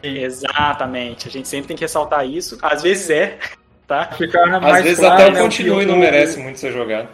Exatamente. 0.03 1.29
A 1.29 1.31
gente 1.31 1.49
sempre 1.49 1.69
tem 1.69 1.77
que 1.77 1.85
ressaltar 1.85 2.27
isso. 2.27 2.59
Às 2.63 2.83
vezes 2.83 3.11
é, 3.11 3.39
tá? 3.87 4.07
Ficar 4.17 4.45
Às 4.55 4.63
mais 4.63 4.85
vezes 4.85 4.99
claro, 4.99 5.15
até 5.15 5.31
né, 5.31 5.41
o 5.41 5.43
continue 5.43 5.85
o- 5.85 5.89
não 5.89 5.97
merece 5.99 6.39
muito 6.39 6.59
ser 6.59 6.73
jogado. 6.73 7.09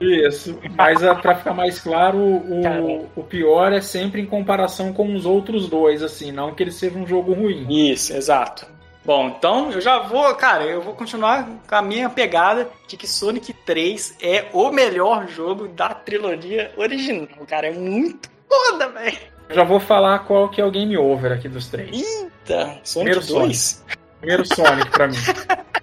Isso, 0.00 0.58
mas 0.76 1.00
pra 1.20 1.34
ficar 1.34 1.54
mais 1.54 1.80
claro, 1.80 2.18
o, 2.18 2.62
Cara. 2.62 2.82
o 3.16 3.22
pior 3.22 3.72
é 3.72 3.80
sempre 3.80 4.20
em 4.22 4.26
comparação 4.26 4.92
com 4.92 5.14
os 5.14 5.26
outros 5.26 5.68
dois, 5.68 6.02
assim, 6.02 6.30
não 6.30 6.54
que 6.54 6.62
ele 6.62 6.70
seja 6.70 6.96
um 6.96 7.06
jogo 7.06 7.32
ruim. 7.32 7.66
Isso, 7.68 8.12
exato. 8.12 8.66
Bom, 9.04 9.28
então 9.28 9.72
eu 9.72 9.80
já 9.80 10.00
vou, 10.00 10.34
cara, 10.34 10.64
eu 10.64 10.82
vou 10.82 10.92
continuar 10.94 11.48
com 11.66 11.74
a 11.74 11.80
minha 11.80 12.10
pegada 12.10 12.68
de 12.86 12.96
que 12.96 13.06
Sonic 13.06 13.52
3 13.52 14.18
é 14.20 14.46
o 14.52 14.70
melhor 14.70 15.26
jogo 15.26 15.66
da 15.66 15.88
trilogia 15.94 16.70
original, 16.76 17.46
cara. 17.48 17.68
É 17.68 17.72
muito 17.72 18.28
foda, 18.46 18.88
velho. 18.90 19.18
Eu 19.48 19.54
já 19.54 19.64
vou 19.64 19.80
falar 19.80 20.18
qual 20.20 20.50
que 20.50 20.60
é 20.60 20.64
o 20.64 20.70
game 20.70 20.96
over 20.98 21.32
aqui 21.32 21.48
dos 21.48 21.68
três. 21.68 21.90
Eita, 21.90 22.78
Sonic 22.84 23.18
Primeiro 23.18 23.26
2? 23.26 23.84
Primeiro 24.18 24.44
Sonic 24.44 24.90
pra 24.90 25.08
mim. 25.08 25.16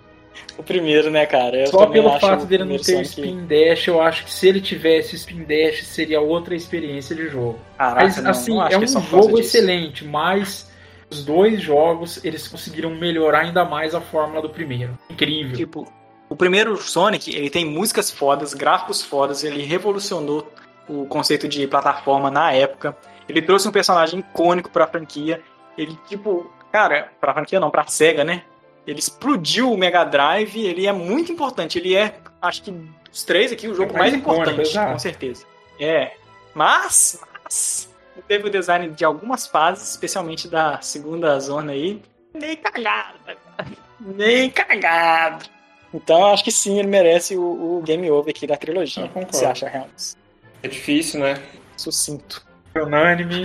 O 0.57 0.63
primeiro, 0.63 1.09
né, 1.11 1.25
cara? 1.25 1.57
Eu 1.61 1.67
Só 1.67 1.85
pelo 1.87 2.09
acho 2.09 2.19
fato 2.19 2.43
o 2.43 2.45
dele 2.45 2.63
não 2.63 2.77
ter 2.77 2.83
Sonic- 3.05 3.07
Spin 3.09 3.45
Dash, 3.45 3.87
eu 3.87 4.01
acho 4.01 4.23
que 4.25 4.31
se 4.33 4.47
ele 4.47 4.61
tivesse 4.61 5.15
Spin 5.15 5.43
Dash 5.43 5.83
seria 5.85 6.21
outra 6.21 6.55
experiência 6.55 7.15
de 7.15 7.27
jogo. 7.27 7.59
Caraca, 7.77 8.03
Mas 8.05 8.17
não, 8.17 8.31
assim, 8.31 8.51
não 8.53 8.61
acho 8.61 8.75
é 8.75 8.79
que 8.79 8.85
um 8.85 8.93
causa 8.93 9.07
jogo 9.09 9.27
disso. 9.37 9.57
excelente, 9.57 10.05
mas 10.05 10.71
os 11.09 11.25
dois 11.25 11.61
jogos 11.61 12.23
eles 12.23 12.47
conseguiram 12.47 12.89
melhorar 12.91 13.39
ainda 13.41 13.65
mais 13.65 13.93
a 13.93 13.99
fórmula 14.01 14.41
do 14.41 14.49
primeiro. 14.49 14.97
Incrível. 15.09 15.55
Tipo, 15.55 15.93
o 16.29 16.35
primeiro 16.35 16.77
Sonic, 16.77 17.35
ele 17.35 17.49
tem 17.49 17.65
músicas 17.65 18.09
fodas, 18.09 18.53
gráficos 18.53 19.01
fodas, 19.03 19.43
ele 19.43 19.61
revolucionou 19.63 20.49
o 20.87 21.05
conceito 21.05 21.47
de 21.47 21.67
plataforma 21.67 22.31
na 22.31 22.51
época. 22.53 22.95
Ele 23.27 23.41
trouxe 23.41 23.67
um 23.67 23.71
personagem 23.71 24.19
icônico 24.21 24.69
pra 24.69 24.87
franquia. 24.87 25.41
Ele, 25.77 25.97
tipo, 26.07 26.49
cara, 26.71 27.09
pra 27.19 27.33
franquia 27.33 27.59
não, 27.59 27.69
pra 27.71 27.85
SEGA, 27.87 28.23
né? 28.23 28.43
Ele 28.85 28.99
explodiu 28.99 29.71
o 29.71 29.77
Mega 29.77 30.03
Drive, 30.03 30.57
ele 30.57 30.85
é 30.85 30.93
muito 30.93 31.31
importante. 31.31 31.79
Ele 31.79 31.95
é, 31.95 32.15
acho 32.41 32.63
que, 32.63 32.71
dos 32.71 33.23
três 33.23 33.51
aqui, 33.51 33.67
o 33.67 33.73
jogo 33.73 33.93
mais 33.93 34.11
mais, 34.11 34.21
icônico, 34.21 34.43
importante, 34.43 34.69
exato. 34.69 34.91
com 34.93 34.99
certeza. 34.99 35.45
É. 35.79 36.13
Mas, 36.53 37.19
mas, 37.43 37.89
teve 38.27 38.47
o 38.47 38.51
design 38.51 38.89
de 38.89 39.03
algumas 39.03 39.47
fases, 39.47 39.89
especialmente 39.89 40.47
da 40.47 40.79
segunda 40.81 41.39
zona 41.39 41.71
aí, 41.71 42.01
nem 42.33 42.55
cagado, 42.55 43.17
cara. 43.25 43.69
nem 43.99 44.49
cagado. 44.49 45.45
Então, 45.93 46.25
acho 46.33 46.43
que 46.43 46.51
sim, 46.51 46.77
ele 46.77 46.89
merece 46.89 47.37
o, 47.37 47.77
o 47.77 47.81
game 47.81 48.09
over 48.11 48.29
aqui 48.29 48.45
da 48.45 48.57
trilogia. 48.57 49.03
Eu 49.03 49.07
que 49.07 49.13
concordo. 49.13 49.37
você 49.37 49.45
acha, 49.45 49.67
Helms? 49.67 50.17
É 50.61 50.67
difícil, 50.67 51.21
né? 51.21 51.41
Sucinto. 51.77 52.45
Unânime. 52.75 53.43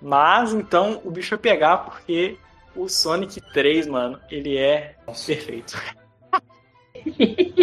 Mas, 0.00 0.52
então, 0.52 1.00
o 1.04 1.10
bicho 1.10 1.30
vai 1.30 1.38
pegar 1.38 1.78
porque 1.78 2.38
o 2.78 2.88
Sonic 2.88 3.40
3, 3.52 3.86
mano, 3.88 4.20
ele 4.30 4.56
é 4.56 4.94
perfeito. 5.26 5.76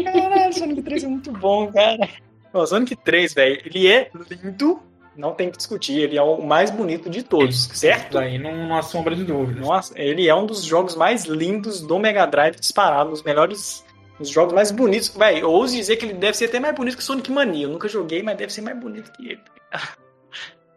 Caralho, 0.04 0.50
o 0.50 0.54
Sonic 0.54 0.82
3 0.82 1.04
é 1.04 1.08
muito 1.08 1.32
bom, 1.32 1.72
cara. 1.72 2.10
O 2.54 2.66
Sonic 2.66 2.96
3, 2.98 3.34
velho, 3.34 3.62
ele 3.66 3.88
é 3.88 4.10
lindo, 4.44 4.82
não 5.16 5.34
tem 5.34 5.50
que 5.50 5.58
discutir, 5.58 6.00
ele 6.00 6.18
é 6.18 6.22
o 6.22 6.42
mais 6.42 6.70
bonito 6.70 7.10
de 7.10 7.24
todos, 7.24 7.70
certo? 7.74 8.14
Daí 8.14 8.38
não, 8.38 8.68
não 8.68 8.76
há 8.78 8.82
sombra 8.82 9.16
de 9.16 9.24
dúvida. 9.24 9.60
Nossa, 9.60 9.94
ele 10.00 10.28
é 10.28 10.36
um 10.36 10.46
dos 10.46 10.64
jogos 10.64 10.96
mais 10.96 11.26
lindos 11.26 11.82
do 11.82 11.98
Mega 11.98 12.26
Drive 12.26 12.58
disparado, 12.58 13.12
os 13.12 13.24
melhores, 13.24 13.86
os 14.20 14.30
jogos 14.30 14.54
mais 14.54 14.72
bonitos. 14.72 15.10
Véi, 15.10 15.42
eu 15.42 15.50
ouso 15.50 15.76
dizer 15.76 15.96
que 15.96 16.06
ele 16.06 16.14
deve 16.14 16.36
ser 16.36 16.46
até 16.46 16.60
mais 16.60 16.76
bonito 16.76 16.98
que 16.98 17.04
Sonic 17.04 17.32
Mania. 17.32 17.66
Eu 17.66 17.70
nunca 17.70 17.88
joguei, 17.88 18.22
mas 18.22 18.38
deve 18.38 18.52
ser 18.52 18.62
mais 18.62 18.78
bonito 18.78 19.12
que 19.14 19.30
ele. 19.30 19.42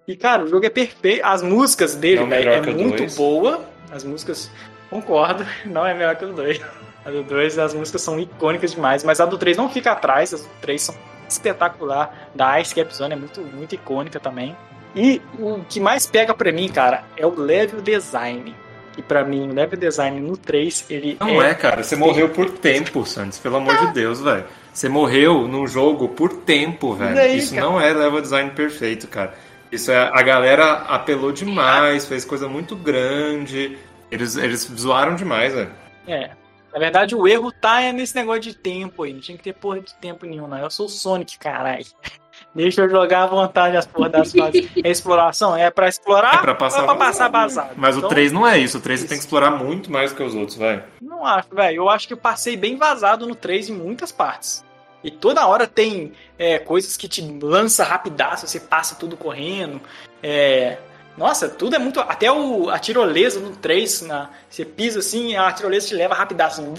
E 0.08 0.16
cara, 0.16 0.42
o 0.42 0.46
jogo 0.48 0.64
é 0.64 0.70
perfeito. 0.70 1.22
As 1.22 1.42
músicas 1.42 1.94
dele, 1.94 2.22
é 2.32 2.60
que 2.62 2.70
o 2.70 2.74
muito 2.78 2.96
dois. 2.96 3.14
boa. 3.14 3.68
As 3.90 4.04
músicas, 4.04 4.50
concordo, 4.90 5.46
não 5.64 5.86
é 5.86 5.94
melhor 5.94 6.16
que 6.16 6.24
o 6.24 6.32
2. 6.32 6.60
A 7.04 7.10
do 7.10 7.22
2, 7.22 7.58
as 7.58 7.74
músicas 7.74 8.02
são 8.02 8.18
icônicas 8.18 8.72
demais, 8.72 9.02
mas 9.02 9.20
a 9.20 9.26
do 9.26 9.38
3 9.38 9.56
não 9.56 9.68
fica 9.68 9.92
atrás, 9.92 10.34
as 10.34 10.42
do 10.42 10.48
3 10.60 10.82
são 10.82 10.94
espetacular. 11.28 12.30
Da 12.34 12.60
Ice 12.60 12.74
Cap 12.74 12.94
Zone 12.94 13.14
é 13.14 13.16
muito, 13.16 13.40
muito 13.40 13.74
icônica 13.74 14.18
também. 14.18 14.56
E 14.94 15.22
o 15.38 15.60
que 15.68 15.80
mais 15.80 16.06
pega 16.06 16.34
pra 16.34 16.50
mim, 16.50 16.68
cara, 16.68 17.04
é 17.16 17.26
o 17.26 17.34
level 17.38 17.80
design. 17.80 18.54
E 18.96 19.02
pra 19.02 19.24
mim, 19.24 19.48
o 19.48 19.54
level 19.54 19.78
design 19.78 20.20
no 20.20 20.36
3, 20.36 20.86
ele 20.90 21.16
Não 21.20 21.40
é, 21.40 21.54
cara. 21.54 21.84
Você 21.84 21.94
morreu 21.94 22.30
por 22.30 22.50
tempo, 22.50 23.06
Santos. 23.06 23.38
Pelo 23.38 23.56
amor 23.56 23.76
de 23.86 23.92
Deus, 23.92 24.20
velho. 24.20 24.44
Você 24.72 24.88
morreu 24.88 25.46
num 25.46 25.68
jogo 25.68 26.08
por 26.08 26.32
tempo, 26.32 26.94
velho. 26.94 27.36
Isso 27.36 27.54
cara? 27.54 27.66
não 27.66 27.80
é 27.80 27.92
level 27.92 28.20
design 28.20 28.50
perfeito, 28.50 29.06
cara. 29.06 29.34
Isso 29.70 29.90
é. 29.90 30.10
A 30.12 30.22
galera 30.22 30.84
apelou 30.88 31.32
demais, 31.32 32.06
fez 32.06 32.24
coisa 32.24 32.48
muito 32.48 32.74
grande. 32.74 33.78
Eles, 34.10 34.36
eles 34.36 34.60
zoaram 34.60 35.14
demais, 35.14 35.54
velho. 35.54 35.70
É. 36.06 36.30
Na 36.72 36.78
verdade, 36.78 37.14
o 37.14 37.26
erro 37.26 37.50
tá 37.50 37.80
é 37.80 37.92
nesse 37.92 38.14
negócio 38.14 38.42
de 38.42 38.54
tempo 38.54 39.02
aí. 39.02 39.12
Não 39.12 39.20
tinha 39.20 39.36
que 39.36 39.44
ter 39.44 39.54
porra 39.54 39.80
de 39.80 39.94
tempo 39.94 40.26
nenhum, 40.26 40.46
não. 40.46 40.58
Eu 40.58 40.70
sou 40.70 40.86
o 40.86 40.88
Sonic, 40.88 41.38
caralho. 41.38 41.84
Deixa 42.54 42.82
eu 42.82 42.88
jogar 42.88 43.24
à 43.24 43.26
vontade 43.26 43.76
as 43.76 43.86
porra 43.86 44.08
das 44.08 44.32
fases. 44.32 44.68
É 44.82 44.90
exploração? 44.90 45.56
É 45.56 45.70
pra 45.70 45.88
explorar? 45.88 46.34
É 46.36 46.38
pra 46.38 46.54
passar 46.54 46.78
ou 46.78 46.84
é 46.84 46.86
pra 46.86 46.96
passar 46.96 47.28
basado? 47.28 47.70
Mas 47.76 47.96
o 47.96 47.98
Então, 47.98 48.10
3 48.10 48.32
não 48.32 48.46
é 48.46 48.58
isso. 48.58 48.78
O 48.78 48.80
3 48.80 49.00
você 49.00 49.08
tem 49.08 49.18
que 49.18 49.24
explorar 49.24 49.50
muito 49.50 49.90
mais 49.90 50.12
que 50.12 50.22
os 50.22 50.34
outros, 50.34 50.56
velho. 50.56 50.82
Não 51.00 51.26
acho, 51.26 51.48
velho. 51.52 51.76
Eu 51.76 51.88
acho 51.88 52.06
que 52.06 52.14
eu 52.14 52.18
passei 52.18 52.56
bem 52.56 52.76
vazado 52.76 53.26
no 53.26 53.34
3 53.34 53.70
em 53.70 53.74
muitas 53.74 54.12
partes. 54.12 54.64
E 55.02 55.10
toda 55.10 55.46
hora 55.46 55.66
tem 55.66 56.12
é, 56.38 56.58
coisas 56.58 56.96
que 56.96 57.08
te 57.08 57.22
lança 57.40 57.84
rapidaço, 57.84 58.46
você 58.46 58.58
passa 58.58 58.96
tudo 58.96 59.16
correndo. 59.16 59.80
É, 60.22 60.78
Nossa, 61.16 61.48
tudo 61.48 61.76
é 61.76 61.78
muito. 61.78 62.00
Até 62.00 62.30
o, 62.30 62.68
a 62.68 62.78
tirolesa 62.78 63.40
no 63.40 63.56
3, 63.56 64.02
na, 64.02 64.30
você 64.48 64.64
pisa 64.64 64.98
assim, 64.98 65.36
a 65.36 65.50
tirolesa 65.52 65.88
te 65.88 65.94
leva 65.94 66.14
rapidaço. 66.14 66.60
Assim. 66.60 66.74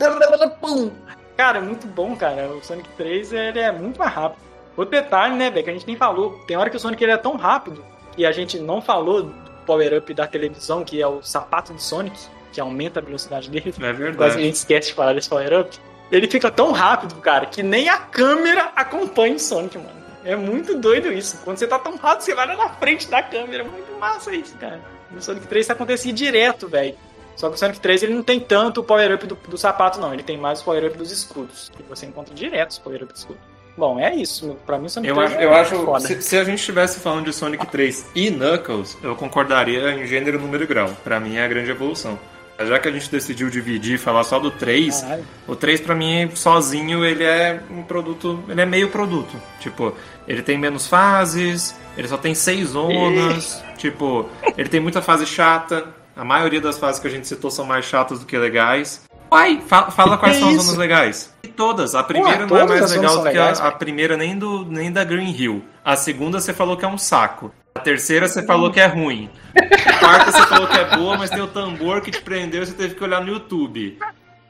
Cara, 1.38 1.60
é 1.60 1.62
muito 1.62 1.88
bom, 1.88 2.16
cara. 2.18 2.50
O 2.50 2.62
Sonic 2.64 2.90
3 2.98 3.32
ele 3.32 3.60
é 3.60 3.72
muito 3.72 3.98
mais 3.98 4.14
rápido. 4.14 4.42
Outro 4.76 4.92
detalhe, 4.92 5.36
né, 5.36 5.50
velho, 5.50 5.64
que 5.64 5.70
a 5.70 5.74
gente 5.74 5.88
nem 5.88 5.96
falou. 5.96 6.40
Tem 6.46 6.58
hora 6.58 6.70
que 6.70 6.76
o 6.76 6.80
Sonic 6.80 7.02
ele 7.04 7.14
é 7.14 7.18
tão 7.18 7.38
rápido 7.38 7.84
que 8.16 8.26
a 8.26 8.32
gente 8.32 8.60
não 8.60 8.82
falou 8.82 9.24
do 9.24 9.34
power-up 9.66 10.14
da 10.14 10.28
televisão, 10.28 10.84
que 10.84 11.02
é 11.02 11.08
o 11.08 11.22
sapato 11.22 11.74
do 11.74 11.82
Sonic, 11.82 12.18
que 12.52 12.60
aumenta 12.60 13.00
a 13.00 13.04
velocidade 13.04 13.50
dele. 13.50 13.70
É 13.70 13.72
Quase 13.72 13.78
que 13.78 13.86
a 13.86 13.94
verdade. 13.94 14.44
gente 14.44 14.56
esquece 14.56 14.88
de 14.90 14.94
falar 14.94 15.14
desse 15.14 15.30
power-up. 15.30 15.78
Ele 16.12 16.28
fica 16.28 16.50
tão 16.50 16.72
rápido, 16.72 17.16
cara, 17.16 17.46
que 17.46 17.62
nem 17.62 17.88
a 17.90 17.98
câmera 17.98 18.72
acompanha 18.76 19.36
o 19.36 19.40
Sonic, 19.40 19.78
mano. 19.78 20.00
É 20.26 20.36
muito 20.36 20.76
doido 20.78 21.12
isso. 21.14 21.40
Quando 21.44 21.58
você 21.58 21.68
tá 21.68 21.80
tão 21.80 21.96
rápido, 21.96 22.22
você 22.22 22.36
vai 22.36 22.48
lá 22.48 22.56
na 22.56 22.70
frente 22.70 23.08
da 23.08 23.22
câmera. 23.24 23.64
Muito 23.64 23.92
massa 24.00 24.34
isso, 24.34 24.56
cara. 24.58 24.82
No 25.12 25.22
Sonic 25.22 25.48
3 25.48 25.66
isso 25.66 25.72
acontecia 25.72 26.12
direto, 26.14 26.68
velho. 26.68 26.96
Só 27.36 27.48
que 27.48 27.56
o 27.56 27.58
Sonic 27.58 27.80
3 27.80 28.04
ele 28.04 28.14
não 28.14 28.22
tem 28.24 28.40
tanto 28.40 28.82
o 28.82 28.84
power-up 28.84 29.26
do, 29.26 29.36
do 29.36 29.58
sapato, 29.58 30.00
não. 30.00 30.14
Ele 30.14 30.22
tem 30.24 30.38
mais 30.38 30.62
o 30.62 30.66
power-up 30.66 30.98
dos 30.98 31.12
escudos. 31.12 31.72
Que 31.76 31.84
você 31.84 32.06
encontra 32.06 32.36
direto 32.36 32.72
os 32.72 32.80
power-up 32.80 33.12
dos 33.14 33.22
escudos. 33.22 33.42
Bom, 33.78 33.98
é 33.98 34.14
isso. 34.14 34.58
Pra 34.66 34.78
mim, 34.78 34.88
o 34.88 34.90
Sonic 34.90 35.10
Eu 35.10 35.16
3 35.16 35.32
acho, 35.32 35.40
é 35.40 35.46
eu 35.46 35.54
acho 35.54 35.86
foda. 35.86 36.00
se, 36.02 36.22
se 36.22 36.38
a 36.38 36.44
gente 36.44 36.60
estivesse 36.60 37.00
falando 37.00 37.26
de 37.26 37.34
Sonic 37.34 37.66
3 37.68 38.12
e 38.14 38.30
Knuckles, 38.30 38.98
eu 39.02 39.16
concordaria 39.16 39.92
em 39.94 40.06
gênero, 40.06 40.38
número 40.40 40.64
e 40.66 40.68
grau. 40.68 40.90
Pra 41.04 41.18
mim 41.20 41.38
é 41.38 41.46
a 41.46 41.48
grande 41.48 41.72
evolução. 41.72 42.20
Já 42.68 42.78
que 42.80 42.88
a 42.88 42.92
gente 42.92 43.10
decidiu 43.10 43.50
dividir 43.50 43.96
e 43.96 43.98
falar 43.98 44.24
só 44.24 44.38
do 44.40 44.52
3, 44.52 45.02
Caralho. 45.02 45.26
o 45.48 45.56
3 45.56 45.80
pra 45.82 45.96
mim 45.96 46.30
sozinho 46.36 47.06
ele 47.06 47.24
é 47.24 47.62
um 47.72 47.84
produto, 47.84 48.44
ele 48.50 48.60
é 48.62 48.66
meio 48.66 48.90
produto. 48.90 49.36
Tipo, 49.60 49.94
ele 50.28 50.42
tem 50.42 50.58
menos 50.58 50.86
fases, 50.88 51.76
ele 51.98 52.08
só 52.08 52.18
tem 52.18 52.36
seis 52.36 52.70
zonas, 52.70 53.64
tipo, 53.78 54.28
ele 54.58 54.68
tem 54.70 54.80
muita 54.80 55.02
fase 55.02 55.26
chata. 55.26 55.88
A 56.16 56.26
maioria 56.26 56.60
das 56.60 56.78
fases 56.78 57.00
que 57.00 57.08
a 57.08 57.10
gente 57.10 57.28
citou 57.28 57.50
são 57.50 57.66
mais 57.66 57.86
chatas 57.86 58.20
do 58.20 58.26
que 58.26 58.38
legais. 58.38 59.04
Pai, 59.30 59.62
fa- 59.66 59.90
fala 59.92 60.18
quais 60.18 60.36
são 60.38 60.50
as 60.50 60.56
isso? 60.56 60.64
zonas 60.64 60.78
legais. 60.78 61.34
E 61.44 61.48
todas. 61.48 61.96
A 61.96 62.04
primeira 62.04 62.46
não 62.46 62.58
é 62.58 62.68
mais 62.68 62.82
as 62.82 62.92
legal 62.92 63.16
do 63.18 63.22
que 63.22 63.28
a, 63.30 63.32
legais, 63.32 63.62
a 63.62 63.72
primeira 63.72 64.18
nem, 64.18 64.38
do, 64.38 64.66
nem 64.66 64.92
da 64.92 65.04
Green 65.06 65.32
Hill. 65.32 65.64
A 65.86 65.96
segunda 65.96 66.42
você 66.42 66.52
falou 66.54 66.76
que 66.76 66.84
é 66.84 66.88
um 66.88 66.98
saco. 66.98 67.54
A 67.80 67.82
terceira 67.82 68.28
você 68.28 68.44
falou 68.46 68.70
que 68.72 68.80
é 68.80 68.86
ruim. 68.88 69.30
A 69.56 70.00
quarta 70.00 70.32
você 70.32 70.46
falou 70.48 70.68
que 70.68 70.78
é 70.78 70.98
boa, 70.98 71.18
mas 71.18 71.30
tem 71.30 71.40
o 71.42 71.48
tambor 71.48 72.02
que 72.02 72.12
te 72.12 72.22
prendeu 72.22 72.62
e 72.62 72.66
você 72.66 72.74
teve 72.74 72.94
que 72.96 73.04
olhar 73.04 73.22
no 73.22 73.32
YouTube. 73.32 73.98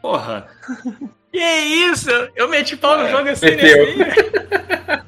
Porra. 0.01 0.47
Que 1.31 1.37
isso? 1.39 2.09
Eu 2.35 2.49
meti 2.49 2.75
pau 2.75 2.97
no 2.97 3.03
É, 3.05 3.11
jogo 3.11 3.29
assim, 3.29 3.45
meteu. 3.45 3.85
nesse 3.85 4.01
aí. 4.89 4.99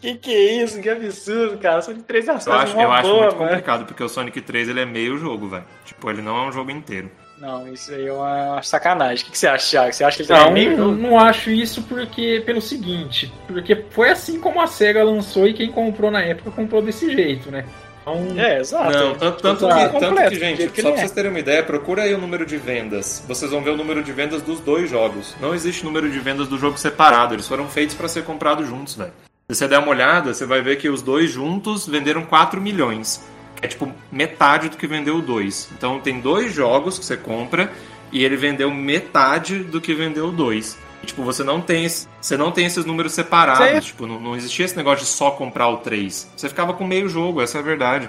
Que 0.00 0.14
que 0.16 0.34
é 0.34 0.62
isso? 0.62 0.80
Que 0.80 0.88
absurdo, 0.90 1.58
cara. 1.58 1.80
Sonic 1.82 2.04
3 2.04 2.28
é 2.28 2.32
uma 2.32 2.40
Eu 2.46 2.52
acho, 2.54 2.76
eu 2.80 2.92
acho 2.92 3.08
boa, 3.08 3.20
muito 3.22 3.36
mano. 3.36 3.48
complicado, 3.48 3.84
porque 3.86 4.02
o 4.02 4.08
Sonic 4.08 4.40
3 4.40 4.68
ele 4.68 4.80
é 4.80 4.84
meio 4.86 5.16
jogo, 5.18 5.48
velho. 5.48 5.64
Tipo, 5.84 6.10
ele 6.10 6.20
não 6.22 6.36
é 6.44 6.48
um 6.48 6.52
jogo 6.52 6.70
inteiro. 6.70 7.10
Não, 7.38 7.66
isso 7.68 7.92
aí 7.92 8.06
é 8.06 8.12
uma, 8.12 8.62
sacanagem. 8.62 9.26
O 9.26 9.30
que, 9.30 9.36
você 9.36 9.46
acha, 9.46 9.70
Thiago? 9.70 9.92
Você 9.92 10.04
acha 10.04 10.16
que 10.16 10.22
ele 10.22 10.28
tá 10.28 10.44
Não, 10.44 10.52
meio 10.52 10.92
não, 10.92 11.18
acho 11.18 11.50
isso 11.50 11.82
porque 11.82 12.42
pelo 12.46 12.60
seguinte, 12.60 13.32
porque 13.46 13.84
foi 13.90 14.10
assim 14.10 14.40
como 14.40 14.60
a 14.60 14.66
SEGA 14.66 15.02
lançou 15.02 15.46
e 15.46 15.54
quem 15.54 15.70
comprou 15.70 16.10
na 16.10 16.22
época 16.22 16.50
comprou 16.50 16.80
desse 16.80 17.10
jeito, 17.12 17.50
né? 17.50 17.64
Então, 18.04 18.38
É, 18.38 18.60
exato. 18.60 18.92
Não, 18.92 19.14
tanto, 19.14 19.42
tanto 19.42 19.64
Exato. 19.64 19.74
que, 19.74 19.92
tanto 19.92 20.06
Completo, 20.06 20.30
que, 20.30 20.38
gente, 20.38 20.68
que 20.68 20.82
só 20.82 20.88
pra 20.90 20.98
é. 20.98 21.00
vocês 21.00 21.10
terem 21.10 21.30
uma 21.30 21.40
ideia, 21.40 21.62
procura 21.62 22.02
aí 22.02 22.12
o 22.12 22.18
número 22.18 22.44
de 22.44 22.58
vendas. 22.58 23.24
Vocês 23.26 23.50
vão 23.50 23.62
ver 23.62 23.70
o 23.70 23.76
número 23.76 24.02
de 24.02 24.12
vendas 24.12 24.42
dos 24.42 24.60
dois 24.60 24.90
jogos. 24.90 25.34
Não 25.40 25.54
existe 25.54 25.84
número 25.84 26.10
de 26.10 26.20
vendas 26.20 26.46
do 26.46 26.58
jogo 26.58 26.78
separado, 26.78 27.34
eles 27.34 27.48
foram 27.48 27.66
feitos 27.66 27.94
pra 27.94 28.06
ser 28.06 28.24
comprados 28.24 28.68
juntos, 28.68 28.94
velho. 28.94 29.12
Se 29.48 29.56
você 29.56 29.68
der 29.68 29.78
uma 29.78 29.88
olhada, 29.88 30.34
você 30.34 30.44
vai 30.44 30.60
ver 30.60 30.76
que 30.76 30.88
os 30.88 31.02
dois 31.02 31.30
juntos 31.30 31.86
venderam 31.86 32.24
4 32.24 32.60
milhões. 32.60 33.26
É 33.62 33.66
tipo 33.66 33.90
metade 34.10 34.68
do 34.68 34.76
que 34.76 34.86
vendeu 34.86 35.16
o 35.16 35.22
2. 35.22 35.70
Então 35.76 36.00
tem 36.00 36.20
dois 36.20 36.52
jogos 36.52 36.98
que 36.98 37.04
você 37.04 37.16
compra 37.16 37.72
e 38.12 38.24
ele 38.24 38.36
vendeu 38.36 38.70
metade 38.70 39.58
do 39.58 39.80
que 39.80 39.94
vendeu 39.94 40.28
o 40.28 40.32
2. 40.32 40.78
E, 41.02 41.06
tipo, 41.06 41.22
você 41.22 41.44
não 41.44 41.60
tem, 41.60 41.86
você 41.88 42.36
não 42.36 42.50
tem 42.50 42.64
esses 42.64 42.84
números 42.84 43.12
separados. 43.12 43.84
Tipo, 43.84 44.06
não, 44.06 44.20
não 44.20 44.36
existia 44.36 44.64
esse 44.64 44.76
negócio 44.76 45.04
de 45.04 45.10
só 45.10 45.30
comprar 45.30 45.68
o 45.68 45.78
3. 45.78 46.32
Você 46.34 46.48
ficava 46.48 46.72
com 46.72 46.86
meio 46.86 47.08
jogo, 47.08 47.42
essa 47.42 47.58
é 47.58 47.60
a 47.60 47.64
verdade. 47.64 48.08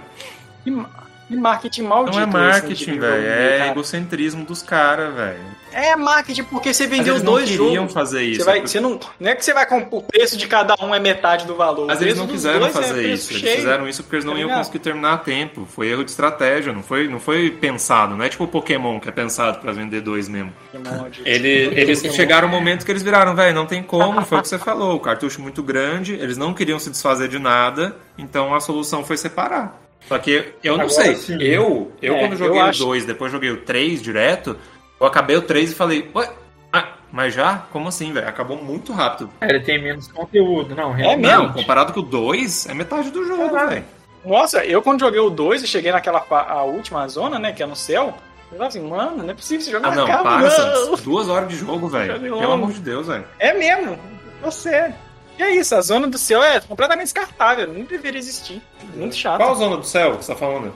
Que 1.28 1.36
marketing 1.36 1.82
maldito. 1.84 2.18
Não 2.18 2.24
é 2.24 2.26
marketing, 2.28 3.00
velho. 3.00 3.28
É 3.28 3.58
cara. 3.58 3.72
egocentrismo 3.72 4.46
dos 4.46 4.62
caras, 4.62 5.14
velho. 5.16 5.40
É 5.74 5.96
marketing 5.96 6.44
porque 6.44 6.74
você 6.74 6.86
vendeu 6.88 7.16
eles 7.16 7.24
não 7.24 7.34
dois 7.34 7.50
queriam 7.50 7.74
jogos. 7.76 7.94
fazer 7.94 8.22
isso. 8.24 8.40
Você, 8.42 8.46
vai, 8.46 8.54
é 8.54 8.58
porque- 8.62 8.68
você 8.72 8.80
não, 8.80 9.00
não 9.20 9.30
é 9.32 9.36
que 9.36 9.44
você 9.44 9.54
vai 9.54 9.66
comprar 9.66 9.98
o 9.98 10.02
preço 10.04 10.38
de 10.38 10.48
cada 10.48 10.76
um 10.82 10.94
é 10.96 11.00
metade 11.00 11.46
do 11.46 11.56
valor. 11.56 11.88
Mas 11.88 12.00
O 12.00 12.04
eles 12.04 12.18
não 12.18 12.28
quiseram 12.28 12.68
é 12.68 12.70
fazer 12.70 12.94
preço 12.94 13.10
isso. 13.10 13.32
Eles 13.34 13.42
cheio. 13.42 13.56
fizeram 13.58 13.90
isso 13.90 14.04
porque 14.04 14.16
eles 14.18 14.26
não 14.26 14.34
Tá 14.34 14.40
iam 14.40 14.46
ligado? 14.48 14.60
conseguir 14.60 14.80
terminar 14.80 15.14
a 15.14 15.18
tempo. 15.18 15.66
Foi 15.70 15.88
erro 15.88 16.04
de 16.06 16.12
estratégia, 16.12 16.72
não 16.72 16.84
foi, 16.84 17.08
não 17.08 17.20
foi 17.20 17.50
pensado. 17.50 18.16
Não 18.16 18.24
é 18.24 18.30
tipo 18.30 18.44
o 18.44 18.48
Pokémon 18.48 19.00
que 19.00 19.10
é 19.10 19.12
pensado 19.12 19.60
pra 19.60 19.72
vender 19.72 20.02
dois 20.02 20.30
mesmo. 20.30 20.54
Ele, 21.26 21.50
eles 21.74 22.02
chegaram 22.14 22.48
um 22.48 22.52
momento 22.52 22.86
que 22.86 22.92
eles 22.92 23.02
viraram, 23.04 23.36
velho, 23.36 23.54
não 23.56 23.66
tem 23.66 23.82
como, 23.84 24.22
foi 24.26 24.40
o 24.40 24.42
que 24.42 24.48
você 24.48 24.60
falou. 24.60 24.96
O 24.96 25.00
cartucho 25.00 25.42
muito 25.42 25.62
grande, 25.64 26.14
eles 26.14 26.38
não 26.38 26.54
queriam 26.54 26.80
se 26.80 26.90
desfazer 26.90 27.28
de 27.28 27.40
nada, 27.40 27.96
então 28.18 28.54
a 28.54 28.60
solução 28.62 29.04
foi 29.04 29.18
separar. 29.18 29.82
Só 30.08 30.18
que 30.20 30.54
eu 30.64 30.78
não 30.78 30.86
Agora 30.86 31.04
sei. 31.04 31.16
sim. 31.16 31.38
Eu, 31.42 31.92
eu 32.02 32.16
É, 32.16 32.20
quando 32.20 32.38
joguei 32.38 32.60
eu 32.62 32.64
o 32.66 32.68
acho- 32.68 32.80
2, 32.86 33.06
depois 33.06 33.32
joguei 33.32 33.50
o 33.50 33.58
3 33.58 34.02
direto, 34.02 34.56
eu 35.00 35.08
acabei 35.08 35.36
o 35.36 35.42
3 35.42 35.72
e 35.72 35.76
falei, 35.76 36.10
ué, 36.14 36.30
ah, 36.72 36.90
mas 37.12 37.34
já? 37.34 37.64
Como 37.72 37.88
assim, 37.88 38.14
velho? 38.14 38.28
Acabou 38.28 38.58
muito 38.62 38.94
rápido. 38.94 39.30
é, 39.42 39.50
ele 39.50 39.60
tem 39.62 39.82
menos 39.82 40.08
conteúdo, 40.08 40.76
não, 40.76 40.94
É 40.94 40.98
realmente. 40.98 41.28
mesmo? 41.28 41.44
Não, 41.44 41.54
comparado 41.54 41.92
com 41.94 42.00
o 42.02 42.04
2, 42.04 42.68
é 42.68 42.74
metade 42.74 43.10
do 43.10 43.26
jogo, 43.26 43.50
velho. 43.50 43.84
Nossa, 44.24 44.64
eu 44.66 44.82
quando 44.82 45.00
joguei 45.00 45.20
o 45.20 45.30
2 45.30 45.64
e 45.64 45.68
cheguei 45.68 45.92
naquela 45.92 46.24
a 46.30 46.64
última 46.64 47.08
zona, 47.08 47.38
né, 47.40 47.52
que 47.52 47.62
é 47.62 47.66
no 47.66 47.76
céu, 47.76 48.14
eu 48.52 48.58
falava 48.58 48.68
assim, 48.68 48.82
mano, 48.88 49.24
não 49.24 49.30
é 49.30 49.34
possível 49.34 49.62
esse 49.62 49.72
jogo 49.72 49.86
Ah, 49.88 49.96
não, 49.96 50.04
acaba, 50.06 50.24
para, 50.24 50.74
não. 50.86 50.96
Duas 51.04 51.28
horas 51.30 51.50
de 51.50 51.56
jogo, 51.56 51.88
velho. 51.88 52.20
Pelo 52.20 52.52
amor 52.52 52.72
de 52.72 52.80
Deus, 52.80 53.08
velho. 53.08 53.24
É 53.40 53.54
mesmo, 53.54 53.98
você. 54.42 54.94
E 55.38 55.44
é 55.44 55.56
isso, 55.56 55.76
a 55.76 55.82
zona 55.82 56.08
do 56.08 56.18
céu 56.18 56.42
é 56.42 56.60
completamente 56.62 57.06
descartável, 57.06 57.68
não 57.68 57.84
deveria 57.84 58.20
existir. 58.20 58.62
Muito 58.96 59.16
chato. 59.16 59.38
Qual 59.38 59.56
zona 59.56 59.78
do 59.78 59.86
céu 59.86 60.18
que 60.18 60.24
você 60.26 60.34
tá 60.34 60.40
falando? 60.40 60.74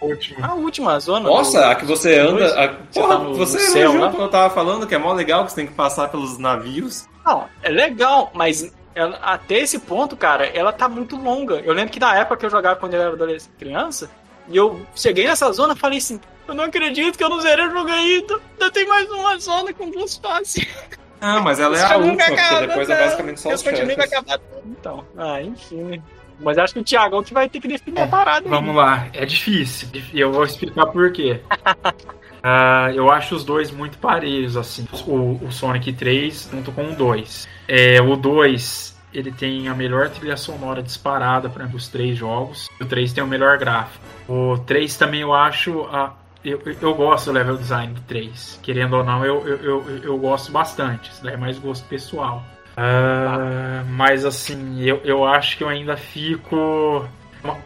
Último. 0.00 0.44
A 0.44 0.54
última 0.54 0.98
zona. 1.00 1.28
Nossa, 1.30 1.60
do- 1.60 1.64
a 1.66 1.74
que 1.76 1.84
você 1.86 2.18
anda. 2.18 2.46
A... 2.62 2.68
Porra, 2.68 3.08
tá 3.16 3.18
no- 3.18 3.34
você 3.36 3.56
no 3.56 3.70
céu, 3.70 3.92
né? 3.94 4.14
eu 4.18 4.28
tava 4.28 4.52
falando 4.54 4.86
que 4.86 4.94
é 4.94 4.98
mó 4.98 5.12
legal 5.12 5.44
que 5.44 5.50
você 5.50 5.56
tem 5.56 5.66
que 5.66 5.72
passar 5.72 6.08
pelos 6.08 6.36
navios. 6.36 7.06
Não, 7.24 7.48
é 7.62 7.68
legal, 7.70 8.30
mas 8.34 8.70
ela- 8.94 9.16
até 9.22 9.58
esse 9.60 9.78
ponto, 9.78 10.16
cara, 10.16 10.46
ela 10.46 10.72
tá 10.72 10.88
muito 10.88 11.16
longa. 11.16 11.54
Eu 11.60 11.72
lembro 11.72 11.92
que 11.92 12.00
na 12.00 12.14
época 12.16 12.36
que 12.36 12.46
eu 12.46 12.50
jogava 12.50 12.76
quando 12.78 12.94
eu 12.94 13.00
era 13.00 13.12
adolescente, 13.12 13.52
criança, 13.58 14.10
e 14.48 14.56
eu 14.56 14.84
cheguei 14.94 15.26
nessa 15.26 15.50
zona 15.52 15.72
e 15.74 15.78
falei 15.78 15.98
assim, 15.98 16.20
eu 16.46 16.54
não 16.54 16.64
acredito 16.64 17.16
que 17.16 17.24
eu 17.24 17.30
não 17.30 17.40
zerei 17.40 17.64
o 17.66 17.70
jogo 17.70 17.88
ainda. 17.90 18.34
Ainda 18.52 18.70
tem 18.72 18.86
mais 18.86 19.08
uma 19.10 19.38
zona 19.38 19.72
com 19.72 19.88
duas 19.88 20.16
fases. 20.16 20.66
Ah, 21.24 21.40
mas 21.40 21.58
ela 21.58 21.78
é 21.78 21.82
a 21.82 21.96
última, 21.96 22.16
porque 22.16 22.32
acaba, 22.32 22.66
depois 22.66 22.90
é 22.90 22.94
não. 22.94 23.04
basicamente 23.04 23.40
só 23.40 23.48
os 23.48 23.54
Esse 23.54 23.64
continua 23.64 23.86
vai 23.96 24.06
chefes. 24.08 24.12
acabar. 24.12 24.40
Então, 24.66 25.04
ah, 25.16 25.42
enfim. 25.42 26.02
Mas 26.40 26.58
acho 26.58 26.74
que 26.74 26.80
o 26.80 26.84
Thiagão 26.84 27.22
que 27.22 27.32
vai 27.32 27.48
ter 27.48 27.60
que 27.60 27.68
definir 27.68 28.00
a 28.00 28.06
parada 28.08 28.44
aí. 28.46 28.50
Vamos 28.50 28.74
lá, 28.74 29.06
é 29.12 29.24
difícil. 29.24 29.88
E 30.12 30.20
eu 30.20 30.32
vou 30.32 30.44
explicar 30.44 30.86
por 30.86 31.10
quê. 31.12 31.40
Ah, 32.46 32.90
eu 32.94 33.10
acho 33.10 33.34
os 33.34 33.42
dois 33.42 33.70
muito 33.70 33.96
parelhos, 33.96 34.54
assim. 34.54 34.86
O, 35.06 35.42
o 35.46 35.50
Sonic 35.50 35.94
3 35.94 36.50
junto 36.52 36.70
com 36.72 36.90
o 36.90 36.94
2. 36.94 37.48
É, 37.66 38.02
o 38.02 38.16
2, 38.16 38.94
ele 39.14 39.32
tem 39.32 39.66
a 39.66 39.74
melhor 39.74 40.10
trilha 40.10 40.36
sonora 40.36 40.82
disparada 40.82 41.48
para 41.48 41.64
os 41.64 41.88
três 41.88 42.18
jogos. 42.18 42.68
O 42.78 42.84
3 42.84 43.14
tem 43.14 43.24
o 43.24 43.26
melhor 43.26 43.56
gráfico. 43.56 44.04
O 44.28 44.58
3 44.58 44.94
também 44.98 45.22
eu 45.22 45.32
acho. 45.32 45.88
ah, 45.90 46.12
eu, 46.44 46.60
eu- 46.80 46.94
gosto 46.94 47.26
do 47.26 47.32
level 47.32 47.56
design 47.56 47.94
do 47.94 48.00
3. 48.02 48.60
Querendo 48.62 48.96
ou 48.96 49.04
não, 49.04 49.24
eu, 49.24 49.46
eu, 49.46 49.56
eu, 49.62 49.98
eu 50.04 50.18
gosto 50.18 50.52
bastante. 50.52 51.10
Isso 51.10 51.22
daí 51.24 51.34
é 51.34 51.36
mais 51.36 51.58
gosto 51.58 51.86
pessoal. 51.88 52.42
Ah, 52.76 53.82
mas 53.88 54.24
assim, 54.24 54.80
eu, 54.82 55.00
eu 55.04 55.24
acho 55.24 55.56
que 55.56 55.64
eu 55.64 55.68
ainda 55.68 55.96
fico. 55.96 57.06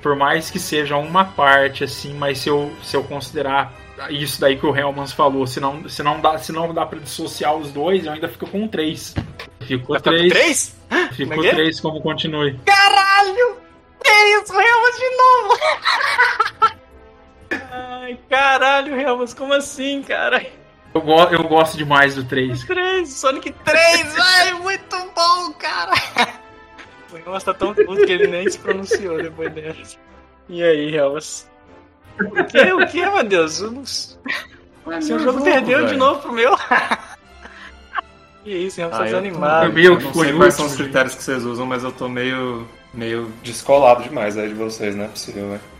Por 0.02 0.16
mais 0.16 0.50
que 0.50 0.58
seja 0.58 0.96
uma 0.96 1.24
parte, 1.24 1.84
assim, 1.84 2.12
mas 2.14 2.38
se 2.38 2.48
eu, 2.48 2.72
se 2.82 2.96
eu 2.96 3.04
considerar 3.04 3.72
isso 4.10 4.40
daí 4.40 4.56
que 4.56 4.66
o 4.66 4.76
Helmans 4.76 5.12
falou, 5.12 5.46
se 5.46 5.60
não, 5.60 5.88
se 5.88 6.02
não, 6.02 6.20
dá, 6.20 6.36
se 6.38 6.50
não 6.52 6.72
dá 6.74 6.84
pra 6.84 6.98
dissociar 6.98 7.54
os 7.54 7.70
dois, 7.72 8.04
eu 8.06 8.12
ainda 8.12 8.28
fico 8.28 8.46
com 8.48 8.66
três. 8.68 9.14
Fico 9.60 9.86
com 9.86 9.92
Vai 9.92 10.02
com 10.02 10.10
três. 10.10 10.32
três? 10.32 10.76
Fico 11.12 11.30
Como 11.30 11.44
é 11.44 11.48
é? 11.48 11.54
três 11.54 11.80
como 11.80 12.00
continue. 12.00 12.58
Caralho! 12.64 13.56
Que 14.02 14.10
isso, 14.10 14.52
Helmas 14.52 14.96
de 14.96 15.10
novo! 15.16 16.78
Ai, 18.08 18.18
caralho, 18.28 18.98
Helmas, 18.98 19.34
como 19.34 19.52
assim, 19.52 20.02
cara? 20.02 20.44
Eu, 20.94 21.02
go 21.02 21.22
eu 21.24 21.42
gosto 21.44 21.76
demais 21.76 22.14
do 22.14 22.24
3. 22.24 22.64
3, 22.64 23.06
Sonic 23.12 23.52
3, 23.52 24.14
velho, 24.14 24.58
muito 24.62 24.96
bom, 25.14 25.52
cara! 25.58 25.92
O 27.12 27.16
Helmas 27.18 27.44
tá 27.44 27.52
tão 27.52 27.74
puto 27.74 28.06
que 28.06 28.12
ele 28.12 28.26
nem 28.26 28.48
se 28.50 28.58
pronunciou 28.58 29.16
depois 29.22 29.52
dessa. 29.52 29.96
E 30.48 30.62
aí, 30.62 30.96
Helmas? 30.96 31.46
O 32.18 32.44
que, 32.44 32.72
o 32.72 32.86
que, 32.86 33.00
meu 33.06 33.22
Deus? 33.24 33.60
Eu 33.60 33.70
não- 33.72 33.84
Seu 35.02 35.18
jogo 35.18 35.44
perdeu 35.44 35.80
de 35.80 35.86
velho. 35.86 35.98
novo 35.98 36.20
pro 36.22 36.32
meu. 36.32 36.56
que 38.42 38.50
isso, 38.50 38.80
Helmas 38.80 38.96
tá 38.98 39.04
Ah, 39.04 39.06
eu 39.08 39.14
tô- 39.14 39.20
desanimado. 39.20 39.66
eu- 39.66 39.72
meu 39.74 39.84
eu 39.92 39.98
que 39.98 40.04
não 40.04 40.14
sei 40.14 40.32
quais 40.32 40.54
são 40.54 40.64
os 40.66 40.76
critérios 40.76 41.14
que 41.14 41.22
vocês 41.22 41.44
usam, 41.44 41.66
mas 41.66 41.84
eu 41.84 41.92
tô 41.92 42.08
meio, 42.08 42.66
meio 42.94 43.30
descolado 43.42 44.02
demais 44.02 44.38
aí 44.38 44.48
de 44.48 44.54
vocês, 44.54 44.96
não 44.96 45.04
é 45.04 45.08
possível, 45.08 45.50
velho. 45.50 45.77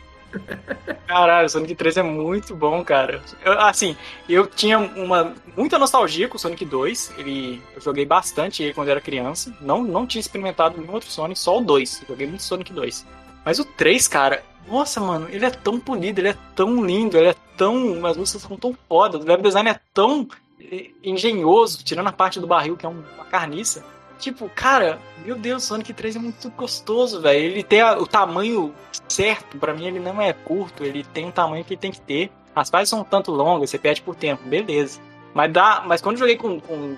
Caralho, 1.07 1.49
Sonic 1.49 1.75
3 1.75 1.97
é 1.99 2.03
muito 2.03 2.55
bom, 2.55 2.85
cara. 2.85 3.23
Eu, 3.45 3.59
assim, 3.61 3.97
eu 4.29 4.47
tinha 4.47 4.79
uma 4.79 5.35
muita 5.57 5.79
nostalgia 5.79 6.29
com 6.29 6.37
o 6.37 6.39
Sonic 6.39 6.65
2. 6.65 7.15
Ele, 7.19 7.63
eu 7.75 7.81
joguei 7.81 8.05
bastante 8.05 8.63
ele 8.63 8.75
quando 8.75 8.89
era 8.89 9.01
criança. 9.01 9.55
Não, 9.61 9.83
não 9.83 10.07
tinha 10.07 10.21
experimentado 10.21 10.79
nenhum 10.79 10.93
outro 10.93 11.11
Sonic, 11.11 11.39
só 11.39 11.59
o 11.59 11.61
2. 11.65 12.03
Joguei 12.09 12.27
muito 12.27 12.43
Sonic 12.43 12.73
2. 12.73 13.07
Mas 13.45 13.59
o 13.59 13.65
3, 13.65 14.07
cara, 14.07 14.43
nossa, 14.67 15.01
mano, 15.01 15.29
ele 15.31 15.47
é 15.47 15.51
tão 15.51 15.81
polido, 15.81 16.21
ele 16.21 16.29
é 16.29 16.37
tão 16.55 16.85
lindo, 16.85 17.17
ele 17.17 17.29
é 17.29 17.35
tão. 17.57 18.05
As 18.05 18.17
músicas 18.17 18.43
são 18.43 18.57
tão 18.57 18.77
foda. 18.89 19.17
O 19.17 19.21
level 19.25 19.43
design 19.43 19.71
é 19.71 19.81
tão 19.95 20.29
eh, 20.61 20.91
engenhoso, 21.03 21.83
tirando 21.83 22.09
a 22.09 22.13
parte 22.13 22.39
do 22.39 22.47
barril, 22.47 22.77
que 22.77 22.85
é 22.85 22.89
um- 22.89 23.03
uma 23.15 23.25
carniça. 23.25 23.83
Tipo, 24.19 24.51
cara, 24.55 24.99
meu 25.25 25.37
Deus, 25.37 25.63
Sonic 25.65 25.93
3 25.93 26.17
é 26.17 26.19
muito 26.19 26.51
gostoso, 26.51 27.21
velho. 27.21 27.39
Ele 27.39 27.63
tem 27.63 27.81
a- 27.81 27.97
o 27.99 28.07
tamanho 28.07 28.75
certo, 29.09 29.57
pra 29.59 29.73
mim 29.73 29.87
ele 29.87 30.01
não 30.01 30.21
é 30.21 30.33
curto, 30.33 30.85
ele 30.85 31.05
tem 31.05 31.27
um 31.27 31.31
tamanho 31.31 31.65
que 31.65 31.75
ele 31.75 31.81
tem 31.81 31.93
que 31.93 32.01
ter. 32.01 32.31
As 32.55 32.69
fases 32.69 32.89
são 32.89 33.05
tanto 33.05 33.31
longas, 33.31 33.71
você 33.71 33.79
perde 33.79 34.03
por 34.03 34.17
tempo, 34.17 34.43
beleza. 34.49 34.99
Mas 35.33 35.53
dá, 35.53 35.83
mas 35.87 36.01
quando 36.03 36.17
eu 36.17 36.21
joguei 36.21 36.37
com, 36.37 36.59
com 36.61 36.97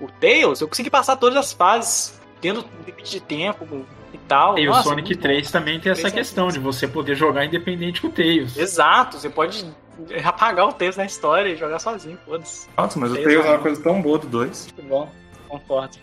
o 0.00 0.06
Tails, 0.20 0.60
eu 0.60 0.68
consegui 0.68 0.90
passar 0.90 1.16
todas 1.16 1.36
as 1.36 1.52
fases, 1.52 2.20
tendo 2.40 2.64
limite 2.86 3.10
de 3.10 3.20
tempo 3.20 3.66
e 4.14 4.18
tal. 4.18 4.56
E 4.56 4.68
o 4.68 4.70
Nossa, 4.70 4.84
Sonic 4.84 5.08
muito 5.08 5.16
bom. 5.18 5.22
3 5.22 5.50
também 5.50 5.80
tem 5.80 5.90
essa 5.90 6.02
3 6.02 6.14
é 6.14 6.16
questão 6.18 6.48
de 6.48 6.60
você 6.60 6.86
poder 6.86 7.16
jogar 7.16 7.44
independente 7.44 8.00
com 8.00 8.06
o 8.06 8.12
Tails. 8.12 8.56
Exato, 8.56 9.18
você 9.18 9.28
pode 9.28 9.66
apagar 10.24 10.68
o 10.68 10.72
Tails 10.72 10.96
na 10.96 11.04
história 11.04 11.48
e 11.50 11.56
jogar 11.56 11.80
sozinho, 11.80 12.16
foda-se. 12.24 12.68
Nossa, 12.76 12.96
mas 13.00 13.10
o 13.10 13.14
Sei 13.14 13.24
Tails 13.24 13.44
é 13.44 13.48
lá. 13.48 13.54
uma 13.56 13.62
coisa 13.62 13.82
tão 13.82 14.00
boa 14.00 14.18
do 14.18 14.28
2. 14.28 14.68
Muito 14.76 14.88
bom, 14.88 15.10
concordo. 15.48 15.98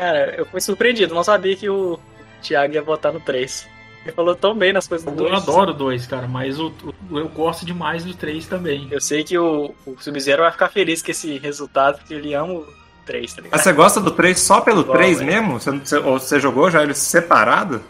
Cara, 0.00 0.34
eu 0.38 0.46
fui 0.46 0.60
surpreendido, 0.62 1.14
não 1.14 1.22
sabia 1.22 1.54
que 1.54 1.68
o 1.68 1.98
Thiago 2.42 2.72
ia 2.74 2.80
votar 2.82 3.12
no 3.12 3.20
3. 3.20 3.68
Ele 4.02 4.12
falou 4.12 4.34
tão 4.34 4.54
bem 4.56 4.72
nas 4.72 4.88
coisas 4.88 5.04
do 5.04 5.10
Eu 5.26 5.28
2. 5.30 5.42
adoro 5.42 5.70
o 5.72 5.74
2, 5.74 6.06
cara, 6.06 6.26
mas 6.26 6.58
o, 6.58 6.72
o- 7.10 7.18
eu 7.18 7.28
gosto 7.28 7.66
demais 7.66 8.02
do 8.02 8.14
3 8.14 8.46
também. 8.46 8.88
Eu 8.90 8.98
sei 9.00 9.22
que 9.22 9.36
o, 9.36 9.74
o 9.84 9.96
Sub-Zero 10.00 10.42
vai 10.42 10.50
ficar 10.50 10.68
feliz 10.68 11.02
com 11.02 11.10
esse 11.10 11.36
resultado, 11.36 11.98
porque 11.98 12.14
ele 12.14 12.32
ama 12.32 12.54
o 12.54 12.66
3, 13.04 13.30
tá 13.34 13.42
ligado? 13.42 13.52
Mas 13.52 13.62
você 13.62 13.72
gosta 13.74 14.00
do 14.00 14.10
3 14.12 14.40
só 14.40 14.62
pelo 14.62 14.84
Bom, 14.84 14.92
3 14.94 15.18
velho. 15.18 15.30
mesmo? 15.30 15.60
Você, 15.60 15.70
você- 15.70 15.98
ou 15.98 16.18
você 16.18 16.40
jogou 16.40 16.70
já 16.70 16.82
ele 16.82 16.94
separado? 16.94 17.82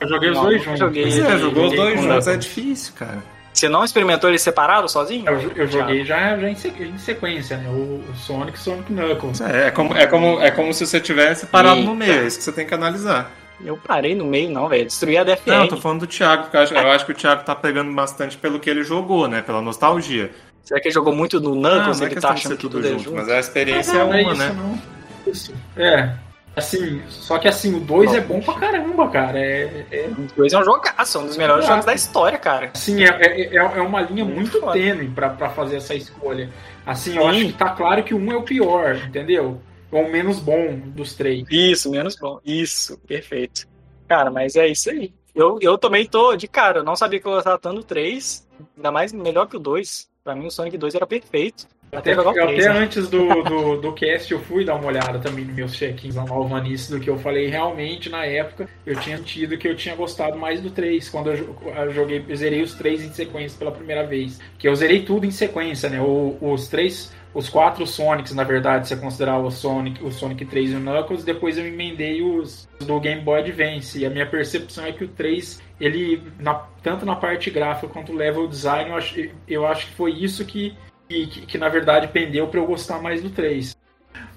Eu 0.00 0.08
joguei 0.08 0.30
os 0.30 0.40
dois 0.40 0.62
juntos. 0.64 0.78
joguei. 0.80 1.02
Pois 1.04 1.18
é, 1.18 1.30
Ele- 1.30 1.38
jogou 1.38 1.66
os 1.68 1.76
dois 1.76 2.00
juntos, 2.02 2.26
é 2.26 2.36
difícil, 2.36 2.92
cara. 2.94 3.22
Você 3.56 3.70
não 3.70 3.82
experimentou 3.82 4.28
ele 4.28 4.38
separado, 4.38 4.86
sozinho? 4.86 5.24
Eu, 5.26 5.50
eu 5.56 5.66
joguei 5.66 6.04
já, 6.04 6.36
já 6.36 6.48
em, 6.50 6.54
sequ- 6.54 6.82
em 6.82 6.98
sequência, 6.98 7.56
né? 7.56 7.70
O, 7.70 8.04
o 8.06 8.14
Sonic 8.14 8.58
e 8.58 8.60
Sonic 8.60 8.92
Knuckles. 8.92 9.40
É, 9.40 9.68
é 9.68 9.70
como, 9.70 9.96
é, 9.96 10.06
como, 10.06 10.40
é 10.42 10.50
como 10.50 10.74
se 10.74 10.86
você 10.86 11.00
tivesse 11.00 11.46
parado 11.46 11.76
Eita. 11.78 11.88
no 11.88 11.96
meio, 11.96 12.12
é 12.12 12.26
isso 12.26 12.36
que 12.36 12.44
você 12.44 12.52
tem 12.52 12.66
que 12.66 12.74
analisar. 12.74 13.30
Eu 13.64 13.78
parei 13.78 14.14
no 14.14 14.26
meio, 14.26 14.50
não, 14.50 14.68
velho. 14.68 14.84
Destruí 14.84 15.16
a 15.16 15.24
DFR. 15.24 15.46
Não, 15.48 15.62
eu 15.62 15.68
tô 15.68 15.76
falando 15.78 16.00
do 16.00 16.06
Thiago, 16.06 16.42
porque 16.42 16.56
eu 16.58 16.60
acho, 16.60 16.74
eu 16.74 16.90
acho 16.90 17.06
que 17.06 17.12
o 17.12 17.14
Thiago 17.14 17.44
tá 17.44 17.54
pegando 17.54 17.90
bastante 17.94 18.36
pelo 18.36 18.60
que 18.60 18.68
ele 18.68 18.84
jogou, 18.84 19.26
né? 19.26 19.40
Pela 19.40 19.62
nostalgia. 19.62 20.30
Será 20.62 20.78
que 20.78 20.88
ele 20.88 20.94
jogou 20.94 21.14
muito 21.14 21.40
no 21.40 21.54
Knuckles? 21.54 21.98
não 21.98 22.06
é 22.06 22.10
ele 22.10 22.20
tá 22.20 22.28
de 22.28 22.34
achando 22.34 22.56
que 22.56 22.60
tudo 22.60 22.72
tudo 22.76 22.86
é 22.86 22.90
junto, 22.90 23.04
junto? 23.04 23.16
mas 23.16 23.28
a 23.30 23.38
experiência 23.40 23.92
é 23.92 23.98
Não, 24.00 24.10
não 24.12 24.20
uma, 24.20 24.32
isso, 24.32 24.38
né? 24.42 24.52
não. 24.54 25.32
Isso. 25.32 25.54
É. 25.78 26.10
Assim, 26.56 27.02
só 27.10 27.38
que 27.38 27.46
assim, 27.46 27.74
o 27.76 27.80
2 27.80 28.14
é 28.14 28.20
bom 28.22 28.40
pra 28.40 28.54
caramba, 28.54 29.08
cara. 29.10 29.38
É, 29.38 29.84
é- 29.90 30.08
O 30.08 30.26
dois 30.34 30.54
é 30.54 30.58
um 30.58 30.64
jogaço, 30.64 31.18
um 31.18 31.26
dos 31.26 31.36
melhores 31.36 31.64
Exato. 31.66 31.74
jogos 31.74 31.84
da 31.84 31.94
história, 31.94 32.38
cara. 32.38 32.70
assim, 32.74 33.04
é, 33.04 33.08
é, 33.08 33.42
é 33.42 33.56
é 33.56 33.82
uma 33.82 34.00
linha 34.00 34.24
Muito 34.24 34.58
muito 34.58 34.72
tênue 34.72 35.08
pra, 35.10 35.28
pra 35.28 35.50
fazer 35.50 35.76
essa 35.76 35.94
escolha. 35.94 36.48
Assim, 36.86 37.16
eu 37.16 37.24
Sim. 37.24 37.28
acho 37.28 37.46
que 37.48 37.52
tá 37.52 37.68
claro 37.70 38.02
que 38.02 38.14
um 38.14 38.32
é 38.32 38.36
o 38.36 38.42
pior, 38.42 38.96
entendeu? 38.96 39.60
Ou 39.92 40.02
o 40.04 40.10
menos 40.10 40.40
bom 40.40 40.78
dos 40.78 41.12
três. 41.14 41.44
Isso, 41.50 41.90
menos 41.90 42.16
bom. 42.16 42.40
Isso, 42.44 42.98
perfeito. 43.06 43.68
Cara, 44.08 44.30
mas 44.30 44.56
é 44.56 44.66
isso 44.66 44.88
aí. 44.88 45.12
Eu, 45.34 45.58
eu 45.60 45.76
também 45.76 46.06
tô 46.06 46.34
de 46.36 46.48
cara, 46.48 46.78
eu 46.78 46.84
não 46.84 46.96
sabia 46.96 47.20
que 47.20 47.26
eu 47.26 47.32
gostava 47.32 47.58
tanto 47.58 47.76
do 47.76 47.84
3, 47.84 48.46
ainda 48.76 48.90
mais 48.90 49.12
melhor 49.12 49.46
que 49.46 49.56
o 49.56 49.60
2. 49.60 50.08
Pra 50.24 50.34
mim 50.34 50.46
o 50.46 50.50
Sonic 50.50 50.78
2 50.78 50.94
era 50.94 51.06
perfeito. 51.06 51.66
Até, 51.98 52.14
jogar 52.14 52.32
o 52.32 52.36
eu 52.38 52.46
3, 52.48 52.64
até 52.66 52.74
né? 52.74 52.80
antes 52.84 53.08
do, 53.08 53.42
do, 53.42 53.76
do 53.80 53.92
cast 53.92 54.32
eu 54.32 54.40
fui 54.40 54.64
dar 54.64 54.74
uma 54.76 54.86
olhada 54.86 55.18
também 55.18 55.44
nos 55.44 55.54
meus 55.54 55.72
check-ins 55.74 56.14
lá 56.14 56.24
no 56.24 56.32
Alvanice 56.34 56.90
do 56.90 57.00
que 57.00 57.08
eu 57.10 57.18
falei. 57.18 57.48
Realmente, 57.48 58.08
na 58.10 58.24
época, 58.24 58.68
eu 58.84 58.94
tinha 59.00 59.16
sentido 59.16 59.56
que 59.58 59.66
eu 59.68 59.74
tinha 59.76 59.94
gostado 59.94 60.38
mais 60.38 60.60
do 60.60 60.70
3. 60.70 61.08
Quando 61.08 61.30
eu, 61.30 61.36
jo- 61.36 61.56
eu 61.76 61.92
joguei, 61.92 62.24
eu 62.28 62.36
zerei 62.36 62.62
os 62.62 62.74
três 62.74 63.02
em 63.02 63.12
sequência 63.12 63.58
pela 63.58 63.70
primeira 63.72 64.04
vez. 64.06 64.38
Que 64.58 64.68
eu 64.68 64.74
zerei 64.74 65.02
tudo 65.02 65.26
em 65.26 65.30
sequência, 65.30 65.88
né? 65.88 66.00
O- 66.00 66.36
os 66.40 66.68
três. 66.68 67.14
Os 67.34 67.50
quatro 67.50 67.86
Sonics, 67.86 68.32
na 68.34 68.44
verdade, 68.44 68.88
se 68.88 68.94
você 68.94 69.00
considerar 69.02 69.38
o 69.38 69.50
Sonic, 69.50 70.02
o 70.02 70.10
Sonic 70.10 70.46
3 70.46 70.70
e 70.70 70.74
o 70.74 70.80
Knuckles, 70.80 71.22
depois 71.22 71.58
eu 71.58 71.66
emendei 71.66 72.22
os 72.22 72.66
do 72.80 72.98
Game 72.98 73.20
Boy 73.20 73.40
Advance. 73.40 73.98
E 73.98 74.06
a 74.06 74.08
minha 74.10 74.24
percepção 74.24 74.86
é 74.86 74.92
que 74.92 75.04
o 75.04 75.08
3, 75.08 75.60
ele, 75.78 76.22
na- 76.40 76.62
tanto 76.82 77.04
na 77.04 77.14
parte 77.14 77.50
gráfica 77.50 77.88
quanto 77.88 78.10
o 78.10 78.16
level 78.16 78.48
design, 78.48 78.88
eu 78.88 78.96
acho, 78.96 79.28
eu 79.46 79.66
acho 79.66 79.86
que 79.88 79.92
foi 79.94 80.12
isso 80.12 80.46
que, 80.46 80.74
que, 81.08 81.26
que, 81.26 81.58
na 81.58 81.68
verdade 81.68 82.08
pendeu 82.08 82.48
para 82.48 82.60
eu 82.60 82.66
gostar 82.66 83.00
mais 83.00 83.22
do 83.22 83.30
3. 83.30 83.76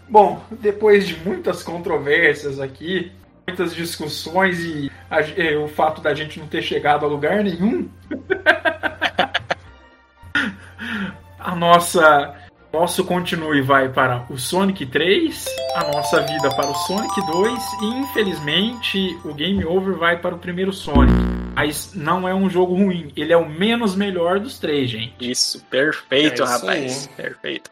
Bom, 0.07 0.43
depois 0.51 1.07
de 1.07 1.15
muitas 1.17 1.63
controvérsias 1.63 2.59
aqui, 2.59 3.11
muitas 3.47 3.73
discussões 3.75 4.59
e 4.63 4.91
a- 5.09 5.19
o 5.63 5.67
fato 5.67 6.01
da 6.01 6.13
gente 6.13 6.39
não 6.39 6.47
ter 6.47 6.61
chegado 6.61 7.05
a 7.05 7.09
lugar 7.09 7.43
nenhum, 7.43 7.89
a 11.39 11.55
nossa 11.55 12.35
nosso 12.71 13.03
continue 13.03 13.61
vai 13.61 13.89
para 13.89 14.25
o 14.29 14.37
Sonic 14.37 14.85
3, 14.85 15.45
a 15.75 15.91
nossa 15.91 16.21
vida 16.21 16.49
para 16.49 16.69
o 16.69 16.75
Sonic 16.75 17.25
2 17.25 17.59
e 17.81 17.85
infelizmente 17.85 19.19
o 19.25 19.33
game 19.33 19.65
over 19.65 19.95
vai 19.95 20.19
para 20.19 20.35
o 20.35 20.39
primeiro 20.39 20.71
Sonic. 20.71 21.13
Mas 21.55 21.93
não 21.93 22.27
é 22.27 22.33
um 22.33 22.49
jogo 22.49 22.75
ruim, 22.75 23.11
ele 23.15 23.33
é 23.33 23.37
o 23.37 23.49
menos 23.49 23.95
melhor 23.95 24.39
dos 24.39 24.59
três, 24.59 24.89
gente. 24.89 25.13
Isso, 25.19 25.63
perfeito, 25.65 26.41
É 26.41 26.45
isso 26.45 26.53
rapaz. 26.53 27.07
Perfeito. 27.17 27.71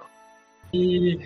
E 0.74 1.20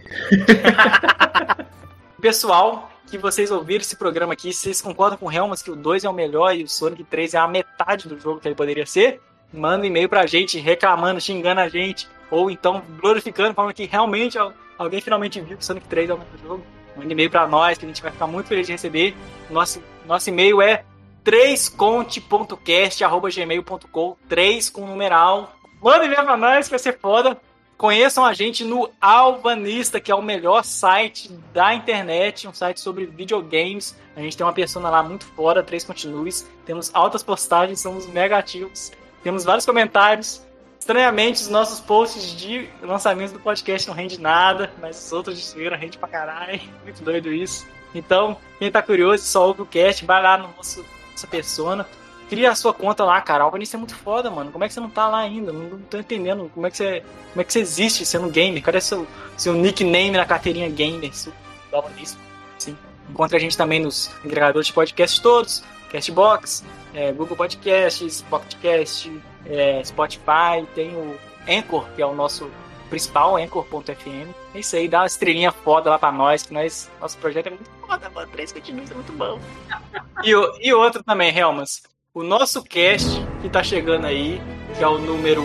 Pessoal, 2.21 2.91
que 3.07 3.17
vocês 3.17 3.49
ouviram 3.51 3.81
esse 3.81 3.95
programa 3.95 4.33
aqui, 4.33 4.53
vocês 4.53 4.79
concordam 4.81 5.17
com 5.17 5.25
o 5.25 5.31
Helmas 5.31 5.61
que 5.61 5.71
o 5.71 5.75
2 5.75 6.03
é 6.03 6.09
o 6.09 6.13
melhor 6.13 6.55
e 6.55 6.63
o 6.63 6.67
Sonic 6.67 7.03
3 7.05 7.33
é 7.33 7.37
a 7.37 7.47
metade 7.47 8.07
do 8.07 8.19
jogo 8.19 8.39
que 8.39 8.47
ele 8.47 8.55
poderia 8.55 8.85
ser? 8.85 9.19
Manda 9.51 9.83
um 9.83 9.87
e-mail 9.87 10.07
pra 10.07 10.27
gente 10.27 10.59
reclamando, 10.59 11.19
xingando 11.19 11.61
a 11.61 11.67
gente, 11.67 12.07
ou 12.31 12.49
então 12.49 12.81
glorificando, 12.99 13.53
falando 13.53 13.73
que 13.73 13.85
realmente 13.85 14.37
al- 14.39 14.53
alguém 14.77 15.01
finalmente 15.01 15.39
viu 15.41 15.57
que 15.57 15.65
Sonic 15.65 15.87
3 15.87 16.09
é 16.09 16.13
o 16.13 16.17
melhor 16.17 16.31
jogo. 16.43 16.63
Manda 16.97 17.11
e-mail 17.13 17.29
pra 17.29 17.47
nós, 17.47 17.77
que 17.77 17.85
a 17.85 17.87
gente 17.87 18.01
vai 18.01 18.11
ficar 18.11 18.27
muito 18.27 18.47
feliz 18.47 18.65
de 18.65 18.71
receber. 18.73 19.15
Nosso, 19.49 19.81
nosso 20.07 20.29
e-mail 20.29 20.61
é 20.61 20.83
3conte.cast.gmail.com 21.23 24.15
3 24.27 24.69
com 24.69 24.85
numeral. 24.85 25.53
Manda 25.81 26.05
e-mail 26.05 26.23
pra 26.23 26.37
nós, 26.37 26.65
que 26.67 26.71
vai 26.71 26.79
ser 26.79 26.97
foda. 26.99 27.39
Conheçam 27.77 28.23
a 28.23 28.33
gente 28.33 28.63
no 28.63 28.89
Alvanista, 29.01 29.99
que 29.99 30.11
é 30.11 30.15
o 30.15 30.21
melhor 30.21 30.63
site 30.63 31.31
da 31.51 31.73
internet, 31.73 32.47
um 32.47 32.53
site 32.53 32.79
sobre 32.79 33.07
videogames. 33.07 33.97
A 34.15 34.21
gente 34.21 34.37
tem 34.37 34.45
uma 34.45 34.53
persona 34.53 34.87
lá 34.89 35.01
muito 35.01 35.25
fora, 35.25 35.63
três 35.63 35.83
continues. 35.83 36.47
Temos 36.65 36.91
altas 36.93 37.23
postagens, 37.23 37.79
somos 37.79 38.05
mega 38.05 38.37
ativos. 38.37 38.91
Temos 39.23 39.43
vários 39.43 39.65
comentários. 39.65 40.45
Estranhamente, 40.81 41.43
os 41.43 41.47
nossos 41.47 41.79
posts 41.79 42.35
de 42.35 42.67
lançamentos 42.81 43.31
do 43.31 43.39
podcast 43.39 43.87
não 43.87 43.93
rende 43.93 44.19
nada, 44.19 44.73
mas 44.81 45.05
os 45.05 45.11
outros 45.11 45.37
de 45.37 45.45
zoeira 45.45 45.75
rende 45.75 45.95
pra 45.95 46.09
caralho. 46.09 46.59
Muito 46.83 47.03
doido 47.03 47.31
isso. 47.31 47.67
Então, 47.93 48.35
quem 48.57 48.71
tá 48.71 48.81
curioso, 48.81 49.23
só 49.23 49.45
ouve 49.45 49.61
o 49.61 49.65
cast, 49.65 50.03
vai 50.03 50.19
lá 50.23 50.39
no 50.39 50.49
nosso, 50.57 50.83
nossa 51.11 51.27
persona. 51.27 51.87
Cria 52.27 52.49
a 52.49 52.55
sua 52.55 52.73
conta 52.73 53.03
lá, 53.03 53.21
cara. 53.21 53.43
Alvanista 53.43 53.77
é 53.77 53.79
muito 53.79 53.93
foda, 53.93 54.31
mano. 54.31 54.51
Como 54.51 54.63
é 54.63 54.67
que 54.67 54.73
você 54.73 54.79
não 54.79 54.89
tá 54.89 55.07
lá 55.07 55.19
ainda? 55.19 55.53
Não, 55.53 55.61
não 55.61 55.79
tô 55.81 55.99
entendendo. 55.99 56.49
Como 56.51 56.65
é 56.65 56.71
que 56.71 56.77
você, 56.77 57.03
como 57.31 57.41
é 57.41 57.43
que 57.43 57.53
você 57.53 57.59
existe 57.59 58.03
sendo 58.03 58.27
gamer? 58.27 58.63
Cadê 58.63 58.81
seu, 58.81 59.05
seu 59.37 59.53
nickname 59.53 60.09
na 60.09 60.25
carteirinha 60.25 60.67
gamer? 60.67 61.13
Seu 61.13 61.31
Alvanista? 61.71 62.19
Sim. 62.57 62.75
Encontre 63.07 63.37
a 63.37 63.39
gente 63.39 63.55
também 63.55 63.79
nos 63.79 64.09
agregadores 64.25 64.65
de 64.65 64.73
podcast 64.73 65.21
todos. 65.21 65.63
Castbox, 65.91 66.63
é, 66.93 67.11
Google 67.11 67.37
Podcasts, 67.37 68.21
Pocketcast, 68.23 69.11
é, 69.45 69.83
Spotify. 69.83 70.65
Tem 70.75 70.95
o 70.95 71.17
Anchor, 71.47 71.85
que 71.95 72.01
é 72.01 72.05
o 72.05 72.13
nosso 72.13 72.49
principal, 72.89 73.37
Anchor.fm. 73.37 74.29
É 74.53 74.59
isso 74.59 74.75
aí, 74.75 74.87
dá 74.87 74.99
uma 74.99 75.07
estrelinha 75.07 75.51
foda 75.51 75.89
lá 75.89 75.97
pra 75.97 76.11
nós, 76.11 76.43
que 76.43 76.53
nós, 76.53 76.91
nosso 76.99 77.17
projeto 77.17 77.47
é 77.47 77.49
muito 77.51 77.69
foda, 77.87 78.09
mano. 78.09 78.29
Três 78.31 78.51
continuos 78.51 78.91
é 78.91 78.93
muito 78.93 79.13
bom. 79.13 79.39
E, 80.23 80.29
e 80.67 80.71
outro 80.71 81.01
também, 81.01 81.35
Helmas. 81.35 81.81
O 82.13 82.21
nosso 82.21 82.61
cast 82.63 83.09
que 83.41 83.49
tá 83.49 83.63
chegando 83.63 84.05
aí, 84.05 84.39
que 84.77 84.83
é 84.83 84.87
o 84.87 84.99
número 84.99 85.41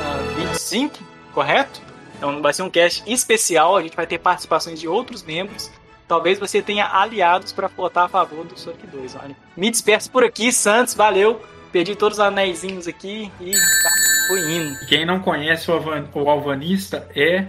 ah, 0.00 0.34
25, 0.36 0.98
correto? 1.34 1.82
Então 2.16 2.40
vai 2.40 2.54
ser 2.54 2.62
um 2.62 2.70
cast 2.70 3.02
especial, 3.06 3.76
a 3.76 3.82
gente 3.82 3.94
vai 3.94 4.06
ter 4.06 4.18
participações 4.18 4.80
de 4.80 4.88
outros 4.88 5.22
membros. 5.22 5.70
Talvez 6.08 6.38
você 6.38 6.62
tenha 6.62 6.86
aliados 6.86 7.52
para 7.52 7.66
votar 7.68 8.04
a 8.04 8.08
favor 8.08 8.44
do 8.44 8.58
Sonic 8.58 8.86
2, 8.86 9.16
olha. 9.16 9.36
Me 9.56 9.70
despeço 9.70 10.10
por 10.10 10.22
aqui, 10.24 10.52
Santos, 10.52 10.94
valeu. 10.94 11.40
Perdi 11.72 11.96
todos 11.96 12.18
os 12.18 12.24
anéisinhos 12.24 12.86
aqui 12.86 13.30
e 13.40 13.50
tá, 13.52 13.90
fui 14.28 14.40
indo. 14.56 14.78
quem 14.86 15.04
não 15.04 15.20
conhece 15.20 15.70
o, 15.70 15.74
Alvan- 15.74 16.08
o 16.14 16.30
Alvanista 16.30 17.08
é 17.14 17.46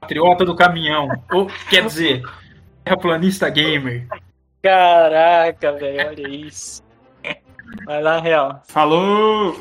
patriota 0.00 0.44
do 0.44 0.54
caminhão. 0.54 1.08
Ou, 1.32 1.46
quer 1.70 1.84
dizer, 1.86 2.22
terraplanista 2.84 3.48
gamer. 3.48 4.06
Caraca, 4.62 5.72
velho, 5.72 6.08
olha 6.08 6.28
isso. 6.28 6.82
Vai 7.86 8.02
lá, 8.02 8.20
real. 8.20 8.62
Falou! 8.68 9.60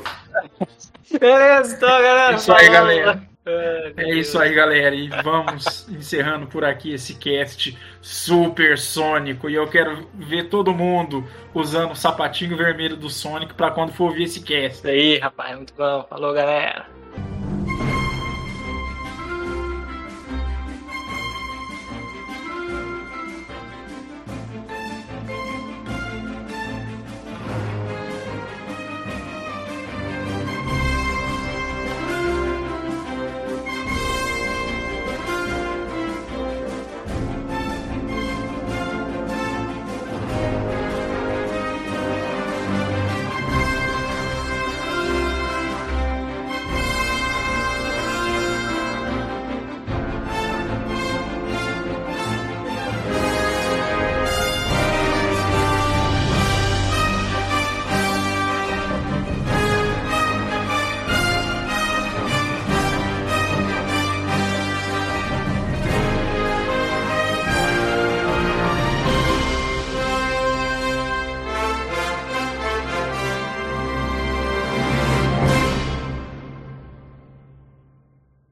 Beleza, 1.20 1.76
então, 1.76 1.90
galera. 1.90 2.36
Isso 2.36 2.54
aí, 2.54 2.70
galera. 2.70 3.24
Meu 3.46 3.94
É 3.96 4.10
isso 4.16 4.40
aí, 4.40 4.54
galera. 4.54 4.96
E 4.96 5.08
vamos 5.24 5.88
encerrando 5.92 6.48
por 6.48 6.66
aqui 6.66 6.94
esse 6.94 7.16
cast 7.16 7.78
super 8.02 8.78
sônico. 8.78 9.50
E 9.50 9.54
eu 9.54 9.68
quero 9.68 10.10
ver 10.16 10.50
todo 10.50 10.74
mundo 10.74 11.24
usando 11.54 11.92
o 11.92 11.96
sapatinho 11.96 12.58
vermelho 12.58 12.98
do 12.98 13.10
Sonic 13.10 13.54
para 13.54 13.72
quando 13.72 13.94
for 13.94 14.06
ouvir 14.06 14.24
esse 14.24 14.42
cast. 14.42 14.80
Isso 14.80 14.88
aí, 14.88 15.20
rapaz, 15.20 15.56
muito 15.56 15.74
bom. 15.76 16.06
Falou, 16.10 16.34
galera. 16.34 16.88